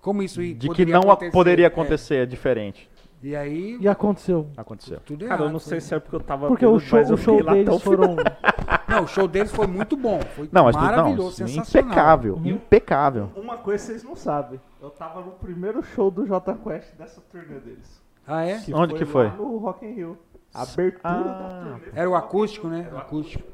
como 0.00 0.22
isso 0.22 0.40
de 0.42 0.68
que 0.70 0.86
não 0.86 1.02
acontecer. 1.02 1.32
poderia 1.32 1.66
É. 1.66 1.68
acontecer 1.68 2.14
é 2.16 2.26
diferente. 2.26 2.88
E 3.22 3.34
aí 3.34 3.76
E 3.80 3.88
aconteceu. 3.88 4.48
Aconteceu. 4.56 5.00
tudo 5.04 5.24
errado. 5.24 5.38
Cara, 5.38 5.48
eu 5.48 5.52
não 5.52 5.58
foi- 5.58 5.68
sei 5.70 5.80
se 5.80 5.94
é 5.94 5.98
porque 5.98 6.14
eu 6.16 6.20
tava 6.20 6.46
Porque 6.48 6.64
o 6.64 6.78
show, 6.78 6.98
mas 6.98 7.08
eu 7.10 7.14
o 7.16 7.18
show 7.18 7.42
deles 7.42 7.82
foram. 7.82 8.16
Não, 8.88 9.04
o 9.04 9.06
show 9.06 9.28
deles 9.28 9.52
foi 9.52 9.66
muito 9.66 9.96
bom. 9.96 10.18
Foi 10.34 10.48
Não, 10.50 10.64
mas 10.64 10.74
maravilhoso, 10.74 11.40
não, 11.42 11.48
sensacional. 11.48 11.88
impecável, 11.90 12.34
Uhum. 12.36 12.46
impecável. 12.46 13.30
Uma 13.36 13.58
coisa 13.58 13.84
vocês 13.84 14.02
não 14.02 14.16
sabem. 14.16 14.58
Eu 14.80 14.88
tava 14.90 15.20
no 15.20 15.32
primeiro 15.32 15.82
show 15.82 16.10
do 16.10 16.24
J 16.26 16.54
Quest 16.54 16.94
dessa 16.96 17.20
turnê 17.30 17.58
deles. 17.60 18.02
Ah, 18.26 18.44
é? 18.46 18.60
Onde 18.72 18.94
que 18.94 19.04
foi? 19.04 19.26
Lá 19.26 19.34
no 19.36 19.58
Rock 19.58 19.84
in 19.84 19.92
Rio. 19.92 20.18
A 20.54 20.62
abertura 20.62 21.00
Ah. 21.04 21.22
da 21.22 21.60
turnê. 21.78 21.86
Era 21.94 22.08
o 22.08 22.12
foi 22.12 22.18
acústico, 22.18 22.68
né? 22.68 22.82
Rio. 22.82 22.94
O 22.94 22.98
acústico. 22.98 23.44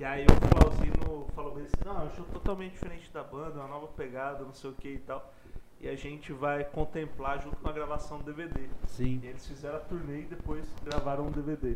E 0.00 0.04
aí 0.04 0.24
o 0.26 0.58
Flauzino 0.58 1.26
falou 1.34 1.54
bem 1.54 1.64
assim, 1.64 1.76
não, 1.86 2.00
é 2.00 2.04
um 2.06 2.10
show 2.16 2.24
totalmente 2.32 2.72
diferente 2.72 3.08
da 3.12 3.22
banda, 3.22 3.60
uma 3.60 3.68
nova 3.68 3.86
pegada, 3.88 4.42
não 4.44 4.52
sei 4.52 4.70
o 4.70 4.72
que 4.72 4.88
e 4.94 4.98
tal. 4.98 5.30
E 5.80 5.88
a 5.88 5.96
gente 5.96 6.32
vai 6.32 6.64
contemplar 6.64 7.40
junto 7.42 7.56
com 7.56 7.68
a 7.68 7.72
gravação 7.72 8.18
do 8.18 8.24
DVD. 8.24 8.60
Sim. 8.86 9.20
E 9.22 9.26
eles 9.26 9.46
fizeram 9.46 9.76
a 9.76 9.80
turnê 9.80 10.20
e 10.20 10.24
depois 10.24 10.64
gravaram 10.84 11.26
um 11.26 11.30
DVD 11.30 11.74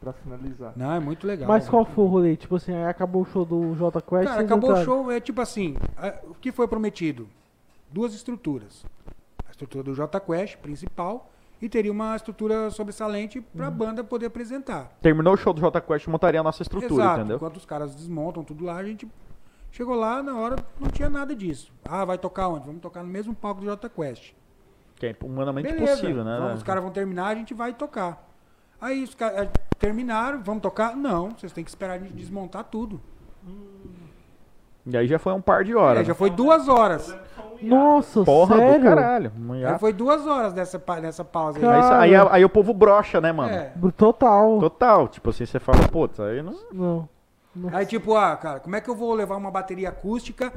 pra 0.00 0.12
finalizar. 0.12 0.72
Não, 0.76 0.92
é 0.92 1.00
muito 1.00 1.26
legal. 1.26 1.48
Mas 1.48 1.68
qual 1.68 1.84
foi 1.84 2.04
o 2.04 2.06
rolê? 2.06 2.36
Tipo 2.36 2.56
assim, 2.56 2.74
aí 2.74 2.84
acabou 2.84 3.22
o 3.22 3.24
show 3.24 3.44
do 3.44 3.74
J 3.74 4.00
Quest. 4.02 4.28
Cara, 4.28 4.42
acabou 4.42 4.72
o 4.72 4.84
show, 4.84 5.10
é 5.10 5.20
tipo 5.20 5.40
assim, 5.40 5.74
a- 5.96 6.14
o 6.24 6.34
que 6.34 6.52
foi 6.52 6.68
prometido? 6.68 7.26
Duas 7.90 8.14
estruturas. 8.14 8.84
A 9.46 9.50
estrutura 9.50 9.82
do 9.84 9.94
J 9.94 10.20
Quest, 10.20 10.56
principal, 10.58 11.30
e 11.62 11.68
teria 11.70 11.90
uma 11.90 12.14
estrutura 12.14 12.68
sobressalente 12.70 13.40
pra 13.40 13.70
banda 13.70 14.04
poder 14.04 14.26
apresentar. 14.26 14.92
Terminou 15.00 15.32
o 15.32 15.36
show 15.38 15.54
do 15.54 15.60
J 15.62 15.80
Quest, 15.80 16.06
montaria 16.08 16.40
a 16.40 16.42
nossa 16.42 16.62
estrutura, 16.62 16.92
Exato. 17.02 17.20
entendeu? 17.20 17.36
Enquanto 17.36 17.56
os 17.56 17.64
caras 17.64 17.94
desmontam 17.94 18.44
tudo 18.44 18.66
lá, 18.66 18.76
a 18.76 18.84
gente 18.84 19.08
chegou 19.76 19.94
lá, 19.94 20.22
na 20.22 20.36
hora 20.36 20.56
não 20.80 20.88
tinha 20.88 21.08
nada 21.10 21.34
disso. 21.34 21.72
Ah, 21.84 22.04
vai 22.04 22.16
tocar 22.18 22.48
onde? 22.48 22.66
Vamos 22.66 22.80
tocar 22.80 23.02
no 23.02 23.08
mesmo 23.08 23.34
palco 23.34 23.60
do 23.60 23.66
J 23.66 23.88
Quest. 23.88 24.32
Que 24.96 25.06
é 25.08 25.16
humanamente 25.22 25.70
Beleza, 25.70 25.92
possível, 26.00 26.24
né? 26.24 26.38
vamos, 26.40 26.56
os 26.58 26.62
caras 26.62 26.82
vão 26.82 26.90
terminar, 26.90 27.26
a 27.28 27.34
gente 27.34 27.52
vai 27.52 27.74
tocar. 27.74 28.26
Aí 28.80 29.02
os 29.04 29.14
caras 29.14 29.48
terminaram, 29.78 30.42
vamos 30.42 30.62
tocar? 30.62 30.96
Não, 30.96 31.30
vocês 31.30 31.52
têm 31.52 31.62
que 31.62 31.68
esperar 31.70 31.94
a 31.94 31.98
gente 31.98 32.14
desmontar 32.14 32.64
tudo. 32.64 33.00
E 34.86 34.96
aí 34.96 35.06
já 35.08 35.18
foi 35.18 35.32
um 35.32 35.40
par 35.40 35.64
de 35.64 35.74
horas. 35.74 36.02
É, 36.02 36.04
já 36.04 36.14
foi 36.14 36.30
duas 36.30 36.68
horas. 36.68 37.14
Nossa, 37.60 38.22
Porra 38.22 38.56
sério? 38.56 38.78
do 38.78 38.84
caralho. 38.84 39.32
Já 39.60 39.78
foi 39.78 39.92
duas 39.92 40.26
horas 40.26 40.52
dessa, 40.52 40.78
pa- 40.78 41.00
nessa 41.00 41.24
pausa 41.24 41.58
aí. 41.58 41.64
Aí, 41.64 42.14
aí, 42.14 42.28
aí 42.30 42.44
o 42.44 42.48
povo 42.48 42.72
brocha, 42.72 43.20
né, 43.20 43.32
mano? 43.32 43.52
É. 43.52 43.72
Total. 43.96 44.58
Total. 44.60 45.08
Tipo 45.08 45.30
assim, 45.30 45.44
você 45.44 45.58
fala, 45.58 45.88
putz, 45.88 46.20
aí 46.20 46.40
não. 46.42 46.54
Não. 46.72 47.08
Não. 47.56 47.76
Aí 47.76 47.84
tipo, 47.86 48.14
ah, 48.14 48.36
cara, 48.36 48.60
como 48.60 48.76
é 48.76 48.80
que 48.80 48.88
eu 48.88 48.94
vou 48.94 49.12
levar 49.14 49.36
uma 49.36 49.50
bateria 49.50 49.88
acústica 49.88 50.52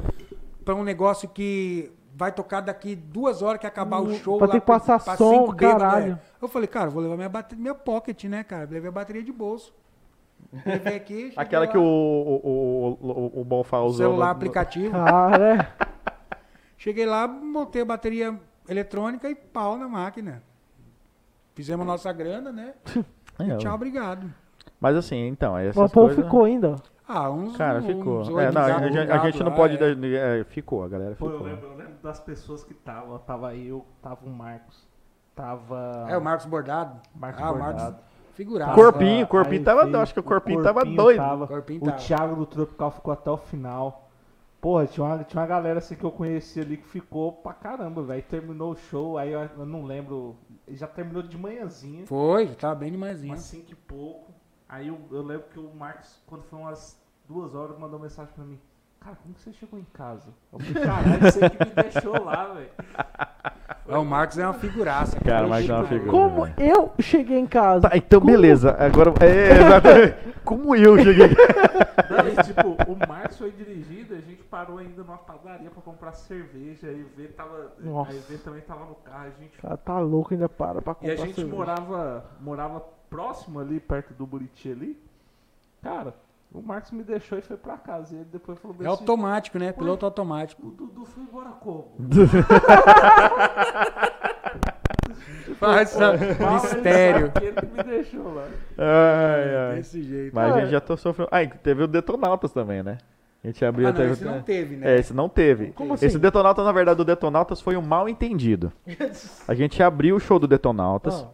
pra 0.65 0.75
um 0.75 0.83
negócio 0.83 1.27
que 1.29 1.91
vai 2.15 2.31
tocar 2.31 2.59
daqui 2.61 2.95
duas 2.95 3.41
horas 3.41 3.59
que 3.61 3.67
acabar 3.67 3.99
o 4.01 4.07
Hum, 4.09 4.15
show 4.15 4.37
pra 4.37 4.47
lá 4.47 4.53
ter 4.53 4.59
que 4.59 4.65
pra- 4.65 4.79
passar 4.79 5.01
pra 5.03 5.15
som, 5.15 5.29
cinco 5.31 5.53
bêbados, 5.53 5.81
caralho. 5.81 6.13
é. 6.13 6.19
Eu 6.41 6.47
falei, 6.47 6.67
cara, 6.67 6.89
vou 6.89 7.01
levar 7.01 7.15
minha, 7.15 7.29
bate- 7.29 7.55
minha 7.55 7.73
pocket, 7.75 8.23
né, 8.25 8.43
cara? 8.43 8.67
Levei 8.69 8.89
a 8.89 8.91
bateria 8.91 9.23
de 9.23 9.31
bolso. 9.31 9.73
Levei 10.65 10.95
aqui, 10.95 11.33
Aquela 11.37 11.65
lá, 11.65 11.71
que 11.71 11.77
o, 11.77 11.81
o, 11.81 12.97
o, 13.01 13.07
o, 13.37 13.41
o 13.41 13.43
Bonfá 13.45 13.79
usou. 13.79 14.05
celular 14.07 14.25
no- 14.27 14.31
aplicativo. 14.31 14.91
Cara, 14.91 15.55
é. 15.55 16.37
Cheguei 16.77 17.05
lá, 17.05 17.27
montei 17.27 17.81
a 17.81 17.85
bateria 17.85 18.39
eletrônica 18.67 19.29
e 19.29 19.35
pau 19.35 19.77
na 19.77 19.87
máquina. 19.87 20.41
Fizemos 21.55 21.83
a 21.83 21.87
nossa 21.87 22.11
grana, 22.13 22.51
né? 22.51 22.73
É, 23.37 23.55
Tchau, 23.59 23.75
obrigado. 23.75 24.33
Mas 24.79 24.95
assim, 24.95 25.27
então, 25.27 25.55
aí 25.55 25.67
O 25.67 25.69
essas 25.69 25.91
povo 25.91 26.07
coisas... 26.07 26.23
ficou 26.25 26.43
ainda. 26.45 26.75
Ah, 27.07 27.29
uns. 27.31 27.57
Cara, 27.57 27.79
uns 27.79 27.85
ficou. 27.85 28.17
oito 28.19 28.39
É, 28.39 28.51
não, 28.51 28.61
a, 28.61 28.87
gente- 28.87 29.11
a 29.11 29.17
gente 29.19 29.43
não 29.43 29.51
pode... 29.51 29.75
é. 29.75 29.77
dar- 29.95 30.05
é, 30.07 30.43
ficou, 30.43 30.83
a 30.83 30.87
galera 30.87 31.15
Pô, 31.15 31.25
eu 31.27 31.31
ficou. 31.31 31.47
lembro, 31.47 31.67
eu 31.69 31.75
lembro 31.75 31.95
das 32.03 32.19
pessoas 32.19 32.63
que 32.63 32.71
estavam. 32.73 33.17
Tava 33.19 33.55
eu, 33.55 33.85
tava 34.01 34.25
o 34.25 34.29
Marcos. 34.29 34.87
Tava. 35.35 36.05
É, 36.09 36.17
o 36.17 36.21
Marcos 36.21 36.45
Bordado. 36.45 36.99
Marcos 37.15 37.41
ah, 37.41 37.49
o 37.49 37.53
Bordado. 37.53 37.81
Marcos 37.81 38.09
figurado. 38.33 38.71
Tava 38.71 38.81
Corpinho, 38.81 39.27
corpinho 39.27 39.63
tava- 39.63 39.83
Efe, 39.87 39.95
acho 39.97 40.13
que 40.13 40.19
o 40.19 40.23
corpinho 40.23 40.59
o 40.59 40.63
tava 40.63 40.85
doido. 40.85 41.17
tava, 41.17 41.47
Corpinho 41.47 41.81
o 41.81 41.85
tava. 41.85 41.97
Thiago 41.97 42.35
do 42.35 42.45
Tropical 42.45 42.91
ficou 42.91 43.11
até 43.13 43.29
o 43.31 43.37
final. 43.37 44.05
Porra, 44.61 44.85
tinha 44.87 45.05
uma, 45.05 45.23
tinha 45.23 45.41
uma 45.41 45.47
galera 45.47 45.79
assim 45.79 45.95
que 45.95 46.03
eu 46.03 46.11
conheci 46.11 46.59
ali 46.59 46.77
que 46.77 46.87
ficou 46.87 47.31
pra 47.33 47.53
caramba, 47.53 48.01
velho. 48.03 48.21
Terminou 48.23 48.71
o 48.73 48.75
show, 48.75 49.17
aí 49.17 49.31
eu, 49.31 49.41
eu 49.57 49.65
não 49.65 49.83
lembro. 49.83 50.35
Já 50.67 50.85
terminou 50.87 51.23
de 51.23 51.37
manhãzinha, 51.37 52.05
Foi, 52.05 52.47
tava 52.47 52.75
bem 52.75 52.91
de 52.91 52.97
manhãzinha. 52.97 53.31
umas 53.33 53.41
5 53.41 53.71
e 53.71 53.75
pouco. 53.75 54.33
Aí 54.69 54.87
eu, 54.87 54.99
eu 55.11 55.23
lembro 55.23 55.45
que 55.51 55.59
o 55.59 55.73
Marcos, 55.73 56.21
quando 56.27 56.43
foi 56.43 56.59
umas 56.59 57.01
duas 57.27 57.55
horas, 57.55 57.77
mandou 57.79 57.99
mensagem 57.99 58.31
pra 58.35 58.43
mim. 58.43 58.59
Cara, 58.99 59.15
como 59.15 59.33
que 59.33 59.41
você 59.41 59.51
chegou 59.53 59.79
em 59.79 59.85
casa? 59.93 60.29
Eu 60.53 60.59
falei, 60.59 60.83
caralho, 60.83 61.21
você 61.21 61.49
que 61.49 61.65
me 61.65 61.71
deixou 61.83 62.23
lá, 62.23 62.53
velho. 62.53 62.69
Ah, 63.87 63.97
o 63.99 64.05
Marcos 64.05 64.37
é 64.37 64.43
uma 64.45 64.53
figuraça. 64.53 65.19
Cara, 65.21 65.47
mas 65.47 65.67
é 65.67 65.73
uma 65.73 65.87
figura. 65.87 66.11
Como 66.11 66.45
né? 66.45 66.53
eu 66.59 66.91
cheguei 66.99 67.39
em 67.39 67.47
casa? 67.47 67.89
Tá, 67.89 67.97
então 67.97 68.19
Como- 68.19 68.31
beleza. 68.31 68.75
Agora, 68.77 69.11
é, 69.25 69.51
exatamente. 69.65 70.15
Como 70.45 70.75
eu 70.75 70.97
cheguei. 70.99 71.27
Não, 72.09 72.27
e, 72.27 72.43
tipo, 72.43 72.91
o 72.91 73.07
Marcos 73.07 73.37
foi 73.37 73.51
dirigido, 73.51 74.15
a 74.15 74.19
gente 74.19 74.43
parou 74.43 74.77
ainda 74.79 75.01
numa 75.03 75.17
padaria 75.17 75.69
pra 75.69 75.81
comprar 75.81 76.11
cerveja, 76.13 76.87
aí 76.87 77.03
o 77.03 77.07
V 77.15 77.27
tava. 77.29 77.71
Nossa. 77.79 78.11
Aí 78.11 78.17
o 78.17 78.21
V 78.21 78.37
também 78.39 78.61
tava 78.61 78.85
no 78.85 78.95
carro, 78.95 79.27
a 79.27 79.41
gente. 79.41 79.57
O 79.57 79.61
cara 79.61 79.77
tá 79.77 79.99
louco, 79.99 80.33
ainda 80.33 80.49
para 80.49 80.81
pra 80.81 80.91
E 80.93 80.95
comprar 80.95 81.13
a 81.13 81.15
gente 81.17 81.35
cerveja. 81.35 81.55
morava, 81.55 82.25
morava 82.41 82.83
próximo 83.09 83.59
ali, 83.59 83.79
perto 83.79 84.13
do 84.13 84.25
Buriti 84.25 84.71
ali. 84.71 84.97
Cara, 85.81 86.13
o 86.53 86.61
Marcos 86.61 86.91
me 86.91 87.03
deixou 87.03 87.37
e 87.37 87.41
foi 87.41 87.57
pra 87.57 87.77
casa. 87.77 88.13
E 88.15 88.17
ele 88.19 88.27
depois 88.31 88.59
falou 88.59 88.75
É 88.81 88.85
automático, 88.87 89.57
né? 89.59 89.71
Piloto 89.71 90.05
automático. 90.05 90.67
O 90.67 90.71
Dudu 90.71 91.05
foi 91.05 91.23
embora 91.23 91.49
como? 91.51 91.91
Faz 95.59 95.95
mistério. 96.63 97.31
ele 97.41 97.51
que 97.53 97.65
me 97.65 97.83
deixou 97.83 98.33
lá. 98.33 98.45
Ai, 98.77 99.55
ai. 99.71 99.75
Desse 99.77 100.01
jeito. 100.01 100.33
Mas 100.33 100.53
a 100.53 100.59
gente 100.61 100.69
já 100.71 100.79
tô 100.81 100.95
sofrendo. 100.95 101.29
Ah, 101.31 101.43
e 101.43 101.47
teve 101.49 101.83
o 101.83 101.87
Detonautas 101.87 102.51
também, 102.51 102.81
né? 102.83 102.97
A 103.43 103.47
gente 103.47 103.63
abriu 103.63 103.87
Ah, 103.87 103.91
até. 103.91 104.05
não, 104.05 104.11
esse 104.13 104.25
não 104.25 104.41
teve, 104.41 104.75
né? 104.75 104.95
É, 104.95 104.99
esse 104.99 105.13
não 105.13 105.29
teve. 105.29 105.67
Como 105.71 105.93
assim? 105.93 106.05
Esse 106.05 106.19
Detonautas, 106.19 106.65
na 106.65 106.71
verdade, 106.71 107.01
o 107.01 107.05
Detonautas 107.05 107.61
foi 107.61 107.75
um 107.77 107.81
mal 107.81 108.07
entendido. 108.09 108.71
A 109.47 109.53
gente 109.53 109.81
abriu 109.81 110.15
o 110.15 110.19
show 110.19 110.37
do 110.39 110.47
Detonautas, 110.47 111.25
Ah, 111.25 111.27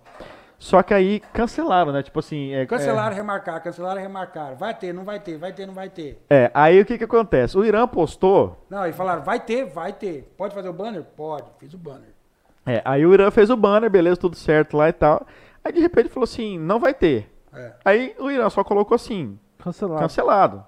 só 0.66 0.82
que 0.82 0.96
aí 0.96 1.20
cancelaram, 1.32 1.92
né? 1.92 2.02
Tipo 2.02 2.18
assim. 2.18 2.52
É, 2.52 2.66
Cancelaram, 2.66 3.16
remarcar, 3.16 3.62
cancelaram, 3.62 4.02
remarcar. 4.02 4.56
Vai 4.56 4.74
ter, 4.74 4.92
não 4.92 5.04
vai 5.04 5.20
ter, 5.20 5.38
vai 5.38 5.54
ter, 5.54 5.68
não 5.68 5.76
vai 5.76 5.90
ter. 5.90 6.20
É, 6.28 6.46
é, 6.46 6.52
aí 6.56 6.82
o 6.82 6.86
que 6.86 6.98
que 6.98 7.04
acontece? 7.04 7.56
O 7.56 7.64
Irã 7.64 7.88
postou. 7.88 8.66
Não, 8.68 8.84
e 8.88 8.92
falaram, 8.92 9.22
vai 9.22 9.40
ter, 9.40 9.66
vai 9.66 9.94
ter. 9.94 10.34
Pode 10.36 10.56
fazer 10.56 10.68
o 10.68 10.74
banner? 10.74 11.04
Pode, 11.04 11.46
fiz 11.60 11.72
o 11.76 11.78
banner. 11.78 12.10
É, 12.66 12.82
aí 12.84 13.06
o 13.06 13.14
Irã 13.14 13.30
fez 13.30 13.52
o 13.52 13.56
banner, 13.56 13.92
beleza, 13.92 14.18
tudo 14.18 14.36
certo 14.36 14.76
lá 14.76 14.90
e 14.90 14.94
tal. 14.94 15.28
Aí 15.64 15.72
de 15.72 15.80
repente 15.80 16.10
falou 16.10 16.24
assim: 16.24 16.58
não 16.58 16.80
vai 16.80 16.96
ter. 16.96 17.32
É. 17.54 17.74
Aí 17.86 18.16
o 18.18 18.32
Irã 18.32 18.50
só 18.50 18.64
colocou 18.64 18.96
assim: 18.96 19.38
cancelado. 19.60 20.02
cancelado. 20.02 20.66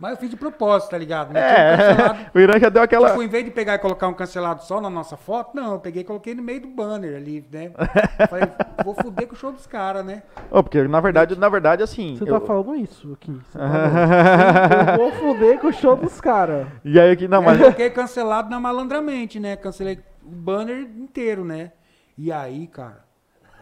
Mas 0.00 0.12
eu 0.12 0.16
fiz 0.16 0.30
de 0.30 0.36
propósito, 0.36 0.90
tá 0.92 0.96
ligado? 0.98 1.30
Um 1.32 1.36
É, 1.36 1.76
cancelado. 1.76 2.30
o 2.34 2.40
Irã 2.40 2.58
já 2.58 2.70
deu 2.70 2.82
aquela. 2.82 3.10
Tipo, 3.10 3.22
em 3.22 3.28
vez 3.28 3.44
de 3.44 3.50
pegar 3.50 3.74
e 3.74 3.78
colocar 3.78 4.08
um 4.08 4.14
cancelado 4.14 4.62
só 4.64 4.80
na 4.80 4.88
nossa 4.88 5.14
foto, 5.14 5.54
não, 5.54 5.74
eu 5.74 5.78
peguei 5.78 6.00
e 6.00 6.04
coloquei 6.06 6.34
no 6.34 6.42
meio 6.42 6.62
do 6.62 6.68
banner 6.68 7.16
ali, 7.16 7.46
né? 7.52 7.70
Falei, 8.30 8.48
vou 8.82 8.94
fuder 8.94 9.26
com 9.28 9.34
o 9.34 9.36
show 9.36 9.52
dos 9.52 9.66
caras, 9.66 10.02
né? 10.02 10.22
Ô, 10.50 10.62
porque 10.62 10.82
na 10.84 11.00
verdade, 11.00 11.36
na 11.38 11.50
verdade, 11.50 11.82
assim. 11.82 12.16
Você 12.16 12.24
eu- 12.24 12.40
tá 12.40 12.46
falando 12.46 12.74
isso 12.76 13.12
aqui. 13.12 13.38
Tá 13.52 14.92
eu 14.92 14.96
vou 14.96 15.12
fuder 15.12 15.58
com 15.60 15.66
o 15.66 15.72
show 15.72 15.94
dos 15.96 16.18
caras. 16.18 16.66
E 16.82 16.98
aí 16.98 17.10
aqui, 17.10 17.28
não, 17.28 17.42
Mas... 17.42 17.52
mas. 17.52 17.58
Eu 17.58 17.64
coloquei 17.66 17.90
cancelado 17.90 18.48
na 18.48 18.58
malandramente, 18.58 19.38
né? 19.38 19.54
Cancelei 19.54 19.98
o 20.24 20.30
banner 20.30 20.78
inteiro, 20.96 21.44
né? 21.44 21.72
E 22.16 22.32
aí, 22.32 22.66
cara, 22.66 23.04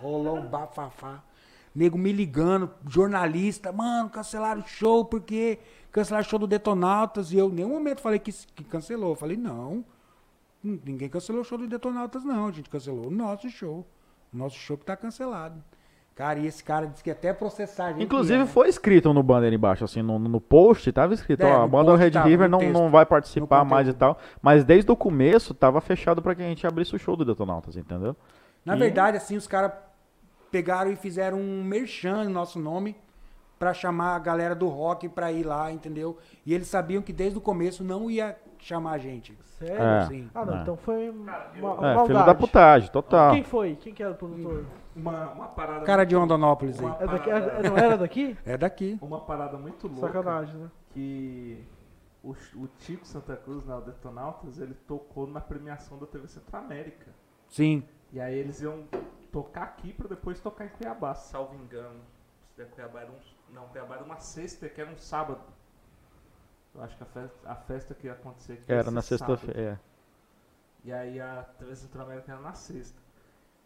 rolou 0.00 0.36
um 0.38 0.46
bafafá. 0.46 1.20
Nego 1.74 1.98
me 1.98 2.12
ligando, 2.12 2.70
jornalista, 2.88 3.70
mano, 3.70 4.08
cancelaram 4.08 4.60
o 4.62 4.66
show 4.66 5.04
porque 5.04 5.58
cancelaram 5.92 6.26
o 6.26 6.28
show 6.28 6.38
do 6.38 6.46
Detonautas. 6.46 7.32
E 7.32 7.38
eu 7.38 7.48
em 7.48 7.54
nenhum 7.54 7.70
momento 7.70 8.00
falei 8.00 8.18
que, 8.18 8.32
que 8.32 8.64
cancelou. 8.64 9.10
Eu 9.10 9.16
falei, 9.16 9.36
não, 9.36 9.84
ninguém 10.62 11.08
cancelou 11.08 11.42
o 11.42 11.44
show 11.44 11.58
do 11.58 11.66
Detonautas, 11.66 12.24
não. 12.24 12.46
A 12.46 12.52
gente 12.52 12.70
cancelou 12.70 13.06
o 13.06 13.10
nosso 13.10 13.48
show. 13.48 13.86
O 14.32 14.36
nosso 14.36 14.56
show 14.56 14.76
que 14.76 14.84
tá 14.84 14.96
cancelado. 14.96 15.62
Cara, 16.14 16.40
e 16.40 16.46
esse 16.48 16.64
cara 16.64 16.86
disse 16.86 17.02
que 17.02 17.12
até 17.12 17.32
processar 17.32 17.86
a 17.86 17.92
gente. 17.92 18.02
Inclusive 18.02 18.40
né? 18.40 18.46
foi 18.46 18.68
escrito 18.68 19.14
no 19.14 19.22
banner 19.22 19.52
embaixo, 19.52 19.84
assim, 19.84 20.02
no, 20.02 20.18
no 20.18 20.40
post, 20.40 20.90
tava 20.90 21.14
escrito, 21.14 21.42
É, 21.44 21.46
ó, 21.46 21.62
a 21.62 21.68
banda 21.68 21.94
Red 21.96 22.10
River 22.10 22.50
não, 22.50 22.58
texto, 22.58 22.72
não 22.72 22.90
vai 22.90 23.06
participar 23.06 23.64
mais 23.64 23.86
e 23.86 23.92
tal. 23.92 24.18
Mas 24.42 24.64
desde 24.64 24.90
o 24.90 24.96
começo 24.96 25.54
tava 25.54 25.80
fechado 25.80 26.20
pra 26.20 26.34
que 26.34 26.42
a 26.42 26.46
gente 26.46 26.66
abrisse 26.66 26.94
o 26.96 26.98
show 26.98 27.14
do 27.16 27.24
Detonautas, 27.24 27.76
entendeu? 27.76 28.16
Na 28.64 28.74
E- 28.74 28.78
verdade, 28.80 29.16
assim, 29.16 29.36
os 29.36 29.46
caras 29.46 29.70
pegaram 30.50 30.90
e 30.90 30.96
fizeram 30.96 31.38
um 31.38 31.62
merchan 31.62 32.24
no 32.24 32.30
nosso 32.30 32.58
nome 32.58 32.96
pra 33.58 33.74
chamar 33.74 34.14
a 34.14 34.18
galera 34.18 34.54
do 34.54 34.68
rock 34.68 35.08
pra 35.08 35.32
ir 35.32 35.42
lá, 35.44 35.70
entendeu? 35.72 36.16
E 36.46 36.54
eles 36.54 36.68
sabiam 36.68 37.02
que 37.02 37.12
desde 37.12 37.38
o 37.38 37.40
começo 37.40 37.82
não 37.82 38.10
ia 38.10 38.38
chamar 38.58 38.92
a 38.92 38.98
gente. 38.98 39.36
Sério? 39.58 39.82
É. 39.82 40.06
Sim. 40.06 40.30
Ah, 40.34 40.44
não, 40.44 40.58
É. 40.58 40.62
então 40.62 40.76
foi 40.76 41.10
uma, 41.10 41.32
uma 41.32 41.46
É, 41.56 41.60
maldade. 41.94 42.06
filho 42.06 42.24
da 42.26 42.34
putagem, 42.34 42.90
total. 42.90 43.32
Quem 43.32 43.42
foi? 43.44 43.74
Quem 43.76 43.92
que 43.92 44.02
era 44.02 44.12
o 44.12 44.14
produtor? 44.16 44.64
Uma, 44.94 45.30
uma 45.32 45.48
parada. 45.48 45.84
Cara 45.84 46.04
de 46.04 46.14
Rondonópolis 46.14 46.78
aí. 46.78 46.84
uma 46.86 46.96
É 47.00 47.06
daqui, 47.06 47.30
parada- 47.30 47.50
é- 47.52 47.62
não 47.70 47.78
era 47.78 47.98
daqui? 47.98 48.36
É 48.44 48.56
daqui. 48.56 48.98
Uma 49.00 49.20
parada 49.20 49.56
muito 49.58 49.86
louca. 49.88 50.06
Sacanagem, 50.06 50.56
né? 50.56 50.70
que 50.94 51.64
o, 52.22 52.30
o 52.56 52.68
Tico 52.78 53.06
Santa 53.06 53.36
Cruz, 53.36 53.64
né, 53.64 53.74
o 53.74 53.80
Detonautas, 53.80 54.58
ele 54.58 54.74
tocou 54.86 55.26
na 55.26 55.40
premiação 55.40 55.98
da 55.98 56.06
TV 56.06 56.26
Centro-América. 56.26 57.06
Sim. 57.48 57.82
E 58.12 58.20
aí 58.20 58.36
eles 58.38 58.60
iam 58.62 58.84
tocar 59.30 59.62
aqui 59.64 59.92
pra 59.92 60.08
depois 60.08 60.40
tocar 60.40 60.64
em 60.64 60.68
Cuiabá, 60.68 61.14
salvo 61.14 61.54
engano. 61.54 62.00
Se 62.48 62.56
der 62.56 62.68
Cuiabá 62.70 63.00
era 63.02 63.10
um, 63.10 63.14
não, 63.50 63.68
Cuiabá 63.68 63.96
era 63.96 64.04
uma 64.04 64.18
sexta, 64.18 64.68
que 64.68 64.80
era 64.80 64.90
um 64.90 64.98
sábado. 64.98 65.42
Eu 66.74 66.82
acho 66.82 66.96
que 66.96 67.02
a 67.02 67.06
festa, 67.06 67.50
a 67.50 67.54
festa 67.56 67.94
que 67.94 68.06
ia 68.06 68.12
acontecer 68.12 68.52
aqui 68.54 68.72
Era 68.72 68.90
na 68.90 69.02
sexta-feira. 69.02 69.60
é. 69.60 69.78
E 70.84 70.92
aí 70.92 71.20
a 71.20 71.42
TV 71.58 71.74
Centro-América 71.74 72.32
era 72.32 72.40
na 72.40 72.54
sexta. 72.54 73.00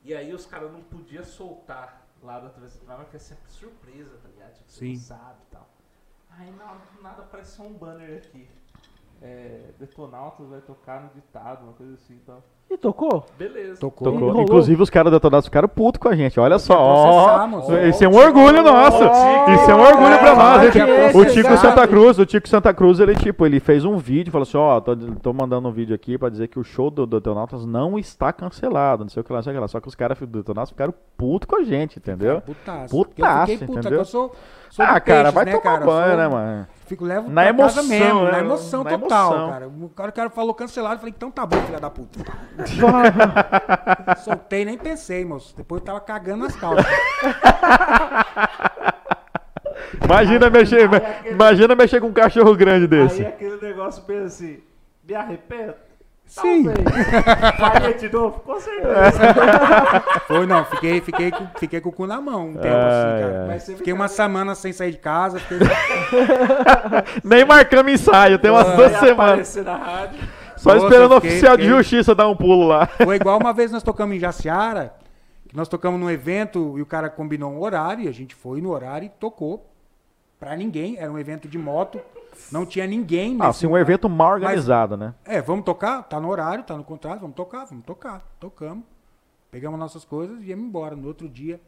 E 0.03 0.15
aí 0.15 0.33
os 0.33 0.47
caras 0.47 0.73
não 0.73 0.83
podiam 0.83 1.25
soltar 1.25 2.07
lá 2.23 2.41
da 2.41 2.51
TV 2.51 2.69
Centro-América, 2.69 3.05
porque 3.05 3.17
é 3.17 3.21
sempre 3.21 3.51
surpresa, 3.51 4.17
tá 4.23 4.29
ligado? 4.29 4.55
Tipo, 4.55 4.71
Sim. 4.71 4.97
Sabe, 4.97 5.39
e 5.49 5.51
tal. 5.51 5.69
Aí 6.31 6.51
do 6.51 7.03
nada 7.03 7.23
apareceu 7.23 7.65
um 7.65 7.75
banner 7.75 8.19
aqui. 8.19 8.49
É, 9.23 9.61
Detonautas 9.79 10.49
vai 10.49 10.61
tocar 10.61 11.03
no 11.03 11.11
ditado, 11.15 11.63
uma 11.65 11.73
coisa 11.73 11.95
assim, 11.95 12.15
então. 12.23 12.37
E 12.71 12.77
tocou? 12.79 13.25
Beleza. 13.39 13.79
Tocou. 13.79 14.09
E 14.09 14.19
Tocou. 14.19 14.41
Inclusive 14.43 14.83
os 14.83 14.89
caras 14.89 15.13
da 15.13 15.19
Detonautas 15.19 15.45
ficaram 15.45 15.69
putos 15.69 16.01
com 16.01 16.09
a 16.09 16.17
gente. 16.17 16.41
Olha 16.41 16.59
só, 16.59 17.47
moço. 17.47 17.77
Isso 17.77 18.03
é 18.03 18.09
um 18.09 18.17
orgulho 18.17 18.63
nosso. 18.63 19.03
Isso 19.05 19.71
é 19.71 19.75
um 19.75 19.81
orgulho 19.81 20.19
pra 20.19 20.31
É, 20.31 20.35
nós. 20.35 20.77
é 20.77 21.17
O 21.17 21.25
Tico. 21.27 21.57
Santa 21.59 21.87
Cruz, 21.87 22.19
o 22.19 22.25
Tico 22.25 22.49
Santa 22.49 22.73
Cruz, 22.73 22.99
ele 22.99 23.15
tipo, 23.15 23.45
ele 23.45 23.61
fez 23.61 23.85
um 23.85 23.99
vídeo, 23.99 24.33
falou 24.33 24.45
assim, 24.45 24.57
ó, 24.57 24.81
tô, 24.81 24.97
tô 24.97 25.33
mandando 25.35 25.69
um 25.69 25.73
vídeo 25.73 25.95
aqui 25.95 26.17
pra 26.17 26.31
dizer 26.31 26.49
que 26.49 26.59
o 26.59 26.65
show 26.65 26.91
do 26.91 27.07
Detonautas 27.07 27.67
não 27.67 27.99
está 27.99 28.33
cancelado, 28.33 29.05
não 29.05 29.11
sei 29.11 29.21
o 29.21 29.25
que 29.25 29.33
lá, 29.33 29.37
não 29.39 29.43
sei 29.43 29.53
o 29.53 29.55
que 29.55 29.61
lá. 29.61 29.69
Só 29.69 29.79
que 29.81 29.89
os 29.89 29.95
caras 29.95 30.19
do 30.19 30.27
Detonautas 30.27 30.71
ficaram 30.71 30.95
putos 31.17 31.47
com 31.47 31.57
a 31.57 31.65
gente, 31.65 31.99
entendeu? 31.99 32.41
Putaço. 32.41 32.89
Putaço, 32.97 33.59
puta, 33.67 33.81
entendeu? 33.81 33.99
eu 33.99 34.05
sou 34.07 34.35
Ah, 34.79 34.99
do 34.99 35.01
cara, 35.05 35.33
peixes, 35.33 35.35
vai 35.35 35.45
né, 35.45 35.51
tomar 35.53 35.63
cara? 35.63 35.85
Banho, 35.85 36.09
sou- 36.09 36.17
né, 36.17 36.29
mano? 36.29 36.67
Fico, 36.87 37.05
levo 37.05 37.31
Na 37.31 37.47
emoção, 37.49 37.85
mesmo, 37.85 38.25
né? 38.25 38.31
na 38.33 38.39
emoção 38.41 38.85
Na 38.85 38.91
total, 38.99 39.31
emoção. 39.33 39.51
cara. 39.51 39.69
O 39.69 39.89
cara, 39.89 40.11
o 40.11 40.13
cara 40.13 40.31
falou 40.31 40.53
cancelado, 40.55 40.95
eu 40.95 40.99
falei, 40.99 41.15
então 41.17 41.31
tá 41.31 41.47
bom, 41.47 41.57
filha 41.63 41.81
da 41.81 41.89
puta. 41.91 42.19
Soltei, 44.23 44.65
nem 44.65 44.77
pensei, 44.77 45.25
moço. 45.25 45.55
Depois 45.57 45.81
eu 45.81 45.87
tava 45.87 46.01
cagando 46.01 46.45
nas 46.45 46.55
calças. 46.57 46.85
Imagina 50.05 50.51
mexer, 50.51 50.89
imagina 51.31 51.75
mexer 51.75 52.01
com 52.01 52.09
um 52.09 52.13
cachorro 52.13 52.55
grande 52.55 52.87
desse. 52.87 53.23
Aí 53.23 53.27
aquele 53.29 53.61
negócio 53.61 54.03
pensa 54.05 54.25
assim, 54.27 54.61
me 55.07 55.15
arrependo? 55.15 55.75
Sim. 56.41 56.65
Faria 57.61 57.93
de 57.95 58.09
novo? 58.11 58.41
Com 58.41 58.59
certeza. 58.59 59.21
Foi, 60.27 60.47
não, 60.47 60.65
fiquei, 60.65 61.01
fiquei, 61.03 61.31
com, 61.31 61.47
fiquei 61.59 61.81
com 61.81 61.91
o 61.91 61.93
cu 61.93 62.07
na 62.07 62.21
mão 62.23 62.49
um 62.49 62.55
tempo, 62.55 62.75
assim, 62.75 63.21
cara. 63.23 63.45
Mas 63.49 63.63
você 63.65 63.77
Fiquei 63.77 63.93
uma 63.93 64.09
semana 64.09 64.55
sem 64.55 64.73
sair 64.73 64.93
de 64.93 64.97
casa. 64.99 65.39
Fiquei... 65.39 65.59
Nem 67.23 67.45
marcamos 67.45 67.93
ensaio, 67.93 68.39
tem 68.39 68.51
umas 68.51 68.67
Ah, 68.69 68.77
duas 68.77 68.93
semanas. 68.93 69.19
aparecer 69.33 69.65
na 69.65 69.77
rádio. 69.77 70.21
Só 70.57 70.75
Nossa, 70.75 70.87
esperando 70.87 71.13
o 71.13 71.15
fiquei- 71.17 71.31
oficial 71.31 71.57
de 71.57 71.63
fiquei- 71.65 71.77
justiça 71.79 72.15
dar 72.15 72.29
um 72.29 72.37
pulo 72.37 72.67
lá. 72.67 72.87
Foi 72.87 73.17
igual 73.17 73.39
uma 73.39 73.53
vez 73.53 73.71
nós 73.71 73.83
tocamos 73.83 74.17
em 74.17 74.19
Jaciara, 74.19 74.95
que 75.49 75.57
nós 75.57 75.69
tocamos 75.69 76.01
num 76.01 76.11
evento 76.11 76.79
e 76.79 76.83
o 76.83 76.87
cara 76.87 77.11
combinou 77.11 77.53
um 77.53 77.61
horário, 77.61 78.05
e 78.05 78.09
a 78.09 78.13
gente 78.13 78.35
foi 78.35 78.61
no 78.63 78.71
horário 78.71 79.07
e 79.07 79.09
tocou 79.11 79.69
pra 80.41 80.57
ninguém. 80.57 80.97
Era 80.99 81.11
um 81.11 81.19
evento 81.19 81.47
de 81.49 81.59
moto, 81.59 82.01
não 82.51 82.67
tinha 82.67 82.87
ninguém. 82.87 83.37
Ah, 83.41 83.49
assim, 83.49 83.67
um 83.67 83.77
evento 83.77 84.09
mal 84.09 84.33
organizado, 84.33 84.97
né? 84.97 85.15
É, 85.25 85.41
vamos 85.41 85.65
tocar? 85.65 86.03
Tá 86.03 86.21
no 86.21 86.29
horário, 86.29 86.65
tá 86.65 86.77
no 86.77 86.85
contrato, 86.85 87.21
vamos 87.21 87.37
tocar, 87.37 87.65
vamos 87.65 87.85
tocar. 87.85 88.25
Tocamos. 88.39 88.85
Pegamos 89.51 89.79
nossas 89.79 90.05
coisas 90.05 90.41
e 90.41 90.45
viemos 90.45 90.65
embora. 90.65 90.97
No 90.97 91.07
outro 91.07 91.29
dia, 91.29 91.61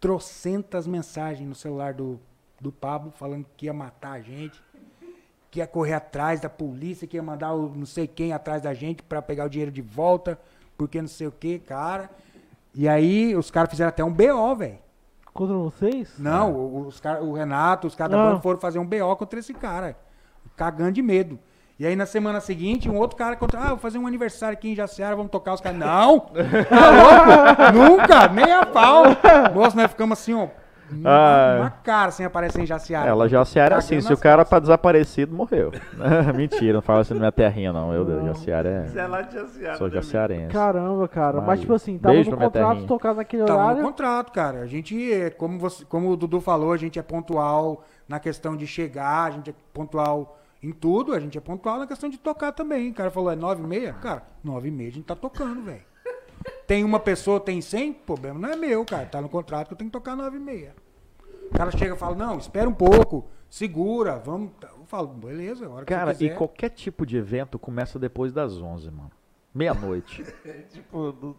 trocentas 0.00 0.86
mensagens 0.86 1.48
no 1.48 1.54
celular 1.54 1.94
do, 1.94 2.20
do 2.60 2.70
Pablo 2.70 3.10
falando 3.16 3.46
que 3.56 3.66
ia 3.66 3.72
matar 3.72 4.12
a 4.12 4.20
gente, 4.20 4.62
que 5.50 5.60
ia 5.60 5.66
correr 5.66 5.94
atrás 5.94 6.40
da 6.40 6.50
polícia, 6.50 7.06
que 7.06 7.16
ia 7.16 7.22
mandar 7.22 7.54
o 7.54 7.74
não 7.74 7.86
sei 7.86 8.06
quem 8.06 8.32
atrás 8.32 8.62
da 8.62 8.74
gente 8.74 9.02
pra 9.02 9.22
pegar 9.22 9.46
o 9.46 9.48
dinheiro 9.48 9.72
de 9.72 9.82
volta, 9.82 10.38
porque 10.76 11.00
não 11.00 11.08
sei 11.08 11.26
o 11.26 11.32
que, 11.32 11.58
cara. 11.58 12.10
E 12.74 12.86
aí 12.86 13.34
os 13.34 13.50
caras 13.50 13.70
fizeram 13.70 13.88
até 13.88 14.04
um 14.04 14.12
BO, 14.12 14.54
velho. 14.54 14.85
Contra 15.36 15.54
vocês? 15.56 16.14
Não, 16.18 16.52
o- 16.52 16.86
os 16.86 16.98
cara, 16.98 17.22
o 17.22 17.32
Renato, 17.32 17.86
os 17.86 17.94
caras 17.94 18.12
da 18.16 18.22
Ah. 18.22 18.26
banda 18.30 18.40
foram 18.40 18.58
fazer 18.58 18.78
um 18.78 18.86
BO 18.86 19.14
contra 19.16 19.38
esse 19.38 19.52
cara. 19.54 19.96
Cagando 20.56 20.92
de 20.92 21.02
medo. 21.02 21.38
E 21.78 21.86
aí 21.86 21.94
na 21.94 22.06
semana 22.06 22.40
seguinte, 22.40 22.88
um 22.88 22.96
outro 22.96 23.18
cara 23.18 23.36
contra. 23.36 23.60
Ah, 23.60 23.68
vou 23.68 23.78
fazer 23.78 23.98
um 23.98 24.06
aniversário 24.06 24.56
aqui 24.56 24.70
em 24.70 24.74
Jaciara, 24.74 25.14
vamos 25.14 25.30
tocar 25.30 25.52
os 25.52 25.60
caras. 25.60 25.78
Não! 25.78 26.20
Tá 26.70 26.90
louco? 26.90 27.72
Nunca! 27.92 28.28
Nem 28.28 28.50
a 28.50 28.64
pau! 28.64 29.04
Nossa, 29.54 29.76
nós 29.76 29.90
ficamos 29.90 30.18
assim, 30.18 30.32
ó. 30.34 30.48
Uma, 30.90 31.10
Ai. 31.10 31.60
uma 31.60 31.70
cara 31.70 32.10
sem 32.12 32.24
aparecer 32.24 32.62
em 32.62 32.66
Jaciara. 32.66 33.08
Ela 33.08 33.28
se 33.44 33.58
era 33.58 33.76
Cagando 33.76 33.78
assim, 33.78 34.00
se 34.00 34.12
o 34.12 34.16
cara 34.16 34.44
tá 34.44 34.58
desaparecido, 34.58 35.34
morreu. 35.34 35.72
Mentira, 36.34 36.74
não 36.74 36.82
fala 36.82 37.00
assim 37.00 37.14
na 37.14 37.20
minha 37.20 37.32
terrinha, 37.32 37.72
não. 37.72 37.92
Eu, 37.92 38.04
Não. 38.04 38.26
Jaciara 38.28 38.86
Você 38.86 38.98
é. 38.98 39.02
é 39.02 39.06
lá 39.06 39.22
de 39.22 39.34
Jaciara, 39.34 39.78
Sou 39.78 39.90
jaciarense. 39.90 40.52
Caramba, 40.52 41.08
cara. 41.08 41.38
Mas 41.38 41.46
Mas, 41.46 41.60
tipo 41.60 41.74
assim, 41.74 41.98
tava 41.98 42.14
beijo 42.14 42.30
no 42.30 42.36
contrato 42.36 42.86
tocar 42.86 43.14
naquele 43.14 43.44
Tava 43.44 43.58
no 43.58 43.64
horário. 43.64 43.82
contrato, 43.82 44.32
cara. 44.32 44.60
A 44.60 44.66
gente, 44.66 45.12
é, 45.12 45.30
como, 45.30 45.58
você, 45.58 45.84
como 45.84 46.10
o 46.10 46.16
Dudu 46.16 46.40
falou, 46.40 46.72
a 46.72 46.76
gente 46.76 46.98
é 46.98 47.02
pontual 47.02 47.82
na 48.08 48.20
questão 48.20 48.56
de 48.56 48.66
chegar, 48.66 49.24
a 49.24 49.30
gente 49.30 49.50
é 49.50 49.54
pontual 49.72 50.38
em 50.62 50.72
tudo, 50.72 51.12
a 51.14 51.20
gente 51.20 51.36
é 51.36 51.40
pontual 51.40 51.78
na 51.78 51.86
questão 51.86 52.08
de 52.08 52.18
tocar 52.18 52.52
também. 52.52 52.90
O 52.90 52.94
cara 52.94 53.10
falou, 53.10 53.30
é 53.30 53.36
nove 53.36 53.62
e 53.62 53.66
meia? 53.66 53.92
Cara, 53.94 54.22
nove 54.44 54.68
e 54.68 54.70
meia 54.70 54.90
a 54.90 54.92
gente 54.92 55.04
tá 55.04 55.16
tocando, 55.16 55.62
velho. 55.62 55.82
Tem 56.66 56.82
uma 56.84 56.98
pessoa, 56.98 57.38
tem 57.38 57.60
cem? 57.60 57.90
O 57.90 57.94
problema 57.94 58.38
não 58.38 58.50
é 58.50 58.56
meu, 58.56 58.84
cara. 58.84 59.06
Tá 59.06 59.20
no 59.20 59.28
contrato 59.28 59.68
que 59.68 59.74
eu 59.74 59.78
tenho 59.78 59.90
que 59.90 59.92
tocar 59.96 60.16
nove 60.16 60.36
e 60.36 60.40
meia. 60.40 60.74
O 61.50 61.56
cara 61.56 61.70
chega 61.70 61.94
e 61.94 61.98
fala, 61.98 62.16
não, 62.16 62.38
espera 62.38 62.68
um 62.68 62.74
pouco, 62.74 63.28
segura, 63.48 64.18
vamos... 64.18 64.50
Eu 64.62 64.84
falo, 64.86 65.08
beleza, 65.08 65.66
a 65.66 65.70
hora 65.70 65.84
que 65.86 65.94
Cara, 65.94 66.12
e 66.18 66.30
qualquer 66.34 66.70
tipo 66.70 67.06
de 67.06 67.16
evento 67.16 67.58
começa 67.58 67.98
depois 67.98 68.32
das 68.32 68.60
11, 68.60 68.90
mano. 68.90 69.12
Meia-noite. 69.54 70.24
Tipo, 70.70 71.12
do- 71.12 71.36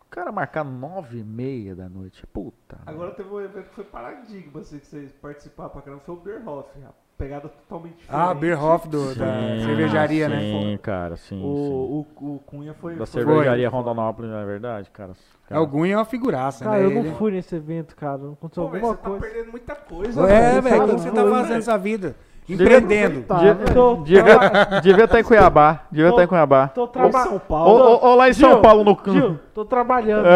o 0.00 0.04
cara 0.14 0.30
marcar 0.30 0.62
nove 0.64 1.18
e 1.18 1.24
meia 1.24 1.74
da 1.74 1.88
noite. 1.88 2.24
Puta. 2.26 2.78
agora 2.86 3.12
teve 3.12 3.28
um 3.30 3.40
evento 3.40 3.68
que 3.70 3.74
foi 3.74 3.84
paradigma, 3.84 4.60
assim, 4.60 4.78
que 4.78 4.86
vocês 4.86 5.10
participaram 5.12 5.70
pra 5.70 5.82
caramba, 5.82 6.02
foi 6.04 6.14
o 6.14 6.18
Beerhoff. 6.18 6.68
A 6.84 6.92
pegada 7.16 7.48
totalmente 7.48 7.96
diferente. 7.96 8.22
Ah, 8.30 8.34
Beer 8.34 8.62
Hoff 8.62 8.88
do, 8.88 9.14
da 9.14 9.26
Sim, 9.58 9.64
cervejaria, 9.64 10.28
né? 10.28 10.40
Sim, 10.40 10.78
cara, 10.82 11.16
sim. 11.16 11.38
sim. 11.38 11.42
O, 11.42 12.06
o, 12.20 12.34
o 12.34 12.38
Cunha 12.40 12.74
foi... 12.74 12.92
Da 12.96 13.06
foi- 13.06 13.22
cervejaria 13.22 13.70
foi- 13.70 13.78
Rondonópolis, 13.78 14.30
não 14.30 14.38
é 14.38 14.44
verdade, 14.44 14.90
cara? 14.90 15.12
É, 15.50 15.58
o 15.58 15.66
Gunha 15.66 15.94
é 15.94 15.96
uma 15.98 16.04
figuraça, 16.04 16.64
Cara, 16.64 16.78
né? 16.78 16.86
eu 16.86 16.90
não 17.04 17.14
fui 17.16 17.30
nesse 17.32 17.54
evento, 17.54 17.94
cara. 17.94 18.18
Não 18.18 18.32
aconteceu 18.32 18.62
Pô, 18.68 18.74
alguma 18.74 18.92
você 18.94 18.98
tá 19.02 19.08
coisa. 19.10 19.20
perdendo 19.26 19.50
muita 19.50 19.74
coisa, 19.74 20.20
É, 20.30 20.60
velho, 20.60 20.82
o 20.84 20.86
que 20.96 21.00
você 21.02 21.10
tá 21.10 21.22
fazendo 21.22 21.42
velho. 21.48 21.58
essa 21.58 21.78
vida? 21.78 22.16
Empreendendo. 22.48 23.22
Tá, 23.22 23.36
Devia- 23.36 23.54
tô- 23.72 23.94
Devia 23.96 24.80
devia 24.82 25.04
estar 25.04 25.20
em 25.20 25.24
Cuiabá. 25.24 25.80
Devia 25.90 26.10
estar 26.10 26.24
em 26.24 26.26
Cuiabá. 26.26 26.68
Tô 26.68 26.82
Ou 26.82 26.86
trabalhando. 26.88 27.22
São 27.24 27.32
Ou, 27.34 27.40
Paulo, 27.40 27.84
ou- 27.84 28.04
ou 28.04 28.14
lá 28.16 28.28
em 28.28 28.32
São 28.32 28.50
Gil, 28.50 28.60
Paulo, 28.60 28.84
no 28.84 28.98
Gil, 29.12 29.38
tô 29.54 29.64
trabalhando. 29.64 30.26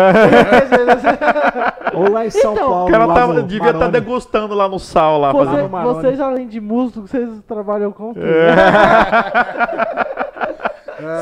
ou 1.95 2.11
lá 2.13 2.25
em 2.25 2.31
São 2.31 2.53
Então, 2.55 2.69
Paulo. 2.69 2.89
O 2.89 2.93
cara 2.93 3.07
no 3.07 3.43
devia 3.43 3.59
estar 3.67 3.73
Maroni. 3.75 3.93
degustando 3.93 4.55
lá 4.55 4.69
no 4.69 4.79
sal, 4.79 5.19
lá, 5.21 5.33
Você- 5.33 5.45
fazendo 5.51 5.69
vocês, 5.95 6.21
além 6.21 6.47
de 6.47 6.61
músico, 6.61 7.07
vocês 7.09 7.29
trabalham 7.47 7.91
com 7.93 8.15
tudo. 8.15 8.27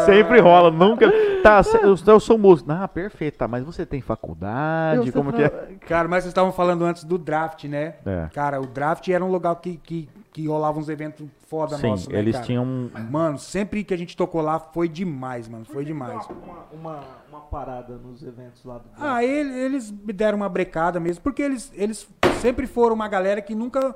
Sempre 0.07 0.41
rola, 0.41 0.71
nunca. 0.71 1.11
Tá, 1.43 1.61
eu, 1.83 1.97
eu 2.07 2.21
sou 2.21 2.39
músico. 2.39 2.71
Ah, 2.71 2.87
perfeito, 2.87 3.37
tá, 3.37 3.49
mas 3.49 3.65
você 3.65 3.85
tem 3.85 4.01
faculdade? 4.01 5.07
Você 5.07 5.13
Como 5.13 5.33
que 5.33 5.43
é? 5.43 5.49
Cara, 5.89 6.07
mas 6.09 6.23
vocês 6.23 6.31
estavam 6.31 6.53
falando 6.53 6.85
antes 6.85 7.05
do 7.05 7.19
draft, 7.19 7.65
né? 7.65 7.95
É. 8.07 8.27
Cara, 8.33 8.61
o 8.61 8.67
draft 8.67 9.09
era 9.09 9.25
um 9.25 9.31
lugar 9.31 9.55
que, 9.57 9.77
que, 9.77 10.09
que 10.35 10.49
rolava 10.49 10.81
uns 10.81 10.89
eventos 10.89 11.25
foda 11.47 11.77
Sim, 11.77 11.87
nossos, 11.91 12.09
né, 12.09 12.19
eles 12.19 12.33
cara? 12.35 12.45
tinham. 12.45 12.65
um- 12.65 12.91
Mano, 13.09 13.39
sempre 13.39 13.85
que 13.85 13.95
a 13.95 13.97
gente 13.97 14.17
tocou 14.17 14.41
lá 14.41 14.59
foi 14.59 14.89
demais, 14.89 15.49
mano. 15.49 15.65
Foi 15.65 15.85
demais. 15.85 16.27
Uma, 16.27 16.65
uma, 16.73 17.01
uma 17.31 17.41
parada 17.43 17.97
nos 17.97 18.21
eventos 18.21 18.65
lá 18.65 18.79
do 18.79 18.85
Ah, 18.99 19.23
ele- 19.25 19.55
eles 19.57 19.93
me 19.93 20.13
deram 20.13 20.37
uma 20.39 20.49
brecada 20.49 20.99
mesmo, 20.99 21.23
porque 21.23 21.41
eles, 21.41 21.71
eles 21.77 22.09
sempre 22.41 22.67
foram 22.67 22.97
uma 22.97 23.07
galera 23.07 23.41
que 23.41 23.55
nunca, 23.55 23.95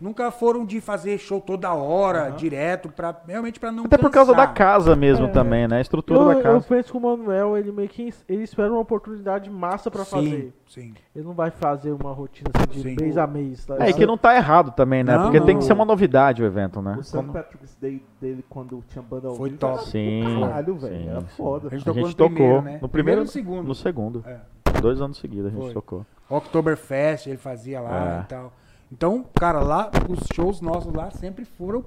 nunca 0.00 0.30
foram 0.30 0.64
de 0.64 0.80
fazer 0.80 1.18
show 1.18 1.40
toda 1.40 1.72
hora, 1.74 2.30
direto, 2.30 2.88
pra, 2.88 3.14
realmente 3.26 3.58
pra 3.60 3.70
não 3.72 3.84
Até 3.84 3.96
por 3.98 4.10
causa 4.10 4.32
da 4.32 4.46
cansar. 4.46 4.54
casa 4.54 4.96
mesmo 4.96 5.26
É. 5.26 5.30
também, 5.30 5.66
né? 5.68 5.78
A 5.78 5.80
estrutura 5.80 6.20
Eu, 6.20 6.24
da 6.26 6.32
eu 6.34 6.42
casa. 6.42 6.66
penso 6.68 6.90
que 6.92 6.96
o 6.96 7.00
Manuel, 7.00 7.56
ele 7.56 7.72
meio 7.72 7.88
que 7.88 8.12
ele 8.28 8.42
espera 8.42 8.70
uma 8.70 8.80
oportunidade 8.80 9.50
massa 9.50 9.90
pra 9.90 10.04
sim, 10.04 10.10
fazer. 10.10 10.54
Sim. 10.66 10.94
Ele 11.14 11.24
não 11.24 11.32
vai 11.34 11.50
fazer 11.50 11.92
uma 11.92 12.12
rotina 12.12 12.50
assim, 12.54 12.80
de 12.82 12.82
Sim. 12.90 12.96
mês 13.00 13.16
a 13.16 13.26
mês. 13.26 13.64
Tá 13.64 13.76
É, 13.80 13.90
e 13.90 13.94
que 13.94 14.04
não 14.06 14.18
tá 14.18 14.34
errado 14.36 14.72
também, 14.72 15.02
né? 15.04 15.16
Não, 15.16 15.24
Porque 15.24 15.40
tem 15.40 15.54
não. 15.54 15.60
que 15.60 15.64
ser 15.66 15.72
uma 15.72 15.84
novidade 15.84 16.42
o 16.42 16.46
evento, 16.46 16.82
né? 16.82 16.96
O 16.98 17.02
St. 17.02 17.22
Patrick's 17.32 17.76
Day 17.80 18.02
dele, 18.20 18.44
quando 18.48 18.82
tinha 18.88 19.02
banda 19.02 19.28
ao 19.28 19.34
Foi 19.36 19.48
vivo, 19.50 19.60
top. 19.60 19.84
Sim. 19.88 20.40
Caralho, 20.40 20.74
velho. 20.76 21.08
Era 21.10 21.20
foda. 21.22 21.68
A 21.68 21.70
gente 21.70 21.82
A 21.82 21.84
tocou 21.84 22.02
gente 22.02 22.10
no 22.10 22.16
tocou 22.16 22.34
primeiro, 22.34 22.62
né? 22.62 22.78
no 22.82 22.88
Primeiro 22.88 22.90
primeiro 22.90 23.20
e 23.20 23.24
no 23.24 23.28
segundo. 23.30 23.68
No 23.68 23.74
segundo. 23.74 24.24
É. 24.26 24.38
Dois 24.80 25.00
anos 25.00 25.16
seguidos 25.18 25.46
a 25.46 25.50
gente 25.50 25.64
Foi. 25.64 25.72
tocou. 25.72 26.04
Oktoberfest 26.28 27.26
ele 27.28 27.36
fazia 27.36 27.80
lá 27.80 28.18
É. 28.18 28.20
e 28.20 28.24
tal. 28.24 28.52
Então, 28.90 29.24
cara, 29.34 29.60
lá, 29.60 29.90
os 30.08 30.20
shows 30.34 30.60
nossos 30.60 30.92
lá 30.92 31.10
sempre 31.10 31.44
foram 31.44 31.84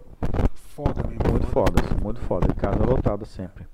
foda 0.53 1.01
mesmo. 1.07 1.31
Muito 1.31 1.47
foda, 1.47 1.81
assim, 1.83 2.03
muito 2.03 2.19
foda. 2.21 2.47
E 2.49 2.53
casa 2.53 2.83
lotada 2.85 3.25
sempre. 3.25 3.65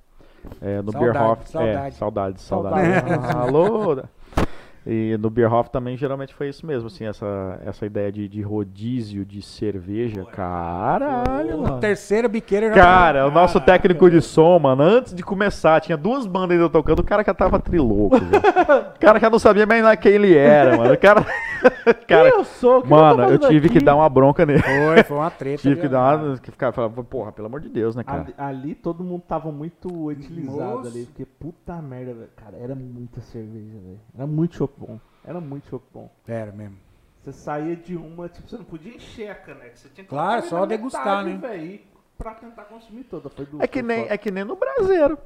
É, 0.62 0.82
no 0.82 0.92
Saudade, 0.92 1.14
Beerhoff. 1.14 1.42
É, 1.42 1.46
saudade. 1.46 1.96
saudade, 1.96 2.42
saudade. 2.42 3.00
Saudade. 3.00 3.38
Alô! 3.38 4.04
E 4.86 5.18
no 5.18 5.30
Beerhoff 5.32 5.70
também 5.72 5.98
geralmente 5.98 6.34
foi 6.34 6.50
isso 6.50 6.66
mesmo, 6.66 6.88
assim, 6.88 7.06
essa, 7.06 7.60
essa 7.66 7.86
ideia 7.86 8.12
de, 8.12 8.28
de 8.28 8.42
rodízio 8.44 9.26
de 9.26 9.42
cerveja. 9.42 10.24
Caralho, 10.26 11.54
A 11.56 11.58
mano. 11.58 11.80
terceira 11.80 12.28
biqueira 12.28 12.68
já 12.70 12.74
Cara, 12.76 13.28
o 13.28 13.32
nosso 13.32 13.60
técnico 13.60 14.10
de 14.12 14.22
som, 14.22 14.60
mano, 14.60 14.84
antes 14.84 15.14
de 15.16 15.24
começar, 15.24 15.82
tinha 15.82 15.98
duas 15.98 16.28
bandas 16.28 16.52
ainda 16.58 16.70
tocando, 16.70 17.00
o 17.00 17.04
cara 17.04 17.24
já 17.24 17.34
tava 17.34 17.60
trilouco, 17.60 18.18
velho. 18.20 18.44
O 18.96 19.00
cara 19.00 19.20
já 19.20 19.30
não 19.30 19.40
sabia 19.40 19.66
mais 19.66 20.00
quem 20.00 20.12
ele 20.12 20.36
era, 20.38 20.78
mano. 20.78 20.94
O 20.94 20.98
cara. 20.98 21.26
cara 22.08 22.30
Quem 22.30 22.40
eu 22.40 22.44
sou? 22.46 22.80
O 22.80 22.84
que 22.84 22.90
mano, 22.90 23.10
eu 23.10 23.16
tô 23.16 23.24
fazendo 23.24 23.50
tive 23.50 23.70
que 23.70 23.78
aqui? 23.78 23.86
dar 23.86 23.96
uma 23.96 24.08
bronca 24.10 24.46
nele. 24.46 24.62
Foi, 24.62 25.04
foi 25.04 25.18
uma 25.18 25.32
treta. 25.32 25.62
Tive 25.62 25.82
que 25.82 25.88
dar 25.88 26.18
uma. 26.20 26.38
Que 26.38 26.52
ficar, 26.52 26.72
falava, 26.72 27.04
porra, 27.04 27.32
pelo 27.32 27.48
amor 27.48 27.60
de 27.60 27.70
Deus, 27.70 27.96
né, 27.96 28.04
cara? 28.04 28.22
Ali, 28.22 28.34
ali 28.38 28.76
todo 28.76 29.04
mundo 29.04 29.24
tava 29.28 29.52
muito 29.52 29.88
utilizado 30.06 30.78
Moço. 30.78 30.88
ali, 30.90 31.06
porque 31.06 31.26
puta 31.26 31.82
merda, 31.82 32.14
velho. 32.14 32.30
Cara, 32.36 32.58
era 32.58 32.76
muita 32.76 33.20
cerveja, 33.22 33.74
velho. 33.84 34.00
Era 34.16 34.28
muito 34.28 34.56
chopp 34.56 34.75
bom. 34.78 35.00
Era 35.24 35.40
muito 35.42 35.68
chopp 35.70 35.84
bom. 35.94 36.10
Era 36.28 36.52
mesmo. 36.52 36.78
Você 37.22 37.34
saía 37.34 37.76
de 37.76 37.96
uma, 37.96 38.30
tipo, 38.30 38.48
você 38.48 38.58
não 38.58 38.66
podia 38.66 38.94
encher 38.96 39.30
a 39.32 39.36
caneca. 39.36 39.76
Você 39.76 39.90
tinha 39.90 40.04
que 40.04 40.10
Claro, 40.10 40.46
só 40.48 40.66
degustar, 40.66 41.26
metade, 41.26 41.58
né? 41.58 41.66
e 41.66 41.88
pra 42.18 42.36
tentar 42.36 42.66
consumir 42.66 43.04
toda. 43.06 43.30
Foi 43.30 43.46
do, 43.46 43.62
É 43.62 43.68
que 43.68 43.82
nem, 43.82 44.06
é 44.08 44.18
que 44.18 44.30
nem 44.30 44.44
no 44.44 44.56
brasileiro. 44.56 45.18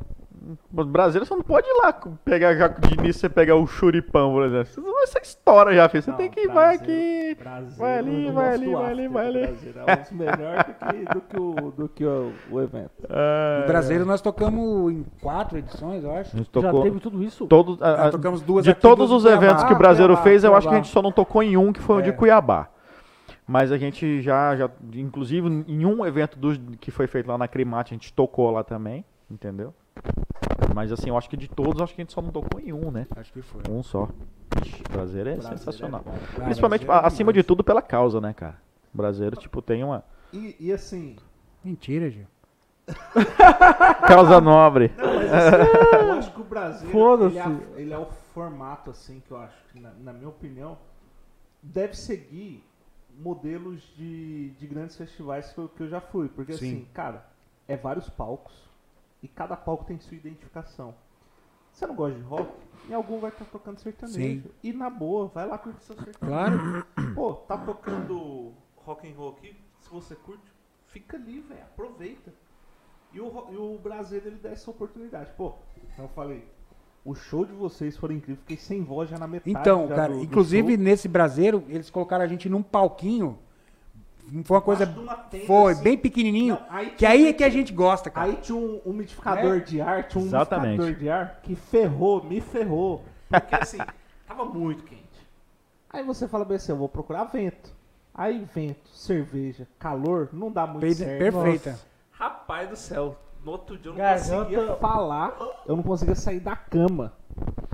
No 0.72 0.86
brasileiro 0.86 1.26
você 1.26 1.36
não 1.36 1.42
pode 1.42 1.68
ir 1.68 1.74
lá 1.84 1.94
pegar 2.24 2.56
já 2.56 2.68
de 2.68 2.94
início 2.94 3.20
você 3.22 3.30
pegar 3.30 3.56
o 3.56 3.68
churipão, 3.68 4.32
por 4.32 4.44
exemplo. 4.46 4.84
Você 5.06 5.20
estoura 5.20 5.74
já, 5.76 5.90
filho. 5.90 6.02
Você 6.04 6.12
Não, 6.12 6.18
tem 6.18 6.30
que 6.30 6.40
ir, 6.42 6.48
vai 6.48 6.76
aqui. 6.76 7.36
Brasil, 7.40 7.78
vai 7.78 7.98
ali, 7.98 8.26
eu 8.28 8.34
vai 8.34 8.54
ali, 8.54 8.66
do 8.66 8.72
vai 8.72 8.92
ali, 8.92 9.08
vai 9.08 9.24
do 9.32 9.38
ali. 9.38 9.48
Brasil, 9.48 9.74
É 9.86 9.94
um 9.94 10.02
dos 10.02 10.12
melhores 10.12 10.66
do 10.66 10.74
que, 10.74 11.14
do 11.14 11.22
que, 11.22 11.40
o, 11.40 11.72
do 11.72 11.90
que 11.90 12.06
o, 12.06 12.32
o 12.52 12.62
evento. 12.62 12.92
Ah, 13.10 13.60
No 13.62 13.68
brasileiro 13.68 14.06
nós 14.06 14.22
tocamos 14.22 14.92
em 14.94 15.06
quatro 15.22 15.58
edições, 15.58 16.04
eu 16.04 16.16
acho. 16.16 16.36
a 16.36 16.40
gente 16.40 16.50
Já 16.62 16.72
teve 16.82 17.00
tudo 17.00 17.22
isso? 17.24 17.46
todos, 17.48 17.82
a- 17.82 18.08
a- 18.08 18.12
tocamos 18.12 18.42
duas 18.42 18.64
de 18.64 18.72
aqui, 18.72 18.82
todos 18.82 19.12
os 19.12 19.26
em 19.26 19.28
eventos 19.30 19.56
Cuiabá. 19.64 19.68
que 19.68 19.74
o 19.74 19.78
brasileiro 19.78 20.14
Cuiabá, 20.14 20.24
fez, 20.30 20.44
eu 20.44 20.56
acho 20.56 20.62
que 20.62 20.68
a 20.68 20.72
Cuiabá. 20.72 20.84
gente 20.86 20.94
só 20.94 21.02
não 21.02 21.12
tocou 21.12 21.44
em 21.44 21.58
um, 21.58 21.74
que 21.74 21.82
foi 21.82 21.98
o 21.98 22.02
de 22.02 22.10
É. 22.10 22.14
Cuiabá. 22.14 22.70
Mas 23.48 23.72
a 23.72 23.78
gente 23.78 24.22
já, 24.22 24.56
já, 24.56 24.70
inclusive 24.94 25.48
em 25.68 25.86
um 25.86 26.06
evento 26.06 26.38
dos 26.38 26.60
que 26.80 26.92
foi 26.92 27.08
feito 27.08 27.28
lá 27.28 27.38
na 27.38 27.48
Crimate, 27.48 27.94
a 27.94 27.98
gente 27.98 28.14
tocou 28.14 28.52
lá 28.52 28.64
também, 28.64 29.04
entendeu? 29.30 29.74
Mas 30.74 30.92
assim, 30.92 31.10
eu 31.10 31.18
acho 31.18 31.30
que 31.30 31.36
de 31.38 31.48
todos, 31.48 31.82
acho 31.82 31.94
que 31.94 32.02
a 32.02 32.04
gente 32.04 32.14
só 32.14 32.22
não 32.22 32.32
tocou 32.32 32.60
em 32.60 32.72
um, 32.72 32.92
né? 32.92 33.08
Acho 33.16 33.34
que 33.34 33.42
foi. 33.42 33.62
Um 33.70 33.84
só. 33.84 34.08
Ixi, 34.62 34.84
o 34.90 34.92
brasileiro 34.94 35.30
é 35.30 35.34
Brasileiro 35.34 35.60
sensacional. 35.60 36.02
é. 36.06 36.10
Ah, 36.10 36.44
Principalmente, 36.46 36.86
brasileiro 36.86 37.06
é 37.06 37.08
acima 37.08 37.34
de 37.34 37.44
tudo, 37.44 37.64
pela 37.64 37.82
causa, 37.82 38.22
né, 38.22 38.34
cara? 38.34 38.58
O 38.94 38.98
brasileiro, 38.98 39.36
tipo, 39.36 39.62
tem 39.62 39.84
uma 39.84 40.04
E, 40.34 40.56
e 40.60 40.72
assim, 40.72 41.16
Mentira, 41.64 42.10
Gil. 42.10 42.26
causa 44.08 44.42
nobre. 44.42 44.92
Não, 44.98 45.14
mas 45.16 45.32
assim, 45.34 46.06
eu 46.08 46.14
acho 46.18 46.34
que 46.34 46.42
o 46.42 46.44
Brasil 46.44 46.90
ele, 47.26 47.38
é, 47.38 47.82
ele 47.82 47.94
é 47.94 47.98
o 47.98 48.06
formato 48.34 48.90
assim 48.90 49.22
que 49.26 49.32
eu 49.32 49.38
acho 49.38 49.58
que 49.72 49.80
na, 49.80 49.92
na 49.92 50.14
minha 50.14 50.30
opinião 50.30 50.78
deve 51.62 51.96
seguir 51.96 52.64
modelos 53.20 53.82
de, 53.96 54.52
de 54.52 54.66
grandes 54.66 54.96
festivais 54.96 55.52
que 55.52 55.58
eu, 55.60 55.70
que 55.70 55.84
eu 55.84 55.90
já 55.90 56.00
fui, 56.02 56.30
porque 56.30 56.54
Sim. 56.54 56.68
assim, 56.68 56.88
cara, 56.94 57.26
é 57.68 57.76
vários 57.78 58.10
palcos 58.10 58.69
e 59.22 59.28
cada 59.28 59.56
palco 59.58 59.86
tem 59.86 60.00
sua 60.00 60.16
identificação. 60.18 60.94
Você 61.72 61.86
não 61.86 61.96
gosta 61.96 62.18
de 62.18 62.24
rock? 62.26 62.52
Em 62.90 62.94
algum 62.94 63.20
vai 63.20 63.30
estar 63.32 63.46
tocando 63.46 63.80
sertanejo. 63.80 64.18
Sim. 64.44 64.44
E 64.64 64.74
na 64.74 64.90
boa, 64.90 65.28
vai 65.28 65.48
lá 65.48 65.58
curtir 65.58 65.84
seu 65.84 65.96
sertanejo. 65.96 66.20
Claro. 66.20 67.14
Pô, 67.14 67.34
tá 67.34 67.58
tocando 67.58 68.54
rock 68.78 69.08
and 69.10 69.16
roll 69.16 69.30
aqui, 69.38 69.56
se 69.80 69.90
você 69.90 70.16
curte, 70.16 70.52
fica 70.88 71.16
ali, 71.18 71.40
velho, 71.42 71.62
aproveita. 71.62 72.34
E 73.14 73.20
o, 73.20 73.46
e 73.52 73.56
o 73.56 73.78
Brasil, 73.82 74.22
ele 74.26 74.38
dá 74.38 74.50
essa 74.50 74.70
oportunidade. 74.70 75.32
Pô, 75.38 75.54
então 75.94 76.06
eu 76.06 76.10
falei, 76.10 76.48
o 77.06 77.14
show 77.16 77.46
de 77.46 77.54
vocês 77.54 77.96
foi 77.98 78.14
incrível, 78.14 78.38
fiquei 78.42 78.58
sem 78.58 78.84
voz 78.84 79.10
já 79.10 79.18
na 79.18 79.28
metade 79.28 79.52
Então, 79.52 79.88
cara, 79.88 80.14
do- 80.14 80.24
inclusive 80.24 80.76
nesse 80.78 81.08
brasileiro, 81.08 81.64
eles 81.70 81.90
colocaram 81.90 82.24
a 82.24 82.28
gente 82.28 82.50
num 82.50 82.62
palquinho. 82.64 83.38
Foi 84.44 84.56
uma 84.58 84.62
coisa. 84.62 84.86
Uma 84.86 85.16
tenda, 85.16 85.46
Foi, 85.46 85.72
assim. 85.74 85.84
bem 85.84 85.98
pequenininho. 85.98 86.56
Não, 86.60 86.66
aí 86.70 86.90
que 86.92 87.06
aí 87.06 87.28
é 87.28 87.34
que 87.34 87.44
a 87.44 87.50
gente 87.50 87.74
gosta, 87.74 88.10
cara. 88.10 88.28
Aí 88.28 88.36
tinha 88.38 88.58
um 88.58 88.80
umidificador 88.86 89.58
É? 89.58 89.60
de 89.60 89.82
ar, 89.82 90.08
tinha 90.08 90.24
um 90.24 90.28
Exatamente. 90.28 90.82
umidificador 90.82 91.00
de 91.00 91.10
ar 91.10 91.40
que 91.44 91.56
ferrou, 91.56 92.24
me 92.24 92.40
ferrou. 92.42 93.04
Porque 93.30 93.56
assim, 93.56 93.78
tava 94.28 94.46
muito 94.46 94.84
quente. 94.84 95.04
Aí 95.92 96.04
você 96.04 96.28
fala 96.28 96.46
bem 96.46 96.58
assim, 96.58 96.72
eu 96.72 96.78
vou 96.78 96.88
procurar 96.90 97.24
vento. 97.26 97.74
Aí 98.14 98.46
vento, 98.54 98.90
cerveja, 98.94 99.68
calor, 99.80 100.30
não 100.34 100.52
dá 100.52 100.68
muito 100.68 100.82
Pe- 100.82 100.94
certo. 100.96 101.20
Perfeita. 101.20 101.70
Nossa. 101.72 101.86
Rapaz 102.12 102.70
do 102.70 102.76
céu, 102.76 103.16
no 103.46 103.52
outro 103.52 103.78
dia 103.78 103.90
eu 103.90 103.94
não 103.94 103.98
Garganta- 104.00 104.44
conseguia 104.46 104.76
falar, 104.76 105.38
eu 105.66 105.76
não 105.76 105.84
conseguia 105.84 106.16
sair 106.16 106.40
da 106.42 106.56
cama. 106.56 107.14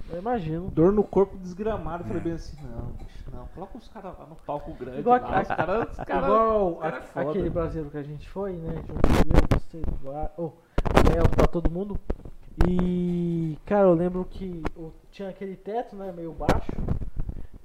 Eu 0.09 0.19
imagino. 0.19 0.69
Dor 0.69 0.91
no 0.93 1.03
corpo 1.03 1.35
desgramado. 1.37 2.03
Eu 2.03 2.07
falei 2.07 2.21
bem 2.21 2.33
assim, 2.33 2.57
não, 2.63 2.87
bicho, 2.91 3.23
não. 3.33 3.47
Coloca 3.47 3.77
os 3.77 3.87
caras 3.87 4.17
lá 4.17 4.25
no 4.27 4.35
palco 4.35 4.71
grande. 4.73 4.99
Igual 4.99 5.19
lá, 5.21 5.37
a- 5.37 5.41
os 5.41 5.47
caras, 5.47 5.89
os 5.91 5.95
caras, 6.05 6.23
Igual 6.25 6.71
os 6.73 6.79
caras 6.79 7.03
é 7.15 7.19
a- 7.19 7.21
aquele 7.29 7.49
brasileiro 7.49 7.89
que 7.89 7.97
a 7.97 8.03
gente 8.03 8.29
foi, 8.29 8.53
né? 8.53 8.83
Eu, 8.87 9.59
você, 9.59 9.81
oh, 10.37 10.51
Léo, 11.13 11.27
tá 11.35 11.47
todo 11.47 11.71
mundo. 11.71 11.99
E, 12.67 13.57
cara, 13.65 13.87
eu 13.87 13.93
lembro 13.93 14.25
que 14.29 14.61
o- 14.77 14.91
tinha 15.11 15.29
aquele 15.29 15.55
teto, 15.55 15.95
né? 15.95 16.11
Meio 16.15 16.31
baixo. 16.31 16.71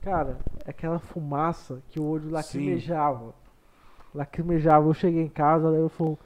Cara, 0.01 0.39
aquela 0.67 0.99
fumaça 0.99 1.81
que 1.91 2.01
o 2.01 2.05
olho 2.05 2.31
lacrimejava. 2.31 3.35
Lacrimejava. 4.15 4.89
Eu 4.89 4.95
cheguei 4.95 5.23
em 5.23 5.29
casa, 5.29 5.69
aí 5.69 5.77
eu 5.77 5.89
falei, 5.91 6.17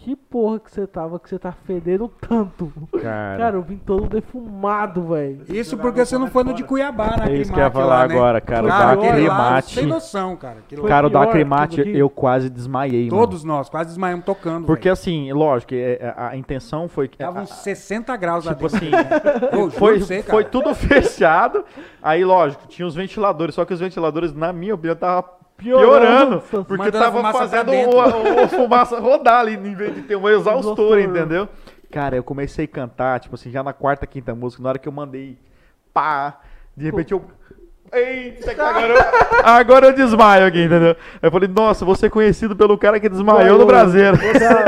que 0.00 0.14
porra 0.14 0.60
que 0.60 0.70
você 0.70 0.86
tava, 0.86 1.18
que 1.18 1.28
você 1.28 1.38
tá 1.40 1.50
fedendo 1.50 2.08
tanto? 2.20 2.72
Cara, 3.02 3.36
Cara, 3.36 3.56
eu 3.56 3.62
vim 3.62 3.76
todo 3.76 4.08
defumado, 4.08 5.02
velho. 5.08 5.42
Isso 5.48 5.76
porque 5.76 6.04
você 6.04 6.16
não 6.16 6.28
foi 6.28 6.44
no 6.44 6.54
de 6.54 6.62
Cuiabá, 6.62 7.16
na 7.16 7.28
É 7.28 7.34
isso 7.34 7.52
que 7.52 7.58
eu 7.58 7.64
ia 7.64 7.70
falar 7.70 8.02
lá, 8.02 8.08
né? 8.08 8.14
agora, 8.14 8.40
cara. 8.40 8.64
O 8.64 8.68
da 8.68 8.92
Acrimate. 8.92 9.74
Sem 9.74 9.86
noção, 9.86 10.36
cara. 10.36 10.58
Cara, 10.86 11.08
o 11.08 11.10
da 11.10 11.22
Acrimate, 11.24 11.80
eu 11.80 12.08
quase 12.08 12.48
desmaiei, 12.48 13.10
mano. 13.10 13.20
Todos 13.22 13.42
nós, 13.42 13.68
quase 13.68 13.88
desmaiamos 13.88 14.24
tocando. 14.24 14.66
Porque 14.66 14.84
velho. 14.84 14.92
assim, 14.92 15.32
lógico, 15.32 15.74
é- 15.74 15.94
é- 15.94 16.14
a, 16.16 16.36
intenção 16.36 16.88
foi 16.88 17.08
que. 17.08 17.18
Tava 17.18 17.40
a- 17.40 17.42
uns 17.42 17.50
60 17.50 18.16
graus 18.16 18.44
Tipo 18.44 18.66
assim, 18.66 18.90
juro 19.52 19.70
foi, 19.72 19.98
você, 19.98 20.22
cara. 20.22 20.30
foi 20.30 20.44
tudo 20.44 20.72
fechado. 20.78 21.64
Aí, 22.00 22.24
lógico, 22.24 22.68
tinha 22.68 22.86
os 22.86 22.94
ventiladores, 22.94 23.54
só 23.56 23.64
que 23.64 23.74
os 23.74 23.80
ventiladores, 23.80 24.32
na 24.32 24.52
minha 24.52 24.74
opinião, 24.76 24.94
tava 24.96 25.28
piorando. 25.58 26.40
Piorando. 26.40 26.64
Porque 26.64 26.90
tava 26.92 27.32
fazendo 27.32 27.72
o, 27.72 28.44
o- 28.44 28.48
fumaça 28.48 28.98
rodar 28.98 29.40
ali, 29.40 29.54
em 29.54 29.74
vez 29.74 29.94
de 29.94 30.02
ter 30.02 30.16
um 30.16 30.28
Exaustor. 30.28 30.98
entendeu? 30.98 31.48
Cara, 31.90 32.16
eu 32.16 32.22
comecei 32.24 32.64
a 32.64 32.68
cantar, 32.68 33.18
tipo 33.20 33.34
assim, 33.34 33.50
já 33.50 33.62
na 33.62 33.72
quarta, 33.72 34.06
quinta 34.06 34.34
música, 34.34 34.62
na 34.62 34.68
hora 34.70 34.78
que 34.78 34.88
eu 34.88 34.92
mandei 34.92 35.38
pá, 35.92 36.38
de 36.76 36.84
repente 36.84 37.12
eu. 37.12 37.22
Eita, 37.92 38.54
que 38.54 38.60
agora 38.60 38.94
eu, 38.94 38.98
agora 39.44 39.86
eu 39.86 39.92
desmaio 39.94 40.46
aqui, 40.46 40.64
entendeu? 40.64 40.96
Eu 41.22 41.30
falei, 41.30 41.48
nossa, 41.48 41.84
vou 41.84 41.94
ser 41.94 42.10
conhecido 42.10 42.54
pelo 42.54 42.76
cara 42.76 43.00
que 43.00 43.08
desmaiou 43.08 43.58
no 43.58 43.66
Brasil. 43.66 44.12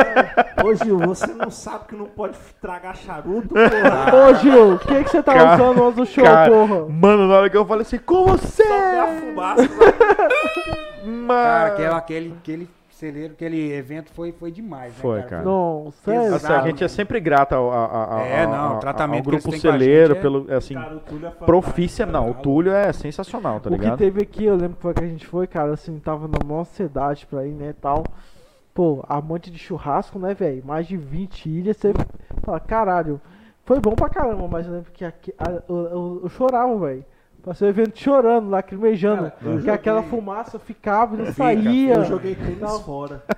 Ô 0.65 0.75
Gil, 0.75 0.99
você 0.99 1.27
não 1.27 1.51
sabe 1.51 1.87
que 1.89 1.95
não 1.95 2.07
pode 2.07 2.37
tragar 2.61 2.97
charuto, 2.97 3.49
porra. 3.49 4.31
Ô 4.31 4.35
Gil, 4.35 4.75
o 4.75 4.79
que, 4.79 5.05
que 5.05 5.11
você 5.11 5.23
tá 5.23 5.35
Cara, 5.35 5.55
usando 5.55 5.85
antes 5.85 5.97
do 5.97 6.07
show, 6.07 6.25
Cara, 6.25 6.51
porra? 6.51 6.87
Mano, 6.89 7.29
na 7.29 7.35
hora 7.35 7.51
que 7.51 7.57
eu 7.57 7.67
falei 7.67 7.83
assim, 7.83 7.99
com 7.99 8.27
você! 8.27 8.63
É 8.71 9.01
a 9.01 9.07
fumaça. 9.07 9.69
Mano. 11.05 11.29
Cara, 11.29 11.67
aquele, 11.67 11.89
aquele, 11.95 12.35
aquele 12.41 12.71
celeiro, 13.01 13.33
aquele 13.33 13.73
evento 13.73 14.13
foi, 14.13 14.31
foi 14.31 14.51
demais, 14.53 14.93
né, 14.93 14.99
Foi, 15.01 15.23
cara. 15.23 15.43
Não, 15.43 15.91
sério. 16.05 16.23
Exato. 16.35 16.37
Assim, 16.47 16.53
a 16.53 16.67
gente 16.71 16.85
é 16.85 16.89
sempre 16.89 17.19
grato 17.19 17.55
ao, 17.55 17.73
ao, 17.73 18.13
ao, 18.13 18.19
É, 18.21 18.47
não, 18.47 18.53
o 18.53 18.75
ao- 18.75 18.79
tratamento 18.79 19.17
ao 19.17 19.23
que 19.39 19.43
grupo 19.43 19.59
celeiro, 19.59 20.13
é- 20.13 20.21
pelo, 20.21 20.47
assim, 20.55 20.75
Cara, 20.75 20.95
o 20.97 21.01
Túlio 21.01 21.27
é 21.27 21.31
profícia, 21.31 22.05
não, 22.07 22.31
o. 22.31 22.35
Túlio 22.35 22.73
é 22.73 22.93
sensacional, 22.93 23.59
tá 23.59 23.71
o 23.71 23.73
que 23.73 23.79
ligado? 23.79 23.99
teve 23.99 24.23
aqui, 24.23 24.45
eu 24.45 24.55
lembro 24.55 24.77
que 24.77 24.83
foi 24.83 24.93
que 24.95 25.03
a 25.03 25.07
gente 25.09 25.27
foi, 25.27 25.47
cara, 25.47 25.73
assim, 25.73 25.99
tava 25.99 26.29
na 26.29 26.39
maior 26.45 26.65
cidade 26.65 27.27
pra 27.27 27.47
ir, 27.47 27.53
né, 27.53 27.75
tal. 27.81 28.05
Pô, 28.75 29.03
amante 29.09 29.51
de 29.51 29.59
churrasco, 29.59 30.19
né, 30.19 30.33
velho? 30.35 30.63
Mais 30.65 30.87
de 30.87 30.97
20 30.97 31.47
ilhas, 31.49 31.77
você 31.79 31.93
fala, 32.45 32.61
caralho, 32.61 33.21
foi 33.65 33.81
bom 33.81 33.93
pra 33.95 34.09
caramba, 34.09 34.47
mas 34.47 34.67
eu 34.67 34.73
lembro 34.75 34.93
que 34.93 35.05
aqui, 35.05 35.35
a- 35.39 35.51
eu, 35.69 35.77
eu- 35.87 36.21
eu 36.25 36.29
chorava, 36.29 36.79
velho. 36.79 37.05
Passei 37.43 37.69
o 37.69 37.71
evento 37.71 37.99
chorando, 37.99 38.49
lacrimejando, 38.51 39.31
Cara, 39.31 39.37
joguei- 39.57 39.71
aquela 39.73 40.03
fumaça 40.03 40.59
ficava 40.59 41.15
e 41.15 41.19
não 41.19 41.33
saía. 41.33 41.95
Eu 41.95 42.05
joguei 42.05 42.35
tênis 42.35 42.81
fora. 42.81 43.23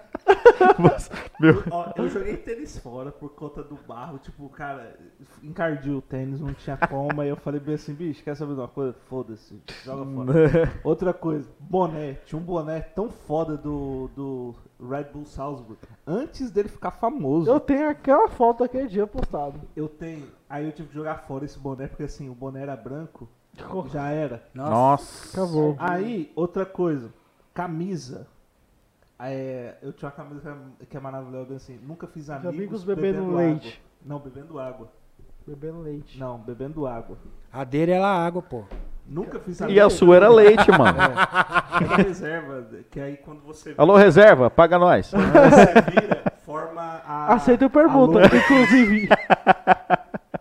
Meu- 1.40 1.54
Eu, 1.54 1.64
ó, 1.70 1.92
eu 1.96 2.08
joguei 2.08 2.36
tênis 2.36 2.78
fora 2.78 3.10
por 3.10 3.30
conta 3.30 3.62
do 3.62 3.76
barro. 3.86 4.18
Tipo, 4.18 4.48
cara, 4.48 4.96
encardiu 5.42 5.98
o 5.98 6.02
tênis, 6.02 6.40
não 6.40 6.52
tinha 6.54 6.76
como. 6.76 7.20
Aí 7.20 7.28
eu 7.28 7.36
falei 7.36 7.60
bem 7.60 7.74
assim, 7.74 7.92
bicho, 7.94 8.22
quer 8.22 8.36
saber 8.36 8.54
de 8.54 8.60
uma 8.60 8.68
coisa? 8.68 8.94
Foda-se, 9.08 9.60
joga 9.84 10.04
fora. 10.04 10.72
Outra 10.84 11.12
coisa, 11.12 11.48
boné. 11.58 12.14
Tinha 12.24 12.40
um 12.40 12.44
boné 12.44 12.80
tão 12.80 13.10
foda 13.10 13.56
do, 13.56 14.08
do 14.14 14.54
Red 14.88 15.04
Bull 15.12 15.24
Salzburg. 15.24 15.78
Antes 16.06 16.50
dele 16.50 16.68
ficar 16.68 16.92
famoso, 16.92 17.50
Eu 17.50 17.58
tenho 17.60 17.88
aquela 17.88 18.28
foto 18.28 18.60
daquele 18.60 18.86
dia 18.88 19.06
postado. 19.06 19.60
eu 19.74 19.88
tenho. 19.88 20.26
Aí 20.48 20.66
eu 20.66 20.72
tive 20.72 20.88
que 20.88 20.94
jogar 20.94 21.16
fora 21.26 21.44
esse 21.44 21.58
boné, 21.58 21.86
porque 21.88 22.02
assim, 22.04 22.28
o 22.28 22.34
boné 22.34 22.62
era 22.62 22.76
branco, 22.76 23.28
já 23.92 24.08
era. 24.10 24.42
Nossa. 24.54 25.28
Acabou. 25.42 25.76
Aí, 25.78 26.32
outra 26.34 26.64
coisa, 26.66 27.12
camisa. 27.54 28.26
É, 29.18 29.76
eu 29.82 29.92
tinha 29.92 30.08
uma 30.08 30.16
camisa 30.16 30.40
que 30.40 30.48
é- 30.48 30.86
que 30.86 30.96
é 30.96 31.00
maravilhosa, 31.00 31.54
assim, 31.54 31.78
nunca 31.80 32.06
fiz 32.08 32.28
amigos, 32.28 32.48
amigos 32.54 32.84
bebendo 32.84 33.22
água. 33.24 33.36
leite. 33.36 33.82
Não, 34.04 34.18
bebendo 34.18 34.58
água. 34.58 34.88
Bebendo 35.46 35.80
leite. 35.80 36.18
Não, 36.18 36.38
bebendo 36.38 36.86
água. 36.88 37.16
A 37.52 37.62
dele 37.62 37.92
era 37.92 38.06
água, 38.08 38.42
pô. 38.42 38.64
Nunca 39.06 39.38
fiz 39.38 39.60
E 39.60 39.64
amigos. 39.64 39.82
a 39.84 39.90
sua 39.90 40.16
era 40.16 40.28
leite, 40.28 40.68
mano. 40.72 40.98
É 41.00 41.84
da 41.88 41.96
reserva, 41.96 42.66
que 42.90 42.98
aí 43.00 43.16
quando 43.16 43.42
você, 43.42 43.74
Alô, 43.78 43.96
reserva, 43.96 44.50
paga 44.50 44.76
nós. 44.78 45.10
quando 45.10 45.32
você 45.32 46.00
vira, 46.00 46.32
forma 46.44 46.80
a... 46.82 47.34
Aceito 47.34 47.64
a 47.64 47.70
pergunta, 47.70 48.18
logo- 48.20 48.36
inclusive. 48.36 49.08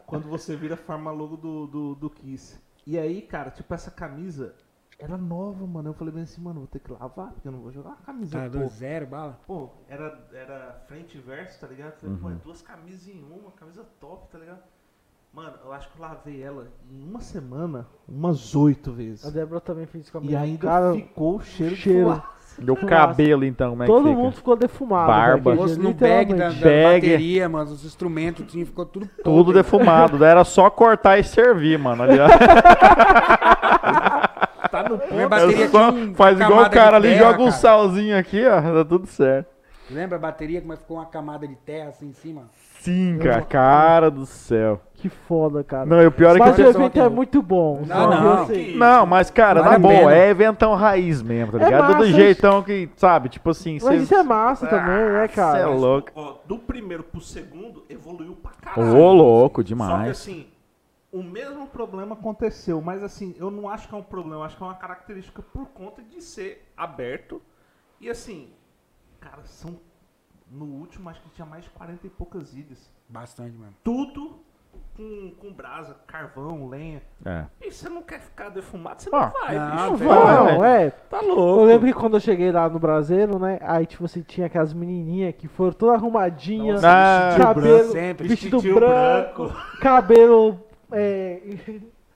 quando 0.07 0.27
você 0.27 0.55
vira, 0.55 0.75
forma 0.75 1.11
logo 1.11 1.37
do, 1.37 1.67
do, 1.67 1.95
do 1.95 2.09
Kiss. 2.09 2.59
E 2.85 2.97
aí, 2.97 3.21
cara, 3.21 3.51
tipo, 3.51 3.73
essa 3.73 3.91
camisa 3.91 4.55
era 4.99 5.17
nova, 5.17 5.65
mano. 5.65 5.89
Eu 5.89 5.93
falei 5.93 6.13
bem 6.13 6.23
assim, 6.23 6.41
mano, 6.41 6.59
vou 6.61 6.67
ter 6.67 6.79
que 6.79 6.91
lavar, 6.91 7.31
porque 7.31 7.47
eu 7.47 7.51
não 7.51 7.59
vou 7.61 7.71
jogar 7.71 7.89
uma 7.89 7.97
camisa, 7.97 8.39
Tá 8.49 8.59
pô. 8.59 8.67
zero, 8.67 9.07
bala. 9.07 9.39
Pô, 9.45 9.69
era, 9.87 10.27
era 10.33 10.73
frente 10.87 11.17
e 11.17 11.21
verso, 11.21 11.59
tá 11.59 11.67
ligado? 11.67 11.93
Falei, 11.99 12.15
pô, 12.17 12.29
é 12.29 12.35
duas 12.35 12.61
camisas 12.61 13.07
em 13.07 13.21
uma, 13.23 13.51
camisa 13.51 13.83
top, 13.99 14.27
tá 14.31 14.37
ligado? 14.39 14.61
Mano, 15.33 15.57
eu 15.63 15.71
acho 15.71 15.89
que 15.91 15.97
eu 15.97 16.01
lavei 16.01 16.41
ela 16.41 16.67
em 16.89 17.03
uma 17.07 17.21
semana 17.21 17.87
umas 18.07 18.53
oito 18.53 18.91
vezes. 18.91 19.25
A 19.25 19.29
Débora 19.29 19.61
também 19.61 19.85
fez 19.85 20.03
isso 20.03 20.11
com 20.11 20.17
a 20.17 20.21
E 20.21 20.25
minha 20.27 20.39
ainda 20.41 20.61
cara. 20.67 20.93
ficou 20.93 21.37
o 21.37 21.41
cheiro, 21.41 21.75
cheiro. 21.75 22.09
de 22.09 22.21
fumaça. 22.55 22.71
O 22.85 22.87
cabelo, 22.87 23.43
então, 23.45 23.71
como 23.71 23.83
é 23.83 23.85
Todo 23.87 24.03
que 24.03 24.09
fica? 24.09 24.21
mundo 24.21 24.33
ficou 24.35 24.55
defumado. 24.55 25.07
Barba. 25.07 25.53
aquele 25.53 25.75
no 25.77 25.93
bag 25.93 26.33
da, 26.33 26.49
da. 26.49 26.53
Bag. 26.55 27.01
bateria, 27.09 27.49
mano, 27.49 27.71
os 27.71 27.85
instrumentos, 27.85 28.45
assim, 28.47 28.65
ficou 28.65 28.85
tudo 28.85 29.07
Tudo 29.23 29.45
podre. 29.45 29.53
defumado. 29.53 30.17
Daí 30.17 30.29
era 30.31 30.43
só 30.43 30.69
cortar 30.69 31.17
e 31.17 31.23
servir, 31.23 31.77
mano. 31.79 32.03
Ali. 32.03 32.17
Tá 34.71 34.83
no 34.83 34.97
ponto. 34.99 35.29
bateria 35.29 35.65
É 35.65 35.67
só- 35.69 35.91
tinha 35.91 36.03
um- 36.05 36.15
faz 36.15 36.39
igual 36.39 36.63
o 36.63 36.69
cara 36.69 36.97
ali, 36.97 37.09
terra, 37.09 37.19
joga 37.19 37.41
um 37.41 37.45
cara. 37.45 37.51
salzinho 37.51 38.17
aqui, 38.17 38.45
ó. 38.45 38.61
Tá 38.61 38.85
tudo 38.85 39.05
certo. 39.07 39.47
Lembra 39.89 40.15
a 40.15 40.19
bateria 40.19 40.61
como 40.61 40.71
é 40.71 40.75
que 40.77 40.83
ficou 40.83 40.97
uma 40.97 41.05
camada 41.05 41.45
de 41.45 41.55
terra 41.55 41.89
assim 41.89 42.07
em 42.07 42.13
cima? 42.13 42.43
Sim, 42.79 43.17
cara. 43.21 43.41
Cara 43.41 44.09
do 44.09 44.25
céu. 44.25 44.79
Que 45.01 45.09
foda, 45.09 45.63
cara. 45.63 45.85
Não, 45.85 45.99
e 45.99 46.05
o 46.05 46.11
pior 46.11 46.35
é 46.35 46.39
Mas 46.39 46.55
que. 46.55 46.61
o 46.61 46.65
Olha 46.65 46.73
só 46.73 46.79
evento 46.79 46.99
é 47.01 47.09
muito 47.09 47.41
bom. 47.41 47.81
Não, 47.87 48.09
não. 48.21 48.45
sei. 48.45 48.77
Não, 48.77 49.03
mas, 49.05 49.31
cara, 49.31 49.63
Vale 49.63 49.79
na 49.79 49.79
boa, 49.79 50.13
é 50.13 50.29
eventão 50.29 50.75
raiz 50.75 51.23
mesmo, 51.23 51.53
tá 51.53 51.59
É 51.59 51.65
ligado? 51.65 51.87
Do 51.87 51.93
massa, 51.93 52.05
jeitão 52.11 52.61
que, 52.61 52.87
sabe, 52.95 53.29
tipo 53.29 53.49
assim. 53.49 53.73
Mas 53.81 53.83
cê- 53.83 53.95
isso 53.95 54.13
é 54.13 54.21
massa 54.21 54.67
também, 54.67 55.11
né, 55.11 55.25
é 55.25 55.27
cara? 55.27 55.67
louco. 55.69 56.11
Ó, 56.13 56.35
do 56.45 56.59
primeiro 56.59 57.01
pro 57.03 57.19
segundo, 57.19 57.83
evoluiu 57.89 58.35
pra 58.35 58.51
caralho. 58.51 58.95
Ô, 58.95 59.11
louco, 59.11 59.61
Só 59.61 59.63
que 59.63 59.67
demais. 59.69 60.11
assim, 60.11 60.45
o 61.11 61.23
mesmo 61.23 61.65
problema 61.65 62.13
aconteceu, 62.13 62.79
mas 62.79 63.01
assim, 63.01 63.33
eu 63.39 63.49
não 63.49 63.67
acho 63.67 63.87
que 63.89 63.95
é 63.95 63.97
um 63.97 64.03
problema, 64.03 64.35
eu 64.35 64.43
acho 64.43 64.55
que 64.55 64.61
é 64.61 64.65
uma 64.67 64.75
característica 64.75 65.41
por 65.41 65.65
conta 65.69 66.03
de 66.03 66.21
ser 66.21 66.71
aberto. 66.77 67.41
E 67.99 68.07
assim, 68.07 68.49
cara, 69.19 69.41
são. 69.45 69.79
No 70.51 70.65
último, 70.65 71.09
acho 71.09 71.21
que 71.21 71.29
tinha 71.29 71.45
mais 71.45 71.63
de 71.63 71.69
40 71.71 72.05
e 72.05 72.09
poucas 72.09 72.53
ilhas. 72.53 72.91
Bastante, 73.09 73.57
mano. 73.57 73.73
Tudo 73.83 74.41
com, 75.01 75.31
com 75.47 75.53
brasa, 75.53 75.95
carvão, 76.05 76.67
lenha. 76.69 77.01
É. 77.25 77.45
E 77.61 77.71
você 77.71 77.89
não 77.89 78.01
quer 78.01 78.19
ficar 78.19 78.49
defumado, 78.49 79.01
você 79.01 79.09
Ah, 79.11 79.31
não 79.33 79.41
vai, 79.41 79.55
não, 79.55 79.71
bicho. 79.71 79.85
não 79.85 79.95
velho. 79.97 80.09
vai. 80.09 80.53
Não, 80.57 80.65
é. 80.65 80.89
Tá 80.89 81.17
Eu 81.21 81.35
louco. 81.35 81.63
lembro 81.65 81.87
que 81.87 81.93
quando 81.93 82.13
eu 82.15 82.19
cheguei 82.19 82.51
lá 82.51 82.69
no 82.69 82.79
Brasileiro, 82.79 83.39
né? 83.39 83.59
Aí, 83.61 83.85
tipo 83.85 84.05
assim, 84.05 84.21
tinha 84.21 84.47
aquelas 84.47 84.73
menininhas 84.73 85.33
que 85.37 85.47
foram 85.47 85.71
todas 85.73 85.95
arrumadinhas, 85.95 86.81
Nossa, 86.81 86.87
Ah, 86.89 87.37
cabelo, 87.37 87.77
branco, 87.77 87.91
sempre. 87.91 88.27
vestido 88.27 88.57
vestidinho 88.59 88.75
branco, 88.75 89.51
cabelo 89.81 90.59
é, 90.91 91.41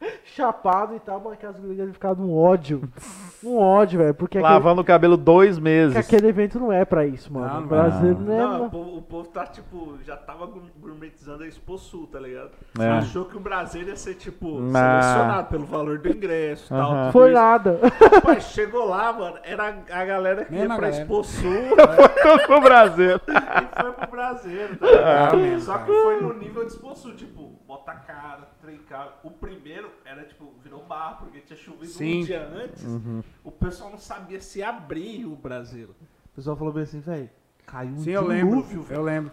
chapado 0.26 0.96
e 0.96 1.00
tal, 1.00 1.20
mas 1.24 1.34
aquelas 1.34 1.58
gurias 1.58 1.78
devem 1.78 1.94
ficar 1.94 2.16
num 2.16 2.34
ódio. 2.36 2.82
Um 3.44 3.60
ódio, 3.60 4.00
velho, 4.00 4.14
porque 4.16 4.40
aquele, 4.40 4.52
Lavando 4.52 4.82
o 4.82 4.84
cabelo 4.84 5.16
dois 5.16 5.60
meses. 5.60 5.94
que 5.94 6.00
aquele 6.00 6.30
evento 6.30 6.60
não 6.60 6.72
é 6.72 6.84
pra 6.84 7.06
isso, 7.06 7.32
mano. 7.32 7.46
Não, 7.46 7.58
o 7.58 7.62
não 7.62 7.68
brasileiro 7.68 8.18
é. 8.22 8.24
não 8.24 8.34
é. 8.34 8.38
Não, 8.40 8.66
o 8.66 8.70
povo, 8.72 8.98
o 8.98 9.02
povo 9.04 9.28
tá 9.30 9.46
tipo, 9.46 10.00
já 10.04 10.18
tava 10.18 10.48
gour- 10.48 10.64
gourmetizando 10.82 11.44
a 11.44 11.48
Expo 11.48 11.78
Sul, 11.78 12.08
tá 12.12 12.20
ligado? 12.20 12.50
É. 12.80 12.88
Achou 12.90 13.26
que 13.26 13.38
o 13.38 13.40
Brasil 13.40 13.84
ia 13.84 13.96
ser 13.96 14.16
tipo 14.16 14.60
Não. 14.60 14.72
selecionado 14.72 15.48
pelo 15.50 15.66
valor 15.68 16.00
do 16.00 16.10
ingresso 16.10 16.66
e 16.66 16.70
tal. 16.76 16.92
Aham. 16.92 17.02
tudo 17.04 17.12
Foi 17.12 17.28
isso. 17.30 17.40
nada. 17.40 17.80
Rapaz, 18.16 18.44
chegou 18.46 18.86
lá, 18.90 19.14
mano, 19.14 19.38
era 19.44 19.76
a 19.92 20.06
galera 20.06 20.46
que 20.46 20.52
ia 20.54 20.60
Mesma 20.62 20.76
pra 20.78 20.88
galera. 20.90 21.04
Expo 21.04 21.24
Sul 21.24 21.52
Todo 22.48 22.58
o 22.58 22.62
Brasil. 22.62 23.16
e 23.28 23.82
foi 23.82 23.92
pro 23.92 24.10
Brasil, 24.12 24.60
tá 24.80 24.88
ligado? 24.88 25.38
Ah, 25.56 25.60
Só 25.60 25.74
cara. 25.74 25.86
que 25.86 25.92
foi 26.02 26.22
no 26.22 26.34
nível 26.34 26.64
de 26.66 26.72
Expo 26.72 26.96
Sul, 26.96 27.14
tipo, 27.14 27.55
bota 27.68 27.92
a 27.92 27.96
cara, 27.96 28.50
trincar. 28.62 29.20
O 29.24 29.32
primeiro 29.32 29.92
era 30.04 30.24
tipo, 30.24 30.54
virou 30.64 30.84
barro, 30.86 31.26
porque 31.26 31.42
tinha 31.42 31.58
chovido 31.58 31.88
Sim. 31.88 32.22
um 32.22 32.26
dia 32.26 32.48
antes. 32.48 32.84
Uhum. 32.84 33.24
O 33.44 33.52
pessoal 33.52 33.90
não 33.90 33.98
sabia 33.98 34.40
se 34.40 34.64
abrir 34.64 35.26
o 35.26 35.36
Brasil. 35.36 35.96
O 36.26 36.36
pessoal 36.36 36.56
falou 36.56 36.74
bem 36.74 36.84
assim, 36.84 37.00
velho, 37.00 37.30
caiu 37.66 37.94
um 37.94 38.00
Sim, 38.00 38.12
eu 38.12 38.26
lembro. 38.26 38.56
dilúvio, 38.56 38.84
velho. 38.84 39.00
Eu 39.00 39.04
lembro. 39.04 39.32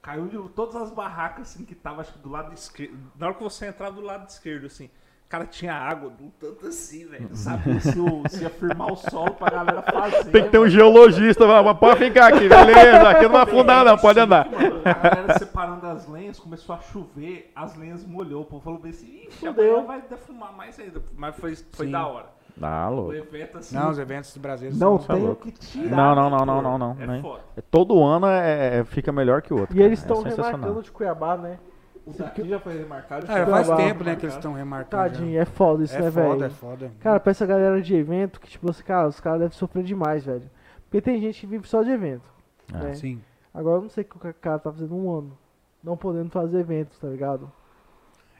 Caiu 0.00 0.28
de 0.28 0.48
todas 0.50 0.76
as 0.76 0.90
barracas 0.90 1.50
assim 1.50 1.64
que 1.64 1.74
tava 1.74 2.00
acho 2.00 2.12
que 2.12 2.18
do 2.20 2.30
lado 2.30 2.54
esquerdo. 2.54 2.96
Na 3.16 3.26
hora 3.26 3.34
que 3.34 3.42
você 3.42 3.66
entrar 3.66 3.90
do 3.90 4.00
lado 4.00 4.28
esquerdo, 4.28 4.66
assim, 4.66 4.90
cara, 5.28 5.44
tinha 5.46 5.74
água 5.74 6.10
do 6.10 6.30
tanto 6.40 6.66
assim, 6.66 7.06
velho. 7.06 7.28
Não 7.28 7.36
sabia 7.36 7.80
se, 7.80 7.98
o, 7.98 8.22
se 8.28 8.42
ia 8.42 8.50
firmar 8.50 8.92
o 8.92 8.96
solo 8.96 9.32
pra 9.32 9.50
galera 9.50 9.82
fazer. 9.82 10.30
Tem 10.30 10.44
que 10.44 10.50
ter 10.50 10.58
um 10.58 10.62
mano. 10.62 10.72
geologista, 10.72 11.46
mas 11.46 11.64
mas 11.64 11.78
pode 11.78 11.98
ficar 12.04 12.28
aqui, 12.34 12.48
beleza? 12.48 13.08
Aqui 13.10 13.22
não 13.24 13.30
vai 13.32 13.42
afundar, 13.42 13.84
não, 13.84 13.98
pode 13.98 14.18
Sim, 14.18 14.24
andar. 14.24 14.50
mano, 14.50 14.80
a 14.84 14.92
galera 14.92 15.38
separando 15.38 15.86
as 15.86 16.08
lenhas, 16.08 16.38
começou 16.38 16.74
a 16.74 16.80
chover, 16.80 17.50
as 17.54 17.76
lenhas 17.76 18.04
molhou. 18.06 18.42
O 18.42 18.44
povo 18.44 18.62
falou 18.62 18.78
bem 18.78 18.90
assim, 18.90 19.24
ixi, 19.28 19.46
Fudeu. 19.46 19.72
amanhã 19.78 19.86
vai 19.86 20.02
defumar 20.02 20.52
mais 20.56 20.78
ainda. 20.80 21.02
Mas 21.16 21.36
foi, 21.36 21.54
foi 21.72 21.86
Sim. 21.86 21.92
da 21.92 22.06
hora. 22.06 22.38
Ah, 22.60 22.88
O 22.90 22.94
louco. 22.94 23.14
evento 23.14 23.58
assim. 23.58 23.76
Não, 23.76 23.88
os 23.90 23.98
eventos 24.00 24.34
do 24.34 24.40
Brasil 24.40 24.70
não 24.74 24.98
são... 24.98 25.14
tem 25.14 25.24
o 25.24 25.26
louco. 25.28 25.42
que 25.42 25.52
tirar. 25.52 25.96
Não, 25.96 26.14
não, 26.16 26.30
não, 26.30 26.38
pô. 26.38 26.44
não, 26.46 26.62
não, 26.62 26.78
não, 26.78 26.96
É 27.00 27.06
né? 27.06 27.20
foda. 27.22 27.42
Todo 27.70 28.02
ano 28.02 28.26
é, 28.26 28.78
é- 28.78 28.84
fica 28.84 29.12
melhor 29.12 29.42
que 29.42 29.54
o 29.54 29.60
outro. 29.60 29.76
E 29.76 29.80
eles 29.82 30.02
cara. 30.02 30.14
estão 30.14 30.26
é 30.26 30.34
remarcando 30.34 30.82
de 30.82 30.90
Cuiabá, 30.90 31.36
né? 31.36 31.58
O 32.08 32.12
daqui 32.16 32.48
já 32.48 32.58
foi 32.58 32.78
remarcado. 32.78 33.26
Ah, 33.28 33.46
faz 33.46 33.68
tempo, 33.68 34.02
né, 34.04 34.16
que 34.16 34.24
eles 34.24 34.34
estão 34.34 34.52
remarcando. 34.54 35.02
já. 35.02 35.10
Tadinho, 35.10 35.38
é 35.40 35.44
foda 35.44 35.84
isso, 35.84 35.94
É 35.96 36.00
né, 36.02 36.10
foda, 36.10 36.28
velho? 36.36 36.44
é 36.44 36.50
foda. 36.50 36.92
Cara, 37.00 37.20
pra 37.20 37.30
essa 37.30 37.44
galera 37.44 37.80
de 37.82 37.94
evento, 37.94 38.40
que 38.40 38.48
tipo, 38.48 38.70
assim, 38.70 38.82
cara, 38.82 39.08
os 39.08 39.20
caras 39.20 39.40
devem 39.40 39.56
sofrer 39.56 39.84
demais, 39.84 40.24
velho. 40.24 40.48
Porque 40.84 41.02
tem 41.02 41.20
gente 41.20 41.40
que 41.40 41.46
vive 41.46 41.68
só 41.68 41.82
de 41.82 41.90
evento. 41.90 42.30
Ah, 42.72 42.78
né? 42.78 42.94
Sim. 42.94 43.20
Agora 43.52 43.76
eu 43.78 43.82
não 43.82 43.88
sei 43.90 44.04
o 44.04 44.06
que 44.06 44.16
o 44.16 44.34
cara 44.34 44.58
tá 44.58 44.72
fazendo 44.72 44.94
um 44.96 45.10
ano. 45.14 45.36
Não 45.84 45.96
podendo 45.96 46.30
fazer 46.30 46.58
eventos, 46.60 46.98
tá 46.98 47.08
ligado? 47.08 47.50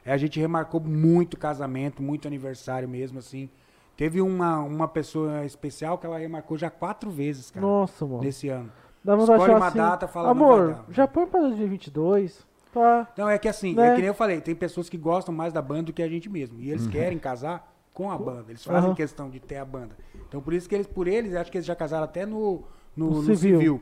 É, 0.03 0.11
a 0.11 0.17
gente 0.17 0.39
remarcou 0.39 0.79
muito 0.81 1.37
casamento, 1.37 2.01
muito 2.01 2.27
aniversário 2.27 2.89
mesmo, 2.89 3.19
assim. 3.19 3.49
Teve 3.95 4.21
uma, 4.21 4.59
uma 4.59 4.87
pessoa 4.87 5.45
especial 5.45 5.97
que 5.97 6.05
ela 6.05 6.17
remarcou 6.17 6.57
já 6.57 6.69
quatro 6.69 7.11
vezes, 7.11 7.51
cara, 7.51 7.65
Nossa, 7.65 8.05
mano. 8.05 8.23
nesse 8.23 8.47
ano. 8.49 8.71
Dá 9.03 9.15
vontade 9.15 9.37
de 9.37 9.43
escolhe 9.43 9.59
uma 9.59 9.67
assim, 9.67 9.77
data, 9.77 10.07
fala, 10.07 10.29
Amor, 10.31 10.85
já 10.89 11.07
põe 11.07 11.25
pra 11.27 11.39
2022. 11.41 12.47
Tá. 12.71 13.11
Não, 13.17 13.27
é 13.29 13.37
que 13.37 13.47
assim, 13.47 13.73
Né? 13.73 13.87
é 13.87 13.91
que 13.95 13.97
nem 13.99 14.07
eu 14.07 14.13
falei, 14.13 14.39
tem 14.41 14.53
pessoas 14.55 14.87
que 14.89 14.97
gostam 14.97 15.33
mais 15.33 15.51
da 15.51 15.61
banda 15.61 15.83
do 15.83 15.93
que 15.93 16.03
a 16.03 16.07
gente 16.07 16.29
mesmo. 16.29 16.59
E 16.59 16.69
eles 16.69 16.85
querem 16.87 17.17
casar 17.17 17.73
com 17.93 18.11
a 18.11 18.17
banda. 18.17 18.45
Eles 18.49 18.63
fazem 18.63 18.89
Aham. 18.89 18.95
questão 18.95 19.29
de 19.29 19.39
ter 19.39 19.57
a 19.57 19.65
banda. 19.65 19.95
Então 20.27 20.41
por 20.41 20.53
isso 20.53 20.69
que 20.69 20.75
eles, 20.75 20.87
por 20.87 21.07
eles, 21.07 21.33
acho 21.35 21.51
que 21.51 21.57
eles 21.57 21.65
já 21.65 21.75
casaram 21.75 22.03
até 22.03 22.25
no, 22.25 22.63
no, 22.95 23.09
No 23.09 23.15
no 23.21 23.35
civil. 23.35 23.57
civil. 23.59 23.81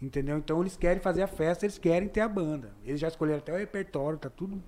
Entendeu? 0.00 0.36
Então 0.38 0.60
eles 0.60 0.76
querem 0.76 1.00
fazer 1.00 1.22
a 1.22 1.26
festa, 1.26 1.64
eles 1.66 1.78
querem 1.78 2.08
ter 2.08 2.20
a 2.20 2.28
banda. 2.28 2.70
Eles 2.84 3.00
já 3.00 3.08
escolheram 3.08 3.38
até 3.38 3.52
o 3.52 3.56
repertório, 3.56 4.18
tá 4.18 4.30
tudo. 4.30 4.62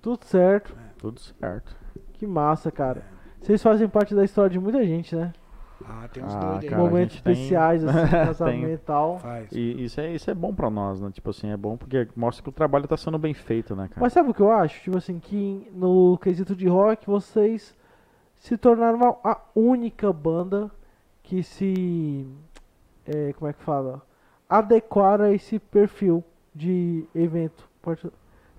Tudo 0.00 0.24
certo. 0.24 0.74
Tudo 0.98 1.20
certo. 1.20 1.76
Que 2.14 2.26
massa, 2.26 2.70
cara. 2.70 3.04
Vocês 3.40 3.62
fazem 3.62 3.88
parte 3.88 4.14
da 4.14 4.24
história 4.24 4.50
de 4.50 4.58
muita 4.58 4.84
gente, 4.84 5.14
né? 5.14 5.32
Ah, 5.88 6.08
tem 6.12 6.22
uns 6.24 6.34
Ah, 6.34 6.38
doidos 6.38 6.62
aí. 6.64 6.68
cara, 6.70 6.82
Momentos 6.82 7.20
tem- 7.20 7.32
especiais, 7.32 7.84
assim, 7.84 7.98
Tem. 8.10 8.10
casamento 8.26 8.68
e 8.70 8.78
tal. 8.78 9.18
Faz. 9.18 9.52
E 9.52 9.84
isso 9.84 10.00
é, 10.00 10.14
isso 10.14 10.30
é 10.30 10.34
bom 10.34 10.54
pra 10.54 10.70
nós, 10.70 11.00
né? 11.00 11.10
Tipo 11.10 11.30
assim, 11.30 11.48
é 11.50 11.56
bom 11.56 11.76
porque 11.76 12.08
mostra 12.16 12.42
que 12.42 12.48
o 12.48 12.52
trabalho 12.52 12.86
tá 12.88 12.96
sendo 12.96 13.18
bem 13.18 13.34
feito, 13.34 13.74
né, 13.76 13.88
cara? 13.88 14.00
Mas 14.00 14.12
sabe 14.12 14.30
o 14.30 14.34
que 14.34 14.40
eu 14.40 14.50
acho? 14.50 14.80
Tipo 14.82 14.98
assim, 14.98 15.18
que 15.18 15.68
no 15.74 16.18
quesito 16.18 16.54
de 16.54 16.66
rock 16.68 17.06
vocês 17.06 17.74
se 18.36 18.56
tornaram 18.56 19.18
a 19.22 19.40
única 19.54 20.12
banda 20.12 20.70
que 21.22 21.42
se. 21.42 22.26
é, 23.06 23.32
como 23.34 23.48
é 23.48 23.52
que 23.52 23.62
fala? 23.62 24.02
Adequaram 24.48 25.24
a 25.26 25.32
esse 25.32 25.58
perfil 25.58 26.22
de 26.54 27.04
evento. 27.14 27.68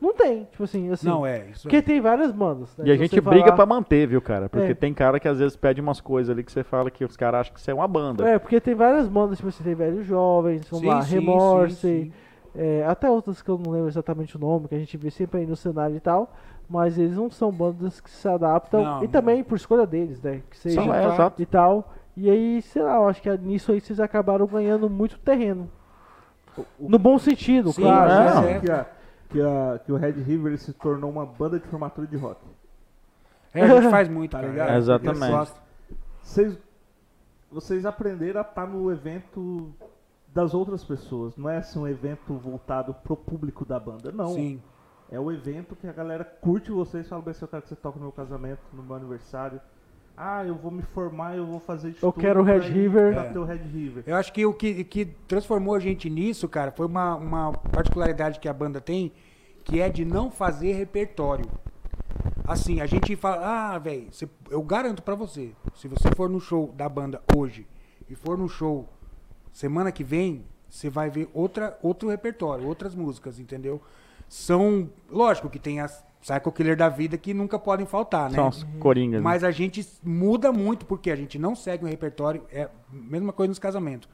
Não 0.04 0.14
tem, 0.14 0.44
tipo 0.52 0.64
assim, 0.66 0.92
assim. 0.92 1.08
Não, 1.08 1.26
é. 1.26 1.46
Isso 1.52 1.62
Porque 1.62 1.78
é. 1.78 1.82
tem 1.82 2.02
várias 2.02 2.30
bandas. 2.34 2.76
né? 2.78 2.84
E 2.88 2.92
a 2.92 2.94
Se 2.96 3.00
gente 3.04 3.22
briga 3.22 3.46
falar- 3.46 3.56
pra 3.56 3.66
manter, 3.66 4.06
viu, 4.06 4.22
cara? 4.22 4.50
Porque 4.50 4.72
É. 4.72 4.76
tem 4.76 4.94
cara 4.94 5.18
que 5.18 5.30
às 5.30 5.40
vezes 5.40 5.56
pede 5.56 5.80
umas 5.80 6.02
coisas 6.02 6.30
ali 6.30 6.44
que 6.44 6.52
você 6.52 6.62
fala 6.62 6.92
que 6.92 7.06
os 7.06 7.16
caras 7.16 7.40
acham 7.42 7.54
que 7.54 7.62
você 7.62 7.72
é 7.72 7.74
uma 7.74 7.88
banda. 7.88 8.28
É, 8.28 8.38
porque 8.38 8.60
tem 8.60 8.76
várias 8.76 9.08
bandas, 9.08 9.38
tipo 9.38 9.48
assim, 9.48 9.64
tem 9.64 9.74
Velhos 9.74 10.06
Jovens, 10.06 10.68
vamos 10.70 10.82
Sim, 10.86 10.88
lá, 10.92 11.02
sim, 11.04 11.16
Remorse, 11.16 11.76
sim, 11.78 12.04
sim. 12.04 12.14
é, 12.54 12.84
até 12.86 13.10
outras 13.10 13.42
que 13.42 13.48
eu 13.50 13.58
não 13.58 13.72
lembro 13.72 13.88
exatamente 13.88 14.36
o 14.36 14.40
nome, 14.40 14.68
que 14.68 14.76
a 14.76 14.80
gente 14.80 14.98
vê 14.98 15.10
sempre 15.10 15.40
aí 15.40 15.46
no 15.48 15.56
cenário 15.56 15.96
e 15.96 16.02
tal, 16.02 16.34
mas 16.70 16.98
eles 16.98 17.16
não 17.16 17.30
são 17.32 17.50
bandas 17.50 18.02
que 18.02 18.10
se 18.10 18.28
adaptam, 18.28 18.84
Não, 18.84 18.98
e 19.00 19.04
não. 19.04 19.08
também 19.08 19.42
por 19.42 19.56
escolha 19.56 19.88
deles, 19.88 20.22
né, 20.22 20.42
que 20.50 20.58
seja 20.58 20.82
São, 20.84 20.94
é, 20.94 21.06
exato. 21.14 21.42
e 21.42 21.46
tal, 21.46 21.94
e 22.18 22.30
aí, 22.30 22.62
sei 22.62 22.82
lá, 22.82 22.96
eu 22.98 23.08
acho 23.08 23.22
que 23.22 23.38
nisso 23.38 23.72
aí 23.72 23.80
vocês 23.80 24.02
acabaram 24.02 24.46
ganhando 24.46 24.90
muito 24.90 25.18
terreno, 25.20 25.70
no 26.80 27.00
bom 27.00 27.18
sentido, 27.18 27.72
Sim, 27.72 27.82
claro, 27.84 28.12
é, 28.12 28.60
né? 28.60 28.62
é. 28.70 29.03
Que, 29.34 29.42
a, 29.42 29.80
que, 29.86 29.92
o 29.92 29.96
Red 29.98 30.12
River 30.14 30.58
se 30.58 30.72
tornou 30.74 31.10
uma 31.12 31.26
banda 31.26 31.60
de 31.60 31.68
formatura 31.68 32.08
de 32.08 32.16
rock. 32.16 32.40
É, 33.54 33.62
a 33.64 33.68
gente 33.68 33.90
faz 33.90 34.08
muito, 34.08 34.32
Tá 34.32 34.40
cara. 34.40 34.50
ligado? 34.52 34.70
É, 34.72 34.78
Exatamente. 34.78 35.52
Vocês, 36.22 36.58
vocês 37.52 37.86
aprenderam 37.86 38.40
a 38.40 38.44
estar 38.44 38.66
no 38.68 38.92
evento 38.92 39.72
das 40.34 40.54
outras 40.54 40.84
pessoas. 40.84 41.36
Não 41.38 41.50
é 41.50 41.58
assim 41.58 41.80
um 41.80 41.88
evento 41.88 42.34
voltado 42.36 42.94
pro 42.94 43.16
público 43.16 43.66
da 43.66 43.80
banda. 43.80 44.12
Não. 44.12 44.30
Sim. 44.34 44.62
É 45.12 45.20
o 45.20 45.32
evento 45.32 45.76
que 45.76 45.86
a 45.88 45.92
galera 45.92 46.24
curte 46.24 46.72
vocês. 46.72 47.08
Fala 47.08 47.22
bem, 47.22 47.34
se 47.34 47.42
eu 47.44 47.48
quero 47.48 47.62
que 47.62 47.70
você 47.70 47.76
toque 47.76 47.98
no 48.00 48.06
meu 48.06 48.12
casamento, 48.12 48.62
no 48.74 48.82
meu 48.82 48.96
aniversário. 48.96 49.60
Ah, 50.16 50.46
eu 50.46 50.56
vou 50.56 50.70
me 50.72 50.82
formar, 50.82 51.36
eu 51.36 51.46
vou 51.46 51.60
fazer 51.60 51.92
de 51.92 51.98
Eu 52.02 52.12
tudo 52.12 52.22
quero 52.22 52.40
o 52.40 52.44
Red 52.44 52.60
River. 52.60 53.14
Pra 53.14 53.24
É. 53.26 53.30
ter 53.34 53.40
o 53.40 53.44
Red 53.44 53.58
River. 53.58 54.04
Eu 54.08 54.16
acho 54.16 54.32
que 54.32 54.46
o 54.46 54.54
que, 54.54 54.84
que 54.84 55.06
transformou 55.28 55.74
a 55.76 55.80
gente 55.80 56.10
nisso, 56.10 56.48
cara, 56.48 56.72
foi 56.72 56.86
uma, 56.86 57.16
uma 57.16 57.52
particularidade 57.52 58.40
que 58.40 58.48
a 58.48 58.54
banda 58.54 58.80
tem, 58.80 59.12
que 59.64 59.80
é 59.80 59.90
de 59.90 60.06
não 60.06 60.30
fazer 60.30 60.74
repertório. 60.74 61.46
Assim, 62.46 62.82
a 62.82 62.86
gente 62.86 63.16
fala, 63.16 63.74
ah, 63.74 63.80
velho, 63.80 64.10
eu 64.50 64.62
garanto 64.62 65.02
pra 65.02 65.16
você, 65.16 65.52
se 65.76 65.88
você 65.88 66.10
for 66.16 66.30
no 66.30 66.40
show 66.40 66.74
da 66.76 66.90
banda 66.90 67.22
hoje 67.36 67.66
e 68.10 68.16
for 68.16 68.38
no 68.38 68.50
show 68.50 68.88
semana 69.52 69.92
que 69.92 70.04
vem, 70.04 70.44
você 70.70 70.90
vai 70.90 71.10
ver 71.10 71.30
outra, 71.34 71.78
outro 71.82 72.10
repertório, 72.10 72.68
outras 72.68 72.94
músicas, 72.94 73.40
entendeu? 73.40 73.82
São, 74.28 74.90
lógico 75.10 75.50
que 75.50 75.60
tem 75.60 75.80
as 75.80 76.04
Psycho 76.24 76.54
Killer 76.54 76.78
da 76.78 76.88
vida 76.88 77.18
que 77.18 77.34
nunca 77.34 77.60
podem 77.60 77.86
faltar, 77.86 78.30
né? 78.30 78.36
São 78.36 78.48
os 78.48 78.64
coringas. 78.80 79.20
né? 79.20 79.24
Mas 79.24 79.44
a 79.44 79.52
gente 79.52 79.86
muda 80.02 80.54
muito 80.54 80.86
porque 80.86 81.12
a 81.12 81.18
gente 81.18 81.38
não 81.38 81.54
segue 81.54 81.84
um 81.84 81.90
repertório. 81.90 82.46
É 82.50 82.64
a 82.64 82.70
mesma 82.90 83.34
coisa 83.34 83.50
nos 83.50 83.60
casamentos. 83.60 84.08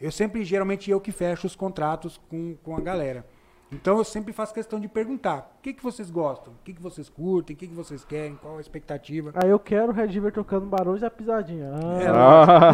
Eu 0.00 0.10
sempre, 0.10 0.42
geralmente, 0.42 0.90
eu 0.90 0.98
que 0.98 1.12
fecho 1.12 1.46
os 1.46 1.54
contratos 1.54 2.18
com, 2.30 2.56
com 2.62 2.74
a 2.74 2.80
galera. 2.80 3.26
Então 3.74 3.98
eu 3.98 4.04
sempre 4.04 4.32
faço 4.32 4.54
questão 4.54 4.78
de 4.80 4.88
perguntar: 4.88 5.52
o 5.58 5.62
que, 5.62 5.72
que 5.72 5.82
vocês 5.82 6.10
gostam? 6.10 6.52
O 6.52 6.56
que, 6.64 6.72
que 6.72 6.80
vocês 6.82 7.08
curtem? 7.08 7.54
O 7.54 7.58
que, 7.58 7.66
que 7.66 7.74
vocês 7.74 8.04
querem? 8.04 8.36
Qual 8.36 8.58
a 8.58 8.60
expectativa? 8.60 9.32
Aí 9.34 9.50
eu 9.50 9.58
quero 9.58 9.90
o 9.90 9.94
Red 9.94 10.06
River 10.06 10.32
tocando 10.32 10.66
Barões 10.66 11.00
da 11.00 11.10
Pisadinha. 11.10 11.70
É, 12.00 12.06
Ah, 12.08 12.70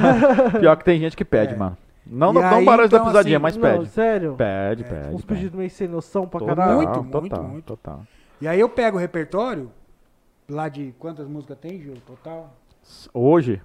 Ah, 0.55 0.59
pior 0.61 0.77
que 0.77 0.85
tem 0.85 0.99
gente 1.01 1.17
que 1.17 1.25
pede, 1.25 1.55
É. 1.55 1.57
mano. 1.57 1.77
Não, 2.07 2.31
E 2.31 2.35
não, 2.35 2.41
não 2.43 2.49
aí, 2.59 2.65
barulho 2.65 2.89
da 2.89 2.97
então, 2.97 3.07
pisadinha, 3.09 3.37
assim, 3.37 3.43
mas 3.43 3.57
não, 3.57 3.63
pede. 3.79 3.91
sério? 3.91 4.35
Pede, 4.37 4.83
É, 4.85 4.87
pede. 4.87 5.15
Uns 5.15 5.25
pedidos 5.25 5.57
meio 5.57 5.71
sem 5.71 5.87
noção 5.87 6.27
pra 6.27 6.41
Total, 6.41 6.57
caralho. 6.57 6.77
Muito, 6.79 7.03
muito, 7.05 7.11
total, 7.31 7.45
muito. 7.45 7.65
total. 7.67 8.07
E 8.41 8.49
aí 8.49 8.59
eu 8.59 8.69
pego 8.69 8.97
o 8.97 9.01
repertório, 9.01 9.71
lá 10.49 10.69
de 10.69 10.93
quantas 10.99 11.29
músicas 11.29 11.59
tem, 11.59 11.81
Gil? 11.81 11.95
Total? 12.07 12.53
Hoje, 13.15 13.61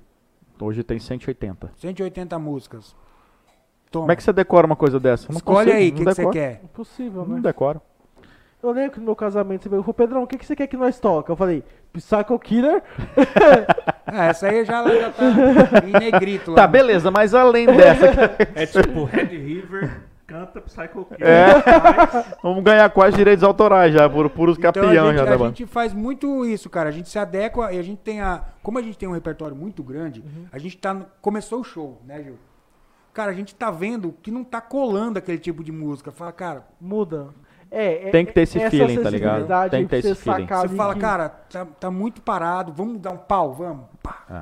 hoje 0.59 0.83
tem 0.83 0.99
180. 0.99 1.71
180 1.77 2.37
músicas. 2.37 2.95
Toma. 3.95 4.03
Como 4.03 4.11
é 4.11 4.15
que 4.15 4.23
você 4.23 4.33
decora 4.33 4.65
uma 4.67 4.75
coisa 4.75 4.99
dessa? 4.99 5.27
Não 5.29 5.37
Escolhe 5.37 5.71
consigo, 5.71 5.77
aí 5.77 5.87
o 5.87 5.91
não 5.91 5.97
que, 5.97 6.05
que 6.05 6.13
você 6.15 6.29
quer. 6.29 6.61
Impossível, 6.63 7.25
Não 7.27 7.35
né? 7.35 7.41
decoro. 7.41 7.81
Eu 8.63 8.71
lembro 8.71 8.91
que 8.93 8.99
no 8.99 9.05
meu 9.05 9.15
casamento 9.15 9.61
você 9.63 9.69
perguntou, 9.69 9.93
Pedrão, 9.93 10.23
o 10.23 10.27
que, 10.27 10.37
que 10.39 10.45
você 10.45 10.55
quer 10.55 10.65
que 10.65 10.75
nós 10.75 10.99
toque? 10.99 11.29
Eu 11.29 11.35
falei, 11.35 11.63
Psycho 11.93 12.39
Killer. 12.39 12.81
Ah, 14.07 14.25
essa 14.29 14.47
aí 14.47 14.65
já, 14.65 14.83
já 14.87 15.11
tá 15.11 15.23
em 15.87 15.91
negrito 15.91 16.49
lá. 16.51 16.55
Tá, 16.57 16.67
beleza, 16.67 17.11
mas 17.11 17.33
além 17.35 17.67
dessa, 17.67 18.35
É 18.55 18.65
tipo 18.65 19.03
Red 19.03 19.25
River 19.37 20.01
canta 20.25 20.59
Psycho 20.61 21.05
Killer. 21.05 21.21
É. 21.21 21.45
mas 21.53 22.25
vamos 22.41 22.63
ganhar 22.63 22.89
quais 22.89 23.13
direitos 23.13 23.43
autorais 23.43 23.93
já, 23.93 24.09
por 24.09 24.27
puros 24.31 24.57
Então, 24.57 24.73
capião 24.73 24.89
a 25.05 25.09
gente, 25.09 25.17
já 25.17 25.21
a 25.21 25.25
da 25.25 25.37
banda. 25.37 25.49
gente 25.49 25.65
faz 25.67 25.93
muito 25.93 26.43
isso, 26.43 26.67
cara. 26.67 26.89
A 26.89 26.91
gente 26.91 27.07
se 27.07 27.19
adequa 27.19 27.71
e 27.71 27.77
a 27.77 27.83
gente 27.83 27.99
tem 27.99 28.19
a. 28.21 28.41
Como 28.63 28.79
a 28.79 28.81
gente 28.81 28.97
tem 28.97 29.07
um 29.07 29.11
repertório 29.13 29.55
muito 29.55 29.83
grande, 29.83 30.23
a 30.51 30.57
gente 30.57 30.75
tá. 30.77 30.91
no- 30.91 31.05
Começou 31.21 31.59
o 31.59 31.63
show, 31.63 32.01
né, 32.07 32.23
Gil? 32.23 32.37
Cara, 33.15 33.31
a 33.31 33.33
gente 33.33 33.55
tá 33.55 33.71
vendo 33.71 34.13
que 34.21 34.29
não 34.29 34.43
tá 34.43 34.59
colando 34.59 35.17
aquele 35.17 35.39
tipo 35.39 35.63
de 35.63 35.71
música. 35.71 36.11
Fala, 36.11 36.33
cara, 36.33 36.67
Muda. 36.79 37.29
É, 37.71 38.09
é- 38.09 38.11
Tem 38.11 38.25
que 38.25 38.33
ter 38.33 38.41
esse 38.41 38.59
essa 38.59 38.69
feeling, 38.69 39.01
tá 39.01 39.09
ligado? 39.09 39.69
Tem 39.71 39.83
que 39.85 39.89
ter 39.89 39.97
esse 39.99 40.15
feeling. 40.15 40.45
você 40.45 40.67
fala, 40.75 40.93
que- 40.93 40.99
cara, 40.99 41.29
tá, 41.29 41.65
tá 41.65 41.89
muito 41.89 42.21
parado, 42.21 42.71
vamos 42.73 42.99
dar 42.99 43.11
um 43.13 43.17
pau, 43.17 43.53
vamos. 43.53 43.85
Pá. 44.03 44.23
É. 44.29 44.41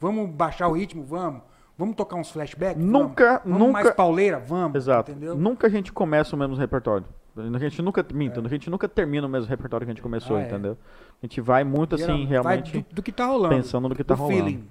Vamos 0.00 0.30
baixar 0.30 0.66
o 0.68 0.72
ritmo, 0.72 1.04
vamos. 1.04 1.42
Vamos 1.78 1.94
tocar 1.94 2.16
uns 2.16 2.30
flashbacks? 2.30 2.82
Nunca- 2.82 3.24
vamos. 3.24 3.42
Vamos 3.44 3.58
nunca- 3.58 3.72
mais 3.72 3.90
pauleira? 3.94 4.38
Vamos. 4.38 4.74
Exato. 4.76 5.10
Entendeu? 5.10 5.36
Nunca 5.36 5.66
a 5.66 5.70
gente 5.70 5.92
começa 5.92 6.34
o 6.34 6.38
mesmo 6.38 6.56
repertório. 6.56 7.04
A 7.36 7.58
gente 7.58 7.82
nunca, 7.82 8.04
minto, 8.14 8.40
a 8.44 8.48
gente 8.48 8.70
nunca 8.70 8.88
termina 8.88 9.26
o 9.26 9.30
mesmo 9.30 9.46
repertório 9.48 9.86
que 9.86 9.90
a 9.90 9.94
gente 9.94 10.02
começou, 10.02 10.38
Ah, 10.38 10.40
é. 10.40 10.46
entendeu? 10.46 10.78
A 11.22 11.26
gente 11.26 11.38
vai 11.42 11.64
muito 11.64 11.94
assim, 11.94 12.06
vai 12.06 12.24
realmente 12.24 12.78
do, 12.88 12.94
do 12.94 13.02
que 13.02 13.12
tá 13.12 13.26
rolando. 13.26 13.54
pensando 13.54 13.88
no 13.90 13.94
que 13.94 14.02
tá 14.02 14.14
o 14.14 14.16
rolando. 14.16 14.34
feeling. 14.42 14.64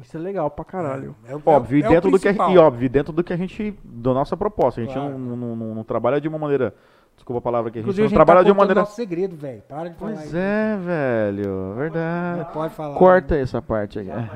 Isso 0.00 0.16
é 0.16 0.20
legal 0.20 0.50
pra 0.50 0.64
caralho. 0.64 1.14
É, 1.28 1.36
o- 1.36 1.42
Óbvio, 1.44 1.78
e 1.78 1.82
é 1.82 1.86
o 1.86 1.90
dentro 1.90 2.10
do 2.10 2.18
que 2.18 2.28
a, 2.28 2.32
e 2.32 2.58
óbvio, 2.58 2.86
e 2.86 2.88
dentro 2.88 3.12
do 3.12 3.22
que 3.22 3.32
a 3.32 3.36
gente, 3.36 3.78
da 3.84 4.14
nossa 4.14 4.36
proposta, 4.36 4.80
a 4.80 4.84
gente 4.84 4.94
Claro. 4.94 5.18
não, 5.18 5.36
não, 5.36 5.56
não- 5.56 5.74
não 5.74 5.84
trabalha 5.84 6.18
de 6.20 6.26
uma 6.28 6.38
maneira, 6.38 6.74
desculpa 7.14 7.38
a 7.38 7.42
palavra 7.42 7.68
aqui, 7.68 7.78
a 7.78 7.82
gente 7.82 7.86
Inclusive, 7.90 8.02
não 8.02 8.06
a 8.06 8.08
gente 8.08 8.16
trabalha 8.16 8.38
tá 8.40 8.44
de 8.44 8.50
uma 8.50 8.56
maneira... 8.58 8.80
nosso 8.80 8.94
segredo, 8.96 9.36
velho. 9.36 9.62
Para 9.68 9.90
de 9.90 9.96
falar 9.96 10.12
Pois 10.12 10.24
isso. 10.26 10.36
é, 10.36 10.76
velho, 10.78 11.48
Não 11.50 11.74
verdade. 11.76 12.52
pode 12.54 12.74
falar. 12.74 12.94
Corta 12.98 13.36
essa 13.36 13.60
parte 13.60 13.98
povo 13.98 14.06
já 14.10 14.14
assim, 14.14 14.24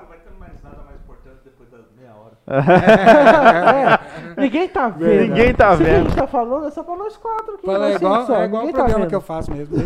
não 0.00 0.06
vai 0.08 0.18
ter 0.18 0.30
mais 0.38 0.62
nada 0.62 0.76
mais 0.86 0.96
importante 1.02 1.38
depois 1.44 1.68
da 1.70 1.78
meia 1.98 2.14
hora. 2.14 2.38
É, 4.38 4.40
ninguém 4.40 4.68
tá 4.68 4.88
vendo. 4.88 5.20
Ninguém 5.30 5.52
tá 5.52 5.74
Isso 5.74 5.82
que 5.82 5.90
a 5.90 5.92
vendo. 5.94 6.04
gente 6.10 6.16
tá 6.16 6.26
falando 6.28 6.66
é 6.66 6.70
só 6.70 6.82
pra 6.84 6.96
nós 6.96 7.16
quatro 7.16 7.54
aqui. 7.54 7.66
Fala, 7.66 7.86
é 7.90 7.98
nós 7.98 8.00
igual, 8.28 8.40
é 8.40 8.44
igual 8.44 8.62
o 8.62 8.66
tá 8.68 8.72
programa 8.72 8.98
vendo. 9.00 9.08
que 9.08 9.14
eu 9.16 9.20
faço 9.20 9.50
mesmo. 9.50 9.76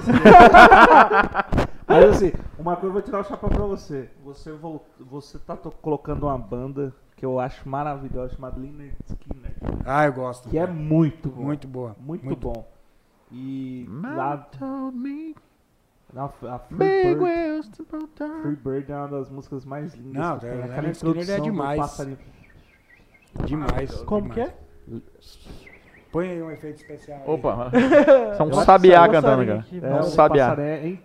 Mas 1.93 2.05
assim, 2.17 2.33
uma 2.59 2.75
coisa 2.77 2.89
eu 2.89 2.93
vou 2.93 3.03
tirar 3.03 3.21
o 3.21 3.25
chapéu 3.25 3.49
pra 3.49 3.65
você. 3.67 4.11
Você, 4.25 4.53
volt... 4.53 4.83
você 4.99 5.39
tá 5.39 5.57
to- 5.57 5.71
colocando 5.83 6.25
uma 6.25 6.39
banda 6.39 6.95
que 7.17 7.25
eu 7.25 7.39
acho 7.39 7.69
maravilhosa, 7.69 8.35
chamada 8.35 8.59
Lynyrd 8.59 8.97
Skinner. 9.07 9.55
ah, 9.85 10.07
eu 10.07 10.13
gosto. 10.13 10.49
Que 10.49 10.59
é 10.59 10.67
muito 10.67 11.29
bom. 11.29 11.43
Muito 11.43 11.69
boa. 11.69 11.97
Muito, 12.01 12.37
bom. 12.37 12.67
E 13.31 13.87
lá, 13.89 14.37
Told 14.39 14.97
me, 14.97 15.35
na, 16.13 16.25
a 16.25 16.59
Free 16.59 16.77
big 16.79 17.15
Bird. 17.21 17.71
Free 18.43 18.57
Bird 18.57 18.93
é 18.93 18.97
uma 18.97 19.09
das 19.09 19.31
músicas 19.31 19.65
mais 19.65 19.95
lindas 19.95 20.13
Não, 20.23 20.39
que 20.39 20.47
é, 20.47 20.51
tem. 20.51 20.59
Lynyrd 20.59 20.73
Aquela 20.79 20.93
Skinner 20.93 21.17
é 21.17 21.21
introdução 21.23 21.37
do 21.39 21.43
demais. 21.45 21.81
passarinho. 21.81 22.19
Demais. 23.47 23.95
Como 24.03 24.29
que 24.31 24.35
demais. 24.35 24.53
é? 24.53 25.62
Põe 26.13 26.29
aí 26.31 26.43
um 26.43 26.51
efeito 26.51 26.77
especial. 26.77 27.19
aí. 27.27 27.35
Opa, 27.35 27.71
são 28.37 28.47
Eu 28.49 28.53
acho 28.57 28.65
sabiá 28.67 29.09
cantando, 29.09 29.47
cara. 29.47 29.59
aqui, 29.61 29.81
É, 29.83 29.95
o 29.99 30.03
Sabiá. 30.03 30.55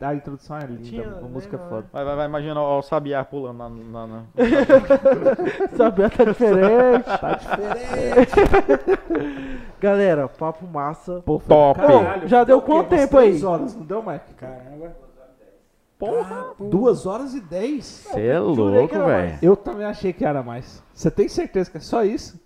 a 0.02 0.14
introdução 0.16 0.58
é 0.58 0.66
linda, 0.66 0.82
Tinha- 0.84 1.08
a 1.08 1.22
música 1.22 1.56
é 1.56 1.70
foda. 1.70 1.86
Vai, 1.94 2.04
vai, 2.04 2.16
vai, 2.18 2.26
imagina 2.28 2.60
ó, 2.62 2.80
o 2.80 2.82
sabiá 2.82 3.24
pulando 3.24 3.58
na... 3.58 3.70
na, 3.70 4.08
na- 4.08 4.24
Saber 5.78 6.10
tá 6.12 6.24
diferente. 6.26 7.06
Tá 7.06 7.34
diferente. 7.36 8.32
Galera, 9.80 10.28
papo 10.28 10.66
massa. 10.68 11.22
Pô, 11.26 11.40
Top. 11.48 11.80
caralho. 11.80 12.28
Já 12.28 12.44
deu 12.44 12.62
quanto 12.62 12.90
tempo 12.90 13.18
aí? 13.18 13.28
três 13.30 13.44
horas, 13.44 13.76
não 13.76 13.86
deu, 13.86 14.04
Mike? 14.04 14.34
Caramba. 14.36 14.96
Porra, 16.00 16.48
Duas 16.60 17.06
horas 17.08 17.34
e 17.34 17.40
dez. 17.42 17.86
você 18.12 18.28
é 18.28 18.40
louco, 18.40 18.94
velho. 19.06 19.40
Eu 19.42 19.56
também 19.56 19.86
achei 19.86 20.14
que 20.14 20.24
era 20.24 20.44
mais. 20.44 20.84
Você 20.94 21.10
tem 21.10 21.28
certeza 21.28 21.72
que 21.72 21.78
é 21.78 21.80
só 21.80 22.04
isso? 22.04 22.40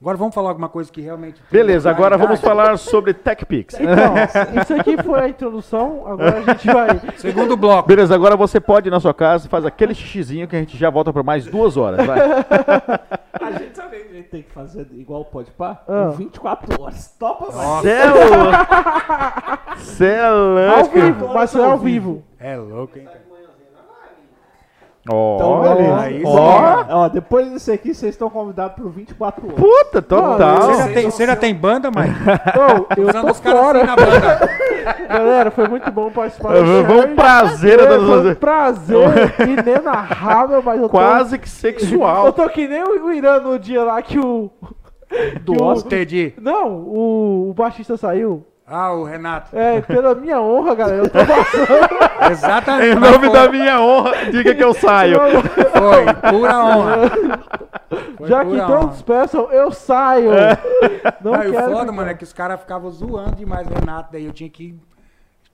Agora 0.00 0.16
vamos 0.16 0.32
falar 0.32 0.50
alguma 0.50 0.68
coisa 0.68 0.92
que 0.92 1.00
realmente. 1.00 1.42
Beleza, 1.50 1.90
agora 1.90 2.16
vamos 2.16 2.40
falar 2.40 2.78
sobre 2.78 3.12
TechPix. 3.12 3.74
Então, 3.80 4.14
isso 4.62 4.74
aqui 4.74 4.96
foi 5.02 5.20
a 5.20 5.28
introdução. 5.28 6.04
Agora 6.06 6.38
a 6.38 6.42
gente 6.42 6.66
vai. 6.68 7.00
Segundo 7.16 7.56
bloco. 7.56 7.88
Beleza, 7.88 8.14
agora 8.14 8.36
você 8.36 8.60
pode 8.60 8.88
ir 8.88 8.92
na 8.92 9.00
sua 9.00 9.12
casa, 9.12 9.48
faz 9.48 9.64
aquele 9.64 9.94
xixizinho 9.94 10.46
que 10.46 10.54
a 10.54 10.60
gente 10.60 10.76
já 10.76 10.88
volta 10.88 11.12
por 11.12 11.24
mais 11.24 11.46
duas 11.46 11.76
horas, 11.76 12.06
vai. 12.06 12.18
A 13.40 13.52
gente 13.52 13.76
sabe 13.76 13.96
que 13.98 14.12
a 14.12 14.16
gente 14.16 14.28
tem 14.28 14.42
que 14.42 14.50
fazer 14.50 14.86
igual 14.92 15.24
pode 15.24 15.50
pá? 15.52 15.80
Ah. 15.88 16.12
24 16.16 16.82
horas. 16.82 17.14
Topa, 17.18 17.50
vai. 17.50 17.82
Cê 17.82 17.90
é 17.90 18.04
louco. 18.06 18.52
Cê 19.78 20.04
é 20.06 20.68
Ao 20.68 20.84
vivo, 20.84 21.28
mas 21.32 21.52
foi 21.52 21.64
ao 21.64 21.78
vivo. 21.78 22.24
é 22.38 22.56
louco, 22.56 22.98
hein? 22.98 23.04
cara? 23.04 23.27
Ó, 25.08 25.36
Então, 25.36 25.60
beleza. 25.62 26.00
aí 26.00 26.18
sim. 26.18 26.26
Ó, 26.26 26.84
ó, 26.90 27.08
depois 27.08 27.50
disso 27.50 27.72
aqui, 27.72 27.94
vocês 27.94 28.14
estão 28.14 28.28
convidados 28.28 28.76
por 28.76 28.90
24 28.90 29.46
horas. 29.46 29.58
puta, 29.58 30.02
total. 30.02 30.62
Você 30.62 30.74
já, 30.74 30.88
tem, 30.92 31.10
você 31.10 31.26
já 31.26 31.36
tem 31.36 31.54
banda, 31.54 31.90
Mike? 31.90 32.14
Ô, 32.58 33.00
eu 33.00 33.12
tô 33.12 33.34
fora. 33.34 33.78
assim 33.82 33.86
na 33.86 33.96
banda. 33.96 34.50
Galera, 35.08 35.50
foi 35.50 35.68
muito 35.68 35.90
bom 35.90 36.10
participar 36.10 36.52
Foi 36.86 37.10
um 37.10 37.14
prazer. 37.14 37.80
É, 37.80 37.98
foi 37.98 38.30
um 38.30 38.34
prazer 38.34 39.34
inenarrável, 39.48 40.62
mas 40.62 40.76
eu 40.80 40.88
tô... 40.88 40.90
Quase 40.90 41.38
que 41.38 41.46
Eu 41.46 41.50
sexual. 41.50 42.32
tô 42.32 42.48
que 42.48 42.66
nem 42.66 42.82
o 42.82 43.12
Irã 43.12 43.40
no 43.40 43.58
dia 43.58 43.82
lá 43.84 44.00
que 44.02 44.18
o... 44.18 44.50
Do 45.42 45.54
que 45.54 45.62
Oscar. 45.62 45.98
Não, 46.40 46.68
o, 46.70 47.50
o 47.50 47.54
baixista 47.54 47.96
saiu. 47.96 48.44
Ah, 48.70 48.92
o 48.92 49.02
Renato. 49.02 49.56
É, 49.56 49.80
pela 49.80 50.14
minha 50.14 50.40
honra, 50.40 50.74
galera, 50.74 50.98
eu 51.04 51.08
tô 51.10 51.18
passando. 51.18 52.28
Exatamente. 52.30 52.96
Em 52.96 53.00
nome 53.00 53.32
da 53.32 53.48
minha 53.48 53.80
honra, 53.80 54.30
diga 54.30 54.54
que 54.54 54.62
eu 54.62 54.74
saio. 54.74 55.18
Foi, 55.18 56.30
pura 56.30 56.58
honra. 56.58 57.10
Foi 58.18 58.28
Já 58.28 58.40
que 58.44 58.50
pura 58.50 58.66
todos 58.66 58.84
honra. 58.96 59.04
peçam, 59.06 59.50
eu 59.52 59.72
saio. 59.72 60.30
Não 61.22 61.34
Aí 61.34 61.48
o 61.48 61.52
quero 61.52 61.64
foda, 61.64 61.80
ficar. 61.80 61.92
mano, 61.92 62.10
é 62.10 62.14
que 62.14 62.24
os 62.24 62.32
caras 62.34 62.60
ficavam 62.60 62.90
zoando 62.90 63.36
demais 63.36 63.66
o 63.66 63.72
Renato, 63.72 64.12
daí 64.12 64.26
eu 64.26 64.32
tinha 64.32 64.50
que, 64.50 64.78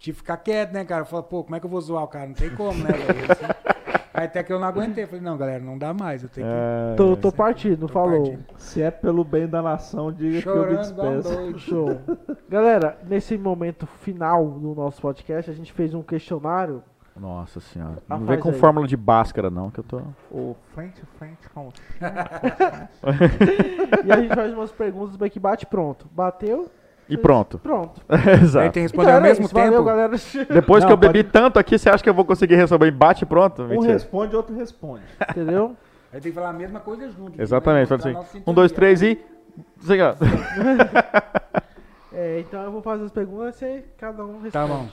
tinha 0.00 0.12
que 0.12 0.18
ficar 0.18 0.36
quieto, 0.38 0.72
né, 0.72 0.84
cara? 0.84 1.02
Eu 1.02 1.06
falei, 1.06 1.24
pô, 1.30 1.44
como 1.44 1.54
é 1.54 1.60
que 1.60 1.66
eu 1.66 1.70
vou 1.70 1.80
zoar 1.80 2.02
o 2.02 2.08
cara? 2.08 2.26
Não 2.26 2.34
tem 2.34 2.50
como, 2.50 2.82
né, 2.82 2.90
velho? 2.90 3.83
Aí 4.14 4.26
até 4.26 4.44
que 4.44 4.52
eu 4.52 4.60
não 4.60 4.68
aguentei. 4.68 5.06
Falei, 5.06 5.24
não, 5.24 5.36
galera, 5.36 5.62
não 5.62 5.76
dá 5.76 5.92
mais. 5.92 6.22
Eu 6.22 6.28
tenho 6.28 6.46
que. 6.46 6.52
É, 6.52 6.94
Tô, 6.96 7.16
tô 7.16 7.32
partindo, 7.32 7.88
falou. 7.88 8.22
partindo. 8.22 8.44
Se 8.56 8.80
é 8.80 8.90
pelo 8.90 9.24
bem 9.24 9.48
da 9.48 9.60
nação, 9.60 10.12
diga 10.12 10.40
que 10.40 10.48
eu 10.48 10.54
me 10.54 10.62
Chorando 10.84 11.22
despeço. 11.22 11.58
Show. 11.58 12.00
Galera, 12.48 12.96
nesse 13.08 13.36
momento 13.36 13.86
final 13.86 14.46
do 14.48 14.72
nosso 14.72 15.02
podcast, 15.02 15.50
a 15.50 15.54
gente 15.54 15.72
fez 15.72 15.92
um 15.94 16.02
questionário. 16.02 16.80
Nossa 17.16 17.58
senhora. 17.60 17.98
Ah, 18.08 18.16
Não 18.16 18.26
vem 18.26 18.38
com 18.38 18.50
aí. 18.50 18.58
fórmula 18.58 18.86
de 18.86 18.96
Bhaskara, 18.96 19.50
não, 19.50 19.70
que 19.70 19.80
eu 19.80 19.84
tô. 19.84 20.00
O 20.30 20.54
frente 20.74 21.02
frente 21.18 21.48
com 21.50 21.68
e 24.04 24.12
a 24.12 24.20
gente 24.20 24.34
faz 24.34 24.52
umas 24.52 24.70
perguntas 24.72 25.16
bem 25.16 25.30
que 25.30 25.38
bate 25.40 25.66
pronto. 25.66 26.06
Bateu? 26.12 26.70
E 27.08 27.16
pronto. 27.16 27.58
Pronto. 27.58 28.00
Aí 28.08 28.34
Exato. 28.42 28.64
tem 28.64 28.72
que 28.72 28.80
responder 28.80 29.10
ao 29.10 29.16
era 29.16 29.20
mesmo 29.20 29.44
isso, 29.44 29.54
tempo. 29.54 29.66
Valeu, 29.70 29.84
galera. 29.84 30.12
Depois 30.52 30.82
Não, 30.82 30.88
que 30.88 30.92
eu 30.92 30.96
bebi 30.96 31.22
pode- 31.22 31.32
tanto 31.32 31.58
aqui, 31.58 31.78
você 31.78 31.88
acha 31.90 32.02
que 32.02 32.08
eu 32.08 32.14
vou 32.14 32.24
conseguir 32.24 32.54
resolver? 32.56 32.90
Bate 32.90 33.24
e 33.24 33.26
pronto? 33.26 33.62
Um 33.62 33.68
Mentira. 33.68 33.92
responde, 33.92 34.34
outro 34.34 34.54
responde. 34.56 35.02
Entendeu? 35.30 35.76
Aí 36.12 36.20
tem 36.20 36.30
que 36.30 36.34
falar 36.38 36.50
a 36.50 36.52
mesma 36.54 36.80
coisa 36.80 37.10
junto. 37.10 37.40
Exatamente. 37.40 37.88
Fala 37.88 38.20
assim. 38.20 38.42
Um, 38.46 38.54
dois, 38.54 38.70
três 38.72 39.02
e. 39.02 39.18
Sei 39.80 40.00
lá. 40.00 40.14
É, 42.12 42.40
então 42.40 42.62
eu 42.62 42.70
vou 42.70 42.80
fazer 42.80 43.04
as 43.04 43.10
perguntas 43.10 43.60
e 43.62 43.82
cada 43.98 44.24
um 44.24 44.40
responde. 44.40 44.50
Tá 44.52 44.66
bom. 44.66 44.86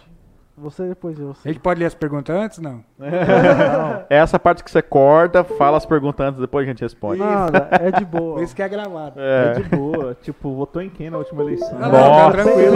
Você 0.62 0.88
depois 0.88 1.18
eu. 1.20 1.32
A 1.44 1.48
gente 1.48 1.60
pode 1.60 1.80
ler 1.80 1.88
as 1.88 1.96
perguntas 1.96 2.36
antes? 2.36 2.60
Não. 2.60 2.84
É 4.10 4.18
essa 4.18 4.38
parte 4.40 4.64
que 4.64 4.70
você 4.70 4.82
corta, 4.82 5.44
fala 5.44 5.78
as 5.78 5.86
perguntas 5.86 6.26
antes, 6.28 6.40
depois 6.40 6.66
a 6.66 6.70
gente 6.70 6.82
responde. 6.82 7.20
Nada, 7.20 7.70
é 7.72 7.92
de 7.92 8.04
boa. 8.06 8.44
Isso 8.44 8.56
que 8.56 8.62
é 8.62 8.70
gravado. 8.70 9.20
É 9.20 9.48
É. 9.48 9.54
de 9.54 9.64
boa. 9.76 10.16
tipo, 10.22 10.54
votou 10.56 10.82
em 10.82 10.90
quem 10.90 11.10
na 11.10 11.18
última 11.18 11.42
eleição? 11.42 11.72
Não, 11.80 11.80
não, 11.80 11.92
Nossa. 11.92 12.26
tá 12.26 12.32
tranquilo. 12.32 12.72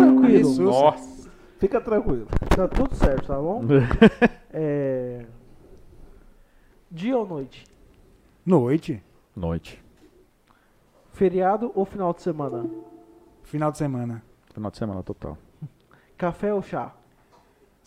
Tranquilo. 0.00 0.40
Isso. 0.50 0.62
Nossa. 0.62 1.30
Fica 1.58 1.80
tranquilo. 1.80 2.26
Tá 2.56 2.68
tudo 2.68 2.94
certo, 2.94 3.26
tá 3.26 3.36
bom? 3.36 3.62
É... 4.52 5.24
Dia 6.90 7.16
ou 7.16 7.24
noite? 7.26 7.64
Noite. 8.44 9.02
Noite. 9.36 9.82
Feriado 11.12 11.70
ou 11.74 11.84
final 11.84 12.12
de 12.12 12.20
semana? 12.22 12.66
Final 13.44 13.70
de 13.70 13.78
semana. 13.78 14.22
Final 14.52 14.70
de 14.72 14.76
semana 14.78 15.02
total. 15.02 15.38
Café 16.18 16.52
ou 16.52 16.62
chá? 16.62 16.92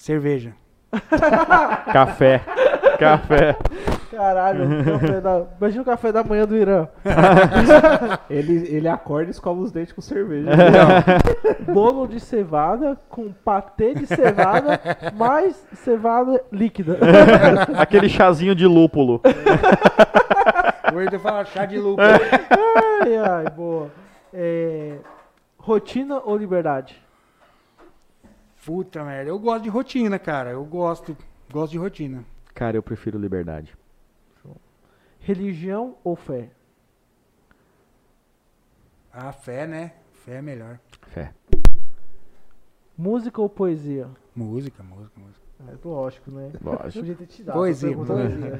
Cerveja. 0.04 0.54
Café. 1.94 2.42
Café. 3.00 3.56
Caralho, 4.12 4.84
café 4.84 5.22
da... 5.22 5.46
imagina 5.58 5.82
o 5.82 5.86
café 5.86 6.12
da 6.12 6.26
manhã 6.26 6.46
do 6.46 6.58
Irã. 6.58 6.90
Ele, 8.30 8.68
ele 8.68 8.88
acorda 8.90 9.30
e 9.30 9.32
escova 9.32 9.62
os 9.62 9.72
dentes 9.72 9.94
com 9.94 10.02
cerveja. 10.02 10.50
Bolo 11.72 12.06
de 12.06 12.20
cevada 12.20 12.98
com 13.08 13.32
patê 13.32 13.94
de 13.94 14.06
cevada 14.06 14.78
mais 15.16 15.56
cevada 15.76 16.44
líquida. 16.52 17.00
Aquele 17.78 18.10
chazinho 18.10 18.54
de 18.54 18.68
lúpulo. 18.68 19.22
Hoje 20.94 21.14
eu 21.14 21.20
falo 21.22 21.46
chá 21.46 21.66
de 21.66 21.80
lupa. 21.80 22.04
ai, 22.04 23.18
ai, 23.18 23.50
boa. 23.56 23.90
É, 24.34 24.98
Rotina 25.58 26.20
ou 26.26 26.36
liberdade? 26.36 27.02
Puta 28.66 29.04
merda. 29.04 29.30
Eu 29.30 29.40
gosto 29.40 29.64
de 29.64 29.70
rotina, 29.70 30.18
cara. 30.20 30.52
Eu 30.52 30.64
gosto. 30.64 31.16
Gosto 31.52 31.72
de 31.74 31.78
rotina. 31.78 32.24
Cara, 32.54 32.78
eu 32.78 32.84
prefiro 32.84 33.18
liberdade. 33.20 33.76
Religião 35.20 35.96
ou 36.04 36.16
fé? 36.16 36.50
A 39.12 39.32
fé, 39.32 39.66
né? 39.68 39.94
Fé 40.26 40.36
é 40.36 40.42
melhor. 40.42 40.80
Fé. 41.08 41.34
Música 42.98 43.42
ou 43.42 43.48
poesia? 43.50 44.08
Música, 44.36 44.84
música, 44.84 45.12
música. 45.20 45.44
É 45.66 45.88
lógico, 45.88 46.30
né? 46.32 46.52
Lógico. 46.62 46.92
Podia 47.00 47.16
ter 47.16 47.26
te 47.28 47.44
dado. 47.44 47.56
Poesia, 47.56 47.90
essa 47.90 47.98
pergunta. 47.98 48.14
poesia. 48.14 48.58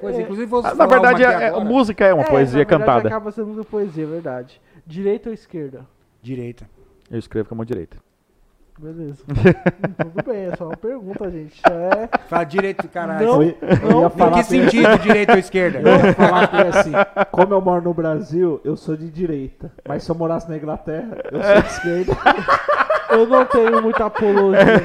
Pois, 0.00 0.18
inclusive, 0.18 0.46
vou 0.46 0.60
Ah, 0.64 0.74
Na 0.74 0.86
verdade, 0.86 1.22
é- 1.22 1.26
é- 1.26 1.48
agora. 1.48 1.64
música 1.64 2.04
é 2.06 2.14
uma 2.14 2.22
É, 2.22 2.30
poesia 2.30 2.58
na 2.60 2.64
verdade, 2.64 2.86
cantada. 2.86 3.08
acaba 3.08 3.30
sendo 3.30 3.52
uma 3.52 3.64
poesia, 3.64 4.04
é 4.04 4.06
verdade. 4.06 4.60
Direita 4.86 5.28
ou 5.28 5.34
esquerda? 5.34 5.86
Direita. 6.22 6.68
Eu 7.10 7.18
escrevo 7.18 7.48
com 7.48 7.54
a 7.54 7.58
mão 7.58 7.64
direita. 7.66 7.98
Beleza. 8.82 9.22
Hum, 9.28 9.34
Tudo 10.12 10.24
bem, 10.32 10.46
é 10.46 10.56
só 10.56 10.64
uma 10.66 10.76
pergunta, 10.76 11.30
gente. 11.30 11.60
É... 11.66 12.08
Fala 12.28 12.44
direito, 12.44 12.88
caralho. 12.88 13.26
Não. 13.26 13.42
Eu, 13.42 13.48
ia- 13.48 13.56
eu 13.60 14.00
ia 14.00 14.06
Em 14.06 14.10
falar 14.10 14.32
que 14.38 14.42
sentido, 14.44 14.98
direita 15.02 15.32
ou 15.32 15.38
esquerda? 15.38 15.80
Eu 15.80 15.86
ia 16.06 16.14
falar 16.14 16.48
pra 16.48 16.60
ele 16.60 16.68
assim, 16.70 16.92
como 17.30 17.52
eu 17.52 17.60
moro 17.60 17.82
no 17.82 17.92
Brasil, 17.92 18.58
eu 18.64 18.76
sou 18.76 18.96
de 18.96 19.10
direita. 19.10 19.70
Mas 19.86 20.02
se 20.02 20.10
eu 20.10 20.14
morasse 20.14 20.48
na 20.48 20.56
Inglaterra, 20.56 21.18
eu 21.30 21.42
sou 21.42 21.62
de 21.62 21.68
esquerda. 21.68 22.12
Eu 23.10 23.26
não 23.26 23.44
tenho 23.44 23.82
muita 23.82 24.04
apologia. 24.06 24.64
né? 24.64 24.80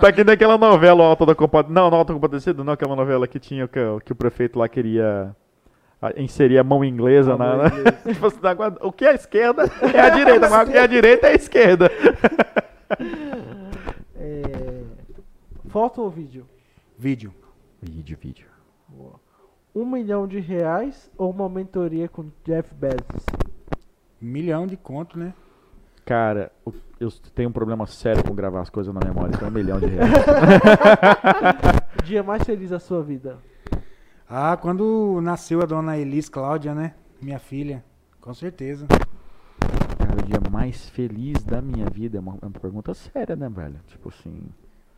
Tá 0.00 0.12
que 0.12 0.22
nem 0.22 0.32
aquela 0.34 0.56
novela 0.56 1.02
o 1.02 1.06
Alto 1.06 1.26
da 1.26 1.34
Compadecida. 1.34 1.74
Não, 1.80 1.90
não 1.90 1.98
Alto 1.98 2.06
da 2.12 2.14
Compadecida, 2.14 2.62
não, 2.62 2.72
aquela 2.72 2.94
novela 2.94 3.26
que 3.26 3.40
tinha 3.40 3.66
que, 3.66 3.80
que 4.04 4.12
o 4.12 4.14
prefeito 4.14 4.56
lá 4.60 4.68
queria 4.68 5.34
inserir 6.16 6.56
a 6.56 6.62
mão 6.62 6.84
inglesa 6.84 7.34
A 7.34 7.36
mão 7.36 7.56
na. 7.58 7.66
inglesa. 7.66 7.92
Tipo 8.06 8.26
assim, 8.28 8.38
o 8.80 8.92
que 8.92 9.04
é 9.04 9.10
a 9.10 9.14
esquerda 9.14 9.64
é 9.92 10.00
a 10.00 10.08
direita, 10.08 10.48
mas 10.48 10.68
o 10.68 10.70
que 10.70 10.78
é 10.78 10.82
a 10.82 10.86
direita 10.86 11.26
é 11.26 11.30
a 11.30 11.34
esquerda. 11.34 11.90
É... 14.16 14.84
Foto 15.68 16.02
ou 16.02 16.10
vídeo? 16.10 16.46
Vídeo. 16.96 17.34
Vídeo, 17.82 18.16
vídeo. 18.20 18.46
Um 19.74 19.84
milhão 19.84 20.26
de 20.26 20.38
reais 20.38 21.10
ou 21.18 21.30
uma 21.30 21.48
mentoria 21.48 22.08
com 22.08 22.30
Jeff 22.44 22.72
Bezos? 22.74 23.26
Milhão 24.20 24.66
de 24.66 24.76
conto, 24.76 25.18
né? 25.18 25.34
Cara, 26.06 26.52
eu 27.00 27.10
tenho 27.34 27.48
um 27.48 27.52
problema 27.52 27.86
sério 27.86 28.22
com 28.22 28.34
gravar 28.34 28.60
as 28.60 28.70
coisas 28.70 28.94
na 28.94 29.00
memória, 29.00 29.32
então 29.34 29.48
é 29.48 29.50
um 29.50 29.54
milhão 29.54 29.80
de 29.80 29.86
reais. 29.86 30.12
Dia 32.04 32.22
mais 32.22 32.44
feliz 32.44 32.70
da 32.70 32.78
sua 32.78 33.02
vida? 33.02 33.38
Ah, 34.28 34.56
quando 34.56 35.20
nasceu 35.20 35.60
a 35.60 35.66
dona 35.66 35.98
Elis 35.98 36.28
Cláudia, 36.28 36.74
né? 36.74 36.94
Minha 37.20 37.38
filha. 37.38 37.84
Com 38.20 38.32
certeza. 38.32 38.86
O 40.24 40.26
dia 40.26 40.40
mais 40.50 40.88
feliz 40.90 41.42
da 41.44 41.60
minha 41.60 41.86
vida 41.90 42.16
é 42.16 42.20
uma, 42.20 42.34
é 42.42 42.46
uma 42.46 42.58
pergunta 42.60 42.94
séria, 42.94 43.36
né, 43.36 43.48
velho? 43.48 43.76
Tipo 43.88 44.08
assim. 44.08 44.42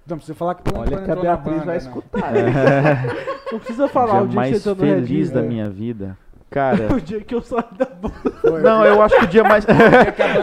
Não 0.06 0.16
precisa 0.18 0.36
falar 0.36 0.54
que 0.54 0.62
quando 0.70 0.78
Olha 0.78 1.02
que 1.02 1.10
a 1.10 1.16
Beatriz 1.16 1.54
banda, 1.56 1.64
vai 1.66 1.78
não. 1.78 1.82
escutar. 1.84 2.32
Não 3.52 3.58
precisa 3.60 3.88
falar 3.88 4.22
o 4.22 4.24
o 4.24 4.28
dia 4.28 4.28
dia 4.28 4.30
que 4.30 4.36
mais 4.36 4.64
Red 4.64 4.74
feliz 5.06 5.30
da 5.30 5.40
É. 5.40 5.42
minha 5.46 5.68
vida. 5.70 6.16
Cara. 6.48 6.88
O 6.94 7.00
dia 7.00 7.20
que 7.20 7.34
eu 7.34 7.42
saí 7.42 7.64
da 7.76 7.86
banda. 7.86 8.60
Não, 8.62 8.84
eu 8.84 9.02
acho 9.02 9.18
que 9.18 9.24
o 9.24 9.26
dia 9.26 9.42
mais. 9.42 9.64
que 9.66 9.72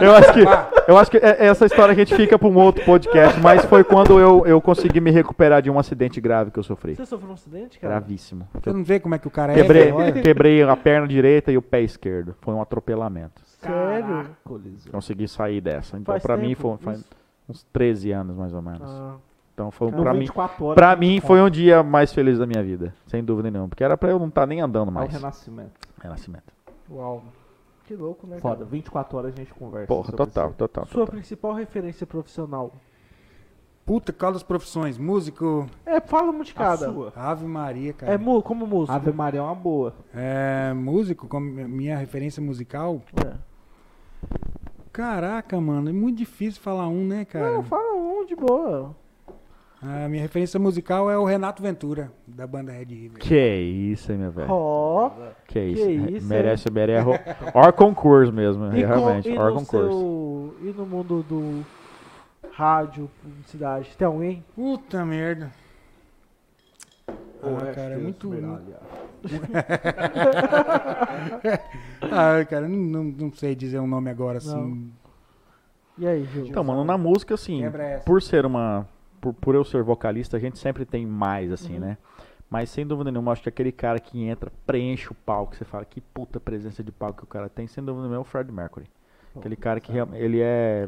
eu 0.04 0.14
acho 0.14 0.32
que, 0.34 0.40
eu 0.90 0.98
acho 0.98 1.10
que 1.10 1.16
é- 1.16 1.46
essa 1.46 1.64
história 1.64 1.92
a 1.92 1.94
gente 1.94 2.14
fica 2.14 2.38
pra 2.38 2.46
um 2.46 2.56
outro 2.58 2.84
podcast, 2.84 3.40
mas 3.40 3.64
foi 3.64 3.82
quando 3.82 4.20
eu, 4.20 4.46
eu 4.46 4.60
consegui 4.60 5.00
me 5.00 5.10
recuperar 5.10 5.62
de 5.62 5.70
um 5.70 5.78
acidente 5.78 6.20
grave 6.20 6.50
que 6.50 6.58
eu 6.58 6.62
sofri. 6.62 6.94
Você 6.94 7.06
sofreu 7.06 7.30
um 7.30 7.34
acidente, 7.34 7.78
cara? 7.78 7.94
Gravíssimo. 7.94 8.46
Você 8.62 8.70
não 8.70 8.84
vê 8.84 9.00
como 9.00 9.14
é 9.14 9.18
que 9.18 9.26
o 9.26 9.30
cara 9.30 9.52
é? 9.52 9.56
Quebrei, 9.56 9.92
quebrei 10.22 10.62
a 10.62 10.76
perna 10.76 11.08
direita 11.08 11.50
e 11.50 11.56
o 11.56 11.62
pé 11.62 11.80
esquerdo. 11.80 12.34
Foi 12.42 12.52
um 12.52 12.60
atropelamento. 12.60 13.42
Sério? 13.72 14.06
Caracoles. 14.08 14.86
Consegui 14.86 15.28
sair 15.28 15.60
dessa. 15.60 15.96
Então, 15.98 16.12
Faz 16.12 16.22
pra 16.22 16.36
mim, 16.36 16.48
tempo 16.48 16.60
foi, 16.62 16.76
faz 16.78 17.00
isso? 17.00 17.10
uns 17.48 17.62
13 17.72 18.12
anos 18.12 18.36
mais 18.36 18.52
ou 18.54 18.62
menos. 18.62 18.82
Ah, 18.90 19.16
Então, 19.52 19.70
foi 19.70 19.90
No 19.90 20.02
pra 20.02 20.12
mim. 20.12 20.20
24 20.20 20.64
horas. 20.64 20.74
Pra 20.74 20.96
mim 20.96 21.20
foi 21.20 21.40
um 21.40 21.48
dia 21.50 21.82
mais 21.82 22.12
feliz 22.12 22.38
da 22.38 22.46
minha 22.46 22.62
vida, 22.62 22.94
sem 23.06 23.22
dúvida 23.22 23.50
nenhuma. 23.50 23.68
Porque 23.68 23.84
era 23.84 23.96
pra 23.96 24.10
eu 24.10 24.18
não 24.18 24.28
estar 24.28 24.46
nem 24.46 24.60
andando 24.60 24.88
É 24.88 24.90
o 24.90 24.94
mais. 24.94 25.12
renascimento. 25.12 25.72
Renascimento. 26.02 26.52
uau. 26.90 27.22
Que 27.86 27.94
louco, 27.94 28.26
né? 28.26 28.38
Foda, 28.38 28.56
cara? 28.56 28.66
24 28.70 29.18
horas 29.18 29.32
a 29.34 29.36
gente 29.36 29.52
conversa. 29.52 29.86
Porra, 29.88 30.10
total, 30.12 30.48
isso. 30.48 30.56
total, 30.56 30.86
Sua 30.86 31.00
total. 31.00 31.06
principal 31.14 31.52
referência 31.52 32.06
profissional? 32.06 32.72
Puta, 33.84 34.10
qual 34.14 34.32
das 34.32 34.42
profissões? 34.42 34.96
Músico? 34.96 35.66
É, 35.84 36.00
fala 36.00 36.30
uma 36.30 36.42
de 36.42 36.52
A 36.52 36.54
cada. 36.54 36.90
sua. 36.90 37.12
Ave 37.14 37.44
Maria, 37.46 37.92
cara. 37.92 38.14
É 38.14 38.16
mu 38.16 38.42
como 38.42 38.66
músico. 38.66 38.90
Ave 38.96 39.12
Maria 39.12 39.40
é 39.40 39.42
uma 39.42 39.54
boa. 39.54 39.92
É, 40.14 40.72
músico, 40.72 41.28
como 41.28 41.44
minha 41.46 41.98
referência 41.98 42.42
musical. 42.42 43.02
É. 43.22 43.34
Caraca, 44.92 45.60
mano, 45.60 45.88
é 45.88 45.92
muito 45.92 46.18
difícil 46.18 46.60
falar 46.62 46.88
um, 46.88 47.04
né, 47.06 47.24
cara? 47.24 47.50
Não, 47.52 47.62
fala 47.64 47.94
um 47.94 48.24
de 48.24 48.36
boa. 48.36 48.94
A 49.82 50.08
minha 50.08 50.22
referência 50.22 50.58
musical 50.58 51.10
é 51.10 51.18
o 51.18 51.24
Renato 51.24 51.62
Ventura, 51.62 52.10
da 52.26 52.46
banda 52.46 52.72
Red 52.72 52.84
River. 52.84 53.18
Que 53.18 53.56
isso, 53.92 54.12
hein, 54.12 54.18
meu 54.18 54.30
velho. 54.30 54.48
Ó. 54.50 55.10
Que 55.46 55.60
isso. 55.60 55.90
isso, 55.90 56.26
merece, 56.26 56.70
merece. 56.70 57.06
Or 57.52 57.70
concurso 57.72 58.32
mesmo, 58.32 58.66
E, 58.74 58.80
com, 58.82 58.86
realmente. 58.88 59.28
e, 59.28 59.36
Or 59.36 59.52
concurso. 59.52 59.88
seu, 59.90 60.56
e 60.62 60.72
no 60.72 60.86
mundo 60.86 61.22
do 61.28 61.66
rádio, 62.52 63.10
publicidade, 63.20 63.94
tem 63.98 64.06
alguém? 64.06 64.42
Puta 64.54 65.04
merda. 65.04 65.52
Ah, 67.42 67.72
cara, 67.74 67.94
é 67.94 67.98
muito. 67.98 68.30
Ah, 72.10 72.44
cara, 72.44 72.68
não, 72.68 72.78
não, 72.78 73.04
não 73.04 73.32
sei 73.32 73.54
dizer 73.54 73.78
um 73.80 73.86
nome 73.86 74.10
agora 74.10 74.38
assim. 74.38 74.92
E 75.96 76.06
aí, 76.06 76.24
Gil? 76.26 76.46
Então, 76.46 76.62
mano, 76.64 76.84
na 76.84 76.98
música, 76.98 77.34
assim, 77.34 77.62
por 78.04 78.22
ser 78.22 78.44
uma. 78.44 78.86
Por, 79.20 79.32
por 79.32 79.54
eu 79.54 79.64
ser 79.64 79.82
vocalista, 79.82 80.36
a 80.36 80.40
gente 80.40 80.58
sempre 80.58 80.84
tem 80.84 81.06
mais, 81.06 81.50
assim, 81.50 81.74
Uhum. 81.74 81.80
né? 81.80 81.98
Mas 82.50 82.68
sem 82.70 82.86
dúvida 82.86 83.10
nenhuma, 83.10 83.32
acho 83.32 83.42
que 83.42 83.48
aquele 83.48 83.72
cara 83.72 83.98
que 83.98 84.22
entra, 84.22 84.52
preenche 84.66 85.10
o 85.10 85.14
palco, 85.14 85.56
você 85.56 85.64
fala 85.64 85.84
que 85.84 86.00
puta 86.00 86.38
presença 86.38 86.84
de 86.84 86.92
palco 86.92 87.18
que 87.18 87.24
o 87.24 87.26
cara 87.26 87.48
tem, 87.48 87.66
sem 87.66 87.82
dúvida 87.82 88.02
nenhuma 88.02 88.18
é 88.18 88.20
o 88.20 88.24
Fred 88.24 88.52
Mercury. 88.52 88.86
Aquele 89.34 89.56
cara 89.56 89.80
que 89.80 89.90
realmente. 89.90 90.22
Ele 90.22 90.40
é. 90.40 90.86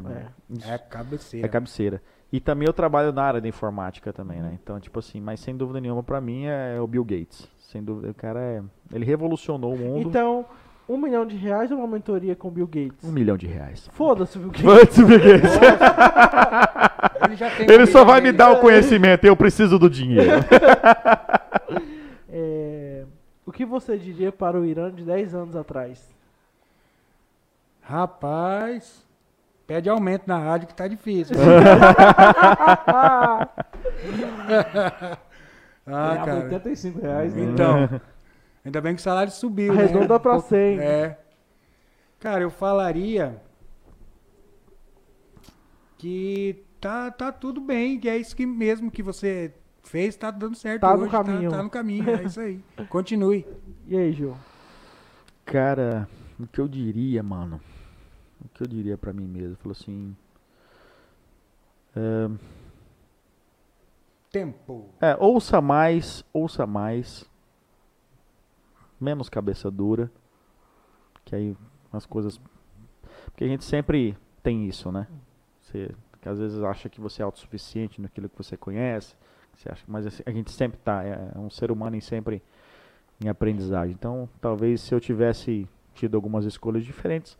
É 0.65 0.73
a 0.73 0.79
cabeceira. 0.79 1.45
É 1.45 1.49
cabeceira. 1.49 2.01
E 2.31 2.39
também 2.39 2.67
eu 2.67 2.73
trabalho 2.73 3.11
na 3.11 3.23
área 3.23 3.41
da 3.41 3.47
informática 3.47 4.13
também, 4.13 4.39
né? 4.41 4.57
Então, 4.61 4.79
tipo 4.79 4.99
assim, 4.99 5.19
mas 5.19 5.39
sem 5.39 5.57
dúvida 5.57 5.81
nenhuma, 5.81 6.03
pra 6.03 6.21
mim 6.21 6.45
é 6.45 6.79
o 6.79 6.87
Bill 6.87 7.03
Gates. 7.03 7.49
Sem 7.67 7.83
dúvida, 7.83 8.09
o 8.11 8.13
cara 8.13 8.39
é. 8.39 8.61
Ele 8.93 9.05
revolucionou 9.05 9.73
o 9.73 9.77
mundo. 9.77 10.07
Então, 10.07 10.45
um 10.87 10.97
milhão 10.97 11.25
de 11.25 11.35
reais 11.35 11.69
ou 11.69 11.79
uma 11.79 11.87
mentoria 11.87 12.33
com 12.33 12.49
Bill 12.49 12.65
Gates? 12.65 13.03
Um 13.03 13.11
milhão 13.11 13.35
de 13.35 13.45
reais. 13.45 13.89
Foda-se 13.91 14.37
o 14.37 14.41
Bill 14.41 14.51
Gates. 14.51 14.65
Foda-se, 14.65 15.03
Bill 15.03 15.19
Gates. 15.19 15.51
Ele, 17.27 17.35
já 17.35 17.49
tem 17.49 17.69
Ele 17.69 17.85
só 17.87 18.05
vai 18.05 18.21
me 18.21 18.31
dar 18.31 18.51
o 18.51 18.61
conhecimento, 18.61 19.25
eu 19.25 19.35
preciso 19.35 19.77
do 19.77 19.89
dinheiro. 19.89 20.39
É, 22.29 23.05
o 23.45 23.51
que 23.51 23.65
você 23.65 23.97
diria 23.97 24.31
para 24.31 24.59
o 24.59 24.65
Irã 24.65 24.91
de 24.91 25.03
10 25.03 25.33
anos 25.33 25.55
atrás? 25.55 26.07
Rapaz, 27.81 29.03
pede 29.65 29.89
aumento 29.89 30.27
na 30.27 30.37
rádio 30.37 30.67
que 30.67 30.75
tá 30.75 30.87
difícil. 30.87 31.35
Ah, 35.87 36.09
Ganhava 36.09 36.25
cara. 36.25 36.43
85 36.45 36.99
reais, 36.99 37.33
né? 37.33 37.43
Então, 37.43 38.01
ainda 38.63 38.81
bem 38.81 38.93
que 38.93 38.99
o 38.99 39.03
salário 39.03 39.31
subiu. 39.31 39.73
né? 39.73 39.83
Arredonda 39.83 40.19
pra 40.19 40.31
Um 40.33 40.35
pouco- 40.35 40.49
100. 40.49 40.79
É. 40.79 41.17
Cara, 42.19 42.43
eu 42.43 42.49
falaria 42.51 43.41
que 45.97 46.63
tá, 46.79 47.09
tá 47.11 47.31
tudo 47.31 47.59
bem, 47.61 47.99
que 47.99 48.07
é 48.09 48.17
isso 48.17 48.35
que 48.35 48.45
mesmo 48.45 48.91
que 48.91 49.01
você 49.01 49.53
fez, 49.83 50.15
tá 50.15 50.29
dando 50.31 50.55
certo 50.55 50.81
Tá 50.81 50.95
no 50.95 51.03
hoje, 51.03 51.11
caminho. 51.11 51.49
Tá, 51.49 51.63
no 51.63 51.69
caminho, 51.69 52.09
é 52.09 52.23
isso 52.23 52.39
aí. 52.39 52.61
Continue. 52.89 53.45
E 53.87 53.97
aí, 53.97 54.11
Gil? 54.11 54.35
Cara, 55.45 56.07
o 56.39 56.45
que 56.45 56.59
eu 56.59 56.67
diria, 56.67 57.23
mano? 57.23 57.61
O 58.43 58.49
que 58.49 58.61
eu 58.63 58.67
diria 58.67 58.97
pra 58.97 59.13
mim 59.13 59.25
mesmo? 59.27 59.55
Falou 59.55 59.75
assim. 59.79 60.15
É, 61.95 62.29
Tempo. 64.31 64.89
é, 65.01 65.15
ouça 65.19 65.61
mais, 65.61 66.23
ouça 66.33 66.67
mais. 66.67 67.29
Menos 68.99 69.29
cabeça 69.29 69.71
dura. 69.71 70.11
Que 71.23 71.35
aí 71.35 71.57
as 71.91 72.05
coisas. 72.05 72.39
Porque 73.25 73.43
a 73.43 73.47
gente 73.47 73.63
sempre 73.63 74.17
tem 74.43 74.67
isso, 74.67 74.91
né? 74.91 75.07
Você 75.61 75.91
que 76.21 76.29
às 76.29 76.39
vezes 76.39 76.61
acha 76.61 76.89
que 76.89 76.99
você 76.99 77.21
é 77.21 77.25
autossuficiente 77.25 78.01
naquilo 78.01 78.27
que 78.27 78.37
você 78.37 78.57
conhece. 78.57 79.15
Você 79.55 79.71
acha, 79.71 79.83
mas 79.87 80.05
assim, 80.05 80.23
a 80.25 80.31
gente 80.31 80.51
sempre 80.51 80.77
tá. 80.77 81.03
É, 81.03 81.31
é 81.35 81.39
um 81.39 81.49
ser 81.49 81.71
humano 81.71 81.95
em 81.95 82.01
sempre 82.01 82.41
em 83.23 83.29
aprendizagem. 83.29 83.95
Então, 83.97 84.29
talvez 84.39 84.81
se 84.81 84.93
eu 84.93 84.99
tivesse 84.99 85.67
tido 85.93 86.15
algumas 86.15 86.45
escolhas 86.45 86.85
diferentes, 86.85 87.37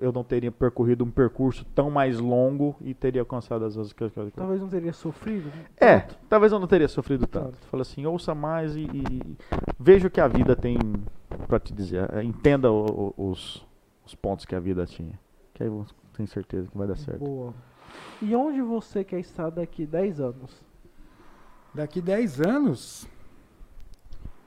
eu 0.00 0.12
não 0.12 0.22
teria 0.22 0.52
percorrido 0.52 1.04
um 1.04 1.10
percurso 1.10 1.64
tão 1.74 1.90
mais 1.90 2.18
longo 2.20 2.76
e 2.80 2.94
teria 2.94 3.20
alcançado 3.22 3.64
as 3.64 3.76
as 3.76 3.92
coisas 3.92 4.12
que 4.12 4.20
eu 4.20 4.30
Talvez 4.30 4.60
não 4.60 4.68
teria 4.68 4.92
sofrido. 4.92 5.50
é, 5.76 6.00
tanto. 6.00 6.18
talvez 6.28 6.52
eu 6.52 6.58
não 6.60 6.66
teria 6.68 6.88
sofrido 6.88 7.26
tanto. 7.26 7.46
Tanto. 7.52 7.66
Fala 7.66 7.82
assim, 7.82 8.06
ouça 8.06 8.34
mais 8.34 8.76
e, 8.76 8.82
e 8.82 9.36
veja 9.78 10.06
o 10.06 10.10
que 10.10 10.20
a 10.20 10.28
vida 10.28 10.54
tem 10.54 10.76
pra 11.46 11.58
te 11.58 11.72
dizer. 11.72 12.08
Eh, 12.14 12.22
Entenda 12.22 12.70
o- 12.70 13.14
o- 13.16 13.30
os, 13.30 13.66
os 14.06 14.14
pontos 14.14 14.44
que 14.44 14.54
a 14.54 14.60
vida 14.60 14.86
tinha. 14.86 15.18
Que 15.54 15.64
aí 15.64 15.68
eu 15.68 15.84
tenho 16.14 16.28
certeza 16.28 16.68
que 16.68 16.78
vai 16.78 16.86
dar 16.86 16.96
certo. 16.96 17.18
Boa. 17.18 17.52
E 18.22 18.34
onde 18.36 18.60
você 18.62 19.02
quer 19.02 19.18
estar 19.18 19.50
daqui 19.50 19.84
10 19.86 20.20
anos? 20.20 20.62
Daqui 21.74 22.00
10 22.00 22.40
anos. 22.40 23.08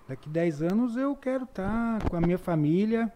Daqui 0.07 0.29
10 0.29 0.61
anos 0.61 0.95
eu 0.97 1.15
quero 1.15 1.43
estar 1.45 2.07
com 2.09 2.15
a 2.17 2.21
minha 2.21 2.37
família. 2.37 3.11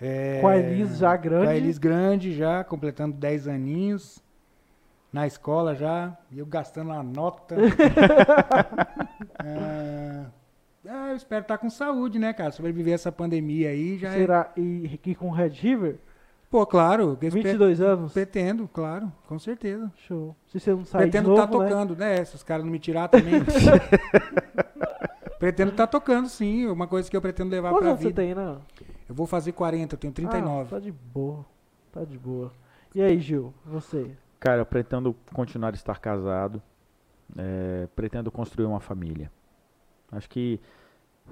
É, 0.00 0.38
Com 0.40 0.48
a 0.48 0.56
Elis 0.56 0.98
já 0.98 1.16
grande. 1.16 1.44
Com 1.44 1.50
a 1.50 1.56
Elis 1.56 1.78
grande 1.78 2.32
já, 2.34 2.64
completando 2.64 3.16
10 3.16 3.48
aninhos. 3.48 4.22
Na 5.12 5.26
escola 5.26 5.74
já. 5.74 6.16
E 6.30 6.40
eu 6.40 6.46
gastando 6.46 6.90
a 6.92 7.02
nota. 7.02 7.54
Ah, 9.38 10.26
ah, 10.88 11.08
eu 11.10 11.16
espero 11.16 11.42
estar 11.42 11.58
com 11.58 11.70
saúde, 11.70 12.18
né, 12.18 12.32
cara? 12.32 12.50
Sobreviver 12.50 12.94
essa 12.94 13.12
pandemia 13.12 13.70
aí 13.70 13.96
já 13.96 14.08
é. 14.08 14.16
Será 14.18 14.50
e, 14.56 14.98
e 15.04 15.14
com 15.14 15.30
Red 15.30 15.50
River? 15.50 15.98
Pô, 16.50 16.64
claro. 16.66 17.02
eu 17.20 17.28
espero- 17.28 17.34
22 17.34 17.80
anos? 17.80 18.12
Pretendo, 18.12 18.68
claro, 18.72 19.10
com 19.26 19.38
certeza. 19.38 19.90
Show. 20.06 20.36
Se 20.48 20.60
você 20.60 20.70
não 20.70 20.84
sair 20.84 21.02
Pretendo 21.02 21.30
estar 21.32 21.46
né? 21.46 21.52
tocando, 21.52 21.96
né? 21.96 22.24
Se 22.24 22.34
os 22.34 22.42
caras 22.42 22.64
não 22.64 22.70
me 22.72 22.78
tirar 22.78 23.08
também. 23.08 23.34
pretendo 25.38 25.72
estar 25.72 25.86
tocando, 25.86 26.28
sim. 26.28 26.66
Uma 26.66 26.86
coisa 26.86 27.10
que 27.10 27.16
eu 27.16 27.20
pretendo 27.20 27.50
levar 27.50 27.70
Quantos 27.70 27.80
pra 27.82 27.88
anos 27.90 28.00
você 28.00 28.08
vida. 28.08 28.22
tem, 28.22 28.34
né? 28.34 28.56
Eu 29.08 29.14
vou 29.14 29.26
fazer 29.26 29.52
40, 29.52 29.94
eu 29.94 29.98
tenho 29.98 30.12
39. 30.12 30.62
Ah, 30.62 30.70
tá 30.70 30.78
de 30.78 30.90
boa. 30.92 31.44
Tá 31.92 32.04
de 32.04 32.18
boa. 32.18 32.52
E 32.94 33.02
aí, 33.02 33.18
Gil? 33.20 33.52
Você? 33.66 34.16
Cara, 34.40 34.60
eu 34.62 34.66
pretendo 34.66 35.14
continuar 35.32 35.70
a 35.70 35.74
estar 35.74 35.98
casado. 35.98 36.62
eh, 37.36 37.88
pretendo 37.96 38.30
construir 38.30 38.66
uma 38.66 38.80
família. 38.80 39.32
Acho 40.12 40.28
que 40.28 40.60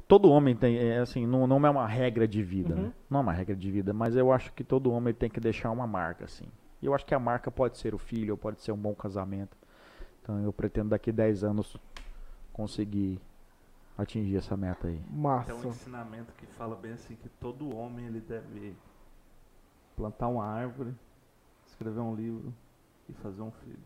todo 0.09 0.31
homem 0.31 0.57
tem, 0.57 0.77
é, 0.79 0.99
assim, 0.99 1.27
não, 1.27 1.47
não 1.47 1.65
é 1.67 1.71
uma 1.71 1.87
regra 1.87 2.27
de 2.27 2.43
vida, 2.43 2.75
Uhum. 2.75 2.83
né? 2.85 2.93
Não 3.11 3.21
é 3.21 3.23
uma 3.23 3.33
regra 3.33 3.55
de 3.55 3.71
vida, 3.71 3.93
mas 3.93 4.17
eu 4.17 4.33
acho 4.33 4.53
que 4.55 4.65
todo 4.65 4.91
homem 4.91 5.13
tem 5.15 5.29
que 5.31 5.39
deixar 5.39 5.71
uma 5.71 5.87
marca, 5.87 6.25
assim. 6.25 6.47
E 6.81 6.87
eu 6.87 6.95
acho 6.95 7.05
que 7.07 7.15
a 7.15 7.19
marca 7.21 7.51
pode 7.51 7.77
ser 7.79 7.95
o 7.95 7.99
filho, 7.99 8.33
ou 8.33 8.39
pode 8.39 8.61
ser 8.63 8.73
um 8.73 8.77
bom 8.77 8.95
casamento. 8.95 9.57
Então 10.23 10.43
eu 10.43 10.53
pretendo 10.53 10.89
daqui 10.89 11.13
10 11.13 11.45
anos 11.45 11.77
conseguir 12.53 13.21
atingir 13.97 14.37
essa 14.37 14.57
meta 14.57 14.89
aí. 14.89 15.01
Massa. 15.11 15.53
Tem 15.53 15.65
um 15.65 15.69
ensinamento 15.71 16.33
que 16.35 16.47
fala 16.47 16.75
bem 16.77 16.93
assim 16.93 17.15
que 17.17 17.29
todo 17.29 17.75
homem 17.77 18.07
ele 18.07 18.21
deve 18.21 18.75
plantar 19.97 20.29
uma 20.29 20.45
árvore, 20.45 20.95
escrever 21.67 22.01
um 22.01 22.15
livro 22.15 22.53
e 23.09 23.13
fazer 23.15 23.43
um 23.43 23.51
filho. 23.51 23.79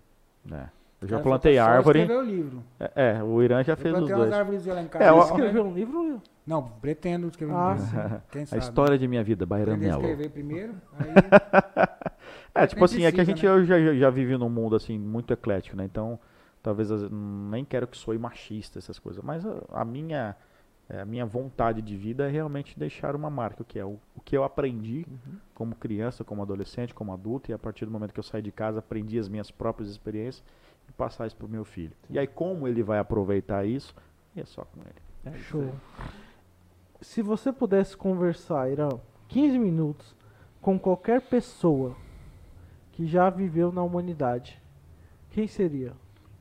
né? 0.44 0.70
Eu 0.98 1.08
já 1.08 1.18
plantei 1.20 1.58
árvore. 1.58 2.00
escrever 2.00 2.22
o 2.22 2.24
livro. 2.26 2.64
É, 2.80 2.92
é, 3.18 3.22
o 3.22 3.42
Irã 3.42 3.62
já 3.62 3.74
Eu 3.74 3.76
fez 3.76 3.92
os 3.92 3.98
plantei 3.98 4.16
dois. 4.16 4.32
árvores 4.32 4.64
lá 4.66 4.82
em 4.82 4.88
casa. 4.88 5.04
É, 5.04 5.08
Você 5.12 5.18
ó- 5.18 5.24
escreveu 5.36 5.64
um 5.66 5.74
livro? 5.74 6.22
Não, 6.46 6.62
pretendo 6.80 7.26
escrever 7.28 7.52
um 7.52 7.56
Ah, 7.56 7.72
livro. 7.74 7.86
sim. 7.86 7.96
Quem 8.30 8.42
A 8.42 8.46
sabe? 8.46 8.62
história 8.62 8.98
de 8.98 9.06
minha 9.06 9.22
vida, 9.22 9.44
a 9.44 9.46
Bairanello. 9.46 10.00
escrever 10.00 10.30
primeiro, 10.30 10.74
aí 10.98 11.12
É, 12.54 12.66
tipo 12.66 12.82
assim, 12.82 13.04
é 13.04 13.12
que 13.12 13.20
a 13.20 13.24
gente 13.24 13.44
eu 13.44 13.62
já, 13.64 13.78
já- 13.78 13.94
já 13.94 14.08
vive 14.10 14.38
num 14.38 14.48
mundo 14.48 14.74
assim 14.74 14.98
muito 14.98 15.32
eclético, 15.34 15.76
né? 15.76 15.84
Então, 15.84 16.18
talvez 16.66 16.90
nem 16.90 17.64
quero 17.64 17.86
que 17.86 17.96
soe 17.96 18.18
machista 18.18 18.80
essas 18.80 18.98
coisas, 18.98 19.22
mas 19.22 19.46
a, 19.46 19.62
a 19.70 19.84
minha 19.84 20.34
é, 20.88 21.00
a 21.00 21.04
minha 21.04 21.24
vontade 21.24 21.80
de 21.80 21.96
vida 21.96 22.26
é 22.26 22.28
realmente 22.28 22.76
deixar 22.76 23.14
uma 23.14 23.30
marca, 23.30 23.62
o 23.62 23.64
que 23.64 23.78
é 23.78 23.84
o, 23.84 24.00
o 24.16 24.20
que 24.20 24.36
eu 24.36 24.42
aprendi 24.42 25.06
como 25.54 25.76
criança, 25.76 26.24
como 26.24 26.42
adolescente, 26.42 26.92
como 26.92 27.12
adulto, 27.12 27.52
e 27.52 27.54
a 27.54 27.58
partir 27.58 27.84
do 27.84 27.92
momento 27.92 28.12
que 28.12 28.18
eu 28.18 28.24
saí 28.24 28.42
de 28.42 28.50
casa, 28.50 28.80
aprendi 28.80 29.16
as 29.16 29.28
minhas 29.28 29.48
próprias 29.48 29.88
experiências 29.88 30.44
e 30.88 30.92
passar 30.92 31.28
isso 31.28 31.36
pro 31.36 31.48
meu 31.48 31.64
filho. 31.64 31.92
E 32.10 32.18
aí 32.18 32.26
como 32.26 32.66
ele 32.66 32.82
vai 32.82 32.98
aproveitar 32.98 33.64
isso? 33.64 33.94
É 34.36 34.44
só 34.44 34.64
com 34.64 34.80
ele. 34.80 35.36
É 35.36 35.38
Show. 35.38 35.72
Se 37.00 37.22
você 37.22 37.52
pudesse 37.52 37.96
conversar, 37.96 38.72
Irã, 38.72 38.88
15 39.28 39.56
minutos 39.56 40.16
com 40.60 40.76
qualquer 40.76 41.20
pessoa 41.20 41.96
que 42.90 43.06
já 43.06 43.30
viveu 43.30 43.70
na 43.70 43.84
humanidade, 43.84 44.60
quem 45.30 45.46
seria? 45.46 45.92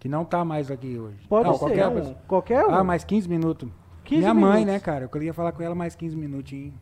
Que 0.05 0.09
não 0.09 0.23
tá 0.23 0.45
mais 0.45 0.69
aqui 0.69 0.99
hoje. 0.99 1.17
Pode 1.27 1.47
não, 1.47 1.55
ser. 1.55 1.59
Qualquer 1.61 1.87
um. 1.87 2.13
Qualquer 2.27 2.63
um. 2.67 2.75
Ah, 2.75 2.83
mais 2.83 3.03
15 3.03 3.27
minutos. 3.27 3.67
15 4.03 4.21
Minha 4.21 4.33
mãe, 4.35 4.59
minutos. 4.59 4.73
né, 4.73 4.79
cara? 4.79 5.05
Eu 5.05 5.09
queria 5.09 5.33
falar 5.33 5.51
com 5.51 5.63
ela 5.63 5.73
mais 5.73 5.95
15 5.95 6.15
minutinhos. 6.15 6.75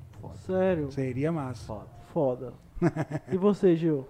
Sério. 0.45 0.91
Seria 0.91 1.31
massa. 1.31 1.65
Foda. 1.65 1.87
Foda. 2.13 2.53
e 3.31 3.37
você, 3.37 3.77
Gil? 3.77 4.05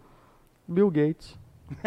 Bill 0.68 0.90
Gates. 0.90 1.38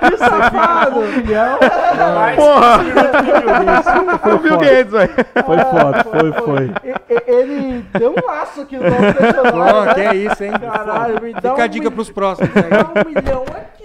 Que 0.00 0.16
safado! 0.16 1.00
Porra! 2.36 4.18
Foi 4.18 4.34
o 4.34 4.38
Bill 4.38 4.58
Gates, 4.58 4.92
velho. 4.92 5.10
Foi 5.44 5.58
foda, 5.58 6.04
foi, 6.04 6.32
foi. 6.32 6.70
Ele 7.26 7.84
deu 7.98 8.12
um 8.12 8.26
laço 8.26 8.60
aqui 8.62 8.76
no 8.76 8.84
nosso 8.84 9.14
personagem. 9.14 9.94
Que 9.94 10.00
é 10.00 10.14
isso, 10.14 10.44
hein? 10.44 10.52
Caralho, 10.52 11.22
me 11.22 11.32
dá 11.32 11.40
Fica 11.40 11.54
um 11.54 11.62
a 11.62 11.66
dica 11.66 11.90
mi- 11.90 11.94
pros 11.94 12.10
próximos. 12.10 12.50
Dá 12.52 13.00
um 13.00 13.08
milhão 13.08 13.42
aqui, 13.42 13.83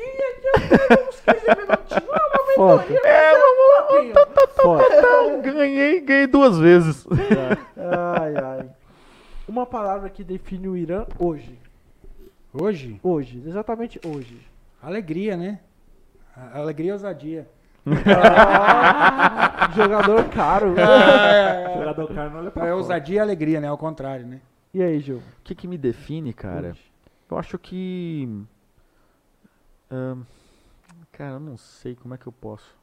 uns 0.56 1.22
15 1.22 1.46
minutinhos, 1.58 2.10
uma 2.10 2.54
Foda. 2.56 2.84
mentoria. 2.90 3.10
É, 3.10 3.34
ganhei, 5.42 6.02
ganhei 6.02 6.28
duas 6.28 6.58
vezes. 6.58 7.06
Ai, 7.78 8.36
ai. 8.36 8.70
Uma 9.48 9.66
palavra 9.66 10.10
que 10.10 10.24
define 10.24 10.68
o 10.68 10.78
Irã 10.78 11.06
hoje. 11.18 11.58
Hoje, 12.54 13.00
Hoje, 13.04 13.44
exatamente 13.46 14.00
hoje. 14.06 14.40
alegria, 14.82 15.38
né? 15.38 15.60
Alegria 16.54 16.90
e 16.90 16.94
ousadia. 16.94 17.48
Ah, 17.86 19.70
jogador 19.76 20.24
caro. 20.30 20.76
Jogador 21.78 22.14
cara 22.14 22.30
não 22.30 22.40
olha 22.40 22.52
pra 22.52 22.64
É 22.64 22.66
fora. 22.66 22.76
ousadia 22.76 23.18
e 23.18 23.20
alegria, 23.20 23.60
né? 23.62 23.68
Ao 23.68 23.78
contrário, 23.78 24.26
né? 24.26 24.42
E 24.74 24.82
aí, 24.84 25.00
Gil? 25.00 25.18
O 25.18 25.22
que, 25.44 25.56
que 25.56 25.68
me 25.68 25.78
define, 25.78 26.34
cara? 26.34 26.70
Hoje. 26.70 26.82
Eu 27.32 27.38
acho 27.38 27.58
que. 27.58 28.28
ahn, 29.92 30.22
cara, 31.20 31.34
eu 31.34 31.40
não 31.42 31.58
sei 31.58 31.96
como 31.96 32.14
é 32.14 32.18
que 32.18 32.26
eu 32.26 32.32
posso. 32.32 32.80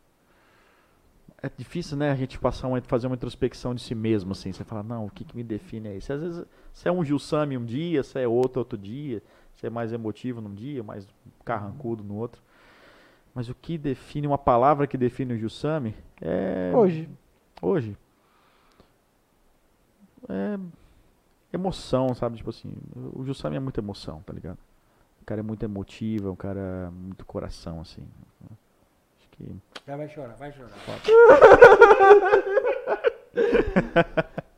É 1.42 1.50
difícil, 1.56 1.96
né, 1.96 2.10
a 2.10 2.14
gente 2.14 2.38
passar 2.38 2.68
uma, 2.68 2.78
fazer 2.82 3.06
uma 3.06 3.16
introspecção 3.16 3.74
de 3.74 3.80
si 3.80 3.94
mesmo, 3.94 4.32
assim. 4.32 4.52
Você 4.52 4.62
fala, 4.62 4.82
não, 4.82 5.06
o 5.06 5.10
que, 5.10 5.24
que 5.24 5.34
me 5.34 5.42
define 5.42 5.88
é 5.88 5.96
isso? 5.96 6.12
Às 6.12 6.20
vezes 6.20 6.44
você 6.70 6.90
é 6.90 6.92
um 6.92 7.02
Gilsami 7.02 7.56
um 7.56 7.64
dia, 7.64 8.02
você 8.02 8.20
é 8.20 8.28
outro 8.28 8.58
outro 8.58 8.76
dia, 8.76 9.22
você 9.54 9.68
é 9.68 9.70
mais 9.70 9.90
emotivo 9.90 10.42
num 10.42 10.54
dia, 10.54 10.82
mais 10.82 11.08
carrancudo 11.46 12.04
no 12.04 12.14
outro. 12.14 12.42
Mas 13.34 13.48
o 13.48 13.54
que 13.54 13.78
define, 13.78 14.26
uma 14.26 14.38
palavra 14.38 14.86
que 14.86 14.98
define 14.98 15.32
o 15.32 15.38
Gilsami 15.38 15.94
é. 16.20 16.72
Hoje. 16.74 17.08
Hoje. 17.62 17.96
É. 20.28 20.58
Emoção, 21.54 22.14
sabe? 22.14 22.36
Tipo 22.36 22.50
assim, 22.50 22.74
o 23.14 23.24
Jussami 23.24 23.56
é 23.56 23.60
muita 23.60 23.80
emoção, 23.80 24.20
tá 24.26 24.32
ligado? 24.34 24.58
O 25.26 25.28
cara 25.28 25.40
é 25.40 25.42
muito 25.42 25.64
emotivo, 25.64 26.28
é 26.28 26.30
um 26.30 26.36
cara 26.36 26.88
muito 26.92 27.26
coração, 27.26 27.80
assim. 27.80 28.06
Acho 29.18 29.28
que. 29.32 29.56
Já 29.84 29.96
vai 29.96 30.08
chorar, 30.08 30.36
vai 30.36 30.52
chorar. 30.52 30.70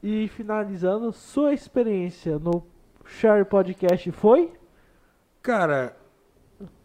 E 0.02 0.28
finalizando, 0.28 1.10
sua 1.10 1.54
experiência 1.54 2.38
no 2.38 2.62
Share 3.04 3.46
Podcast 3.46 4.10
foi? 4.12 4.52
Cara, 5.42 5.96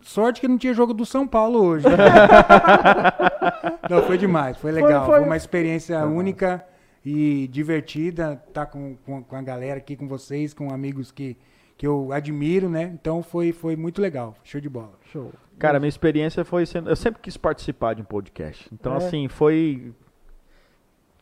sorte 0.01 0.39
que 0.39 0.47
não 0.47 0.57
tinha 0.57 0.73
jogo 0.73 0.93
do 0.93 1.05
São 1.05 1.27
Paulo 1.27 1.61
hoje. 1.61 1.85
não, 3.89 4.01
foi 4.03 4.17
demais, 4.17 4.57
foi 4.57 4.71
legal. 4.71 5.05
foi- 5.05 5.17
Foi, 5.17 5.25
uma 5.25 5.35
experiência 5.35 5.99
única 6.05 6.65
e 7.05 7.47
divertida. 7.49 8.41
Tá 8.53 8.65
com, 8.65 8.95
com, 9.05 9.21
com 9.23 9.35
a 9.35 9.41
galera 9.41 9.77
aqui, 9.79 9.97
com 9.97 10.07
vocês, 10.07 10.53
com 10.53 10.73
amigos 10.73 11.11
que, 11.11 11.37
que 11.83 11.87
eu 11.87 12.13
admiro, 12.13 12.69
né? 12.69 12.83
Então 12.93 13.21
foi, 13.21 13.51
foi 13.51 13.75
muito 13.75 14.01
legal. 14.01 14.37
Show 14.41 14.61
de 14.61 14.69
bola. 14.69 14.93
Show. 15.11 15.33
Cara, 15.59 15.81
minha 15.81 15.89
experiência 15.89 16.45
foi 16.45 16.65
sendo. 16.65 16.89
Eu 16.89 16.95
sempre 16.95 17.19
quis 17.21 17.35
participar 17.35 17.93
de 17.93 18.01
um 18.01 18.05
podcast. 18.05 18.69
Então, 18.71 18.93
É. 18.93 18.95
assim, 18.95 19.27
foi. 19.27 19.91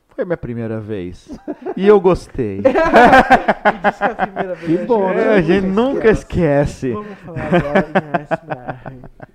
Foi 0.10 0.22
a 0.22 0.26
minha 0.26 0.38
primeira 0.38 0.80
vez. 0.80 1.36
E 1.76 1.88
eu 1.88 2.00
gostei. 2.00 2.60
E 3.74 3.88
disse 3.90 3.98
que 3.98 4.04
é 4.04 4.12
a 4.12 4.16
primeira 4.16 4.54
vez. 4.56 4.80
Que 4.82 4.86
bom, 4.86 5.10
né? 5.10 5.24
É, 5.24 5.34
a 5.38 5.42
gente 5.42 5.66
nunca 5.66 6.10
esquece. 6.12 6.92
Vamos 6.92 7.18
falar 7.20 7.48
agora 7.48 8.82
em. 8.92 9.31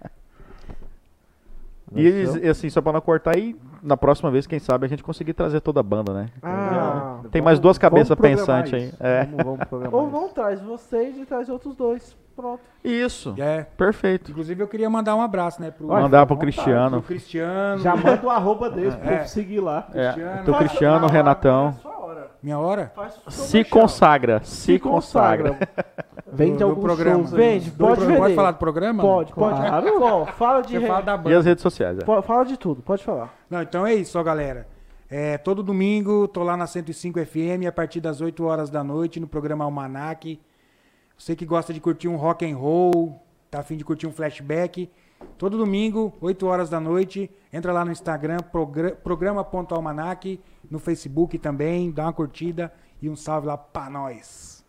E, 1.95 2.05
eles- 2.05 2.35
e, 2.35 2.49
assim, 2.49 2.69
só 2.69 2.83
pra 2.83 2.93
não 2.93 3.01
cortar, 3.01 3.39
e 3.39 3.57
na 3.83 3.97
próxima 3.97 4.31
vez, 4.31 4.47
quem 4.47 4.59
sabe, 4.59 4.85
a 4.87 4.89
gente 4.89 5.03
conseguir 5.05 5.35
trazer 5.35 5.61
toda 5.61 5.79
a 5.81 5.83
banda, 5.83 6.13
né? 6.13 6.27
Ah, 6.43 7.21
Tem 7.31 7.41
mais 7.41 7.59
duas 7.61 7.79
cabeças 7.79 8.17
pensantes 8.19 8.75
aí. 8.75 8.93
É. 8.99 9.25
Vamos, 9.25 9.61
vamos 9.71 9.89
ou 9.95 10.11
não 10.11 10.25
isso. 10.27 10.35
traz 10.35 10.61
vocês 10.61 11.17
e 11.17 11.25
traz 11.25 11.49
outros 11.49 11.75
dois. 11.77 12.17
Pronto. 12.37 12.61
Isso. 12.85 13.35
É. 13.39 13.63
Perfeito. 13.77 14.31
Inclusive 14.31 14.63
eu 14.63 14.69
queria 14.69 14.91
mandar 14.91 15.17
um 15.17 15.23
abraço, 15.23 15.61
né? 15.61 15.71
Pro, 15.71 15.87
Mandar 15.89 16.27
pro. 16.27 16.37
Cristiano. 16.37 16.99
pro 17.01 17.09
Cristiano. 17.09 17.81
Já 17.83 17.97
manda 17.97 18.21
o 18.25 18.31
arroba 18.31 18.69
deles 18.71 18.95
pra 18.95 19.13
É. 19.15 19.23
eu 19.23 19.27
seguir 19.27 19.61
lá. 19.61 19.89
É. 19.95 20.13
Cristiano. 20.13 20.45
Faz- 20.45 20.59
Cristiano, 20.59 21.07
Renatão. 21.07 21.69
é 21.69 21.73
sua 21.81 21.99
hora. 21.99 22.31
Minha 22.43 22.59
hora? 22.59 22.93
O 23.27 23.31
seu 23.31 23.45
Se 23.45 23.57
merchan. 23.57 23.71
consagra. 23.71 24.41
Se 24.45 24.79
consagra. 24.79 25.59
Vende 26.31 26.63
alguns 26.63 26.85
programa. 26.85 27.19
shows. 27.21 27.31
Vende, 27.33 27.71
pode 27.71 28.01
vender. 28.05 28.19
Pode 28.19 28.35
falar 28.35 28.51
do 28.51 28.59
programa? 28.59 29.03
Pode, 29.03 29.33
pode. 29.33 29.57
Claro. 29.59 30.03
Ó, 30.03 30.27
fala 30.27 30.61
de 30.61 30.73
Você 30.75 30.79
re- 30.81 30.87
fala 30.87 31.01
da 31.03 31.15
E 31.15 31.19
banda. 31.19 31.39
as 31.39 31.47
redes 31.47 31.63
sociais. 31.63 31.99
é. 31.99 32.05
Fa- 32.05 32.21
Fala 32.23 32.45
de 32.45 32.57
tudo, 32.59 32.83
pode 32.83 33.03
falar. 33.03 33.33
Não, 33.49 33.63
então 33.63 33.87
é 33.87 33.95
isso, 33.95 34.19
ó, 34.19 34.23
galera. 34.23 34.67
É, 35.09 35.39
todo 35.39 35.63
domingo, 35.63 36.29
tô 36.29 36.43
lá 36.43 36.57
na 36.57 36.67
105 36.67 37.19
FM 37.25 37.67
a 37.67 37.73
partir 37.73 38.01
das 38.01 38.21
8 38.21 38.45
horas 38.45 38.69
da 38.69 38.83
noite 38.85 39.19
no 39.21 39.27
programa 39.27 39.65
Almanac. 39.65 40.39
Você 41.17 41.35
que 41.35 41.47
gosta 41.47 41.73
de 41.73 41.81
curtir 41.81 42.09
um 42.09 42.17
rock 42.17 42.45
and 42.51 42.57
roll, 42.57 43.21
tá 43.51 43.61
afim 43.61 43.77
de 43.77 43.85
curtir 43.85 44.07
um 44.07 44.13
flashback, 44.13 44.91
todo 45.39 45.57
domingo, 45.57 46.13
8 46.21 46.47
horas 46.47 46.69
da 46.69 46.79
noite, 46.79 47.31
entra 47.53 47.73
lá 47.73 47.85
no 47.85 47.91
Instagram, 47.93 48.39
progra- 48.53 48.93
programa.almanac, 48.95 50.39
no 50.71 50.79
Facebook 50.79 51.39
também, 51.39 51.91
dá 51.91 52.05
uma 52.05 52.13
curtida 52.13 52.73
e 53.01 53.09
um 53.09 53.17
salve 53.17 53.47
lá 53.47 53.57
pra 53.57 53.89
nós. 53.89 54.65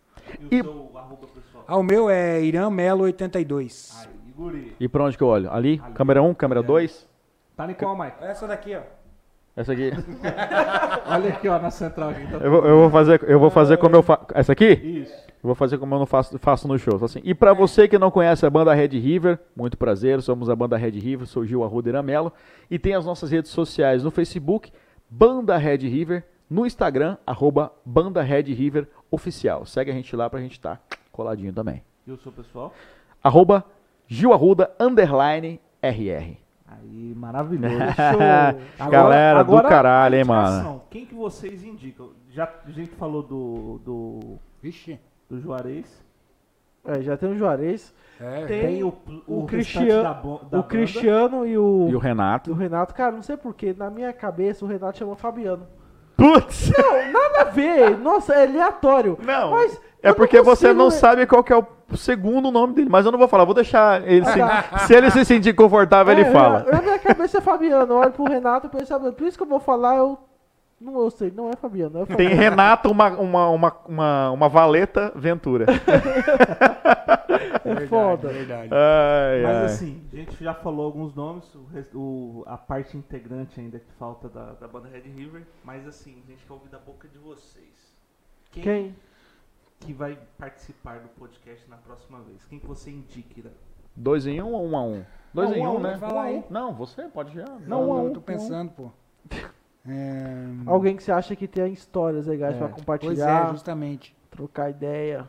E 0.52 0.56
E- 0.58 0.62
o 0.62 0.64
seu 0.64 0.92
arroba 0.98 1.28
pessoal? 1.28 1.64
Ah, 1.68 1.78
o 1.78 1.84
meu 1.84 2.10
é 2.10 2.42
Irã 2.42 2.70
Melo 2.70 3.04
82. 3.04 4.08
Aí. 4.40 4.76
E 4.80 4.88
pra 4.88 5.04
onde 5.04 5.18
que 5.18 5.24
eu 5.24 5.28
olho? 5.28 5.52
Ali? 5.52 5.80
Câmera 5.96 6.22
1, 6.22 6.34
câmera 6.34 6.62
2? 6.62 7.08
Tá 7.56 7.70
em 7.70 7.74
qual, 7.74 7.98
Mike? 7.98 8.18
Essa 8.22 8.48
daqui, 8.48 8.76
ó. 8.76 8.82
Essa 9.56 9.74
aqui. 9.74 9.90
Olha 11.10 11.30
aqui, 11.30 11.48
ó, 11.48 11.58
na 11.60 11.72
central 11.72 12.10
aqui. 12.10 12.28
Tá 12.28 12.38
Eu 12.38 12.52
vou, 12.52 12.66
eu 12.68 12.78
vou 12.78 12.90
fazer, 12.92 13.24
eu 13.28 13.40
vou 13.40 13.50
fazer 13.50 13.78
como 13.78 13.96
eu 13.96 14.04
faço. 14.04 14.28
Essa 14.36 14.52
aqui? 14.54 14.66
Isso. 14.74 15.27
Eu 15.48 15.56
vou 15.56 15.56
fazer 15.56 15.78
como 15.78 15.96
eu 15.96 16.00
não 16.00 16.06
faço, 16.06 16.38
faço 16.38 16.68
no 16.68 16.78
show. 16.78 17.02
Assim. 17.02 17.22
E 17.24 17.34
pra 17.34 17.54
você 17.54 17.88
que 17.88 17.98
não 17.98 18.12
conhece 18.12 18.46
a 18.46 18.50
banda 18.50 18.74
Red 18.74 19.00
River, 19.00 19.40
muito 19.56 19.78
prazer, 19.78 20.22
somos 20.22 20.50
a 20.50 20.56
banda 20.58 20.76
Red 20.76 20.90
River, 20.90 21.26
sou 21.26 21.46
Gil 21.46 21.64
Arruda 21.64 21.88
Iramelo. 21.88 22.34
E 22.70 22.78
tem 22.78 22.94
as 22.94 23.06
nossas 23.06 23.32
redes 23.32 23.50
sociais 23.50 24.04
no 24.04 24.12
Facebook, 24.12 24.74
Banda 25.10 25.56
Red 25.56 25.78
River, 25.78 26.26
no 26.50 26.66
Instagram, 26.66 27.16
arroba 27.26 27.72
Banda 27.86 28.22
Red 28.22 28.54
River 28.54 28.90
Oficial. 29.10 29.66
Segue 29.66 29.90
a 29.90 29.94
gente 29.94 30.14
lá 30.18 30.30
pra 30.30 30.42
gente 30.42 30.52
estar 30.52 30.82
coladinho 31.14 31.54
também. 31.54 31.82
E 32.06 32.12
o 32.12 32.18
seu 32.18 32.34
pessoal? 32.34 32.74
Arroba 33.24 33.64
Gil 34.06 34.34
Arruda, 34.34 34.76
underline 34.78 35.62
RR. 35.82 36.36
Aí, 36.68 37.16
maravilhoso. 37.16 37.74
Show. 38.78 38.90
Galera 38.90 39.44
do 39.44 39.64
caralho, 39.64 40.16
hein, 40.18 40.26
mano? 40.26 40.84
Quem 40.90 41.06
que 41.06 41.16
vocês 41.16 41.64
indicam? 41.64 42.10
Já 42.32 42.52
a 42.66 42.70
gente 42.70 42.92
falou 42.96 43.24
do, 43.24 43.80
do, 43.86 44.40
Vixe. 44.62 45.00
Do 45.30 45.40
Juarez. 45.40 45.86
É, 46.86 47.02
já 47.02 47.18
tem 47.18 47.30
o 47.30 47.38
Juarez, 47.38 47.94
É, 48.20 48.46
Tem 48.46 48.62
Tem 48.62 48.84
o, 48.84 48.94
o 49.28 49.44
o, 49.44 49.46
Cristiano- 49.46 50.04
da, 50.04 50.14
bo- 50.14 50.38
da 50.40 50.46
o 50.46 50.50
banda. 50.50 50.64
Cristiano 50.64 51.46
e 51.46 51.58
o, 51.58 51.88
E 51.90 51.94
o 51.94 51.98
o 51.98 52.00
Renato. 52.00 52.54
Renato. 52.54 52.94
Cara, 52.96 53.12
não 53.12 53.22
sei 53.22 53.36
porquê, 53.38 53.76
na 53.78 53.90
minha 53.90 54.12
cabeça 54.14 54.64
o 54.66 54.68
Renato 54.68 54.98
chamou 54.98 55.16
Fabiano. 55.16 55.68
Putz! 56.16 56.72
Não, 56.76 57.12
nada 57.12 57.42
a 57.42 57.44
ver. 57.44 57.96
Nossa, 58.00 58.34
é 58.34 58.48
aleatório. 58.48 59.20
Não, 59.24 59.52
Mas 59.52 59.80
é 60.02 60.10
eu 60.10 60.16
porque 60.16 60.42
você 60.42 60.68
consigo, 60.70 60.74
não 60.80 60.86
né? 60.86 60.92
sabe 60.92 61.28
qual 61.28 61.44
que 61.44 61.54
é 61.54 61.58
o 61.58 61.68
segundo 61.96 62.50
nome 62.50 62.74
dele. 62.74 62.90
Mas 62.90 63.06
eu 63.06 63.12
não 63.12 63.20
vou 63.20 63.28
falar, 63.28 63.46
vou 63.46 63.54
deixar 63.54 64.02
ele 64.08 64.26
se, 64.26 64.40
se 64.88 64.96
ele 64.96 65.12
se 65.12 65.24
sentir 65.26 65.54
confortável, 65.54 66.12
ele 66.14 66.22
É, 66.24 66.32
fala. 66.32 66.66
Na 66.72 66.82
minha 66.82 66.98
cabeça 66.98 67.38
é 67.38 67.42
Fabiano. 67.42 67.94
Eu 67.94 67.98
olho 67.98 68.12
pro 68.14 68.24
Renato 68.24 68.66
e 68.66 68.70
penso, 68.72 68.88
Fabiano. 68.88 69.14
Por 69.14 69.28
isso 69.28 69.38
que 69.38 69.44
eu 69.44 69.48
vou 69.48 69.60
falar, 69.60 69.98
eu. 69.98 70.18
Não 70.80 71.00
eu 71.02 71.10
sei, 71.10 71.32
não 71.32 71.50
é 71.50 71.56
Fabiano. 71.56 72.02
É 72.02 72.06
Tem 72.06 72.16
Fabiano. 72.16 72.36
Renato, 72.36 72.92
uma, 72.92 73.10
uma, 73.10 73.50
uma, 73.50 73.74
uma, 73.88 74.32
uma 74.32 74.50
valeta 74.50 75.12
Ventura. 75.16 75.66
É 77.66 77.86
foda. 77.88 78.30
Verdade. 78.30 78.70
Ai, 78.74 79.42
Mas 79.44 79.56
ai. 79.58 79.66
assim, 79.66 80.04
a 80.12 80.16
gente 80.16 80.44
já 80.44 80.54
falou 80.54 80.86
alguns 80.86 81.14
nomes, 81.14 81.44
o, 81.54 81.68
o- 82.00 82.44
a 82.48 82.58
parte 82.58 82.96
integrante 82.98 83.60
ainda 83.60 83.78
que 83.80 83.92
falta 84.00 84.30
da, 84.30 84.54
da 84.54 84.68
banda 84.68 84.88
Red 84.88 85.02
River, 85.02 85.44
mas 85.64 85.86
assim, 85.88 86.22
a 86.26 86.32
gente 86.32 86.46
quer 86.46 86.54
ouvir 86.54 86.70
da 86.70 86.80
boca 86.80 87.08
de 87.08 87.18
vocês. 87.18 87.94
Quem, 88.52 88.64
Quem? 88.64 88.96
que 89.82 89.94
vai 89.94 90.18
participar 90.38 91.00
do 91.02 91.10
podcast 91.10 91.70
na 91.70 91.76
próxima 91.78 92.22
vez? 92.22 92.46
Quem 92.46 92.58
que 92.60 92.66
você 92.66 92.90
indica? 92.90 93.38
Ira? 93.38 93.52
Dois 93.96 94.26
em 94.26 94.42
um 94.42 94.54
ou 94.54 94.66
um 94.66 94.78
a 94.78 94.82
um? 94.84 95.04
Dois 95.34 95.50
Não, 95.50 95.58
em 95.58 95.68
um 95.68 95.72
um, 95.72 95.76
um, 95.76 95.80
né? 95.80 95.98
fala 95.98 96.22
aí. 96.24 96.44
Não, 96.50 96.74
você 96.74 97.04
pode 97.10 97.34
já. 97.36 97.46
Não, 97.66 97.84
um 97.84 97.88
não, 97.88 97.92
um, 97.92 98.08
eu 98.08 98.14
tô 98.14 98.20
um 98.20 98.22
um. 98.22 98.26
pensando, 98.26 98.72
pô. 98.72 98.90
É, 99.88 100.46
Alguém 100.66 100.96
que 100.96 101.04
você 101.04 101.12
acha 101.12 101.36
que 101.36 101.48
tem 101.48 101.72
histórias 101.72 102.26
legais 102.28 102.56
É. 102.56 102.58
pra 102.58 102.68
Pois 102.68 102.78
é, 102.78 102.86
compartilhar, 102.86 103.52
justamente. 103.52 104.16
trocar 104.30 104.70
ideia. 104.70 105.28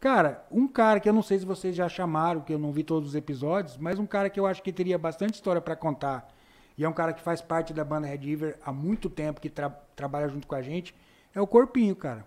Cara, 0.00 0.44
um 0.50 0.68
cara 0.68 1.00
que 1.00 1.08
eu 1.08 1.12
não 1.14 1.22
sei 1.22 1.38
se 1.38 1.46
vocês 1.46 1.74
já 1.74 1.88
chamaram, 1.88 2.42
que 2.42 2.52
eu 2.52 2.58
não 2.58 2.70
vi 2.72 2.84
todos 2.84 3.10
os 3.10 3.14
episódios, 3.14 3.78
mas 3.78 3.98
um 3.98 4.04
cara 4.06 4.28
que 4.28 4.38
eu 4.38 4.46
acho 4.46 4.62
que 4.62 4.72
teria 4.72 4.98
bastante 4.98 5.34
história 5.34 5.60
pra 5.62 5.74
contar. 5.74 6.28
E 6.76 6.84
é 6.84 6.88
um 6.88 6.92
cara 6.92 7.12
que 7.14 7.22
faz 7.22 7.40
parte 7.40 7.72
da 7.72 7.84
banda 7.84 8.06
Red 8.06 8.16
River 8.18 8.58
há 8.64 8.70
muito 8.72 9.08
tempo, 9.08 9.40
que 9.40 9.48
tra- 9.48 9.70
trabalha 9.96 10.28
junto 10.28 10.46
com 10.46 10.54
a 10.54 10.60
gente, 10.60 10.94
é 11.34 11.40
o 11.40 11.46
Corpinho, 11.46 11.96
cara. 11.96 12.26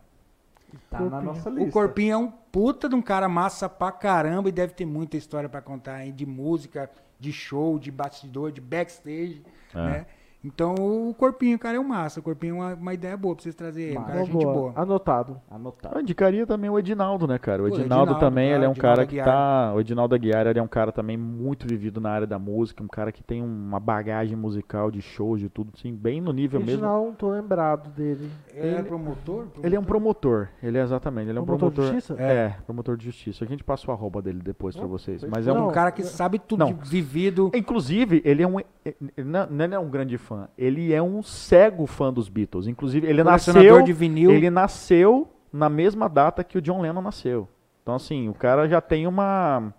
Tá 0.89 0.99
na 0.99 1.09
Corpinho. 1.09 1.23
nossa 1.33 1.49
lista. 1.49 1.69
O 1.69 1.71
Corpinho 1.71 2.13
é 2.13 2.17
um 2.17 2.31
puta 2.31 2.89
de 2.89 2.95
um 2.95 3.01
cara 3.01 3.29
massa 3.29 3.69
pra 3.69 3.91
caramba 3.91 4.49
e 4.49 4.51
deve 4.51 4.73
ter 4.73 4.85
muita 4.85 5.15
história 5.15 5.47
pra 5.47 5.61
contar, 5.61 6.03
hein? 6.05 6.11
De 6.13 6.25
música, 6.25 6.89
de 7.19 7.31
show, 7.31 7.77
de 7.77 7.91
bastidor, 7.91 8.51
de 8.51 8.59
backstage, 8.61 9.43
É. 9.73 9.77
né? 9.77 10.05
Então 10.43 10.75
o 10.75 11.13
Corpinho, 11.15 11.57
cara, 11.59 11.77
é 11.77 11.79
um 11.79 11.83
massa. 11.83 12.19
O 12.19 12.23
Corpinho 12.23 12.55
é 12.55 12.59
uma, 12.59 12.73
uma 12.75 12.93
ideia 12.93 13.17
boa 13.17 13.35
pra 13.35 13.43
vocês 13.43 13.55
trazerem. 13.55 13.89
ele. 13.89 13.97
Um 13.97 14.03
cara, 14.03 14.13
é 14.13 14.17
Uma 14.17 14.25
gente 14.25 14.43
boa. 14.43 14.53
boa. 14.53 14.73
Anotado. 14.75 15.41
Anotado. 15.49 15.95
Eu 15.97 16.01
indicaria 16.01 16.45
também 16.45 16.69
o 16.69 16.77
Edinaldo, 16.79 17.27
né, 17.27 17.37
cara? 17.37 17.63
O 17.63 17.67
Pô, 17.67 17.75
Edinaldo, 17.75 18.11
Edinaldo, 18.13 18.19
também, 18.19 18.49
claro, 18.49 18.57
ele 18.59 18.65
é 18.65 18.69
um 18.69 18.71
Edinaldo 18.71 18.95
cara 18.97 19.07
que 19.07 19.21
tá... 19.21 19.73
O 19.75 19.79
Edinaldo 19.81 20.15
Aguiar, 20.15 20.47
ele 20.47 20.59
é 20.59 20.61
um 20.63 20.67
cara 20.67 20.91
também 20.91 21.17
muito 21.17 21.67
vivido 21.67 21.99
na 21.99 22.11
área 22.11 22.27
da 22.27 22.37
música, 22.39 22.83
um 22.83 22.87
cara 22.87 23.11
que 23.11 23.23
tem 23.23 23.41
uma 23.41 23.79
bagagem 23.79 24.37
musical 24.37 24.89
de 24.91 25.01
shows, 25.01 25.39
de 25.41 25.49
tudo, 25.49 25.71
assim, 25.75 25.93
bem 25.93 26.21
no 26.21 26.31
nível 26.31 26.59
mesmo. 26.59 26.73
Original, 26.73 27.05
não 27.05 27.13
tô 27.13 27.29
lembrado 27.31 27.89
dele. 27.89 28.29
Ele 28.53 28.67
é 28.67 28.79
Ele- 28.79 28.83
promotor? 28.83 29.47
Ele 29.63 29.75
é 29.75 29.79
um 29.79 29.83
promotor, 29.83 30.47
ele 30.61 30.77
é 30.77 30.81
exatamente, 30.83 31.29
ele 31.29 31.39
é 31.39 31.41
um 31.41 31.45
Promotor 31.45 31.71
promotor. 31.71 31.95
de 31.95 32.01
justiça? 32.01 32.21
É, 32.21 32.55
promotor 32.65 32.95
de 32.95 33.05
justiça. 33.05 33.43
A 33.43 33.47
gente 33.47 33.63
passa 33.63 33.89
o 33.89 33.93
arroba 33.93 34.21
dele 34.21 34.39
depois 34.43 34.75
pra 34.75 34.85
vocês. 34.85 35.23
Mas 35.23 35.47
é 35.47 35.49
É 35.49 35.53
um 35.53 35.71
cara 35.71 35.91
que 35.91 36.03
sabe 36.03 36.37
tudo 36.39 36.59
Não. 36.59 36.73
de 36.73 36.89
vivido. 36.89 37.51
Inclusive, 37.55 38.21
ele 38.23 38.43
é 38.43 38.47
um. 38.47 38.59
Ele 38.85 39.27
não 39.27 39.47
não 39.47 39.65
é 39.65 39.79
um 39.79 39.89
grande 39.89 40.17
fã. 40.17 40.26
Ele 40.57 40.93
é 40.93 41.01
um 41.01 41.21
cego 41.23 41.85
fã 41.85 42.11
dos 42.11 42.27
Beatles. 42.29 42.67
Inclusive, 42.67 43.07
ele 43.07 43.23
nasceu. 43.23 43.81
de 43.81 43.93
vinil. 43.93 44.31
Ele 44.31 44.49
nasceu 44.49 45.27
na 45.51 45.69
mesma 45.69 46.07
data 46.09 46.43
que 46.43 46.57
o 46.57 46.61
John 46.61 46.81
Lennon 46.81 47.01
nasceu. 47.01 47.47
Então, 47.83 47.95
assim, 47.95 48.27
o 48.27 48.33
cara 48.33 48.67
já 48.67 48.81
tem 48.81 49.07
uma. 49.07 49.73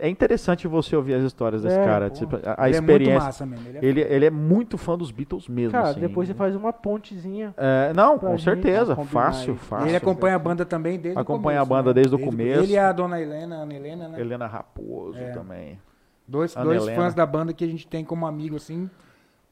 É 0.00 0.08
interessante 0.08 0.66
você 0.66 0.96
ouvir 0.96 1.12
as 1.14 1.22
histórias 1.22 1.62
desse 1.62 1.78
É, 1.78 1.84
cara. 1.84 2.08
tipo, 2.08 2.36
a, 2.36 2.62
a 2.64 2.68
ele 2.68 2.78
é 2.78 2.80
muito 2.80 2.90
experiência. 2.92 3.24
massa 3.26 3.44
mesmo. 3.46 3.68
Ele 3.68 3.76
é 3.78 3.84
ele, 3.84 4.00
ele 4.00 4.24
é 4.24 4.30
muito 4.30 4.78
fã 4.78 4.96
dos 4.96 5.10
Beatles 5.10 5.48
mesmo. 5.48 5.72
Cara, 5.72 5.90
assim. 5.90 6.00
depois 6.00 6.26
você 6.28 6.32
faz 6.34 6.56
uma 6.56 6.72
pontezinha. 6.72 7.52
É, 7.58 7.92
não, 7.94 8.18
com 8.18 8.38
certeza. 8.38 8.96
Fácil, 8.96 9.52
aí. 9.52 9.58
fácil. 9.58 9.88
Ele 9.88 9.96
acompanha 9.96 10.36
a 10.36 10.38
banda 10.38 10.64
também 10.64 10.98
desde 10.98 11.20
Acompanha 11.20 11.60
o 11.60 11.66
começo. 11.66 11.74
a 11.74 11.76
banda 11.76 11.90
né? 11.90 11.94
desde 11.94 12.14
o 12.14 12.18
começo. 12.18 12.62
Ele 12.62 12.72
e 12.72 12.78
a 12.78 12.90
dona 12.90 13.20
Helena, 13.20 13.56
a 13.56 13.58
Ana 13.60 13.74
Helena, 13.74 14.08
né? 14.08 14.18
Helena 14.20 14.46
Raposo 14.46 15.18
É. 15.18 15.30
também. 15.32 15.78
Dois, 16.26 16.56
Ana 16.56 16.64
dois 16.64 16.82
Helena. 16.84 17.02
fãs 17.02 17.14
da 17.14 17.26
banda 17.26 17.52
que 17.52 17.62
a 17.62 17.68
gente 17.68 17.86
tem 17.86 18.02
como 18.02 18.26
amigo, 18.26 18.56
assim, 18.56 18.88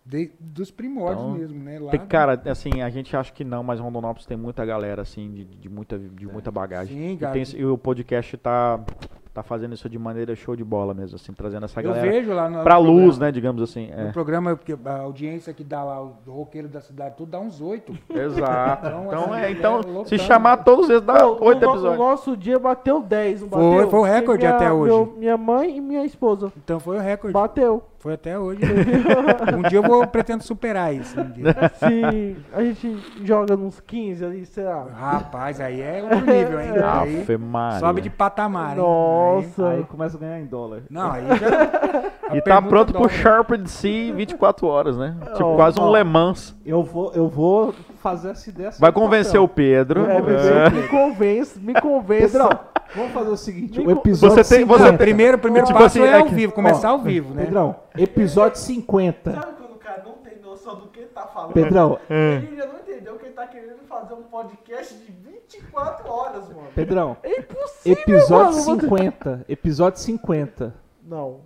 de- 0.04 0.32
dos 0.38 0.70
primórdios 0.70 1.24
Então, 1.24 1.34
mesmo, 1.38 1.62
né? 1.62 1.78
Lá 1.78 1.90
Tem, 1.90 2.00
do- 2.00 2.06
cara, 2.06 2.40
assim, 2.46 2.82
a 2.82 2.90
gente 2.90 3.16
acha 3.16 3.32
que 3.32 3.42
não, 3.44 3.62
mas 3.62 3.80
Rondonópolis 3.80 4.26
tem 4.26 4.36
muita 4.36 4.64
galera, 4.64 5.02
assim, 5.02 5.30
de, 5.32 5.44
de 5.44 5.68
muita, 5.68 5.98
de 5.98 6.26
muita 6.26 6.50
bagagem. 6.50 6.94
Sim, 6.96 7.18
E, 7.20 7.32
tem 7.32 7.60
e 7.60 7.64
o 7.64 7.78
podcast 7.78 8.36
tá, 8.36 8.84
tá 9.34 9.42
fazendo 9.42 9.74
isso 9.74 9.88
de 9.88 9.98
maneira 9.98 10.34
show 10.36 10.54
de 10.54 10.62
bola 10.62 10.94
mesmo, 10.94 11.16
assim, 11.16 11.32
trazendo 11.32 11.64
essa 11.64 11.80
Eu 11.80 11.88
galera 11.90 12.08
vejo 12.08 12.32
lá 12.32 12.48
no 12.48 12.62
pra 12.62 12.76
no 12.76 12.82
luz, 12.82 12.94
programa. 13.02 13.26
né, 13.26 13.32
digamos 13.32 13.62
assim. 13.62 13.90
No 13.90 14.08
É. 14.08 14.12
programa, 14.12 14.54
porque 14.56 14.76
a 14.84 14.98
audiência 15.00 15.52
que 15.52 15.64
dá 15.64 15.82
lá, 15.82 16.00
o 16.00 16.12
roqueiro 16.28 16.68
da 16.68 16.80
cidade, 16.80 17.16
tudo 17.16 17.32
dá 17.32 17.40
uns 17.40 17.60
oito. 17.60 17.92
Exato. 18.08 18.86
Então, 18.86 19.04
Então, 19.06 19.32
assim, 19.34 19.42
é, 19.42 19.50
então 19.50 19.80
é 20.02 20.04
se 20.04 20.18
chamar 20.18 20.58
todos 20.58 20.88
eles, 20.88 21.02
dá 21.02 21.26
oito 21.26 21.42
o, 21.42 21.44
no- 21.44 21.50
o 21.50 21.52
episódios. 21.72 21.98
nosso 21.98 22.36
dia 22.36 22.58
bateu 22.60 23.00
10, 23.02 23.42
não 23.42 23.48
Foi- 23.48 23.70
bateu? 23.74 23.90
foi 23.90 24.00
o 24.00 24.02
recorde 24.04 24.44
Minha- 24.44 24.54
até 24.56 24.72
hoje. 24.72 24.92
meu- 24.94 25.14
minha 25.18 25.36
mãe 25.36 25.76
e 25.76 25.80
minha 25.80 26.04
esposa. 26.04 26.52
Então 26.56 26.78
foi 26.78 26.96
o 26.96 27.00
recorde. 27.00 27.32
Bateu. 27.34 27.82
Foi 27.98 28.12
até 28.12 28.38
hoje. 28.38 28.60
um 29.56 29.62
dia 29.66 29.78
eu 29.78 29.82
vou 29.82 30.06
pretendo 30.06 30.42
superar 30.42 30.94
isso. 30.94 31.18
Um 31.18 31.30
dia. 31.30 31.44
Se 31.74 32.36
a 32.52 32.62
gente 32.62 32.98
joga 33.24 33.56
nos 33.56 33.80
15 33.80 34.22
ali, 34.22 34.44
será? 34.44 34.84
Rapaz, 34.94 35.58
aí 35.58 35.80
é 35.80 36.02
outro 36.02 36.18
nível, 36.20 36.60
hein? 36.60 36.68
Aí 36.84 37.38
Maria. 37.38 37.80
sobe 37.80 38.02
de 38.02 38.10
patamar, 38.10 38.72
hein? 38.72 38.76
Nossa. 38.76 39.23
Aí 39.70 39.84
começa 39.84 40.16
a 40.16 40.20
ganhar 40.20 40.40
em 40.40 40.46
dólar. 40.46 40.76
Aí- 40.78 40.82
não, 40.90 41.10
aí 41.12 41.24
já. 41.38 42.12
E 42.34 42.40
tá 42.40 42.60
pronto 42.60 42.90
pro 42.92 43.02
dobra. 43.02 43.16
Sharpened 43.18 43.68
Sea 43.70 44.12
24 44.14 44.66
horas, 44.66 44.96
né? 44.96 45.14
Tipo, 45.34 45.44
Ó, 45.44 45.56
quase 45.56 45.78
um. 45.78 45.92
Le 45.92 46.02
Mans. 46.02 46.56
Eu 46.64 46.82
vou, 46.82 47.12
eu 47.14 47.28
vou 47.28 47.74
fazer 48.02 48.30
essa 48.30 48.48
ideia. 48.48 48.70
Vai 48.80 48.90
no 48.90 48.94
convencer 48.94 49.38
o. 49.38 49.46
Pedro. 49.46 50.06
É, 50.06 50.16
É. 50.66 50.70
me 50.70 50.88
convence, 50.88 51.60
me 51.60 51.74
convence. 51.74 52.32
Pedrão, 52.32 52.48
vamos 52.96 53.12
fazer 53.12 53.28
o 53.28 53.36
seguinte: 53.36 53.78
Me 53.78 53.86
o 53.88 53.90
episódio 53.90 54.42
Você 54.42 54.56
tem- 54.56 54.64
você 54.64 54.78
50. 54.84 54.98
Primeiro, 54.98 55.38
primeiro 55.38 55.66
Tipo 55.66 55.78
passo 55.78 55.98
assim, 55.98 56.08
é 56.08 56.12
é 56.12 56.18
ao 56.18 56.24
que- 56.24 56.34
vivo, 56.34 56.52
começar 56.54 56.88
ó, 56.88 56.92
ao 56.92 56.98
vivo, 57.00 57.34
né? 57.34 57.44
Pedrão, 57.44 57.76
episódio 57.96 58.58
50. 58.58 59.30
Sabe 59.32 59.46
quando 59.58 59.72
o 59.72 59.78
cara 59.78 60.02
não 60.04 60.14
tem 60.14 60.38
noção 60.64 60.76
do 60.80 60.88
que 60.88 61.00
ele 61.00 61.08
tá 61.08 61.26
falando? 61.26 61.52
Pedrão, 61.52 61.98
Ele 62.08 62.56
já 62.56 62.66
não 62.66 62.78
entendeu 62.78 63.16
que 63.18 63.26
ele 63.26 63.34
tá 63.34 63.46
querendo 63.46 63.82
fazer 63.86 64.14
um 64.14 64.22
podcast 64.22 64.94
de 64.94 65.12
24 65.12 66.10
horas, 66.10 66.48
mano. 66.48 66.68
Pedrão, 66.74 67.16
É 67.22 67.40
impossível, 67.40 68.02
episódio 68.02 68.64
mano. 68.66 68.80
50. 68.80 69.44
Episódio 69.48 70.00
50. 70.00 70.74
Não. 71.02 71.40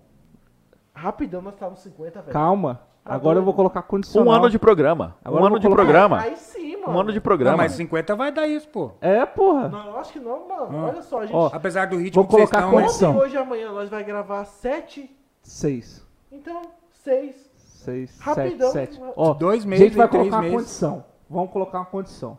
Rapidão, 0.94 1.42
nós 1.42 1.54
estamos 1.54 1.80
50, 1.80 2.20
velho. 2.22 2.32
Calma. 2.32 2.80
Tá 3.04 3.14
Agora 3.14 3.38
eu 3.38 3.42
vou 3.42 3.54
colocar 3.54 3.82
condicional. 3.82 4.28
Um 4.28 4.36
ano 4.36 4.50
de 4.50 4.58
programa. 4.58 5.16
Agora 5.24 5.42
um 5.42 5.46
ano 5.46 5.58
de 5.58 5.66
colocar- 5.66 5.82
programa. 5.82 6.20
Aí 6.20 6.36
sim, 6.36 6.76
mano. 6.76 6.92
Um 6.92 7.00
ano 7.00 7.10
de 7.12 7.18
Não, 7.18 7.22
programa. 7.22 7.56
mas 7.56 7.72
50 7.72 8.14
vai 8.14 8.30
dar 8.30 8.46
isso, 8.46 8.68
pô. 8.68 8.92
É, 9.00 9.24
porra. 9.24 9.68
Não, 9.68 9.86
eu 9.86 9.98
acho 9.98 10.12
que 10.12 10.20
não, 10.20 10.46
mano. 10.48 10.76
Hum. 10.76 10.84
Olha 10.84 11.02
só, 11.02 11.20
a 11.20 11.26
gente... 11.26 11.34
Ó, 11.34 11.48
Apesar 11.52 11.86
do 11.86 11.96
ritmo 11.96 12.22
Vou 12.22 12.26
que 12.28 12.36
vocês 12.36 12.50
colocar 12.50 12.66
estão, 12.66 12.78
né? 12.78 12.84
condição. 12.86 13.10
Ontem, 13.12 13.22
hoje 13.22 13.34
e 13.34 13.38
amanhã 13.38 13.72
nós 13.72 13.88
vai 13.88 14.04
gravar 14.04 14.44
7, 14.44 15.10
Seis. 15.42 16.04
então 16.30 16.60
6. 16.90 17.47
Seis, 17.88 18.10
sete, 18.10 18.24
Rapidão. 18.24 18.70
sete. 18.72 19.00
Ó, 19.16 19.32
Dois 19.34 19.64
a 19.64 19.68
meses, 19.68 19.84
gente 19.86 19.96
vai 19.96 20.08
colocar 20.08 20.36
uma 20.36 20.42
meses. 20.42 20.56
condição. 20.56 21.04
Vamos 21.30 21.50
colocar 21.50 21.78
uma 21.78 21.86
condição. 21.86 22.38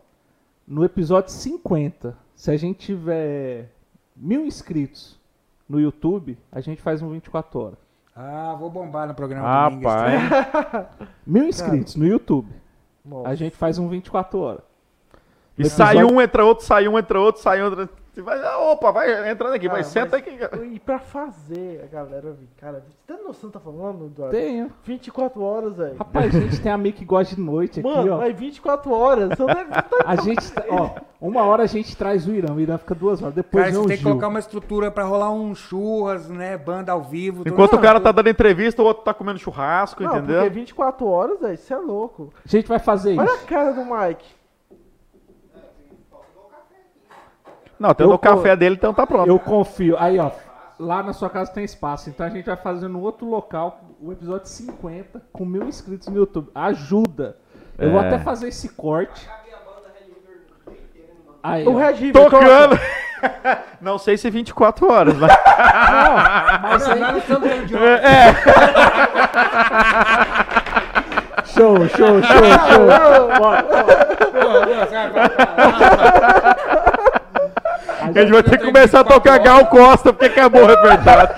No 0.67 0.83
episódio 0.85 1.31
50, 1.31 2.15
se 2.35 2.51
a 2.51 2.57
gente 2.57 2.77
tiver 2.85 3.69
mil 4.15 4.45
inscritos 4.45 5.19
no 5.67 5.79
YouTube, 5.79 6.37
a 6.51 6.61
gente 6.61 6.81
faz 6.81 7.01
um 7.01 7.09
24 7.09 7.59
horas. 7.59 7.79
Ah, 8.15 8.55
vou 8.59 8.69
bombar 8.69 9.07
no 9.07 9.15
programa 9.15 9.69
domingo. 9.69 9.87
esse 9.89 9.97
Rapaz. 9.97 10.87
Mil 11.25 11.47
inscritos 11.47 11.95
no 11.95 12.05
YouTube, 12.05 12.51
Nossa. 13.03 13.29
a 13.29 13.35
gente 13.35 13.55
faz 13.55 13.79
um 13.79 13.87
24 13.87 14.39
horas. 14.39 14.61
E 15.57 15.67
sai 15.69 16.03
um, 16.03 16.21
entra 16.21 16.45
outro, 16.45 16.65
sai 16.65 16.87
um, 16.87 16.97
entra 16.97 17.19
outro, 17.19 17.41
sai 17.41 17.61
outro. 17.63 17.89
Você 18.19 18.21
vai, 18.21 18.43
ah, 18.45 18.57
opa, 18.59 18.91
vai 18.91 19.31
entrando 19.31 19.53
aqui, 19.53 19.67
Ah, 19.67 19.71
mas 19.71 19.87
senta 19.87 20.17
mas- 20.17 20.41
aqui. 20.43 20.65
E 20.73 20.79
pra 20.79 20.99
fazer 20.99 21.81
a 21.83 21.87
galera 21.87 22.31
vir, 22.33 22.49
cara, 22.59 22.83
você 22.85 22.93
tem 23.07 23.23
noção 23.25 23.49
do 23.49 23.53
que 23.53 23.59
tá 23.59 23.63
falando, 23.63 24.07
Eduardo? 24.07 24.35
Tenho. 24.35 24.69
24 24.83 25.41
horas, 25.41 25.77
velho. 25.77 25.95
Rapaz, 25.97 26.35
a 26.35 26.39
gente 26.41 26.61
tem 26.61 26.69
amigo 26.71 26.97
que 26.97 27.05
gosta 27.05 27.33
de 27.33 27.41
noite 27.41 27.79
aqui, 27.79 27.87
Mano, 27.89 28.15
ó. 28.15 28.17
mas 28.17 28.35
24 28.37 28.91
horas, 28.91 29.29
você 29.29 29.41
não 29.41 29.53
deve 29.53 29.71
tá 29.71 29.85
A 30.05 30.15
gente, 30.17 30.51
tá- 30.51 30.65
ó, 30.69 30.89
uma 31.21 31.43
hora 31.43 31.63
a 31.63 31.65
gente 31.65 31.95
traz 31.95 32.27
o 32.27 32.31
Irã, 32.33 32.53
o 32.53 32.59
Irã 32.59 32.77
fica 32.77 32.93
duas 32.93 33.21
horas, 33.21 33.35
depois 33.35 33.63
Cara, 33.63 33.73
você 33.75 33.79
o 33.79 33.87
tem 33.87 33.95
que 33.97 34.03
Gil. 34.03 34.11
colocar 34.11 34.27
uma 34.27 34.39
estrutura 34.39 34.91
pra 34.91 35.05
rolar 35.05 35.31
um 35.31 35.55
churras, 35.55 36.27
né? 36.27 36.57
Banda 36.57 36.91
ao 36.91 37.01
vivo. 37.01 37.43
tudo. 37.45 37.53
Enquanto 37.53 37.75
o 37.75 37.79
cara 37.79 38.01
tá 38.01 38.11
dando 38.11 38.27
entrevista, 38.29 38.81
o 38.81 38.85
outro 38.85 39.03
tá 39.03 39.13
comendo 39.13 39.39
churrasco, 39.39 40.03
Não, 40.03 40.17
entendeu? 40.17 40.41
porque 40.41 40.49
24 40.49 41.07
horas, 41.07 41.39
velho, 41.39 41.53
isso 41.53 41.73
é 41.73 41.77
louco. 41.77 42.33
A 42.43 42.47
gente 42.49 42.67
vai 42.67 42.79
fazer 42.79 43.17
Olha 43.17 43.27
isso. 43.33 43.45
a 43.45 43.47
cara 43.47 43.71
do 43.71 43.85
Mike. 43.85 44.38
Não, 47.79 47.93
tendo 47.93 48.11
Eu 48.11 48.15
o 48.15 48.19
café 48.19 48.55
dele, 48.55 48.75
então 48.75 48.93
tá 48.93 49.07
pronto. 49.07 49.27
Eu 49.27 49.39
confio. 49.39 49.95
Aí, 49.97 50.19
ó, 50.19 50.29
lá 50.77 51.01
na 51.01 51.13
sua 51.13 51.29
casa 51.29 51.51
tem 51.51 51.63
espaço, 51.63 52.09
então 52.09 52.25
a 52.25 52.29
gente 52.29 52.45
vai 52.45 52.57
fazer 52.57 52.87
no 52.87 53.01
outro 53.01 53.25
local 53.27 53.79
o 54.01 54.11
episódio 54.11 54.47
50 54.47 55.21
com 55.31 55.45
mil 55.45 55.63
inscritos 55.67 56.07
no 56.09 56.17
YouTube. 56.17 56.49
Ajuda. 56.53 57.37
Eu 57.77 57.91
vou 57.91 58.01
É. 58.01 58.07
até 58.07 58.19
fazer 58.19 58.49
esse 58.49 58.69
corte. 58.69 59.29
Aí, 61.41 61.65
O 61.65 61.73
ó. 61.73 61.77
Red 61.77 61.93
River 61.93 62.23
toca. 62.23 62.37
Tocando! 62.37 62.77
Não 63.81 63.97
sei 63.97 64.17
se 64.17 64.29
24 64.29 64.91
horas, 64.91 65.15
mas. 65.17 65.31
Mas 66.61 66.89
aí, 66.89 66.99
não 66.99 67.17
estamos 67.17 67.49
dentro 67.49 67.65
de 67.65 67.75
É, 67.75 68.33
show, 71.45 71.75
show, 71.89 72.21
show, 72.21 72.23
show. 72.23 73.27
Bora, 73.39 73.65
a 78.17 78.21
gente 78.21 78.31
vai 78.31 78.43
ter 78.43 78.57
que 78.57 78.65
começar 78.65 79.01
a 79.01 79.03
tocar 79.03 79.37
Gal 79.39 79.65
Costa, 79.67 80.11
porque 80.13 80.25
acabou 80.25 80.63
o 80.63 80.65
repertório. 80.65 81.29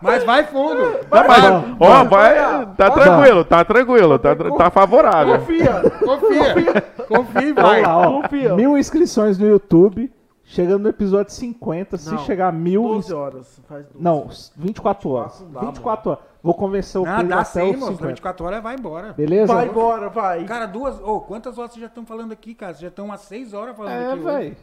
Mas 0.00 0.24
vai 0.24 0.44
fundo. 0.44 0.82
Não, 0.84 0.98
mas, 1.10 1.26
Vai, 1.26 1.50
ó, 1.80 2.04
vai, 2.04 2.34
vai. 2.34 2.66
tá 2.76 2.90
tranquilo, 2.90 3.44
tá 3.44 3.64
tranquilo, 3.64 4.18
tá, 4.18 4.34
tá 4.36 4.70
favorável. 4.70 5.38
Confia, 5.38 5.82
Confia. 6.04 6.84
Confia 7.08 7.42
e 7.48 7.52
vai. 7.52 7.82
lá, 7.82 7.98
ó. 7.98 8.22
Confia. 8.22 8.54
Mil 8.54 8.76
inscrições 8.78 9.38
no 9.38 9.48
YouTube. 9.48 10.12
Chegando 10.48 10.84
no 10.84 10.88
episódio 10.90 11.32
50, 11.32 11.96
se 11.98 12.08
Não, 12.08 12.18
chegar 12.18 12.46
a 12.48 12.52
mil. 12.52 12.80
12 12.80 13.12
horas. 13.12 13.60
Faz 13.68 13.84
12. 13.86 14.00
Não, 14.00 14.28
24 14.56 15.10
horas. 15.10 15.40
Não 15.40 15.50
dá, 15.50 15.60
24 15.62 16.10
horas. 16.12 16.22
Vou 16.40 16.54
convencer 16.54 17.00
o 17.00 17.04
Não, 17.04 17.16
Pedro 17.16 17.28
dá 17.30 17.40
até 17.40 17.44
sim, 17.62 17.70
os 17.70 17.76
moço. 17.80 17.92
50. 17.94 18.06
24 18.06 18.46
horas 18.46 18.62
vai 18.62 18.76
embora. 18.76 19.12
Beleza? 19.12 19.52
Vai 19.52 19.66
embora, 19.66 20.08
vai. 20.08 20.44
Cara, 20.44 20.66
duas. 20.66 21.00
Ô, 21.02 21.18
quantas 21.20 21.58
horas 21.58 21.72
vocês 21.72 21.80
já 21.80 21.88
estão 21.88 22.06
falando 22.06 22.30
aqui, 22.30 22.54
cara? 22.54 22.72
Vocês 22.74 22.82
já 22.82 22.86
estão 22.88 23.10
há 23.12 23.16
seis 23.16 23.52
horas 23.52 23.76
falando 23.76 23.92
É, 23.92 24.04
aqui. 24.06 24.12
hoje. 24.12 24.22
velho. 24.22 24.56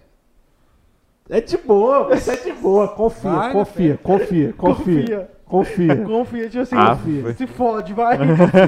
É 1.30 1.40
de 1.40 1.58
boa, 1.58 2.03
você 2.10 2.32
é 2.32 2.35
de 2.35 2.52
boa. 2.52 2.88
Confia, 2.90 3.32
Vai 3.32 3.48
na 3.48 3.53
confia, 3.53 4.00
confia, 4.03 4.53
confia, 4.58 5.30
confia. 5.45 6.03
Confia, 6.06 6.50
tipo 6.50 6.61
assim, 6.64 6.76
Ah, 6.77 6.90
confia. 6.98 7.34
Se 7.34 7.48
fode, 7.48 7.93
vai. 7.93 8.18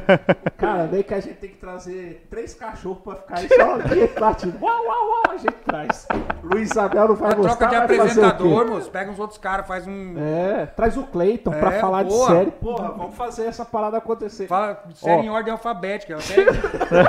Cara, 0.57 0.87
daí 0.87 1.03
que 1.03 1.13
a 1.13 1.19
gente 1.19 1.35
tem 1.35 1.49
que 1.49 1.57
trazer 1.57 2.25
três 2.29 2.53
cachorros 2.53 2.99
pra 3.03 3.15
ficar 3.15 3.39
aí 3.39 3.47
só 3.49 3.75
aqui 3.81 4.19
batido. 4.19 4.57
Uau, 4.61 4.71
uau, 4.85 5.07
uau, 5.09 5.23
a 5.31 5.37
gente 5.37 5.51
traz. 5.65 6.07
Luiz 6.43 6.71
Isabel 6.71 7.09
não 7.09 7.15
vai 7.15 7.31
A 7.31 7.35
gostar, 7.35 7.55
troca 7.57 7.75
de 7.75 7.75
apresentador, 7.75 8.67
moço. 8.67 8.89
Pega 8.89 9.11
uns 9.11 9.19
outros 9.19 9.37
caras, 9.39 9.67
faz 9.67 9.85
um. 9.85 10.13
É, 10.17 10.65
traz 10.67 10.95
o 10.95 11.03
Cleiton 11.03 11.51
pra 11.51 11.73
É, 11.73 11.79
falar 11.79 12.05
boa. 12.05 12.27
de 12.29 12.33
série. 12.35 12.51
Porra, 12.51 12.91
vamos 12.91 13.15
fazer 13.15 13.45
essa 13.47 13.65
parada 13.65 13.97
acontecer. 13.97 14.47
Fala 14.47 14.81
série 14.93 15.21
Ó. 15.21 15.23
em 15.23 15.29
ordem 15.29 15.51
alfabética. 15.51 16.13
eu 16.13 16.19
Até... 16.19 17.05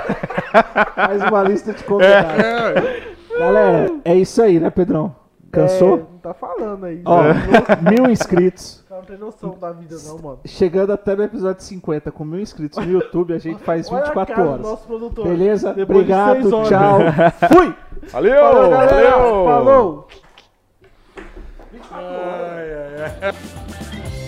Faz 0.94 1.22
uma 1.22 1.42
lista 1.44 1.72
de 1.72 1.84
convidados. 1.84 2.42
É. 2.44 3.38
Galera, 3.38 3.92
é 4.04 4.14
isso 4.14 4.42
aí, 4.42 4.58
né, 4.58 4.70
Pedrão? 4.70 5.14
Cansou? 5.52 5.94
É, 5.94 5.98
não 6.00 6.18
tá 6.18 6.34
falando 6.34 6.84
aí. 6.84 7.00
Ó, 7.04 7.20
Ó, 7.20 7.22
mil 7.90 8.10
inscritos. 8.10 8.80
o 8.84 8.88
cara 8.88 9.00
não 9.00 9.06
tem 9.06 9.16
noção 9.18 9.56
da 9.58 9.72
vida, 9.72 9.96
não, 10.04 10.18
mano. 10.18 10.38
Chegando 10.44 10.92
até 10.92 11.14
no 11.16 11.22
episódio 11.22 11.62
50, 11.62 12.10
com 12.12 12.24
mil 12.24 12.40
inscritos 12.40 12.84
no 12.84 12.92
YouTube, 12.92 13.32
a 13.32 13.38
gente 13.38 13.62
faz 13.62 13.90
Olha 13.90 13.98
a 13.98 14.04
24 14.04 14.34
cara 14.34 14.46
do 14.46 14.52
horas. 14.52 14.66
nosso 14.66 14.86
produtor. 14.86 15.28
Beleza? 15.28 15.72
Depois 15.72 16.06
de 16.06 16.12
Obrigado, 16.12 16.54
horas. 16.54 16.68
tchau. 16.68 16.98
Fui! 17.52 17.74
Valeu! 18.10 18.40
Falou, 18.40 18.70
galera. 18.70 19.10
valeu. 19.10 19.44
Falou. 19.44 20.08
Ai, 21.92 22.74
ai, 22.74 23.12
ai. 23.22 24.25